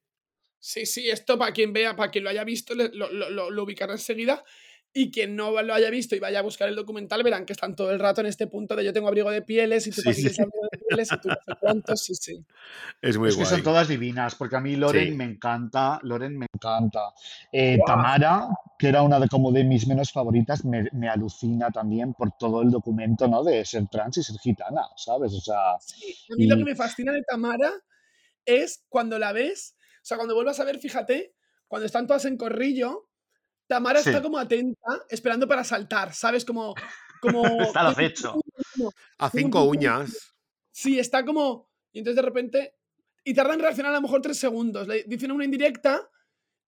Sí, 0.66 0.86
sí, 0.86 1.10
esto 1.10 1.36
para 1.36 1.52
quien 1.52 1.74
vea, 1.74 1.94
para 1.94 2.10
quien 2.10 2.24
lo 2.24 2.30
haya 2.30 2.42
visto, 2.42 2.74
lo, 2.74 2.88
lo- 2.88 3.10
lo- 3.30 3.50
lo 3.50 3.62
ubicará 3.64 3.92
enseguida. 3.92 4.42
Y 4.96 5.10
quien 5.10 5.36
no 5.36 5.60
lo 5.60 5.74
haya 5.74 5.90
visto 5.90 6.14
y 6.16 6.20
vaya 6.20 6.38
a 6.38 6.42
buscar 6.42 6.68
el 6.68 6.74
documental, 6.76 7.22
verán 7.22 7.44
que 7.44 7.52
están 7.52 7.74
todo 7.76 7.90
el 7.90 7.98
rato 7.98 8.20
en 8.22 8.28
este 8.28 8.46
punto 8.46 8.74
de 8.76 8.82
yo 8.84 8.92
tengo 8.94 9.08
abrigo 9.08 9.28
de 9.30 9.42
pieles 9.42 9.86
y 9.88 9.90
tú 9.90 10.00
Sí, 10.00 10.14
sí. 10.14 10.28
abrigo 10.40 10.68
de 10.72 10.78
pieles 10.78 11.12
y 11.12 11.20
tú 11.20 11.28
no 11.28 11.34
sé 11.34 11.52
cuántos, 11.60 12.00
sí, 12.04 12.14
sí. 12.14 12.44
Es 13.02 13.18
muy 13.18 13.28
Es 13.28 13.34
que 13.34 13.42
guay. 13.42 13.54
son 13.56 13.62
todas 13.62 13.88
divinas, 13.88 14.36
porque 14.36 14.56
a 14.56 14.60
mí 14.60 14.76
Loren 14.76 15.08
Sí. 15.10 15.14
me 15.16 15.24
encanta, 15.24 15.98
Loren 16.02 16.38
me 16.38 16.46
encanta. 16.54 17.12
Eh, 17.52 17.76
Guau. 17.76 17.86
Tamara, 17.86 18.48
que 18.78 18.88
era 18.88 19.02
una 19.02 19.20
de 19.20 19.28
como 19.28 19.52
de 19.52 19.64
mis 19.64 19.86
menos 19.86 20.10
favoritas, 20.12 20.64
me, 20.64 20.88
me 20.92 21.10
alucina 21.10 21.70
también 21.70 22.14
por 22.14 22.30
todo 22.38 22.62
el 22.62 22.70
documento, 22.70 23.28
¿no? 23.28 23.44
De 23.44 23.64
ser 23.66 23.86
trans 23.88 24.16
y 24.16 24.22
ser 24.22 24.38
gitana, 24.38 24.82
¿sabes? 24.96 25.34
O 25.34 25.40
sea, 25.40 25.76
Sí, 25.80 26.16
a 26.32 26.36
mí 26.36 26.46
lo 26.46 26.54
que 26.56 26.62
y 26.62 26.64
me 26.64 26.74
fascina 26.76 27.12
de 27.12 27.22
Tamara 27.22 27.70
es 28.46 28.84
cuando 28.88 29.18
la 29.18 29.32
ves, 29.32 29.74
sea, 30.06 30.16
cuando 30.16 30.34
vuelvas 30.34 30.60
a 30.60 30.64
ver, 30.64 30.78
fíjate, 30.78 31.34
cuando 31.66 31.86
están 31.86 32.06
todas 32.06 32.24
en 32.24 32.36
corrillo, 32.36 33.08
Tamara 33.66 34.00
Sí. 34.02 34.10
está 34.10 34.22
como 34.22 34.38
atenta, 34.38 35.02
esperando 35.08 35.48
para 35.48 35.64
saltar, 35.64 36.12
¿sabes? 36.12 36.44
Como. 36.44 36.74
como 37.20 37.42
está 37.76 37.80
al 37.80 37.86
acecho. 37.88 38.40
A 39.18 39.30
cinco 39.30 39.64
uñas. 39.64 40.34
Sí, 40.70 40.98
está 40.98 41.24
como. 41.24 41.70
Y 41.92 42.00
entonces 42.00 42.16
de 42.16 42.22
repente. 42.22 42.74
Y 43.24 43.32
tarda 43.32 43.54
en 43.54 43.60
reaccionar 43.60 43.92
a 43.92 43.96
lo 43.96 44.02
mejor 44.02 44.20
tres 44.20 44.38
segundos. 44.38 44.86
Le 44.86 45.04
dicen 45.04 45.32
una 45.32 45.46
indirecta, 45.46 46.10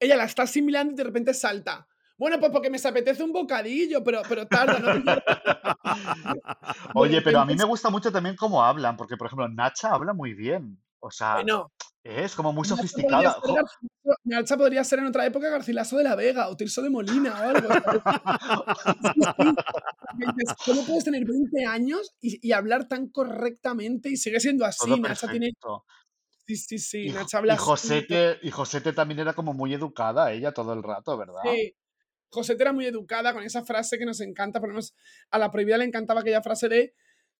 ella 0.00 0.16
la 0.16 0.24
está 0.24 0.44
asimilando 0.44 0.94
y 0.94 0.96
de 0.96 1.04
repente 1.04 1.34
salta. 1.34 1.86
Bueno, 2.16 2.40
pues 2.40 2.50
porque 2.50 2.70
me 2.70 2.78
se 2.78 2.88
apetece 2.88 3.22
un 3.22 3.32
bocadillo, 3.32 4.02
pero, 4.02 4.22
pero 4.26 4.46
tarda, 4.46 4.78
¿no? 4.78 4.88
Oye, 6.94 7.20
pero 7.20 7.40
a 7.40 7.44
mí 7.44 7.54
me 7.54 7.64
gusta 7.64 7.90
mucho 7.90 8.10
también 8.10 8.36
cómo 8.36 8.64
hablan, 8.64 8.96
porque 8.96 9.18
por 9.18 9.26
ejemplo, 9.26 9.48
Nacha 9.48 9.90
habla 9.92 10.14
muy 10.14 10.32
bien. 10.32 10.82
O 11.00 11.10
sea, 11.10 11.34
Bueno, 11.34 11.72
es 12.02 12.34
como 12.34 12.52
muy 12.52 12.66
podría, 12.68 12.76
sofisticada. 12.76 13.36
ser 13.42 13.64
Nacha 14.24 14.56
podría 14.56 14.84
ser 14.84 15.00
en 15.00 15.06
otra 15.06 15.26
época 15.26 15.48
Garcilaso 15.50 15.96
de 15.96 16.04
la 16.04 16.14
Vega 16.14 16.48
o 16.48 16.56
Tirso 16.56 16.82
de 16.82 16.90
Molina 16.90 17.34
o 17.40 17.50
algo. 17.50 17.68
¿Cómo 20.64 20.84
puedes 20.86 21.04
tener 21.04 21.24
20 21.24 21.64
años 21.66 22.14
y, 22.20 22.46
y 22.46 22.52
hablar 22.52 22.88
tan 22.88 23.08
correctamente 23.08 24.10
y 24.10 24.16
sigue 24.16 24.40
siendo 24.40 24.64
así? 24.64 25.00
Nacha 25.00 25.28
tiene. 25.28 25.52
Sí, 26.46 26.56
sí, 26.56 26.78
sí. 26.78 26.98
Y, 27.06 27.10
y 27.10 27.14
habla 27.32 27.54
así. 27.54 27.62
Josete, 27.62 28.38
y 28.42 28.50
Josete 28.50 28.92
también 28.92 29.20
era 29.20 29.34
como 29.34 29.52
muy 29.52 29.74
educada, 29.74 30.32
ella 30.32 30.52
todo 30.52 30.72
el 30.74 30.82
rato, 30.82 31.16
¿verdad? 31.16 31.42
Sí. 31.44 31.74
Josete 32.28 32.62
era 32.62 32.72
muy 32.72 32.86
educada 32.86 33.32
con 33.32 33.42
esa 33.42 33.64
frase 33.64 33.98
que 33.98 34.04
nos 34.04 34.20
encanta. 34.20 34.60
Por 34.60 34.68
lo 34.68 34.74
menos 34.74 34.94
a 35.30 35.38
la 35.38 35.50
prohibida 35.50 35.78
le 35.78 35.84
encantaba 35.84 36.20
aquella 36.20 36.42
frase 36.42 36.68
de 36.68 36.94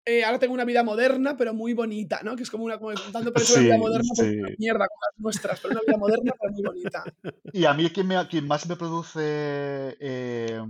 eh, 0.07 0.25
ahora 0.25 0.39
tengo 0.39 0.55
una 0.55 0.65
vida 0.65 0.83
moderna, 0.85 1.37
pero 1.37 1.53
muy 1.53 1.75
bonita, 1.75 2.21
¿no? 2.23 2.37
Que 2.37 2.45
es 2.45 2.51
como 2.51 2.65
una 2.65 2.79
como 2.79 2.95
tanto 2.95 3.33
por 3.33 3.43
eso 3.43 3.55
la 3.57 3.61
vida 3.61 3.75
Sí, 3.75 3.81
moderna, 3.81 4.13
pues 4.17 4.29
sí. 4.29 4.39
una 4.39 4.49
mierda 4.59 4.87
con 4.89 4.99
las 5.03 5.19
nuestras, 5.19 5.61
pero 5.61 5.73
una 5.73 5.81
vida 5.87 5.97
moderna, 5.99 6.33
pero 6.41 6.53
muy 6.53 6.63
bonita. 6.63 7.05
Y 7.53 7.65
a 7.65 7.75
mí 7.75 7.91
quien, 7.91 8.07
me, 8.07 8.29
quien 8.29 8.47
más 8.47 8.69
me 8.69 8.77
produce 8.77 9.97
eh, 10.01 10.61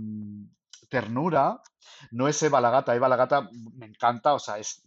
ternura 0.89 1.61
no 2.11 2.27
es 2.27 2.41
Eva 2.43 2.61
la 2.61 2.69
Gata. 2.71 2.95
Eva 2.95 3.09
la 3.09 3.15
Gata 3.15 3.49
me 3.75 3.85
encanta, 3.85 4.33
o 4.33 4.39
sea, 4.39 4.57
es, 4.57 4.81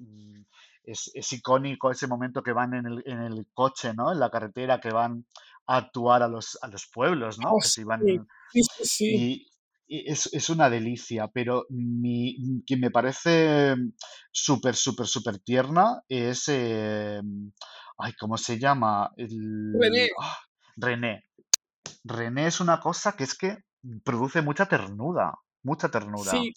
es, 0.85 1.11
es 1.15 1.33
icónico 1.33 1.91
ese 1.91 2.07
momento 2.07 2.43
que 2.43 2.53
van 2.53 2.75
en 2.75 2.87
el, 2.87 3.03
en 3.07 3.21
el 3.21 3.47
coche, 3.53 3.93
¿no? 3.95 4.13
En 4.13 4.21
la 4.21 4.31
carretera, 4.31 4.81
que 4.81 4.91
van 4.91 5.27
a 5.67 5.77
actuar 5.77 6.23
a 6.23 6.29
los, 6.29 6.59
a 6.63 6.69
los 6.69 6.87
pueblos, 6.87 7.39
¿no? 7.39 7.51
Oh, 7.53 7.59
Que 7.61 7.69
se 7.69 7.75
sí, 7.75 7.81
iban, 7.83 8.01
sí, 8.53 8.63
sí, 8.63 8.85
sí. 8.85 9.07
y 9.17 9.50
es, 9.91 10.33
es 10.33 10.49
una 10.51 10.71
delicia, 10.71 11.29
pero 11.29 11.67
mi, 11.69 12.63
quien 12.65 12.81
me 12.81 12.91
parece 12.91 13.75
súper, 14.31 14.77
súper, 14.77 15.07
súper 15.07 15.41
tierna 15.41 16.03
es, 16.09 16.45
eh, 16.49 17.21
ay, 17.99 18.13
¿cómo 18.19 18.39
se 18.39 18.59
llama? 18.59 19.11
El, 19.17 19.73
René. 19.79 20.09
ah, 20.21 20.39
René. 20.77 21.25
René 22.05 22.47
es 22.47 22.61
una 22.61 22.79
cosa 22.79 23.17
que 23.17 23.25
es 23.25 23.37
que 23.37 23.59
produce 24.05 24.43
mucha 24.43 24.67
ternura, 24.67 25.33
mucha 25.65 25.89
ternura. 25.89 26.31
Sí, 26.31 26.55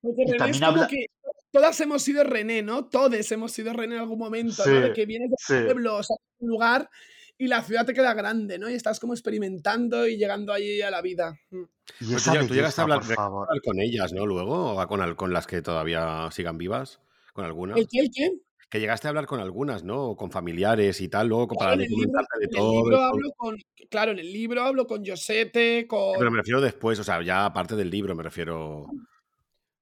porque 0.00 0.24
René 0.28 0.50
es 0.50 0.58
como 0.58 0.72
habla, 0.72 0.88
que 0.88 1.06
todas 1.52 1.80
hemos 1.80 2.02
sido 2.02 2.24
René, 2.24 2.62
¿no? 2.62 2.86
Todos 2.86 3.30
hemos 3.30 3.52
sido 3.52 3.72
René 3.72 3.94
en 3.94 4.00
algún 4.00 4.18
momento, 4.18 4.66
¿no? 4.66 4.80
De 4.80 4.88
sí, 4.88 4.92
que 4.92 5.06
vienes 5.06 5.30
de 5.30 5.36
sí. 5.38 5.54
un 5.54 5.64
pueblo, 5.66 5.96
o 5.98 6.02
sea, 6.02 6.16
de 6.16 6.44
un 6.44 6.50
lugar 6.50 6.90
y 7.38 7.48
la 7.48 7.62
ciudad 7.62 7.84
te 7.84 7.92
queda 7.94 8.14
grande, 8.14 8.58
¿no? 8.58 8.70
Y 8.70 8.74
estás 8.74 8.98
como 9.00 9.12
experimentando 9.12 10.06
y 10.06 10.16
llegando 10.16 10.52
ahí 10.52 10.80
a 10.82 10.90
la 10.90 11.02
vida. 11.02 11.38
Mm. 11.50 11.62
Y 12.00 12.06
Pero 12.08 12.20
tú, 12.22 12.32
ya- 12.34 12.46
tú 12.46 12.54
llegaste 12.54 12.54
a 12.54 12.54
belleza, 12.54 12.82
hablar, 12.82 12.98
por 13.00 13.14
favor. 13.14 13.62
con 13.62 13.80
ellas, 13.80 14.12
¿no? 14.12 14.26
Luego, 14.26 14.72
o 14.80 14.86
con, 14.88 15.14
con 15.14 15.32
las 15.32 15.46
que 15.46 15.62
todavía 15.62 16.28
sigan 16.32 16.58
vivas, 16.58 17.00
con 17.32 17.44
¿El 17.44 17.50
algunas. 17.50 17.78
qué? 17.90 17.98
¿El 18.00 18.10
qué? 18.10 18.32
Que 18.68 18.80
llegaste 18.80 19.06
a 19.06 19.10
hablar 19.10 19.26
con 19.26 19.38
algunas, 19.38 19.84
¿no? 19.84 20.06
O 20.10 20.16
con 20.16 20.30
familiares 20.32 21.00
y 21.00 21.08
tal, 21.08 21.28
luego 21.28 21.46
Claro, 21.48 21.58
para 21.58 21.74
en 21.74 21.80
el 21.82 21.86
libro, 21.88 22.02
documentarte 22.08 22.38
de 22.38 22.44
en 22.44 22.50
el 22.50 22.56
todo 22.56 22.72
libro 22.82 23.00
hablo 23.02 23.30
con, 23.36 23.56
claro, 23.88 24.10
en 24.12 24.18
el 24.18 24.32
libro 24.32 24.62
hablo 24.62 24.86
con 24.86 25.04
Josete, 25.06 25.80
Sí, 25.82 25.86
Pero 25.88 26.18
con... 26.18 26.32
me 26.32 26.38
refiero 26.38 26.60
después, 26.60 26.98
o 26.98 27.04
sea, 27.04 27.22
ya 27.22 27.44
aparte 27.44 27.76
del 27.76 27.90
libro, 27.90 28.14
me 28.16 28.24
refiero. 28.24 28.86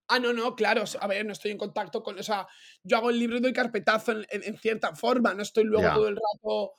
Ah, 0.09 0.19
no, 0.19 0.35
no, 0.35 0.55
claro, 0.55 0.85
a 1.01 1.07
ver, 1.07 1.25
no 1.25 1.33
estoy 1.33 1.51
en 1.53 1.57
contacto 1.59 2.03
con, 2.03 2.19
o 2.19 2.23
sea, 2.23 2.47
yo 2.83 2.99
hago 2.99 3.09
el 3.09 3.19
libro 3.19 3.39
y 3.39 3.41
doy 3.41 3.55
carpetazo 3.55 4.13
en, 4.13 4.27
en- 4.29 4.43
en 4.45 4.59
cierta 4.59 4.95
forma, 4.95 5.33
no 5.33 5.43
estoy 5.43 5.65
luego 5.65 5.83
Ya. 5.89 5.95
todo 5.95 6.09
el 6.09 6.17
rato, 6.17 6.73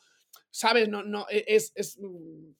¿sabes? 0.52 0.90
No, 0.90 1.04
no, 1.04 1.26
e- 1.30 1.46
es, 1.48 1.72
es, 1.76 1.98
mm, 2.00 2.54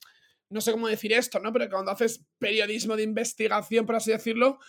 no 0.50 0.62
sé 0.62 0.72
cómo 0.72 0.88
decir 0.88 1.14
esto, 1.14 1.40
¿no? 1.40 1.52
Pero 1.52 1.70
cuando 1.70 1.92
haces 1.92 2.24
periodismo 2.38 2.96
de 2.96 3.04
investigación, 3.04 3.86
por 3.86 3.96
así 3.96 4.12
decirlo, 4.12 4.60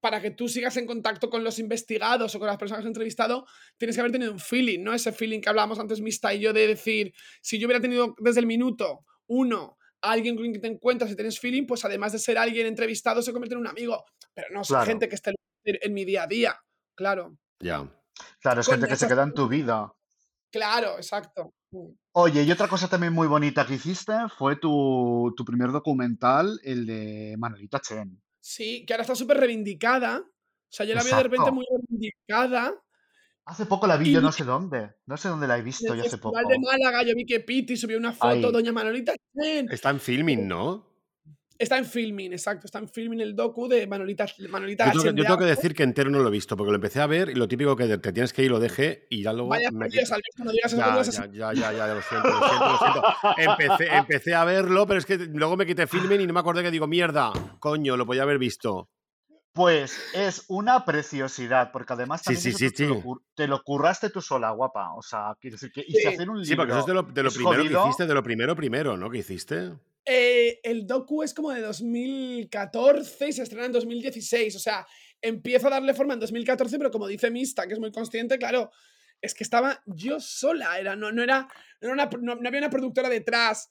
para 0.00 0.20
que 0.20 0.30
tú 0.30 0.48
sigas 0.48 0.76
en 0.76 0.86
contacto 0.86 1.28
con 1.30 1.44
los 1.44 1.58
investigados 1.58 2.34
o 2.34 2.38
con 2.38 2.48
las 2.48 2.56
personas 2.56 2.80
que 2.80 2.86
has 2.86 2.90
entrevistado, 2.90 3.46
tienes 3.76 3.96
que 3.96 4.00
haber 4.00 4.12
tenido 4.12 4.32
un 4.32 4.40
feeling, 4.40 4.82
¿no? 4.82 4.94
Ese 4.94 5.12
feeling 5.12 5.40
que 5.40 5.48
hablábamos 5.48 5.78
antes, 5.78 6.00
Mista 6.00 6.32
y 6.32 6.40
yo, 6.40 6.52
de 6.52 6.66
decir, 6.66 7.12
si 7.42 7.58
yo 7.58 7.66
hubiera 7.66 7.80
tenido 7.80 8.14
desde 8.18 8.40
el 8.40 8.46
minuto 8.46 9.04
uno 9.26 9.76
a 10.00 10.12
alguien 10.12 10.36
con 10.36 10.46
quien 10.48 10.60
te 10.60 10.68
encuentras 10.68 11.10
y 11.10 11.16
tienes 11.16 11.38
feeling, 11.38 11.66
pues 11.66 11.84
además 11.84 12.12
de 12.12 12.18
ser 12.18 12.38
alguien 12.38 12.66
entrevistado, 12.66 13.20
se 13.20 13.32
convierte 13.32 13.54
en 13.54 13.60
un 13.60 13.66
amigo. 13.66 14.04
Pero 14.34 14.48
no 14.52 14.62
Claro, 14.62 14.86
gente 14.86 15.08
que 15.08 15.14
esté 15.14 15.30
en 15.30 15.36
en 15.64 15.92
mi 15.92 16.06
día 16.06 16.22
a 16.22 16.26
día, 16.26 16.58
claro. 16.94 17.36
Ya. 17.60 17.86
claro, 18.40 18.62
es 18.62 18.66
Con 18.66 18.76
gente 18.76 18.88
que 18.88 18.96
se 18.96 19.06
queda 19.06 19.24
en 19.24 19.34
tu 19.34 19.46
vida. 19.46 19.92
Claro, 20.50 20.96
exacto. 20.96 21.52
Mm. 21.70 21.90
Oye, 22.12 22.42
y 22.42 22.50
otra 22.50 22.66
cosa 22.66 22.88
también 22.88 23.12
muy 23.12 23.28
bonita 23.28 23.66
que 23.66 23.74
hiciste 23.74 24.12
fue 24.36 24.56
tu, 24.56 25.32
tu 25.36 25.44
primer 25.44 25.70
documental, 25.70 26.60
el 26.64 26.84
de 26.86 27.36
Manolita 27.38 27.80
Chen. 27.80 28.20
Sí, 28.40 28.84
que 28.84 28.92
ahora 28.92 29.02
está 29.02 29.14
súper 29.14 29.38
reivindicada. 29.38 30.18
O 30.18 30.72
sea, 30.72 30.86
yo 30.86 30.94
la 30.94 31.02
veo 31.02 31.16
de 31.16 31.22
repente 31.22 31.50
muy 31.52 31.64
reivindicada. 31.70 32.74
Hace 33.44 33.66
poco 33.66 33.86
la 33.86 33.96
vi 33.96 34.10
Y 34.10 34.12
yo 34.12 34.20
no 34.20 34.32
sé 34.32 34.44
dónde. 34.44 34.90
No 35.06 35.16
sé 35.16 35.28
dónde 35.28 35.46
la 35.46 35.56
he 35.56 35.58
en 35.60 35.64
visto 35.64 35.92
el 35.92 35.98
yo 35.98 36.06
hace 36.06 36.10
Festival 36.16 36.44
de 36.46 36.54
poco. 36.56 36.66
Málaga 36.66 37.02
yo 37.04 37.14
vi 37.14 37.24
que 37.24 37.40
Piti 37.40 37.76
subió 37.76 37.98
una 37.98 38.12
foto. 38.12 38.50
Doña 38.50 38.72
Manolita 38.72 39.14
Chen. 39.14 39.68
Está 39.70 39.90
en 39.90 40.00
filming, 40.00 40.48
¿no? 40.48 40.89
Está 41.60 41.76
en 41.76 41.84
filming, 41.84 42.32
exacto. 42.32 42.64
Está 42.66 42.78
en 42.78 42.88
filming 42.88 43.20
el 43.20 43.36
docu 43.36 43.68
de 43.68 43.86
Manolita, 43.86 44.24
Manolita 44.48 44.86
Yo 44.86 44.92
tengo, 44.92 45.04
que, 45.14 45.20
yo 45.20 45.24
tengo 45.26 45.44
decir 45.44 45.74
que 45.74 45.82
entero 45.82 46.08
no 46.08 46.18
lo 46.20 46.28
he 46.28 46.30
visto, 46.30 46.56
porque 46.56 46.70
lo 46.70 46.76
empecé 46.76 47.02
a 47.02 47.06
ver 47.06 47.28
y 47.28 47.34
lo 47.34 47.46
típico 47.46 47.76
que 47.76 47.98
te 47.98 48.12
tienes 48.14 48.32
que 48.32 48.42
ir 48.42 48.50
lo 48.50 48.58
dejé 48.58 49.06
y 49.10 49.22
ya 49.22 49.34
luego 49.34 49.50
Vaya 49.50 49.70
me. 49.70 49.86
Dios, 49.90 50.10
Alberto, 50.10 50.42
no 50.42 50.52
digas 50.52 50.72
eso 50.72 51.22
que 51.22 51.36
Ya, 51.36 51.52
ya, 51.52 51.52
ya, 51.52 51.72
ya, 51.72 51.86
ya, 51.86 51.94
lo 51.94 52.00
siento, 52.00 52.28
lo 52.28 52.48
siento, 52.48 52.66
lo 52.70 52.78
siento. 52.78 53.02
Empecé, 53.36 53.94
empecé 53.94 54.34
a 54.34 54.44
verlo, 54.44 54.86
pero 54.86 55.00
es 55.00 55.04
que 55.04 55.18
luego 55.18 55.54
me 55.58 55.66
quité 55.66 55.86
filming 55.86 56.22
y 56.22 56.26
no 56.26 56.32
me 56.32 56.40
acordé 56.40 56.62
que 56.62 56.70
digo, 56.70 56.86
mierda, 56.86 57.30
coño, 57.58 57.94
lo 57.98 58.06
podía 58.06 58.22
haber 58.22 58.38
visto. 58.38 58.88
Pues 59.52 60.00
es 60.14 60.46
una 60.48 60.86
preciosidad, 60.86 61.72
porque 61.72 61.92
además 61.92 62.22
Sí, 62.22 62.34
también 62.34 62.42
sí, 62.42 62.52
sí, 62.52 62.70
te, 62.70 62.86
lo, 62.86 62.94
sí. 62.94 63.00
cur- 63.02 63.20
te 63.34 63.46
lo 63.48 63.62
curraste 63.62 64.08
tú 64.08 64.22
sola, 64.22 64.50
guapa. 64.52 64.94
O 64.94 65.02
sea, 65.02 65.34
quiero 65.38 65.56
decir 65.56 65.72
que, 65.72 65.80
y 65.86 65.92
si 65.92 66.00
Sí. 66.02 66.06
hacer 66.08 66.30
un 66.30 66.42
Sí, 66.42 66.56
porque 66.56 66.70
eso 66.72 66.80
es 66.80 66.86
de 66.86 66.94
libro 66.94 67.08
lo, 67.08 67.12
de 67.12 67.22
lo 67.22 67.28
es 67.28 67.34
primero 67.34 67.62
que 67.64 67.74
hiciste, 67.74 68.06
de 68.06 68.14
lo 68.14 68.22
primero 68.22 68.56
primero, 68.56 68.96
¿no? 68.96 69.10
Que 69.10 69.18
hiciste. 69.18 69.72
Eh, 70.04 70.60
el 70.62 70.86
docu 70.86 71.22
es 71.22 71.34
como 71.34 71.50
de 71.52 71.60
2014 71.60 73.28
y 73.28 73.32
se 73.32 73.42
estrena 73.42 73.66
en 73.66 73.72
2016. 73.72 74.56
O 74.56 74.58
sea, 74.58 74.86
empiezo 75.20 75.66
a 75.66 75.70
darle 75.70 75.94
forma 75.94 76.14
en 76.14 76.20
2014, 76.20 76.78
pero 76.78 76.90
como 76.90 77.06
dice 77.06 77.30
Mista, 77.30 77.66
que 77.66 77.74
es 77.74 77.80
muy 77.80 77.92
consciente, 77.92 78.38
claro, 78.38 78.70
es 79.20 79.34
que 79.34 79.44
estaba 79.44 79.82
yo 79.86 80.18
sola. 80.20 80.78
Era, 80.78 80.96
no, 80.96 81.12
no, 81.12 81.22
era, 81.22 81.48
no, 81.80 81.92
era 81.92 81.92
una- 81.92 82.10
no- 82.20 82.36
no 82.40 82.48
había 82.48 82.60
una 82.60 82.70
productora 82.70 83.08
detrás 83.08 83.70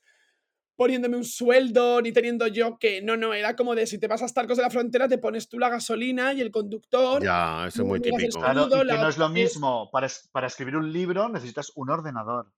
poniéndome 0.75 1.17
un 1.17 1.25
sueldo, 1.25 2.01
ni 2.01 2.13
teniendo 2.13 2.47
yo 2.47 2.77
que. 2.79 3.01
No, 3.01 3.17
no, 3.17 3.33
era 3.33 3.55
como 3.57 3.75
de 3.75 3.85
si 3.85 3.97
te 3.99 4.07
vas 4.07 4.21
a 4.21 4.27
Starcos 4.29 4.55
de 4.57 4.63
la 4.63 4.69
Frontera, 4.69 5.09
te 5.09 5.17
pones 5.17 5.49
tú 5.49 5.59
la 5.59 5.67
gasolina 5.67 6.31
y 6.31 6.39
el 6.39 6.51
conductor. 6.51 7.21
Ya, 7.21 7.65
eso 7.67 7.81
es 7.81 7.87
muy 7.87 7.99
típico. 7.99 8.39
claro, 8.39 8.67
y 8.67 8.87
que 8.87 8.97
no 8.97 9.09
es 9.09 9.17
lo 9.17 9.27
mismo. 9.29 9.89
Para, 9.91 10.07
para 10.31 10.47
escribir 10.47 10.77
un 10.77 10.93
libro 10.93 11.27
necesitas 11.27 11.71
un 11.75 11.89
ordenador, 11.89 12.53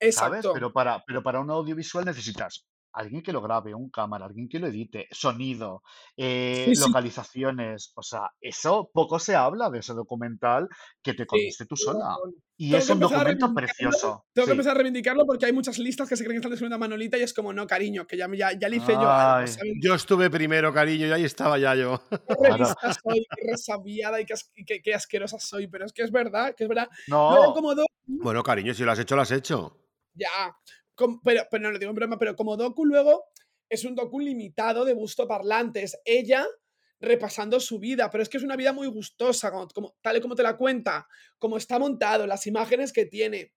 ¿sabes? 0.00 0.14
Exacto. 0.14 0.52
Pero 0.52 0.72
para, 0.72 1.02
pero 1.04 1.24
para 1.24 1.40
un 1.40 1.50
audiovisual 1.50 2.04
necesitas 2.04 2.68
alguien 2.92 3.22
que 3.22 3.32
lo 3.32 3.40
grabe, 3.42 3.74
un 3.74 3.90
cámara, 3.90 4.26
alguien 4.26 4.48
que 4.48 4.58
lo 4.58 4.66
edite, 4.68 5.06
sonido, 5.10 5.82
eh, 6.16 6.66
Sí, 6.66 6.74
sí, 6.74 6.80
localizaciones, 6.80 7.92
o 7.94 8.02
sea, 8.02 8.30
eso 8.40 8.90
poco 8.92 9.18
se 9.18 9.34
habla 9.36 9.70
de 9.70 9.78
ese 9.80 9.94
documental 9.94 10.68
que 11.02 11.14
te 11.14 11.22
sí. 11.22 11.26
comiste 11.26 11.66
tú 11.66 11.76
sola. 11.76 12.16
Y 12.56 12.74
es 12.74 12.88
un 12.90 13.00
documento 13.00 13.54
precioso. 13.54 14.26
Tengo 14.34 14.46
que 14.46 14.52
empezar 14.52 14.72
a 14.72 14.74
reivindicarlo 14.74 15.24
porque 15.26 15.46
hay 15.46 15.52
muchas 15.52 15.78
listas 15.78 16.08
que 16.08 16.16
se 16.16 16.24
creen 16.24 16.36
que 16.36 16.38
están 16.40 16.50
descubriendo 16.50 16.76
a 16.76 16.78
Manolita 16.78 17.16
y 17.18 17.22
es 17.22 17.32
como, 17.34 17.52
no, 17.52 17.66
cariño, 17.66 18.06
que 18.06 18.16
ya, 18.16 18.28
ya, 18.34 18.52
ya 18.52 18.68
le 18.68 18.76
hice 18.76 18.92
yo 18.98 19.10
algo, 19.10 19.34
Ay, 19.38 19.46
¿sabes? 19.46 19.72
Yo 19.82 19.94
estuve 19.94 20.30
primero, 20.30 20.72
cariño, 20.72 21.06
y 21.06 21.12
ahí 21.12 21.24
estaba 21.24 21.58
ya 21.58 21.74
yo. 21.74 22.00
Qué 22.28 22.34
claro. 22.36 22.56
revista 22.58 22.92
soy, 22.92 23.26
qué 23.34 23.42
resabiada 23.50 24.20
y 24.20 24.24
qué, 24.26 24.34
as- 24.34 24.50
y 24.54 24.64
qué- 24.64 24.80
qué 24.82 24.94
asquerosa 24.94 25.38
soy, 25.40 25.66
pero 25.68 25.84
es 25.86 25.92
que 25.92 26.02
es 26.02 26.12
verdad, 26.12 26.54
que 26.56 26.64
es 26.64 26.68
verdad. 26.68 26.88
Luego 27.26 27.52
No, 27.52 27.52
como 27.52 27.74
docu, 27.74 27.88
Bueno, 28.06 28.42
cariño, 28.42 28.74
si 28.74 28.84
lo 28.84 28.92
has 28.92 28.98
hecho, 29.00 29.16
lo 29.16 29.22
has 29.22 29.30
hecho. 29.32 29.76
ya, 30.14 30.54
pero, 31.24 31.42
pero 31.50 31.62
no 31.64 31.72
lo 31.72 31.78
digo 31.78 31.90
en 31.90 31.96
broma, 31.96 32.18
pero 32.18 32.36
como 32.36 32.56
docu 32.56 32.84
luego 32.84 33.24
es 33.68 33.84
un 33.84 33.94
docu 33.94 34.20
limitado 34.20 34.84
de 34.84 34.92
gusto 34.94 35.26
parlante, 35.28 35.82
es 35.82 35.98
ella 36.04 36.46
repasando 37.00 37.60
su 37.60 37.78
vida, 37.78 38.10
pero 38.10 38.22
es 38.22 38.28
que 38.28 38.36
es 38.36 38.42
una 38.42 38.56
vida 38.56 38.72
muy 38.72 38.86
gustosa, 38.88 39.50
como- 39.50 39.96
tal 40.02 40.16
y 40.16 40.20
como 40.20 40.34
te 40.34 40.42
la 40.42 40.56
cuenta, 40.56 41.06
como 41.38 41.56
está 41.56 41.78
montado, 41.78 42.26
las 42.26 42.46
imágenes 42.46 42.92
que 42.92 43.06
tiene, 43.06 43.52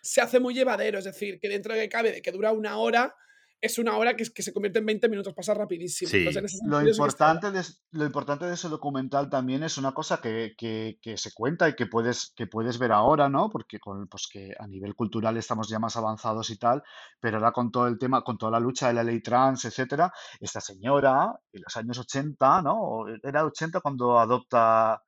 se 0.00 0.20
hace 0.20 0.40
muy 0.40 0.54
llevadero, 0.54 0.98
es 0.98 1.04
decir, 1.04 1.38
que 1.40 1.48
dentro 1.48 1.74
de 1.74 1.80
que 1.82 1.88
cabe 1.88 2.12
de 2.12 2.22
que 2.22 2.32
dura 2.32 2.52
una 2.52 2.78
hora, 2.78 3.14
es 3.60 3.78
una 3.78 3.96
hora 3.96 4.14
que, 4.14 4.22
es- 4.22 4.30
que 4.30 4.42
se 4.42 4.52
convierte 4.52 4.78
en 4.78 4.86
20 4.86 5.08
minutos, 5.08 5.34
pasa 5.34 5.52
rapidísimo. 5.54 6.08
Sí. 6.10 6.24
Lo 6.64 6.78
importante, 6.90 7.50
de, 7.50 7.60
es- 7.60 7.82
lo 7.90 8.04
importante 8.04 8.46
de 8.46 8.54
ese 8.54 8.68
documental 8.68 9.28
también 9.28 9.62
es 9.64 9.78
una 9.78 9.92
cosa 9.92 10.20
que, 10.20 10.54
que- 10.56 10.98
que 11.02 11.16
se 11.16 11.32
cuenta 11.32 11.68
y 11.68 11.74
que 11.74 11.86
puedes, 11.86 12.32
que 12.36 12.46
puedes 12.46 12.78
ver 12.78 12.92
ahora, 12.92 13.28
¿no? 13.28 13.50
Porque 13.50 13.80
con, 13.80 14.06
pues 14.06 14.28
que 14.32 14.52
a 14.58 14.66
nivel 14.66 14.94
cultural 14.94 15.36
estamos 15.36 15.68
ya 15.68 15.78
más 15.78 15.96
avanzados 15.96 16.50
y 16.50 16.56
tal, 16.58 16.82
pero 17.20 17.38
ahora 17.38 17.52
con 17.52 17.70
todo 17.72 17.88
el 17.88 17.98
tema, 17.98 18.22
con 18.22 18.38
toda 18.38 18.52
la 18.52 18.60
lucha 18.60 18.88
de 18.88 18.94
la 18.94 19.02
ley 19.02 19.20
trans, 19.22 19.64
etcétera, 19.64 20.12
esta 20.38 20.60
señora 20.60 21.32
en 21.52 21.62
los 21.62 21.76
años 21.76 21.98
80, 21.98 22.62
¿no? 22.62 23.04
Era 23.22 23.44
80 23.44 23.80
cuando 23.80 24.18
adopta, 24.20 25.02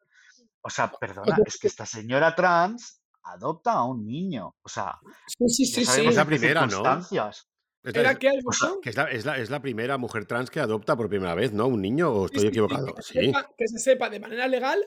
o 0.63 0.71
sea, 0.71 0.91
perdona, 0.99 1.37
es 1.47 1.59
que 1.59 1.69
esta 1.69 1.87
señora 1.87 2.35
trans 2.35 3.01
adopta 3.23 3.73
a 3.75 3.85
un 3.85 4.05
niño, 4.07 4.57
o 4.63 4.69
sea, 4.69 4.99
Sí, 5.27 5.49
sí, 5.49 5.71
ya 5.73 5.81
sí, 5.81 5.85
sabemos 5.85 6.11
Es 6.11 6.17
la 6.17 6.25
primera, 6.25 6.61
¿no? 6.67 6.83
Circunstancias. 7.83 7.85
Es 7.85 7.95
la, 7.95 8.01
¿Era 8.01 8.19
que 8.19 8.89
es, 8.91 8.97
la, 8.97 9.05
es, 9.11 9.25
la, 9.25 9.39
es 9.39 9.51
la 9.51 9.61
primera 9.63 9.99
mujer 9.99 10.27
trans 10.27 10.51
que 10.51 10.61
adopta 10.61 10.97
por 10.97 11.09
primera 11.09 11.35
vez, 11.35 11.53
¿no? 11.53 11.67
¿Un 11.67 11.81
niño 11.83 12.11
o 12.13 12.27
estoy 12.27 12.41
sí, 12.41 12.47
sí, 12.47 12.49
equivocado? 12.49 12.95
que 12.95 13.03
se, 13.03 13.13
Sí. 13.21 13.27
sepa, 13.27 13.51
que 13.57 13.69
se 13.69 13.79
sepa 13.79 14.11
de 14.11 14.21
manera 14.21 14.47
legal 14.49 14.79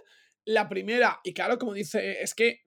la 0.46 0.68
primera. 0.70 1.20
Y 1.24 1.34
claro, 1.34 1.58
como 1.58 1.74
dice, 1.74 2.22
es 2.22 2.34
que 2.36 2.60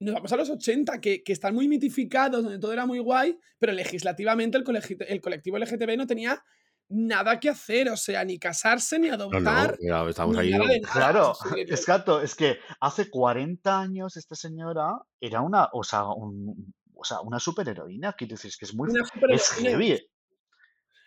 nos 0.00 0.14
vamos 0.14 0.32
a 0.32 0.36
los 0.36 0.50
80, 0.50 1.00
que, 1.00 1.22
que 1.22 1.32
están 1.32 1.54
muy 1.54 1.68
mitificados, 1.68 2.42
donde 2.42 2.58
todo 2.58 2.72
era 2.72 2.84
muy 2.86 2.98
guay, 2.98 3.38
pero 3.58 3.72
legislativamente 3.72 4.58
el, 4.58 4.64
colegi- 4.64 4.96
el 5.08 5.20
colectivo 5.20 5.56
LGTB 5.56 5.96
no 5.96 6.06
tenía 6.06 6.42
nada 6.90 7.40
que 7.40 7.48
hacer, 7.48 7.88
o 7.88 7.96
sea, 7.96 8.24
ni 8.24 8.38
casarse, 8.38 8.98
ni 8.98 9.08
No, 9.08 9.16
no, 9.16 9.24
adoptar, 9.24 9.78
mira, 9.80 10.06
estamos 10.10 10.36
ni 10.36 10.42
ahí. 10.42 10.50
nada 10.50 10.66
de 10.66 10.80
nada. 10.80 10.92
Claro, 10.92 11.32
Es 11.56 11.88
es 12.22 12.34
que 12.34 12.58
hace 12.80 13.08
40 13.08 13.80
años 13.80 14.16
esta 14.18 14.34
señora 14.34 14.92
era 15.18 15.40
una, 15.40 15.68
o 15.72 15.82
sea, 15.82 16.04
un- 16.04 16.74
o 17.04 17.06
sea, 17.06 17.20
una 17.20 17.38
superheroína, 17.38 18.14
quiero 18.14 18.32
decir, 18.32 18.48
es 18.48 18.56
que 18.56 18.64
es 18.64 18.74
muy, 18.74 18.88
una 18.90 19.02
es 19.02 19.08
superheroína. 19.12 19.70
heavy, 19.70 20.08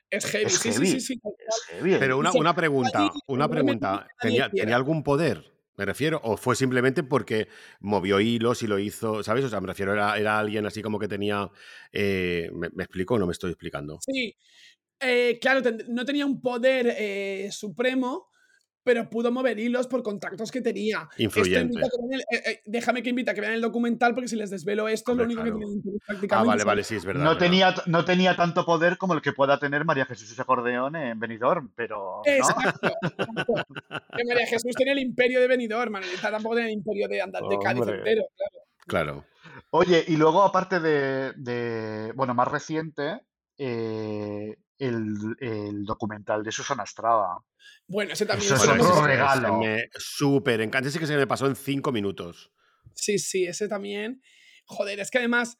Es 0.10 0.26
heavy, 0.28 0.46
es 0.46 0.60
sí, 0.60 0.72
sí, 0.72 0.86
sí, 0.86 1.00
sí. 1.02 1.20
Pero 2.00 2.18
una, 2.20 2.32
una 2.32 2.56
pregunta, 2.56 3.12
una 3.28 3.50
pregunta. 3.50 4.08
que 4.22 4.28
¿Tenía. 4.28 4.50
¿Tenía 4.50 4.76
algún 4.76 5.04
poder? 5.04 5.54
Me 5.76 5.86
refiero, 5.86 6.20
o 6.24 6.38
fue 6.38 6.56
simplemente 6.56 7.04
porque 7.04 7.48
movió 7.82 8.20
hilos 8.20 8.64
y 8.64 8.68
lo 8.68 8.80
hizo, 8.80 9.22
¿sabes? 9.24 9.46
O 9.46 9.50
sea, 9.50 9.62
me 9.62 9.68
refiero, 9.68 9.94
era, 9.94 10.18
era 10.18 10.40
alguien 10.40 10.66
así 10.66 10.82
como 10.82 10.98
que 11.00 11.08
tenía. 11.08 11.50
eh, 11.92 12.50
¿me, 12.54 12.70
me 12.74 12.84
explico 12.84 13.16
o 13.16 13.20
no 13.20 13.28
me 13.28 13.34
estoy 13.34 13.52
explicando? 13.52 14.00
Sí, 14.02 14.36
eh, 15.00 15.38
claro, 15.42 15.62
ten- 15.62 15.84
no 15.90 16.06
tenía 16.06 16.26
un 16.26 16.42
poder 16.42 16.94
eh, 16.98 17.50
supremo, 17.52 18.30
pero 18.88 19.10
pudo 19.10 19.34
mover 19.34 19.60
hilos 19.60 19.86
por 19.86 20.02
contactos 20.02 20.50
que 20.50 20.62
tenía. 20.62 21.10
Influyente. 21.18 21.74
invita 21.74 21.90
que 21.90 22.16
el- 22.16 22.22
eh, 22.22 22.44
eh, 22.52 22.62
déjame 22.66 23.04
que 23.04 23.10
invite 23.10 23.32
a 23.32 23.34
que 23.34 23.42
vean 23.42 23.52
el 23.52 23.60
documental, 23.62 24.14
porque 24.14 24.30
si 24.30 24.38
les 24.38 24.50
desvelo 24.50 24.88
esto, 24.88 25.12
es 25.12 25.18
lo 25.18 25.24
Hombre, 25.24 25.36
único 25.36 25.42
claro. 25.44 25.56
que 25.58 25.60
tienen 25.60 25.78
interés 25.78 26.00
Ah, 26.02 26.06
prácticamente. 26.08 26.48
vale, 26.48 26.64
vale, 26.64 26.84
sí, 26.86 26.96
es 26.96 27.04
verdad. 27.04 27.24
No 27.26 27.30
verdad. 27.32 27.46
tenía, 27.46 27.76
no 27.88 28.06
tenía 28.06 28.36
tanto 28.38 28.66
poder 28.66 28.98
como 28.98 29.14
el 29.14 29.22
que 29.22 29.34
pueda 29.34 29.60
tener 29.60 29.84
María 29.84 30.06
Jesús 30.06 30.32
ese 30.32 30.42
acordeón 30.42 30.96
en 30.96 31.20
Benidorm, 31.20 31.70
pero, 31.76 32.22
¿no? 32.26 32.32
Exacto, 32.32 32.88
exacto. 32.88 33.54
Que 34.18 34.24
María 34.26 34.48
Jesús 34.48 34.72
tenía 34.78 34.94
el 34.94 35.00
imperio 35.00 35.42
de 35.42 35.48
Benidorm, 35.50 35.92
Manolita 35.92 36.32
tampoco 36.32 36.56
tenía 36.56 36.70
el 36.72 36.78
imperio 36.78 37.08
de 37.10 37.22
andar 37.22 37.44
de 37.44 37.58
Cádiz 37.62 37.82
Hombre. 37.82 37.98
entero, 37.98 38.24
claro. 38.38 38.66
Claro. 38.88 39.26
Oye, 39.72 40.06
y 40.08 40.16
luego 40.16 40.44
aparte 40.44 40.80
de, 40.80 41.34
de- 41.34 42.14
bueno, 42.14 42.34
más 42.34 42.48
reciente, 42.48 43.20
eh, 43.58 44.56
el, 44.80 45.16
el 45.40 45.86
documental 45.86 46.44
de 46.44 46.52
Susana 46.52 46.84
Estrada. 46.84 47.38
Bueno, 47.88 48.14
ese 48.14 48.26
también 48.26 48.46
Eso 48.54 48.56
es 48.56 48.82
otro 48.82 49.06
regalo. 49.06 49.58
me 49.60 49.90
súper 49.98 50.62
encanta. 50.62 50.90
Ese 50.90 51.00
que 51.00 51.08
se 51.08 51.16
me 51.18 51.28
pasó 51.28 51.48
en 51.48 51.56
cinco 51.56 51.92
minutos. 51.92 52.52
Sí, 52.94 53.18
sí, 53.20 53.46
ese 53.46 53.68
también. 53.68 54.22
Joder, 54.66 55.00
es 55.00 55.10
que 55.12 55.18
además, 55.20 55.58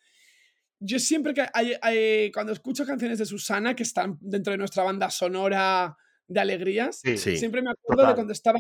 yo 0.80 1.00
siempre 1.00 1.34
que 1.34 1.46
hay- 1.54 1.76
hay- 1.82 2.32
cuando 2.32 2.52
escucho 2.54 2.86
canciones 2.86 3.20
de 3.20 3.26
Susana 3.26 3.76
que 3.76 3.84
están 3.84 4.18
dentro 4.22 4.52
de 4.52 4.58
nuestra 4.58 4.84
banda 4.84 5.10
sonora 5.10 5.98
de 6.28 6.40
alegrías, 6.40 7.00
Sí, 7.04 7.18
Sí. 7.18 7.38
siempre 7.38 7.62
me 7.62 7.72
acuerdo 7.72 8.06
de 8.08 8.14
cuando 8.16 8.34
estaba. 8.34 8.60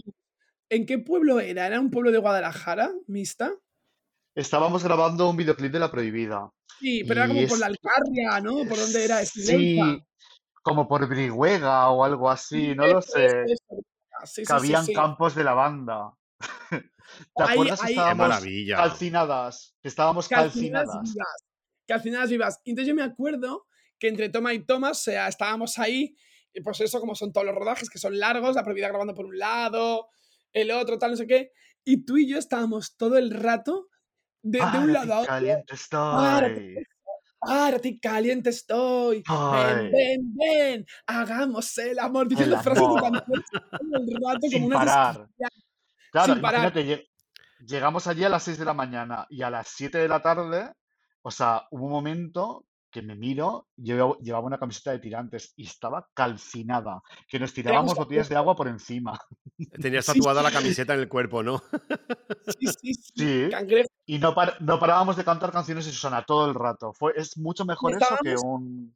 ¿En 0.69 0.85
qué 0.85 0.97
pueblo 0.99 1.39
era? 1.39 1.67
¿Era 1.67 1.79
un 1.79 1.91
pueblo 1.91 2.11
de 2.11 2.17
Guadalajara, 2.17 2.91
mixta? 3.07 3.53
Estábamos 4.35 4.83
grabando 4.83 5.29
un 5.29 5.35
videoclip 5.37 5.71
de 5.71 5.79
La 5.79 5.89
Prohibida. 5.91 6.51
Sí, 6.79 7.03
pero 7.07 7.21
era 7.23 7.27
como 7.27 7.47
por 7.47 7.57
la 7.59 7.65
Alcarria, 7.67 8.39
¿no? 8.41 8.65
¿Por 8.67 8.77
dónde 8.77 9.03
era? 9.03 9.23
sí, 9.25 9.39
Esquivelta. 9.41 10.05
Como 10.67 10.87
por 10.87 11.07
Brihuega 11.07 11.89
o 11.89 12.03
algo 12.03 12.29
así, 12.29 12.75
no 12.75 12.87
lo 12.87 13.01
sé, 13.01 13.43
eso. 13.45 13.63
Sí, 14.25 14.43
que 14.43 14.53
habían 14.53 14.85
sí. 14.85 14.93
campos 14.93 15.35
de 15.35 15.43
lavanda. 15.43 16.13
¿Te 17.35 17.43
Ahí, 17.43 17.51
acuerdas 17.53 17.81
ahí, 17.81 17.87
¡Qué 17.87 17.91
estábamos 17.93 18.27
maravilla! 18.27 18.75
calcinadas? 18.77 19.75
Que 19.81 19.87
estábamos 19.87 20.27
calcinadas 20.27 20.87
calcinadas. 20.89 21.13
vivas. 21.13 21.45
Calcinadas 21.87 22.29
vivas. 22.29 22.61
Entonces 22.65 22.87
yo 22.89 22.95
me 22.95 23.03
acuerdo 23.03 23.65
que 23.99 24.07
entre 24.09 24.29
toma 24.29 24.53
y 24.53 24.65
toma, 24.65 24.91
o 24.91 24.93
sea, 24.93 25.27
estábamos 25.27 25.79
ahí, 25.79 26.15
y 26.53 26.61
pues 26.61 26.79
eso, 26.81 26.99
como 26.99 27.15
son 27.15 27.31
todos 27.31 27.45
los 27.45 27.55
rodajes, 27.55 27.89
que 27.89 27.99
son 27.99 28.17
largos, 28.19 28.55
la 28.55 28.63
prohibida 28.63 28.89
grabando 28.89 29.13
por 29.15 29.25
un 29.25 29.37
lado, 29.37 30.09
el 30.53 30.71
otro, 30.71 30.97
tal, 30.97 31.11
no 31.11 31.17
sé 31.17 31.27
qué. 31.27 31.51
Y 31.83 32.03
tú 32.05 32.17
y 32.17 32.27
yo 32.27 32.37
estábamos 32.37 32.97
todo 32.97 33.17
el 33.17 33.31
rato 33.31 33.87
de, 34.41 34.59
de 34.59 34.77
un 34.79 34.93
lado 34.93 35.13
a 35.13 35.19
otro. 35.19 35.27
caliente 35.27 35.75
Párate, 37.39 37.99
caliente 37.99 38.49
estoy. 38.49 39.17
Ven, 39.17 39.25
Ay, 39.27 39.89
ven, 39.91 40.35
ven, 40.35 40.85
hagamos 41.05 41.77
el 41.77 41.99
amor. 41.99 42.23
el 42.23 42.29
Diciendo 42.29 42.59
frases 42.61 42.81
de 42.83 42.85
amor. 42.85 43.01
todo 43.01 43.21
el 43.95 44.15
rato 44.15 44.39
como 44.41 44.49
Sin 44.49 44.63
una 44.65 44.75
parar. 44.77 45.27
Claro, 46.11 46.33
sin 46.33 46.41
parar. 46.41 46.61
imagínate, 46.61 46.85
lle- 46.85 47.09
llegamos 47.65 48.07
allí 48.07 48.23
a 48.23 48.29
las 48.29 48.43
6 48.43 48.57
de 48.57 48.65
la 48.65 48.73
mañana 48.73 49.25
y 49.29 49.41
a 49.41 49.49
las 49.49 49.67
7 49.69 49.97
de 49.97 50.07
la 50.07 50.21
tarde, 50.21 50.71
o 51.21 51.31
sea, 51.31 51.67
hubo 51.71 51.85
un 51.85 51.91
momento 51.91 52.65
que 52.91 53.01
me 53.01 53.15
miro, 53.15 53.67
yo 53.75 54.17
llevaba 54.19 54.45
una 54.45 54.57
camiseta 54.57 54.91
de 54.91 54.99
tirantes 54.99 55.53
y 55.55 55.65
estaba 55.65 56.07
calcinada, 56.13 57.01
que 57.27 57.39
nos 57.39 57.53
tirábamos 57.53 57.95
botellas 57.95 58.29
de 58.29 58.35
agua 58.35 58.55
por 58.55 58.67
encima. 58.67 59.19
Tenías 59.81 60.05
tatuada 60.05 60.41
sí, 60.41 60.45
la 60.45 60.51
camiseta 60.51 60.93
en 60.93 61.01
el 61.01 61.09
cuerpo, 61.09 61.43
¿no? 61.43 61.61
sí, 62.59 62.67
sí, 62.81 62.93
sí. 63.15 63.49
Y 64.05 64.19
no, 64.19 64.33
par- 64.33 64.61
no 64.61 64.79
parábamos 64.79 65.17
de 65.17 65.25
cantar 65.25 65.51
canciones 65.51 65.85
de 65.85 65.91
Susana 65.91 66.23
todo 66.25 66.47
el 66.47 66.55
rato. 66.55 66.93
Fue, 66.93 67.13
es 67.15 67.37
mucho 67.37 67.65
mejor 67.65 67.97
eso 67.97 68.17
que 68.23 68.35
un... 68.35 68.95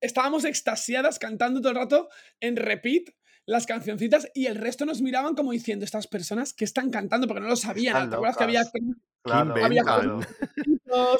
estábamos 0.00 0.44
extasiadas 0.44 1.18
cantando 1.18 1.60
todo 1.60 1.70
el 1.70 1.78
rato 1.78 2.08
en 2.40 2.56
repeat 2.56 3.10
las 3.44 3.66
cancioncitas 3.66 4.28
y 4.34 4.46
el 4.46 4.56
resto 4.56 4.86
nos 4.86 5.00
miraban 5.00 5.34
como 5.34 5.52
diciendo 5.52 5.84
estas 5.84 6.06
personas 6.06 6.54
que 6.54 6.64
están 6.64 6.90
cantando 6.90 7.26
porque 7.26 7.40
no 7.42 7.48
lo 7.48 7.56
sabían. 7.56 8.08
¿Te 8.08 8.14
acuerdas 8.14 8.36
que 8.36 8.44
había, 8.44 8.60
locas. 8.60 8.72
¿Qué 8.72 8.80
Claro, 9.22 9.52
había 9.52 9.80
inventan? 9.82 10.00
claro. 10.00 10.20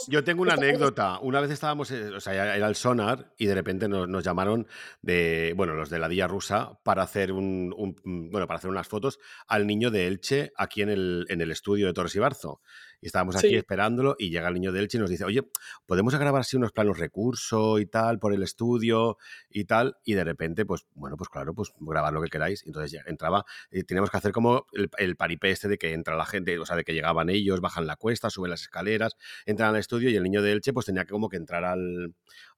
Yo 0.08 0.22
tengo 0.22 0.42
una 0.42 0.54
anécdota. 0.54 1.18
Una 1.20 1.40
vez 1.40 1.50
estábamos, 1.50 1.90
eh, 1.92 2.08
o 2.14 2.20
sea, 2.20 2.56
era 2.56 2.66
el 2.68 2.74
sonar 2.74 3.32
y 3.38 3.46
de 3.46 3.54
repente 3.54 3.88
nos, 3.88 4.06
nos 4.08 4.22
llamaron 4.22 4.66
de, 5.00 5.54
bueno, 5.56 5.72
los 5.74 5.88
de 5.88 5.98
la 5.98 6.08
Día 6.08 6.26
Rusa 6.28 6.78
para 6.82 7.02
hacer 7.04 7.32
un, 7.32 7.72
un- 7.76 7.96
mm, 8.04 8.30
bueno, 8.30 8.46
para 8.46 8.58
hacer 8.58 8.70
unas 8.70 8.86
fotos 8.88 9.18
al 9.46 9.66
niño 9.66 9.90
de 9.90 10.06
Elche 10.08 10.52
aquí 10.56 10.82
en 10.82 10.90
el, 10.90 11.24
en 11.28 11.40
el 11.40 11.50
estudio 11.50 11.86
de 11.86 11.92
Torres 11.94 12.14
y 12.16 12.18
Barzo. 12.18 12.60
Y 13.00 13.06
estábamos 13.06 13.34
aquí 13.34 13.48
Sí. 13.48 13.56
esperándolo 13.56 14.14
y 14.18 14.30
llega 14.30 14.46
el 14.48 14.54
niño 14.54 14.70
de 14.72 14.80
Elche 14.80 14.98
y 14.98 15.00
nos 15.00 15.10
dice, 15.10 15.24
oye, 15.24 15.42
podemos 15.86 16.14
grabar 16.14 16.42
así 16.42 16.56
unos 16.56 16.70
planos 16.70 16.98
recurso 16.98 17.78
y 17.80 17.86
tal 17.86 18.18
por 18.20 18.32
el 18.34 18.42
estudio 18.44 19.16
y 19.48 19.64
tal. 19.64 19.96
Y 20.04 20.14
de 20.14 20.22
repente, 20.22 20.64
pues, 20.66 20.86
bueno, 20.94 21.16
pues 21.16 21.28
claro, 21.30 21.52
pues 21.54 21.72
grabar 21.80 22.12
lo 22.12 22.22
que 22.22 22.28
queráis. 22.28 22.62
Entonces 22.66 22.92
ya 22.92 23.00
entraba, 23.06 23.44
y 23.72 23.82
teníamos 23.84 24.10
que 24.10 24.18
hacer 24.18 24.30
como 24.32 24.66
el, 24.72 24.88
el 24.98 25.16
paripé 25.16 25.50
este 25.50 25.66
de 25.68 25.78
que 25.78 25.94
entra 25.94 26.14
la 26.16 26.26
gente, 26.26 26.56
o 26.58 26.66
sea, 26.66 26.76
de 26.76 26.84
que 26.84 26.92
llegaban 26.94 27.28
ellos, 27.30 27.60
bajan 27.60 27.86
la 27.86 27.91
cuesta, 27.96 28.30
suben 28.30 28.50
las 28.50 28.62
escaleras, 28.62 29.16
entran 29.46 29.70
al 29.74 29.80
estudio 29.80 30.10
y 30.10 30.16
el 30.16 30.22
niño 30.22 30.42
de 30.42 30.52
Elche 30.52 30.72
pues 30.72 30.86
tenía 30.86 31.04
que 31.04 31.10
como 31.12 31.28
que 31.28 31.36
entrar 31.36 31.64
al, 31.64 32.14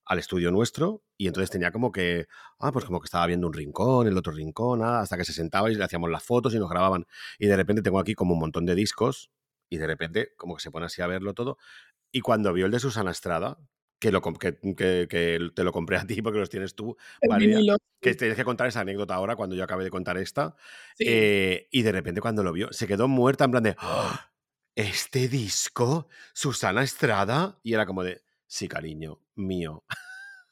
al 0.07 0.19
estudio 0.19 0.51
nuestro 0.51 1.03
y 1.17 1.27
entonces 1.29 1.51
tenía 1.51 1.71
como 1.73 1.93
que, 1.93 2.27
ah, 2.59 2.73
pues 2.73 2.85
como 2.85 3.01
que 3.01 3.07
estaba 3.07 3.27
viendo 3.27 3.47
un 3.47 3.53
rincón, 3.53 4.07
el 4.07 4.17
otro 4.19 4.33
rincón, 4.33 4.83
ah, 4.83 5.01
hasta 5.01 5.17
que 5.17 5.25
se 5.25 5.33
sentaba 5.33 5.71
y 5.71 5.75
le 5.75 5.85
hacíamos 5.85 6.11
las 6.11 6.23
fotos 6.23 6.55
y 6.55 6.59
nos 6.59 6.69
grababan. 6.71 7.07
Y 7.39 7.47
de 7.47 7.57
repente 7.57 7.83
tengo 7.83 7.99
aquí 7.99 8.15
como 8.15 8.35
un 8.35 8.41
montón 8.41 8.67
de 8.67 8.75
discos 8.75 9.31
y 9.71 9.79
de 9.79 9.87
repente 9.87 10.33
como 10.37 10.57
que 10.57 10.63
se 10.63 10.71
pone 10.71 10.87
así 10.87 11.01
a 11.03 11.07
verlo 11.07 11.35
todo. 11.35 11.59
Y 12.13 12.21
cuando 12.21 12.53
vio 12.53 12.67
el 12.67 12.73
de 12.73 12.81
Susana 12.81 13.11
Estrada, 13.11 13.59
que, 14.01 14.13
lo, 14.13 14.21
que, 14.23 14.57
que- 14.77 15.07
que 15.09 15.51
te 15.55 15.65
lo 15.65 15.73
compré 15.73 15.97
a 15.97 16.07
ti 16.07 16.21
porque 16.23 16.39
los 16.39 16.51
tienes 16.51 16.75
tú, 16.75 16.97
que 18.01 18.15
tienes 18.15 18.37
que 18.37 18.45
contar 18.45 18.67
esa 18.69 18.81
anécdota 18.81 19.15
ahora 19.15 19.35
cuando 19.37 19.57
yo 19.57 19.65
acabé 19.65 19.85
de 19.85 19.91
contar 19.91 20.19
esta. 20.19 20.55
Sí. 20.97 21.05
Eh, 21.09 21.69
y 21.71 21.83
de 21.83 21.93
repente 21.93 22.21
cuando 22.21 22.43
lo 22.43 22.53
vio, 22.53 22.73
se 22.73 22.87
quedó 22.87 23.09
muerta 23.09 23.45
en 23.47 23.51
plan 23.51 23.63
de, 23.63 23.77
"¡Ah! 23.79 24.31
¿Este 24.77 25.29
disco? 25.29 26.09
¿Susana 26.33 26.83
Estrada? 26.83 27.59
Y 27.63 27.75
era 27.75 27.87
como 27.87 28.03
de, 28.05 28.23
sí, 28.47 28.69
cariño, 28.69 29.21
mío. 29.35 29.85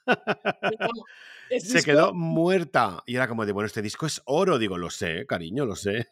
Se 1.51 1.57
disco- 1.79 1.85
quedó 1.85 2.15
muerta. 2.15 3.03
Y 3.07 3.17
era 3.17 3.29
como 3.29 3.45
de, 3.45 3.53
bueno, 3.53 3.67
este 3.67 3.83
disco 3.83 4.07
es 4.07 4.23
oro. 4.25 4.59
Digo, 4.59 4.79
lo 4.79 4.91
sé, 4.91 5.27
cariño, 5.27 5.67
lo 5.67 5.77
sé. 5.77 6.09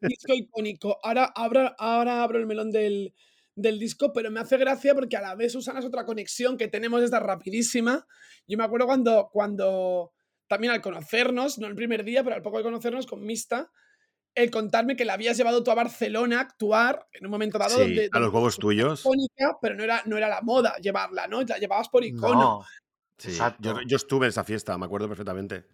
disco 0.00 0.32
icónico. 0.34 0.98
Ahora, 1.02 1.24
ahora, 1.24 1.74
ahora 1.78 2.22
abro 2.22 2.38
el 2.38 2.46
melón 2.46 2.70
del, 2.70 3.14
del 3.54 3.78
disco, 3.78 4.12
pero 4.12 4.30
me 4.30 4.40
hace 4.40 4.56
gracia 4.56 4.94
porque 4.94 5.16
a 5.16 5.20
la 5.20 5.34
vez, 5.34 5.52
Susana, 5.52 5.80
es 5.80 5.84
otra 5.84 6.06
conexión 6.06 6.56
que 6.56 6.68
tenemos 6.68 7.02
esta 7.02 7.20
rapidísima. 7.20 8.06
Yo 8.46 8.56
me 8.56 8.64
acuerdo 8.64 8.86
cuando, 8.86 9.28
cuando 9.30 10.12
también 10.46 10.72
al 10.72 10.80
conocernos, 10.80 11.58
no 11.58 11.66
el 11.66 11.74
primer 11.74 12.02
día, 12.04 12.24
pero 12.24 12.36
al 12.36 12.42
poco 12.42 12.58
de 12.58 12.64
conocernos 12.64 13.06
con 13.06 13.24
Mista, 13.24 13.70
el 14.34 14.50
contarme 14.50 14.96
que 14.96 15.04
la 15.04 15.14
habías 15.14 15.36
llevado 15.36 15.62
tú 15.62 15.70
a 15.70 15.74
Barcelona 15.74 16.38
a 16.38 16.42
actuar 16.42 17.06
en 17.12 17.26
un 17.26 17.30
momento 17.30 17.58
dado. 17.58 17.76
Sí, 17.76 17.82
donde, 17.82 18.10
a 18.12 18.18
los 18.18 18.32
huevos 18.32 18.58
tuyos. 18.58 19.00
icónica, 19.00 19.58
pero 19.60 19.74
no 19.74 19.84
era, 19.84 20.02
no 20.06 20.16
era 20.16 20.28
la 20.28 20.40
moda 20.42 20.76
llevarla, 20.76 21.26
¿no? 21.26 21.42
La 21.42 21.58
llevabas 21.58 21.88
por 21.88 22.04
icono. 22.04 22.34
No, 22.34 22.64
Sí, 23.18 23.38
yo, 23.60 23.80
yo 23.86 23.96
estuve 23.96 24.26
en 24.26 24.30
esa 24.30 24.42
fiesta, 24.42 24.76
me 24.76 24.86
acuerdo 24.86 25.06
perfectamente. 25.06 25.64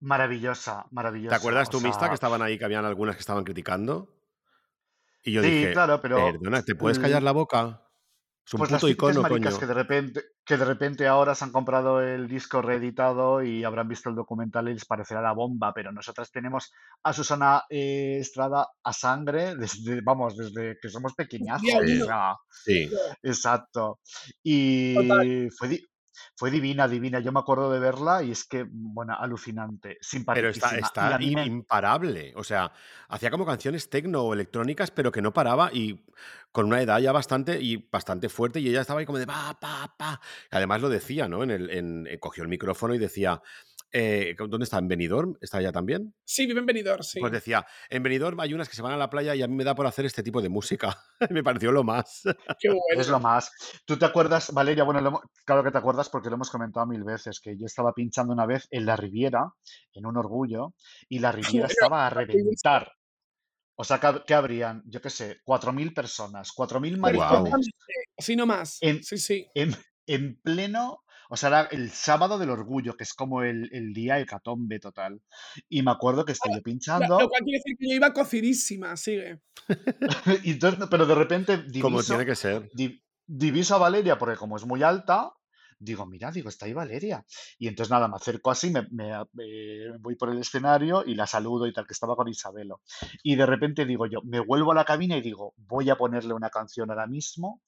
Maravillosa, 0.00 0.84
maravillosa. 0.90 1.30
¿Te 1.30 1.40
acuerdas 1.40 1.70
tú, 1.70 1.80
Mista, 1.80 2.00
sea, 2.00 2.08
que 2.08 2.14
estaban 2.14 2.42
ahí, 2.42 2.58
que 2.58 2.66
habían 2.66 2.84
algunas 2.84 3.16
que 3.16 3.20
estaban 3.20 3.44
criticando? 3.44 4.14
Y 5.22 5.32
yo 5.32 5.42
Sí, 5.42 5.48
dije, 5.48 5.72
claro, 5.72 6.02
pero 6.02 6.16
perdona, 6.16 6.62
¿te 6.62 6.74
puedes 6.74 6.98
callar 6.98 7.22
la 7.22 7.32
boca? 7.32 7.83
Es 8.46 8.52
un 8.52 8.58
Pues 8.58 8.70
las 8.70 8.80
puto 8.80 8.88
típicas 8.88 9.16
icono, 9.16 9.28
coño. 9.28 9.58
que 9.58 9.66
de 9.66 9.74
repente, 9.74 10.22
que 10.44 10.56
de 10.58 10.64
repente 10.64 11.06
ahora 11.06 11.34
se 11.34 11.44
han 11.44 11.52
comprado 11.52 12.02
el 12.02 12.28
disco 12.28 12.60
reeditado 12.60 13.42
y 13.42 13.64
habrán 13.64 13.88
visto 13.88 14.10
el 14.10 14.14
documental 14.14 14.68
y 14.68 14.74
les 14.74 14.84
parecerá 14.84 15.22
la 15.22 15.32
bomba, 15.32 15.72
pero 15.72 15.92
nosotras 15.92 16.30
tenemos 16.30 16.70
a 17.02 17.12
Susana 17.14 17.62
eh, 17.70 18.18
Estrada 18.20 18.68
a 18.82 18.92
sangre 18.92 19.56
desde, 19.56 20.02
vamos, 20.02 20.36
desde 20.36 20.76
que 20.80 20.88
somos 20.90 21.14
uno. 21.16 22.04
sea, 22.04 22.36
Sí. 22.50 22.90
exacto. 23.22 24.00
Total. 24.04 25.26
Y 25.26 25.48
fue, 25.56 25.80
fue 26.36 26.50
divina, 26.50 26.86
divina. 26.88 27.20
Yo 27.20 27.32
me 27.32 27.40
acuerdo 27.40 27.70
de 27.70 27.80
verla 27.80 28.22
y 28.22 28.30
es 28.30 28.44
que, 28.44 28.66
bueno, 28.68 29.16
alucinante, 29.18 29.98
Pero 30.34 30.48
está, 30.50 30.76
está 30.76 31.22
imparable. 31.22 32.32
O 32.36 32.44
sea, 32.44 32.72
hacía 33.08 33.30
como 33.30 33.46
canciones 33.46 33.88
tecno 33.88 34.22
o 34.22 34.34
electrónicas, 34.34 34.90
pero 34.90 35.12
que 35.12 35.22
no 35.22 35.32
paraba 35.32 35.70
y 35.72 36.04
con 36.54 36.66
una 36.66 36.80
edad 36.80 37.00
ya 37.00 37.10
bastante 37.10 37.60
y 37.60 37.88
bastante 37.90 38.28
fuerte. 38.28 38.60
Y 38.60 38.68
ella 38.68 38.80
estaba 38.82 39.00
ahí 39.00 39.06
como 39.06 39.18
de 39.18 39.26
pa, 39.26 39.58
pa, 39.60 39.92
pa. 39.98 40.20
Además 40.52 40.80
lo 40.80 40.88
decía, 40.88 41.26
¿no? 41.26 41.42
En 41.42 41.50
el, 41.50 41.68
en- 41.68 42.06
eh, 42.06 42.20
cogió 42.20 42.44
el 42.44 42.48
micrófono 42.48 42.94
y 42.94 42.98
decía, 42.98 43.42
eh, 43.90 44.36
¿dónde 44.38 44.62
está? 44.62 44.78
¿En 44.78 44.86
Benidorm? 44.86 45.36
¿Está 45.40 45.58
ella 45.58 45.72
también? 45.72 46.14
Sí, 46.24 46.46
vive 46.46 46.60
en 46.60 46.66
Benidorm, 46.66 47.02
sí. 47.02 47.18
Pues 47.18 47.32
decía, 47.32 47.66
en 47.90 48.04
Benidorm 48.04 48.38
hay 48.38 48.54
unas 48.54 48.68
que 48.68 48.76
se 48.76 48.82
van 48.82 48.92
a 48.92 48.96
la 48.96 49.10
playa 49.10 49.34
y 49.34 49.42
a 49.42 49.48
mí 49.48 49.54
me 49.56 49.64
da 49.64 49.74
por 49.74 49.88
hacer 49.88 50.04
este 50.04 50.22
tipo 50.22 50.40
de 50.40 50.48
música. 50.48 50.96
me 51.30 51.42
pareció 51.42 51.72
lo 51.72 51.82
más. 51.82 52.22
Qué 52.60 52.68
Es 52.68 53.08
lo 53.08 53.14
bueno. 53.14 53.18
más. 53.20 53.50
¿Tú 53.84 53.96
te 53.98 54.04
acuerdas, 54.04 54.52
Valeria? 54.52 54.84
Bueno, 54.84 55.00
lo 55.00 55.22
claro 55.44 55.64
que 55.64 55.72
te 55.72 55.78
acuerdas 55.78 56.08
porque 56.08 56.28
lo 56.28 56.36
hemos 56.36 56.50
comentado 56.50 56.86
mil 56.86 57.02
veces, 57.02 57.40
que 57.40 57.56
yo 57.58 57.66
estaba 57.66 57.92
pinchando 57.92 58.32
una 58.32 58.46
vez 58.46 58.68
en 58.70 58.86
la 58.86 58.94
Riviera, 58.94 59.52
en 59.92 60.06
un 60.06 60.16
orgullo, 60.16 60.72
y 61.08 61.18
la 61.18 61.32
Riviera 61.32 61.66
Bueno, 61.66 61.72
estaba 61.72 62.06
a 62.06 62.10
reventar. 62.10 62.92
O 63.76 63.84
sea, 63.84 63.98
que, 64.26 64.34
habrían, 64.34 64.82
yo 64.86 65.00
qué 65.00 65.10
sé, 65.10 65.38
4.000 65.44 65.92
personas, 65.92 66.52
4.000 66.52 66.96
Guau. 66.98 67.00
maricones 67.00 67.52
Perfectamente. 67.52 67.72
Sí, 68.18 68.36
no 68.36 68.46
más. 68.46 68.78
en, 68.80 69.02
Sí, 69.02 69.18
sí. 69.18 69.46
en, 69.54 69.74
en 70.06 70.36
pleno, 70.42 71.00
o 71.28 71.36
sea, 71.36 71.48
era 71.48 71.62
el 71.72 71.90
sábado 71.90 72.38
del 72.38 72.50
orgullo, 72.50 72.96
que 72.96 73.02
es 73.04 73.14
como 73.14 73.42
el, 73.42 73.68
el 73.72 73.92
día 73.92 74.20
hecatombe 74.20 74.78
total. 74.78 75.20
Y 75.68 75.82
me 75.82 75.90
acuerdo 75.90 76.24
que 76.24 76.32
estoy 76.32 76.52
yo 76.52 76.56
Lo, 76.56 76.58
lo 76.58 76.62
pinchando, 76.62 77.16
cual 77.28 77.42
quiere 77.42 77.58
decir 77.58 77.76
que 77.78 77.88
yo 77.90 77.96
iba 77.96 78.12
cocidísima, 78.12 78.96
sigue. 78.96 79.40
y 80.44 80.52
entonces, 80.52 80.86
pero 80.90 81.06
de 81.06 81.14
repente 81.14 81.56
Como 81.56 81.70
diviso 81.98 82.12
tiene 82.12 82.26
que 82.26 82.36
ser. 82.36 82.70
di- 82.74 83.02
diviso 83.26 83.74
a 83.74 83.78
Valeria 83.78 84.18
porque 84.18 84.36
como 84.36 84.56
es 84.56 84.64
muy 84.64 84.82
alta, 84.84 85.32
digo, 85.78 86.06
mira, 86.06 86.30
digo, 86.30 86.48
está 86.48 86.66
ahí 86.66 86.72
Valeria. 86.72 87.24
Y 87.58 87.68
entonces 87.68 87.90
nada, 87.90 88.08
me 88.08 88.16
acerco 88.16 88.50
así, 88.50 88.70
me, 88.70 88.86
me, 88.90 89.98
voy 89.98 90.16
por 90.16 90.30
el 90.30 90.38
escenario 90.38 91.04
y 91.04 91.14
la 91.14 91.26
saludo 91.26 91.66
y 91.66 91.72
tal, 91.72 91.86
que 91.86 91.92
estaba 91.92 92.16
con 92.16 92.28
Isabelo. 92.28 92.82
Y 93.22 93.36
de 93.36 93.46
repente 93.46 93.84
digo 93.84 94.06
yo, 94.06 94.20
me 94.22 94.40
vuelvo 94.40 94.72
a 94.72 94.74
la 94.74 94.84
cabina 94.84 95.16
y 95.16 95.22
digo, 95.22 95.54
voy 95.56 95.90
a 95.90 95.96
ponerle 95.96 96.34
una 96.34 96.50
canción 96.50 96.90
ahora 96.90 97.06
mismo 97.06 97.62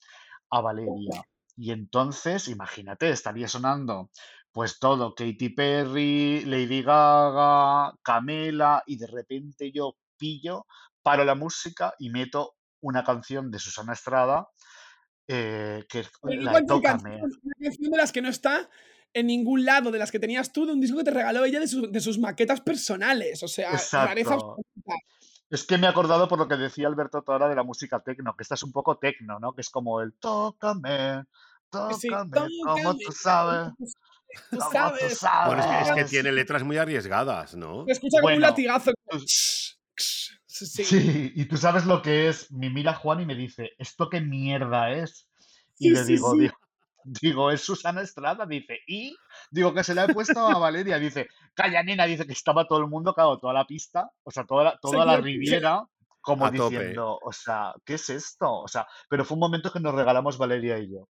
a 0.51 0.61
Valeria. 0.61 1.23
Y 1.57 1.73
entonces, 1.73 2.49
imagínate, 2.49 3.09
estaría 3.11 3.49
sonando 3.49 4.11
pues 4.57 4.79
todo, 4.79 5.15
Katy 5.15 5.51
Perry, 5.51 6.47
Lady 6.47 6.83
Gaga, 6.83 7.95
Camela, 8.03 8.83
y 8.87 8.97
de 8.97 9.07
repente 9.07 9.71
yo 9.71 9.97
pillo, 10.17 10.65
paro 11.03 11.27
la 11.27 11.35
música 11.35 11.93
y 11.99 12.09
meto 12.09 12.55
una 12.81 13.05
canción 13.05 13.51
de 13.51 13.59
Susana 13.59 13.93
Estrada, 13.93 14.49
eh, 15.29 15.85
que 15.87 16.07
la 16.23 16.55
de 16.55 16.65
Tócame. 16.65 17.21
Canción, 17.65 17.91
de 17.91 17.97
las 17.97 18.13
que 18.13 18.23
no 18.23 18.29
está 18.29 18.69
en 19.15 19.27
ningún 19.29 19.65
lado, 19.65 19.91
de 19.91 19.99
las 19.99 20.11
que 20.13 20.19
tenías 20.19 20.53
tú, 20.53 20.67
de 20.67 20.73
un 20.73 20.81
disco 20.81 20.99
que 20.99 21.05
te 21.05 21.11
regaló 21.11 21.45
ella 21.45 21.59
de, 21.61 21.69
su- 21.69 21.91
de 21.91 22.01
sus 22.01 22.19
maquetas 22.19 22.61
personales. 22.61 23.43
O 23.43 23.49
sea, 23.49 23.73
rareza. 23.93 24.37
Es 25.49 25.65
que 25.65 25.79
me 25.79 25.87
he 25.87 25.91
acordado 25.91 26.27
por 26.29 26.39
lo 26.39 26.49
que 26.49 26.57
decía 26.57 26.89
Alberto 26.89 27.23
Tora 27.23 27.49
de 27.49 27.55
la 27.55 27.63
música 27.63 28.01
tecno, 28.01 28.35
que 28.37 28.43
esta 28.43 28.57
es 28.57 28.63
un 28.65 28.73
poco 28.73 28.99
tecno, 28.99 29.39
¿no? 29.39 29.53
Que 29.55 29.61
es 29.61 29.71
como 29.71 30.01
el 30.01 30.13
tócame, 30.15 31.23
Sí, 32.01 32.09
tócame, 32.09 32.31
como 32.31 32.49
tócame, 32.65 33.05
tú 33.05 33.13
sabes, 33.13 33.73
tú 34.51 34.59
como 34.59 34.71
tú 34.99 35.09
sabes. 35.11 35.21
Bueno, 35.47 35.61
es 35.63 35.67
que, 35.67 35.73
es 35.75 35.79
que 35.83 35.87
sabes. 35.95 36.11
tiene 36.11 36.33
letras 36.33 36.63
muy 36.65 36.77
arriesgadas, 36.79 37.55
¿no? 37.55 37.85
Se 37.87 37.93
escucha 37.93 38.21
como 38.21 38.35
un 38.35 38.41
Bueno, 38.41 38.47
latigazo. 38.49 38.93
tú- 39.09 39.19
Sí, 40.49 40.85
sí. 40.85 41.33
y 41.35 41.45
tú 41.45 41.57
sabes 41.59 41.85
lo 41.85 42.01
que 42.03 42.29
es. 42.29 42.51
Me 42.51 42.71
mira 42.71 42.95
Juan 42.95 43.21
y 43.21 43.27
me 43.27 43.35
dice, 43.35 43.73
¿esto 43.79 44.09
qué 44.09 44.21
mierda 44.21 44.91
es? 44.91 45.29
Y 45.79 45.89
Sí, 45.89 45.91
le 45.91 46.05
sí, 46.05 46.13
digo, 46.15 46.33
sí. 46.33 46.41
digo, 46.41 46.55
digo, 47.07 47.51
es 47.51 47.63
Susana 47.63 48.03
Estrada, 48.03 48.47
dice, 48.47 48.81
¿y? 48.87 49.17
Digo 49.51 49.73
que 49.73 49.85
se 49.85 49.95
la 49.95 50.05
he 50.05 50.13
puesto 50.13 50.47
a 50.47 50.59
Valeria, 50.59 50.99
dice, 50.99 51.29
calla 51.55 51.83
nena, 51.83 52.05
dice 52.05 52.27
que 52.27 52.33
estaba 52.33 52.67
todo 52.67 52.81
el 52.81 52.89
mundo, 52.89 53.15
claro, 53.15 53.39
toda 53.39 53.53
la 53.53 53.65
pista, 53.65 54.11
o 54.25 54.31
sea, 54.31 54.45
toda 54.45 54.65
la, 54.65 54.79
toda 54.79 55.05
la 55.05 55.17
Riviera, 55.17 55.85
como 56.27 56.45
A 56.45 56.51
tope. 56.51 56.77
diciendo, 56.77 57.21
o 57.23 57.33
sea, 57.33 57.73
¿qué 57.85 57.95
es 57.95 58.11
esto? 58.11 58.51
O 58.51 58.67
sea, 58.67 58.85
pero 59.09 59.25
fue 59.25 59.37
un 59.37 59.41
momento 59.41 59.71
que 59.73 59.79
nos 59.79 59.95
regalamos 59.95 60.37
Valeria 60.37 60.77
y 60.81 60.91
yo. 60.91 61.09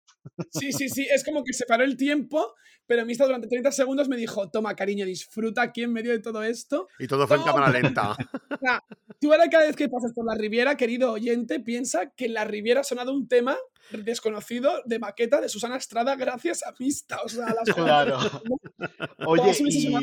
Sí, 0.50 0.72
sí, 0.72 0.90
sí. 0.90 1.08
Es 1.10 1.24
como 1.24 1.42
que 1.42 1.54
se 1.54 1.64
paró 1.64 1.84
el 1.84 1.96
tiempo, 1.96 2.52
pero 2.86 3.06
Mista 3.06 3.24
durante 3.24 3.48
30 3.48 3.72
segundos 3.72 4.10
me 4.10 4.18
dijo, 4.18 4.50
toma, 4.50 4.76
cariño, 4.76 5.06
disfruta 5.06 5.62
aquí 5.62 5.84
en 5.84 5.94
medio 5.94 6.12
de 6.12 6.18
todo 6.18 6.42
esto. 6.42 6.86
Y 6.98 7.06
todo 7.06 7.26
fue 7.26 7.38
en 7.38 7.44
cámara 7.44 7.70
lenta. 7.80 8.10
O 8.10 8.58
sea, 8.60 8.84
tú 9.18 9.32
ahora 9.32 9.48
cada 9.48 9.64
vez 9.64 9.74
que 9.74 9.88
pases 9.88 10.12
por 10.12 10.26
la 10.26 10.34
Riviera, 10.34 10.76
querido 10.76 11.12
oyente, 11.12 11.60
piensa 11.60 12.10
que 12.10 12.26
en 12.26 12.34
la 12.34 12.44
Riviera 12.44 12.82
ha 12.82 12.84
sonado 12.84 13.14
un 13.14 13.26
tema 13.26 13.56
desconocido 14.04 14.82
de 14.84 14.98
maqueta 14.98 15.40
de 15.40 15.48
Susana 15.48 15.78
Estrada 15.78 16.14
gracias 16.16 16.62
a 16.62 16.74
Mista. 16.78 17.20
O 17.24 17.28
sea, 17.30 17.46
las 17.54 17.74
Claro. 17.74 18.18
Oye, 19.26 19.52
y, 19.60 19.94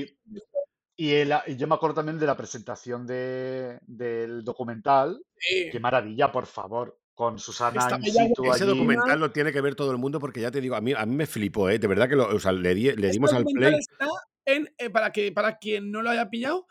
y, 0.96 1.12
el- 1.12 1.34
y 1.48 1.56
yo 1.56 1.68
me 1.68 1.76
acuerdo 1.76 1.96
también 1.96 2.20
de 2.20 2.26
la 2.26 2.38
presentación 2.38 3.06
de, 3.08 3.80
del 3.88 4.44
documental. 4.44 5.20
Sí. 5.38 5.70
Qué 5.72 5.80
maravilla, 5.80 6.32
por 6.32 6.46
favor, 6.46 7.00
con 7.14 7.38
Susana 7.40 7.88
in 7.98 8.04
situ 8.12 8.46
Ese 8.46 8.64
allí. 8.64 8.74
documental 8.74 9.20
lo 9.20 9.32
tiene 9.32 9.52
que 9.52 9.62
ver 9.62 9.76
todo 9.76 9.92
el 9.92 9.98
mundo 9.98 10.20
porque 10.20 10.42
ya 10.42 10.52
te 10.52 10.62
digo, 10.62 10.76
a 10.76 10.82
mí, 10.82 10.94
a 10.96 11.06
mí 11.06 11.16
me 11.16 11.26
flipó, 11.28 11.70
¿eh? 11.70 11.80
De 11.80 11.88
verdad 11.88 12.08
que 12.10 12.16
lo, 12.16 12.28
o 12.28 12.40
sea, 12.40 12.52
le, 12.52 12.74
di- 12.76 12.84
le 12.84 12.92
Este 12.92 13.08
dimos 13.10 13.34
al 13.34 13.44
play. 13.46 13.74
está 13.76 14.08
en, 14.46 14.74
eh, 14.78 14.90
para, 14.90 15.12
que, 15.12 15.32
para 15.32 15.58
quien 15.58 15.92
no 15.92 16.02
lo 16.02 16.10
haya 16.10 16.30
pillado, 16.30 16.68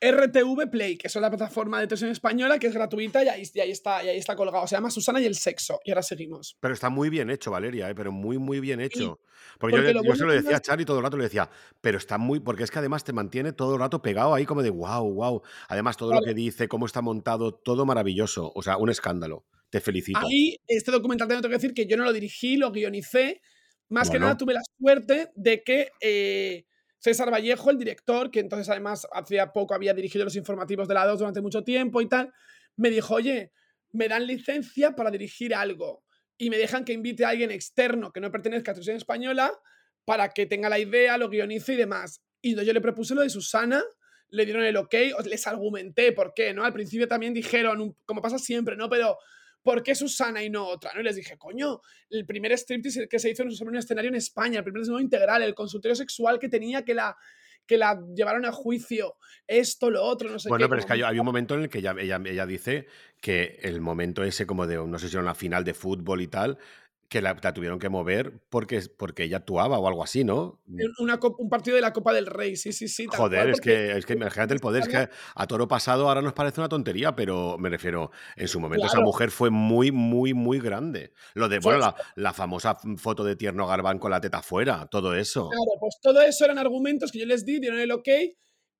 RTV 0.00 0.70
Play, 0.70 0.96
que 0.98 1.06
es 1.08 1.14
la 1.16 1.30
plataforma 1.30 1.80
de 1.80 1.86
televisión 1.86 2.10
española, 2.10 2.58
que 2.58 2.66
es 2.66 2.74
gratuita 2.74 3.24
y 3.24 3.28
ahí, 3.28 3.42
y 3.54 3.60
ahí 3.60 3.70
está, 3.70 4.04
y 4.04 4.08
ahí 4.08 4.18
está 4.18 4.36
colgado. 4.36 4.66
Se 4.66 4.74
llama 4.76 4.90
Susana 4.90 5.20
y 5.20 5.24
el 5.24 5.34
sexo. 5.34 5.80
Y 5.84 5.90
ahora 5.90 6.02
seguimos. 6.02 6.56
Pero 6.60 6.74
está 6.74 6.90
muy 6.90 7.08
bien 7.08 7.30
hecho, 7.30 7.50
Valeria, 7.50 7.88
¿eh? 7.88 7.94
pero 7.94 8.12
muy, 8.12 8.36
muy 8.38 8.60
bien 8.60 8.80
hecho. 8.80 9.20
Porque, 9.58 9.76
porque 9.78 9.92
yo, 10.06 10.14
se 10.14 10.24
lo 10.24 10.30
que 10.30 10.36
decía 10.36 10.52
a 10.52 10.56
es- 10.56 10.62
Chari 10.62 10.84
todo 10.84 10.98
el 10.98 11.04
rato, 11.04 11.16
le 11.16 11.24
decía, 11.24 11.48
pero 11.80 11.96
está 11.98 12.18
muy. 12.18 12.40
Porque 12.40 12.62
es 12.64 12.70
que 12.70 12.78
además 12.78 13.04
te 13.04 13.12
mantiene 13.12 13.52
todo 13.52 13.74
el 13.74 13.80
rato 13.80 14.02
pegado 14.02 14.34
ahí, 14.34 14.44
como 14.44 14.62
de 14.62 14.70
wow, 14.70 15.10
wow. 15.14 15.42
Además, 15.68 15.96
todo 15.96 16.12
lo 16.12 16.20
que 16.20 16.34
dice, 16.34 16.68
cómo 16.68 16.84
está 16.86 17.00
montado, 17.00 17.54
todo 17.54 17.86
maravilloso. 17.86 18.52
O 18.54 18.62
sea, 18.62 18.76
un 18.76 18.90
escándalo. 18.90 19.46
Te 19.70 19.80
felicito. 19.80 20.18
Ahí, 20.18 20.58
este 20.66 20.92
documental 20.92 21.26
tengo 21.26 21.42
que 21.42 21.48
decir 21.48 21.72
que 21.74 21.86
yo 21.86 21.96
no 21.96 22.04
lo 22.04 22.12
dirigí, 22.12 22.56
lo 22.56 22.70
guionicé. 22.70 23.40
Más 23.88 24.08
que 24.08 24.14
Bueno. 24.18 24.26
nada 24.26 24.36
tuve 24.36 24.52
la 24.52 24.62
suerte 24.78 25.30
de 25.36 25.62
que 25.62 25.90
eh, 26.00 26.66
César 27.06 27.32
Vallejo, 27.32 27.70
el 27.70 27.78
director, 27.78 28.32
que 28.32 28.40
entonces 28.40 28.68
además 28.68 29.06
hacía 29.12 29.52
poco 29.52 29.74
había 29.74 29.94
dirigido 29.94 30.24
los 30.24 30.34
informativos 30.34 30.88
de 30.88 30.94
la 30.94 31.06
2 31.06 31.20
durante 31.20 31.40
mucho 31.40 31.62
tiempo 31.62 32.00
y 32.00 32.08
tal, 32.08 32.32
me 32.74 32.90
dijo, 32.90 33.14
oye, 33.14 33.52
me 33.92 34.08
dan 34.08 34.26
licencia 34.26 34.96
para 34.96 35.12
dirigir 35.12 35.54
algo 35.54 36.02
y 36.36 36.50
me 36.50 36.58
dejan 36.58 36.84
que 36.84 36.92
invite 36.92 37.24
a 37.24 37.28
alguien 37.28 37.52
externo 37.52 38.12
que 38.12 38.20
no 38.20 38.32
pertenezca 38.32 38.72
a 38.72 38.74
televisión 38.74 38.96
española 38.96 39.52
para 40.04 40.30
que 40.30 40.46
tenga 40.46 40.68
la 40.68 40.80
idea, 40.80 41.16
lo 41.16 41.28
guionice 41.28 41.74
y 41.74 41.76
demás. 41.76 42.24
Y 42.42 42.56
yo 42.56 42.72
le 42.72 42.80
propuse 42.80 43.14
lo 43.14 43.22
de 43.22 43.30
Susana, 43.30 43.84
le 44.30 44.44
dieron 44.44 44.64
el 44.64 44.76
ok, 44.76 44.94
les 45.26 45.46
argumenté 45.46 46.10
por 46.10 46.34
qué, 46.34 46.52
¿no? 46.54 46.64
Al 46.64 46.72
principio 46.72 47.06
también 47.06 47.32
dijeron, 47.32 47.96
como 48.04 48.20
pasa 48.20 48.40
siempre, 48.40 48.74
¿no? 48.76 48.88
Pero 48.88 49.16
¿por 49.66 49.82
qué 49.82 49.96
Susana 49.96 50.44
y 50.44 50.48
no 50.48 50.64
otra? 50.64 50.92
¿no? 50.94 51.00
Y 51.00 51.02
les 51.04 51.16
dije, 51.16 51.36
coño, 51.36 51.80
el 52.08 52.24
primer 52.24 52.52
striptease 52.52 53.08
que 53.08 53.18
se 53.18 53.30
hizo 53.30 53.50
sobre 53.50 53.70
un 53.70 53.78
escenario 53.78 54.08
en 54.10 54.14
España, 54.14 54.58
el 54.58 54.64
primer 54.64 54.82
desnudo 54.82 55.00
integral, 55.00 55.42
el 55.42 55.56
consultorio 55.56 55.96
sexual 55.96 56.38
que 56.38 56.48
tenía 56.48 56.84
que 56.84 56.94
la 56.94 57.16
que 57.66 57.76
la 57.76 58.00
llevaron 58.14 58.44
a 58.44 58.52
juicio, 58.52 59.16
esto, 59.44 59.90
lo 59.90 60.00
otro, 60.04 60.30
no 60.30 60.38
sé 60.38 60.48
Bueno, 60.48 60.66
qué. 60.66 60.68
pero 60.68 60.80
es 60.80 60.86
que 60.86 60.92
hay 61.04 61.18
un 61.18 61.26
momento 61.26 61.56
en 61.56 61.62
el 61.62 61.68
que 61.68 61.78
ella, 61.78 61.96
ella, 61.98 62.20
ella 62.24 62.46
dice 62.46 62.86
que 63.20 63.58
el 63.60 63.80
momento 63.80 64.22
ese 64.22 64.46
como 64.46 64.68
de, 64.68 64.76
no 64.76 64.98
sé 65.00 65.08
si 65.08 65.16
era 65.16 65.22
una 65.24 65.34
final 65.34 65.64
de 65.64 65.74
fútbol 65.74 66.20
y 66.20 66.28
tal, 66.28 66.58
que 67.08 67.22
la, 67.22 67.36
la 67.40 67.54
tuvieron 67.54 67.78
que 67.78 67.88
mover 67.88 68.40
porque, 68.48 68.82
porque 68.96 69.24
ella 69.24 69.38
actuaba 69.38 69.78
o 69.78 69.86
algo 69.88 70.02
así, 70.02 70.24
¿no? 70.24 70.60
una 70.98 71.18
un 71.38 71.48
partido 71.48 71.76
de 71.76 71.80
la 71.82 71.92
Copa 71.92 72.12
del 72.12 72.26
Rey, 72.26 72.56
sí, 72.56 72.72
sí, 72.72 72.88
sí. 72.88 73.06
Joder, 73.06 73.40
cual, 73.40 73.50
es 73.50 73.60
que, 73.60 73.92
es 73.96 74.06
que 74.06 74.14
imagínate 74.14 74.54
el 74.54 74.60
poder, 74.60 74.82
es 74.82 74.88
que 74.88 75.08
a 75.34 75.46
toro 75.46 75.68
pasado 75.68 76.08
ahora 76.08 76.22
nos 76.22 76.32
parece 76.32 76.60
una 76.60 76.68
tontería, 76.68 77.14
pero 77.14 77.56
me 77.58 77.68
refiero, 77.68 78.10
en 78.36 78.48
su 78.48 78.60
momento 78.60 78.86
esa 78.86 78.96
Claro. 78.96 79.06
mujer 79.06 79.30
fue 79.30 79.50
muy, 79.50 79.92
muy, 79.92 80.34
muy 80.34 80.58
grande. 80.58 81.12
Lo 81.34 81.48
de, 81.48 81.58
bueno, 81.58 81.78
la, 81.78 81.96
la 82.14 82.32
famosa 82.32 82.76
foto 82.96 83.24
de 83.24 83.36
Tierno 83.36 83.66
Garbán 83.66 83.98
con 83.98 84.10
la 84.10 84.20
teta 84.20 84.42
fuera, 84.42 84.86
todo 84.86 85.14
eso. 85.14 85.48
Claro, 85.48 85.80
pues 85.80 85.98
todo 86.02 86.20
eso 86.22 86.44
eran 86.44 86.58
argumentos 86.58 87.12
que 87.12 87.20
yo 87.20 87.26
les 87.26 87.44
di, 87.44 87.58
dieron 87.60 87.78
el 87.78 87.92
ok. 87.92 88.08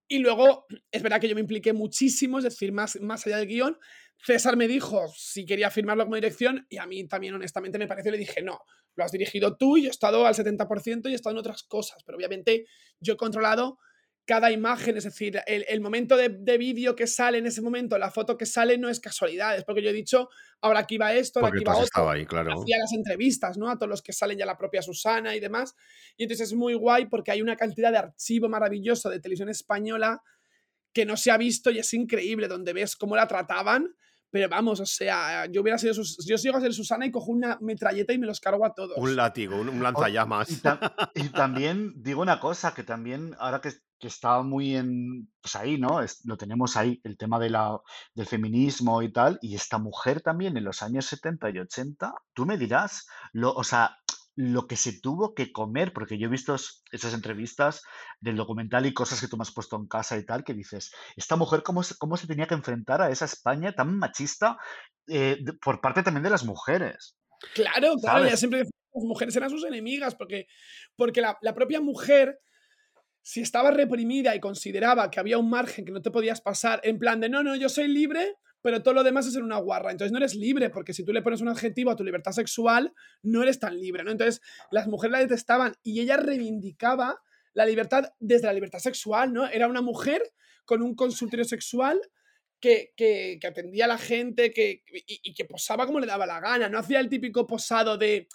Y 0.09 0.21
luego, 0.21 0.67
es 0.93 1.03
verdad 1.03 1.21
que 1.21 1.29
yo 1.29 1.35
me 1.35 1.41
impliqué 1.41 1.73
muchísimo, 1.73 2.39
es 2.39 2.45
decir, 2.45 2.73
más, 2.73 3.01
más 3.01 3.27
allá 3.27 3.39
del 3.39 3.49
guion. 3.49 3.77
César 4.19 4.57
me 4.57 4.67
dijo 4.67 5.07
si 5.17 5.45
quería 5.45 5.71
firmarlo 5.71 6.05
como 6.05 6.17
dirección 6.17 6.67
y 6.69 6.79
a 6.79 6.87
mí 6.87 7.07
también 7.07 7.35
honestamente 7.35 7.79
me 7.79 7.87
pareció, 7.87 8.11
le 8.11 8.19
dije, 8.19 8.43
no, 8.43 8.61
lo 8.95 9.05
has 9.05 9.13
dirigido 9.13 9.57
tú 9.57 9.77
y 9.77 9.83
yo 9.83 9.89
he 9.89 9.91
estado 9.91 10.27
al 10.27 10.35
70% 10.35 11.09
y 11.09 11.13
he 11.13 11.15
estado 11.15 11.35
en 11.35 11.41
otras 11.41 11.63
cosas, 11.63 12.03
pero 12.05 12.17
obviamente 12.17 12.67
yo 13.01 13.15
he 13.15 13.17
controlado 13.17 13.79
cada 14.27 14.51
imagen, 14.51 14.97
es 14.97 15.05
decir, 15.05 15.41
el, 15.47 15.65
el 15.69 15.81
momento 15.81 16.17
de, 16.17 16.29
de 16.29 16.59
vídeo 16.59 16.97
que 16.97 17.07
sale 17.07 17.39
en 17.39 17.47
ese 17.47 17.63
momento, 17.63 17.97
la 17.97 18.11
foto 18.11 18.37
que 18.37 18.45
sale 18.45 18.77
no 18.77 18.89
es 18.89 18.99
casualidad, 18.99 19.57
es 19.57 19.63
porque 19.63 19.83
yo 19.83 19.91
he 19.91 19.93
dicho, 19.93 20.29
ahora 20.61 20.81
aquí 20.81 20.99
va 20.99 21.15
esto, 21.15 21.39
ahora 21.39 21.51
Porque 21.51 21.61
aquí 21.61 21.79
va 21.79 21.85
otro 21.85 22.11
ahí, 22.11 22.27
claro. 22.27 22.61
hacía 22.61 22.77
las 22.79 22.93
entrevistas, 22.93 23.57
¿no? 23.57 23.71
A 23.71 23.77
todos 23.77 23.89
los 23.89 24.03
que 24.03 24.13
salen 24.13 24.37
ya 24.37 24.45
la 24.45 24.59
propia 24.59 24.83
Susana 24.83 25.37
y 25.37 25.41
demás. 25.41 25.77
Y 26.17 26.25
entonces 26.25 26.49
es 26.49 26.55
muy 26.55 26.75
guay 26.75 27.07
porque 27.07 27.31
hay 27.31 27.41
una 27.41 27.57
cantidad 27.57 27.93
de 27.93 27.99
archivo 27.99 28.49
maravilloso 28.49 29.09
de 29.11 29.21
televisión 29.21 29.49
española 29.49 30.21
que 30.93 31.07
no 31.07 31.17
se 31.17 31.31
ha 31.31 31.37
visto 31.37 31.71
y 31.71 31.79
es 31.79 31.95
increíble, 31.95 32.49
donde 32.49 32.73
ves 32.73 32.97
cómo 32.97 33.15
la 33.15 33.29
trataban. 33.29 33.95
Pero 34.37 34.51
vamos, 34.51 34.81
o 34.81 34.85
sea, 34.87 35.47
yo 35.47 35.63
hubiera 35.63 35.79
sido 35.79 35.95
Sus- 35.95 36.19
yo 36.27 36.37
sigo 36.37 36.59
a 36.59 36.61
ser 36.61 36.75
Susana 36.75 37.07
y 37.07 37.11
cojo 37.11 37.33
una 37.33 37.57
metralleta 37.63 38.13
y 38.13 38.19
me 38.19 38.27
los 38.27 38.39
cargo 38.39 38.67
a 38.67 38.75
todos. 38.75 38.99
Un 38.99 39.17
látigo, 39.17 39.57
un, 39.59 39.71
un 39.71 39.83
lanzallamas. 39.83 40.51
Y, 40.51 40.57
ta- 40.57 40.95
y 41.15 41.31
también 41.31 41.95
digo 41.97 42.21
una 42.21 42.39
cosa, 42.39 42.75
que 42.75 42.83
también 42.83 43.35
ahora 43.39 43.63
que, 43.63 43.71
que 43.99 44.09
está 44.09 44.43
muy 44.43 44.77
en, 44.77 45.31
pues 45.41 45.57
ahí, 45.57 45.79
¿no? 45.79 46.03
Es- 46.03 46.21
lo 46.27 46.37
tenemos 46.37 46.77
ahí, 46.77 47.01
el 47.03 47.17
tema 47.17 47.39
de 47.39 47.49
la, 47.49 47.81
del 48.15 48.27
feminismo 48.27 49.01
y 49.01 49.11
tal, 49.11 49.39
y 49.41 49.55
esta 49.55 49.79
mujer 49.79 50.21
también 50.21 50.55
en 50.59 50.65
los 50.65 50.83
años 50.83 51.07
70 51.07 51.49
y 51.49 51.59
80, 51.61 52.13
tú 52.35 52.45
me 52.45 52.59
dirás, 52.59 53.07
lo, 53.33 53.55
o 53.55 53.65
sea, 53.65 53.97
lo 54.37 54.67
que 54.67 54.77
se 54.77 55.01
tuvo 55.01 55.35
que 55.35 55.51
comer, 55.51 55.93
porque 55.95 56.19
yo 56.19 56.27
he 56.27 56.31
visto 56.31 56.55
es- 56.55 56.83
esas 56.93 57.15
entrevistas 57.15 57.83
del 58.21 58.37
documental 58.37 58.85
y 58.85 58.93
cosas 58.93 59.21
que 59.21 59.29
tú 59.29 59.37
me 59.37 59.43
has 59.43 59.53
puesto 59.53 59.77
en 59.77 59.89
casa 59.89 60.19
y 60.19 60.27
tal, 60.27 60.45
que 60.45 60.53
dices, 60.53 60.93
esta 61.17 61.37
mujer 61.37 61.63
cómo 61.63 61.83
se, 61.83 61.97
cómo 61.97 62.17
se 62.19 62.27
tenía 62.27 62.47
que 62.47 62.55
enfrentar 62.55 63.01
a 63.01 63.11
esa 63.11 63.25
España 63.25 63.73
tan 63.75 63.99
machista 63.99 64.59
eh, 65.09 65.39
por 65.63 65.81
parte 65.81 66.03
también 66.03 66.23
de 66.23 66.31
las 66.31 66.45
mujeres. 66.45 67.17
Claro, 67.55 67.97
claro, 67.97 68.25
ella 68.25 68.37
siempre 68.37 68.61
las 68.61 69.05
mujeres 69.05 69.35
eran 69.37 69.51
sus 69.51 69.65
enemigas, 69.65 70.15
porque, 70.15 70.47
porque 70.97 71.21
la, 71.21 71.39
la 71.41 71.55
propia 71.55 71.81
mujer, 71.81 72.39
si 73.23 73.41
estaba 73.41 73.71
reprimida 73.71 74.35
y 74.35 74.41
consideraba 74.41 75.11
que 75.11 75.21
había 75.21 75.39
un 75.39 75.49
margen 75.51 75.85
que 75.85 75.93
no 75.93 76.03
te 76.03 76.11
podías 76.11 76.41
pasar, 76.41 76.81
en 76.85 76.99
plan 76.99 77.21
de 77.21 77.29
no, 77.29 77.43
no, 77.43 77.57
yo 77.57 77.69
soy 77.69 77.89
libre, 77.89 78.37
pero 78.63 78.83
todo 78.83 78.95
lo 78.95 79.05
demás 79.05 79.27
es 79.27 79.33
ser 79.35 79.43
una 79.43 79.59
guarra. 79.59 79.91
Entonces 79.93 80.13
no 80.13 80.19
eres 80.19 80.35
libre, 80.35 80.71
porque 80.71 80.93
si 80.93 81.05
tú 81.05 81.13
le 81.13 81.23
pones 81.23 81.41
un 81.41 81.49
adjetivo 81.49 81.91
a 81.91 81.97
tu 81.97 82.03
libertad 82.05 82.33
sexual, 82.33 82.93
no 83.23 83.43
eres 83.43 83.59
tan 83.61 83.79
libre, 83.79 84.03
¿no? 84.05 84.11
Entonces 84.11 84.41
las 84.71 84.89
mujeres 84.89 85.13
la 85.13 85.19
detestaban 85.21 85.75
y 85.83 86.01
ella 86.01 86.17
reivindicaba 86.17 87.21
la 87.55 87.65
libertad 87.67 88.11
desde 88.21 88.47
la 88.47 88.53
libertad 88.53 88.79
sexual, 88.81 89.33
¿no? 89.33 89.47
Era 89.49 89.69
una 89.69 89.83
mujer 89.83 90.23
con 90.65 90.83
un 90.83 90.95
consultorio 90.95 91.45
sexual 91.45 92.01
que, 92.61 92.93
que- 92.97 93.39
que 93.41 93.47
atendía 93.47 93.85
a 93.85 93.89
la 93.89 93.99
gente 93.99 94.51
que, 94.53 94.83
y, 95.07 95.21
y 95.23 95.35
que 95.35 95.45
posaba 95.45 95.87
como 95.87 96.01
le 96.01 96.07
daba 96.07 96.27
la 96.27 96.41
gana. 96.41 96.69
No 96.69 96.79
hacía 96.79 97.01
el 97.01 97.09
típico 97.09 97.47
posado 97.47 97.97
de 97.99 98.27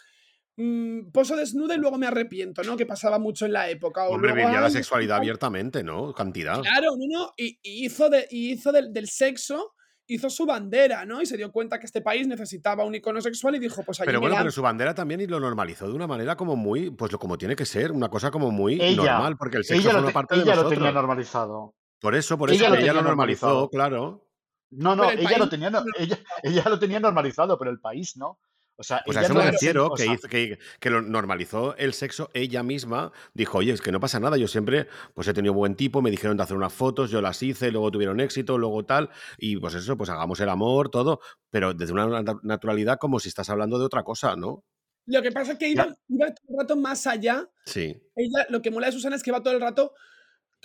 mm, 0.57 1.11
poso 1.11 1.35
desnuda 1.35 1.75
y 1.75 1.77
luego 1.79 1.97
me 1.97 2.07
arrepiento, 2.07 2.63
¿no? 2.63 2.77
Que 2.77 2.85
pasaba 2.85 3.19
mucho 3.19 3.45
en 3.45 3.53
la 3.53 3.69
época. 3.69 4.07
O 4.07 4.13
Hombre, 4.13 4.31
luego, 4.31 4.47
vivía 4.47 4.61
la 4.61 4.67
"Ay, 4.67 4.73
sexualidad 4.73 5.15
tal". 5.15 5.19
abiertamente, 5.21 5.83
¿no? 5.83 6.13
Cantidad. 6.13 6.61
Claro, 6.61 6.91
no, 6.97 7.05
no. 7.19 7.33
Y, 7.37 7.59
y 7.61 7.85
hizo, 7.85 8.09
de, 8.09 8.27
y 8.29 8.51
hizo 8.51 8.71
del, 8.71 8.93
del 8.93 9.07
sexo, 9.09 9.73
hizo 10.13 10.29
su 10.29 10.45
bandera, 10.45 11.05
¿no? 11.05 11.21
Y 11.21 11.25
se 11.25 11.37
dio 11.37 11.51
cuenta 11.51 11.79
que 11.79 11.85
este 11.85 12.01
país 12.01 12.27
necesitaba 12.27 12.83
un 12.85 12.93
icono 12.95 13.21
sexual 13.21 13.55
y 13.55 13.59
dijo, 13.59 13.83
pues 13.83 13.99
allí 13.99 14.07
Pero 14.07 14.19
bueno, 14.21 14.35
pero 14.37 14.51
su 14.51 14.61
bandera 14.61 14.93
también 14.93 15.21
y 15.21 15.27
lo 15.27 15.39
normalizó 15.39 15.87
de 15.87 15.93
una 15.93 16.07
manera 16.07 16.35
como 16.35 16.55
muy, 16.55 16.89
pues 16.91 17.11
lo 17.11 17.19
como 17.19 17.37
tiene 17.37 17.55
que 17.55 17.65
ser, 17.65 17.91
una 17.91 18.09
cosa 18.09 18.31
como 18.31 18.51
muy 18.51 18.79
Ella, 18.81 18.95
normal, 19.13 19.37
porque 19.37 19.57
el 19.57 19.63
sexo 19.63 19.81
ella, 19.81 19.91
forma 19.93 20.07
te- 20.07 20.13
parte 20.13 20.35
de 20.35 20.41
ella 20.41 20.55
lo 20.55 20.61
tenía 20.63 20.75
nosotros. 20.77 20.93
normalizado. 20.93 21.75
Por 21.99 22.15
eso, 22.15 22.37
por 22.37 22.49
Ella 22.51 22.65
eso, 22.67 22.75
lo 22.75 22.81
ella 22.81 22.93
lo 22.93 23.01
normalizó, 23.03 23.45
normalizado. 23.47 23.69
claro. 23.69 24.27
No, 24.71 24.95
no, 24.95 25.11
ella 25.11 25.37
lo 25.37 25.49
tenía, 25.49 25.69
ella, 25.97 26.17
ella 26.43 26.63
lo 26.69 26.79
tenía 26.79 26.99
normalizado, 26.99 27.57
pero 27.59 27.71
el 27.71 27.79
país 27.79 28.15
no. 28.15 28.39
O 28.81 28.83
sea, 28.83 29.01
Pues 29.05 29.15
a 29.17 29.21
eso 29.21 29.33
no 29.33 29.39
me 29.43 29.51
refiero, 29.51 29.91
que, 29.93 30.05
hizo- 30.05 30.27
que, 30.27 30.59
que 30.79 30.89
lo 30.89 31.01
normalizó 31.01 31.75
el 31.77 31.93
sexo 31.93 32.29
ella 32.33 32.63
misma. 32.63 33.11
Dijo, 33.33 33.59
oye, 33.59 33.71
es 33.71 33.81
que 33.81 33.91
no 33.91 33.99
pasa 33.99 34.19
nada, 34.19 34.37
yo 34.37 34.47
siempre 34.47 34.87
pues 35.13 35.27
he 35.27 35.33
tenido 35.33 35.53
buen 35.53 35.75
tipo, 35.75 36.01
me 36.01 36.11
dijeron 36.11 36.35
de 36.35 36.43
hacer 36.43 36.57
unas 36.57 36.73
fotos, 36.73 37.11
yo 37.11 37.21
las 37.21 37.41
hice, 37.43 37.71
luego 37.71 37.91
tuvieron 37.91 38.19
éxito, 38.19 38.57
luego 38.57 38.83
tal, 38.83 39.09
y 39.37 39.57
pues 39.57 39.75
eso, 39.75 39.95
pues 39.97 40.09
hagamos 40.09 40.39
el 40.39 40.49
amor, 40.49 40.89
todo, 40.89 41.19
pero 41.49 41.73
desde 41.73 41.93
una 41.93 42.07
nat- 42.07 42.39
naturalidad 42.43 42.97
como 42.99 43.19
si 43.19 43.29
estás 43.29 43.49
hablando 43.49 43.77
de 43.79 43.85
otra 43.85 44.03
cosa, 44.03 44.35
¿no? 44.35 44.65
Lo 45.05 45.21
que 45.21 45.31
pasa 45.31 45.53
es 45.53 45.57
que 45.57 45.69
iba, 45.69 45.87
iba 46.09 46.27
todo 46.27 46.45
el 46.49 46.57
rato 46.59 46.75
más 46.75 47.07
allá 47.07 47.49
Sí. 47.65 48.01
ella, 48.15 48.45
lo 48.49 48.61
que 48.61 48.71
mola 48.71 48.87
de 48.87 48.93
Susana 48.93 49.15
es 49.15 49.23
que 49.23 49.31
va 49.31 49.41
todo 49.41 49.53
el 49.53 49.61
rato. 49.61 49.93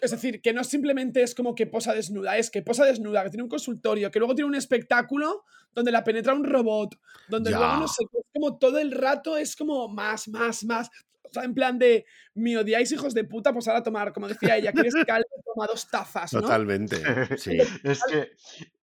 Es 0.01 0.11
decir, 0.11 0.43
que 0.43 0.53
no 0.53 0.63
simplemente 0.63 1.23
es 1.23 1.35
como 1.35 1.55
que 1.55 1.67
posa 1.67 1.95
desnuda, 1.95 2.37
es 2.37 2.51
que 2.51 2.61
posa 2.63 2.85
desnuda, 2.85 3.23
que 3.25 3.31
tiene 3.31 3.45
un 3.45 3.49
consultorio, 3.49 4.11
que 4.11 4.19
luego 4.19 4.35
tiene 4.35 4.49
un 4.49 4.55
espectáculo 4.55 5.45
donde 5.75 5.91
la 5.93 6.05
penetra 6.05 6.35
un 6.35 6.45
robot, 6.45 6.99
donde 7.29 7.51
luego 7.51 7.77
no 7.77 7.89
sé 7.89 8.05
es 8.05 8.25
como 8.35 8.59
todo 8.59 8.79
el 8.79 8.93
rato 8.93 9.37
es 9.39 9.57
como 9.57 9.89
más, 9.89 10.29
más, 10.29 10.65
más. 10.65 10.91
O 11.23 11.29
sea, 11.33 11.45
en 11.45 11.55
plan 11.55 11.79
de, 11.79 12.05
me 12.35 12.57
odiáis 12.57 12.93
hijos 12.93 13.13
de 13.15 13.25
puta, 13.25 13.53
pues 13.53 13.67
ahora 13.69 13.83
tomar, 13.83 14.13
como 14.13 14.29
decía 14.29 14.57
ella, 14.57 14.73
quieres 14.73 14.95
que 14.95 15.11
alguien 15.11 15.25
toma 15.55 15.67
dos 15.67 15.89
tazas, 15.91 16.33
¿no? 16.35 16.41
Totalmente, 16.43 16.97
sí. 17.39 17.59
es 17.83 18.01
que, 18.05 18.31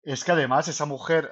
es 0.03 0.23
que 0.23 0.31
además 0.31 0.67
esa 0.69 0.85
mujer, 0.85 1.29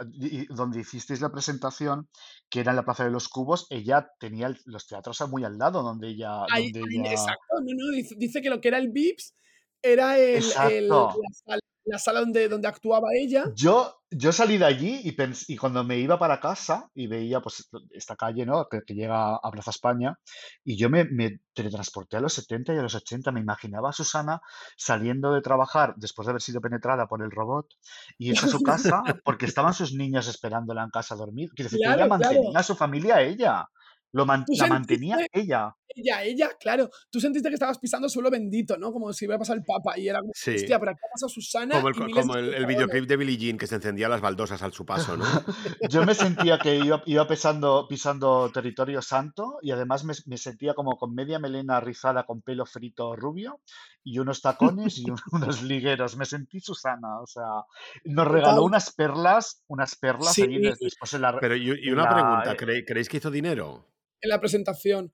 donde 0.50 0.82
hicisteis 0.82 1.20
la 1.22 1.32
presentación, 1.32 2.08
que 2.50 2.60
era 2.60 2.72
en 2.72 2.76
la 2.76 2.84
Plaza 2.86 3.06
de 3.06 3.12
los 3.12 3.28
Cubos, 3.30 3.66
ella 3.70 4.12
tenía 4.20 4.54
los 4.66 4.88
teatros 4.88 5.20
muy 5.30 5.44
al 5.46 5.58
lado, 5.58 5.82
donde 5.84 6.10
ella, 6.10 6.44
Ahí- 6.52 6.72
donde 6.72 6.96
ahí- 6.96 7.00
ella... 7.02 7.12
exacto, 7.12 7.62
no, 7.64 7.74
no, 7.76 7.92
dice, 7.92 8.16
dice 8.18 8.42
que 8.42 8.50
lo 8.50 8.60
que 8.62 8.68
era 8.68 8.78
el 8.78 8.90
VIPS 8.90 9.34
era 9.82 10.18
el, 10.18 10.44
el- 10.64 10.88
la 10.90 11.30
sala, 11.34 11.60
la 11.86 11.98
sala 12.00 12.20
donde, 12.20 12.48
donde 12.50 12.68
actuaba 12.68 13.08
ella. 13.16 13.46
Yo, 13.56 13.96
yo 14.12 14.32
salí 14.32 14.58
de 14.58 14.66
allí 14.66 15.02
y, 15.04 15.16
pens- 15.16 15.46
y 15.48 15.56
cuando 15.58 15.84
me 15.84 15.98
iba 15.98 16.20
para 16.20 16.40
casa 16.40 16.90
y 16.94 17.08
veía 17.08 17.40
pues 17.42 17.68
esta 17.92 18.16
calle, 18.16 18.46
¿no? 18.46 18.68
que, 18.70 18.82
que 18.86 18.94
llega 18.94 19.36
a 19.36 19.52
Plaza 19.52 19.72
España, 19.72 20.20
y 20.64 20.78
yo 20.78 20.90
me, 20.90 21.06
me 21.06 21.40
teletransporté 21.54 22.18
a 22.18 22.20
los 22.20 22.34
70 22.34 22.74
y 22.74 22.78
a 22.78 22.82
los 22.82 22.94
80, 22.96 23.32
me 23.32 23.40
imaginaba 23.40 23.90
a 23.90 23.94
Susana 23.94 24.42
saliendo 24.78 25.34
de 25.34 25.42
trabajar 25.42 25.94
después 25.98 26.26
de 26.26 26.32
haber 26.32 26.42
sido 26.42 26.62
penetrada 26.62 27.08
por 27.08 27.24
el 27.24 27.32
robot 27.32 27.68
y 28.18 28.30
irse 28.32 28.46
a 28.46 28.50
su 28.50 28.62
casa 28.62 29.02
porque 29.24 29.46
estaban 29.46 29.74
sus 29.74 29.94
niños 29.94 30.28
esperándola 30.28 30.84
en 30.84 30.90
casa 30.90 31.16
a 31.16 31.18
dormir. 31.18 31.50
Quiere 31.56 31.70
decir 31.70 31.80
que 31.82 31.90
ella 31.90 32.08
Claro, 32.08 32.10
mantenía 32.10 32.60
a 32.60 32.64
su 32.64 32.76
familia 32.76 33.22
ella, 33.22 33.68
lo 34.12 34.26
man- 34.26 34.46
la 34.50 34.68
mantenía 34.68 35.18
ella. 35.32 35.76
Ella, 35.96 36.24
ella, 36.24 36.50
claro. 36.60 36.90
Tú 37.10 37.20
sentiste 37.20 37.50
que 37.50 37.56
estabas 37.56 37.80
pisando 37.80 38.08
suelo 38.10 38.30
bendito, 38.30 38.78
¿no? 38.78 38.92
Como 38.94 39.12
si 39.12 39.26
hubiera 39.26 39.40
pasado 39.40 39.58
el 39.58 39.66
Papa. 39.66 39.98
Y 39.98 40.08
era 40.08 40.20
como, 40.20 40.32
Sí. 40.36 40.56
hostia, 40.56 40.80
pero 40.80 40.92
acá 40.92 41.02
pasa 41.12 41.28
Susana. 41.28 41.76
Como 41.76 41.88
el, 41.90 42.12
como 42.14 42.36
de 42.36 42.56
el, 42.58 42.66
videoclip 42.68 43.06
de 43.08 43.18
Billie 43.18 43.38
Jean 43.38 43.58
que 43.58 43.68
se 43.68 43.76
encendía 43.76 44.08
las 44.08 44.22
baldosas 44.22 44.62
al 44.62 44.72
su 44.72 44.86
paso, 44.86 45.18
¿no? 45.18 45.26
Yo 45.90 46.06
me 46.06 46.14
sentía 46.14 46.60
que 46.60 46.76
iba, 46.76 47.02
iba 47.06 47.28
pisando, 47.28 47.88
pisando 47.90 48.52
territorio 48.54 49.02
santo 49.02 49.58
y 49.62 49.72
además 49.72 50.04
me, 50.04 50.14
me 50.28 50.38
sentía 50.38 50.74
como 50.76 50.96
con 50.98 51.14
media 51.16 51.40
melena 51.40 51.80
rizada 51.80 52.24
con 52.26 52.42
pelo 52.42 52.66
frito 52.66 53.16
rubio 53.16 53.60
y 54.04 54.20
unos 54.20 54.42
tacones 54.42 55.00
y 55.00 55.10
un- 55.10 55.18
unos 55.32 55.64
ligueros. 55.64 56.16
Me 56.18 56.26
sentí 56.26 56.60
Susana, 56.60 57.20
o 57.20 57.26
sea, 57.28 57.46
nos 58.06 58.28
regaló 58.28 58.64
unas 58.64 58.94
perlas, 58.94 59.64
unas 59.68 59.96
perlas 59.96 60.34
Sí. 60.34 60.46
después 60.48 61.14
en 61.14 61.22
la... 61.22 61.40
Pero 61.40 61.56
y, 61.56 61.72
y 61.82 61.90
una 61.92 62.04
la- 62.04 62.14
pregunta, 62.14 62.52
eh, 62.54 62.58
¿cree- 62.58 62.86
¿creéis 62.86 63.10
que 63.10 63.18
hizo 63.18 63.32
dinero? 63.32 63.86
En 64.22 64.30
la 64.30 64.40
presentación. 64.40 65.14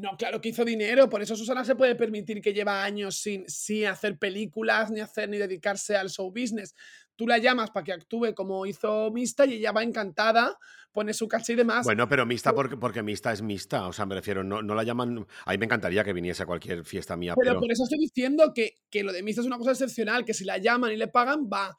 No, 0.00 0.16
claro 0.16 0.40
que 0.40 0.48
hizo 0.48 0.64
dinero, 0.64 1.10
por 1.10 1.20
eso 1.20 1.36
Susana 1.36 1.62
se 1.62 1.76
puede 1.76 1.94
permitir 1.94 2.40
que 2.40 2.54
lleva 2.54 2.82
años 2.82 3.16
sin, 3.16 3.46
sin 3.48 3.86
hacer 3.86 4.16
películas, 4.18 4.90
ni 4.90 5.00
hacer 5.00 5.28
ni 5.28 5.36
dedicarse 5.36 5.94
al 5.94 6.08
show 6.08 6.30
business. 6.30 6.74
Tú 7.16 7.26
la 7.26 7.36
llamas 7.36 7.70
para 7.70 7.84
que 7.84 7.92
actúe 7.92 8.32
como 8.34 8.64
hizo 8.64 9.10
Mista 9.10 9.44
y 9.44 9.54
ella 9.54 9.72
va 9.72 9.82
encantada, 9.82 10.58
pone 10.90 11.12
su 11.12 11.28
caché 11.28 11.52
y 11.52 11.56
demás. 11.56 11.84
Bueno, 11.84 12.08
pero 12.08 12.24
mixta 12.24 12.54
porque, 12.54 12.78
porque 12.78 13.02
mixta 13.02 13.30
es 13.30 13.42
mixta, 13.42 13.86
o 13.88 13.92
sea, 13.92 14.06
me 14.06 14.14
refiero, 14.14 14.42
no, 14.42 14.62
no 14.62 14.74
la 14.74 14.84
llaman... 14.84 15.26
A 15.44 15.50
mí 15.52 15.58
me 15.58 15.66
encantaría 15.66 16.02
que 16.02 16.14
viniese 16.14 16.44
a 16.44 16.46
cualquier 16.46 16.82
fiesta 16.84 17.16
mía, 17.18 17.34
pero 17.36 17.50
pero... 17.50 17.60
por 17.60 17.70
eso 17.70 17.84
estoy 17.84 17.98
diciendo 17.98 18.52
que, 18.54 18.78
que 18.88 19.04
lo 19.04 19.12
de 19.12 19.22
Mista 19.22 19.42
es 19.42 19.46
una 19.46 19.58
cosa 19.58 19.72
excepcional, 19.72 20.24
que 20.24 20.32
si 20.32 20.44
la 20.44 20.56
llaman 20.56 20.92
y 20.92 20.96
le 20.96 21.08
pagan, 21.08 21.46
va. 21.52 21.76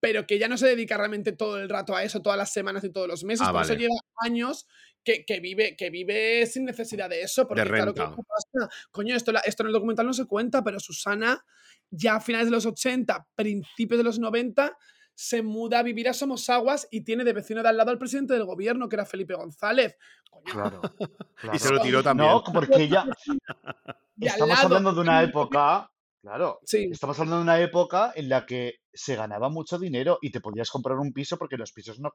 Pero 0.00 0.26
que 0.26 0.38
ya 0.38 0.48
no 0.48 0.56
se 0.56 0.66
dedica 0.66 0.96
realmente 0.96 1.32
todo 1.32 1.58
el 1.58 1.68
rato 1.68 1.94
a 1.94 2.02
eso, 2.02 2.22
todas 2.22 2.38
las 2.38 2.52
semanas 2.52 2.82
y 2.84 2.90
todos 2.90 3.06
los 3.06 3.22
meses. 3.22 3.46
Ah, 3.46 3.52
por 3.52 3.62
eso 3.62 3.72
vale. 3.74 3.82
lleva 3.82 3.94
años 4.16 4.66
que, 5.04 5.24
que 5.24 5.40
vive, 5.40 5.76
que 5.76 5.90
vive 5.90 6.46
sin 6.46 6.64
necesidad 6.64 7.08
de 7.10 7.22
eso. 7.22 7.46
Porque 7.46 7.62
claro 7.64 7.92
que 7.94 8.00
renta. 8.00 8.16
¿qué 8.16 8.22
pasa? 8.26 8.70
Coño, 8.90 9.14
esto, 9.14 9.32
esto 9.44 9.62
en 9.62 9.66
el 9.68 9.72
documental 9.72 10.06
no 10.06 10.12
se 10.14 10.26
cuenta, 10.26 10.64
pero 10.64 10.80
Susana, 10.80 11.44
ya 11.90 12.16
a 12.16 12.20
finales 12.20 12.46
de 12.48 12.52
los 12.52 12.66
80, 12.66 13.28
principios 13.34 13.98
de 13.98 14.04
los 14.04 14.18
90, 14.18 14.76
se 15.14 15.42
muda 15.42 15.80
a 15.80 15.82
vivir 15.82 16.08
a 16.08 16.14
Somosaguas 16.14 16.88
y 16.90 17.02
tiene 17.02 17.24
de 17.24 17.34
vecino 17.34 17.62
de 17.62 17.68
al 17.68 17.76
lado 17.76 17.90
al 17.90 17.98
presidente 17.98 18.32
del 18.32 18.44
gobierno, 18.44 18.88
que 18.88 18.96
era 18.96 19.04
Felipe 19.04 19.34
González. 19.34 19.96
Coño, 20.30 20.44
Claro. 20.52 20.80
Y 21.52 21.58
se 21.58 21.66
lo 21.68 21.74
claro. 21.74 21.82
tiró 21.84 22.02
también. 22.02 22.30
No, 22.30 22.42
porque 22.52 22.88
ya 22.88 23.04
estamos 24.20 24.48
lado- 24.48 24.66
hablando 24.66 24.92
de 24.94 25.00
una 25.00 25.22
época, 25.22 25.90
claro, 26.22 26.60
Sí, 26.64 26.88
estamos 26.92 27.18
hablando 27.18 27.36
de 27.38 27.42
una 27.42 27.60
época 27.60 28.12
en 28.14 28.28
la 28.28 28.46
que 28.46 28.74
se 28.92 29.16
ganaba 29.16 29.48
mucho 29.48 29.78
dinero 29.78 30.18
y 30.20 30.30
te 30.30 30.40
podías 30.40 30.70
comprar 30.70 30.98
un 30.98 31.12
piso 31.12 31.38
porque 31.38 31.56
los 31.56 31.72
pisos 31.72 31.98
no, 32.00 32.12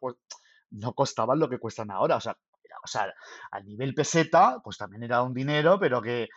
no 0.72 0.94
costaban 0.94 1.40
lo 1.40 1.49
que 1.49 1.60
cuestan 1.60 1.91
ahora. 1.91 2.18
O 2.18 2.22
sea, 2.22 2.38
era- 2.64 2.77
o 2.84 2.88
sea, 2.88 3.14
a 3.52 3.60
nivel 3.61 3.94
peseta, 3.94 4.60
pues 4.64 4.77
también 4.77 5.03
era 5.03 5.23
un 5.23 5.34
dinero, 5.34 5.80
pero 5.80 6.02
que 6.02 6.27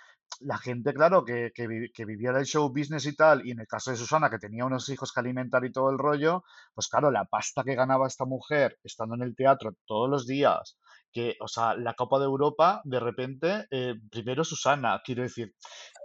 la 0.40 0.58
gente, 0.58 0.92
claro, 0.94 1.24
que, 1.24 1.52
que, 1.54 1.66
que 1.94 2.04
vivía 2.04 2.32
del 2.32 2.44
show 2.44 2.68
business 2.68 3.06
y 3.06 3.16
tal, 3.16 3.46
y 3.46 3.52
en 3.52 3.60
el 3.60 3.66
caso 3.66 3.90
de 3.90 3.96
Susana, 3.96 4.30
que 4.30 4.38
tenía 4.38 4.64
unos 4.66 4.88
hijos 4.90 5.12
que 5.12 5.20
alimentar 5.20 5.64
y 5.64 5.72
todo 5.72 5.90
el 5.90 5.98
rollo, 5.98 6.44
pues 6.74 6.88
claro, 6.88 7.10
la 7.10 7.24
pasta 7.24 7.64
que 7.64 7.74
ganaba 7.74 8.06
esta 8.06 8.26
mujer 8.26 8.78
estando 8.84 9.14
en 9.14 9.22
el 9.22 9.34
teatro 9.34 9.72
todos 9.86 10.08
los 10.10 10.26
días, 10.26 10.78
que, 11.18 11.36
o 11.40 11.48
sea, 11.48 11.74
la 11.74 11.94
Copa 11.94 12.20
de 12.20 12.26
Europa, 12.26 12.80
de 12.84 13.00
repente, 13.00 13.66
eh, 13.72 13.94
primero 14.08 14.44
Susana, 14.44 15.00
quiero 15.04 15.22
decir, 15.24 15.52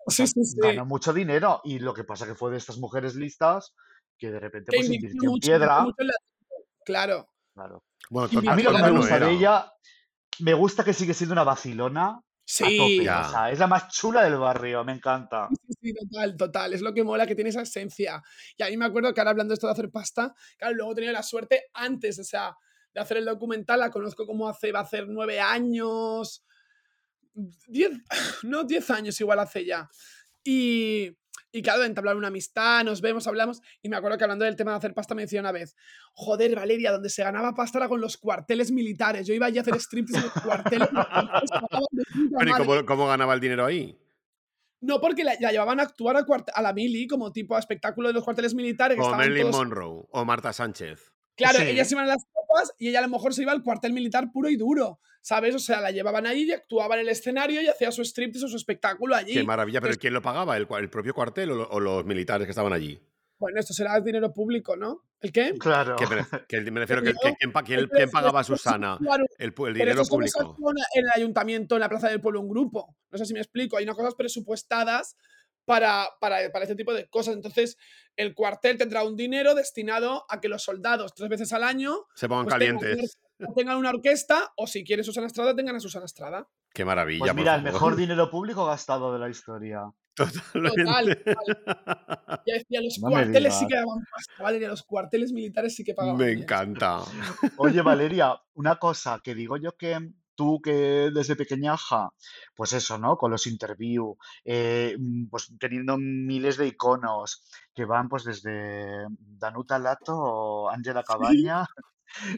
sí, 0.07 0.25
sí, 0.25 0.43
sí. 0.43 0.57
ganó 0.59 0.85
mucho 0.87 1.13
dinero 1.13 1.61
y 1.63 1.77
lo 1.77 1.93
que 1.93 2.03
pasa 2.03 2.25
que 2.25 2.33
fue 2.33 2.49
de 2.49 2.57
estas 2.57 2.79
mujeres 2.79 3.13
listas 3.13 3.75
que 4.17 4.31
de 4.31 4.39
repente 4.39 4.71
pues 4.75 4.87
invirtió 4.87 5.09
invirtió 5.09 5.27
en 5.29 5.31
mucho, 5.33 5.47
piedra. 5.47 5.81
mucho 5.83 6.03
la- 6.03 6.13
Claro. 6.83 7.27
Claro. 7.53 7.83
Bueno, 8.09 8.27
A 8.49 8.55
mí 8.55 8.63
lo 8.63 8.71
que 8.75 8.81
me 8.81 8.89
gusta 8.91 9.19
de 9.19 9.31
ella, 9.31 9.71
me 10.39 10.53
gusta 10.55 10.83
que 10.83 10.93
sigue 10.93 11.13
siendo 11.13 11.33
una 11.33 11.43
vacilona 11.43 12.07
a 12.09 12.21
Sí, 12.45 12.77
tope. 12.77 13.09
O 13.09 13.29
sea, 13.29 13.51
es 13.51 13.59
la 13.59 13.67
más 13.67 13.87
chula 13.89 14.23
del 14.23 14.37
barrio, 14.37 14.83
me 14.83 14.93
encanta. 14.93 15.47
Sí, 15.49 15.55
sí, 15.67 15.73
sí, 15.79 15.93
total, 15.93 16.35
total. 16.35 16.73
Es 16.73 16.81
lo 16.81 16.91
que 16.93 17.03
mola, 17.03 17.27
que 17.27 17.35
tiene 17.35 17.51
esa 17.51 17.61
esencia. 17.61 18.21
Y 18.57 18.63
a 18.63 18.67
mí 18.69 18.77
me 18.77 18.85
acuerdo 18.85 19.13
que 19.13 19.21
ahora 19.21 19.29
hablando 19.31 19.51
de 19.51 19.55
esto 19.55 19.67
de 19.67 19.73
hacer 19.73 19.91
pasta, 19.91 20.33
claro, 20.57 20.73
luego 20.75 20.91
he 20.91 20.95
tenido 20.95 21.13
la 21.13 21.21
suerte 21.23 21.65
antes, 21.73 22.17
o 22.19 22.23
sea, 22.23 22.55
de 22.93 23.01
hacer 23.01 23.17
el 23.17 23.25
documental, 23.25 23.79
la 23.79 23.89
conozco 23.91 24.25
como 24.25 24.47
hace, 24.47 24.71
va 24.71 24.79
a 24.79 24.83
hacer 24.83 25.07
nueve 25.07 25.39
años, 25.39 26.45
diez, 27.67 27.91
no, 28.43 28.63
diez 28.63 28.89
años 28.91 29.19
igual 29.21 29.39
hace 29.39 29.65
ya. 29.65 29.89
Y, 30.43 31.17
y 31.51 31.61
claro, 31.61 31.83
entablar 31.83 32.15
una 32.17 32.27
amistad, 32.27 32.83
nos 32.83 32.99
vemos, 33.01 33.27
hablamos, 33.27 33.61
y 33.81 33.89
me 33.89 33.95
acuerdo 33.95 34.17
que 34.17 34.23
hablando 34.25 34.45
del 34.45 34.55
tema 34.55 34.71
de 34.71 34.77
hacer 34.77 34.93
pasta 34.93 35.15
me 35.15 35.21
decía 35.23 35.39
una 35.39 35.51
vez, 35.51 35.75
joder, 36.13 36.55
Valeria, 36.55 36.91
donde 36.91 37.09
se 37.09 37.23
ganaba 37.23 37.53
pasta 37.55 37.77
era 37.79 37.87
con 37.87 38.01
los 38.01 38.17
cuarteles 38.17 38.71
militares. 38.71 39.25
Yo 39.25 39.33
iba 39.33 39.45
allí 39.45 39.57
a 39.57 39.61
hacer 39.61 39.75
striptease 39.79 40.19
en 40.27 40.31
los 40.33 40.43
cuarteles. 40.43 40.89
Pero 42.37 42.49
¿y 42.49 42.53
cómo, 42.53 42.85
cómo 42.85 43.07
ganaba 43.07 43.33
el 43.33 43.39
dinero 43.39 43.65
ahí? 43.65 43.97
No, 44.81 44.99
porque 44.99 45.23
la, 45.23 45.35
la 45.39 45.51
llevaban 45.51 45.79
a 45.79 45.83
actuar 45.83 46.17
a, 46.17 46.25
a 46.55 46.61
la 46.61 46.73
mili 46.73 47.07
como 47.07 47.31
tipo 47.31 47.55
a 47.55 47.59
espectáculo 47.59 48.09
de 48.09 48.13
los 48.15 48.23
cuarteles 48.25 48.53
militares. 48.53 48.97
estaban 48.97 49.17
Marilyn 49.17 49.43
todos- 49.43 49.55
Monroe 49.55 50.03
o 50.11 50.25
Marta 50.25 50.51
Sánchez. 50.51 51.12
Claro, 51.35 51.59
Sí. 51.59 51.65
ellas 51.69 51.91
iban 51.91 52.05
a 52.05 52.07
las 52.07 52.23
tropas 52.25 52.73
y 52.77 52.89
ella 52.89 52.99
a 52.99 53.03
lo 53.03 53.09
mejor 53.09 53.33
se 53.33 53.41
iba 53.41 53.51
al 53.51 53.63
cuartel 53.63 53.93
militar 53.93 54.31
puro 54.31 54.49
y 54.49 54.55
duro, 54.55 54.99
¿sabes? 55.21 55.55
O 55.55 55.59
sea, 55.59 55.81
la 55.81 55.91
llevaban 55.91 56.27
ahí 56.27 56.43
y 56.43 56.51
actuaba 56.51 56.95
en 56.95 57.01
el 57.01 57.09
escenario 57.09 57.61
y 57.61 57.67
hacía 57.67 57.91
su 57.91 58.03
striptease 58.03 58.45
o 58.45 58.49
su 58.49 58.57
espectáculo 58.57 59.15
allí. 59.15 59.33
Qué 59.33 59.43
maravilla. 59.43 59.79
¿Pero 59.81 59.87
Entonces- 59.93 60.01
quién 60.01 60.13
lo 60.13 60.21
pagaba? 60.21 60.55
¿El, 60.57 60.67
el 60.79 60.89
propio 60.89 61.13
cuartel 61.13 61.51
o, 61.51 61.55
lo- 61.55 61.69
o 61.69 61.79
los 61.79 62.05
militares 62.05 62.45
que 62.45 62.51
estaban 62.51 62.73
allí? 62.73 63.01
Bueno, 63.39 63.59
esto 63.59 63.73
será 63.73 63.99
dinero 63.99 64.31
público, 64.31 64.77
¿no? 64.77 65.01
¿El 65.19 65.31
qué? 65.33 65.53
Claro. 65.59 65.95
Que 65.97 66.05
me, 66.07 66.23
que 66.47 66.71
me 66.71 66.79
refiero 66.81 67.01
que, 67.01 67.07
que- 67.13 67.13
yo- 67.13 67.35
¿quién, 67.65 67.89
quién- 67.89 68.09
pagaba 68.11 68.39
a 68.41 68.43
Susana? 68.43 68.97
claro, 69.01 69.25
El, 69.37 69.47
el 69.47 69.53
Pero 69.53 69.73
dinero 69.73 69.91
esto 69.91 70.01
es 70.03 70.09
como 70.09 70.27
se 70.27 70.39
público. 70.39 70.71
en 70.95 71.03
el 71.05 71.09
ayuntamiento, 71.15 71.75
en 71.75 71.81
la 71.81 71.89
Plaza 71.89 72.09
del 72.09 72.21
Pueblo, 72.21 72.39
un 72.41 72.49
grupo. 72.49 72.95
No 73.11 73.17
sé 73.17 73.25
si 73.25 73.33
me 73.33 73.39
explico. 73.39 73.75
Hay 73.77 73.83
unas 73.85 73.95
cosas 73.97 74.13
presupuestadas 74.15 75.17
para, 75.65 76.09
para, 76.19 76.51
para 76.51 76.63
este 76.63 76.75
tipo 76.75 76.93
de 76.93 77.07
cosas. 77.09 77.35
Entonces, 77.35 77.77
el 78.15 78.33
cuartel 78.35 78.77
tendrá 78.77 79.03
un 79.03 79.15
dinero 79.15 79.55
destinado 79.55 80.25
a 80.29 80.39
que 80.39 80.49
los 80.49 80.63
soldados, 80.63 81.13
tres 81.15 81.29
veces 81.29 81.53
al 81.53 81.63
año, 81.63 82.05
Se 82.15 82.27
pongan 82.27 82.45
pues 82.45 82.59
tengan, 82.59 82.79
calientes. 82.79 83.17
una, 83.39 83.53
tengan 83.53 83.77
una 83.77 83.89
orquesta 83.89 84.53
o 84.57 84.67
si 84.67 84.83
quieren 84.83 85.03
Susana 85.03 85.27
Estrada, 85.27 85.55
tengan 85.55 85.75
a 85.75 85.79
Susana 85.79 86.05
Estrada. 86.05 86.47
Qué 86.73 86.85
maravilla. 86.85 87.19
Pues 87.19 87.35
mira, 87.35 87.55
el 87.55 87.63
mejor 87.63 87.95
dinero 87.95 88.29
público 88.29 88.65
gastado 88.65 89.13
de 89.13 89.19
la 89.19 89.29
historia. 89.29 89.83
Totalmente. 90.15 91.23
Ya 92.45 92.55
decía, 92.55 92.81
los 92.81 92.99
No 92.99 93.09
cuarteles 93.09 93.53
sí 93.53 93.65
que 93.67 93.75
daban 93.75 93.99
pasta, 94.11 94.43
¿vale? 94.43 94.67
Los 94.67 94.83
cuarteles 94.83 95.31
militares 95.31 95.75
sí 95.75 95.83
que 95.83 95.93
pagaban. 95.93 96.17
Me 96.17 96.31
encanta. 96.31 96.99
Oye, 97.57 97.81
Valeria, 97.81 98.35
una 98.55 98.75
cosa 98.77 99.21
que 99.23 99.33
digo 99.33 99.55
yo 99.55 99.77
que 99.77 99.97
tú 100.35 100.59
que 100.61 101.09
desde 101.13 101.35
pequeñaja, 101.35 102.09
pues 102.55 102.73
eso, 102.73 102.97
¿no? 102.97 103.17
Con 103.17 103.31
los 103.31 103.47
interview, 103.47 104.17
eh, 104.45 104.95
mm, 104.99 105.27
pues 105.29 105.53
teniendo 105.59 105.97
miles 105.97 106.57
de 106.57 106.67
iconos 106.67 107.43
que 107.73 107.85
van 107.85 108.09
pues 108.09 108.23
desde 108.23 109.05
Danuta 109.19 109.79
Lato, 109.79 110.69
Ángela 110.69 111.03
Cabaña, 111.37 111.65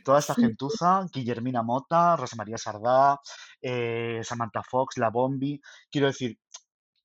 toda 0.04 0.20
esta 0.20 0.36
gentuza, 0.36 1.06
Guillermina 1.12 1.64
Mota, 1.64 2.16
Rosa 2.16 2.36
María 2.36 2.58
Sardá, 2.58 3.20
eh, 3.62 4.22
Samantha 4.24 4.64
Fox, 4.64 4.98
La 4.98 5.10
Bombi, 5.10 5.62
quiero 5.90 6.08
decir, 6.08 6.40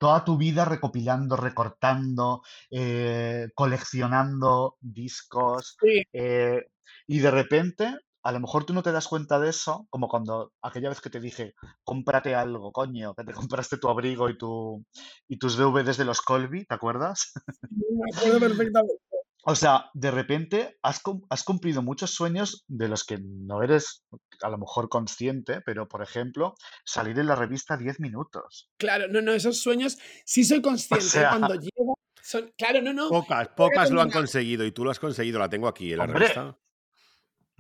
toda 0.01 0.25
tu 0.25 0.39
vida 0.39 0.65
recopilando, 0.65 1.37
recortando, 1.37 2.43
eh, 2.71 3.49
coleccionando 3.55 4.77
discos, 4.81 5.77
Sí, 5.79 6.03
eh, 6.13 6.71
y 7.07 7.19
de 7.19 7.31
repente, 7.31 7.99
a 8.23 8.33
lo 8.33 8.41
mejor 8.41 8.65
tú 8.65 8.75
no 8.75 8.83
te 8.83 8.93
das 8.93 9.09
cuenta 9.09 9.39
de 9.41 9.51
eso, 9.51 9.87
como 9.91 10.09
cuando 10.09 10.53
aquella 10.63 10.89
vez 10.91 11.01
que 11.01 11.11
te 11.11 11.21
dije, 11.21 11.55
cómprate 11.85 12.35
algo, 12.35 12.73
coño, 12.73 13.15
que 13.15 13.25
te 13.25 13.33
compraste 13.49 13.79
tu 13.79 13.89
abrigo 13.89 14.29
y, 14.29 14.37
tu, 14.37 14.85
y 15.29 15.39
tus 15.39 15.57
DVDs 15.57 15.97
de 15.97 16.05
los 16.05 16.21
Colby, 16.21 16.65
¿te 16.67 16.75
acuerdas? 16.75 17.33
me 17.71 18.17
acuerdo 18.17 18.41
perfectamente. 18.41 18.95
O 19.45 19.55
sea, 19.55 19.87
de 19.95 20.11
repente 20.11 20.77
has, 20.83 21.01
has 21.31 21.45
cumplido 21.45 21.81
muchos 21.81 22.11
sueños 22.11 22.63
de 22.69 22.89
los 22.89 23.05
que 23.05 23.17
no 23.23 23.63
eres 23.63 24.05
a 24.43 24.51
lo 24.51 24.59
mejor 24.59 24.91
consciente, 24.91 25.63
pero 25.63 25.89
por 25.89 26.03
ejemplo, 26.03 26.55
salir 26.85 27.19
en 27.19 27.27
la 27.27 27.37
revista 27.37 27.79
10 27.79 28.01
minutos. 28.01 28.69
Claro, 28.77 29.09
no, 29.09 29.23
no, 29.23 29.33
esos 29.33 29.57
sueños 29.63 29.97
sí 30.27 30.45
soy 30.45 30.61
consciente. 30.63 31.07
sea- 31.07 31.31
Cuando 31.31 31.55
llego. 31.55 31.97
son- 32.21 32.53
claro, 32.59 32.83
no, 32.83 32.93
no. 32.93 33.09
Pocas, 33.09 33.49
pocas 33.57 33.91
lo 33.91 34.03
han 34.03 34.11
conseguido 34.11 34.67
y 34.67 34.73
tú 34.73 34.85
lo 34.85 34.91
has 34.91 35.01
conseguido. 35.01 35.39
La 35.39 35.49
tengo 35.49 35.69
aquí 35.69 35.93
en 35.93 35.97
la 35.99 36.05
Hombre. 36.05 36.19
revista. 36.19 36.59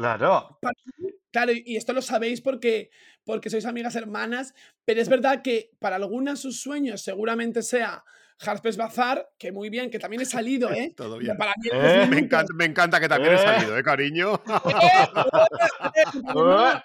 Claro. 0.00 0.58
Claro, 1.30 1.52
y 1.54 1.76
esto 1.76 1.92
lo 1.92 2.00
sabéis 2.00 2.40
porque, 2.40 2.90
porque 3.22 3.50
sois 3.50 3.66
amigas 3.66 3.96
hermanas, 3.96 4.54
pero 4.86 5.02
es 5.02 5.10
verdad 5.10 5.42
que 5.42 5.72
para 5.78 5.96
algunas 5.96 6.40
sus 6.40 6.62
sueños 6.62 7.02
seguramente 7.02 7.62
sea 7.62 8.02
Harper's 8.40 8.78
Bazaar, 8.78 9.28
que 9.38 9.52
muy 9.52 9.68
bien, 9.68 9.90
que 9.90 9.98
también 9.98 10.22
he 10.22 10.24
salido, 10.38 10.72
¿eh? 10.72 10.94
Todo 10.96 11.18
bien. 11.18 11.36
Para 11.36 11.52
mí 11.62 11.68
en 11.70 11.84
Eh, 11.84 12.06
Me 12.08 12.18
encanta, 12.18 12.54
me 12.54 12.64
encanta 12.64 12.98
que 12.98 13.08
también 13.08 13.34
he 13.34 13.36
Eh. 13.36 13.38
salido, 13.44 13.76
¿eh, 13.76 13.82
cariño? 13.82 14.40
Eh, 15.94 16.02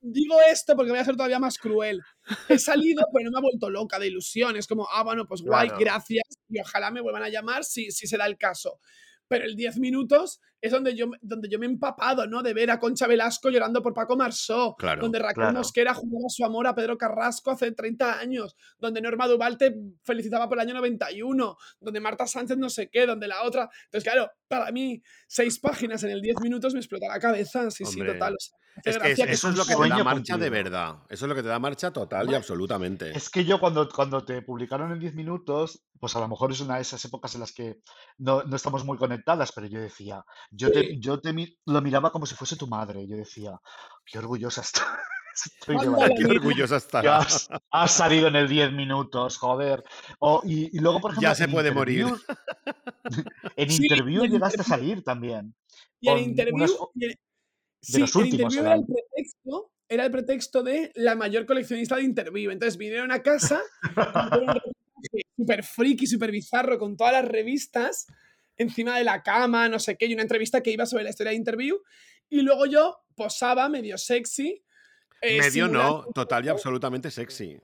Digo 0.00 0.36
esto 0.48 0.76
porque 0.76 0.92
voy 0.92 1.00
a 1.00 1.04
ser 1.04 1.16
todavía 1.16 1.40
más 1.40 1.58
cruel. 1.58 2.00
He 2.48 2.58
salido, 2.60 3.04
pero 3.12 3.24
no 3.24 3.32
me 3.32 3.38
ha 3.38 3.42
vuelto 3.42 3.68
loca 3.68 3.98
de 3.98 4.06
ilusión. 4.06 4.56
Es 4.56 4.68
como, 4.68 4.86
ah, 4.94 5.02
bueno, 5.02 5.26
pues 5.26 5.42
guay, 5.42 5.66
Claro. 5.68 5.80
gracias. 5.84 6.22
Y 6.48 6.60
ojalá 6.60 6.92
me 6.92 7.00
vuelvan 7.00 7.24
a 7.24 7.28
llamar 7.28 7.64
si, 7.64 7.90
si 7.90 8.06
se 8.06 8.16
da 8.16 8.26
el 8.26 8.38
caso. 8.38 8.78
Pero 9.28 9.44
el 9.44 9.56
10 9.56 9.78
minutos 9.78 10.40
es 10.60 10.72
donde 10.72 10.96
yo, 10.96 11.06
donde 11.20 11.48
yo 11.48 11.58
me 11.58 11.66
he 11.66 11.68
empapado, 11.68 12.26
¿no? 12.26 12.42
De 12.42 12.52
ver 12.52 12.70
a 12.70 12.80
Concha 12.80 13.06
Velasco 13.06 13.50
llorando 13.50 13.82
por 13.82 13.94
Paco 13.94 14.16
Marsó. 14.16 14.74
Claro, 14.78 15.02
donde 15.02 15.18
Raquel 15.18 15.34
claro. 15.34 15.58
Mosquera 15.58 15.94
jugaba 15.94 16.28
su 16.28 16.44
amor 16.44 16.66
a 16.66 16.74
Pedro 16.74 16.98
Carrasco 16.98 17.50
hace 17.50 17.72
30 17.72 18.18
años. 18.18 18.56
Donde 18.78 19.00
Norma 19.00 19.28
Duval 19.28 19.56
te 19.56 19.74
felicitaba 20.02 20.48
por 20.48 20.58
el 20.58 20.62
año 20.62 20.74
91. 20.74 21.56
Donde 21.80 22.00
Marta 22.00 22.26
Sánchez 22.26 22.56
no 22.58 22.70
sé 22.70 22.88
qué. 22.90 23.06
Donde 23.06 23.28
la 23.28 23.42
otra. 23.44 23.68
Entonces, 23.84 24.10
claro, 24.10 24.30
para 24.48 24.72
mí, 24.72 25.02
seis 25.28 25.58
páginas 25.60 26.02
en 26.02 26.10
el 26.10 26.20
10 26.20 26.40
minutos 26.40 26.72
me 26.72 26.80
explota 26.80 27.06
la 27.08 27.20
cabeza. 27.20 27.70
Sí, 27.70 27.84
sí, 27.84 27.98
total. 28.04 28.34
o 28.34 28.40
sea, 28.40 28.58
Es 28.84 28.98
que 28.98 29.12
eso 29.12 29.48
es 29.50 29.56
lo 29.56 29.64
que 29.64 29.74
te 29.76 29.88
da 29.88 30.04
marcha 30.04 30.36
de 30.36 30.50
verdad. 30.50 30.96
Eso 31.08 31.24
es 31.24 31.28
lo 31.28 31.34
que 31.34 31.42
te 31.42 31.48
da 31.48 31.58
marcha 31.58 31.92
total 31.92 32.30
y 32.30 32.34
absolutamente. 32.34 33.16
Es 33.16 33.30
que 33.30 33.44
yo 33.44 33.58
cuando, 33.60 33.88
cuando 33.88 34.24
te 34.24 34.42
publicaron 34.42 34.92
en 34.92 35.00
10 35.00 35.14
minutos, 35.14 35.82
pues 36.00 36.14
a 36.16 36.20
lo 36.20 36.28
mejor 36.28 36.52
es 36.52 36.60
una 36.60 36.76
de 36.76 36.82
esas 36.82 37.04
épocas 37.04 37.34
en 37.34 37.40
las 37.40 37.52
que 37.52 37.80
no, 38.18 38.42
no 38.44 38.56
estamos 38.56 38.84
muy 38.84 38.98
conectadas, 38.98 39.52
pero 39.52 39.66
yo 39.66 39.80
decía, 39.80 40.24
yo 40.50 40.70
te, 40.72 40.98
yo 41.00 41.20
te 41.20 41.34
lo 41.66 41.80
miraba 41.82 42.12
como 42.12 42.26
si 42.26 42.34
fuese 42.34 42.56
tu 42.56 42.66
madre. 42.66 43.06
Yo 43.08 43.16
decía, 43.16 43.58
qué 44.06 44.18
orgullosa 44.18 44.60
está- 44.62 44.98
estoy 45.60 45.76
Valeria, 45.76 46.16
Qué 46.16 46.26
orgullosa 46.26 46.76
estará. 46.76 47.18
has, 47.18 47.48
has 47.70 47.92
salido 47.92 48.28
en 48.28 48.36
el 48.36 48.48
10 48.48 48.72
minutos, 48.72 49.36
joder. 49.38 49.84
O- 50.18 50.42
y, 50.44 50.76
y 50.76 50.80
luego, 50.80 51.00
por 51.00 51.12
ejemplo, 51.12 51.28
Ya 51.28 51.34
se 51.34 51.44
en 51.44 51.52
puede 51.52 51.70
morir. 51.72 52.06
en 53.56 53.70
interview 53.70 54.24
en 54.24 54.32
llegaste 54.32 54.60
a 54.60 54.64
salir 54.64 55.02
también. 55.04 55.54
Y 56.00 56.08
Con 56.08 56.18
interview. 56.18 56.54
unas 56.56 56.72
sí, 57.80 58.00
los 58.00 58.14
el 58.16 58.22
últimos 58.22 58.54
era 58.56 58.74
el 58.74 58.80
eran. 58.80 58.86
pretexto. 58.86 59.72
Era 59.90 60.04
el 60.04 60.10
pretexto 60.10 60.62
de 60.62 60.92
la 60.96 61.14
mayor 61.14 61.46
coleccionista 61.46 61.96
de 61.96 62.02
interview. 62.02 62.50
Entonces 62.50 62.76
vinieron 62.76 63.10
a 63.10 63.22
casa, 63.22 63.62
súper 65.36 65.64
friki, 65.64 66.06
súper 66.06 66.30
bizarro, 66.30 66.78
con 66.78 66.96
todas 66.96 67.12
las 67.12 67.24
revistas. 67.26 68.06
encima 68.56 68.98
de 68.98 69.04
la 69.04 69.22
cama, 69.22 69.68
no 69.68 69.78
sé 69.78 69.96
qué, 69.96 70.06
y 70.06 70.14
una 70.14 70.22
entrevista 70.22 70.62
que 70.62 70.72
iba 70.72 70.84
sobre 70.84 71.04
la 71.04 71.10
historia 71.10 71.30
de 71.30 71.36
interview. 71.36 71.78
Y 72.28 72.42
luego 72.42 72.66
yo 72.66 72.98
posaba 73.14 73.68
medio 73.68 73.96
sexy. 73.96 74.62
eh, 75.22 75.38
Medio 75.38 75.68
no, 75.68 76.04
total 76.14 76.44
y 76.44 76.48
absolutamente 76.48 77.10
sexy. 77.10 77.58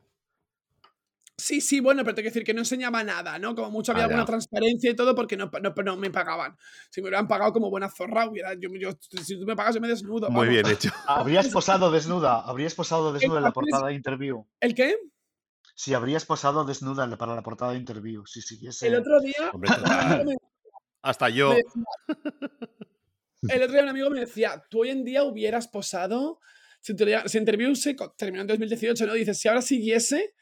Sí, 1.37 1.61
sí, 1.61 1.81
bueno, 1.81 2.05
pero 2.05 2.15
tengo 2.15 2.25
que 2.27 2.31
decir 2.31 2.45
que 2.45 2.55
no 2.55 2.61
enseñaba 2.61 3.03
nada, 3.03 3.39
¿no? 3.41 3.55
Como 3.57 3.71
mucho 3.71 3.91
había 3.91 4.05
Ah, 4.05 4.07
alguna 4.07 4.23
ya. 4.23 4.27
transparencia 4.27 4.91
y 4.91 4.95
todo 4.95 5.15
porque 5.17 5.37
no, 5.37 5.51
no, 5.63 5.75
no 5.83 5.97
me 5.97 6.11
pagaban. 6.11 6.57
Si 6.91 7.01
me 7.03 7.09
hubieran 7.09 7.27
pagado 7.27 7.53
como 7.53 7.71
buena 7.71 7.91
zorra, 7.91 8.29
hubiera, 8.29 8.55
yo, 8.55 8.69
yo- 8.79 8.97
si 9.01 9.39
tú 9.39 9.45
me 9.45 9.57
pagas, 9.57 9.75
yo 9.75 9.81
me 9.81 9.89
desnudo. 9.89 10.31
Muy 10.31 10.47
vamos. 10.47 10.49
bien 10.49 10.67
hecho. 10.69 10.91
¿Habrías 11.09 11.49
posado 11.49 11.91
desnuda? 11.91 12.41
¿Habrías 12.41 12.75
posado 12.75 13.13
desnuda 13.13 13.39
en 13.39 13.45
la 13.45 13.51
portada 13.53 13.89
de 13.89 13.95
interview? 13.95 14.47
¿El 14.61 14.75
qué? 14.75 14.97
Sí, 15.75 15.93
habrías 15.93 16.25
posado 16.25 16.65
desnuda 16.65 17.03
en 17.05 17.11
la- 17.11 17.19
para 17.19 17.35
la 17.35 17.43
portada 17.43 17.73
de 17.73 17.79
interview. 17.79 18.25
Sí, 18.27 18.41
sí, 18.41 18.65
ese... 18.67 18.87
El 18.87 18.95
otro 18.95 19.21
día, 19.21 19.51
Hombre, 19.53 19.71
Hasta 21.03 21.29
yo. 21.31 21.51
decía- 21.51 21.85
el 23.49 23.63
otro 23.63 23.73
día 23.73 23.83
un 23.83 23.89
amigo 23.89 24.09
me 24.09 24.21
decía, 24.21 24.63
tú 24.71 24.83
hoy 24.83 24.91
en 24.91 25.05
día 25.05 25.25
hubieras 25.25 25.67
posado, 25.69 26.39
si, 26.81 26.95
te, 26.95 27.29
si 27.29 27.39
Interview 27.39 27.75
se 27.75 27.97
terminó 28.17 28.43
en 28.43 28.47
2018, 28.47 29.05
¿no? 29.07 29.15
Dices, 29.15 29.39
si 29.39 29.49
ahora 29.49 29.63
siguiese 29.63 30.35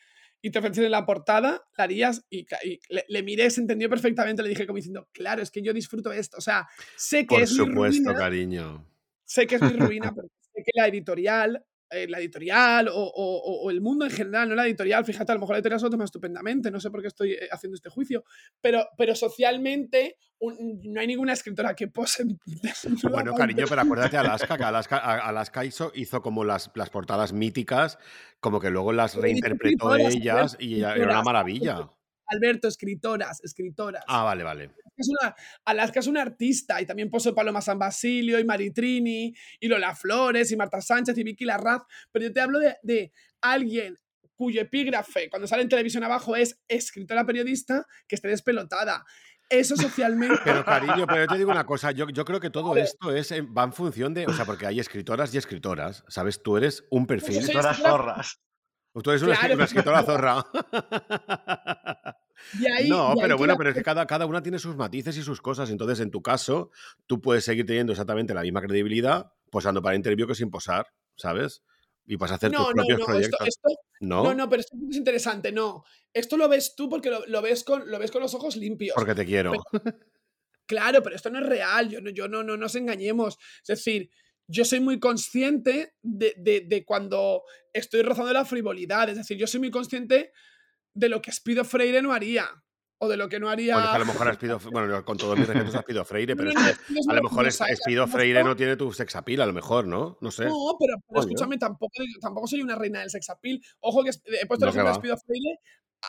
y 0.42 0.50
te 0.50 0.58
ofrecen 0.58 0.90
la 0.90 1.06
portada, 1.06 1.64
la 1.76 1.84
harías 1.84 2.26
y, 2.28 2.46
le, 2.90 3.04
le 3.08 3.22
miré, 3.22 3.48
se 3.50 3.60
entendió 3.60 3.88
perfectamente, 3.88 4.42
le 4.42 4.48
dije 4.48 4.66
como 4.66 4.76
diciendo, 4.76 5.08
claro, 5.12 5.40
es 5.40 5.50
que 5.50 5.62
yo 5.62 5.72
disfruto 5.72 6.12
esto, 6.12 6.36
o 6.36 6.40
sea, 6.40 6.68
sé 6.96 7.20
que 7.20 7.36
Por 7.36 7.42
es 7.42 7.52
mi 7.52 7.56
supuesto, 7.58 8.10
ruina, 8.10 8.18
cariño. 8.18 8.86
sé 9.24 9.46
que 9.46 9.54
es 9.54 9.62
mi 9.62 9.76
ruina, 9.76 10.12
porque 10.14 10.30
sé 10.40 10.62
que 10.64 10.72
la 10.74 10.88
editorial, 10.88 11.64
eh, 11.92 12.06
la 12.08 12.18
editorial 12.18 12.88
o, 12.88 12.94
o- 12.94 13.62
o- 13.64 13.70
el 13.70 13.80
mundo 13.80 14.04
en 14.04 14.10
general, 14.10 14.48
no 14.48 14.54
la 14.54 14.66
editorial, 14.66 15.04
fíjate, 15.04 15.32
a 15.32 15.34
lo 15.34 15.40
mejor 15.40 15.54
la 15.54 15.58
editorial 15.58 15.78
se 15.80 15.86
lo 15.86 15.90
toma 15.90 16.04
estupendamente, 16.04 16.70
no 16.70 16.80
sé 16.80 16.90
por 16.90 17.00
qué 17.02 17.08
estoy 17.08 17.32
eh, 17.32 17.48
haciendo 17.50 17.74
este 17.76 17.88
juicio, 17.90 18.24
pero, 18.60 18.88
pero 18.96 19.14
socialmente 19.14 20.16
un- 20.38 20.80
no 20.84 21.00
hay 21.00 21.06
ninguna 21.06 21.32
escritora 21.34 21.74
que 21.74 21.88
pose 21.88 22.24
Bueno, 23.10 23.34
cariño, 23.34 23.64
pero 23.68 23.82
acuérdate 23.82 24.16
Alaska, 24.16 24.56
que 24.56 24.64
Alaska, 24.64 24.96
Alaska 24.98 25.64
hizo, 25.64 25.92
hizo 25.94 26.22
como 26.22 26.44
las, 26.44 26.70
las 26.74 26.90
portadas 26.90 27.32
míticas, 27.32 27.98
como 28.40 28.58
que 28.60 28.70
luego 28.70 28.92
las 28.92 29.14
reinterpretó 29.14 29.94
ellas 29.96 30.56
y 30.58 30.80
era 30.82 30.94
una 31.04 31.22
maravilla. 31.22 31.88
Alberto, 32.26 32.66
escritoras, 32.68 33.42
escritoras. 33.44 34.04
Ah, 34.08 34.22
vale, 34.24 34.42
vale. 34.42 34.70
Es 35.02 35.08
una, 35.20 35.34
Alaska 35.66 36.00
es 36.00 36.06
una 36.06 36.22
artista 36.22 36.80
y 36.80 36.86
también 36.86 37.10
posó 37.10 37.34
Paloma 37.34 37.60
San 37.60 37.78
Basilio 37.78 38.38
y 38.38 38.44
Maritrini 38.44 39.34
y 39.60 39.68
Lola 39.68 39.94
Flores 39.94 40.50
y 40.50 40.56
Marta 40.56 40.80
Sánchez 40.80 41.16
y 41.18 41.22
Vicky 41.24 41.44
Larraz, 41.44 41.82
pero 42.10 42.24
yo 42.26 42.32
te 42.32 42.40
hablo 42.40 42.58
de, 42.58 42.76
de 42.82 43.12
alguien 43.40 43.98
cuyo 44.34 44.60
epígrafe 44.62 45.28
cuando 45.28 45.46
sale 45.46 45.62
en 45.62 45.68
televisión 45.68 46.02
abajo 46.02 46.34
es 46.34 46.58
escritora 46.66 47.24
periodista 47.26 47.86
que 48.08 48.14
esté 48.16 48.28
despelotada. 48.28 49.04
Eso 49.48 49.76
socialmente... 49.76 50.36
Pero 50.44 50.64
cariño, 50.64 51.06
pero 51.06 51.20
yo 51.20 51.26
te 51.26 51.36
digo 51.36 51.50
una 51.50 51.66
cosa, 51.66 51.90
yo, 51.92 52.08
yo 52.08 52.24
creo 52.24 52.40
que 52.40 52.48
todo 52.48 52.74
esto 52.76 53.14
es, 53.14 53.30
en- 53.32 53.52
va 53.54 53.64
en 53.64 53.72
función 53.74 54.14
de, 54.14 54.24
o 54.26 54.32
sea, 54.32 54.46
porque 54.46 54.66
hay 54.66 54.80
escritoras 54.80 55.34
y 55.34 55.38
escritoras, 55.38 56.04
¿sabes? 56.08 56.42
Tú 56.42 56.56
eres 56.56 56.84
un 56.90 57.06
perfil, 57.06 57.34
soy 57.34 57.40
Escritoras 57.42 57.76
escritora- 57.78 57.90
zorras. 57.90 58.40
tú 59.02 59.10
eres 59.10 59.22
una, 59.22 59.36
Claro, 59.36 59.54
una 59.56 59.64
escritora 59.64 60.02
zorra. 60.04 60.46
ahí- 62.76 62.88
No, 62.88 63.14
pero 63.20 63.36
bueno, 63.36 63.54
la- 63.54 63.58
pero 63.58 63.70
es 63.70 63.76
que 63.76 63.82
cada, 63.82 64.06
cada 64.06 64.26
una 64.26 64.42
tiene 64.42 64.58
sus 64.58 64.76
matices 64.76 65.16
y 65.16 65.22
sus 65.22 65.40
cosas. 65.40 65.70
Entonces, 65.70 66.00
en 66.00 66.10
tu 66.10 66.22
caso, 66.22 66.70
tú 67.06 67.20
puedes 67.20 67.44
seguir 67.44 67.66
teniendo 67.66 67.92
exactamente 67.92 68.34
la 68.34 68.42
misma 68.42 68.60
credibilidad 68.62 69.32
posando 69.50 69.82
para 69.82 69.96
interview 69.96 70.26
que 70.26 70.34
sin 70.34 70.50
posar, 70.50 70.86
¿sabes? 71.16 71.62
Y 72.06 72.16
vas 72.16 72.32
a 72.32 72.34
hacer 72.36 72.50
tus 72.50 72.60
No, 72.60 72.70
propios 72.72 72.98
no, 72.98 73.04
proyectos. 73.06 73.46
esto- 73.48 73.68
¿No? 74.00 74.24
no, 74.24 74.34
no, 74.34 74.48
pero 74.48 74.60
esto 74.60 74.76
es 74.90 74.96
interesante, 74.96 75.52
no. 75.52 75.84
Esto 76.12 76.36
lo 76.36 76.48
ves 76.48 76.74
tú 76.74 76.88
porque 76.88 77.10
lo, 77.10 77.24
lo 77.26 77.40
ves, 77.42 77.62
con, 77.62 77.88
lo 77.88 77.98
ves 78.00 78.10
con 78.10 78.20
los 78.22 78.34
ojos 78.34 78.56
limpios. 78.56 78.94
Porque 78.96 79.14
te 79.14 79.24
quiero. 79.24 79.52
Claro, 80.66 81.02
pero 81.02 81.16
esto 81.16 81.28
no 81.30 81.38
es 81.40 81.46
real, 81.46 81.88
yo 81.90 82.00
no, 82.00 82.10
yo 82.10 82.28
no, 82.28 82.42
no 82.42 82.56
nos 82.56 82.74
engañemos. 82.76 83.36
Es 83.60 83.66
decir, 83.78 84.10
yo 84.46 84.64
soy 84.64 84.80
muy 84.80 84.98
consciente 84.98 85.94
de, 86.02 86.34
de- 86.36 86.60
de 86.62 86.84
cuando 86.84 87.42
estoy 87.72 88.02
rozando 88.02 88.32
la 88.32 88.44
frivolidad. 88.44 89.08
Es 89.08 89.16
decir, 89.18 89.36
yo 89.36 89.46
soy 89.46 89.60
muy 89.60 89.70
consciente 89.70 90.32
de 90.94 91.08
lo 91.08 91.20
que 91.22 91.30
Espido 91.30 91.64
Freire 91.64 92.02
no 92.02 92.12
haría. 92.12 92.48
O 93.04 93.08
de 93.08 93.16
lo 93.16 93.28
que 93.28 93.40
no 93.40 93.48
haría. 93.48 93.74
Que 93.74 93.80
a 93.80 93.98
lo 93.98 94.06
mejor 94.06 94.28
Espido, 94.28 94.60
bueno, 94.70 95.04
con 95.04 95.16
todos 95.16 95.36
mis 95.36 95.48
respetos 95.48 95.74
a 95.74 95.80
Espido 95.80 96.04
Freire, 96.04 96.36
pero 96.36 96.52
No, 96.52 96.60
es 96.60 96.78
que 96.78 96.92
a 97.08 97.14
lo 97.14 97.22
mejor 97.22 97.36
maravillosa, 97.38 97.66
Espido 97.66 98.04
¿eh? 98.04 98.06
Freire 98.06 98.44
no 98.44 98.54
tiene 98.54 98.76
tu 98.76 98.92
sexapil, 98.92 99.40
a 99.40 99.46
lo 99.46 99.52
mejor, 99.52 99.88
¿no? 99.88 100.18
No 100.20 100.30
sé. 100.30 100.44
No, 100.44 100.76
pero, 100.78 100.94
pero 101.08 101.20
escúchame, 101.22 101.58
tampoco, 101.58 101.94
tampoco 102.20 102.46
soy 102.46 102.62
una 102.62 102.76
reina 102.76 103.00
del 103.00 103.10
sexapil. 103.10 103.60
Ojo 103.80 104.04
que 104.04 104.10
he 104.10 104.46
puesto 104.46 104.66
No, 104.66 104.70
el 104.70 104.74
que 104.76 104.80
ejemplo 104.80 104.82
de 104.84 104.90
va. 104.90 104.92
Espido 104.92 105.16
Freire, 105.18 105.58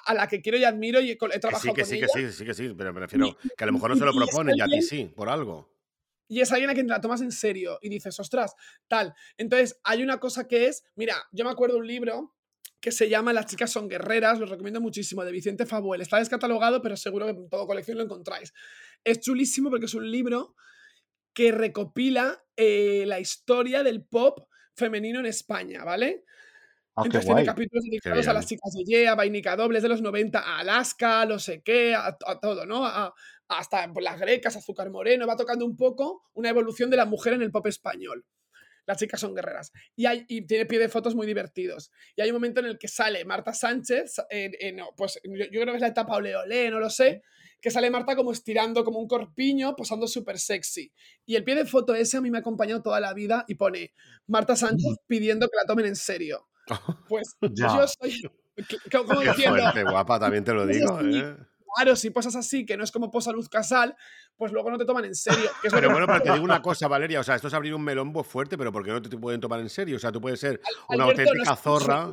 a 0.05 0.13
la 0.13 0.27
que 0.27 0.41
quiero 0.41 0.57
y 0.59 0.65
admiro 0.65 0.99
y 1.01 1.09
he, 1.11 1.17
Que 1.17 1.39
trabajado 1.39 1.61
sí, 1.63 1.73
que 1.73 1.81
con 1.81 1.89
sí, 1.89 1.99
que 1.99 2.05
ella. 2.05 2.29
sí, 2.31 2.37
sí, 2.37 2.45
que 2.45 2.53
sí, 2.53 2.73
pero 2.77 2.93
me 2.93 2.99
refiero 2.99 3.25
Y- 3.27 3.35
que 3.57 3.63
a 3.63 3.67
lo 3.67 3.73
mejor 3.73 3.89
no 3.89 3.95
se 3.95 4.05
lo 4.05 4.13
proponen 4.13 4.55
y 4.55 4.61
a 4.61 4.67
ti 4.67 4.81
sí, 4.83 5.05
por 5.15 5.29
algo. 5.29 5.73
y 6.27 6.41
es 6.41 6.51
alguien 6.51 6.69
a 6.69 6.73
quien 6.75 6.85
te 6.85 6.91
la 6.93 7.01
tomas 7.01 7.21
en 7.21 7.31
serio 7.31 7.79
y 7.81 7.89
dices, 7.89 8.19
ostras, 8.19 8.53
tal. 8.87 9.15
Entonces, 9.37 9.79
hay 9.83 10.03
una 10.03 10.19
cosa 10.19 10.47
que 10.47 10.67
es, 10.67 10.83
mira, 10.95 11.15
yo 11.31 11.43
me 11.43 11.49
acuerdo 11.51 11.77
un 11.77 11.87
libro 11.87 12.35
que 12.83 12.91
se 12.91 13.07
llama 13.07 13.31
Las 13.31 13.45
chicas 13.45 13.71
son 13.71 13.87
guerreras, 13.87 14.39
lo 14.39 14.45
recomiendo 14.45 14.81
muchísimo, 14.81 15.23
de 15.23 15.31
Vicente 15.31 15.65
Fabuel. 15.65 16.01
Está 16.01 16.17
descatalogado, 16.19 16.81
pero 16.81 16.97
seguro 16.97 17.25
que 17.25 17.31
en 17.31 17.49
todo 17.49 17.65
colección 17.65 17.97
lo 17.97 18.03
encontráis. 18.03 18.53
Es 19.05 19.21
chulísimo 19.21 19.69
porque 19.69 19.85
es 19.85 19.93
un 19.93 20.11
libro 20.11 20.53
que 21.33 21.53
recopila 21.53 22.43
eh, 22.57 23.05
la 23.07 23.21
historia 23.21 23.83
del 23.83 24.03
pop 24.03 24.49
femenino 24.75 25.21
en 25.21 25.27
España, 25.27 25.85
¿vale? 25.85 26.25
Ah, 26.95 27.03
Entonces 27.05 27.25
tiene 27.25 27.45
capítulos 27.45 27.85
dedicados 27.85 28.27
a 28.27 28.33
las 28.33 28.47
chicas 28.47 28.73
de 28.73 28.83
Yea, 28.83 29.15
Vainica 29.15 29.55
Dobles 29.55 29.81
de 29.81 29.87
los 29.89 30.01
90, 30.01 30.39
a 30.39 30.59
Alaska, 30.59 31.25
no 31.25 31.39
sé 31.39 31.61
qué, 31.63 31.95
a, 31.95 32.17
a 32.27 32.39
todo, 32.41 32.65
¿no? 32.65 32.85
A- 32.85 33.13
hasta 33.47 33.91
pues, 33.93 34.03
las 34.03 34.19
grecas, 34.19 34.57
Azúcar 34.57 34.89
Moreno, 34.89 35.25
va 35.25 35.37
tocando 35.37 35.65
un 35.65 35.77
poco 35.77 36.23
una 36.33 36.49
evolución 36.49 36.89
de 36.89 36.97
la 36.97 37.05
mujer 37.05 37.31
en 37.31 37.43
el 37.43 37.51
pop 37.51 37.65
español. 37.67 38.25
Las 38.85 38.97
chicas 38.97 39.19
son 39.19 39.33
guerreras. 39.33 39.71
Y, 39.95 40.05
hay, 40.05 40.25
y 40.27 40.45
tiene 40.45 40.65
pie 40.65 40.79
de 40.79 40.89
fotos 40.89 41.15
muy 41.15 41.25
divertidos. 41.27 41.91
Y 42.15 42.21
hay 42.21 42.29
un 42.29 42.35
momento 42.35 42.59
en 42.59 42.65
el 42.67 42.77
que 42.77 42.87
sale 42.87 43.23
Marta 43.25 43.53
Sánchez, 43.53 44.15
en- 44.29 44.53
en- 44.59 44.85
pues 44.97 45.19
yo, 45.23 45.45
yo 45.45 45.61
creo 45.61 45.67
que 45.67 45.75
es 45.75 45.81
la 45.81 45.87
etapa 45.87 46.15
ole 46.15 46.35
ole, 46.35 46.69
no 46.69 46.79
lo 46.79 46.89
sé, 46.89 47.21
que 47.61 47.71
sale 47.71 47.89
Marta 47.89 48.15
como 48.15 48.31
estirando 48.33 48.83
como 48.83 48.99
un 48.99 49.07
corpiño, 49.07 49.75
posando 49.75 50.05
súper 50.07 50.37
sexy. 50.37 50.91
Y 51.25 51.35
el 51.35 51.43
pie 51.45 51.55
de 51.55 51.65
foto 51.65 51.95
ese 51.95 52.17
a 52.17 52.21
mí 52.21 52.29
me 52.29 52.39
ha 52.39 52.41
acompañado 52.41 52.81
toda 52.81 52.99
la 52.99 53.13
vida 53.13 53.45
y 53.47 53.55
pone 53.55 53.93
Marta 54.27 54.55
Sánchez 54.55 54.97
pidiendo 55.07 55.47
que 55.47 55.55
la 55.55 55.65
tomen 55.65 55.85
en 55.85 55.95
serio. 55.95 56.47
Pues 57.09 57.35
yo 57.41 57.85
soy. 57.87 58.21
Como 58.91 59.05
como 59.05 59.21
Qué 59.21 59.29
diciendo, 59.29 59.59
fuerte, 59.61 59.83
guapa, 59.83 60.19
también 60.19 60.43
te 60.43 60.53
lo 60.53 60.65
digo, 60.67 60.99
¿eh? 61.01 61.35
Claro, 61.75 61.95
si 61.95 62.09
posas 62.09 62.35
así, 62.35 62.65
que 62.65 62.77
no 62.77 62.83
es 62.83 62.91
como 62.91 63.11
posa 63.11 63.31
Luz 63.31 63.49
Casal, 63.49 63.95
pues 64.35 64.51
luego 64.51 64.71
no 64.71 64.77
te 64.77 64.85
toman 64.85 65.05
en 65.05 65.15
serio. 65.15 65.49
que 65.61 65.67
es 65.67 65.73
Pero 65.73 65.89
bueno, 65.91 66.05
pero 66.07 66.21
te 66.21 66.31
digo 66.31 66.43
una 66.43 66.61
cosa, 66.61 66.87
Valeria, 66.87 67.19
o 67.19 67.23
sea, 67.23 67.35
esto 67.35 67.47
es 67.47 67.53
abrir 67.53 67.73
un 67.73 67.83
melón 67.83 68.07
muy 68.07 68.23
fuerte, 68.23 68.57
pero 68.57 68.71
¿por 68.71 68.83
qué 68.83 68.91
no 68.91 69.01
te, 69.01 69.17
pueden 69.17 69.41
tomar 69.41 69.59
en 69.59 69.69
serio? 69.69 69.97
O 69.97 69.99
sea, 69.99 70.11
tú 70.11 70.21
puedes 70.21 70.39
ser 70.39 70.61
una 70.89 71.05
Alberto, 71.05 71.21
auténtica 71.21 71.55
zorra, 71.55 72.11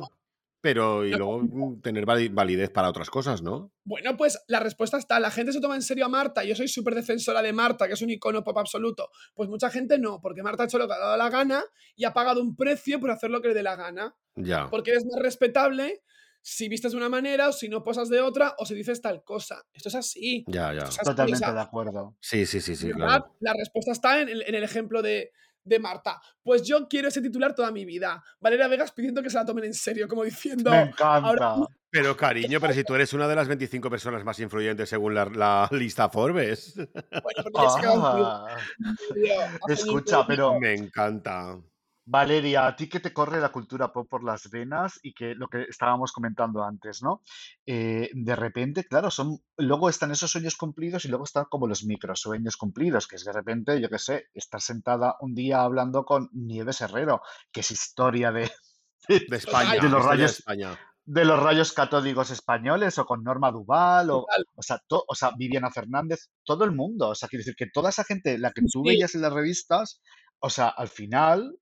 pero 0.61 1.03
y 1.03 1.11
luego 1.11 1.39
mm, 1.39 1.81
tener 1.81 2.05
vali- 2.05 2.29
validez 2.29 2.69
para 2.69 2.89
otras 2.89 3.09
cosas, 3.09 3.41
¿no? 3.41 3.71
Bueno, 3.83 4.15
pues 4.15 4.39
la 4.47 4.59
respuesta 4.59 4.97
está. 4.97 5.19
La 5.19 5.31
gente 5.31 5.51
se 5.51 5.59
toma 5.59 5.75
en 5.75 5.81
serio 5.81 6.05
a 6.05 6.09
Marta. 6.09 6.43
Yo 6.43 6.55
soy 6.55 6.67
súper 6.67 6.93
defensora 6.93 7.41
de 7.41 7.51
Marta, 7.51 7.87
que 7.87 7.93
es 7.93 8.01
un 8.01 8.11
icono 8.11 8.43
pop 8.43 8.57
absoluto. 8.59 9.09
Pues 9.33 9.49
mucha 9.49 9.71
gente 9.71 9.97
no, 9.97 10.21
porque 10.21 10.43
Marta 10.43 10.63
ha 10.63 10.65
hecho 10.67 10.77
lo 10.77 10.87
que 10.87 10.93
ha 10.93 10.99
dado 10.99 11.17
la 11.17 11.29
gana 11.29 11.63
y 11.95 12.05
ha 12.05 12.13
pagado 12.13 12.41
un 12.41 12.55
precio 12.55 12.99
por 12.99 13.09
hacer 13.09 13.31
lo 13.31 13.41
que 13.41 13.49
le 13.49 13.53
dé 13.55 13.63
la 13.63 13.75
gana. 13.75 14.15
Ya. 14.35 14.69
Porque 14.69 14.91
eres 14.91 15.05
más 15.05 15.21
respetable 15.21 16.03
si 16.41 16.67
vistes 16.69 16.91
de 16.91 16.97
una 16.97 17.09
manera 17.09 17.49
o 17.49 17.53
si 17.53 17.69
no 17.69 17.83
posas 17.83 18.09
de 18.09 18.21
otra 18.21 18.55
o 18.57 18.65
si 18.65 18.73
dices 18.75 19.01
tal 19.01 19.23
cosa. 19.23 19.63
Esto 19.73 19.89
es 19.89 19.95
así. 19.95 20.43
Ya, 20.47 20.73
ya. 20.73 20.81
Es 20.83 20.89
así, 20.89 20.99
o 21.01 21.03
Totalmente 21.03 21.39
sea, 21.45 21.53
de 21.53 21.61
acuerdo. 21.61 22.17
Sí, 22.19 22.45
sí, 22.45 22.61
sí, 22.61 22.75
sí. 22.75 22.89
La 22.97 23.53
respuesta 23.53 23.91
está 23.91 24.19
en 24.21 24.29
el, 24.29 24.41
en 24.43 24.55
el 24.55 24.63
ejemplo 24.63 25.01
de, 25.01 25.31
de 25.63 25.79
Marta. 25.79 26.19
Pues 26.43 26.63
yo 26.63 26.87
quiero 26.87 27.07
ese 27.09 27.21
titular 27.21 27.53
toda 27.53 27.71
mi 27.71 27.85
vida. 27.85 28.23
Valeria 28.39 28.67
Vegas 28.67 28.91
pidiendo 28.91 29.21
que 29.21 29.29
se 29.29 29.37
la 29.37 29.45
tomen 29.45 29.65
en 29.65 29.73
serio, 29.73 30.07
como 30.07 30.23
diciendo. 30.23 30.71
Me 30.71 30.81
encanta. 30.81 31.15
ahora- 31.27 31.55
Pero 31.91 32.15
cariño, 32.17 32.59
pero 32.61 32.73
si 32.73 32.83
tú 32.85 32.95
eres 32.95 33.11
una 33.13 33.27
de 33.27 33.35
las 33.35 33.47
25 33.47 33.89
personas 33.89 34.23
más 34.23 34.39
influyentes 34.39 34.87
según 34.89 35.13
la, 35.13 35.25
la 35.25 35.67
lista 35.71 36.09
Forbes. 36.09 36.73
Bueno, 36.75 37.43
porque 37.51 37.69
se 37.81 37.87
Ah, 37.87 38.45
hace 39.63 39.73
escucha, 39.73 40.25
pero 40.25 40.59
Me 40.59 40.73
encanta. 40.73 41.59
Valeria, 42.05 42.65
a 42.67 42.75
ti 42.75 42.89
que 42.89 42.99
te 42.99 43.13
corre 43.13 43.39
la 43.39 43.51
cultura 43.51 43.91
pop 43.93 44.07
por 44.09 44.23
las 44.23 44.49
venas 44.49 44.99
y 45.03 45.13
que 45.13 45.35
lo 45.35 45.47
que 45.47 45.63
estábamos 45.69 46.11
comentando 46.11 46.63
antes, 46.63 47.01
¿no? 47.03 47.21
Eh, 47.65 48.09
de 48.13 48.35
repente, 48.35 48.83
claro, 48.85 49.11
son, 49.11 49.39
luego 49.57 49.87
están 49.89 50.11
esos 50.11 50.31
sueños 50.31 50.55
cumplidos 50.55 51.05
y 51.05 51.09
luego 51.09 51.23
están 51.25 51.45
como 51.49 51.67
los 51.67 51.83
micro 51.85 52.15
sueños 52.15 52.57
cumplidos, 52.57 53.07
que 53.07 53.15
es 53.17 53.23
de 53.23 53.31
repente, 53.33 53.79
yo 53.79 53.89
qué 53.89 53.99
sé, 53.99 54.25
estar 54.33 54.61
sentada 54.61 55.15
un 55.21 55.35
día 55.35 55.61
hablando 55.61 56.03
con 56.03 56.29
Nieves 56.33 56.81
Herrero, 56.81 57.21
que 57.51 57.61
es 57.61 57.71
historia 57.71 58.31
de, 58.31 58.51
De 59.07 59.37
España. 59.37 59.81
de 59.81 59.89
los 59.89 60.03
de 60.03 60.09
rayos 60.09 60.31
España. 60.39 60.79
de 61.05 61.25
los 61.25 61.39
rayos 61.41 61.71
catódicos 61.73 62.29
españoles 62.31 62.97
o 62.99 63.05
con 63.05 63.23
Norma 63.23 63.51
Duval 63.51 64.09
o, 64.11 64.25
o 64.55 64.61
sea, 64.61 64.79
to- 64.87 65.03
o 65.07 65.15
sea, 65.15 65.31
Viviana 65.37 65.69
Fernández, 65.71 66.29
todo 66.43 66.63
el 66.65 66.71
mundo, 66.71 67.09
o 67.09 67.15
sea, 67.15 67.29
quiero 67.29 67.41
decir 67.41 67.55
que 67.55 67.67
toda 67.71 67.89
esa 67.89 68.03
gente, 68.03 68.37
la 68.37 68.51
que 68.51 68.61
tú 68.61 68.81
Sí. 68.83 68.89
veías 68.89 69.13
en 69.15 69.21
las 69.21 69.33
revistas, 69.33 70.01
o 70.39 70.49
sea, 70.49 70.67
al 70.69 70.87
final 70.87 71.57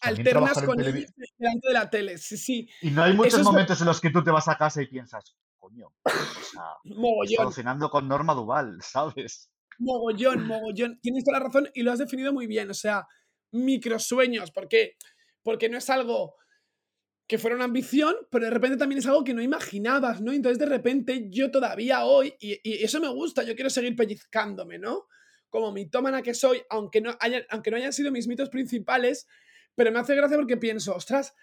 Alternas 0.00 0.62
con 0.62 0.80
ellos 0.80 1.10
delante 1.38 1.68
de 1.68 1.74
la 1.74 1.90
tele. 1.90 2.18
Sí, 2.18 2.36
sí. 2.36 2.68
y 2.82 2.90
no 2.90 3.02
hay 3.02 3.12
muchos 3.14 3.28
Eso 3.34 3.38
es 3.38 3.44
lo- 3.44 3.52
momentos 3.52 3.80
en 3.80 3.86
los 3.86 4.00
que 4.00 4.10
tú 4.10 4.22
te 4.22 4.30
vas 4.30 4.48
a 4.48 4.56
casa 4.56 4.82
y 4.82 4.86
piensas, 4.86 5.36
coño, 5.58 5.92
o 6.04 7.24
sea, 7.24 7.50
cenando 7.52 7.90
con 7.90 8.06
Norma 8.08 8.34
Duval, 8.34 8.78
¿sabes? 8.82 9.50
Mogollón, 9.78 10.46
mogollón. 10.46 10.98
Tienes 11.00 11.24
toda 11.24 11.38
la 11.38 11.44
razón 11.46 11.68
y 11.74 11.82
lo 11.82 11.92
has 11.92 11.98
definido 11.98 12.32
muy 12.32 12.46
bien. 12.46 12.70
O 12.70 12.74
sea, 12.74 13.06
microsueños. 13.52 14.50
¿Por 14.50 14.68
qué? 14.68 14.96
Porque 15.42 15.68
no 15.68 15.76
es 15.78 15.90
algo 15.90 16.34
que 17.28 17.38
fuera 17.38 17.56
una 17.56 17.64
ambición, 17.64 18.14
pero 18.30 18.44
de 18.44 18.50
repente 18.52 18.76
también 18.76 19.00
es 19.00 19.06
algo 19.06 19.24
que 19.24 19.34
no 19.34 19.42
imaginabas, 19.42 20.20
¿no? 20.22 20.32
Entonces 20.32 20.58
de 20.60 20.66
repente 20.66 21.26
yo 21.28 21.50
todavía 21.50 22.04
hoy, 22.04 22.32
y, 22.38 22.60
y 22.62 22.84
eso 22.84 23.00
me 23.00 23.08
gusta, 23.08 23.42
yo 23.42 23.54
quiero 23.56 23.68
seguir 23.68 23.96
pellizcándome, 23.96 24.78
¿no? 24.78 25.06
Como 25.50 25.72
mitómana 25.72 26.22
que 26.22 26.34
soy, 26.34 26.62
aunque 26.70 27.00
no, 27.00 27.16
hayan, 27.20 27.42
aunque 27.50 27.70
no 27.72 27.76
hayan 27.78 27.92
sido 27.92 28.12
mis 28.12 28.28
mitos 28.28 28.48
principales, 28.48 29.26
pero 29.76 29.92
me 29.92 30.00
hace 30.00 30.16
gracia 30.16 30.36
porque 30.36 30.56
pienso, 30.56 30.96
ostras, 30.96 31.34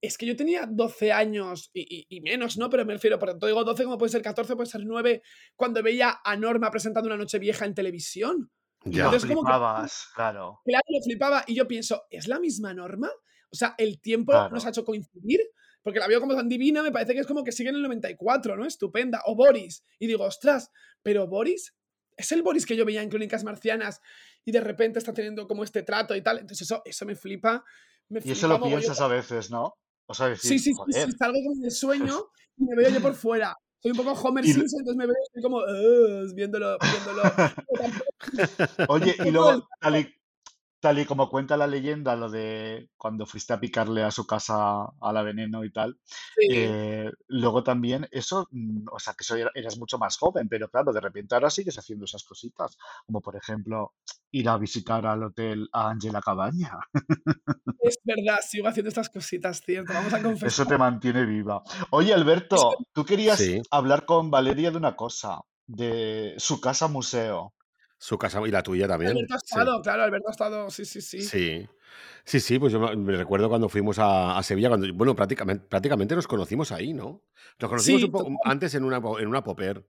es 0.00 0.18
que 0.18 0.26
yo 0.26 0.34
tenía 0.34 0.66
12 0.68 1.12
años 1.12 1.70
y, 1.72 2.06
y, 2.08 2.20
menos, 2.22 2.58
¿no? 2.58 2.68
Pero 2.68 2.84
me 2.84 2.94
refiero, 2.94 3.20
por 3.20 3.28
tanto 3.28 3.46
digo 3.46 3.62
12 3.62 3.84
como 3.84 3.98
puede 3.98 4.10
ser 4.10 4.22
14, 4.22 4.56
puede 4.56 4.68
ser 4.68 4.84
9, 4.84 5.22
cuando 5.54 5.80
veía 5.80 6.20
a 6.24 6.36
Norma 6.36 6.72
presentando 6.72 7.06
una 7.06 7.16
noche 7.16 7.38
vieja 7.38 7.64
en 7.66 7.74
televisión. 7.74 8.50
Ya. 8.84 9.12
Lo 9.12 9.20
flipabas, 9.20 10.08
claro. 10.16 10.60
Claro, 10.64 10.84
lo 10.88 11.00
flipaba 11.04 11.44
y 11.46 11.54
yo 11.54 11.68
pienso, 11.68 12.02
¿es 12.10 12.26
la 12.26 12.40
misma 12.40 12.74
Norma? 12.74 13.10
O 13.52 13.54
sea, 13.54 13.76
el 13.78 14.00
tiempo 14.00 14.32
nos 14.48 14.66
ha 14.66 14.70
hecho 14.70 14.84
coincidir, 14.84 15.40
porque 15.82 16.00
la 16.00 16.08
veo 16.08 16.20
como 16.20 16.34
tan 16.34 16.48
divina, 16.48 16.82
me 16.82 16.90
parece 16.90 17.12
que 17.12 17.20
es 17.20 17.26
como 17.26 17.44
que 17.44 17.52
sigue 17.52 17.68
en 17.68 17.76
el 17.76 17.82
94, 17.82 18.56
¿no? 18.56 18.64
Estupenda. 18.64 19.20
O 19.26 19.36
Boris. 19.36 19.84
Y 19.98 20.06
digo, 20.06 20.24
ostras, 20.24 20.70
pero 21.02 21.28
Boris 21.28 21.76
es 22.16 22.32
el 22.32 22.42
Boris 22.42 22.66
que 22.66 22.76
yo 22.76 22.84
veía 22.84 23.02
en 23.02 23.08
Crónicas 23.08 23.44
Marcianas 23.44 24.00
y 24.44 24.52
de 24.52 24.60
repente 24.60 24.98
está 24.98 25.12
teniendo 25.12 25.46
como 25.46 25.64
este 25.64 25.82
trato 25.82 26.14
y 26.14 26.22
tal. 26.22 26.38
Entonces 26.38 26.62
eso, 26.62 26.82
eso 26.84 27.06
me 27.06 27.14
flipa. 27.14 27.64
Me 28.08 28.20
y 28.24 28.32
eso 28.32 28.48
lo 28.48 28.60
piensas 28.60 29.00
a 29.00 29.08
veces, 29.08 29.50
¿no? 29.50 29.74
O 30.06 30.14
sea, 30.14 30.28
decir, 30.28 30.50
sí, 30.50 30.58
sí, 30.58 30.72
sí, 30.74 31.06
sí, 31.06 31.12
salgo 31.12 31.38
como 31.42 31.62
de 31.62 31.70
sueño 31.70 32.30
y 32.56 32.64
me 32.64 32.76
veo 32.76 32.90
yo 32.90 33.00
por 33.00 33.14
fuera. 33.14 33.56
Soy 33.80 33.92
un 33.92 33.96
poco 33.96 34.12
Homer 34.12 34.44
Simpson, 34.44 34.80
entonces 34.80 34.96
me 34.96 35.06
veo 35.06 35.16
como 35.42 35.60
viéndolo, 36.34 36.78
viéndolo. 36.80 37.22
Oye, 38.88 39.16
y 39.24 39.30
luego, 39.30 39.68
tal 39.80 40.14
tal 40.82 40.98
y 40.98 41.06
como 41.06 41.30
cuenta 41.30 41.56
la 41.56 41.68
leyenda, 41.68 42.16
lo 42.16 42.28
de 42.28 42.88
cuando 42.96 43.24
fuiste 43.24 43.52
a 43.52 43.60
picarle 43.60 44.02
a 44.02 44.10
su 44.10 44.26
casa 44.26 44.82
a 45.00 45.12
la 45.12 45.22
veneno 45.22 45.64
y 45.64 45.70
tal, 45.70 46.00
eh, 46.50 47.08
luego 47.28 47.62
también 47.62 48.08
eso, 48.10 48.48
mm, 48.50 48.86
o 48.90 48.98
sea, 48.98 49.14
que 49.14 49.22
eso 49.22 49.36
eras 49.54 49.78
mucho 49.78 49.96
más 49.96 50.16
joven, 50.18 50.48
pero 50.48 50.68
claro, 50.68 50.92
de 50.92 51.00
repente 51.00 51.36
ahora 51.36 51.50
sigues 51.50 51.78
haciendo 51.78 52.04
esas 52.04 52.24
cositas, 52.24 52.76
como 53.06 53.20
por 53.20 53.36
ejemplo 53.36 53.94
ir 54.32 54.48
a 54.48 54.58
visitar 54.58 55.06
al 55.06 55.22
hotel 55.22 55.68
a 55.72 55.88
Ángela 55.88 56.20
Cabaña. 56.20 56.72
Es 57.78 57.98
verdad, 58.02 58.40
sigo 58.44 58.66
haciendo 58.66 58.88
estas 58.88 59.08
cositas, 59.08 59.62
cierto, 59.64 59.92
vamos 59.92 60.12
a 60.12 60.20
confesar. 60.20 60.48
Eso 60.48 60.66
te 60.66 60.78
mantiene 60.78 61.24
viva. 61.24 61.62
Oye, 61.90 62.12
Alberto, 62.12 62.74
tú 62.92 63.04
querías 63.04 63.40
hablar 63.70 64.04
con 64.04 64.32
Valeria 64.32 64.72
de 64.72 64.78
una 64.78 64.96
cosa, 64.96 65.42
de 65.64 66.34
su 66.38 66.60
casa 66.60 66.88
museo. 66.88 67.54
Su 68.02 68.18
casa 68.18 68.40
y 68.44 68.50
la 68.50 68.64
tuya 68.64 68.88
también. 68.88 69.12
Alberto 69.12 69.34
ha 69.34 69.36
estado, 69.36 69.80
claro, 69.80 70.02
Alberto 70.02 70.26
ha 70.26 70.32
estado, 70.32 70.70
sí, 70.70 70.84
sí, 70.84 71.00
sí. 71.00 71.22
Sí. 71.22 71.68
Sí, 72.24 72.40
sí, 72.40 72.58
pues 72.58 72.72
yo 72.72 72.80
me 72.80 73.16
recuerdo 73.16 73.48
cuando 73.48 73.68
fuimos 73.68 73.96
a, 74.00 74.42
Sevilla, 74.42 74.68
cuando, 74.68 74.92
bueno, 74.92 75.14
prácticamente, 75.14 75.64
prácticamente 75.68 76.16
nos 76.16 76.26
conocimos 76.26 76.72
ahí, 76.72 76.94
¿no? 76.94 77.22
Nos 77.60 77.68
conocimos 77.70 78.02
un 78.02 78.10
poco 78.10 78.30
antes 78.44 78.74
en 78.74 78.82
una, 78.82 79.00
en 79.20 79.28
una 79.28 79.44
popper. 79.44 79.86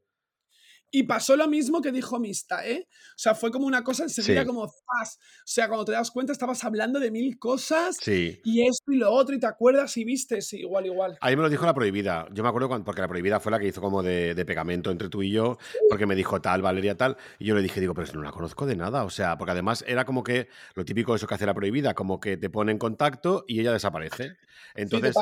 Y 0.95 1.03
pasó 1.03 1.35
lo 1.35 1.47
mismo 1.47 1.81
que 1.81 1.91
dijo 1.91 2.19
Mista, 2.19 2.67
¿eh? 2.67 2.87
O 2.87 3.17
sea, 3.17 3.33
fue 3.33 3.49
como 3.49 3.65
una 3.65 3.83
cosa 3.83 4.03
enseguida 4.03 4.45
como 4.45 4.67
¡zas! 4.67 5.17
O 5.17 5.41
sea, 5.43 5.67
cuando 5.67 5.85
te 5.85 5.91
das 5.93 6.11
cuenta 6.11 6.33
estabas 6.33 6.63
hablando 6.63 6.99
de 6.99 7.09
mil 7.09 7.39
cosas 7.39 7.97
sí. 7.99 8.39
y 8.43 8.67
esto 8.67 8.91
y 8.91 8.97
lo 8.97 9.11
otro 9.11 9.33
y 9.33 9.39
te 9.39 9.47
acuerdas 9.47 9.97
y 9.97 10.03
viste, 10.03 10.39
sí, 10.43 10.59
igual, 10.59 10.85
igual. 10.85 11.17
Ahí 11.19 11.35
me 11.35 11.41
lo 11.41 11.49
dijo 11.49 11.65
la 11.65 11.73
prohibida. 11.73 12.27
Yo 12.31 12.43
me 12.43 12.49
acuerdo 12.49 12.67
cuando, 12.67 12.85
porque 12.85 13.01
la 13.01 13.07
prohibida 13.07 13.39
fue 13.39 13.51
la 13.51 13.57
que 13.57 13.69
hizo 13.69 13.81
como 13.81 14.03
de, 14.03 14.43
pegamento 14.45 14.91
entre 14.91 15.09
tú 15.09 15.23
y 15.23 15.31
yo, 15.31 15.57
porque 15.89 16.05
me 16.05 16.13
dijo 16.13 16.39
tal, 16.41 16.61
Valeria, 16.61 16.95
tal. 16.95 17.17
Y 17.39 17.45
yo 17.45 17.55
le 17.55 17.63
dije, 17.63 17.79
digo, 17.79 17.95
pero 17.95 18.13
no 18.13 18.21
la 18.21 18.31
conozco 18.31 18.67
de 18.67 18.75
nada. 18.75 19.03
O 19.03 19.09
sea, 19.09 19.35
porque 19.35 19.53
además 19.53 19.83
era 19.87 20.05
como 20.05 20.23
que 20.23 20.47
lo 20.75 20.85
típico 20.85 21.13
de 21.13 21.17
eso 21.17 21.25
que 21.25 21.33
hace 21.33 21.47
la 21.47 21.55
prohibida, 21.55 21.95
como 21.95 22.19
que 22.19 22.37
te 22.37 22.51
pone 22.51 22.71
en 22.71 22.77
contacto 22.77 23.45
y 23.47 23.61
ella 23.61 23.73
desaparece. 23.73 24.37
Entonces, 24.75 25.15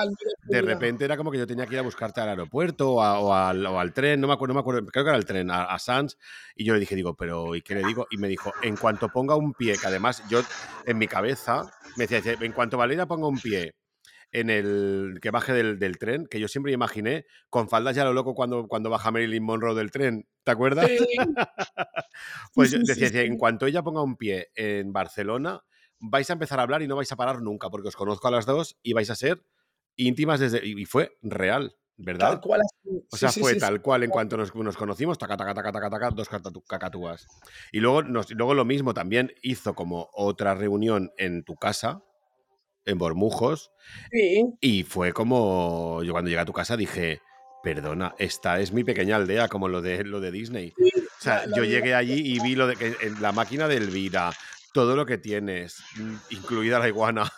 de 0.43 0.61
repente 0.61 1.06
era 1.06 1.18
como 1.18 1.31
que 1.31 1.38
yo 1.38 1.48
tenía 1.48 1.65
que 1.65 1.73
ir 1.73 1.80
a 1.80 1.84
buscarte 1.84 2.22
al 2.22 2.30
aeropuerto 2.30 2.93
o, 2.93 3.34
al, 3.34 3.93
tren, 3.93 4.19
no 4.22 4.27
me 4.27 4.34
acuerdo, 4.34 4.53
no 4.53 4.60
me 4.60 4.61
acuerdo, 4.61 4.85
creo 4.85 5.03
que 5.03 5.10
era 5.10 5.18
el 5.18 5.26
tren, 5.26 5.52
a, 5.52 5.61
Sanz, 5.80 6.18
y 6.56 6.66
yo 6.66 6.74
le 6.74 6.80
dije, 6.80 6.96
digo, 6.96 7.16
pero 7.16 7.56
¿y 7.56 7.62
qué 7.62 7.76
le 7.76 7.84
digo? 7.84 8.08
Y 8.12 8.18
me 8.18 8.28
dijo, 8.28 8.54
en 8.62 8.78
cuanto 8.78 9.10
ponga 9.10 9.36
un 9.36 9.54
pie, 9.54 9.78
que 9.78 9.88
además 9.88 10.24
yo 10.30 10.42
en 10.86 10.98
mi 10.98 11.08
cabeza 11.08 11.72
me 11.98 12.08
decía, 12.08 12.38
en 12.40 12.52
cuanto 12.54 12.78
Valeria 12.78 13.06
ponga 13.06 13.28
un 13.28 13.40
pie 13.40 13.76
en 14.32 14.50
el 14.50 15.20
que 15.22 15.32
baje 15.32 15.54
del, 15.54 15.98
tren, 15.98 16.26
que 16.26 16.40
yo 16.40 16.48
siempre 16.48 16.72
imaginé 16.72 17.26
con 17.50 17.68
faldas 17.68 17.96
ya 17.96 18.06
lo 18.06 18.14
loco 18.14 18.34
cuando, 18.34 18.68
cuando 18.68 18.90
baja 18.90 19.12
Marilyn 19.12 19.44
Monroe 19.44 19.76
del 19.76 19.92
tren, 19.92 20.26
¿te 20.44 20.52
acuerdas? 20.52 20.90
pues 22.54 22.72
decía, 22.72 23.22
en 23.24 23.38
cuanto 23.38 23.66
ella 23.66 23.84
ponga 23.84 24.02
un 24.02 24.16
pie 24.16 24.50
en 24.56 24.94
Barcelona, 24.94 25.64
vais 26.00 26.30
a 26.30 26.34
empezar 26.34 26.60
a 26.60 26.64
hablar 26.64 26.82
y 26.82 26.88
no 26.88 26.96
vais 26.96 27.12
a 27.12 27.18
parar 27.18 27.42
nunca, 27.42 27.70
porque 27.70 27.90
os 27.90 27.96
conozco 27.96 28.28
a 28.28 28.32
las 28.32 28.46
dos 28.46 28.78
y 28.82 28.94
vais 28.94 29.10
a 29.10 29.16
ser 29.16 29.44
íntimas 29.98 30.40
desde... 30.40 30.66
Y 30.66 30.86
fue 30.86 31.18
real. 31.22 31.76
¿Verdad? 31.97 32.30
Tal 32.30 32.41
cual. 32.41 32.61
O 33.11 33.18
sea, 33.18 33.31
fue 33.31 33.55
tal 33.55 33.81
cual 33.81 34.03
en 34.03 34.09
cuanto 34.09 34.38
nos, 34.38 34.51
conocimos, 34.51 35.18
taca, 35.18 35.38
taca, 35.38 35.53
taca, 35.53 35.72
taca, 35.72 35.89
taca, 35.89 36.09
dos 36.09 36.30
cacatúas. 36.68 37.27
Y 37.72 37.80
luego, 37.80 38.01
luego 38.01 38.53
lo 38.53 38.65
mismo, 38.65 38.93
también 38.93 39.34
hizo 39.41 39.76
como 39.76 40.09
otra 40.13 40.55
reunión 40.55 41.11
en 41.18 41.43
tu 41.43 41.55
casa, 41.55 42.03
en 42.85 42.97
Bormujos. 42.97 43.72
Sí. 44.11 44.45
Y 44.61 44.84
fue 44.84 45.13
como, 45.13 46.03
yo 46.03 46.11
cuando 46.11 46.30
llegué 46.30 46.41
a 46.41 46.45
tu 46.45 46.53
casa 46.53 46.76
dije, 46.76 47.22
perdona, 47.61 48.15
esta 48.18 48.59
es 48.59 48.72
mi 48.72 48.84
pequeña 48.84 49.15
aldea, 49.15 49.47
como 49.47 49.68
lo 49.68 49.81
de, 49.81 50.03
lo 50.03 50.19
de 50.19 50.31
Disney. 50.31 50.73
o 50.77 51.22
sea, 51.22 51.45
yo 51.55 51.63
llegué 51.63 51.93
allí 51.93 52.35
y 52.35 52.39
vi 52.39 52.55
lo 52.55 52.68
de 52.68 52.76
que 52.76 52.95
en 53.01 53.22
la 53.22 53.31
máquina 53.31 53.68
del 53.68 53.89
vida, 53.89 54.34
todo 54.73 54.95
lo 54.95 55.05
que 55.05 55.18
tienes, 55.18 55.84
mm, 55.97 56.15
incluida 56.31 56.80
la 56.80 56.88
iguana. 56.88 57.31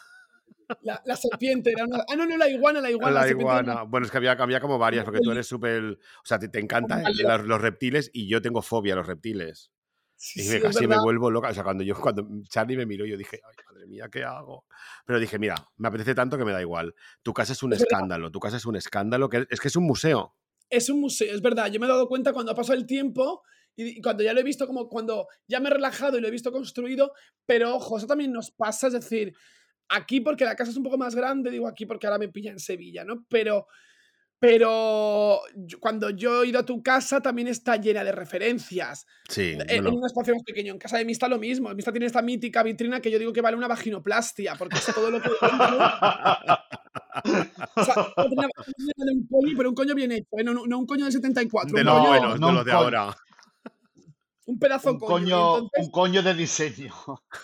La, 0.81 1.15
serpiente 1.15 1.71
era 1.71 1.85
una... 1.85 2.03
Ah, 2.09 2.15
no, 2.15 2.25
no, 2.25 2.37
la 2.37 2.49
iguana, 2.49 2.81
la 2.81 2.91
iguana. 2.91 3.21
La, 3.21 3.29
iguana. 3.29 3.83
Bueno, 3.83 4.05
es 4.05 4.11
que 4.11 4.17
había, 4.17 4.31
había 4.33 4.59
como 4.59 4.77
varias, 4.77 5.05
porque 5.05 5.19
tú 5.21 5.31
eres 5.31 5.47
súper... 5.47 5.83
O 5.83 6.25
sea, 6.25 6.39
te, 6.39 6.49
te 6.49 6.59
encantan 6.59 7.03
los, 7.45 7.61
reptiles 7.61 8.09
y 8.13 8.27
yo 8.27 8.41
tengo 8.41 8.61
fobia 8.61 8.93
a 8.93 8.97
los 8.97 9.07
reptiles. 9.07 9.71
y 10.35 10.43
me, 10.43 10.61
casi 10.61 10.87
me 10.87 10.99
vuelvo 10.99 11.29
loca. 11.31 11.49
O 11.49 11.53
sea, 11.53 11.63
cuando 11.63 11.83
yo, 11.83 11.95
cuando 11.99 12.27
Charlie 12.49 12.77
me 12.77 12.85
miró, 12.85 13.05
yo 13.05 13.17
dije, 13.17 13.39
ay, 13.43 13.55
madre 13.67 13.87
mía, 13.87 14.09
¿qué 14.11 14.23
hago? 14.23 14.65
Pero 15.05 15.19
dije, 15.19 15.39
mira, 15.39 15.55
me 15.77 15.87
apetece 15.87 16.15
tanto 16.15 16.37
que 16.37 16.45
me 16.45 16.51
da 16.51 16.61
igual. 16.61 16.93
Tu 17.21 17.33
casa 17.33 17.53
es 17.53 17.63
un 17.63 17.73
escándalo, 17.73 18.31
tu 18.31 18.39
casa 18.39 18.57
es 18.57 18.65
un 18.65 18.75
escándalo, 18.75 19.29
que 19.29 19.45
es 19.49 19.59
que 19.59 19.67
es 19.67 19.75
un 19.75 19.85
museo. 19.85 20.35
Es 20.69 20.89
un 20.89 21.01
museo, 21.01 21.33
es 21.33 21.41
verdad. 21.41 21.67
Yo 21.71 21.79
me 21.79 21.85
he 21.85 21.89
dado 21.89 22.07
cuenta 22.07 22.33
cuando 22.33 22.51
ha 22.51 22.55
pasado 22.55 22.77
el 22.77 22.85
tiempo 22.85 23.43
y 23.75 24.01
cuando 24.01 24.23
ya 24.23 24.33
lo 24.33 24.39
he 24.39 24.43
visto 24.43 24.67
como 24.67 24.87
cuando 24.87 25.27
ya 25.47 25.59
me 25.59 25.69
he 25.69 25.73
relajado 25.73 26.17
y 26.17 26.21
lo 26.21 26.27
he 26.27 26.31
visto 26.31 26.51
construido, 26.51 27.13
pero 27.45 27.75
ojo, 27.75 27.97
eso 27.97 28.07
también 28.07 28.31
nos 28.31 28.51
pasa, 28.51 28.87
es 28.87 28.93
decir, 28.93 29.33
aquí 29.89 30.21
porque 30.21 30.45
la 30.45 30.55
casa 30.55 30.71
es 30.71 30.77
un 30.77 30.83
poco 30.83 30.97
más 30.97 31.15
grande, 31.15 31.51
digo 31.51 31.67
aquí 31.67 31.85
porque 31.85 32.07
ahora 32.07 32.19
me 32.19 32.29
pilla 32.29 32.51
en 32.51 32.59
Sevilla, 32.59 33.03
¿no? 33.03 33.25
Pero, 33.29 33.67
pero 34.39 35.41
cuando 35.79 36.09
yo 36.09 36.43
he 36.43 36.47
ido 36.47 36.59
a 36.59 36.65
tu 36.65 36.83
casa 36.83 37.21
también 37.21 37.47
está 37.47 37.77
llena 37.77 38.03
de 38.03 38.11
referencias. 38.11 39.05
Sí. 39.29 39.57
En, 39.67 39.87
un 39.87 40.05
espacio 40.05 40.33
más 40.33 40.43
pequeño. 40.43 40.73
En 40.73 40.79
casa 40.79 40.97
de 40.97 41.05
Mista 41.05 41.27
lo 41.27 41.39
mismo. 41.39 41.73
Mista 41.73 41.91
tiene 41.91 42.07
esta 42.07 42.21
mítica 42.21 42.63
vitrina 42.63 42.99
que 42.99 43.09
yo 43.09 43.19
digo 43.19 43.31
que 43.31 43.41
vale 43.41 43.55
una 43.55 43.67
vaginoplastia, 43.67 44.55
porque 44.55 44.77
es 44.77 44.85
todo 44.93 45.11
lo 45.11 45.21
que... 45.21 45.29
o 45.29 45.33
sea, 47.85 47.95
un 48.17 48.35
coño, 49.29 49.53
pero 49.55 49.69
un 49.69 49.75
coño 49.75 49.95
bien 49.95 50.11
hecho, 50.11 50.27
¿eh? 50.37 50.43
no, 50.43 50.53
no, 50.53 50.79
un 50.79 50.85
coño 50.85 51.05
de 51.05 51.11
74. 51.11 51.77
De 51.77 51.83
los 51.83 52.07
buenos, 52.07 52.39
no, 52.39 52.47
de 52.47 52.53
los 52.53 52.65
de 52.65 52.71
ahora. 52.71 53.15
Un 54.45 54.59
pedazo 54.59 54.91
un 54.91 54.99
coño. 54.99 55.69
un 55.77 55.91
coño 55.91 56.21
de 56.21 56.33
diseño. 56.33 56.93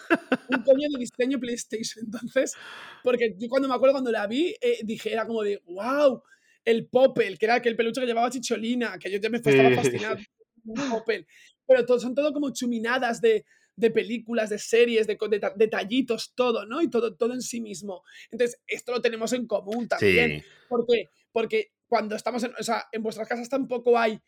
Un 0.49 0.63
coño 0.63 0.87
de 0.91 0.99
diseño 0.99 1.39
PlayStation. 1.39 2.05
Entonces, 2.05 2.55
porque 3.03 3.35
yo 3.37 3.47
cuando 3.47 3.67
me 3.67 3.75
acuerdo 3.75 3.93
cuando 3.93 4.11
la 4.11 4.27
vi, 4.27 4.55
eh, 4.59 4.79
dije, 4.83 5.13
era 5.13 5.25
como 5.25 5.43
de, 5.43 5.61
wow, 5.65 6.21
el 6.65 6.87
Popel, 6.87 7.37
que 7.37 7.45
era 7.45 7.55
aquel 7.55 7.75
peluche 7.75 8.01
que 8.01 8.07
llevaba 8.07 8.29
Chicholina, 8.29 8.97
que 8.99 9.11
yo 9.11 9.19
ya 9.19 9.29
me 9.29 9.37
estaba 9.37 9.71
fascinado. 9.75 10.17
Popel. 10.91 11.25
Pero 11.65 11.85
todo, 11.85 11.99
son 11.99 12.15
todo 12.15 12.33
como 12.33 12.51
chuminadas 12.51 13.21
de, 13.21 13.45
de 13.75 13.91
películas, 13.91 14.49
de 14.49 14.59
series, 14.59 15.07
de, 15.07 15.17
detallitos, 15.55 16.33
todo, 16.35 16.65
¿no? 16.65 16.81
Y 16.81 16.89
todo, 16.89 17.15
todo 17.15 17.33
en 17.33 17.41
sí 17.41 17.61
mismo. 17.61 18.03
Entonces, 18.29 18.59
esto 18.67 18.91
lo 18.91 19.01
tenemos 19.01 19.31
en 19.33 19.47
común 19.47 19.87
también. 19.87 20.43
¿Por 20.67 20.85
qué? 20.85 21.05
Porque 21.31 21.71
cuando 21.87 22.15
estamos 22.15 22.43
en, 22.43 22.53
o 22.59 22.63
sea, 22.63 22.87
en 22.91 23.01
vuestras 23.01 23.27
casas 23.27 23.47
tampoco 23.47 23.97
hay 23.97 24.19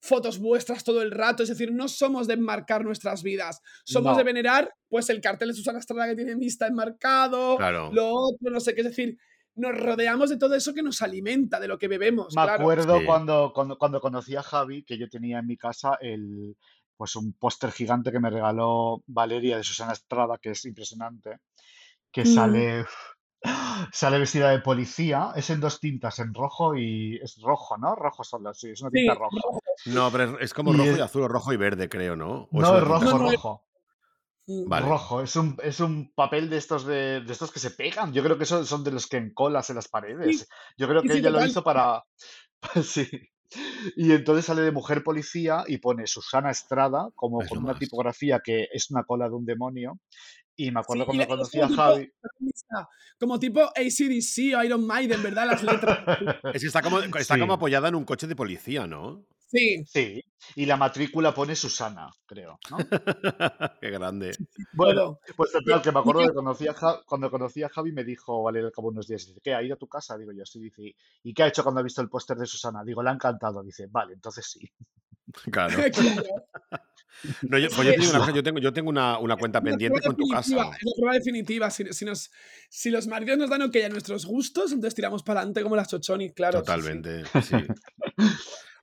fotos 0.00 0.38
vuestras 0.38 0.82
todo 0.82 1.02
el 1.02 1.10
rato, 1.10 1.42
es 1.42 1.48
decir, 1.48 1.72
no 1.72 1.88
somos 1.88 2.26
de 2.26 2.34
enmarcar 2.34 2.84
nuestras 2.84 3.22
vidas, 3.22 3.60
somos 3.84 4.16
de 4.16 4.24
venerar 4.24 4.74
pues 4.88 5.10
el 5.10 5.20
cartel 5.20 5.48
de 5.48 5.54
Susana 5.54 5.78
Estrada 5.78 6.08
que 6.08 6.16
tiene 6.16 6.34
vista 6.34 6.66
enmarcado, 6.66 7.58
lo 7.92 8.12
otro, 8.12 8.50
no 8.50 8.60
sé 8.60 8.74
qué, 8.74 8.80
es 8.80 8.88
decir, 8.88 9.18
nos 9.54 9.76
rodeamos 9.76 10.30
de 10.30 10.38
todo 10.38 10.54
eso 10.54 10.72
que 10.72 10.82
nos 10.82 11.02
alimenta, 11.02 11.60
de 11.60 11.68
lo 11.68 11.78
que 11.78 11.88
bebemos. 11.88 12.34
Me 12.34 12.42
acuerdo 12.42 13.04
cuando, 13.04 13.52
cuando, 13.54 13.76
cuando 13.76 14.00
conocí 14.00 14.34
a 14.36 14.42
Javi, 14.42 14.84
que 14.84 14.96
yo 14.96 15.08
tenía 15.08 15.38
en 15.38 15.46
mi 15.46 15.56
casa 15.56 15.98
el, 16.00 16.56
pues 16.96 17.16
un 17.16 17.32
póster 17.34 17.72
gigante 17.72 18.12
que 18.12 18.20
me 18.20 18.30
regaló 18.30 19.02
Valeria 19.06 19.56
de 19.56 19.64
Susana 19.64 19.92
Estrada, 19.92 20.38
que 20.38 20.50
es 20.50 20.64
impresionante, 20.64 21.38
que 22.10 22.22
mm. 22.22 22.26
sale 22.26 22.84
Sale 23.92 24.18
vestida 24.18 24.50
de 24.50 24.60
policía, 24.60 25.32
es 25.34 25.48
en 25.50 25.60
dos 25.60 25.80
tintas, 25.80 26.18
en 26.18 26.34
rojo 26.34 26.76
y 26.76 27.16
es 27.22 27.40
rojo, 27.42 27.78
¿no? 27.78 27.94
Rojo 27.94 28.22
solo, 28.24 28.52
sí, 28.52 28.70
es 28.70 28.80
una 28.82 28.90
tinta 28.90 29.14
Sí, 29.14 29.18
roja. 29.18 29.36
rojo. 29.42 29.60
No, 29.86 30.10
pero 30.12 30.38
es, 30.38 30.52
como 30.52 30.74
Y 30.74 30.76
rojo 30.76 30.90
y 30.90 30.94
es- 30.94 31.00
azul, 31.00 31.22
o 31.22 31.28
rojo 31.28 31.52
y 31.52 31.56
verde, 31.56 31.88
creo, 31.88 32.16
¿no? 32.16 32.48
O 32.52 32.60
No, 32.60 32.76
es 32.76 32.84
rojo, 32.84 33.00
tinta- 33.06 33.18
rojo. 33.18 33.64
Mm. 34.46 34.68
Vale. 34.68 34.86
Rojo, 34.86 35.20
es 35.22 35.36
un, 35.36 35.56
es 35.62 35.80
un 35.80 36.12
papel 36.14 36.50
de 36.50 36.56
estos 36.58 36.84
de, 36.84 37.20
de 37.22 37.32
estos 37.32 37.50
que 37.52 37.60
se 37.60 37.70
pegan. 37.70 38.12
Yo 38.12 38.22
creo 38.22 38.36
que 38.36 38.44
son, 38.46 38.66
son 38.66 38.82
de 38.84 38.90
los 38.90 39.06
que 39.06 39.16
encolas 39.16 39.70
en 39.70 39.76
las 39.76 39.88
paredes. 39.88 40.48
Yo 40.76 40.88
creo 40.88 41.02
que 41.02 41.08
sí, 41.12 41.18
ella 41.18 41.30
lo 41.30 41.44
hizo 41.46 41.62
para. 41.64 42.04
Sí. 42.82 43.08
Y 43.96 44.12
entonces 44.12 44.44
sale 44.44 44.62
de 44.62 44.70
mujer 44.70 45.02
policía 45.02 45.64
y 45.66 45.78
pone 45.78 46.06
Susana 46.06 46.50
Estrada, 46.50 47.08
como 47.16 47.42
Es 47.42 47.48
con 47.48 47.58
una 47.58 47.68
más. 47.72 47.78
tipografía 47.80 48.40
que 48.44 48.68
es 48.72 48.90
una 48.90 49.02
cola 49.04 49.28
de 49.28 49.34
un 49.34 49.44
demonio. 49.44 49.98
Y 50.62 50.70
me 50.70 50.80
acuerdo 50.80 51.04
Sí, 51.04 51.06
cuando 51.06 51.26
conocí 51.26 51.58
a 51.60 51.68
Javi. 51.68 52.12
como 53.18 53.38
tipo 53.38 53.60
ACDC 53.62 54.54
o 54.58 54.62
Iron 54.62 54.86
Maiden, 54.86 55.22
¿verdad? 55.22 55.46
Las 55.46 55.62
letras. 55.62 55.98
Es 56.54 56.60
que 56.60 56.66
está 56.66 56.82
como, 56.82 56.98
está 57.00 57.34
Sí. 57.34 57.40
como 57.40 57.54
apoyada 57.54 57.88
en 57.88 57.94
un 57.94 58.04
coche 58.04 58.26
de 58.26 58.36
policía, 58.36 58.86
¿no? 58.86 59.24
Sí, 59.46 59.82
Sí, 59.86 60.22
y 60.54 60.66
la 60.66 60.76
matrícula 60.76 61.32
pone 61.34 61.56
Susana, 61.56 62.08
creo, 62.26 62.58
¿no? 62.70 62.76
Qué 63.80 63.90
grande. 63.90 64.32
Bueno, 64.74 65.18
pues 65.34 65.50
total, 65.50 65.80
que 65.82 65.90
me 65.92 65.98
acuerdo 66.00 66.26
que 66.28 66.34
conocí 66.34 66.68
a 66.68 66.74
cuando 67.06 67.30
conocí 67.30 67.62
a 67.62 67.68
Javi 67.70 67.90
me 67.92 68.04
dijo, 68.04 68.42
vale, 68.42 68.60
al 68.60 68.70
cabo 68.70 68.88
unos 68.88 69.08
días, 69.08 69.26
dice, 69.26 69.40
¿qué? 69.42 69.54
¿Ha 69.54 69.62
ido 69.62 69.74
a 69.74 69.78
tu 69.78 69.88
casa? 69.88 70.16
Digo 70.18 70.30
yo, 70.32 70.44
sí, 70.44 70.60
dice, 70.60 70.94
¿y 71.24 71.32
qué 71.34 71.42
ha 71.42 71.48
hecho 71.48 71.62
cuando 71.62 71.80
ha 71.80 71.84
visto 71.84 72.02
el 72.02 72.08
póster 72.10 72.36
de 72.36 72.46
Susana? 72.46 72.84
Digo, 72.84 73.02
le 73.02 73.10
ha 73.10 73.14
encantado. 73.14 73.62
Dice, 73.62 73.86
vale, 73.90 74.12
entonces 74.12 74.44
sí. 74.46 74.60
Claro. 75.50 75.78
No, 77.42 77.58
yo, 77.58 77.68
pues 77.70 77.86
yo 78.00 78.10
una 78.10 78.32
yo 78.34 78.42
tengo, 78.42 78.58
yo 78.58 78.72
tengo 78.72 78.88
una, 78.90 79.18
una 79.18 79.36
cuenta 79.36 79.58
la 79.58 79.64
pendiente 79.64 80.00
con 80.00 80.16
tu 80.16 80.28
casa. 80.28 80.54
Es 80.54 80.84
la 80.84 80.92
prueba 80.96 81.14
definitiva. 81.14 81.70
Si, 81.70 81.84
si 81.92 82.04
nos, 82.04 82.30
si 82.68 82.90
los 82.90 83.06
maridos 83.06 83.38
nos 83.38 83.50
dan 83.50 83.62
ok 83.62 83.76
a 83.84 83.88
nuestros 83.88 84.24
gustos, 84.26 84.72
entonces 84.72 84.94
tiramos 84.94 85.22
para 85.22 85.40
adelante 85.40 85.62
como 85.62 85.76
las 85.76 85.88
chochoni, 85.88 86.30
claro. 86.32 86.60
sí. 86.60 86.64
Totalmente, 86.64 87.22
sí. 87.42 87.56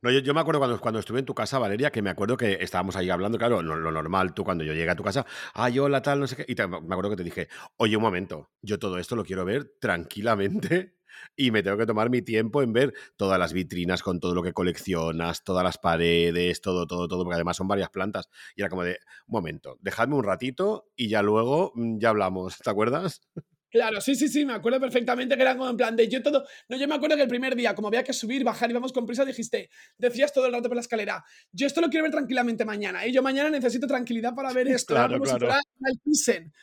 No, 0.02 0.12
yo, 0.12 0.20
yo 0.20 0.34
me 0.34 0.40
acuerdo 0.42 0.60
cuando, 0.60 0.80
cuando 0.80 1.00
estuve 1.00 1.20
en 1.20 1.26
tu 1.26 1.34
casa, 1.34 1.58
Valeria, 1.58 1.92
que 1.92 2.04
me 2.04 2.12
acuerdo 2.12 2.38
que 2.38 2.60
estábamos 2.62 2.96
ahí 2.96 3.10
hablando, 3.10 3.38
claro, 3.40 3.64
lo, 3.64 3.76
lo 3.78 3.92
normal, 3.92 4.34
tú 4.34 4.44
cuando 4.44 4.64
yo 4.64 4.74
llegué 4.74 4.92
a 4.92 4.96
tu 4.96 5.04
casa, 5.04 5.26
ay, 5.56 5.80
hola, 5.80 6.02
tal, 6.04 6.20
no 6.20 6.28
sé 6.28 6.36
qué, 6.36 6.46
y 6.48 6.54
te- 6.54 6.68
me 6.68 6.76
acuerdo 6.78 7.10
que 7.10 7.16
te 7.16 7.24
dije, 7.24 7.48
oye, 7.78 7.98
un 7.98 8.04
momento, 8.04 8.52
yo 8.62 8.78
todo 8.78 9.00
esto 9.00 9.16
lo 9.16 9.26
quiero 9.26 9.44
ver 9.44 9.72
tranquilamente 9.82 10.97
y 11.36 11.52
me 11.52 11.64
tengo 11.64 11.78
que 11.78 11.86
tomar 11.86 12.10
mi 12.10 12.22
tiempo 12.22 12.62
en 12.62 12.74
ver 12.74 12.94
todas 13.16 13.40
las 13.40 13.54
vitrinas 13.54 14.04
con 14.04 14.20
todo 14.20 14.36
lo 14.36 14.44
que 14.44 14.54
coleccionas, 14.54 15.44
todas 15.44 15.64
las 15.64 15.78
paredes, 15.78 16.62
todo, 16.62 16.88
todo, 16.88 17.08
todo, 17.08 17.24
porque 17.24 17.36
además 17.36 17.58
son 17.58 17.68
varias 17.68 17.90
plantas. 17.90 18.30
Y 18.56 18.62
era 18.62 18.70
como 18.70 18.84
de, 18.84 19.00
momento, 19.28 19.78
dejadme 19.82 20.16
un 20.16 20.24
ratito 20.24 20.90
y 20.96 21.10
ya 21.10 21.22
luego 21.22 21.72
mm, 21.76 22.00
ya 22.00 22.10
hablamos, 22.10 22.58
¿te 22.64 22.70
acuerdas? 22.70 23.22
Claro, 23.70 24.00
sí, 24.00 24.16
sí, 24.16 24.30
sí, 24.30 24.46
me 24.46 24.54
acuerdo 24.54 24.80
perfectamente 24.80 25.36
que 25.36 25.42
era 25.42 25.58
como 25.58 25.70
en 25.70 25.78
plan 25.78 25.96
de 25.96 26.08
yo 26.08 26.24
todo. 26.24 26.46
No, 26.70 26.78
yo 26.78 26.88
me 26.88 26.96
acuerdo 26.96 27.16
que 27.16 27.24
el 27.24 27.28
primer 27.28 27.56
día, 27.56 27.76
como 27.76 27.90
había 27.90 28.04
que 28.04 28.14
subir, 28.14 28.44
bajar 28.44 28.70
y 28.70 28.74
vamos 28.74 28.94
con 28.94 29.06
prisa, 29.06 29.26
dijiste, 29.26 29.70
decías 29.98 30.32
todo 30.32 30.46
el 30.46 30.54
rato 30.54 30.70
por 30.70 30.76
la 30.76 30.82
escalera, 30.82 31.24
yo 31.52 31.68
esto 31.68 31.82
lo 31.82 31.90
quiero 31.90 32.04
ver 32.04 32.12
tranquilamente 32.12 32.64
mañana, 32.64 33.06
y 33.06 33.12
yo 33.12 33.22
mañana 33.22 33.50
necesito 33.50 33.86
tranquilidad 33.86 34.34
para 34.34 34.54
ver 34.54 34.70
esto. 34.70 34.94
Claro, 34.94 35.14
como 35.14 35.24
claro. 35.26 35.40
si 35.40 35.46
fuera 35.46 35.62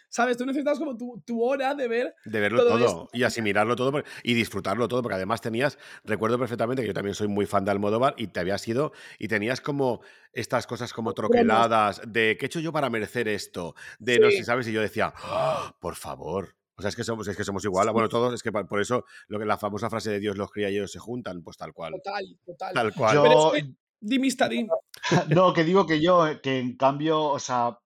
¿sabes? 0.09 0.37
Tú 0.37 0.47
necesitas 0.47 0.79
como 0.79 0.97
tu, 0.97 1.23
tu 1.27 1.43
hora 1.43 1.75
de 1.75 1.89
ver. 1.89 2.15
De 2.25 2.41
verlo 2.41 2.61
todo 2.61 2.79
todo, 2.79 2.87
esto. 2.87 3.09
y 3.13 3.23
asimilarlo 3.23 3.77
todo 3.77 4.03
y 4.23 4.35
disfrutarlo 4.35 4.89
todo, 4.89 5.03
porque 5.03 5.17
además 5.17 5.41
tenías, 5.41 5.79
recuerdo 6.05 6.39
perfectamente 6.39 6.83
que 6.83 6.89
yo 6.89 6.95
también 6.95 7.15
soy 7.15 7.29
muy 7.29 7.47
fan 7.47 7.65
de 7.65 7.71
Almodóvar 7.71 8.15
y 8.17 8.29
te 8.29 8.41
habías 8.41 8.67
ido 8.67 8.93
y 9.19 9.29
tenías 9.29 9.61
como 9.61 10.01
estas 10.33 10.67
cosas 10.67 10.93
como 10.93 11.13
troqueladas 11.13 12.01
de 12.07 12.37
¿qué 12.39 12.47
he 12.47 12.49
hecho 12.49 12.61
yo 12.61 12.73
para 12.73 12.91
merecer 12.91 13.29
esto? 13.29 13.75
De 13.99 14.19
no 14.19 14.31
sé, 14.31 14.45
¿sabes? 14.45 14.67
Y 14.69 14.73
yo 14.73 14.81
decía, 14.81 15.13
"Ah, 15.17 15.77
por 15.81 15.97
favor. 15.97 16.57
O 16.77 16.83
sea, 16.83 16.89
es 16.89 16.97
que 16.97 17.05
somos, 17.05 17.29
es 17.29 17.37
que 17.37 17.45
somos 17.45 17.65
igual. 17.65 17.91
Bueno, 17.93 18.09
todos, 18.09 18.35
es 18.35 18.43
que 18.43 18.51
por 18.51 18.81
eso 18.81 19.05
lo 19.29 19.39
que 19.39 19.45
la 19.45 19.59
famosa 19.59 19.89
frase 19.89 20.11
de 20.11 20.21
Dios 20.21 20.37
los 20.37 20.51
cría 20.51 20.71
y 20.71 20.77
ellos 20.77 20.91
se 20.91 20.99
juntan, 20.99 21.43
pues 21.43 21.57
tal 21.57 21.73
cual. 21.73 21.93
Total, 21.93 22.25
total. 22.45 22.75
Tal 22.75 22.95
cual. 22.95 23.15
Yo, 23.15 23.23
Pero 23.23 23.55
es 23.55 23.63
que, 23.63 23.75
di 24.01 24.19
mista, 24.19 24.49
di. 24.49 24.67
no, 25.29 25.53
que 25.53 25.65
digo 25.65 25.87
que 25.87 26.01
yo, 26.01 26.27
eh, 26.27 26.41
que 26.41 26.59
en 26.59 26.77
cambio, 26.77 27.23
o 27.23 27.39
sea, 27.39 27.79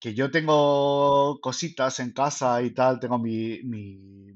que 0.00 0.14
yo 0.14 0.30
tengo 0.30 1.38
cositas 1.40 2.00
en 2.00 2.12
casa 2.12 2.60
y 2.62 2.72
tal, 2.74 2.98
tengo 2.98 3.18
mi, 3.18 3.62
mi, 3.62 4.32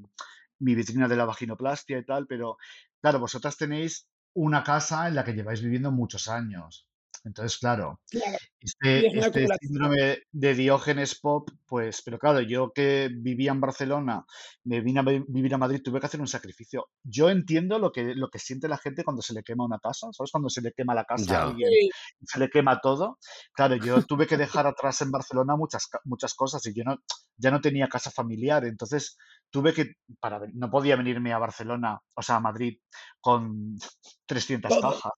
mi 0.61 0.75
vitrina 0.75 1.09
de 1.09 1.17
la 1.17 1.25
vaginoplastia 1.25 1.99
y 1.99 2.05
tal, 2.05 2.27
pero 2.29 2.59
claro, 3.01 3.19
vosotras 3.19 3.57
tenéis 3.57 4.09
una 4.35 4.63
casa 4.63 5.09
en 5.09 5.17
la 5.17 5.25
que 5.25 5.33
lleváis 5.33 5.63
viviendo 5.63 5.91
muchos 5.91 6.29
años. 6.29 6.87
Entonces, 7.27 7.59
claro, 7.59 8.01
este, 8.61 9.09
es 9.09 9.27
este 9.27 9.49
síndrome 9.61 10.19
de 10.31 10.55
Diógenes 10.55 11.19
Pop, 11.21 11.51
pues, 11.67 12.01
pero 12.05 12.21
claro, 12.21 12.41
yo 12.41 12.71
que 12.73 13.11
vivía 13.13 13.51
en 13.51 13.61
Barcelona, 13.61 14.25
me 14.65 14.81
vine 14.81 15.01
a 15.01 15.03
vi- 15.03 15.25
vivir 15.27 15.53
a 15.53 15.59
Madrid, 15.59 15.81
tuve 15.83 15.99
que 15.99 16.07
hacer 16.07 16.21
un 16.21 16.29
sacrificio. 16.29 16.87
Yo 17.03 17.29
entiendo 17.29 17.81
lo 17.81 17.91
que, 17.91 18.15
lo 18.15 18.29
que 18.29 18.39
siente 18.39 18.69
la 18.69 18.79
gente 18.79 19.03
cuando 19.03 19.23
se 19.23 19.35
le 19.35 19.43
quema 19.43 19.65
una 19.65 19.81
casa, 19.81 20.07
¿sabes? 20.13 20.31
Cuando 20.31 20.49
se 20.49 20.63
le 20.63 20.71
quema 20.73 20.95
la 20.95 21.05
casa 21.05 21.25
Ya. 21.27 21.39
a 21.41 21.43
alguien 21.49 21.69
se 22.25 22.39
le 22.39 22.49
quema 22.49 22.81
todo. 22.81 23.19
Claro, 23.53 23.75
yo 23.75 24.03
tuve 24.07 24.29
que 24.29 24.37
dejar 24.65 24.69
atrás 24.69 25.01
en 25.03 25.11
Barcelona 25.11 25.57
muchas, 25.57 25.89
muchas 26.05 26.35
cosas 26.35 26.65
y 26.67 26.75
yo 26.75 26.85
no, 26.85 26.97
ya 27.37 27.51
no 27.51 27.61
tenía 27.61 27.89
casa 27.89 28.13
familiar, 28.13 28.65
entonces 28.65 29.17
tuve 29.51 29.75
que, 29.75 29.95
para, 30.21 30.41
no 30.55 30.71
podía 30.71 30.95
venirme 30.95 31.33
a 31.33 31.39
Barcelona, 31.39 31.99
o 32.15 32.23
sea, 32.23 32.37
a 32.37 32.41
Madrid, 32.41 32.79
con 33.21 33.75
300 34.27 34.71
todo. 34.81 34.93
cajas 34.93 35.13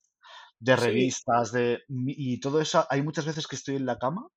de 0.61 0.77
Sí. 0.77 0.83
revistas, 0.85 1.53
de, 1.53 1.81
mi- 1.89 2.15
y 2.17 2.41
todo 2.41 2.61
eso. 2.61 2.87
Hay 2.91 3.03
muchas 3.03 3.27
veces 3.27 3.47
que 3.47 3.57
estoy 3.57 3.77
en 3.77 3.87
la 3.87 3.99
cama 3.99 4.29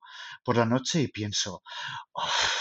por 0.44 0.56
la 0.56 0.64
noche 0.66 1.02
y 1.02 1.08
pienso, 1.08 1.62
"Uf, 2.14 2.52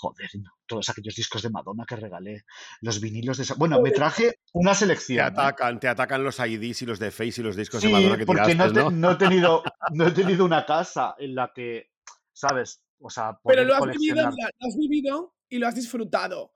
joder, 0.00 0.30
no, 0.40 0.50
todos 0.66 0.88
aquellos 0.88 1.14
discos 1.14 1.42
de 1.42 1.50
Madonna 1.50 1.84
que 1.88 1.96
regalé, 1.96 2.42
los 2.80 3.00
vinilos 3.00 3.36
de... 3.38 3.42
esa-". 3.44 3.54
Bueno, 3.54 3.80
me 3.80 3.90
traje 4.04 4.34
una 4.52 4.72
Te 4.72 4.78
selección. 4.78 5.18
¿eh? 5.18 5.24
atacan, 5.26 5.80
te 5.80 5.88
atacan 5.88 6.22
los 6.22 6.38
IDs 6.38 6.82
y 6.82 6.86
los 6.86 6.98
de 6.98 7.10
Face 7.10 7.40
y 7.40 7.44
los 7.44 7.56
discos 7.56 7.82
de 7.82 7.88
Sí, 7.88 7.92
Madonna 7.92 8.16
que 8.18 8.26
porque 8.26 8.54
no, 8.54 8.64
tiraste, 8.64 8.82
te- 8.82 8.84
¿no? 8.84 8.90
no 8.90 9.10
he 9.12 9.16
tenido, 9.16 9.62
no 9.94 10.06
he 10.06 10.10
tenido 10.12 10.44
una 10.44 10.64
casa 10.64 11.14
en 11.18 11.34
la 11.34 11.50
que, 11.54 11.90
¿sabes? 12.32 12.82
O 13.00 13.10
sea, 13.10 13.38
Pero 13.44 13.64
lo 13.64 13.74
has 13.74 13.86
vivido, 13.86 14.14
lo 14.26 14.66
has 14.68 14.76
vivido 14.76 15.34
y 15.48 15.58
lo 15.58 15.66
has 15.68 15.74
disfrutado. 15.74 16.52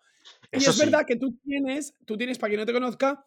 Y 0.52 0.59
Eso 0.59 0.70
es 0.70 0.76
sí, 0.76 0.84
verdad 0.84 1.05
que 1.06 1.16
tú 1.16 1.39
tienes, 1.44 1.94
tú 2.05 2.16
tienes, 2.16 2.39
para 2.39 2.51
quien 2.51 2.60
no 2.60 2.66
te 2.66 2.72
conozca, 2.72 3.24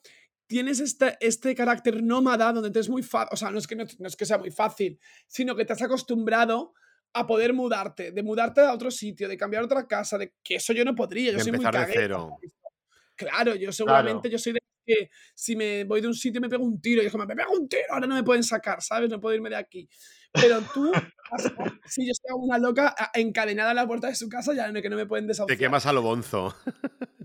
tienes 0.47 0.79
este, 0.79 1.17
este 1.19 1.55
carácter 1.55 2.03
nómada 2.03 2.51
donde 2.53 2.71
te 2.71 2.79
es 2.79 2.89
muy 2.89 3.03
fácil, 3.03 3.29
o 3.31 3.35
sea, 3.35 3.51
no 3.51 3.57
es, 3.57 3.67
que 3.67 3.75
no, 3.75 3.85
no 3.99 4.07
es 4.07 4.15
que 4.15 4.25
sea 4.25 4.37
muy 4.37 4.51
fácil, 4.51 4.99
sino 5.27 5.55
que 5.55 5.65
te 5.65 5.73
has 5.73 5.81
acostumbrado 5.81 6.73
a 7.13 7.25
poder 7.25 7.53
mudarte, 7.53 8.11
de 8.11 8.23
mudarte 8.23 8.61
a 8.61 8.73
otro 8.73 8.91
sitio, 8.91 9.27
de 9.29 9.37
cambiar 9.37 9.63
otra 9.63 9.87
casa, 9.87 10.17
de 10.17 10.33
que 10.43 10.55
eso 10.55 10.73
yo 10.73 10.83
no 10.83 10.93
podría, 10.93 11.31
yo 11.31 11.37
De 11.37 11.43
soy 11.43 11.51
muy 11.53 11.65
empezar 11.65 11.73
de 11.73 11.93
cagueta 11.93 12.01
cero. 12.01 12.37
Claro, 13.15 13.53
yo 13.53 13.59
claro. 13.59 13.71
seguramente 13.71 14.29
yo 14.29 14.37
soy 14.37 14.53
de 14.53 14.59
que 14.85 15.09
si 15.33 15.55
me 15.55 15.85
voy 15.85 16.01
de 16.01 16.07
un 16.07 16.13
sitio 16.13 16.41
me 16.41 16.49
pego 16.49 16.63
un 16.63 16.79
tiro 16.79 17.01
y 17.01 17.05
es 17.05 17.11
como, 17.11 17.25
me 17.25 17.35
pego 17.35 17.53
un 17.53 17.67
tiro, 17.67 17.83
ahora 17.89 18.05
no 18.05 18.15
me 18.15 18.23
pueden 18.23 18.43
sacar, 18.43 18.81
¿sabes? 18.81 19.09
No 19.09 19.19
puedo 19.19 19.33
irme 19.33 19.49
de 19.49 19.55
aquí. 19.55 19.89
Pero 20.35 20.61
tú, 20.73 20.91
si 21.85 22.07
yo 22.07 22.13
soy 22.13 22.37
una 22.37 22.57
loca 22.57 22.95
encadenada 23.13 23.71
a 23.71 23.73
la 23.73 23.87
puerta 23.87 24.07
de 24.07 24.15
su 24.15 24.29
casa, 24.29 24.53
ya 24.53 24.71
no, 24.71 24.81
que 24.81 24.89
no 24.89 24.95
me 24.95 25.05
pueden 25.05 25.25
Te 25.25 25.29
desahuciar. 25.29 25.57
quemas 25.57 25.85
a 25.85 25.93
lo 25.93 26.01
bonzo. 26.01 26.55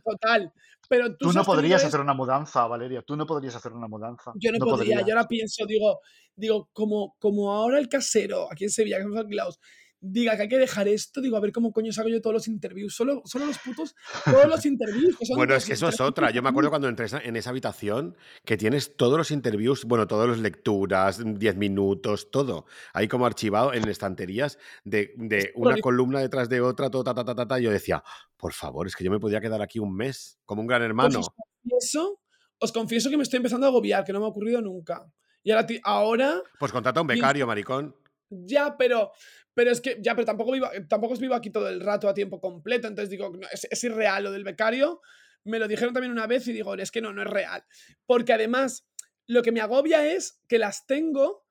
Total. 0.04 0.52
Pero 0.88 1.10
tú, 1.16 1.28
Tú 1.28 1.32
no 1.32 1.44
podrías 1.44 1.80
eso. 1.80 1.88
hacer 1.88 2.00
una 2.00 2.14
mudanza, 2.14 2.66
Valeria. 2.66 3.02
Tú 3.02 3.16
no 3.16 3.26
podrías 3.26 3.54
hacer 3.54 3.72
una 3.72 3.86
mudanza. 3.86 4.32
Yo 4.36 4.50
no, 4.50 4.58
No 4.58 4.66
podría, 4.66 5.00
yo 5.06 5.14
ahora 5.14 5.28
pienso, 5.28 5.64
digo, 5.66 6.00
digo, 6.34 6.68
como, 6.72 7.14
como 7.20 7.52
ahora 7.52 7.78
el 7.78 7.88
casero, 7.88 8.48
aquí 8.50 8.64
en 8.64 8.70
Sevilla, 8.70 8.96
que 8.96 9.02
estamos 9.02 9.20
alquilados, 9.20 9.60
diga 10.00 10.34
que 10.36 10.42
hay 10.42 10.48
que 10.48 10.58
dejar 10.58 10.88
esto, 10.88 11.20
digo, 11.20 11.36
a 11.36 11.40
ver 11.40 11.52
cómo 11.52 11.72
coño 11.72 11.92
saco 11.92 12.08
yo 12.08 12.20
todos 12.20 12.34
los 12.34 12.48
interviews, 12.48 12.94
solo, 12.94 13.22
solo 13.26 13.46
los 13.46 13.58
putos, 13.58 13.94
todos 14.24 14.46
los 14.46 14.64
interviews, 14.66 15.16
que 15.16 15.26
son 15.26 15.36
Bueno, 15.36 15.54
es 15.54 15.66
que 15.66 15.74
eso 15.74 15.88
es 15.88 16.00
otra. 16.00 16.30
Yo 16.30 16.42
me 16.42 16.48
acuerdo 16.48 16.70
cuando 16.70 16.88
entré 16.88 17.06
en 17.22 17.36
esa 17.36 17.50
habitación 17.50 18.16
que 18.44 18.56
tienes 18.56 18.96
todos 18.96 19.18
los 19.18 19.30
interviews, 19.30 19.84
bueno, 19.84 20.06
todas 20.06 20.28
las 20.28 20.38
lecturas, 20.38 21.20
10 21.22 21.56
minutos, 21.56 22.30
todo. 22.30 22.66
Ahí 22.94 23.08
como 23.08 23.26
archivado 23.26 23.74
en 23.74 23.88
estanterías 23.88 24.58
de, 24.84 25.12
de 25.16 25.52
una 25.54 25.76
columna 25.78 26.20
detrás 26.20 26.48
de 26.48 26.60
otra, 26.60 26.90
todo, 26.90 27.04
ta, 27.04 27.14
ta, 27.14 27.24
ta, 27.24 27.34
ta, 27.34 27.46
ta. 27.46 27.58
Yo 27.58 27.70
decía, 27.70 28.02
por 28.36 28.52
favor, 28.54 28.86
es 28.86 28.96
que 28.96 29.04
yo 29.04 29.10
me 29.10 29.20
podía 29.20 29.40
quedar 29.40 29.60
aquí 29.62 29.78
un 29.78 29.94
mes, 29.94 30.38
como 30.46 30.62
un 30.62 30.66
gran 30.66 30.80
Pues 30.80 30.88
hermano. 30.88 31.20
os 31.20 31.28
confieso, 31.30 32.20
os 32.58 32.72
confieso 32.72 33.10
que 33.10 33.16
me 33.18 33.22
estoy 33.22 33.36
empezando 33.38 33.66
a 33.66 33.70
agobiar, 33.70 34.04
que 34.04 34.12
no 34.12 34.20
me 34.20 34.24
ha 34.24 34.28
ocurrido 34.28 34.62
nunca. 34.62 35.04
Y 35.42 35.50
ahora, 35.52 35.66
ahora 35.84 36.42
Pues 36.58 36.72
contrata 36.72 37.00
a 37.00 37.02
un 37.02 37.06
becario, 37.06 37.46
maricón. 37.46 37.94
ya, 38.28 38.76
pero, 38.76 39.12
pero 39.60 39.72
es 39.72 39.82
que, 39.82 39.98
ya, 40.00 40.14
pero 40.14 40.24
tampoco 40.24 40.52
vivo, 40.52 40.68
tampoco 40.88 41.14
vivo 41.16 41.34
aquí 41.34 41.50
todo 41.50 41.68
el 41.68 41.82
rato 41.82 42.08
a 42.08 42.14
tiempo 42.14 42.40
completo, 42.40 42.88
entonces 42.88 43.10
digo, 43.10 43.28
no, 43.28 43.46
es, 43.52 43.68
es 43.70 43.84
irreal 43.84 44.24
lo 44.24 44.32
del 44.32 44.42
becario. 44.42 45.02
Me 45.44 45.58
lo 45.58 45.68
dijeron 45.68 45.92
también 45.92 46.12
una 46.12 46.26
vez 46.26 46.48
y 46.48 46.54
digo, 46.54 46.74
es 46.76 46.90
que 46.90 47.02
no, 47.02 47.12
no 47.12 47.20
es 47.20 47.28
real. 47.28 47.62
Porque 48.06 48.32
además, 48.32 48.88
lo 49.26 49.42
que 49.42 49.52
me 49.52 49.60
agobia 49.60 50.06
es 50.06 50.40
que 50.48 50.58
las 50.58 50.86
tengo, 50.86 51.44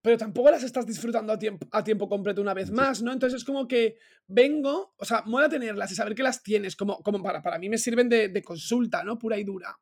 pero 0.00 0.18
tampoco 0.18 0.50
las 0.50 0.64
estás 0.64 0.88
disfrutando 0.88 1.32
a 1.32 1.38
tiempo, 1.38 1.68
a 1.70 1.84
tiempo 1.84 2.08
completo 2.08 2.40
una 2.40 2.52
vez 2.52 2.72
más, 2.72 3.00
¿no? 3.00 3.12
Entonces 3.12 3.42
es 3.42 3.44
como 3.44 3.68
que 3.68 3.96
vengo, 4.26 4.96
o 4.98 5.04
sea, 5.04 5.22
mola 5.24 5.48
tenerlas 5.48 5.92
y 5.92 5.94
saber 5.94 6.16
que 6.16 6.24
las 6.24 6.42
tienes, 6.42 6.74
como, 6.74 7.00
como 7.00 7.22
para, 7.22 7.42
para 7.42 7.60
mí 7.60 7.68
me 7.68 7.78
sirven 7.78 8.08
de, 8.08 8.28
de 8.28 8.42
consulta, 8.42 9.04
¿no? 9.04 9.20
Pura 9.20 9.38
y 9.38 9.44
dura. 9.44 9.78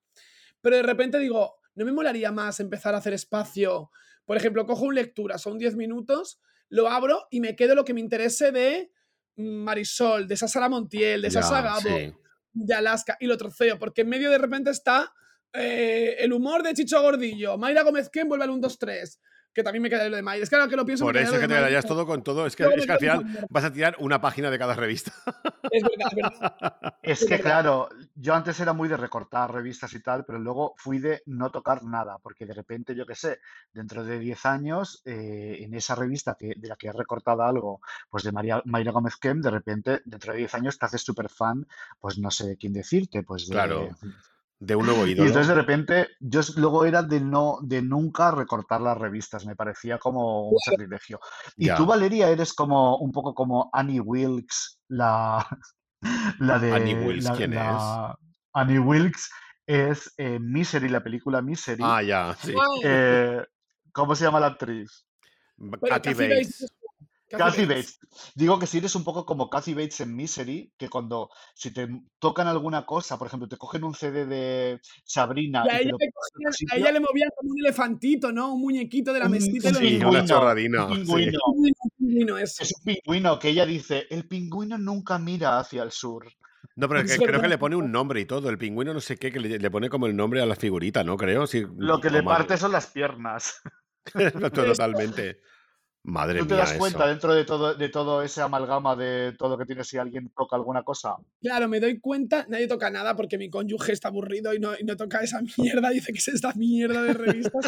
Pero 0.61 0.77
de 0.77 0.83
repente 0.83 1.19
digo, 1.19 1.55
¿no 1.77 1.87
me 1.87 1.93
molaría 1.93 2.31
más 2.31 2.61
empezar 2.61 2.95
a 2.95 2.99
hacer 2.99 3.15
espacio? 3.15 3.91
Por 4.27 4.37
ejemplo, 4.37 4.67
cojo 4.67 4.85
un 4.85 4.97
lectura, 4.97 5.39
son 5.39 5.57
10 5.57 5.77
minutos, 5.77 6.43
lo 6.71 6.89
abro 6.89 7.27
y 7.31 7.41
me 7.41 7.55
quedo 7.55 7.75
lo 7.75 7.85
que 7.85 7.93
me 7.95 8.01
interese 8.01 8.53
de 8.53 8.91
Marisol, 9.37 10.27
de 10.27 10.35
esa 10.35 10.49
Sara 10.49 10.69
Montiel, 10.69 11.23
de 11.23 11.29
esa 11.29 11.41
Ya, 11.41 11.47
Sagabo, 11.47 11.81
sí. 11.81 12.15
de 12.53 12.75
Alaska 12.75 13.17
y 13.21 13.27
lo 13.27 13.37
troceo, 13.37 13.79
porque 13.79 14.03
en 14.03 14.09
medio 14.09 14.31
de 14.31 14.39
repente 14.39 14.71
está 14.71 15.13
eh, 15.53 16.17
el 16.19 16.33
humor 16.33 16.63
de 16.63 16.75
Chicho 16.75 17.01
Gordillo, 17.03 17.59
Mayra 17.59 17.83
Gómez 17.83 18.09
Ken 18.09 18.29
vuelve 18.29 18.45
al 18.45 18.51
1, 18.51 18.61
2, 18.61 18.79
3, 18.79 19.21
que 19.53 19.63
también 19.63 19.83
me 19.83 19.91
queda 19.91 20.09
lo 20.09 20.17
de 20.17 20.23
Mayra. 20.23 20.43
Es 20.45 20.51
que 20.51 20.57
ahora 20.57 20.69
que 20.69 20.77
lo 20.77 20.85
pienso... 20.85 21.05
Por 21.05 21.15
me 21.15 21.23
eso 21.23 21.35
es 21.35 21.41
que 21.41 21.49
te 21.49 21.55
de 21.55 21.61
darías 21.61 21.85
Mayra. 21.85 21.95
todo 21.95 22.07
con 22.07 22.23
todo. 22.23 22.47
Es 22.47 22.57
que, 22.57 22.65
es 22.65 22.87
que 22.87 22.93
al 22.93 22.99
final 22.99 23.47
vas 23.49 23.65
a 23.65 23.73
tirar 23.73 23.97
una 23.99 24.21
página 24.21 24.51
de 24.51 24.59
cada 24.59 24.75
revista. 24.75 25.13
Es 25.71 25.83
verdad, 25.83 26.09
es 26.11 26.17
verdad. 26.17 26.77
Es 27.03 27.23
Es 27.23 27.29
que 27.29 27.37
verdad. 27.37 27.51
claro, 27.63 27.89
yo 28.15 28.35
antes 28.35 28.61
era 28.61 28.73
muy 28.73 28.89
de 28.89 28.97
recortar 28.97 29.53
revistas 29.53 29.93
y 29.95 30.03
tal, 30.03 30.25
pero 30.25 30.39
luego 30.39 30.75
fui 30.77 30.99
de 30.99 31.23
no 31.27 31.51
tocar 31.51 31.83
nada, 31.85 32.19
porque 32.23 32.47
de 32.47 32.55
repente, 32.55 32.95
yo 32.95 33.07
qué 33.07 33.15
sé, 33.15 33.41
dentro 33.73 34.05
de 34.05 34.19
10 34.19 34.47
años, 34.47 35.03
eh, 35.05 35.59
en 35.61 35.75
esa 35.75 35.95
revista 35.95 36.37
que, 36.39 36.53
de 36.57 36.69
la 36.69 36.77
que 36.77 36.89
he 36.89 36.93
recortado 36.93 37.43
algo, 37.43 37.81
pues 38.09 38.25
de 38.25 38.33
María, 38.33 38.63
Mayra 38.65 38.93
Gómez 38.93 39.17
Kem, 39.17 39.41
de 39.41 39.51
repente, 39.51 40.01
dentro 40.05 40.33
de 40.33 40.39
10 40.39 40.55
años 40.55 40.79
te 40.79 40.87
haces 40.87 41.03
súper 41.03 41.29
fan, 41.29 41.67
pues 41.99 42.19
no 42.19 42.31
sé 42.31 42.57
quién 42.59 42.73
decirte, 42.73 43.23
pues 43.23 43.49
de... 43.49 43.55
Claro. 43.55 43.89
De 44.63 44.77
un 44.77 44.85
nuevo 44.85 45.07
Y 45.07 45.13
ídolo. 45.13 45.29
entonces 45.29 45.49
de 45.49 45.55
repente 45.55 46.09
yo 46.21 46.41
luego 46.57 46.85
era 46.85 47.03
de 47.03 47.19
no 47.19 47.59
de 47.63 47.81
nunca 47.81 48.31
recortar 48.31 48.83
las 48.83 48.97
revistas, 48.99 49.47
me 49.47 49.57
parecía 49.57 49.97
como 49.99 50.51
un 50.51 50.59
sacrilegio. 50.63 51.19
Y 51.57 51.67
Ya. 51.69 51.77
tú, 51.77 51.87
Valeria, 51.87 52.29
eres 52.29 52.53
como 52.53 52.99
un 52.99 53.11
poco 53.11 53.35
como 53.35 53.71
Annie 53.73 54.01
Wilkes, 54.01 54.79
la, 54.89 55.47
la 56.41 56.59
de 56.59 56.73
Annie 56.75 56.95
Wilkes, 56.95 57.25
la- 57.25 57.33
¿quién 57.37 57.55
la- 57.55 58.17
Annie 58.53 58.79
Wilkes 58.79 59.31
es 59.67 60.13
eh, 60.19 60.39
Misery, 60.39 60.89
la 60.91 61.03
película 61.03 61.41
Misery. 61.41 61.83
Ah, 61.83 62.03
ya, 62.03 62.37
sí. 62.39 62.55
Eh, 62.85 63.43
¿cómo 63.93 64.15
se 64.15 64.25
llama 64.25 64.41
la 64.41 64.49
actriz? 64.49 65.07
Kathy 65.89 66.13
Bates. 66.15 66.67
Kathy 67.39 67.65
Bates. 67.67 67.99
Bates. 68.01 68.33
Digo 68.35 68.59
que 68.59 68.67
si 68.67 68.79
eres 68.79 68.95
un 68.95 69.05
poco 69.05 69.25
como 69.25 69.49
Kathy 69.49 69.75
Bates 69.75 70.01
en 70.01 70.15
Misery, 70.17 70.73
que 70.77 70.89
cuando 70.89 71.31
si 71.55 71.73
te 71.73 71.89
tocan 72.19 72.47
alguna 72.47 72.85
cosa, 72.85 73.19
por 73.19 73.27
ejemplo, 73.29 73.49
te 73.49 73.57
cogen 73.57 73.85
un 73.85 73.95
CD 73.95 74.27
de 74.27 74.81
Sabrina 75.05 75.63
Y 75.67 75.69
a 75.71 75.83
y 75.83 75.85
ella, 75.87 75.93
le 75.99 76.53
sitio, 76.53 76.77
ella 76.77 77.01
movían 77.01 77.31
como 77.37 77.53
un 77.53 77.61
elefantito, 77.61 78.33
¿no? 78.33 78.53
Un 78.55 78.61
muñequito 78.61 79.13
de 79.13 79.21
la 79.21 79.29
mesita 79.29 79.71
Sí, 79.71 79.75
movían. 79.75 80.07
una 80.09 80.21
pingüino, 80.21 80.27
chorradina. 80.27 80.87
un 80.87 80.95
sí. 80.95 81.01
pingüino. 81.05 81.39
Un 81.47 81.73
pingüino, 81.99 82.39
eso. 82.39 82.63
Es 82.63 82.73
un 82.77 82.85
pingüino 82.95 83.39
que 83.39 83.49
ella 83.51 83.67
dice, 83.67 84.07
el 84.11 84.27
pingüino 84.27 84.79
nunca 84.79 85.19
mira 85.19 85.59
hacia 85.59 85.83
el 85.83 85.93
sur. 85.93 86.27
No, 86.77 86.89
pero 86.89 87.01
Es 87.01 87.19
que, 87.19 87.25
creo 87.25 87.41
que 87.41 87.49
le 87.49 87.59
pone 87.59 87.77
un 87.77 87.91
nombre 87.93 88.21
y 88.21 88.27
todo. 88.27 88.49
El 88.49 88.57
pingüino 88.59 88.95
no 88.95 89.01
sé 89.01 89.17
qué, 89.17 89.31
que 89.31 89.41
le, 89.41 89.59
le 89.59 89.71
pone 89.71 89.89
como 89.91 90.07
el 90.07 90.17
nombre 90.17 90.41
a 90.41 90.47
la 90.47 90.57
figurita, 90.57 91.05
¿no? 91.05 91.17
Creo. 91.17 91.47
Sí, 91.47 91.65
Lo 91.77 92.01
que 92.01 92.11
le 92.11 92.23
parte 92.23 92.57
son 92.57 92.73
las 92.73 92.87
piernas. 92.87 93.61
Totalmente. 94.55 95.41
Madre 96.03 96.39
¿Tú 96.41 96.47
te 96.47 96.55
mía, 96.55 96.63
das 96.65 96.73
cuenta 96.75 97.01
eso. 97.01 97.09
dentro 97.09 97.35
de 97.35 97.45
todo, 97.45 97.75
de 97.75 97.89
todo 97.91 98.23
ese 98.23 98.41
amalgama 98.41 98.97
de 98.97 99.35
todo 99.39 99.59
que 99.59 99.67
tiene 99.67 99.85
si 99.85 99.99
alguien 99.99 100.31
toca 100.35 100.57
alguna 100.57 100.83
cosa? 100.83 101.17
Claro, 101.43 101.69
me 101.69 101.79
doy 101.79 102.01
cuenta, 102.01 102.47
nadie 102.49 102.67
toca 102.67 102.89
nada 102.91 103.15
porque 103.15 103.37
mi 103.37 103.51
cónyuge 103.51 103.93
está 103.93 104.09
aburrido 104.09 104.55
y 104.55 104.59
no, 104.59 104.73
y 104.79 104.85
no 104.85 104.97
toca 104.97 105.21
esa 105.21 105.41
mierda, 105.59 105.91
dice 105.91 106.13
que 106.13 106.19
es 106.19 106.29
esta 106.29 106.55
mierda 106.55 107.03
de 107.03 107.13
revistas. 107.13 107.67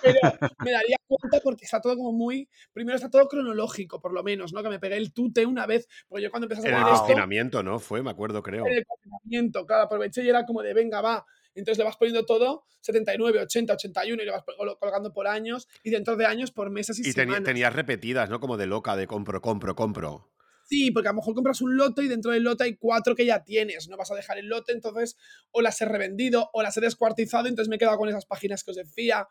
Pero 0.00 0.18
me 0.64 0.70
daría 0.70 0.96
cuenta 1.06 1.40
porque 1.42 1.64
está 1.64 1.80
todo 1.80 1.96
como 1.96 2.12
muy. 2.12 2.48
Primero 2.72 2.94
está 2.96 3.10
todo 3.10 3.26
cronológico, 3.26 4.00
por 4.00 4.12
lo 4.12 4.22
menos, 4.22 4.52
¿no? 4.52 4.62
Que 4.62 4.68
me 4.68 4.78
pegué 4.78 4.96
el 4.96 5.12
tute 5.12 5.44
una 5.44 5.66
vez, 5.66 5.88
porque 6.08 6.22
yo 6.22 6.30
cuando 6.30 6.46
empecé 6.46 6.68
a 6.68 6.70
En 6.70 6.76
el 6.76 6.82
esto, 6.82 6.98
confinamiento, 6.98 7.62
¿no? 7.64 7.80
Fue, 7.80 8.02
me 8.02 8.10
acuerdo, 8.10 8.40
creo. 8.42 8.66
en 8.66 8.72
el 8.78 8.86
confinamiento, 8.86 9.66
claro, 9.66 9.82
aproveché 9.84 10.22
y 10.22 10.28
era 10.28 10.46
como 10.46 10.62
de 10.62 10.74
venga, 10.74 11.00
va. 11.00 11.24
Entonces 11.54 11.78
le 11.78 11.84
vas 11.84 11.96
poniendo 11.96 12.24
todo, 12.26 12.64
79, 12.80 13.40
80, 13.40 13.72
81, 13.74 14.22
y 14.22 14.26
le 14.26 14.32
vas 14.32 14.42
col- 14.44 14.76
colgando 14.78 15.12
por 15.12 15.26
años, 15.26 15.68
y 15.82 15.90
dentro 15.90 16.16
de 16.16 16.26
años 16.26 16.50
por 16.50 16.70
meses 16.70 16.98
y, 16.98 17.08
Y 17.08 17.12
semanas. 17.12 17.44
tenías 17.44 17.72
repetidas, 17.72 18.28
¿no? 18.30 18.40
Como 18.40 18.56
de 18.56 18.66
loca, 18.66 18.96
de 18.96 19.06
compro, 19.06 19.40
compro, 19.40 19.74
compro. 19.74 20.30
Sí, 20.66 20.90
porque 20.90 21.08
a 21.08 21.12
lo 21.12 21.16
mejor 21.16 21.34
compras 21.34 21.60
un 21.60 21.76
lote 21.76 22.02
y 22.02 22.08
dentro 22.08 22.30
del 22.32 22.42
lote 22.42 22.64
hay 22.64 22.76
cuatro 22.76 23.14
que 23.14 23.26
ya 23.26 23.44
tienes. 23.44 23.86
No 23.88 23.98
vas 23.98 24.10
a 24.10 24.14
dejar 24.14 24.38
el 24.38 24.46
lote, 24.48 24.72
entonces 24.72 25.16
o 25.50 25.60
las 25.60 25.78
he 25.82 25.84
revendido 25.84 26.48
o 26.54 26.62
las 26.62 26.76
he 26.78 26.80
descuartizado, 26.80 27.48
entonces 27.48 27.68
me 27.68 27.76
he 27.76 27.78
quedado 27.78 27.98
con 27.98 28.08
esas 28.08 28.24
páginas 28.24 28.64
que 28.64 28.70
os 28.70 28.76
decía. 28.78 29.28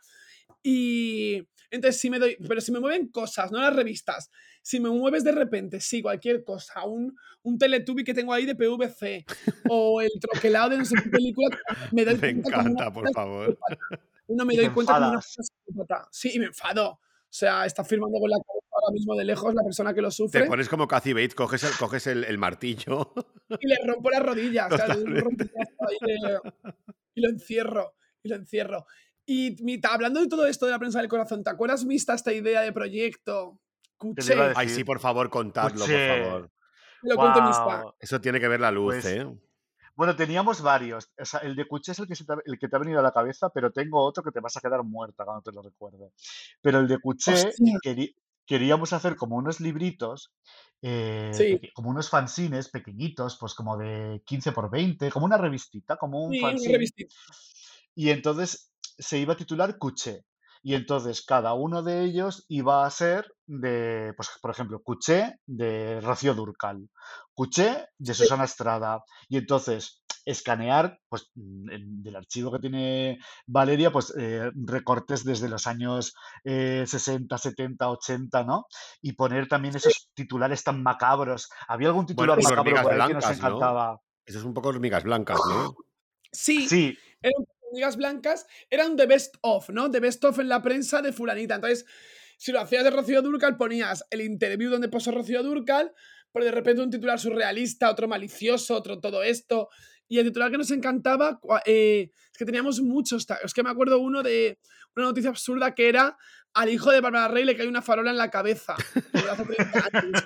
Y 0.62 1.48
entonces 1.76 2.00
sí 2.00 2.10
me 2.10 2.20
doy, 2.20 2.38
pero 2.48 2.62
si 2.62 2.72
me 2.72 2.80
mueven 2.80 3.08
cosas, 3.08 3.52
no 3.52 3.60
las 3.60 3.76
revistas, 3.76 4.30
si 4.62 4.80
me 4.80 4.90
mueves 4.90 5.24
de 5.24 5.32
repente, 5.34 5.80
sí, 5.80 6.02
cualquier 6.02 6.44
cosa, 6.44 6.84
un, 6.86 7.16
un 7.42 7.58
Teletubby 7.58 8.04
que 8.04 8.14
tengo 8.14 8.32
ahí 8.34 8.46
de 8.46 8.56
PVC 8.56 9.26
o 9.70 10.02
el 10.02 10.12
troquelado 10.22 10.70
de 10.70 10.78
no 10.78 10.86
sé 10.86 10.96
qué 11.04 11.10
película, 11.10 11.50
me 11.92 12.06
doy 12.06 12.16
Me 12.22 12.34
cuenta 12.42 12.50
una 12.60 12.70
encanta, 12.70 12.94
por 12.94 13.12
favor. 13.14 13.58
Uno 14.28 14.46
me 14.46 14.56
doy 14.56 14.68
te 14.68 14.74
cuenta 14.74 14.94
como 14.96 15.10
una 15.10 15.22
psicópata. 15.22 16.08
Sí, 16.12 16.32
y 16.34 16.40
me 16.40 16.46
enfado. 16.46 16.92
O 16.92 17.36
sea, 17.36 17.66
está 17.66 17.84
firmando 17.84 18.20
con 18.20 18.30
la 18.30 18.38
cabeza 18.38 18.68
ahora 18.72 18.94
mismo 18.94 19.16
de 19.16 19.26
lejos 19.26 19.54
la 19.56 19.64
persona 19.64 19.94
que 19.94 20.02
lo 20.02 20.12
sufre. 20.12 20.42
Te 20.44 20.48
pones 20.48 20.70
como 20.70 20.88
Cathy 20.88 21.14
Bates, 21.14 21.36
coges 21.36 21.64
el, 21.64 21.72
coges 21.80 22.08
el, 22.08 22.24
el 22.24 22.38
martillo. 22.38 23.12
y 23.60 23.68
le 23.68 23.78
rompo 23.86 24.10
las 24.12 24.22
rodillas. 24.24 24.72
o 24.72 24.78
sea, 24.78 24.88
le 24.96 25.04
de- 25.04 26.40
y 27.16 27.22
lo 27.22 27.30
encierro. 27.30 27.96
Y 28.24 28.30
lo 28.30 28.36
encierro. 28.36 28.86
Y 29.26 29.80
hablando 29.88 30.20
de 30.20 30.28
todo 30.28 30.46
esto 30.48 30.66
de 30.66 30.72
la 30.74 30.80
prensa 30.80 31.00
del 31.00 31.08
corazón, 31.10 31.44
¿te 31.44 31.50
acuerdas, 31.50 31.86
Mista, 31.86 32.14
esta 32.14 32.34
idea 32.34 32.62
de 32.62 32.74
proyecto? 32.74 33.60
¿Qué 34.00 34.10
te 34.16 34.22
Cuché, 34.36 34.54
Ay, 34.56 34.68
sí, 34.70 34.84
por 34.84 35.00
favor, 35.00 35.30
contadlo, 35.30 35.86
por 35.86 36.08
favor. 36.08 36.52
lo 37.04 37.16
cuento, 37.16 37.42
Mista. 37.42 37.86
Eso 38.00 38.20
tiene 38.20 38.40
que 38.40 38.48
ver 38.50 38.60
la 38.60 38.72
luz, 38.72 38.96
Pues, 38.96 39.06
¿eh? 39.06 39.26
Bueno, 39.96 40.16
teníamos 40.16 40.62
varios. 40.62 41.12
O 41.20 41.24
sea, 41.24 41.40
el 41.42 41.56
de 41.56 41.68
Cuché 41.68 41.92
es 41.92 42.00
el 42.00 42.08
que, 42.08 42.16
se 42.16 42.26
te, 42.26 42.34
ha- 42.34 42.42
el 42.46 42.58
que 42.58 42.68
te 42.68 42.76
ha 42.76 42.80
venido 42.80 43.00
a 43.00 43.04
la 43.04 43.12
cabeza, 43.12 43.50
pero 43.50 43.72
tengo 43.72 44.02
otro 44.04 44.24
que 44.24 44.32
te 44.32 44.40
vas 44.40 44.58
a 44.58 44.60
quedar 44.60 44.84
muerta 44.84 45.24
cuando 45.24 45.44
te 45.44 45.52
lo 45.52 45.62
recuerde. 45.62 46.12
Pero 46.62 46.80
el 46.80 46.88
de 46.88 46.98
Cuché, 47.00 47.52
queri- 47.84 48.16
queríamos 48.46 48.92
hacer 48.92 49.16
como 49.16 49.36
unos 49.38 49.60
libritos, 49.62 50.34
eh, 50.82 51.32
Sí. 51.34 51.62
como 51.76 51.92
unos 51.92 52.10
fanzines 52.10 52.70
pequeñitos, 52.70 53.38
pues 53.40 53.54
como 53.54 53.78
de 53.78 54.22
15 54.26 54.52
por 54.52 54.70
20, 54.72 55.12
como 55.12 55.28
una 55.28 55.38
revistita, 55.38 55.96
como 55.96 56.26
un 56.26 56.34
Sí, 56.34 56.40
una 56.40 56.50
fanzine. 56.50 56.74
revistita. 56.74 57.16
Y 57.96 58.10
entonces 58.10 58.73
se 58.98 59.18
iba 59.20 59.34
a 59.34 59.38
titular 59.38 59.78
Cuché. 59.78 60.22
Y 60.66 60.76
entonces 60.76 61.26
cada 61.26 61.54
uno 61.54 61.84
de 61.84 62.04
ellos 62.06 62.46
iba 62.48 62.86
a 62.86 62.90
ser 62.90 63.26
de, 63.46 64.14
pues 64.16 64.30
por 64.42 64.52
ejemplo, 64.52 64.82
Cuché 64.82 65.34
de 65.46 66.00
Rocío 66.00 66.34
Durcal, 66.34 66.90
Cuché 67.34 67.88
de. 67.98 68.14
Susana 68.14 68.46
Estrada. 68.46 69.02
Y 69.28 69.38
entonces 69.38 70.02
escanear, 70.26 71.00
pues 71.10 71.30
mm, 71.36 71.70
en- 71.70 72.02
del 72.04 72.16
archivo 72.16 72.50
que 72.54 72.60
tiene 72.60 73.20
Valeria, 73.46 73.92
pues 73.92 74.14
eh, 74.18 74.50
recortes 74.56 75.26
desde 75.26 75.50
los 75.50 75.68
años 75.68 76.14
eh, 76.46 76.86
60, 76.88 77.38
70, 77.38 77.90
80, 77.90 78.46
¿no? 78.46 78.64
Y 79.02 79.14
poner 79.14 79.50
también 79.50 79.76
esos 79.76 80.10
titulares 80.14 80.64
tan 80.64 80.82
macabros. 80.82 81.50
¿Había 81.68 81.90
algún 81.90 82.06
Bueno, 82.06 82.36
titular 82.38 82.54
como 82.54 82.70
macabro 82.70 82.82
por 82.84 82.94
ahí 82.94 83.08
que 83.08 83.14
nos 83.16 83.24
blancas, 83.26 83.40
¿no? 83.42 83.48
encantaba? 83.48 84.00
Eso 84.26 84.40
es 84.40 84.46
un 84.46 84.54
poco 84.54 84.70
hormigas 84.70 85.04
blancas, 85.04 85.42
¿no? 85.46 85.76
Sí, 86.32 86.68
Sí, 86.70 86.98
eran 87.22 87.44
hormigas 87.74 87.98
blancas, 87.98 88.46
eran 88.70 88.96
the 88.96 89.08
best 89.08 89.36
of, 89.42 89.70
¿no? 89.70 89.90
The 89.90 90.00
best 90.00 90.24
of 90.26 90.38
en 90.40 90.48
la 90.48 90.62
prensa 90.62 91.02
de 91.02 91.12
fulanita. 91.12 91.56
Entonces, 91.56 91.86
si 92.38 92.52
lo 92.52 92.60
hacías 92.60 92.84
de 92.84 92.92
Rocío 92.92 93.22
Durcal, 93.22 93.58
ponías 93.58 94.06
el 94.12 94.22
interview 94.22 94.70
donde 94.70 94.90
posó 94.90 95.12
Rocío 95.12 95.42
Durcal, 95.42 95.92
pero 96.32 96.46
de 96.46 96.52
repente 96.52 96.82
un 96.82 96.92
titular 96.92 97.20
surrealista, 97.20 97.90
otro 97.90 98.08
malicioso, 98.08 98.76
otro 98.76 99.00
todo 99.00 99.24
esto. 99.24 99.70
Y 100.14 100.20
el 100.20 100.26
titular 100.28 100.52
que 100.52 100.60
nos 100.60 100.70
encantaba, 100.70 101.40
eh, 101.66 102.12
es 102.32 102.38
que 102.38 102.46
teníamos 102.46 102.80
muchos. 102.82 103.26
Es 103.44 103.52
que 103.52 103.64
me 103.64 103.72
acuerdo 103.72 103.98
uno 103.98 104.22
de 104.22 104.60
una 104.96 105.08
noticia 105.08 105.32
absurda 105.32 105.74
que 105.74 105.90
era 105.90 106.16
al 106.54 106.70
hijo 106.70 106.92
de 106.92 107.02
Bárbara 107.02 107.30
Rey 107.30 107.46
le 107.46 107.56
cae 107.58 107.68
una 107.68 107.82
farola 107.82 108.12
en 108.12 108.18
la 108.18 108.30
cabeza. 108.30 108.76
Pero 109.12 109.32
hace 109.32 109.44
30 109.44 109.90
años. 109.92 110.24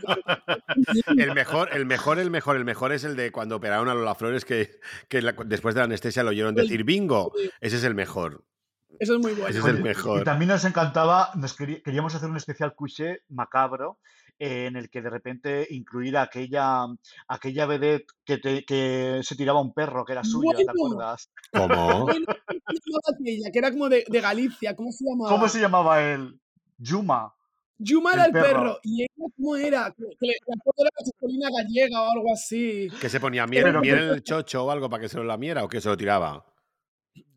El 1.18 1.34
mejor, 1.34 1.70
el 1.72 1.86
mejor, 1.86 2.20
el 2.20 2.30
mejor, 2.30 2.58
el 2.58 2.66
mejor 2.66 2.92
es 2.92 3.06
el 3.06 3.16
de 3.16 3.32
cuando 3.32 3.56
operaron 3.56 3.88
a 3.88 3.94
Lola 3.94 4.14
Flores, 4.14 4.44
que, 4.44 4.78
que 5.08 5.22
la- 5.22 5.36
después 5.46 5.74
de 5.74 5.80
la 5.80 5.86
anestesia 5.86 6.22
lo 6.24 6.32
oyeron 6.32 6.54
decir 6.54 6.84
bingo. 6.84 7.32
Ese 7.62 7.78
es 7.78 7.84
el 7.86 7.96
mejor. 7.96 8.44
Eso 9.00 9.14
es 9.14 9.20
muy 9.22 9.32
bueno. 9.32 9.48
Ese 9.48 9.60
es 9.60 9.66
el 9.66 9.82
mejor. 9.82 10.22
Y 10.22 10.24
también 10.26 10.50
nos 10.50 10.66
encantaba, 10.66 11.30
nos 11.36 11.58
querí- 11.58 11.82
queríamos 11.82 12.14
hacer 12.14 12.30
un 12.30 12.36
especial 12.36 12.76
couché 12.76 13.22
macabro 13.30 14.00
en 14.40 14.76
el 14.76 14.90
que 14.90 15.02
de 15.02 15.10
repente 15.10 15.68
incluir 15.72 16.16
aquella, 16.18 16.86
aquella 17.28 17.66
vedette 17.66 18.08
que, 18.24 18.38
te- 18.38 18.66
que 18.66 19.20
se 19.24 19.36
tiraba 19.36 19.60
un 19.62 19.74
perro 19.74 20.06
que 20.06 20.14
era 20.14 20.24
suyo, 20.24 20.52
¿te 20.56 20.64
acuerdas? 20.70 21.32
¿Cómo? 21.52 22.06
Bueno, 22.06 22.26
¿cómo 22.26 22.60
se 22.80 22.90
llamaba 22.92 23.18
aquella? 23.20 23.52
Que 23.52 23.60
era 23.60 23.72
como 23.72 23.90
de, 23.90 24.06
de 24.08 24.22
Galicia. 24.22 24.76
¿Cómo 24.76 24.92
se 24.92 25.04
llamaba? 25.06 25.30
¿Cómo 25.32 25.50
se 25.50 25.60
llamaba 25.60 26.04
él? 26.04 26.40
Yuma. 26.78 27.34
Yuma 27.80 28.12
El 28.14 28.16
era 28.20 28.26
el 28.26 28.32
perro. 28.32 28.48
perro. 28.48 28.80
¿Y 28.84 29.02
ella 29.04 29.14
cómo 29.36 29.56
era? 29.56 29.94
Que, 29.96 30.06
la 30.28 30.56
foto 30.64 30.84
era 30.84 31.50
gallega 31.56 32.02
o 32.02 32.12
algo 32.12 32.34
así. 32.34 32.88
¿Que 33.02 33.10
se 33.10 33.20
ponía 33.20 33.46
miel, 33.48 33.64
Pero- 33.64 33.82
miel 33.82 33.98
en 34.00 34.10
el 34.10 34.24
chocho 34.24 34.66
o 34.66 34.72
algo 34.72 34.90
para 34.90 35.02
que 35.02 35.10
se 35.10 35.18
lo 35.18 35.24
lamiera 35.24 35.64
o 35.64 35.68
que 35.70 35.82
se 35.82 35.90
lo 35.90 35.98
tiraba? 35.98 36.46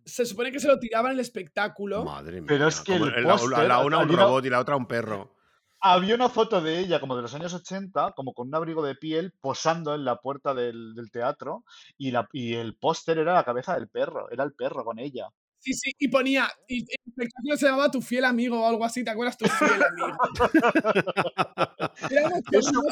Se 0.04 0.24
supone 0.26 0.50
que 0.50 0.58
se 0.60 0.66
lo 0.66 0.78
tiraba 0.78 1.08
en 1.08 1.14
el 1.14 1.20
espectáculo. 1.20 2.04
Madre 2.04 2.40
mía. 2.40 2.46
Pero 2.48 2.68
es 2.68 2.80
que 2.80 2.94
el 2.96 3.22
la, 3.22 3.32
póster, 3.36 3.66
la 3.68 3.80
una 3.84 3.98
un 3.98 4.08
robot 4.08 4.44
y 4.44 4.50
la 4.50 4.60
otra 4.60 4.76
un 4.76 4.86
perro. 4.86 5.36
Había 5.82 6.14
una 6.14 6.28
foto 6.28 6.60
de 6.60 6.78
ella 6.78 7.00
como 7.00 7.16
de 7.16 7.22
los 7.22 7.34
años 7.34 7.54
80, 7.54 8.12
como 8.14 8.34
con 8.34 8.48
un 8.48 8.54
abrigo 8.54 8.84
de 8.84 8.94
piel, 8.96 9.32
posando 9.40 9.94
en 9.94 10.04
la 10.04 10.16
puerta 10.16 10.52
del, 10.54 10.94
del 10.94 11.10
teatro 11.10 11.64
y, 11.96 12.10
la, 12.10 12.28
y 12.32 12.54
el 12.54 12.76
póster 12.76 13.16
era 13.18 13.32
la 13.34 13.44
cabeza 13.44 13.74
del 13.74 13.88
perro, 13.88 14.30
era 14.30 14.44
el 14.44 14.52
perro 14.52 14.84
con 14.84 14.98
ella. 14.98 15.28
Sí, 15.58 15.72
sí, 15.74 15.92
y 15.98 16.08
ponía. 16.08 16.50
Y 16.68 16.80
el 16.82 16.86
espectáculo 17.06 17.56
se 17.56 17.66
llamaba 17.66 17.90
Tu 17.90 18.00
fiel 18.02 18.24
amigo 18.24 18.62
o 18.62 18.66
algo 18.66 18.84
así, 18.84 19.04
¿te 19.04 19.10
acuerdas? 19.10 19.36
Tu 19.38 19.46
fiel 19.46 19.82
amigo. 19.82 20.18
Era 22.10 22.28
Eso- 22.52 22.82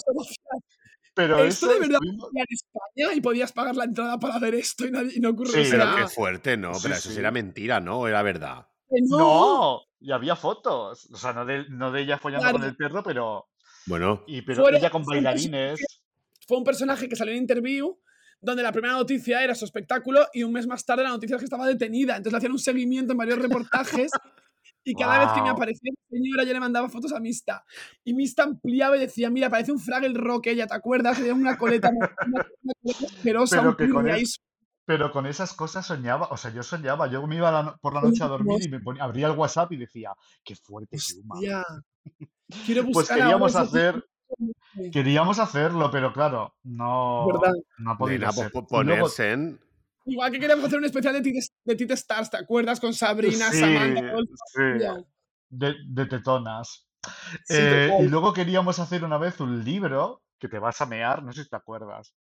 Pero 1.15 1.39
Esto 1.45 1.67
eso 1.67 1.75
de 1.75 1.81
verdad 1.81 1.99
ocurría 2.15 2.45
en 2.49 2.55
España 2.55 3.15
y 3.17 3.21
podías 3.21 3.53
pagar 3.53 3.75
la 3.77 3.85
entrada 3.85 4.19
para 4.19 4.39
ver 4.39 4.55
esto 4.55 4.87
y, 4.87 4.91
nadie- 4.91 5.13
y 5.17 5.21
no 5.21 5.31
ocurre. 5.31 5.65
Sí, 5.65 5.69
o 5.69 5.71
Pero 5.79 5.97
qué 5.97 6.07
fuerte, 6.09 6.57
¿no? 6.57 6.75
Sí, 6.75 6.81
Pero 6.85 6.95
eso 6.95 7.11
sí. 7.11 7.19
era 7.19 7.31
mentira, 7.31 7.81
¿no? 7.81 8.01
¿O 8.01 8.09
era 8.09 8.23
verdad? 8.23 8.67
No, 8.91 9.83
y 10.01 10.13
había 10.13 10.37
fotos. 10.37 11.09
O 11.13 11.17
sea, 11.17 11.33
no 11.33 11.45
de, 11.45 11.67
no 11.69 11.91
de 11.93 12.03
ella 12.03 12.19
follando 12.19 12.51
con 12.53 12.65
el 12.65 12.77
perro, 12.77 13.03
pero. 13.03 13.49
Bueno, 13.87 14.23
Y, 14.27 14.43
pero 14.43 14.69
ella 14.69 14.91
con 14.91 15.03
bailarines. 15.05 15.81
Fue 16.47 16.59
un 16.59 16.65
personaje 16.65 17.09
que 17.09 17.17
salió 17.17 17.33
en 17.35 17.41
interview 17.41 17.99
donde 18.41 18.63
la 18.63 18.71
primera 18.71 18.95
noticia 18.95 19.43
era 19.43 19.55
su 19.55 19.65
espectáculo 19.65 20.27
y 20.33 20.43
un 20.45 20.53
mes 20.53 20.67
más 20.67 20.85
tarde 20.85 21.03
la 21.03 21.09
noticia 21.09 21.37
es 21.37 21.41
que 21.41 21.45
estaba 21.47 21.67
detenida. 21.67 22.13
Entonces 22.17 22.33
le 22.33 22.37
hacían 22.39 22.53
un 22.53 22.59
seguimiento 22.59 23.13
en 23.13 23.19
varios 23.19 23.39
reportajes 23.39 24.13
y 24.85 24.95
cada 24.95 25.19
vez 25.19 25.29
que 25.35 25.43
me 25.43 25.49
aparecía 25.51 25.91
la 25.93 26.17
señora 26.17 26.45
yo 26.45 26.53
le 26.53 26.61
mandaba 26.61 26.89
fotos 26.89 27.13
a 27.13 27.21
Mista. 27.21 27.65
Y 28.05 28.15
Mista 28.15 28.45
ampliaba 28.45 28.97
y 28.97 29.01
decía, 29.01 29.29
mira, 29.29 29.51
parece 29.51 29.73
un 29.73 29.81
Fraggle 29.81 30.15
Rock 30.15 30.47
ella, 30.49 30.67
¿te 30.67 30.75
acuerdas? 30.75 31.17
Tenía 31.19 31.35
una 31.35 31.59
coleta, 31.59 31.91
una, 31.91 32.09
una 32.27 32.45
coleta 32.83 33.07
asquerosa, 33.07 33.57
Pero 33.57 33.71
un 33.71 33.77
que 33.77 33.89
con 33.91 34.09
es- 34.09 34.41
Pero 34.89 35.13
con 35.13 35.27
esas 35.27 35.53
cosas 35.53 35.85
soñaba, 35.85 36.29
o 36.31 36.39
sea, 36.39 36.51
yo 36.51 36.63
soñaba, 36.63 37.09
yo 37.09 37.27
me 37.27 37.37
iba 37.37 37.51
a 37.51 37.53
la 37.53 37.63
no- 37.63 37.77
por 37.79 37.93
la 37.93 38.01
noche 38.01 38.25
a 38.25 38.27
dormir 38.27 38.59
y 38.65 38.71
me 38.71 38.81
ponía, 38.81 39.05
abría 39.05 39.27
el 39.27 39.37
WhatsApp 39.37 39.71
y 39.73 39.77
decía, 39.77 40.15
qué 40.43 40.57
fuerte 40.57 40.97
Yuma. 40.97 41.35
Quiero 42.65 42.83
buscar 42.85 42.93
Pues 42.95 43.09
queríamos 43.11 43.55
hacer, 43.55 44.03
queríamos 44.91 45.39
hacerlo, 45.39 45.91
pero 45.91 46.11
claro, 46.15 46.55
no, 46.63 47.27
¿Verdad? 47.27 47.53
no 47.77 47.91
ha 47.91 47.99
podido 47.99 48.25
pues 48.33 48.51
ser. 48.51 48.51
ponerse 48.67 49.33
en... 49.33 49.61
Igual 50.07 50.33
que 50.33 50.41
queríamos 50.41 50.65
hacer 50.65 50.79
un 50.79 50.87
especial 50.87 51.13
de 51.13 51.21
Tit, 51.21 51.35
de 51.65 51.77
Tit 51.77 51.91
Stars, 51.91 52.31
¿te 52.31 52.39
acuerdas? 52.39 52.81
Con 52.81 52.95
Sabrina, 52.95 53.53
sí, 53.53 53.61
Samantha, 53.61 54.15
sí, 54.55 54.61
de, 55.51 55.75
de 55.87 56.07
tetonas. 56.07 56.89
Sí, 57.45 57.57
Eh, 57.59 57.91
y 58.01 58.09
luego 58.09 58.33
queríamos 58.33 58.79
hacer 58.79 59.05
una 59.05 59.19
vez 59.19 59.39
un 59.41 59.63
libro 59.65 60.23
que 60.39 60.49
te 60.49 60.59
vas 60.59 60.81
a 60.81 60.87
mear, 60.87 61.23
no 61.23 61.33
sé 61.35 61.45
si 61.45 61.51
te 61.51 61.57
acuerdas, 61.57 62.15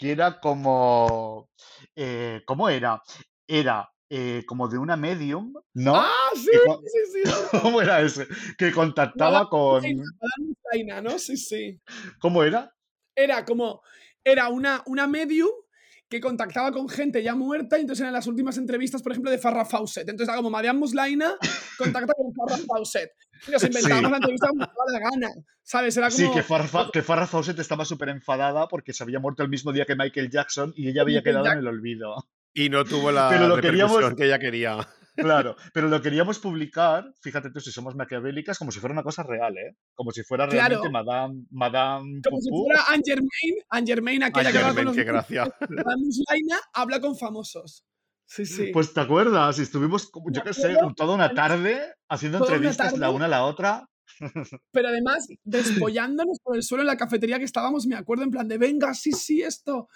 que 0.00 0.12
era 0.12 0.40
como, 0.40 1.50
eh, 1.94 2.40
¿cómo 2.46 2.70
era? 2.70 3.02
Era 3.46 3.86
eh, 4.08 4.44
como 4.46 4.66
de 4.66 4.78
una 4.78 4.96
medium, 4.96 5.52
¿no? 5.74 5.94
Ah, 5.94 6.30
sí, 6.34 6.48
con- 6.66 6.82
sí, 6.86 7.22
sí. 7.52 7.58
¿Cómo 7.60 7.82
era 7.82 8.00
ese? 8.00 8.26
Que 8.56 8.72
contactaba 8.72 9.50
con... 9.50 9.82
Madame 9.82 11.02
¿no? 11.02 11.18
Sí, 11.18 11.36
sí. 11.36 11.78
¿Cómo 12.18 12.42
era? 12.42 12.74
Era 13.14 13.44
como, 13.44 13.82
era 14.24 14.48
una, 14.48 14.82
una 14.86 15.06
medium 15.06 15.50
que 16.10 16.20
contactaba 16.20 16.72
con 16.72 16.88
gente 16.88 17.22
ya 17.22 17.34
muerta 17.36 17.78
y 17.78 17.82
entonces 17.82 18.00
eran 18.02 18.12
las 18.12 18.26
últimas 18.26 18.58
entrevistas, 18.58 19.00
por 19.02 19.12
ejemplo, 19.12 19.30
de 19.30 19.38
Farrah 19.38 19.64
Fawcett. 19.64 20.08
Entonces 20.08 20.28
era 20.28 20.36
como 20.36 20.50
Madame 20.50 20.78
Muslaina 20.78 21.34
contacta 21.78 22.12
con 22.14 22.34
Farrah 22.34 22.62
Fawcett. 22.66 23.12
Y 23.46 23.52
nos 23.52 23.62
inventábamos 24.02 24.06
Sí. 24.06 24.10
la 24.10 24.16
entrevista 24.16 24.48
como 24.48 24.60
la 24.92 24.98
gana, 24.98 25.28
¿sabes? 25.62 25.96
Era 25.96 26.10
como... 26.10 26.18
Sí, 26.18 26.28
que 26.34 26.42
Farrah, 26.42 26.66
Fa- 26.66 26.90
que 26.92 27.02
Farrah 27.02 27.26
Fawcett 27.28 27.58
estaba 27.60 27.84
súper 27.84 28.08
enfadada 28.08 28.66
porque 28.66 28.92
se 28.92 29.04
había 29.04 29.20
muerto 29.20 29.44
el 29.44 29.48
mismo 29.48 29.72
día 29.72 29.86
que 29.86 29.94
Michael 29.94 30.28
Jackson 30.30 30.72
y 30.76 30.88
ella 30.88 31.02
había 31.02 31.18
Michael 31.20 31.36
quedado 31.36 31.52
en 31.52 31.58
el 31.60 31.68
olvido. 31.68 32.16
Y 32.52 32.68
no 32.68 32.84
tuvo 32.84 33.12
la 33.12 33.28
Pero 33.30 33.46
lo 33.46 33.54
repercusión 33.56 33.88
queríamos- 33.88 34.14
que 34.16 34.24
ella 34.26 34.38
quería. 34.40 34.88
Claro, 35.16 35.56
pero 35.72 35.88
lo 35.88 36.00
queríamos 36.00 36.38
publicar, 36.38 37.12
fíjate 37.20 37.50
tú 37.50 37.60
si 37.60 37.70
somos 37.70 37.94
maquiavélicas, 37.94 38.58
como 38.58 38.70
si 38.70 38.80
fuera 38.80 38.92
una 38.92 39.02
cosa 39.02 39.22
real, 39.22 39.56
¿eh? 39.58 39.76
Como 39.94 40.12
si 40.12 40.22
fuera 40.22 40.48
Claro. 40.48 40.80
realmente 40.80 40.90
Madame, 40.90 41.44
Madame 41.50 42.20
Como 42.22 42.40
si 42.40 42.50
fuera 42.50 42.84
Anne 42.88 43.02
Germain, 43.04 43.64
Anne 43.68 43.86
Germain, 43.86 44.22
aquella 44.22 44.48
Anne 44.48 44.52
que 44.52 44.58
habla 44.58 44.68
con 44.68 44.76
Germain, 44.76 44.86
los 44.86 44.96
qué 44.96 45.04
gracia. 45.04 45.56
Madame 45.86 46.02
Muslaina, 46.04 46.58
habla 46.72 47.00
con 47.00 47.16
famosos. 47.16 47.84
Sí, 48.26 48.46
sí. 48.46 48.70
Pues 48.72 48.94
te 48.94 49.00
acuerdas, 49.00 49.58
y 49.58 49.62
estuvimos, 49.62 50.10
yo 50.30 50.42
qué 50.44 50.54
sé, 50.54 50.76
toda 50.96 51.16
una 51.16 51.34
tarde 51.34 51.80
haciendo 52.08 52.38
toda 52.38 52.50
una 52.50 52.56
entrevistas 52.58 52.92
la 52.92 53.06
tarde. 53.06 53.16
una 53.16 53.24
a 53.24 53.28
la 53.28 53.44
otra. 53.44 53.86
pero 54.72 54.88
además 54.88 55.28
despollándonos 55.44 56.38
por 56.42 56.56
el 56.56 56.62
suelo 56.62 56.82
en 56.82 56.88
la 56.88 56.96
cafetería 56.96 57.38
que 57.38 57.44
estábamos, 57.44 57.86
me 57.86 57.96
acuerdo, 57.96 58.24
en 58.24 58.30
plan 58.30 58.46
de, 58.46 58.58
venga, 58.58 58.94
sí, 58.94 59.12
sí, 59.12 59.42
esto. 59.42 59.88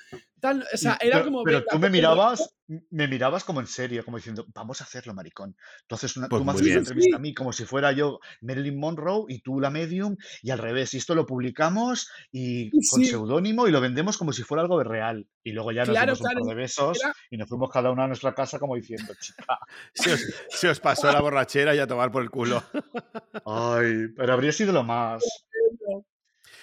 Tal. 0.45 0.62
O 0.75 0.77
sea, 0.77 0.99
era 1.01 1.16
pero, 1.16 1.25
como... 1.25 1.43
pero 1.43 1.65
tú 1.65 1.79
me 1.79 1.89
mirabas, 1.89 2.55
me 2.91 3.09
mirabas 3.09 3.45
como 3.45 3.61
en 3.61 3.66
serio, 3.66 4.05
como 4.05 4.19
diciendo, 4.19 4.45
vamos 4.55 4.83
a 4.83 4.85
hacerlo, 4.85 5.15
maricón. 5.15 5.57
Tú, 5.87 5.95
haces 5.95 6.19
una, 6.19 6.29
Pues 6.29 6.41
tú 6.41 6.45
me 6.45 6.53
haces 6.53 6.66
una 6.66 6.75
entrevista 6.81 7.16
a 7.16 7.19
mí 7.19 7.33
como 7.33 7.51
si 7.55 7.65
fuera 7.65 7.93
yo 7.93 8.21
Marilyn 8.43 8.79
Monroe 8.79 9.25
y 9.29 9.41
tú 9.41 9.59
la 9.59 9.71
medium, 9.71 10.19
y 10.43 10.51
al 10.51 10.59
revés. 10.59 10.93
Y 10.93 10.99
esto 10.99 11.15
lo 11.15 11.25
publicamos 11.25 12.11
y 12.31 12.71
con 12.91 13.01
Sí. 13.01 13.07
seudónimo 13.07 13.66
y 13.66 13.71
lo 13.71 13.81
vendemos 13.81 14.19
como 14.19 14.35
si 14.35 14.43
fuera 14.43 14.61
algo 14.61 14.77
de 14.77 14.85
real. 14.85 15.27
Y 15.43 15.53
luego 15.53 15.73
ya 15.73 15.87
nos 15.87 15.93
Claro, 15.95 16.07
dimos 16.09 16.21
un 16.21 16.25
claro, 16.27 16.41
par 16.41 16.49
de 16.51 16.55
besos 16.62 16.99
era- 17.03 17.15
y 17.31 17.37
nos 17.39 17.49
fuimos 17.49 17.71
cada 17.71 17.91
una 17.91 18.05
a 18.05 18.09
nuestra 18.09 18.35
casa 18.35 18.59
como 18.59 18.75
diciendo, 18.77 19.15
chica, 19.19 19.59
Se 19.95 20.12
os, 20.12 20.21
se 20.51 20.69
os 20.69 20.79
pasó 20.79 21.11
la 21.11 21.23
borrachera 21.23 21.75
y 21.75 21.79
a 21.79 21.87
tomar 21.87 22.12
por 22.12 22.23
el 22.23 22.29
culo. 22.29 22.62
ay, 23.47 24.09
pero 24.15 24.35
habría 24.35 24.53
sido 24.53 24.75
lo 24.75 24.85
más. 24.85 25.23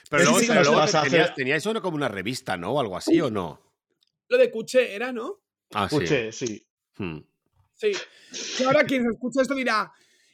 Pero 0.09 0.23
luego, 0.23 0.39
sí, 0.39 0.45
pero 0.47 0.59
nos 0.59 0.67
luego 0.67 1.03
tenías, 1.03 1.33
teníais 1.35 1.65
uno 1.65 1.81
como 1.81 1.95
una 1.95 2.09
revista, 2.09 2.57
¿no? 2.57 2.73
O 2.73 2.79
algo 2.81 2.97
así, 2.97 3.19
¿o 3.21 3.31
no? 3.31 3.70
Lo 4.31 4.37
de 4.37 4.49
Cuché 4.49 4.95
era, 4.95 5.11
¿no? 5.11 5.41
Ah, 5.73 5.89
sí. 5.89 5.95
Escuché, 5.97 6.31
sí. 6.31 6.65
Hmm. 6.97 7.17
Sí. 7.73 7.91
Y 8.59 8.63
ahora 8.63 8.85
quien 8.85 9.05
escucha 9.11 9.41
esto 9.41 9.53
dirá, 9.55 9.91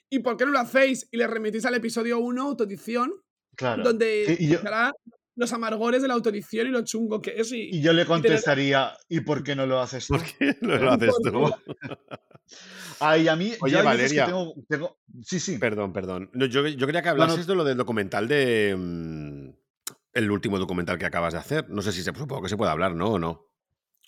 ¿y 0.08 0.20
por 0.20 0.38
qué 0.38 0.46
no 0.46 0.52
lo 0.52 0.60
hacéis? 0.60 1.08
Y 1.12 1.18
le 1.18 1.26
remitís 1.26 1.66
al 1.66 1.74
episodio 1.74 2.20
1, 2.20 2.44
autoedición, 2.44 3.12
Claro. 3.56 3.84
donde 3.84 4.26
Sí, 4.28 4.36
y 4.40 4.48
yo- 4.50 4.54
explicará 4.54 4.92
los 5.36 5.52
amargores 5.54 6.04
de 6.04 6.08
la 6.08 6.14
autoedición 6.14 6.68
y 6.68 6.70
lo 6.70 6.84
chungo 6.84 7.20
que 7.24 7.34
es. 7.38 7.52
Y, 7.52 7.70
Y 7.76 7.82
yo 7.82 7.92
le 7.94 8.06
contestaría, 8.06 8.96
¿y 9.10 9.22
por 9.22 9.44
qué 9.44 9.56
no 9.56 9.66
lo 9.66 9.80
haces 9.80 10.06
tú? 10.06 10.14
¿Por 10.14 10.24
qué 10.26 10.56
no 10.62 10.76
lo 10.78 10.92
haces 10.92 11.16
tú? 11.24 11.52
Ay, 13.00 13.28
a 13.28 13.36
mí, 13.36 13.54
Oye, 13.62 13.74
yo 13.74 13.80
que 13.80 13.84
Valeria. 13.86 14.26
tengo, 14.26 14.54
tengo- 14.70 14.98
Sí, 15.24 15.40
sí. 15.40 15.58
Perdón, 15.58 15.92
perdón. 15.92 16.30
No, 16.34 16.46
yo, 16.46 16.68
yo 16.68 16.86
quería 16.86 17.02
que 17.02 17.10
hablases 17.10 17.48
de 17.48 17.56
lo 17.56 17.64
del 17.64 17.78
documental 17.78 18.28
de. 18.28 18.76
mm, 18.78 19.50
el 20.14 20.32
último 20.32 20.58
documental 20.58 20.98
que 20.98 21.06
acabas 21.06 21.34
de 21.34 21.40
hacer. 21.40 21.70
No 21.70 21.82
sé 21.82 21.92
si 21.92 22.02
se, 22.04 22.12
supongo 22.14 22.42
que 22.44 22.50
se 22.50 22.58
puede 22.58 22.72
hablar, 22.72 22.96
¿no? 22.96 23.14
¿O 23.14 23.20
no? 23.20 23.47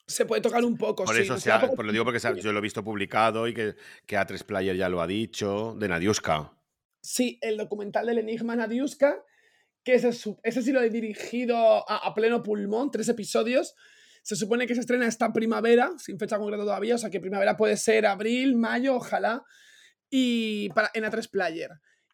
Se 0.10 0.26
puede 0.26 0.42
tocar 0.42 0.64
un 0.66 0.78
poco, 0.78 1.06
Por 1.06 1.16
sí. 1.16 1.22
eso 1.22 1.34
nos 1.34 1.42
se 1.44 1.50
queda 1.50 1.58
ha- 1.58 1.62
poco 1.62 1.76
pues 1.76 1.86
lo 1.86 1.92
digo 1.92 2.04
porque 2.04 2.20
se 2.20 2.28
ha- 2.28 2.32
tiempo. 2.34 2.46
yo 2.46 2.52
lo 2.52 2.60
he 2.60 2.62
visto 2.62 2.84
publicado 2.84 3.48
y 3.48 3.54
que, 3.54 3.76
que 4.06 4.18
A3 4.18 4.44
Player 4.44 4.76
ya 4.76 4.90
lo 4.90 5.02
ha 5.02 5.08
dicho, 5.08 5.76
de 5.80 5.88
Nadiuska. 5.88 6.52
Sí, 7.02 7.38
el 7.42 7.58
documental 7.58 8.08
del 8.08 8.18
Enigma 8.20 8.56
Nadiuska, 8.56 9.24
que 9.84 9.94
ese, 9.94 10.10
ese 10.44 10.62
sí 10.62 10.72
lo 10.72 10.82
he 10.82 10.90
dirigido 10.90 11.56
a, 11.90 11.98
a 12.08 12.14
pleno 12.14 12.44
pulmón, 12.44 12.92
tres 12.92 13.08
episodios. 13.10 13.76
Se 14.24 14.36
supone 14.36 14.68
que 14.68 14.76
se 14.76 14.82
estrena 14.82 15.08
esta 15.08 15.32
primavera, 15.32 15.92
sin 15.98 16.20
fecha 16.20 16.38
concreta 16.38 16.64
todavía, 16.64 16.96
o 16.96 16.98
sea 16.98 17.10
que 17.10 17.22
primavera 17.22 17.56
puede 17.56 17.78
ser 17.78 18.06
abril, 18.06 18.56
mayo, 18.58 18.96
ojalá, 18.96 19.44
y 20.10 20.70
para, 20.70 20.92
en 20.94 21.06
A3 21.06 21.30
Player. 21.30 21.70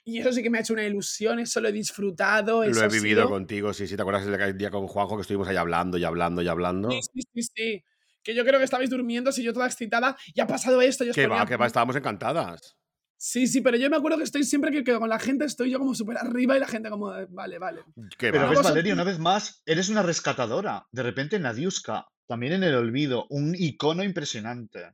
Y 0.08 0.20
eso 0.20 0.32
sí 0.32 0.44
que 0.44 0.50
me 0.52 0.60
ha 0.60 0.62
hecho 0.62 0.74
una 0.74 0.86
ilusión, 0.86 1.40
eso 1.40 1.60
lo 1.60 1.68
he 1.68 1.72
disfrutado. 1.72 2.64
Lo 2.64 2.70
eso 2.70 2.82
he 2.82 2.84
ha 2.86 2.88
vivido 2.88 3.24
sido- 3.24 3.30
contigo, 3.30 3.74
sí, 3.74 3.88
sí. 3.88 3.96
¿Te 3.96 4.02
acuerdas 4.04 4.26
el 4.28 4.58
día 4.58 4.70
con 4.70 4.88
Juanjo 4.88 5.16
que 5.18 5.22
estuvimos 5.22 5.48
ahí 5.48 5.56
hablando 5.58 5.98
y 5.98 6.04
hablando 6.04 6.42
y 6.44 6.48
hablando? 6.48 6.92
Sí, 6.92 7.00
sí, 7.02 7.22
sí, 7.34 7.42
sí. 7.56 7.84
Que 8.24 8.36
yo 8.36 8.46
creo 8.46 8.60
que 8.60 8.66
estabais 8.66 8.90
durmiendo, 8.90 9.32
si 9.32 9.44
yo 9.44 9.52
toda 9.52 9.66
excitada, 9.66 10.16
y 10.34 10.40
ha 10.42 10.48
pasado 10.48 10.82
esto. 10.82 11.04
Que 11.14 11.28
va, 11.28 11.46
que 11.46 11.58
va, 11.58 11.66
estábamos 11.68 11.96
encantadas. 11.96 12.76
Sí, 13.18 13.48
sí, 13.48 13.62
pero 13.62 13.78
yo 13.78 13.90
me 13.90 13.98
acuerdo 13.98 14.18
que 14.18 14.24
estoy 14.26 14.44
siempre 14.44 14.72
que, 14.72 14.84
que 14.84 14.94
con 15.00 15.10
la 15.10 15.18
gente 15.20 15.46
estoy 15.46 15.72
yo 15.72 15.80
como 15.80 15.96
súper 15.96 16.18
arriba 16.18 16.56
y 16.56 16.60
la 16.60 16.68
gente 16.68 16.90
como, 16.90 17.12
vale, 17.30 17.58
vale. 17.58 17.82
Que 18.18 18.32
Pero 18.32 18.44
va. 18.44 18.50
ves, 18.50 18.62
Valeria, 18.62 18.94
una 18.94 19.04
vez 19.04 19.18
más, 19.20 19.64
eres 19.66 19.90
una 19.90 20.04
rescatadora. 20.04 20.86
De 20.92 21.02
repente, 21.02 21.40
Nadiuska, 21.40 22.08
también 22.28 22.54
en 22.54 22.64
el 22.64 22.76
olvido, 22.76 23.26
un 23.30 23.56
icono 23.58 24.04
impresionante. 24.04 24.92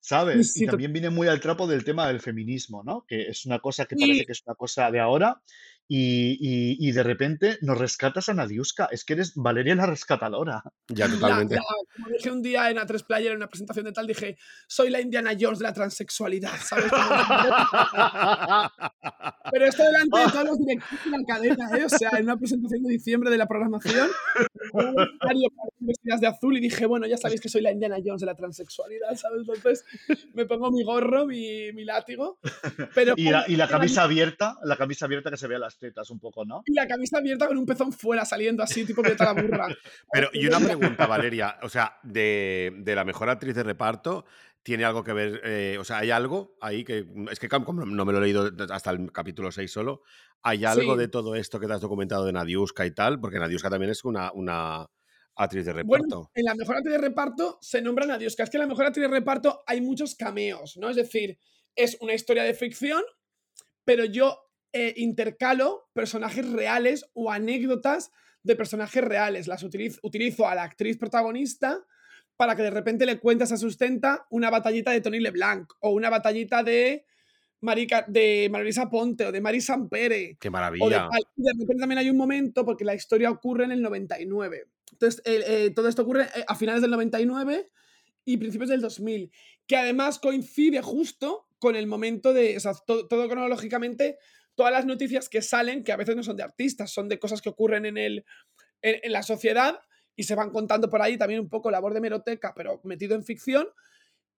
¿Sabes? 0.00 0.52
Sí, 0.52 0.64
y 0.64 0.66
también 0.66 0.92
viene 0.92 1.10
muy 1.10 1.28
al 1.28 1.40
trapo 1.40 1.66
del 1.66 1.84
tema 1.84 2.08
del 2.08 2.20
feminismo, 2.20 2.82
¿no? 2.84 3.04
Que 3.06 3.28
es 3.28 3.46
una 3.46 3.58
cosa 3.58 3.86
que 3.86 3.96
parece 3.96 4.26
que 4.26 4.32
es 4.32 4.42
una 4.46 4.54
cosa 4.54 4.90
de 4.90 5.00
ahora 5.00 5.40
y, 5.88 6.38
y- 6.40 6.76
y 6.88 6.92
de 6.92 7.02
repente 7.02 7.58
nos 7.62 7.76
rescatas 7.78 8.28
a 8.28 8.34
Nadiuska. 8.34 8.88
Es 8.90 9.04
que 9.04 9.12
eres 9.14 9.32
Valeria 9.36 9.74
la 9.74 9.86
rescatadora. 9.86 10.62
Ya 10.88 11.06
totalmente. 11.48 11.56
la- 11.56 11.62
como 11.96 12.08
dije 12.08 12.30
un 12.30 12.42
día 12.42 12.70
en 12.70 12.78
A3 12.78 13.06
Player 13.06 13.30
en 13.32 13.36
una 13.38 13.48
presentación 13.48 13.84
de 13.86 13.92
tal, 13.92 14.06
dije, 14.06 14.36
soy 14.66 14.90
la 14.90 15.00
Indiana 15.00 15.32
Jones 15.38 15.58
de 15.58 15.64
la 15.64 15.72
transexualidad, 15.72 16.52
¿sabes? 16.62 16.90
Pero 19.52 19.66
esto 19.66 19.82
delante 19.84 20.18
de 20.18 20.24
todos 20.32 20.44
los 20.46 20.58
directores 20.58 21.04
de 21.04 21.10
la 21.10 21.24
cadena, 21.26 21.70
¿eh? 21.78 21.84
O 21.84 21.88
sea, 21.88 22.10
en 22.18 22.24
una 22.24 22.36
presentación 22.36 22.82
de 22.82 22.90
diciembre 22.92 23.30
de 23.30 23.38
la 23.38 23.46
programación, 23.46 24.08
un 24.72 24.94
vestidas 25.80 26.20
de 26.20 26.26
azul 26.26 26.56
y 26.56 26.60
dije, 26.60 26.86
bueno, 26.86 27.06
ya 27.06 27.16
sabéis 27.18 27.40
que 27.40 27.48
soy 27.48 27.60
la 27.60 27.70
Indiana 27.72 27.96
Jones 28.04 28.20
de 28.20 28.26
la 28.26 28.34
transexualidad, 28.34 29.14
¿sabes? 29.16 29.42
Entonces 29.46 29.84
me 30.32 30.46
pongo 30.46 30.70
mi 30.70 30.82
gorro, 30.82 31.26
mi, 31.26 31.72
mi 31.72 31.84
látigo, 31.84 32.38
pero 32.94 33.12
Y 33.16 33.30
la, 33.30 33.44
con- 33.44 33.52
y 33.52 33.56
la 33.56 33.68
camisa 33.68 34.02
abierta, 34.04 34.56
la 34.64 34.76
camisa 34.76 35.04
abierta 35.04 35.30
que 35.30 35.36
se 35.36 35.46
vea 35.46 35.58
las 35.58 35.73
tetas 35.78 36.10
un 36.10 36.18
poco, 36.20 36.44
¿no? 36.44 36.62
y 36.66 36.72
la 36.74 36.86
camisa 36.86 37.18
abierta 37.18 37.46
con 37.46 37.58
un 37.58 37.66
pezón 37.66 37.92
fuera 37.92 38.24
saliendo 38.24 38.62
así, 38.62 38.84
tipo 38.84 39.02
que 39.02 39.14
la 39.18 39.32
burra. 39.32 39.66
Pero, 40.12 40.28
y 40.32 40.46
una 40.46 40.60
pregunta, 40.60 41.06
Valeria. 41.06 41.58
O 41.62 41.68
sea, 41.68 41.98
de, 42.02 42.72
de 42.78 42.94
la 42.94 43.04
mejor 43.04 43.28
actriz 43.30 43.54
de 43.54 43.62
reparto, 43.62 44.24
¿tiene 44.62 44.84
algo 44.84 45.04
que 45.04 45.12
ver? 45.12 45.40
eh, 45.44 45.76
o 45.78 45.84
sea, 45.84 45.98
¿hay 45.98 46.10
algo 46.10 46.56
ahí 46.60 46.84
que. 46.84 47.06
Es 47.30 47.38
que 47.38 47.48
como 47.48 47.84
no 47.84 48.04
me 48.04 48.12
lo 48.12 48.18
he 48.18 48.22
leído 48.22 48.50
hasta 48.70 48.90
el 48.90 49.10
capítulo 49.12 49.50
6 49.52 49.70
solo. 49.70 50.02
¿Hay 50.42 50.64
algo 50.64 50.94
Sí. 50.94 50.98
de 50.98 51.08
todo 51.08 51.34
esto 51.36 51.58
que 51.58 51.66
te 51.66 51.72
has 51.72 51.80
documentado 51.80 52.26
de 52.26 52.32
Nadiuska 52.32 52.84
y 52.84 52.90
tal? 52.94 53.18
Porque 53.20 53.38
Nadiuska 53.38 53.70
también 53.70 53.90
es 53.90 54.04
una, 54.04 54.30
una 54.32 54.86
actriz 55.36 55.64
de 55.64 55.72
Bueno, 55.82 56.04
reparto. 56.04 56.30
en 56.34 56.44
la 56.44 56.54
mejor 56.54 56.76
actriz 56.76 56.92
de 56.92 57.00
reparto 57.00 57.58
se 57.62 57.80
nombran 57.82 58.10
a 58.10 58.18
Dios, 58.18 58.36
que 58.36 58.42
es 58.42 58.50
que 58.50 58.58
en 58.58 58.62
la 58.62 58.66
mejor 58.68 58.84
actriz 58.86 59.02
de 59.08 59.12
reparto 59.12 59.62
hay 59.66 59.80
muchos 59.80 60.14
cameos, 60.14 60.76
¿no? 60.76 60.90
Es 60.90 60.96
decir, 60.96 61.38
es 61.74 61.96
una 62.00 62.12
historia 62.14 62.42
de 62.44 62.54
ficción, 62.54 63.02
pero 63.84 64.04
yo 64.04 64.43
eh, 64.74 64.92
intercalo 64.98 65.88
personajes 65.94 66.46
reales 66.50 67.06
o 67.14 67.30
anécdotas 67.30 68.10
de 68.42 68.56
personajes 68.56 69.02
reales. 69.02 69.46
Las 69.48 69.62
utilizo, 69.62 69.98
utilizo 70.02 70.46
a 70.46 70.54
la 70.54 70.64
actriz 70.64 70.98
protagonista 70.98 71.82
para 72.36 72.54
que 72.56 72.62
de 72.62 72.70
repente 72.70 73.06
le 73.06 73.18
cuentes 73.20 73.52
a 73.52 73.56
Sustenta 73.56 74.26
una 74.30 74.50
batallita 74.50 74.90
de 74.90 75.00
Tony 75.00 75.20
LeBlanc 75.20 75.72
o 75.80 75.90
una 75.90 76.10
batallita 76.10 76.62
de 76.62 77.06
Marica, 77.60 78.04
de 78.08 78.48
Marisa 78.50 78.90
Ponte 78.90 79.24
o 79.26 79.32
de 79.32 79.40
Mari 79.40 79.60
Sampere. 79.60 80.36
Qué 80.38 80.48
O 80.48 80.50
de, 80.50 80.50
maravilla. 80.50 81.08
Y 81.36 81.42
de 81.42 81.52
repente 81.52 81.80
también 81.80 81.98
hay 81.98 82.10
un 82.10 82.16
momento, 82.16 82.64
porque 82.64 82.84
la 82.84 82.94
historia 82.94 83.30
ocurre 83.30 83.64
en 83.64 83.72
el 83.72 83.80
99. 83.80 84.66
Entonces, 84.92 85.22
eh, 85.24 85.42
eh, 85.46 85.70
todo 85.70 85.88
esto 85.88 86.02
ocurre 86.02 86.26
a 86.46 86.54
finales 86.56 86.82
del 86.82 86.90
99 86.90 87.70
y 88.26 88.36
principios 88.36 88.68
del 88.68 88.80
2000, 88.80 89.30
que 89.66 89.76
además 89.76 90.18
coincide 90.18 90.82
justo 90.82 91.46
con 91.58 91.76
el 91.76 91.86
momento 91.86 92.34
de, 92.34 92.56
o 92.56 92.60
sea, 92.60 92.72
to- 92.86 93.06
todo, 93.06 93.28
cronológicamente, 93.28 94.18
todas 94.54 94.72
las 94.72 94.86
noticias 94.86 95.28
que 95.28 95.42
salen, 95.42 95.84
que 95.84 95.92
a 95.92 95.96
veces 95.96 96.16
no 96.16 96.22
son 96.22 96.36
de 96.36 96.42
artistas, 96.42 96.92
son 96.92 97.08
de 97.08 97.18
cosas 97.18 97.42
que 97.42 97.48
ocurren 97.48 97.86
en, 97.86 97.96
el, 97.96 98.24
en, 98.82 99.00
en 99.02 99.12
la 99.12 99.22
sociedad 99.22 99.80
y 100.16 100.24
se 100.24 100.34
van 100.34 100.50
contando 100.50 100.88
por 100.88 101.02
ahí 101.02 101.16
también 101.18 101.40
un 101.40 101.48
poco 101.48 101.70
labor 101.70 101.94
de 101.94 102.00
meroteca, 102.00 102.52
pero 102.54 102.80
metido 102.84 103.14
en 103.14 103.24
ficción. 103.24 103.68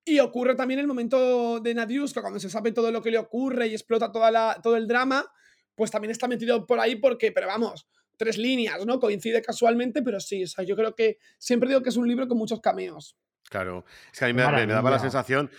Y 0.05 0.21
ocurre 0.21 0.55
también 0.55 0.79
el 0.81 0.87
momento 0.87 1.59
de 1.61 1.75
Nadiuska, 1.75 2.21
cuando 2.21 2.39
se 2.39 2.49
sabe 2.49 2.73
todo 2.73 2.93
lo 2.93 3.03
que 3.03 3.11
le 3.11 3.19
ocurre 3.19 3.67
y 3.67 3.73
explota 3.73 4.13
toda 4.13 4.31
la, 4.31 4.59
todo 4.63 4.77
el 4.77 4.87
drama, 4.87 5.29
pues 5.75 5.91
también 5.91 6.13
está 6.13 6.29
metido 6.29 6.65
por 6.65 6.79
ahí 6.79 6.97
porque, 6.97 7.33
pero 7.33 7.49
vamos, 7.49 7.89
tres 8.17 8.39
líneas, 8.39 8.87
¿no? 8.87 9.01
Coincide 9.01 9.43
casualmente, 9.43 10.03
pero 10.03 10.21
sí, 10.21 10.45
o 10.45 10.47
sea, 10.47 10.65
yo 10.65 10.77
creo 10.77 10.95
que 10.95 11.19
siempre 11.39 11.69
digo 11.69 11.83
que 11.83 11.89
es 11.89 11.97
un 11.97 12.07
libro 12.07 12.29
con 12.29 12.39
muchos 12.39 12.61
cameos. 12.61 13.17
Claro. 13.49 13.85
Es 14.13 14.19
que 14.19 14.25
a 14.25 14.29
mí 14.29 14.35
Qué 14.35 14.51
me, 14.51 14.67
me 14.67 14.73
daba 14.73 14.91
la 14.91 14.99
sensación, 14.99 15.51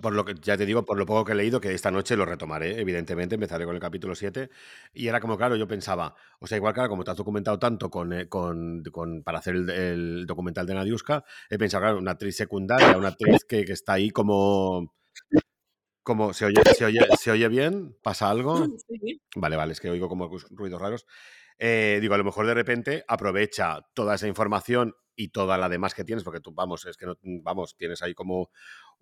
por 0.00 0.14
lo 0.14 0.24
que 0.24 0.34
ya 0.40 0.56
te 0.56 0.66
digo, 0.66 0.84
por 0.84 0.98
lo 0.98 1.06
poco 1.06 1.24
que 1.24 1.32
he 1.32 1.34
leído, 1.34 1.60
que 1.60 1.72
esta 1.74 1.90
noche 1.90 2.16
lo 2.16 2.24
retomaré, 2.24 2.80
evidentemente, 2.80 3.34
empezaré 3.34 3.64
con 3.64 3.74
el 3.74 3.80
capítulo 3.80 4.14
7. 4.14 4.50
Y 4.92 5.08
era 5.08 5.20
como, 5.20 5.36
claro, 5.36 5.56
yo 5.56 5.66
pensaba, 5.68 6.14
o 6.40 6.46
sea, 6.46 6.56
igual, 6.58 6.74
claro, 6.74 6.88
como 6.88 7.04
te 7.04 7.10
has 7.10 7.16
documentado 7.16 7.58
tanto 7.58 7.90
con, 7.90 8.12
eh, 8.12 8.28
con, 8.28 8.82
con- 8.92 9.22
para 9.22 9.38
hacer 9.38 9.54
el, 9.56 9.70
el 9.70 10.26
documental 10.26 10.66
de 10.66 10.74
Nadiuska, 10.74 11.24
he 11.50 11.58
pensado, 11.58 11.82
claro, 11.82 11.98
una 11.98 12.12
actriz 12.12 12.36
secundaria, 12.36 12.96
una 12.96 13.08
actriz 13.08 13.44
que, 13.44 13.64
que 13.64 13.72
está 13.72 13.94
ahí 13.94 14.10
como. 14.10 14.92
como 16.02 16.32
¿se, 16.32 16.46
oye, 16.46 16.60
se, 16.76 16.84
oye, 16.84 17.00
¿Se 17.20 17.30
oye 17.30 17.48
bien? 17.48 17.96
¿Pasa 18.02 18.30
algo? 18.30 18.66
Vale, 19.36 19.56
vale, 19.56 19.72
es 19.72 19.80
que 19.80 19.88
oigo 19.88 20.08
como 20.08 20.28
ruidos 20.50 20.80
raros. 20.80 21.06
Eh, 21.58 21.98
digo, 22.02 22.14
a 22.14 22.18
lo 22.18 22.24
mejor 22.24 22.46
de 22.46 22.54
repente 22.54 23.04
aprovecha 23.08 23.80
toda 23.94 24.14
esa 24.16 24.26
información 24.28 24.94
y 25.16 25.28
toda 25.28 25.56
la 25.58 25.68
demás 25.70 25.94
que 25.94 26.04
tienes, 26.04 26.24
porque 26.24 26.40
tú, 26.40 26.52
vamos, 26.52 26.84
es 26.86 26.96
que 26.98 27.06
no, 27.06 27.16
vamos, 27.22 27.76
tienes 27.76 28.02
ahí 28.02 28.14
como 28.14 28.50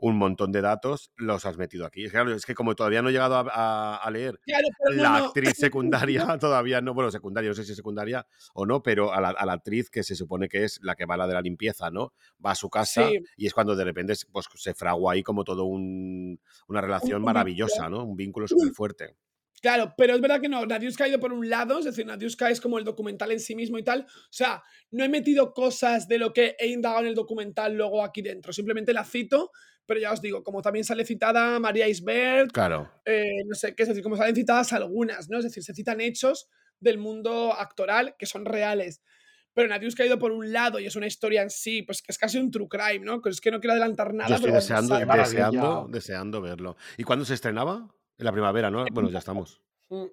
un 0.01 0.16
montón 0.16 0.51
de 0.52 0.60
datos, 0.62 1.12
los 1.16 1.44
has 1.47 1.56
metido 1.56 1.85
aquí. 1.86 2.05
Es 2.05 2.10
que, 2.10 2.16
claro, 2.16 2.35
es 2.35 2.44
que 2.47 2.55
como 2.55 2.74
todavía 2.74 3.02
no 3.02 3.09
he 3.10 3.12
llegado 3.12 3.36
a, 3.36 3.40
a- 3.51 3.97
a 3.97 4.10
leer 4.10 4.40
Claro, 4.44 4.66
pero 4.78 4.97
no, 4.97 5.02
la 5.02 5.18
no. 5.18 5.24
actriz 5.27 5.55
secundaria, 5.59 6.39
todavía 6.39 6.81
no, 6.81 6.94
bueno, 6.94 7.10
secundaria, 7.10 7.51
no 7.51 7.55
sé 7.55 7.64
si 7.64 7.72
es 7.72 7.77
secundaria 7.77 8.27
o 8.55 8.66
no, 8.66 8.82
pero 8.82 9.12
a 9.12 9.20
la, 9.20 9.28
a 9.31 9.47
la 9.47 9.52
actriz 9.52 9.90
que 9.90 10.02
se 10.02 10.14
supone 10.14 10.48
que 10.48 10.64
es 10.64 10.81
la 10.82 10.94
que 10.94 11.05
va 11.06 11.14
a 11.14 11.18
la 11.18 11.27
de 11.27 11.35
la 11.35 11.43
limpieza, 11.43 11.90
¿no? 11.90 12.12
Va 12.44 12.52
a 12.52 12.55
su 12.55 12.68
casa 12.70 13.09
Sí. 13.09 13.18
y 13.36 13.47
es 13.47 13.55
cuando 13.55 13.77
de 13.77 13.85
repente 13.85 14.14
pues, 14.32 14.47
se 14.55 14.74
fragua 14.74 15.12
ahí 15.12 15.22
como 15.22 15.44
todo 15.44 15.64
un, 15.64 16.40
una 16.68 16.81
relación 16.81 17.18
un 17.18 17.24
maravillosa, 17.27 17.89
¿no? 17.89 18.05
Un 18.05 18.16
vínculo 18.16 18.47
súper 18.48 18.72
fuerte. 18.72 19.16
Claro, 19.62 19.93
pero 19.94 20.14
es 20.14 20.22
verdad 20.22 20.40
que 20.40 20.48
no, 20.48 20.64
Nadiuska 20.64 21.05
ha 21.05 21.09
ido 21.09 21.20
por 21.20 21.35
un 21.35 21.51
lado, 21.51 21.78
es 21.78 21.85
decir, 21.85 22.06
Nadiuska 22.06 22.48
es 22.51 22.62
como 22.62 22.78
el 22.78 22.85
documental 22.85 23.31
en 23.31 23.40
sí 23.40 23.55
mismo 23.55 23.77
y 23.77 23.82
tal. 23.82 24.06
O 24.09 24.32
sea, 24.32 24.62
no 24.90 25.05
he 25.05 25.09
metido 25.10 25.52
cosas 25.52 26.09
de 26.09 26.16
lo 26.16 26.32
que 26.32 26.56
he 26.59 26.68
indagado 26.68 27.02
en 27.02 27.09
el 27.09 27.14
documental 27.14 27.74
luego 27.77 28.02
aquí 28.02 28.22
dentro, 28.22 28.55
simplemente 28.55 28.94
la 28.94 29.05
cito, 29.05 29.51
pero 29.91 29.99
ya 29.99 30.12
os 30.12 30.21
digo, 30.23 30.45
como 30.45 30.62
también 30.62 30.85
sale 30.85 31.05
citada 31.05 31.59
María 31.59 31.89
Isbert, 31.89 32.53
Claro. 32.53 32.89
eh, 33.05 33.43
no 33.45 33.57
sé 33.57 33.75
qué, 33.75 33.83
es 33.83 33.89
decir, 33.89 34.05
como 34.05 34.17
salen 34.17 34.37
citadas 34.37 34.73
algunas, 34.73 35.29
¿no? 35.29 35.39
Es 35.39 35.43
decir, 35.45 35.65
se 35.65 35.75
citan 35.75 36.01
hechos 36.01 36.49
del 36.79 36.97
mundo 36.99 37.53
actoral 37.53 38.15
que 38.17 38.25
son 38.27 38.45
reales. 38.45 39.03
Pero 39.53 39.67
Nadiuska 39.67 40.05
ha 40.05 40.07
ido 40.07 40.21
por 40.21 40.31
un 40.31 40.53
lado 40.53 40.79
y 40.79 40.87
es 40.87 40.95
una 40.95 41.09
historia 41.09 41.43
en 41.43 41.51
sí, 41.51 41.83
pues 41.83 42.03
que 42.03 42.12
es 42.12 42.19
casi 42.19 42.39
un 42.39 42.53
true 42.53 42.69
crime, 42.69 43.01
¿no? 43.05 43.21
Que 43.21 43.31
es 43.31 43.41
que 43.41 43.51
no 43.51 43.59
quiero 43.59 43.73
adelantar 43.73 44.15
nada. 44.15 44.29
Yo 44.29 44.37
estoy 44.37 44.51
pero 44.53 44.61
deseando, 44.61 44.97
deseando, 44.97 45.89
deseando 45.91 46.41
verlo. 46.41 46.77
¿Y 46.97 47.03
cuándo 47.03 47.25
se 47.25 47.35
estrenaba? 47.35 47.93
En 48.17 48.25
la 48.25 48.31
primavera, 48.31 48.71
¿no? 48.71 48.85
Bueno, 48.93 49.11
ya 49.11 49.19
estamos. 49.19 49.61
Mm, 49.89 50.05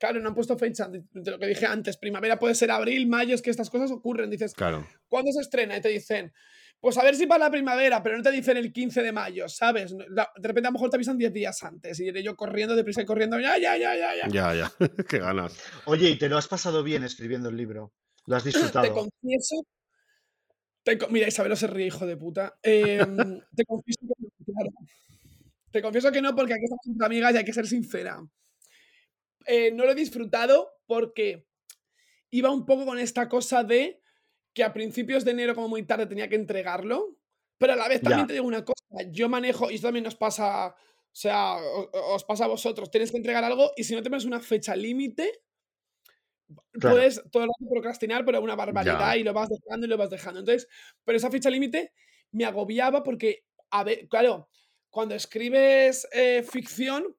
Claro, 0.00 0.18
no 0.18 0.28
han 0.30 0.34
puesto 0.34 0.56
fecha 0.56 0.88
de 0.88 1.04
de 1.12 1.30
lo 1.30 1.38
que 1.38 1.46
dije 1.46 1.66
antes. 1.66 1.98
Primavera 1.98 2.38
puede 2.38 2.54
ser 2.54 2.70
abril, 2.70 3.06
mayo, 3.06 3.34
es 3.34 3.42
que 3.42 3.50
estas 3.50 3.68
cosas 3.70 3.90
ocurren. 3.92 4.30
Dices, 4.30 4.54
Claro. 4.54 4.88
¿cuándo 5.08 5.30
se 5.30 5.42
estrena? 5.42 5.76
Y 5.76 5.82
te 5.82 5.90
dicen, 5.90 6.32
pues 6.80 6.96
a 6.98 7.02
ver 7.04 7.14
si 7.14 7.26
para 7.26 7.44
la 7.44 7.50
primavera, 7.50 8.02
pero 8.02 8.16
no 8.16 8.22
te 8.22 8.30
dicen 8.30 8.56
el 8.56 8.72
15 8.72 9.02
de 9.02 9.12
mayo, 9.12 9.48
¿sabes? 9.48 9.94
De 9.96 10.06
repente 10.48 10.68
a 10.68 10.70
lo 10.70 10.72
mejor 10.72 10.88
te 10.90 10.96
avisan 10.96 11.18
10 11.18 11.32
días 11.32 11.62
antes 11.62 12.00
y 12.00 12.06
iré 12.06 12.22
yo 12.22 12.34
corriendo, 12.36 12.74
deprisa 12.74 13.02
y 13.02 13.06
corriendo, 13.06 13.38
ya, 13.38 13.58
ya, 13.58 13.76
ya, 13.76 13.94
ya, 13.96 14.16
ya. 14.16 14.28
Ya, 14.28 14.54
ya. 14.54 14.72
Qué 15.08 15.18
ganas. 15.18 15.54
Oye, 15.84 16.08
¿y 16.10 16.18
te 16.18 16.28
lo 16.28 16.38
has 16.38 16.48
pasado 16.48 16.82
bien 16.82 17.04
escribiendo 17.04 17.48
el 17.50 17.56
libro? 17.56 17.92
¿Lo 18.26 18.36
has 18.36 18.44
Te 18.44 18.48
disfrutado? 18.50 18.94
confieso. 18.94 19.64
te 20.82 20.96
co- 20.98 21.08
mira, 21.08 21.28
Isabel 21.28 21.56
se 21.56 21.66
ríe, 21.66 21.86
hijo 21.88 22.06
de 22.06 22.16
puta. 22.16 22.58
Em, 22.62 23.40
te 23.54 23.64
confieso 23.66 24.00
que 24.00 24.14
no, 24.22 24.28
claro. 24.46 24.70
Te 25.70 25.82
confieso 25.82 26.10
que 26.10 26.22
no, 26.22 26.34
porque 26.34 26.54
aquí 26.54 26.64
estamos 26.64 26.86
entre 26.86 27.06
amigas 27.06 27.34
y 27.34 27.36
hay 27.38 27.44
que 27.44 27.52
ser 27.52 27.66
sincera. 27.66 28.20
Eh, 29.46 29.70
no 29.72 29.84
lo 29.84 29.92
he 29.92 29.94
disfrutado 29.94 30.70
porque 30.86 31.46
iba 32.30 32.50
un 32.50 32.64
poco 32.66 32.84
con 32.86 32.98
esta 32.98 33.28
cosa 33.28 33.64
de 33.64 33.99
que 34.54 34.64
a 34.64 34.72
principios 34.72 35.24
de 35.24 35.32
enero, 35.32 35.54
como 35.54 35.68
muy 35.68 35.82
tarde, 35.84 36.06
tenía 36.06 36.28
que 36.28 36.36
entregarlo. 36.36 37.16
Pero 37.58 37.74
a 37.74 37.76
la 37.76 37.88
vez 37.88 38.02
también 38.02 38.26
Ya. 38.26 38.26
te 38.26 38.32
digo 38.34 38.46
una 38.46 38.64
cosa, 38.64 38.84
yo 39.10 39.28
manejo, 39.28 39.70
y 39.70 39.74
esto 39.76 39.88
también 39.88 40.04
nos 40.04 40.16
pasa, 40.16 40.68
o 40.68 40.74
sea, 41.12 41.56
os 41.56 42.24
pasa 42.24 42.44
a 42.46 42.48
vosotros, 42.48 42.90
tienes 42.90 43.10
que 43.10 43.18
entregar 43.18 43.44
algo 43.44 43.72
y 43.76 43.84
si 43.84 43.94
no 43.94 44.02
te 44.02 44.08
pones 44.10 44.24
una 44.24 44.40
fecha 44.40 44.74
límite, 44.76 45.42
Claro. 46.78 46.96
puedes 46.96 47.22
todo 47.30 47.44
el 47.44 47.48
rato 47.50 47.70
procrastinar, 47.70 48.24
pero 48.24 48.40
una 48.40 48.56
barbaridad 48.56 49.14
Ya. 49.14 49.16
y 49.16 49.22
lo 49.22 49.32
vas 49.32 49.48
dejando 49.50 49.86
y 49.86 49.88
lo 49.90 49.96
vas 49.96 50.10
dejando. 50.10 50.40
Entonces, 50.40 50.68
pero 51.04 51.16
esa 51.16 51.30
fecha 51.30 51.50
límite 51.50 51.92
me 52.32 52.44
agobiaba 52.44 53.02
porque, 53.02 53.44
a 53.70 53.84
ver, 53.84 54.08
claro, 54.08 54.48
cuando 54.90 55.14
escribes 55.14 56.08
eh, 56.12 56.42
ficción, 56.42 57.16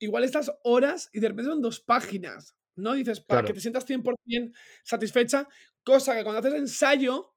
igual 0.00 0.24
estas 0.24 0.52
horas 0.64 1.10
y 1.12 1.20
de 1.20 1.28
repente 1.28 1.50
son 1.50 1.62
dos 1.62 1.80
páginas, 1.80 2.56
¿no? 2.76 2.94
Dices, 2.94 3.20
para 3.20 3.44
que 3.44 3.52
Claro. 3.52 3.54
te 3.54 3.60
sientas 3.62 3.86
100% 3.86 4.52
satisfecha, 4.84 5.48
cosa 5.84 6.14
que 6.16 6.22
cuando 6.24 6.40
haces 6.40 6.54
ensayo, 6.58 7.34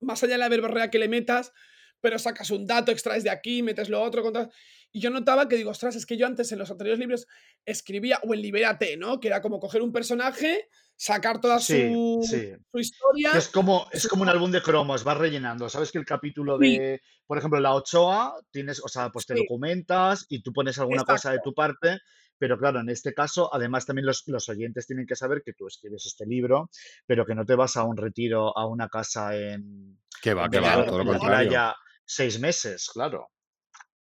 más 0.00 0.22
allá 0.22 0.32
de 0.34 0.38
la 0.38 0.48
verborrea 0.48 0.90
que 0.90 0.98
le 0.98 1.08
metas, 1.08 1.52
pero 2.00 2.18
sacas 2.18 2.50
un 2.50 2.66
dato, 2.66 2.90
extraes 2.90 3.22
de 3.24 3.30
aquí, 3.30 3.62
metes 3.62 3.88
lo 3.88 4.02
otro, 4.02 4.22
contas- 4.22 4.48
y 4.94 5.00
yo 5.00 5.08
notaba 5.10 5.48
que 5.48 5.56
digo, 5.56 5.70
ostras, 5.70 5.96
es 5.96 6.04
que 6.04 6.16
yo 6.18 6.26
antes 6.26 6.50
en 6.52 6.58
los 6.58 6.70
anteriores 6.70 6.98
libros 6.98 7.26
escribía, 7.64 8.18
o 8.24 8.34
en 8.34 8.42
Libérate, 8.42 8.96
¿no? 8.96 9.20
Que 9.20 9.28
era 9.28 9.40
como 9.40 9.58
coger 9.60 9.80
un 9.82 9.92
personaje, 9.92 10.68
sacar 10.96 11.40
toda 11.40 11.58
Sí, 11.60 11.88
su, 11.92 12.20
sí. 12.28 12.50
su 12.70 12.78
historia. 12.78 13.30
Es 13.34 13.48
como, 13.48 13.86
es 13.92 14.02
su- 14.02 14.08
como 14.08 14.22
un 14.22 14.28
álbum 14.28 14.50
de 14.50 14.60
cromos, 14.60 15.02
vas 15.04 15.16
rellenando. 15.16 15.68
Sabes 15.70 15.90
que 15.92 15.98
el 15.98 16.04
capítulo 16.04 16.58
Sí. 16.60 16.76
de, 16.78 17.00
por 17.26 17.38
ejemplo, 17.38 17.58
la 17.60 17.74
Ochoa, 17.74 18.34
tienes, 18.50 18.80
o 18.84 18.88
sea, 18.88 19.10
pues 19.10 19.24
te 19.26 19.34
documentas 19.34 20.26
y 20.28 20.42
tú 20.42 20.52
pones 20.52 20.78
alguna 20.78 21.04
cosa 21.04 21.30
de 21.30 21.38
tu 21.42 21.54
parte, 21.54 22.00
pero 22.42 22.58
claro, 22.58 22.80
en 22.80 22.88
este 22.88 23.14
caso, 23.14 23.48
además 23.54 23.86
también 23.86 24.04
los, 24.04 24.24
los 24.26 24.48
oyentes 24.48 24.84
tienen 24.88 25.06
que 25.06 25.14
saber 25.14 25.42
que 25.44 25.52
tú 25.52 25.68
escribes 25.68 26.06
este 26.06 26.26
libro, 26.26 26.70
pero 27.06 27.24
que 27.24 27.36
no 27.36 27.44
te 27.46 27.54
vas 27.54 27.76
a 27.76 27.84
un 27.84 27.96
retiro, 27.96 28.58
a 28.58 28.66
una 28.66 28.88
casa 28.88 29.36
en, 29.36 30.00
Que 30.20 30.34
va, 30.34 30.46
en 30.46 30.50
que 30.50 30.60
la- 30.60 30.66
va, 30.66 30.72
Claro, 30.74 30.88
todo 30.88 30.98
lo 31.04 31.12
la 31.12 31.18
contrario. 31.20 31.72
seis 32.04 32.40
meses, 32.40 32.90
claro. 32.92 33.28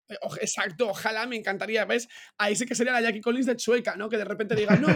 Eh, 0.09 0.15
Exacto, 0.41 0.89
ojalá, 0.89 1.27
me 1.27 1.35
encantaría, 1.35 1.85
¿ves? 1.85 2.07
Ahí 2.39 2.55
sí 2.55 2.65
que 2.65 2.73
sería 2.73 2.93
la 2.93 3.01
Jackie 3.01 3.21
Collins 3.21 3.45
de 3.45 3.55
Chueca, 3.57 3.95
¿no? 3.95 4.09
Que 4.09 4.17
de 4.17 4.25
repente 4.25 4.55
diga, 4.55 4.75
no, 4.75 4.87
me 4.87 4.93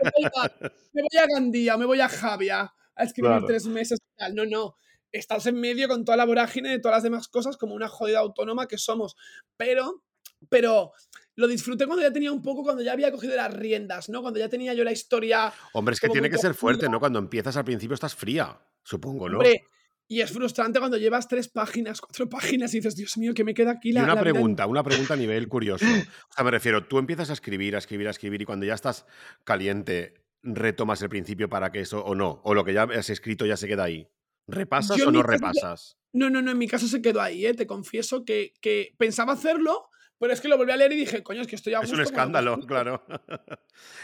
voy 0.00 0.30
a, 0.34 0.52
me 0.94 1.02
voy 1.02 1.18
a 1.20 1.26
Gandía, 1.30 1.76
me 1.76 1.84
voy 1.84 2.00
a 2.00 2.08
Javia 2.08 2.72
a 2.96 3.04
escribir 3.04 3.32
Claro. 3.32 3.46
tres 3.46 3.66
meses 3.66 3.98
y 4.00 4.16
tal. 4.18 4.34
No, 4.34 4.46
no. 4.46 4.76
Estás 5.12 5.44
en 5.46 5.60
medio 5.60 5.88
con 5.88 6.06
toda 6.06 6.16
la 6.16 6.24
vorágine 6.24 6.70
de 6.70 6.78
todas 6.80 6.96
las 6.96 7.02
demás 7.02 7.28
cosas 7.28 7.58
como 7.58 7.74
una 7.74 7.88
jodida 7.88 8.18
autónoma 8.20 8.66
que 8.66 8.78
somos. 8.78 9.14
Pero, 9.58 10.02
pero 10.48 10.92
lo 11.36 11.46
disfruté 11.46 11.86
cuando 11.86 12.02
ya 12.02 12.12
tenía 12.12 12.32
un 12.32 12.42
poco, 12.42 12.62
cuando 12.62 12.82
ya 12.82 12.92
había 12.92 13.12
cogido 13.12 13.36
las 13.36 13.52
riendas, 13.52 14.08
¿no? 14.08 14.22
Cuando 14.22 14.40
ya 14.40 14.48
tenía 14.48 14.74
yo 14.74 14.84
la 14.84 14.92
historia. 14.92 15.52
Hombre, 15.72 15.94
es 15.94 16.00
que 16.00 16.08
tiene 16.08 16.30
que 16.30 16.38
ser 16.38 16.54
fuerte. 16.54 16.88
¿no? 16.88 16.98
Cuando 16.98 17.18
empiezas 17.18 17.56
al 17.56 17.64
principio 17.64 17.94
estás 17.94 18.14
fría, 18.14 18.58
supongo, 18.82 19.28
¿no? 19.28 19.38
Hombre, 19.38 19.62
y 20.10 20.22
es 20.22 20.32
frustrante 20.32 20.78
cuando 20.78 20.96
llevas 20.96 21.28
tres 21.28 21.48
páginas, 21.48 22.00
cuatro 22.00 22.28
páginas 22.28 22.72
y 22.72 22.78
dices, 22.78 22.96
Dios 22.96 23.18
mío, 23.18 23.34
que 23.34 23.44
me 23.44 23.52
queda 23.52 23.72
aquí 23.72 23.90
Y 23.90 23.92
la, 23.92 24.04
una 24.04 24.14
la 24.14 24.22
vida 24.22 24.32
pregunta, 24.32 24.66
una 24.66 24.82
pregunta 24.82 25.14
a 25.14 25.16
nivel 25.18 25.48
curioso. 25.48 25.84
O 26.30 26.34
sea, 26.34 26.44
me 26.44 26.50
refiero, 26.50 26.86
tú 26.86 26.98
empiezas 26.98 27.28
a 27.30 27.34
escribir, 27.34 27.76
a 27.76 27.78
escribir, 27.78 28.08
a 28.08 28.10
escribir 28.10 28.42
y 28.42 28.44
cuando 28.46 28.64
ya 28.64 28.74
estás 28.74 29.06
caliente, 29.44 30.14
retomas 30.42 31.02
el 31.02 31.08
principio 31.08 31.48
para 31.48 31.70
que 31.70 31.80
eso 31.80 32.04
o 32.04 32.14
no, 32.14 32.40
o 32.44 32.54
lo 32.54 32.64
que 32.64 32.72
ya 32.72 32.84
has 32.84 33.10
escrito 33.10 33.44
ya 33.44 33.56
se 33.56 33.68
queda 33.68 33.84
ahí. 33.84 34.08
¿Repasas 34.46 34.96
Yo 34.96 35.08
o 35.08 35.12
no 35.12 35.20
caso 35.20 35.30
repasas? 35.30 35.98
No, 36.12 36.30
no, 36.30 36.40
no, 36.40 36.52
en 36.52 36.58
mi 36.58 36.68
caso 36.68 36.88
se 36.88 37.02
quedó 37.02 37.20
ahí, 37.20 37.44
¿eh? 37.44 37.52
Te 37.52 37.66
confieso 37.66 38.24
que, 38.24 38.54
que 38.62 38.94
pensaba 38.96 39.34
hacerlo, 39.34 39.87
pero 40.18 40.32
es 40.32 40.40
que 40.40 40.48
lo 40.48 40.56
volví 40.56 40.72
a 40.72 40.76
leer 40.76 40.92
y 40.92 40.96
dije, 40.96 41.22
coño, 41.22 41.40
es 41.42 41.46
que 41.46 41.56
estoy 41.56 41.74
a 41.74 41.80
Es 41.80 41.92
un 41.92 42.00
escándalo, 42.00 42.52
escribo". 42.52 42.66
claro. 42.68 43.04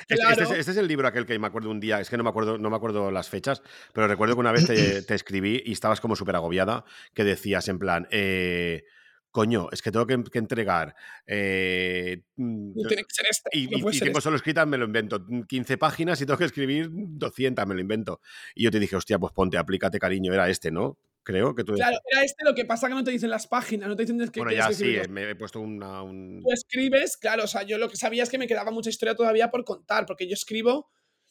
Este- 0.09 0.23
Este, 0.31 0.43
es, 0.45 0.51
este 0.51 0.71
es 0.73 0.77
el 0.77 0.87
libro 0.89 1.09
aquel 1.09 1.27
que 1.27 1.39
me 1.39 1.47
acuerdo 1.47 1.71
un 1.71 1.81
día, 1.81 2.01
es 2.01 2.09
que 2.11 2.17
no 2.17 2.23
me 2.25 2.31
acuerdo, 2.31 2.59
no 2.59 2.71
me 2.71 2.77
acuerdo 2.77 3.11
las 3.11 3.29
fechas, 3.29 3.63
pero 3.93 4.07
recuerdo 4.07 4.35
que 4.35 4.41
una 4.41 4.53
vez 4.53 4.67
te, 4.67 5.03
te 5.03 5.15
escribí 5.15 5.63
y 5.65 5.73
estabas 5.73 6.01
como 6.01 6.15
súper 6.17 6.37
agobiada, 6.37 6.85
que 7.15 7.25
decías 7.25 7.67
en 7.69 7.79
plan, 7.79 8.07
eh, 8.11 8.85
coño, 9.31 9.69
es 9.73 9.83
que 9.83 9.91
tengo 9.91 10.07
que, 10.07 10.23
que 10.31 10.39
entregar. 10.39 10.95
eh, 11.27 12.23
mm, 12.37 12.73
No 12.81 12.89
tiene 12.89 13.03
que 13.03 13.13
ser 13.15 13.27
este. 13.29 13.51
y, 13.53 13.67
no 13.67 13.79
y- 13.79 13.83
puede 13.83 13.97
y 13.97 13.99
ser 13.99 14.07
tengo 14.07 14.19
este. 14.19 14.25
solo 14.27 14.37
escritas, 14.37 14.67
me 14.67 14.79
lo 14.79 14.85
invento. 14.85 15.27
15 15.49 15.77
páginas 15.79 16.21
y 16.21 16.27
tengo 16.27 16.39
que 16.39 16.45
escribir 16.45 16.89
200, 16.93 17.67
me 17.67 17.75
lo 17.75 17.81
invento. 17.81 18.21
Y 18.55 18.63
yo 18.65 18.71
te 18.71 18.79
dije, 18.79 18.95
hostia, 18.95 19.19
pues 19.19 19.33
ponte, 19.33 19.59
aplícate, 19.59 19.99
cariño. 19.99 20.33
Era 20.33 20.49
este, 20.49 20.71
¿no? 20.71 20.97
Creo 21.25 21.55
que 21.55 21.65
tú. 21.65 21.73
Claro, 21.73 21.97
era 22.11 22.23
este 22.23 22.45
lo 22.45 22.55
que 22.55 22.67
pasa 22.67 22.87
que 22.87 22.95
no 22.95 23.03
te 23.03 23.11
dicen 23.11 23.31
las 23.31 23.47
páginas, 23.47 23.89
no 23.89 23.97
te 23.97 24.03
dicen 24.03 24.19
que 24.31 24.41
bueno, 24.41 24.53
ya 24.55 24.69
que 24.69 24.75
sí, 24.75 24.97
me 25.09 25.31
he 25.31 25.35
puesto 25.35 25.59
una. 25.59 26.03
un- 26.03 26.43
tú 26.43 26.53
escribes, 26.53 27.17
claro, 27.17 27.45
o 27.45 27.47
sea, 27.47 27.63
yo 27.63 27.79
lo 27.79 27.89
que 27.89 27.97
sabía 27.97 28.23
es 28.23 28.29
que 28.29 28.37
me 28.37 28.47
quedaba 28.47 28.71
mucha 28.71 28.91
historia 28.91 29.15
todavía 29.15 29.51
por 29.51 29.65
contar, 29.65 30.05
porque 30.05 30.29
yo 30.29 30.35
escribo, 30.35 30.91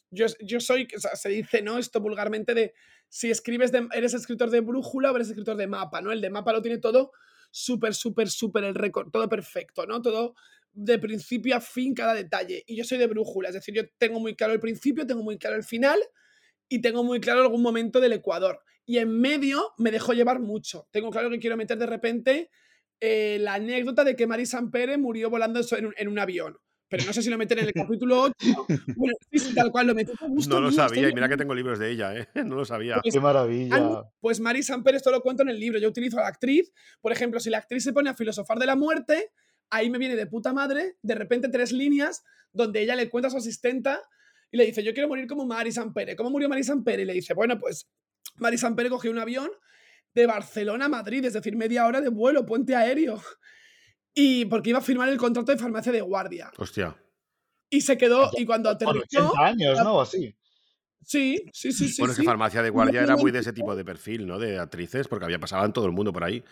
yo, 0.10 0.26
yo 0.42 0.60
soy, 0.60 0.88
o 0.98 1.00
sea, 1.00 1.16
se 1.16 1.30
dice, 1.30 1.62
¿no? 1.62 1.78
Esto 1.78 2.02
vulgarmente 2.02 2.56
de, 2.56 2.74
si 3.08 3.30
escribes, 3.30 3.72
de, 3.72 3.88
eres 3.94 4.16
escritor 4.16 4.50
de 4.50 4.62
brújula 4.62 5.12
o 5.12 5.16
eres 5.16 5.30
escritor 5.30 5.58
de 5.58 5.68
mapa, 5.68 6.02
¿no? 6.02 6.12
El 6.12 6.22
de 6.22 6.32
mapa 6.32 6.54
lo 6.54 6.64
tiene 6.64 6.80
todo 6.80 7.12
súper, 7.52 7.94
súper, 7.94 8.30
súper, 8.30 8.64
el 8.64 8.74
récord, 8.74 9.12
todo 9.12 9.30
perfecto, 9.30 9.86
¿no? 9.86 10.02
Todo 10.02 10.34
de 10.72 10.98
principio 10.98 11.56
a 11.56 11.62
fin, 11.62 11.94
cada 11.94 12.16
detalle. 12.16 12.64
Y 12.66 12.76
yo 12.76 12.84
soy 12.84 12.98
de 12.98 13.06
brújula, 13.06 13.50
es 13.50 13.56
decir, 13.56 13.76
yo 13.76 13.84
tengo 14.00 14.20
muy 14.20 14.36
claro 14.36 14.54
el 14.54 14.60
principio, 14.60 15.06
tengo 15.06 15.22
muy 15.22 15.38
claro 15.38 15.56
el 15.56 15.64
final 15.64 16.00
y 16.68 16.82
tengo 16.82 17.04
muy 17.04 17.20
claro 17.20 17.42
algún 17.42 17.62
momento 17.62 18.00
del 18.00 18.14
Ecuador. 18.14 18.60
Y 18.86 18.98
en 18.98 19.20
medio 19.20 19.74
me 19.78 19.92
dejo 19.92 20.14
llevar 20.14 20.40
mucho. 20.40 20.88
Tengo 20.92 21.10
claro 21.10 21.30
que 21.30 21.40
quiero 21.40 21.58
meter 21.58 21.78
de 21.78 21.86
repente 21.86 22.50
eh, 23.00 23.38
la 23.40 23.56
anécdota 23.56 24.04
de 24.04 24.16
que 24.16 24.28
Mari 24.28 24.46
Sampere 24.46 24.98
murió 24.98 25.30
volando 25.30 25.60
eso 25.60 25.78
en 25.78 25.88
un, 25.88 25.94
en 25.98 26.08
un 26.08 26.20
avión. 26.20 26.58
Pero 26.90 27.06
no 27.06 27.14
sé 27.14 27.24
si 27.24 27.30
lo 27.32 27.40
meten 27.40 27.58
en 27.58 27.66
el 27.66 27.74
capítulo 27.74 28.22
8. 28.22 28.36
Bueno, 28.96 29.16
sí, 29.32 29.40
sí, 29.40 29.56
tal 29.56 29.72
cual, 29.72 29.88
lo 29.88 29.96
metí 29.96 30.16
con 30.16 30.30
gusto. 30.36 30.54
No 30.54 30.62
lo 30.62 30.72
sabía, 30.72 31.10
y 31.10 31.14
mira 31.14 31.28
que 31.28 31.38
tengo 31.38 31.56
libros 31.56 31.80
de 31.80 31.90
ella, 31.90 32.16
¿eh? 32.16 32.28
No 32.46 32.56
lo 32.56 32.66
sabía. 32.66 33.00
Pues- 33.02 33.14
Qué 33.16 33.20
maravilla. 33.20 34.04
Pues 34.20 34.40
Mari 34.40 34.62
Samper, 34.62 34.94
esto 34.96 35.10
lo 35.10 35.22
cuento 35.22 35.42
en 35.42 35.50
el 35.50 35.60
libro. 35.60 35.80
Yo 35.80 35.90
utilizo 35.90 36.20
a 36.20 36.22
la 36.22 36.28
actriz. 36.28 36.72
Por 37.02 37.12
ejemplo, 37.12 37.40
si 37.40 37.50
la 37.50 37.58
actriz 37.58 37.84
se 37.84 37.94
pone 37.94 38.10
a 38.12 38.14
filosofar 38.14 38.60
de 38.60 38.68
la 38.68 38.76
muerte, 38.76 39.32
ahí 39.72 39.90
me 39.90 39.98
viene 39.98 40.16
de 40.16 40.28
puta 40.28 40.54
madre, 40.54 40.98
de 41.02 41.16
repente 41.16 41.50
tres 41.50 41.72
líneas 41.72 42.24
donde 42.52 42.82
ella 42.82 42.96
le 42.96 43.10
cuenta 43.10 43.30
a 43.30 43.32
su 43.32 43.38
asistenta 43.38 44.00
y 44.52 44.58
le 44.58 44.66
dice, 44.68 44.84
yo 44.84 44.94
quiero 44.94 45.10
morir 45.10 45.26
como 45.26 45.48
Mari 45.48 45.72
Sampere. 45.72 46.16
¿Cómo 46.16 46.30
murió 46.30 46.48
Mari 46.48 46.64
Sampere? 46.64 47.02
Y 47.02 47.06
le 47.06 47.14
dice, 47.14 47.34
bueno, 47.34 47.58
pues 47.58 47.90
Mari 48.36 48.58
Sampere 48.58 48.90
cogió 48.90 49.12
un 49.12 49.20
avión 49.20 49.50
de 50.14 50.26
Barcelona 50.26 50.86
a 50.86 50.90
Madrid, 50.90 51.26
es 51.26 51.34
decir, 51.34 51.56
media 51.56 51.86
hora 51.86 52.02
de 52.02 52.10
vuelo, 52.10 52.46
puente 52.46 52.76
aéreo. 52.76 53.22
Y 54.14 54.46
porque 54.46 54.70
iba 54.70 54.80
a 54.80 54.84
firmar 54.84 55.10
el 55.10 55.18
contrato 55.18 55.52
de 55.52 55.58
farmacia 55.58 55.92
de 55.92 56.02
guardia. 56.02 56.52
Hostia. 56.58 56.96
Y 57.70 57.82
se 57.82 57.98
quedó, 57.98 58.30
y 58.38 58.46
cuando 58.46 58.70
Por 58.78 58.90
aterrizó... 58.90 59.30
80 59.32 59.46
años, 59.46 59.80
¿no? 59.84 59.96
O 59.96 60.02
así. 60.02 60.36
Sí, 61.06 61.44
sí, 61.52 61.72
sí, 61.72 61.90
sí. 61.90 61.96
bueno, 62.02 62.12
es 62.12 62.18
que 62.18 62.22
sí. 62.22 62.26
Farmacia 62.28 62.62
de 62.62 62.70
Guardia 62.70 63.02
era 63.02 63.18
muy 63.18 63.32
de 63.32 63.40
ese 63.40 63.52
tipo 63.52 63.76
de 63.76 63.84
perfil, 63.84 64.26
¿no? 64.28 64.40
De 64.40 64.58
actrices, 64.60 65.08
porque 65.08 65.26
había 65.26 65.40
pasado 65.40 65.66
en 65.66 65.74
todo 65.74 65.86
el 65.86 65.92
mundo 65.92 66.14
por 66.14 66.24
ahí. 66.24 66.44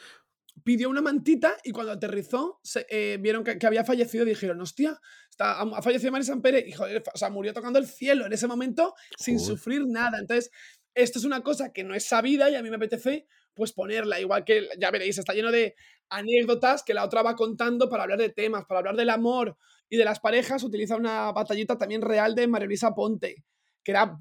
pidió 0.66 0.90
una 0.90 1.02
mantita 1.02 1.56
y 1.64 1.72
cuando 1.72 1.94
aterrizó 1.94 2.60
se- 2.62 2.86
eh, 2.90 3.18
vieron 3.22 3.44
que, 3.45 3.58
que 3.58 3.66
había 3.68 3.86
fallecido 3.86 4.26
y 4.26 4.30
dijeron, 4.30 4.60
hostia, 4.60 4.99
está, 5.30 5.62
ha, 5.62 5.82
fallecido 5.82 6.12
Mari 6.12 6.26
Sampere 6.26 6.66
y 6.68 6.74
joder, 6.74 7.02
o 7.14 7.18
sea, 7.18 7.30
murió 7.30 7.53
tocando 7.53 7.80
el 7.80 7.86
cielo 7.88 8.26
en 8.26 8.34
ese 8.34 8.48
momento 8.48 8.94
sin 9.18 9.40
sufrir 9.40 9.86
nada. 9.88 10.20
Entonces, 10.20 10.52
esto 10.94 11.20
es 11.20 11.26
una 11.26 11.42
cosa 11.42 11.72
que 11.74 11.84
no 11.84 11.94
es 11.96 12.06
sabida 12.06 12.50
y 12.50 12.56
a 12.56 12.62
mí 12.64 12.70
me 12.70 12.76
apetece 12.78 13.26
pues 13.54 13.74
ponerla, 13.74 14.20
igual 14.20 14.46
que 14.46 14.70
ya 14.80 14.92
veréis, 14.92 15.18
está 15.18 15.34
lleno 15.34 15.52
de 15.52 15.76
anécdotas 16.10 16.84
que 16.84 16.94
la 16.94 17.04
otra 17.06 17.22
va 17.22 17.36
contando 17.36 17.90
para 17.90 18.04
hablar 18.04 18.20
de 18.20 18.30
temas, 18.30 18.66
para 18.66 18.80
hablar 18.80 18.96
del 18.96 19.10
amor 19.10 19.58
y 19.90 19.98
de 19.98 20.06
las 20.06 20.20
parejas, 20.20 20.64
utiliza 20.64 20.96
una 20.96 21.32
batallita 21.32 21.78
también 21.78 22.02
real 22.02 22.34
de 22.36 22.48
María 22.48 22.68
Luisa 22.68 22.94
Ponte, 22.96 23.44
que 23.84 23.92
era 23.92 24.18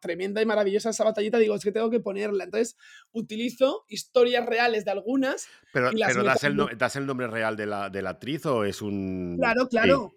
tremenda 0.00 0.42
y 0.42 0.46
maravillosa 0.46 0.90
esa 0.90 1.04
batallita, 1.04 1.38
digo, 1.38 1.54
es 1.54 1.62
que 1.62 1.70
tengo 1.70 1.90
que 1.90 2.00
ponerla. 2.00 2.44
Entonces, 2.44 2.76
utilizo 3.12 3.84
historias 3.88 4.46
reales 4.46 4.84
de 4.84 4.90
algunas 4.90 5.46
Pero, 5.72 5.92
Y 5.92 5.96
las 5.98 6.12
pero 6.12 6.24
¿das, 6.24 6.42
el 6.44 6.54
metas 6.54 6.72
no- 6.72 6.76
¿das 6.78 6.96
el 6.96 7.06
nombre 7.06 7.26
real 7.28 7.56
de 7.56 7.66
la, 7.66 7.88
de 7.90 8.02
la 8.02 8.10
actriz 8.10 8.46
o 8.46 8.64
es 8.64 8.82
un. 8.82 9.36
Claro, 9.38 9.62
Sí. 9.62 9.68
claro. 9.70 10.12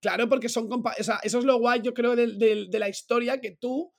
Claro, 0.00 0.28
porque 0.30 0.48
son 0.48 0.68
o 0.72 1.02
sea, 1.02 1.20
eso 1.22 1.38
es 1.38 1.44
lo 1.44 1.58
guay, 1.58 1.82
yo 1.82 1.92
creo, 1.92 2.16
de, 2.16 2.26
la 2.72 2.88
historia, 2.88 3.38
que 3.40 3.50
tú 3.50 3.92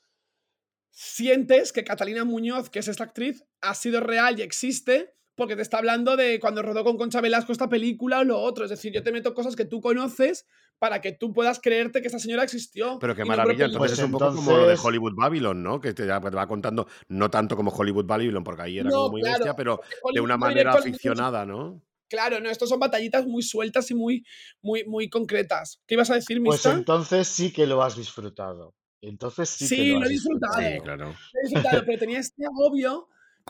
sientes 0.92 1.72
que 1.74 1.84
Catalina 1.84 2.26
Muñoz, 2.26 2.70
que 2.70 2.80
es 2.80 2.88
esta 2.88 3.06
actriz, 3.06 3.44
ha 3.62 3.74
sido 3.74 4.00
real 4.02 4.38
y 4.40 4.44
existe, 4.44 5.14
porque 5.36 5.56
te 5.56 5.62
está 5.62 5.78
hablando 5.78 6.18
de 6.18 6.40
cuando 6.40 6.62
rodó 6.62 6.84
con 6.84 6.98
Concha 6.98 7.22
Velasco 7.22 7.52
esta 7.52 7.70
película 7.70 8.20
o 8.20 8.24
lo 8.24 8.40
otro. 8.40 8.66
Es 8.66 8.70
decir, 8.70 8.94
yo 8.94 9.02
te 9.02 9.12
meto 9.12 9.34
cosas 9.34 9.56
que 9.56 9.66
tú 9.66 9.82
conoces 9.82 10.46
para 10.78 11.00
que 11.00 11.12
tú 11.12 11.32
puedas 11.34 11.60
creerte 11.60 12.02
que 12.02 12.08
esta 12.08 12.20
señora 12.20 12.44
existió. 12.44 12.98
Pero 13.00 13.16
qué 13.16 13.22
no 13.22 13.28
maravilla, 13.28 13.66
entonces 13.66 13.80
Pues 13.80 14.00
es 14.00 14.06
un 14.06 14.12
poco 14.12 14.36
como 14.36 14.58
lo 14.58 14.68
de 14.68 14.78
Hollywood 14.82 15.14
Babylon, 15.16 15.64
¿no? 15.64 15.80
Que 15.80 15.94
te, 15.94 16.06
te 16.06 16.12
va 16.12 16.48
contando, 16.48 16.88
no 17.08 17.30
tanto 17.30 17.56
como 17.56 17.72
Hollywood 17.72 18.06
Babylon, 18.06 18.44
porque 18.44 18.64
ahí 18.64 18.80
era 18.80 18.90
No, 18.90 18.96
como 18.98 19.12
muy 19.12 19.22
claro, 19.22 19.38
bestia, 19.38 19.56
pero 19.56 19.82
de 20.14 20.20
una 20.20 20.38
manera 20.38 20.74
aficionada, 20.74 21.46
¿no? 21.46 21.82
Claro, 22.10 22.42
no, 22.42 22.50
estos 22.50 22.68
son 22.68 22.80
batallitas 22.80 23.26
muy 23.26 23.42
sueltas 23.42 23.90
y 23.90 23.96
muy, 23.96 24.26
muy, 24.62 24.84
muy 24.84 25.10
concretas. 25.10 25.82
¿Qué 25.88 25.94
ibas 25.94 26.10
a 26.10 26.16
decir, 26.16 26.42
Pues 26.44 26.58
Mista? 26.58 26.74
entonces 26.74 27.28
sí 27.28 27.54
que 27.54 27.66
lo 27.66 27.82
has 27.84 27.96
disfrutado. 27.96 28.76
Entonces 29.02 29.50
sí, 29.50 29.68
Sí, 29.68 29.76
que 29.78 29.88
lo 29.94 30.00
lo 30.02 30.06
he 30.06 30.10
disfrutado. 30.10 30.54
Sí, 30.60 30.80
claro. 30.84 31.06
Lo 31.06 31.40
he 31.40 31.44
disfrutado, 31.50 31.84
pero 31.86 31.98
tenía 32.00 32.20
este 32.20 32.46
agobio 32.46 33.08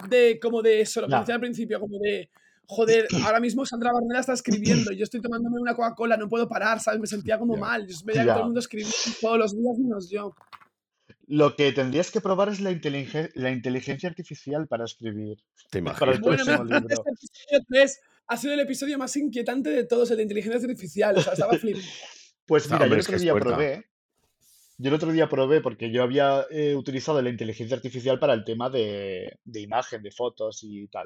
de 0.09 0.39
como 0.41 0.61
de 0.61 0.81
eso, 0.81 1.01
lo 1.01 1.07
que 1.07 1.15
decía 1.15 1.35
al 1.35 1.41
principio, 1.41 1.79
como 1.79 1.99
de 1.99 2.29
joder, 2.67 3.05
ahora 3.25 3.39
mismo 3.41 3.65
Sandra 3.65 3.91
Barnera 3.91 4.21
está 4.21 4.33
escribiendo, 4.33 4.91
yo 4.93 5.03
estoy 5.03 5.21
tomándome 5.21 5.59
una 5.59 5.75
Coca-Cola, 5.75 6.15
no 6.17 6.29
puedo 6.29 6.47
parar, 6.47 6.79
¿sabes? 6.79 6.99
Me 7.01 7.07
sentía 7.07 7.37
como 7.37 7.55
Ya. 7.55 7.59
mal. 7.61 7.87
Yo 7.87 7.95
veía 8.05 8.21
que 8.21 8.27
Ya. 8.27 8.33
todo 8.33 8.39
el 8.43 8.45
mundo 8.45 8.59
escribía 8.61 8.89
todos 9.19 9.37
los 9.37 9.51
días 9.57 9.77
menos 9.77 10.09
yo. 10.09 10.33
Lo 11.27 11.55
que 11.55 11.71
tendrías 11.71 12.11
que 12.11 12.19
probar 12.21 12.49
es 12.49 12.59
la, 12.61 12.71
inteligen- 12.71 13.29
la 13.35 13.51
inteligencia 13.51 14.09
artificial 14.09 14.67
para 14.67 14.85
escribir. 14.85 15.37
Te 15.69 15.81
Para 15.81 16.11
el 16.11 16.17
imaginas. 16.17 16.19
Bueno, 16.21 16.43
próximo 16.45 16.63
libro. 16.63 16.87
este 16.89 17.09
episodio 17.11 17.65
3. 17.69 17.99
Ha 18.27 18.37
sido 18.37 18.53
el 18.53 18.59
episodio 18.61 18.97
más 18.97 19.15
inquietante 19.17 19.69
de 19.69 19.83
todos, 19.85 20.09
el 20.11 20.17
de 20.17 20.23
inteligencia 20.23 20.59
artificial. 20.59 21.17
O 21.17 21.21
sea, 21.21 21.33
estaba 21.33 21.53
flipando. 21.57 21.87
Pues 22.45 22.63
Está- 22.63 22.75
mira, 22.77 22.87
yo 22.89 22.95
es 22.95 23.07
que 23.07 23.13
otro 23.15 23.21
día 23.23 23.31
puerta. 23.33 23.49
probé. 23.49 23.85
Yo 24.81 24.89
el 24.89 24.95
otro 24.95 25.11
día 25.11 25.29
probé 25.29 25.61
porque 25.61 25.91
yo 25.91 26.01
había 26.01 26.47
eh, 26.49 26.75
utilizado 26.75 27.21
la 27.21 27.29
inteligencia 27.29 27.75
artificial 27.75 28.17
para 28.17 28.33
el 28.33 28.43
tema 28.43 28.67
de, 28.67 29.37
de 29.43 29.61
imagen, 29.61 30.01
de 30.01 30.09
fotos 30.11 30.63
y 30.63 30.87
tal. 30.87 31.05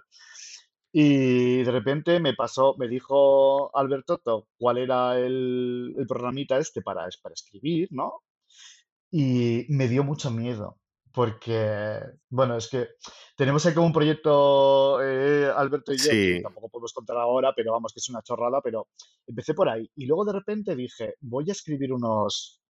Y 0.93 1.61
de 1.61 1.71
repente 1.71 2.21
me 2.21 2.33
pasó, 2.33 2.75
me 2.77 2.87
dijo 2.87 3.75
Alberto 3.75 4.47
cuál 4.57 4.77
era 4.77 5.19
el, 5.19 5.93
el 5.97 6.07
programita 6.07 6.57
este 6.57 6.81
para, 6.81 7.05
para 7.21 7.33
escribir, 7.33 7.89
¿no? 7.91 8.21
Y 9.11 9.65
me 9.67 9.89
dio 9.89 10.05
mucho 10.05 10.31
miedo, 10.31 10.79
porque, 11.11 11.99
bueno, 12.29 12.55
es 12.55 12.69
que 12.69 12.87
tenemos 13.35 13.65
ahí 13.65 13.73
como 13.73 13.87
un 13.87 13.93
proyecto, 13.93 15.01
eh, 15.03 15.51
Alberto 15.53 15.91
y 15.91 15.97
yo, 15.97 16.11
que 16.11 16.39
tampoco 16.41 16.69
podemos 16.69 16.93
contar 16.93 17.17
ahora, 17.17 17.51
pero 17.53 17.73
vamos, 17.73 17.91
que 17.91 17.99
es 17.99 18.09
una 18.09 18.21
chorrada, 18.21 18.61
pero 18.63 18.87
empecé 19.27 19.53
por 19.53 19.67
ahí. 19.67 19.91
Y 19.97 20.05
luego 20.05 20.23
de 20.23 20.31
repente 20.31 20.77
dije, 20.77 21.15
voy 21.19 21.49
a 21.49 21.51
escribir 21.51 21.91
unos, 21.91 22.61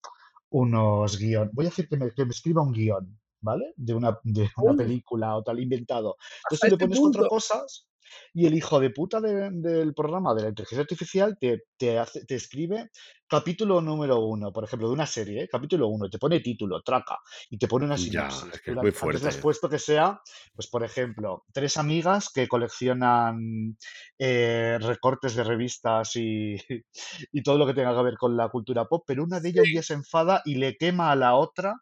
unos 0.50 1.18
guiones, 1.18 1.54
voy 1.54 1.66
a 1.66 1.70
decir 1.70 1.88
que 1.88 1.98
me, 1.98 2.12
que 2.12 2.26
me 2.26 2.32
escriba 2.32 2.62
un 2.62 2.72
guion, 2.72 3.20
¿vale? 3.42 3.74
De 3.76 3.94
una, 3.94 4.20
de 4.24 4.50
una 4.58 4.76
película 4.76 5.36
o 5.36 5.44
tal, 5.44 5.60
inventado. 5.60 6.18
Entonces 6.50 6.60
tú 6.60 6.66
le 6.68 6.74
este 6.74 6.86
pones 6.86 7.00
cuatro 7.00 7.28
cosas 7.28 7.88
y 8.34 8.46
el 8.46 8.56
hijo 8.56 8.80
de 8.80 8.90
puta 8.92 9.22
de- 9.22 9.50
del 9.52 9.94
programa 9.94 10.34
de 10.34 10.44
la 10.44 10.50
inteligencia 10.50 10.82
artificial 10.82 11.38
te, 11.40 11.64
te, 11.78 11.98
hace, 12.00 12.26
te 12.26 12.36
escribe 12.36 12.90
capítulo 13.28 13.82
número 13.82 14.20
uno, 14.26 14.52
por 14.54 14.64
ejemplo, 14.64 14.88
de 14.88 14.94
una 14.94 15.08
serie, 15.08 15.44
¿eh? 15.44 15.48
capítulo 15.52 15.88
uno, 15.88 16.10
te 16.10 16.20
pone 16.20 16.40
título, 16.42 16.82
traca, 16.84 17.18
y 17.50 17.58
te 17.58 17.68
pone 17.68 17.86
una 17.86 17.98
Ya, 18.14 18.48
sinopsis. 18.50 18.54
es 18.54 18.62
que 18.62 18.72
es 18.72 18.78
muy 18.80 18.92
antes 19.02 19.26
has 19.26 19.38
fuerte. 19.38 19.40
puesto 19.40 19.68
que 19.70 19.80
sea, 19.80 20.22
pues 20.54 20.68
por 20.68 20.84
ejemplo, 20.84 21.44
tres 21.52 21.78
amigas 21.78 22.30
que 22.34 22.48
coleccionan 22.48 23.78
eh, 24.20 24.78
recortes 24.82 25.36
de 25.36 25.44
revistas 25.44 26.16
y, 26.16 26.56
y 27.32 27.44
todo 27.44 27.58
lo 27.58 27.66
que 27.68 27.74
tenga 27.74 27.96
que 27.96 28.04
ver 28.04 28.18
con 28.18 28.36
la 28.38 28.50
cultura 28.50 28.86
pop, 28.86 29.04
pero 29.08 29.24
una 29.24 29.40
de 29.40 29.50
ellas 29.50 29.70
día 29.72 29.84
se 29.84 29.94
enfada 29.94 30.42
y 30.46 30.56
le 30.56 30.76
quema 30.78 31.12
a 31.12 31.16
la 31.16 31.36
otra, 31.36 31.76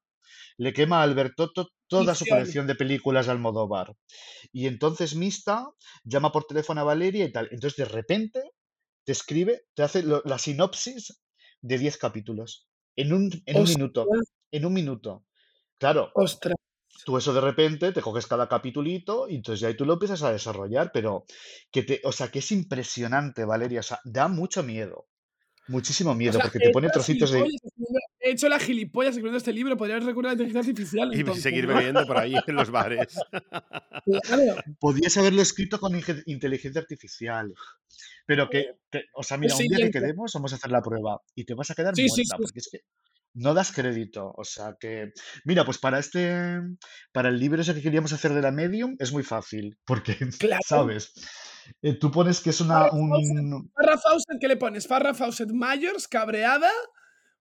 le 0.58 0.74
quema 0.74 1.00
a 1.00 1.04
Albertotto 1.04 1.70
toda 1.88 2.16
su 2.16 2.26
colección 2.26 2.68
de 2.68 2.76
películas 2.76 3.26
de 3.26 3.32
Almodóvar. 3.34 3.96
Y 4.52 4.68
entonces 4.68 5.16
Mista 5.16 5.68
llama 6.04 6.32
por 6.32 6.46
teléfono 6.46 6.82
a 6.82 6.86
Valeria 6.86 7.26
y 7.26 7.32
tal. 7.32 7.48
Entonces 7.52 7.78
de 7.78 7.86
repente 7.86 8.42
te 9.06 9.12
escribe, 9.12 9.64
te 9.74 9.84
hace 9.84 10.04
lo- 10.04 10.22
la 10.26 10.38
sinopsis 10.38 11.22
de 11.62 11.78
10 11.78 11.98
capítulos 11.98 12.68
en 12.96 13.14
un, 13.14 13.32
en 13.46 13.58
un 13.58 13.64
minuto. 13.68 14.08
En 14.52 14.66
un 14.66 14.74
minuto. 14.74 15.26
Claro, 15.78 16.12
ostras. 16.16 16.56
tú 17.06 17.18
eso 17.18 17.34
de 17.34 17.42
repente 17.42 17.92
te 17.92 18.02
coges 18.02 18.28
cada 18.28 18.48
capitulito 18.48 19.28
y 19.28 19.36
entonces 19.36 19.60
ya 19.60 19.68
ahí 19.68 19.76
tú 19.76 19.86
lo 19.86 19.94
empiezas 19.94 20.24
a 20.24 20.32
desarrollar, 20.32 20.92
pero 20.94 21.26
que 21.72 21.84
te, 21.84 22.00
o 22.04 22.12
sea, 22.12 22.30
que 22.30 22.40
es 22.40 22.52
impresionante, 22.52 23.44
Valeria, 23.46 23.82
o 23.82 23.84
sea, 23.84 24.00
da 24.06 24.28
mucho 24.28 24.64
miedo. 24.64 25.08
Muchísimo 25.68 26.12
O 26.12 26.16
miedo, 26.16 26.34
sea, 26.34 26.44
porque 26.44 26.60
te 26.60 26.72
pone 26.72 26.90
trocitos 26.90 27.32
de... 27.32 27.44
He 28.26 28.32
hecho 28.32 28.48
la 28.48 28.58
gilipollas 28.58 29.12
escribiendo 29.12 29.38
este 29.38 29.52
libro, 29.52 29.76
podría 29.76 29.98
haber 29.98 30.08
recurrido 30.08 30.30
a 30.30 30.36
la 30.36 30.42
inteligencia 30.44 30.72
artificial. 30.72 31.14
Y 31.14 31.20
entonces, 31.20 31.44
seguir 31.44 31.68
bebiendo 31.68 32.06
por 32.08 32.18
ahí 32.18 32.34
en 32.48 32.56
los 32.56 32.72
bares. 32.72 33.18
Claro. 34.24 34.56
Podías 34.80 35.18
haberlo 35.18 35.42
escrito 35.42 35.80
con 35.80 35.94
inteligencia 36.26 36.82
artificial. 36.82 37.54
Pero 38.26 38.50
que, 38.50 38.78
te- 38.90 39.06
o 39.16 39.24
sea, 39.24 39.38
mira, 39.38 39.54
un 39.56 39.68
día 39.68 39.78
que 39.86 39.92
quedemos, 39.92 40.32
vamos 40.34 40.54
a 40.54 40.56
hacer 40.56 40.72
la 40.72 40.82
prueba 40.82 41.22
y 41.36 41.44
te 41.44 41.54
vas 41.54 41.70
a 41.72 41.76
quedar 41.76 41.96
Sí, 41.96 42.04
muerta, 42.08 42.16
sí. 42.38 42.42
porque 42.42 42.60
es 42.60 42.70
que 42.72 42.80
no 43.36 43.54
das 43.54 43.72
crédito. 43.74 44.34
O 44.38 44.44
sea 44.46 44.78
que, 44.80 45.12
mira, 45.44 45.66
pues 45.66 45.78
para 45.78 46.00
este, 46.00 46.62
para 47.12 47.28
el 47.30 47.40
libro 47.40 47.62
ese 47.62 47.74
que 47.74 47.82
queríamos 47.82 48.14
hacer 48.14 48.34
de 48.34 48.42
la 48.42 48.52
Medium 48.52 48.96
es 49.00 49.12
muy 49.12 49.24
fácil, 49.24 49.78
porque, 49.86 50.16
Claro. 50.40 50.62
¿sabes? 50.66 51.14
Eh, 51.82 51.94
tú 52.00 52.10
pones 52.12 52.40
que 52.40 52.52
es 52.52 52.62
una, 52.62 52.86
Farrah 52.90 52.94
un, 52.94 53.72
Fawcett, 54.02 54.40
¿qué 54.40 54.48
le 54.48 54.56
pones? 54.58 54.88
Farrah 54.88 55.14
Fawcett 55.14 55.50
Myers, 55.52 56.08
cabreada, 56.08 56.70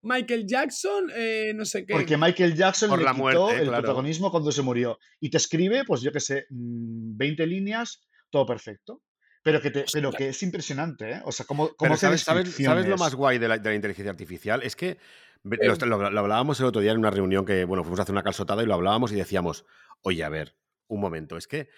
Michael 0.03 0.47
Jackson, 0.47 1.11
eh, 1.15 1.53
no 1.55 1.65
sé 1.65 1.87
qué. 1.87 1.93
porque 1.95 2.16
Michael 2.16 2.55
Jackson 2.55 2.89
Por 2.91 2.99
le 2.99 3.05
la 3.05 3.12
quitó 3.12 3.23
muerte, 3.23 3.57
el 3.62 3.69
claro. 3.69 3.83
protagonismo 3.83 4.31
cuando 4.31 4.51
se 4.53 4.62
murió. 4.62 4.99
Y 5.20 5.31
te 5.31 5.37
escribe, 5.37 5.85
pues 5.87 6.01
yo 6.03 6.11
qué 6.12 6.20
sé, 6.20 6.47
mm, 6.51 7.16
20 7.16 7.47
líneas, 7.47 8.03
todo 8.31 8.45
perfecto. 8.47 9.03
Pero 9.45 9.61
que, 9.61 9.70
te, 9.73 9.85
pero 9.93 10.12
que 10.12 10.29
es 10.29 10.43
impresionante, 10.45 11.11
¿eh? 11.12 11.23
O 11.24 11.33
sea, 11.33 11.45
cómo, 11.47 11.70
cómo 11.77 11.97
¿sabes, 11.97 12.20
sabes, 12.23 12.55
¿sabes 12.55 12.87
lo 12.87 12.97
más 12.97 13.15
guay 13.16 13.39
de 13.39 13.49
la, 13.49 13.59
de 13.59 13.69
la 13.70 13.74
inteligencia 13.74 14.11
artificial? 14.11 14.62
Es 14.62 14.77
que 14.77 14.99
ve- 15.43 15.59
Eh. 15.61 15.66
lo, 15.66 15.74
lo- 15.99 16.11
lo 16.11 16.20
hablábamos 16.20 16.61
el 16.61 16.66
otro 16.66 16.81
día 16.81 16.93
en 16.93 16.99
una 16.99 17.11
reunión 17.11 17.45
que, 17.45 17.65
bueno, 17.65 17.83
fuimos 17.83 17.99
a 17.99 18.03
hacer 18.05 18.12
una 18.12 18.23
calzotada 18.23 18.62
y 18.62 18.66
lo 18.66 18.74
hablábamos 18.74 19.11
y 19.11 19.16
decíamos, 19.16 19.65
oye, 20.03 20.23
a 20.23 20.29
ver, 20.29 20.57
un 20.87 21.01
momento, 21.01 21.37
es 21.37 21.49
que 21.49 21.69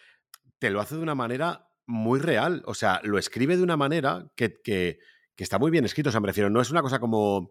te 0.58 0.68
lo 0.70 0.80
hace 0.80 0.94
de 0.96 1.00
una 1.02 1.14
manera 1.14 1.68
muy 1.86 2.20
real. 2.20 2.62
O 2.66 2.74
sea, 2.74 3.00
lo 3.02 3.18
escribe 3.18 3.56
de 3.56 3.62
una 3.62 3.76
manera 3.78 4.30
que, 4.36 4.60
que- 4.62 4.98
que 5.34 5.42
está 5.44 5.58
muy 5.58 5.70
bien 5.70 5.84
escrito. 5.86 6.10
O 6.10 6.12
sea, 6.12 6.20
me 6.20 6.26
refiero, 6.28 6.50
no 6.50 6.60
es 6.60 6.70
una 6.70 6.82
cosa 6.82 6.98
como 6.98 7.50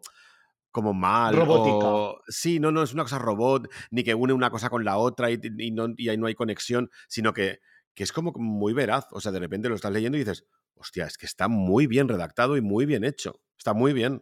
como 0.74 0.94
mal 0.94 1.36
Robótica. 1.36 1.88
o 1.88 2.20
sí, 2.28 2.60
no, 2.60 2.72
no 2.72 2.84
es 2.84 2.94
una 2.94 3.04
cosa 3.04 3.20
robot 3.20 3.70
ni 3.92 4.04
que 4.04 4.14
une 4.16 4.34
una 4.34 4.50
cosa 4.50 4.70
con 4.70 4.84
la 4.84 4.98
otra 4.98 5.32
y, 5.32 5.40
y 5.60 5.72
no, 5.72 5.88
y 5.96 6.10
ahí 6.10 6.18
no 6.18 6.26
hay 6.28 6.34
conexión, 6.36 6.90
sino 7.08 7.32
que, 7.32 7.60
que 7.94 8.04
es 8.04 8.12
como 8.12 8.34
muy 8.36 8.74
veraz. 8.74 9.06
O 9.12 9.22
sea, 9.22 9.32
de 9.32 9.40
repente 9.40 9.70
lo 9.70 9.76
estás 9.76 9.92
leyendo 9.94 10.18
y 10.18 10.22
dices, 10.22 10.46
hostia, 10.74 11.06
es 11.06 11.18
que 11.18 11.28
está 11.28 11.48
muy 11.48 11.86
bien 11.88 12.10
redactado 12.10 12.58
y 12.58 12.62
muy 12.62 12.86
bien 12.86 13.04
hecho. 13.06 13.40
Está 13.58 13.74
muy 13.74 13.94
bien. 13.94 14.22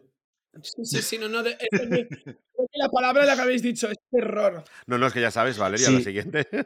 Sí, 0.62 0.84
sí, 0.84 1.00
sí, 1.02 1.18
no, 1.18 1.28
no. 1.30 1.42
de- 1.42 1.56
que 1.72 2.78
la 2.78 2.90
palabra 2.90 3.24
la 3.24 3.34
que 3.34 3.40
habéis 3.40 3.62
dicho 3.62 3.88
es 3.88 3.96
terror. 4.10 4.62
No, 4.86 4.98
no, 4.98 5.06
es 5.06 5.12
que 5.14 5.20
ya 5.22 5.30
sabes, 5.30 5.56
Valeria, 5.58 5.90
la 5.90 5.98
Sí. 5.98 6.04
siguiente. 6.04 6.46
No, 6.52 6.60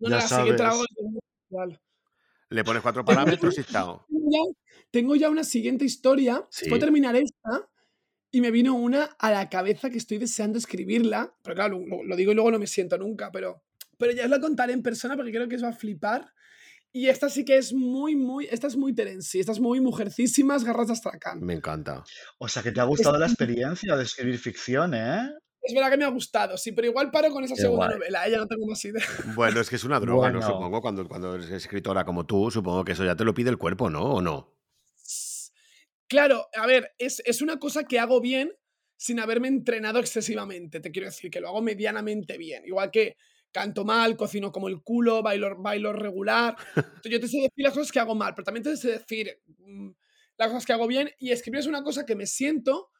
no, 0.00 0.08
Ya 0.10 0.16
la 0.16 0.20
siguiente 0.28 0.62
la 0.62 0.70
sabes. 0.72 0.86
muy 1.00 1.18
natural. 1.50 1.80
Le 2.50 2.64
pones 2.64 2.82
cuatro 2.82 3.04
parámetros 3.04 3.58
y 3.58 3.64
chao. 3.64 4.06
Tengo 4.08 4.30
ya, 4.30 4.54
tengo 4.90 5.16
ya 5.16 5.30
una 5.30 5.44
siguiente 5.44 5.84
historia. 5.84 6.46
Sí. 6.50 6.68
Puedo 6.68 6.80
terminar 6.80 7.16
esta 7.16 7.68
y 8.30 8.40
me 8.40 8.50
vino 8.50 8.74
una 8.74 9.04
a 9.18 9.30
la 9.30 9.48
cabeza 9.48 9.90
que 9.90 9.98
estoy 9.98 10.18
deseando 10.18 10.58
escribirla. 10.58 11.34
Pero 11.42 11.54
claro, 11.54 11.80
lo, 11.86 12.04
lo 12.04 12.16
digo 12.16 12.32
y 12.32 12.34
luego 12.34 12.50
no 12.50 12.58
me 12.58 12.66
siento 12.66 12.98
nunca, 12.98 13.30
pero, 13.32 13.62
pero 13.96 14.12
ya 14.12 14.24
os 14.24 14.30
la 14.30 14.40
contaré 14.40 14.72
en 14.72 14.82
persona 14.82 15.16
porque 15.16 15.32
creo 15.32 15.48
que 15.48 15.56
os 15.56 15.64
va 15.64 15.68
a 15.68 15.72
flipar. 15.72 16.32
Y 16.90 17.08
esta 17.08 17.28
sí 17.28 17.44
que 17.44 17.58
es 17.58 17.74
muy, 17.74 18.16
muy. 18.16 18.48
Esta 18.50 18.66
es 18.66 18.76
muy 18.76 18.94
Terency. 18.94 19.40
Esta 19.40 19.52
es 19.52 19.60
muy 19.60 19.80
mujercísimas, 19.80 20.64
garras 20.64 20.86
de 20.86 20.94
astracán. 20.94 21.40
Me 21.40 21.52
encanta. 21.52 22.02
O 22.38 22.48
sea, 22.48 22.62
que 22.62 22.72
te 22.72 22.80
ha 22.80 22.84
gustado 22.84 23.18
la 23.18 23.26
experiencia 23.26 23.94
de 23.94 24.04
escribir 24.04 24.38
ficción, 24.38 24.94
¿eh? 24.94 25.28
Es 25.60 25.74
verdad 25.74 25.90
que 25.90 25.98
me 25.98 26.04
ha 26.04 26.08
gustado, 26.08 26.56
sí, 26.56 26.72
pero 26.72 26.86
igual 26.86 27.10
paro 27.10 27.30
con 27.30 27.44
esa 27.44 27.54
Qué 27.54 27.60
segunda 27.60 27.86
guay. 27.88 27.98
novela. 27.98 28.26
Ella 28.26 28.38
no 28.38 28.46
tengo 28.46 28.66
más 28.66 28.82
idea. 28.86 29.04
Bueno, 29.34 29.60
es 29.60 29.68
que 29.68 29.76
es 29.76 29.84
una 29.84 30.00
droga, 30.00 30.30
¿no? 30.30 30.38
Bueno. 30.38 30.54
Supongo, 30.54 30.80
cuando, 30.80 31.06
cuando 31.06 31.34
eres 31.34 31.50
escritora 31.50 32.06
como 32.06 32.24
tú, 32.24 32.50
supongo 32.50 32.84
que 32.84 32.92
eso 32.92 33.04
ya 33.04 33.16
te 33.16 33.24
lo 33.24 33.34
pide 33.34 33.50
el 33.50 33.58
cuerpo, 33.58 33.90
¿no? 33.90 34.02
¿O 34.04 34.22
no? 34.22 34.57
Claro, 36.08 36.48
a 36.54 36.66
ver, 36.66 36.92
es, 36.98 37.22
es 37.26 37.42
una 37.42 37.58
cosa 37.58 37.84
que 37.84 37.98
hago 37.98 38.20
bien 38.20 38.52
sin 38.96 39.20
haberme 39.20 39.48
entrenado 39.48 39.98
excesivamente. 39.98 40.80
Te 40.80 40.90
quiero 40.90 41.06
decir 41.06 41.30
que 41.30 41.40
lo 41.40 41.48
hago 41.48 41.60
medianamente 41.62 42.38
bien. 42.38 42.64
Igual 42.66 42.90
que 42.90 43.16
canto 43.52 43.84
mal, 43.84 44.16
cocino 44.16 44.50
como 44.50 44.68
el 44.68 44.82
culo, 44.82 45.22
bailo, 45.22 45.56
bailo 45.60 45.92
regular. 45.92 46.56
Entonces, 46.96 47.12
Yo 47.12 47.20
te 47.20 47.28
sé 47.28 47.36
decir 47.38 47.64
las 47.64 47.74
cosas 47.74 47.92
que 47.92 48.00
hago 48.00 48.14
mal, 48.14 48.34
pero 48.34 48.44
también 48.44 48.64
te 48.64 48.76
sé 48.76 48.92
decir 48.92 49.40
mm, 49.58 49.90
las 50.38 50.48
cosas 50.48 50.66
que 50.66 50.72
hago 50.72 50.86
bien. 50.86 51.10
Y 51.18 51.30
escribir 51.30 51.60
es 51.60 51.66
una 51.66 51.82
cosa 51.84 52.06
que 52.06 52.16
me 52.16 52.26
siento 52.26 52.90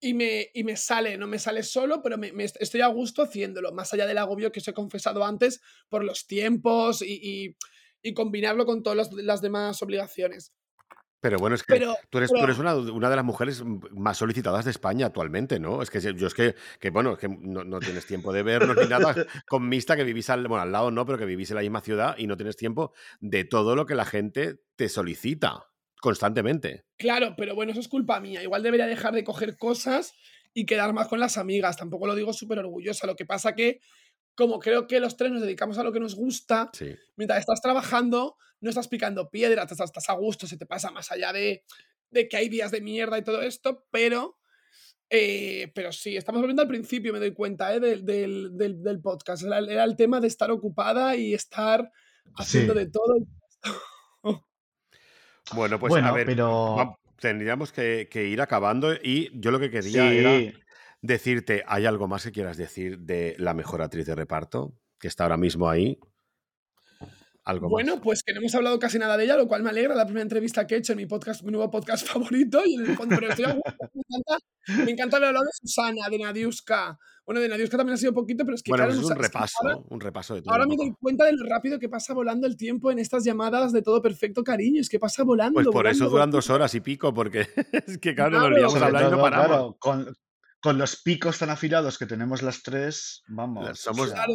y 0.00 0.14
me, 0.14 0.50
y 0.54 0.64
me 0.64 0.76
sale, 0.76 1.18
no 1.18 1.26
me 1.28 1.38
sale 1.38 1.62
solo, 1.62 2.02
pero 2.02 2.18
me, 2.18 2.32
me 2.32 2.44
est- 2.44 2.56
estoy 2.60 2.82
a 2.82 2.88
gusto 2.88 3.22
haciéndolo, 3.22 3.72
más 3.72 3.92
allá 3.94 4.06
del 4.06 4.18
agobio 4.18 4.52
que 4.52 4.60
os 4.60 4.68
he 4.68 4.74
confesado 4.74 5.24
antes 5.24 5.60
por 5.90 6.04
los 6.04 6.26
tiempos 6.26 7.02
y, 7.02 7.20
y- 7.22 7.56
y 8.02 8.14
combinarlo 8.14 8.66
con 8.66 8.82
todas 8.82 8.96
las, 8.98 9.12
las 9.14 9.42
demás 9.42 9.82
obligaciones. 9.82 10.54
Pero 11.26 11.40
bueno, 11.40 11.56
es 11.56 11.64
que 11.64 11.74
Pero, 11.74 11.96
tú 12.08 12.18
eres, 12.18 12.30
tú 12.30 12.38
eres 12.38 12.56
una, 12.58 12.76
una 12.76 13.10
de 13.10 13.16
las 13.16 13.24
mujeres 13.24 13.64
más 13.64 14.16
solicitadas 14.16 14.64
de 14.64 14.70
España 14.70 15.06
actualmente, 15.06 15.58
¿no? 15.58 15.82
Es 15.82 15.90
que 15.90 16.00
yo 16.00 16.28
es 16.28 16.34
que, 16.34 16.54
que 16.78 16.90
bueno, 16.90 17.14
es 17.14 17.18
que 17.18 17.26
no, 17.28 17.64
no 17.64 17.80
tienes 17.80 18.06
tiempo 18.06 18.32
de 18.32 18.44
vernos 18.44 18.76
ni 18.76 18.86
nada 18.86 19.12
con 19.48 19.68
Mista, 19.68 19.96
que 19.96 20.04
vivís 20.04 20.30
al, 20.30 20.46
bueno, 20.46 20.62
al 20.62 20.70
lado, 20.70 20.92
no, 20.92 21.04
pero 21.04 21.18
que 21.18 21.24
vivís 21.24 21.50
en 21.50 21.56
la 21.56 21.62
misma 21.62 21.80
ciudad 21.80 22.14
y 22.16 22.28
no 22.28 22.36
tienes 22.36 22.56
tiempo 22.56 22.92
de 23.18 23.42
todo 23.42 23.74
lo 23.74 23.86
que 23.86 23.96
la 23.96 24.04
gente 24.04 24.60
te 24.76 24.88
solicita 24.88 25.66
constantemente. 26.00 26.84
Claro, 26.96 27.34
pero 27.36 27.56
bueno, 27.56 27.72
eso 27.72 27.80
es 27.80 27.88
culpa 27.88 28.20
mía. 28.20 28.40
Igual 28.44 28.62
debería 28.62 28.86
dejar 28.86 29.12
de 29.12 29.24
coger 29.24 29.56
cosas 29.56 30.14
y 30.54 30.64
quedar 30.64 30.92
más 30.92 31.08
con 31.08 31.18
las 31.18 31.38
amigas. 31.38 31.76
Tampoco 31.76 32.06
lo 32.06 32.14
digo 32.14 32.32
súper 32.32 32.60
orgullosa. 32.60 33.08
Lo 33.08 33.16
que 33.16 33.26
pasa 33.26 33.56
que, 33.56 33.80
como 34.36 34.58
creo 34.60 34.86
que 34.86 35.00
los 35.00 35.16
tres 35.16 35.32
nos 35.32 35.42
dedicamos 35.42 35.78
a 35.78 35.82
lo 35.82 35.92
que 35.92 36.00
nos 36.00 36.14
gusta, 36.14 36.70
Sí. 36.72 36.94
mientras 37.16 37.40
estás 37.40 37.60
trabajando, 37.60 38.36
no 38.60 38.68
estás 38.70 38.86
picando 38.88 39.30
piedras, 39.30 39.70
estás, 39.70 39.88
estás 39.90 40.08
a 40.10 40.14
gusto, 40.14 40.46
se 40.46 40.56
te 40.56 40.66
pasa 40.66 40.90
más 40.90 41.10
allá 41.10 41.32
de, 41.32 41.64
de 42.10 42.28
que 42.28 42.36
hay 42.36 42.48
días 42.48 42.70
de 42.70 42.80
mierda 42.80 43.18
y 43.18 43.22
todo 43.24 43.42
esto, 43.42 43.86
pero... 43.90 44.38
eh, 45.08 45.70
pero 45.74 45.92
sí, 45.92 46.16
estamos 46.16 46.40
volviendo 46.40 46.62
al 46.62 46.68
principio, 46.68 47.12
me 47.12 47.18
doy 47.20 47.32
cuenta, 47.32 47.72
¿eh? 47.74 47.80
del, 47.80 48.04
del- 48.04 48.56
del- 48.56 48.82
del 48.82 49.00
podcast. 49.00 49.42
Era, 49.44 49.58
era 49.60 49.84
el 49.84 49.94
tema 49.96 50.20
de 50.20 50.26
estar 50.26 50.50
ocupada 50.50 51.14
y 51.16 51.32
estar 51.32 51.90
haciendo 52.36 52.72
Sí. 52.74 52.78
de 52.80 52.86
todo. 52.90 53.16
Bueno, 55.54 55.78
pues 55.78 55.90
bueno, 55.90 56.08
a 56.08 56.12
ver, 56.12 56.26
pero 56.26 56.98
tendríamos 57.20 57.70
que, 57.72 58.08
que 58.10 58.26
ir 58.26 58.40
acabando 58.40 58.94
y 58.94 59.30
yo 59.38 59.50
lo 59.52 59.60
que 59.60 59.70
quería 59.70 60.10
sí. 60.10 60.18
era 60.18 60.52
decirte, 61.02 61.62
¿hay 61.66 61.86
algo 61.86 62.08
más 62.08 62.24
que 62.24 62.32
quieras 62.32 62.56
decir 62.56 62.98
de 63.00 63.34
la 63.38 63.54
mejor 63.54 63.82
actriz 63.82 64.06
de 64.06 64.14
reparto 64.14 64.74
que 64.98 65.08
está 65.08 65.24
ahora 65.24 65.36
mismo 65.36 65.68
ahí? 65.68 65.98
Algo 67.44 67.68
Bueno, 67.68 67.94
más. 67.96 68.02
pues 68.02 68.22
que 68.24 68.32
no 68.32 68.40
hemos 68.40 68.54
hablado 68.56 68.76
casi 68.80 68.98
nada 68.98 69.16
de 69.16 69.22
ella, 69.24 69.36
lo 69.36 69.46
cual 69.46 69.62
me 69.62 69.70
alegra. 69.70 69.94
La 69.94 70.04
primera 70.04 70.22
entrevista 70.22 70.66
que 70.66 70.74
he 70.74 70.78
hecho 70.78 70.94
en 70.94 70.96
mi 70.98 71.06
podcast, 71.06 71.42
mi 71.44 71.52
nuevo 71.52 71.70
podcast 71.70 72.04
favorito. 72.44 72.60
Y 72.64 72.74
en 72.74 72.86
el 72.90 72.96
fondo, 72.96 73.14
pero 73.20 73.30
estoy 73.30 73.44
me, 73.46 73.52
encanta, 73.52 74.38
me 74.84 74.90
encanta 74.90 75.16
haber 75.18 75.28
hablado 75.28 75.44
de 75.44 75.52
Susana, 75.52 76.08
de 76.10 76.18
Nadiuska. 76.18 76.98
Bueno, 77.24 77.40
de 77.40 77.48
Nadiuska 77.48 77.76
también 77.76 77.94
ha 77.94 77.98
sido 77.98 78.12
poquito, 78.14 78.44
pero 78.44 78.56
es 78.56 78.62
que 78.64 78.70
Bueno, 78.72 78.84
claro, 78.86 79.00
pues 79.00 79.04
es 79.10 79.16
un 79.16 79.22
repaso, 79.22 79.56
ahora, 79.62 79.76
un 79.88 80.00
repaso 80.00 80.34
de 80.34 80.42
todo. 80.42 80.52
ahora 80.54 80.66
me 80.66 80.76
doy 80.76 80.92
cuenta 81.00 81.24
de 81.24 81.32
lo 81.34 81.48
rápido 81.48 81.78
que 81.78 81.88
pasa 81.88 82.14
volando 82.14 82.48
el 82.48 82.56
tiempo 82.56 82.90
en 82.90 82.98
estas 82.98 83.22
llamadas 83.24 83.72
de 83.72 83.82
todo 83.82 84.02
perfecto, 84.02 84.42
cariño. 84.42 84.80
Es 84.80 84.88
que 84.88 84.98
pasa 84.98 85.22
volando. 85.22 85.54
Pues 85.54 85.68
por 85.68 85.86
eso 85.86 86.08
duran 86.08 86.32
dos 86.32 86.50
horas 86.50 86.74
y 86.74 86.80
pico, 86.80 87.14
porque 87.14 87.46
es 87.86 87.98
que 87.98 88.14
claro, 88.16 88.30
Claro. 88.38 88.48
nos 88.50 88.58
liamos 88.58 88.74
a 88.74 88.78
Sobre 88.78 88.86
hablar 88.86 89.02
y 89.02 89.04
no 89.04 89.10
todo, 89.12 89.22
paramos. 89.22 89.46
claro, 89.46 89.76
con, 89.78 90.16
con 90.60 90.78
los 90.78 91.00
picos 91.02 91.38
tan 91.38 91.50
afilados 91.50 91.98
que 91.98 92.06
tenemos 92.06 92.42
las 92.42 92.62
tres, 92.62 93.22
vamos. 93.28 93.68
O 93.68 93.74
somos 93.74 94.08
sea, 94.08 94.24
Claro, 94.24 94.34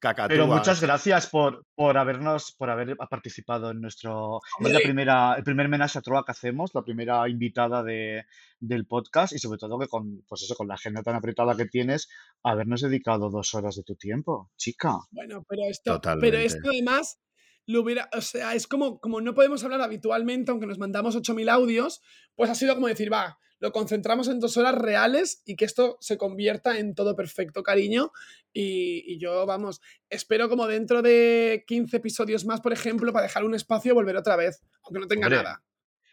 Cacatúas. 0.00 0.28
Pero 0.28 0.46
muchas 0.46 0.80
gracias 0.80 1.26
por, 1.28 1.64
por 1.74 1.96
habernos, 1.98 2.52
por 2.52 2.70
haber 2.70 2.96
participado 2.96 3.70
en 3.70 3.80
nuestro. 3.80 4.40
Es 4.58 4.72
la 4.72 4.80
primera, 4.80 5.34
el 5.34 5.44
primer 5.44 5.68
menaje 5.68 5.98
a 5.98 6.02
Troa 6.02 6.24
que 6.24 6.32
hacemos, 6.32 6.70
la 6.74 6.82
primera 6.82 7.28
invitada 7.28 7.82
de, 7.82 8.24
del 8.58 8.86
podcast, 8.86 9.32
y 9.32 9.38
sobre 9.38 9.58
todo 9.58 9.78
que 9.78 9.88
con, 9.88 10.22
pues 10.26 10.42
eso, 10.42 10.54
con 10.54 10.66
la 10.66 10.74
agenda 10.74 11.02
tan 11.02 11.14
apretada 11.14 11.56
que 11.56 11.66
tienes, 11.66 12.08
habernos 12.42 12.80
dedicado 12.80 13.30
dos 13.30 13.54
horas 13.54 13.76
de 13.76 13.82
tu 13.82 13.96
tiempo, 13.96 14.50
chica. 14.56 14.98
Bueno, 15.10 15.44
pero 15.48 15.62
esto, 15.68 16.00
pero 16.20 16.38
esto 16.38 16.68
además 16.70 17.20
lo 17.66 17.82
hubiera, 17.82 18.08
o 18.16 18.20
sea, 18.20 18.54
es 18.54 18.66
como, 18.66 18.98
como 18.98 19.20
no 19.20 19.34
podemos 19.34 19.62
hablar 19.62 19.80
habitualmente, 19.82 20.50
aunque 20.50 20.66
nos 20.66 20.78
mandamos 20.78 21.16
8.000 21.16 21.50
audios, 21.50 22.00
pues 22.34 22.50
ha 22.50 22.54
sido 22.54 22.74
como 22.74 22.88
decir, 22.88 23.12
va, 23.12 23.38
lo 23.60 23.72
concentramos 23.72 24.28
en 24.28 24.40
dos 24.40 24.56
horas 24.56 24.74
reales 24.74 25.42
y 25.44 25.54
que 25.54 25.66
esto 25.66 25.98
se 26.00 26.16
convierta 26.16 26.78
en 26.78 26.94
todo 26.94 27.14
perfecto, 27.14 27.62
cariño. 27.62 28.10
Y, 28.52 29.04
y 29.06 29.18
yo, 29.18 29.46
vamos, 29.46 29.80
espero 30.08 30.48
como 30.48 30.66
dentro 30.66 31.02
de 31.02 31.64
15 31.66 31.98
episodios 31.98 32.46
más, 32.46 32.60
por 32.60 32.72
ejemplo, 32.72 33.12
para 33.12 33.24
dejar 33.24 33.44
un 33.44 33.54
espacio 33.54 33.92
y 33.92 33.94
volver 33.94 34.16
otra 34.16 34.36
vez, 34.36 34.62
aunque 34.82 35.00
no 35.00 35.06
tenga 35.06 35.26
Hombre, 35.26 35.42
nada. 35.42 35.62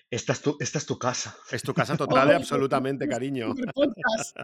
Esta 0.09 0.33
es 0.33 0.41
tu, 0.41 0.57
esta 0.59 0.77
es 0.77 0.85
tu 0.85 0.97
casa. 0.97 1.35
Es 1.51 1.63
tu 1.63 1.73
casa 1.73 1.97
total 1.97 2.29
y 2.29 2.33
absolutamente, 2.35 3.07
cariño. 3.09 3.49
Super 3.49 3.73
podcast, 3.73 4.37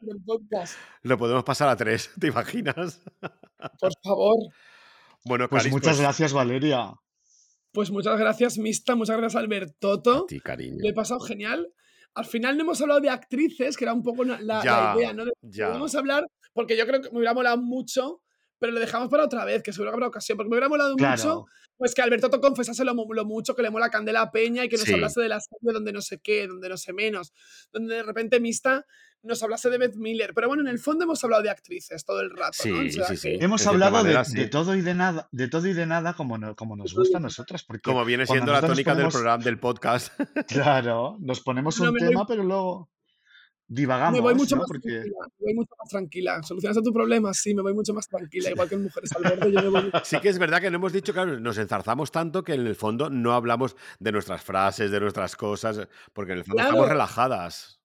super 0.00 0.16
podcast, 0.24 0.74
Lo 1.02 1.18
podemos 1.18 1.44
pasar 1.44 1.68
a 1.68 1.76
tres, 1.76 2.10
¿te 2.20 2.28
imaginas? 2.28 3.00
por 3.78 3.92
favor. 4.02 4.36
Bueno, 5.24 5.48
Pues 5.48 5.62
Caris, 5.62 5.72
muchas 5.72 5.96
pues, 5.96 6.00
gracias, 6.00 6.32
Valeria. 6.32 6.94
Pues 7.72 7.90
muchas 7.90 8.18
gracias, 8.18 8.58
Mista, 8.58 8.96
muchas 8.96 9.16
gracias, 9.16 9.42
Albertoto. 9.42 10.24
a 10.24 10.26
ti, 10.26 10.40
cariño. 10.40 10.78
Le 10.80 10.88
he 10.90 10.94
pasado 10.94 11.20
genial. 11.20 11.72
Al 12.14 12.24
final 12.24 12.56
no 12.56 12.64
hemos 12.64 12.80
hablado 12.80 13.00
de 13.00 13.10
actrices, 13.10 13.76
que 13.76 13.84
era 13.84 13.92
un 13.92 14.02
poco 14.02 14.24
la, 14.24 14.36
idea, 14.96 15.12
¿no? 15.12 15.24
A 15.24 15.98
hablar, 15.98 16.26
porque 16.52 16.76
yo 16.76 16.86
creo 16.86 17.00
que 17.00 17.10
me 17.10 17.18
hubiera 17.18 17.34
molado 17.34 17.58
mucho, 17.58 18.22
pero 18.60 18.72
lo 18.72 18.78
dejamos 18.78 19.08
para 19.08 19.24
otra 19.24 19.44
vez, 19.44 19.62
que 19.64 19.72
seguro 19.72 19.90
que 19.90 19.94
habrá 19.96 20.06
ocasión, 20.06 20.36
porque 20.36 20.48
me 20.50 20.54
hubiera 20.54 20.68
molado 20.68 20.92
mucho, 20.92 21.04
Claro. 21.04 21.46
pues 21.76 21.94
que 21.94 22.02
Alberto 22.02 22.30
confesase 22.40 22.84
lo, 22.84 22.94
lo 22.94 23.24
mucho 23.24 23.56
que 23.56 23.62
le 23.62 23.70
mola 23.70 23.90
Candela 23.90 24.20
a 24.22 24.30
Peña 24.30 24.64
y 24.64 24.68
que 24.68 24.76
nos 24.76 24.84
Sí. 24.86 24.92
hablase 24.94 25.20
de 25.20 25.28
la 25.28 25.40
serie 25.40 25.72
donde 25.72 25.92
no 25.92 26.00
sé 26.02 26.20
qué, 26.20 26.46
donde 26.46 26.68
no 26.68 26.76
sé 26.76 26.92
menos, 26.92 27.32
donde 27.72 27.96
de 27.96 28.02
repente 28.04 28.38
Mista 28.38 28.86
nos 29.22 29.42
hablase 29.42 29.68
de 29.68 29.76
Beth 29.76 29.96
Miller. 29.96 30.32
Pero 30.34 30.48
bueno, 30.48 30.62
en 30.62 30.68
el 30.68 30.78
fondo 30.78 31.04
hemos 31.04 31.22
hablado 31.24 31.42
de 31.42 31.50
actrices 31.50 32.04
todo 32.06 32.20
el 32.22 32.30
rato, 32.30 32.56
¿no? 32.66 32.78
O 32.78 32.82
Sí, 32.82 32.90
sea 32.92 33.06
sí, 33.08 33.16
sí. 33.18 33.36
Hemos 33.40 33.62
de 33.62 33.68
hablado 33.68 33.96
de, 33.98 34.02
manera, 34.02 34.22
de 34.22 34.44
sí. 34.44 34.48
todo 34.50 34.74
y 34.74 34.80
de 34.80 34.94
nada, 34.94 35.28
de 35.30 35.48
todo 35.48 35.66
y 35.66 35.74
de 35.74 35.84
nada 35.86 36.14
como, 36.14 36.38
no- 36.38 36.56
como 36.56 36.74
nos 36.76 36.94
gusta 36.94 37.18
a 37.18 37.20
nosotras. 37.20 37.62
Porque 37.64 37.82
Como 37.82 38.04
viene 38.06 38.24
siendo 38.26 38.46
la 38.52 38.58
nosotros 38.62 38.76
tónica 38.76 38.90
del 38.94 38.98
ponemos- 39.06 39.12
programa, 39.14 39.44
del 39.44 39.58
podcast. 39.58 40.12
Claro, 40.48 41.16
nos 41.20 41.40
ponemos 41.40 41.78
No 41.80 41.90
un 41.90 41.98
doy- 41.98 42.08
tema, 42.08 42.26
pero 42.26 42.42
luego. 42.44 42.88
Divagamos, 43.72 44.12
Me 44.14 44.20
voy 44.20 44.34
mucho 44.34 44.56
¿no? 44.56 44.62
más 44.62 44.68
Porque 44.68 44.88
tranquila, 44.90 45.16
me 45.38 45.44
voy 45.44 45.54
mucho 45.54 45.74
más 45.78 45.88
tranquila. 45.88 46.42
¿Solucionaste 46.42 46.82
tu 46.82 46.92
problema? 46.92 47.32
Sí, 47.32 47.54
me 47.54 47.62
voy 47.62 47.72
mucho 47.72 47.94
más 47.94 48.08
tranquila. 48.08 48.50
Igual 48.50 48.68
que 48.68 48.74
en 48.74 48.82
Mujeres 48.82 49.12
al 49.16 49.22
Borde, 49.22 49.52
yo 49.52 49.62
me 49.62 49.68
voy 49.68 49.82
mucho 49.84 50.00
Sí 50.04 50.18
que 50.20 50.28
es 50.28 50.38
verdad 50.38 50.60
que 50.60 50.70
no 50.70 50.76
hemos 50.76 50.92
dicho, 50.92 51.12
claro, 51.12 51.38
nos 51.38 51.56
enzarzamos 51.56 52.10
tanto 52.10 52.42
que 52.42 52.54
en 52.54 52.66
el 52.66 52.74
fondo 52.74 53.08
no 53.10 53.32
hablamos 53.32 53.76
de 54.00 54.10
nuestras 54.12 54.42
frases, 54.42 54.90
de 54.90 54.98
nuestras 55.00 55.36
cosas, 55.36 55.86
porque 56.12 56.32
en 56.32 56.38
el 56.38 56.44
fondo 56.44 56.62
estamos 56.62 56.88
relajadas. 56.88 57.80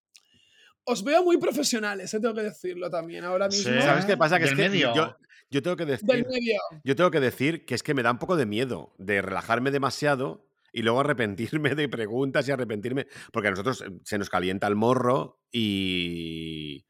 Os 0.85 1.03
veo 1.03 1.23
muy 1.23 1.37
profesionales, 1.37 2.13
eh, 2.13 2.19
tengo 2.19 2.33
que 2.33 2.43
decirlo 2.43 2.89
también 2.89 3.23
ahora 3.23 3.49
Sí. 3.51 3.67
mismo. 3.69 3.81
¿Sabes 3.81 4.05
qué 4.05 4.17
pasa? 4.17 4.37
Que 4.39 4.45
es 4.45 4.51
que 4.51 4.57
medio. 4.69 4.93
yo, 4.93 5.15
yo 5.49 5.61
tengo 5.63 5.75
que 5.77 5.85
Del 5.85 5.97
decir, 5.99 6.27
medio. 6.27 6.59
yo 6.83 6.95
tengo 6.95 7.09
que 7.11 7.19
decir 7.19 7.65
que 7.65 7.73
es 7.75 7.81
que 7.83 7.93
me 7.93 8.03
da 8.03 8.11
un 8.11 8.19
poco 8.19 8.35
de 8.35 8.45
miedo 8.45 8.93
de 8.97 9.21
relajarme 9.21 9.71
demasiado 9.71 10.44
y 10.75 10.81
luego 10.81 10.99
arrepentirme 10.99 11.73
de 11.73 11.87
preguntas 11.87 12.45
y 12.47 12.51
arrepentirme, 12.51 13.07
porque 13.31 13.47
a 13.47 13.51
nosotros 13.51 13.81
eh, 13.81 13.85
se 14.03 14.17
nos 14.17 14.29
calienta 14.29 14.67
el 14.67 14.75
morro 14.75 15.39
y 15.49 16.85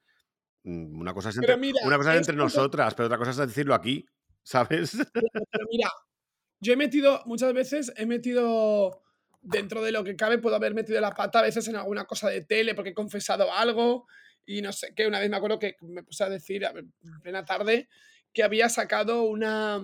mm, 0.64 1.00
una 1.00 1.14
cosa 1.14 1.30
es 1.30 1.38
entre, 1.38 1.56
mira, 1.56 1.82
una 1.86 1.98
cosa 1.98 2.14
es 2.14 2.18
entre 2.18 2.36
nosotras, 2.36 2.96
pero 2.96 3.06
otra 3.06 3.20
cosa 3.20 3.30
es 3.30 3.38
decirlo 3.38 3.76
aquí, 3.76 4.04
¿sabes? 4.42 4.98
Pero 5.14 5.68
mira, 5.72 5.92
yo 6.60 6.74
he 6.74 6.76
metido, 6.76 7.22
muchas 7.28 7.54
veces 7.54 7.94
he 7.96 8.08
metido, 8.08 9.04
dentro 9.40 9.84
de 9.84 9.92
lo 9.92 10.04
que 10.04 10.16
cabe, 10.16 10.40
puedo 10.40 10.56
haber 10.56 10.74
metido 10.74 11.00
la 11.00 11.12
pata 11.12 11.38
a 11.38 11.44
veces 11.44 11.68
en 11.68 11.76
alguna 11.76 12.06
cosa 12.06 12.28
de 12.30 12.44
tele 12.44 12.74
porque 12.74 12.90
he 12.90 12.96
confesado 12.96 13.54
algo 13.54 14.08
y 14.48 14.64
no 14.64 14.74
sé 14.74 14.96
qué. 14.96 15.06
Una 15.06 15.20
vez 15.20 15.30
me 15.30 15.38
acuerdo 15.38 15.60
que 15.60 15.76
me 15.82 16.02
puse 16.02 16.24
a 16.24 16.30
decir 16.30 16.64
en 16.64 17.22
plena 17.22 17.46
tarde 17.46 17.88
que 18.34 18.42
había 18.42 18.68
sacado 18.68 19.24
una. 19.24 19.80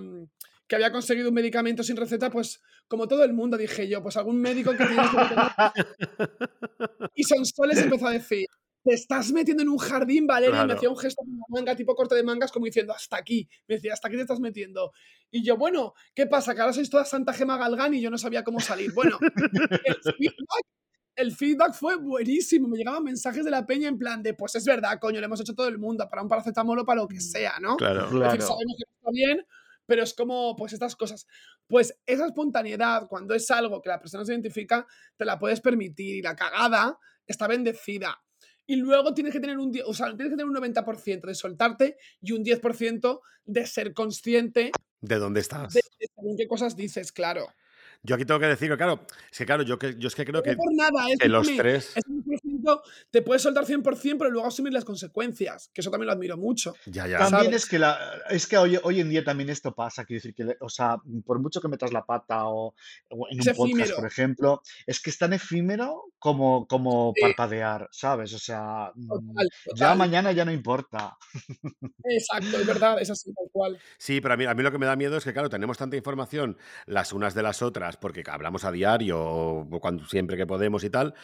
Mm, 0.72 0.72
que 0.72 0.76
había 0.76 0.90
conseguido 0.90 1.28
un 1.28 1.34
medicamento 1.34 1.82
sin 1.82 1.98
receta, 1.98 2.30
pues 2.30 2.62
como 2.88 3.06
todo 3.06 3.24
el 3.24 3.34
mundo, 3.34 3.58
dije 3.58 3.86
yo, 3.88 4.02
pues 4.02 4.16
algún 4.16 4.40
médico 4.40 4.70
que 4.70 4.86
tiene. 4.86 5.02
este 5.02 5.84
y 7.14 7.24
Sonsoles 7.24 7.78
empezó 7.78 8.06
a 8.06 8.12
decir. 8.12 8.46
Te 8.84 8.94
estás 8.94 9.30
metiendo 9.32 9.62
en 9.62 9.68
un 9.68 9.78
jardín, 9.78 10.26
Valeria. 10.26 10.54
Claro. 10.54 10.68
Me 10.68 10.74
hacía 10.74 10.88
un 10.88 10.96
gesto 10.96 11.22
con 11.22 11.36
la 11.36 11.44
manga, 11.50 11.76
tipo 11.76 11.94
corte 11.94 12.14
de 12.14 12.24
mangas, 12.24 12.50
como 12.50 12.64
diciendo, 12.66 12.92
hasta 12.92 13.18
aquí. 13.18 13.48
Me 13.68 13.74
decía, 13.76 13.92
hasta 13.92 14.08
aquí 14.08 14.16
te 14.16 14.22
estás 14.22 14.40
metiendo. 14.40 14.92
Y 15.30 15.44
yo, 15.44 15.56
bueno, 15.56 15.92
¿qué 16.14 16.26
pasa? 16.26 16.54
Que 16.54 16.62
ahora 16.62 16.72
sois 16.72 16.90
toda 16.90 17.04
Santa 17.04 17.32
Gema 17.32 17.58
Galgán 17.58 17.94
y 17.94 18.00
yo 18.00 18.10
no 18.10 18.18
sabía 18.18 18.42
cómo 18.42 18.58
salir. 18.58 18.92
Bueno, 18.92 19.18
el 19.22 20.02
feedback, 20.16 20.66
el 21.14 21.32
feedback 21.32 21.74
fue 21.74 21.96
buenísimo. 21.96 22.66
Me 22.66 22.78
llegaban 22.78 23.04
mensajes 23.04 23.44
de 23.44 23.50
la 23.52 23.64
peña 23.66 23.88
en 23.88 23.98
plan 23.98 24.22
de, 24.22 24.34
pues 24.34 24.54
es 24.56 24.64
verdad, 24.64 24.98
coño, 24.98 25.20
lo 25.20 25.26
hemos 25.26 25.40
hecho 25.40 25.54
todo 25.54 25.68
el 25.68 25.78
mundo, 25.78 26.08
para 26.08 26.22
un 26.22 26.28
paracetamol 26.28 26.80
o 26.80 26.84
para 26.84 27.02
lo 27.02 27.06
que 27.08 27.20
sea, 27.20 27.60
¿no? 27.60 27.76
Claro. 27.76 28.06
Es 28.06 28.10
decir, 28.10 28.18
Claro. 28.20 28.40
sabemos 28.40 28.74
que 28.78 28.84
está 28.96 29.10
bien, 29.12 29.46
pero 29.86 30.02
es 30.02 30.14
como, 30.14 30.56
pues 30.56 30.72
estas 30.72 30.96
cosas. 30.96 31.26
Pues 31.66 31.98
esa 32.06 32.26
espontaneidad, 32.26 33.08
cuando 33.08 33.34
es 33.34 33.50
algo 33.50 33.80
que 33.80 33.88
la 33.88 34.00
persona 34.00 34.24
se 34.24 34.32
identifica, 34.32 34.86
te 35.16 35.24
la 35.24 35.38
puedes 35.38 35.60
permitir 35.60 36.16
y 36.16 36.22
la 36.22 36.36
cagada 36.36 36.98
está 37.26 37.46
bendecida. 37.46 38.22
Y 38.66 38.76
luego 38.76 39.12
tienes 39.12 39.32
que 39.32 39.40
tener 39.40 39.58
un, 39.58 39.72
o 39.84 39.94
sea, 39.94 40.06
tienes 40.08 40.30
que 40.30 40.36
tener 40.36 40.46
un 40.46 40.54
90% 40.54 41.26
de 41.26 41.34
soltarte 41.34 41.96
y 42.20 42.32
un 42.32 42.44
10% 42.44 43.20
de 43.44 43.66
ser 43.66 43.92
consciente 43.92 44.70
¿De 45.02 45.18
dónde 45.18 45.40
estás? 45.40 45.74
de, 45.74 45.82
qué 46.36 46.46
cosas 46.46 46.76
dices, 46.76 47.10
claro. 47.10 47.48
Yo 48.04 48.14
aquí 48.14 48.24
tengo 48.24 48.40
que 48.40 48.46
decir 48.46 48.74
claro, 48.76 49.04
es 49.30 49.38
que 49.38 49.46
claro, 49.46 49.62
yo, 49.64 49.78
que, 49.78 49.96
yo 49.98 50.08
es 50.08 50.14
que 50.14 50.24
creo 50.24 50.38
No 50.38 50.42
que, 50.42 50.56
por 50.56 50.74
nada, 50.74 51.08
es 51.10 51.18
que 51.18 51.28
los 51.28 51.46
tres... 51.56 51.94
10% 52.62 52.82
te 53.10 53.22
puedes 53.22 53.42
soltar 53.42 53.64
100%, 53.64 54.16
pero 54.18 54.30
luego 54.30 54.46
asumir 54.48 54.72
las 54.72 54.84
consecuencias, 54.84 55.70
que 55.72 55.80
eso 55.80 55.90
también 55.90 56.06
lo 56.06 56.12
admiro 56.12 56.36
mucho. 56.36 56.74
Ya, 56.86 57.06
ya. 57.06 57.18
También 57.18 57.44
¿sabes? 57.44 57.62
es 57.64 57.68
que, 57.68 57.78
la, 57.78 57.98
es 58.30 58.46
que 58.46 58.58
hoy, 58.58 58.78
hoy 58.82 59.00
en 59.00 59.10
día 59.10 59.24
también 59.24 59.50
esto 59.50 59.74
pasa, 59.74 60.04
quiero 60.04 60.18
decir 60.18 60.34
que, 60.34 60.56
o 60.60 60.68
sea, 60.68 60.96
por 61.24 61.40
mucho 61.40 61.60
que 61.60 61.68
metas 61.68 61.92
la 61.92 62.04
pata 62.04 62.46
o, 62.48 62.74
o 63.10 63.28
en 63.30 63.40
Es 63.40 63.46
un 63.48 63.54
podcast, 63.54 63.70
efímero. 63.72 63.96
por 63.96 64.06
ejemplo, 64.06 64.62
es 64.86 65.00
que 65.00 65.10
es 65.10 65.18
tan 65.18 65.32
efímero 65.32 66.04
como, 66.18 66.66
como 66.66 67.12
Sí. 67.16 67.22
parpadear, 67.22 67.88
¿sabes? 67.90 68.32
O 68.34 68.38
sea, 68.38 68.92
mm, 68.94 69.08
Total, 69.08 69.48
ya 69.74 69.94
mañana 69.94 70.32
ya 70.32 70.44
no 70.44 70.52
importa. 70.52 71.16
Exacto, 72.04 72.58
es 72.58 72.66
verdad, 72.66 73.00
es 73.00 73.10
así, 73.10 73.32
tal 73.34 73.46
cual. 73.52 73.78
Sí, 73.98 74.20
pero 74.20 74.34
a 74.34 74.36
mí, 74.36 74.44
a 74.44 74.54
mí 74.54 74.62
lo 74.62 74.70
que 74.72 74.78
me 74.78 74.86
da 74.86 74.96
miedo 74.96 75.16
es 75.16 75.24
que, 75.24 75.32
claro, 75.32 75.48
tenemos 75.50 75.78
tanta 75.78 75.96
información 75.96 76.56
las 76.86 77.12
unas 77.12 77.34
de 77.34 77.42
las 77.42 77.62
otras, 77.62 77.96
porque 77.96 78.22
hablamos 78.26 78.64
a 78.64 78.72
diario, 78.72 79.18
o 79.20 79.80
cuando, 79.80 80.06
siempre 80.06 80.36
que 80.36 80.46
podemos 80.46 80.84
y 80.84 80.90
tal, 80.90 81.14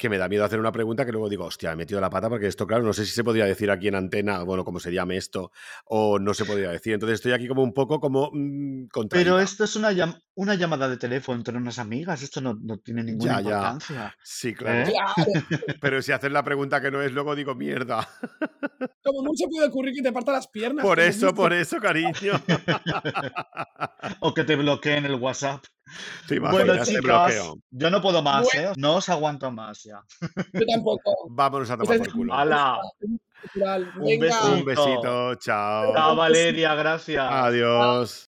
que 0.00 0.08
me 0.08 0.16
da 0.16 0.28
miedo 0.30 0.46
hacer 0.46 0.58
una 0.58 0.72
pregunta 0.72 1.04
que 1.04 1.12
luego 1.12 1.28
digo, 1.28 1.44
hostia, 1.44 1.72
he 1.72 1.76
metido 1.76 2.00
la 2.00 2.08
pata 2.08 2.30
porque 2.30 2.46
esto, 2.46 2.66
claro, 2.66 2.82
no 2.82 2.94
sé 2.94 3.04
si 3.04 3.12
se 3.12 3.22
podría 3.22 3.44
decir 3.44 3.70
aquí 3.70 3.86
en 3.88 3.94
antena, 3.96 4.42
bueno, 4.44 4.64
como 4.64 4.80
se 4.80 4.90
llame 4.92 5.18
esto, 5.18 5.52
o 5.84 6.18
no 6.18 6.32
se 6.32 6.46
podría 6.46 6.70
decir. 6.70 6.94
Entonces 6.94 7.16
estoy 7.16 7.32
aquí 7.32 7.46
como 7.46 7.62
un 7.62 7.74
poco 7.74 8.00
como 8.00 8.30
mm, 8.32 8.86
Pero 9.10 9.38
esto 9.38 9.64
es 9.64 9.76
una, 9.76 9.92
llam- 9.92 10.18
una 10.36 10.54
llamada 10.54 10.88
de 10.88 10.96
teléfono 10.96 11.36
entre 11.38 11.54
unas 11.58 11.78
amigas, 11.78 12.22
esto 12.22 12.40
no, 12.40 12.54
no 12.62 12.78
tiene 12.78 13.04
ninguna 13.04 13.34
Ya, 13.34 13.40
ya. 13.42 13.50
importancia. 13.50 14.16
Sí, 14.24 14.54
claro. 14.54 14.88
¿Eh? 14.88 14.92
Claro, 14.92 15.30
Pero 15.82 16.00
si 16.00 16.12
haces 16.12 16.32
la 16.32 16.42
pregunta 16.42 16.80
que 16.80 16.90
no 16.90 17.02
es, 17.02 17.12
luego 17.12 17.36
digo, 17.36 17.54
mierda. 17.54 18.08
como 19.04 19.22
mucho 19.22 19.44
puede 19.50 19.68
ocurrir 19.68 19.94
que 19.94 20.02
te 20.02 20.12
parta 20.12 20.32
las 20.32 20.48
piernas. 20.48 20.82
Por 20.82 20.98
eso, 20.98 21.34
por 21.34 21.52
eso, 21.52 21.78
cariño. 21.78 22.32
O 24.20 24.32
que 24.34 24.44
te 24.44 24.56
bloqueen 24.56 25.04
el 25.04 25.14
WhatsApp. 25.16 25.62
¿Te 26.26 26.38
Bueno, 26.38 26.84
chicas, 26.84 27.34
yo 27.70 27.90
no 27.90 28.00
puedo 28.00 28.22
más, 28.22 28.46
Bueno. 28.52 28.70
¿eh? 28.70 28.72
No 28.76 28.96
os 28.96 29.08
aguanto 29.08 29.50
más 29.50 29.82
ya. 29.82 30.02
Yo 30.52 30.66
tampoco. 30.66 31.14
Vámonos 31.30 31.70
a 31.70 31.76
tomar 31.76 31.98
por 31.98 32.12
culo. 32.12 32.34
¡Hala! 32.34 32.78
Un 33.98 34.18
besito. 34.18 34.52
Un 34.52 34.64
besito, 34.64 35.34
chao. 35.36 35.94
Chao, 35.94 36.16
Valeria, 36.16 36.74
gracias. 36.74 37.26
Adiós. 37.30 38.30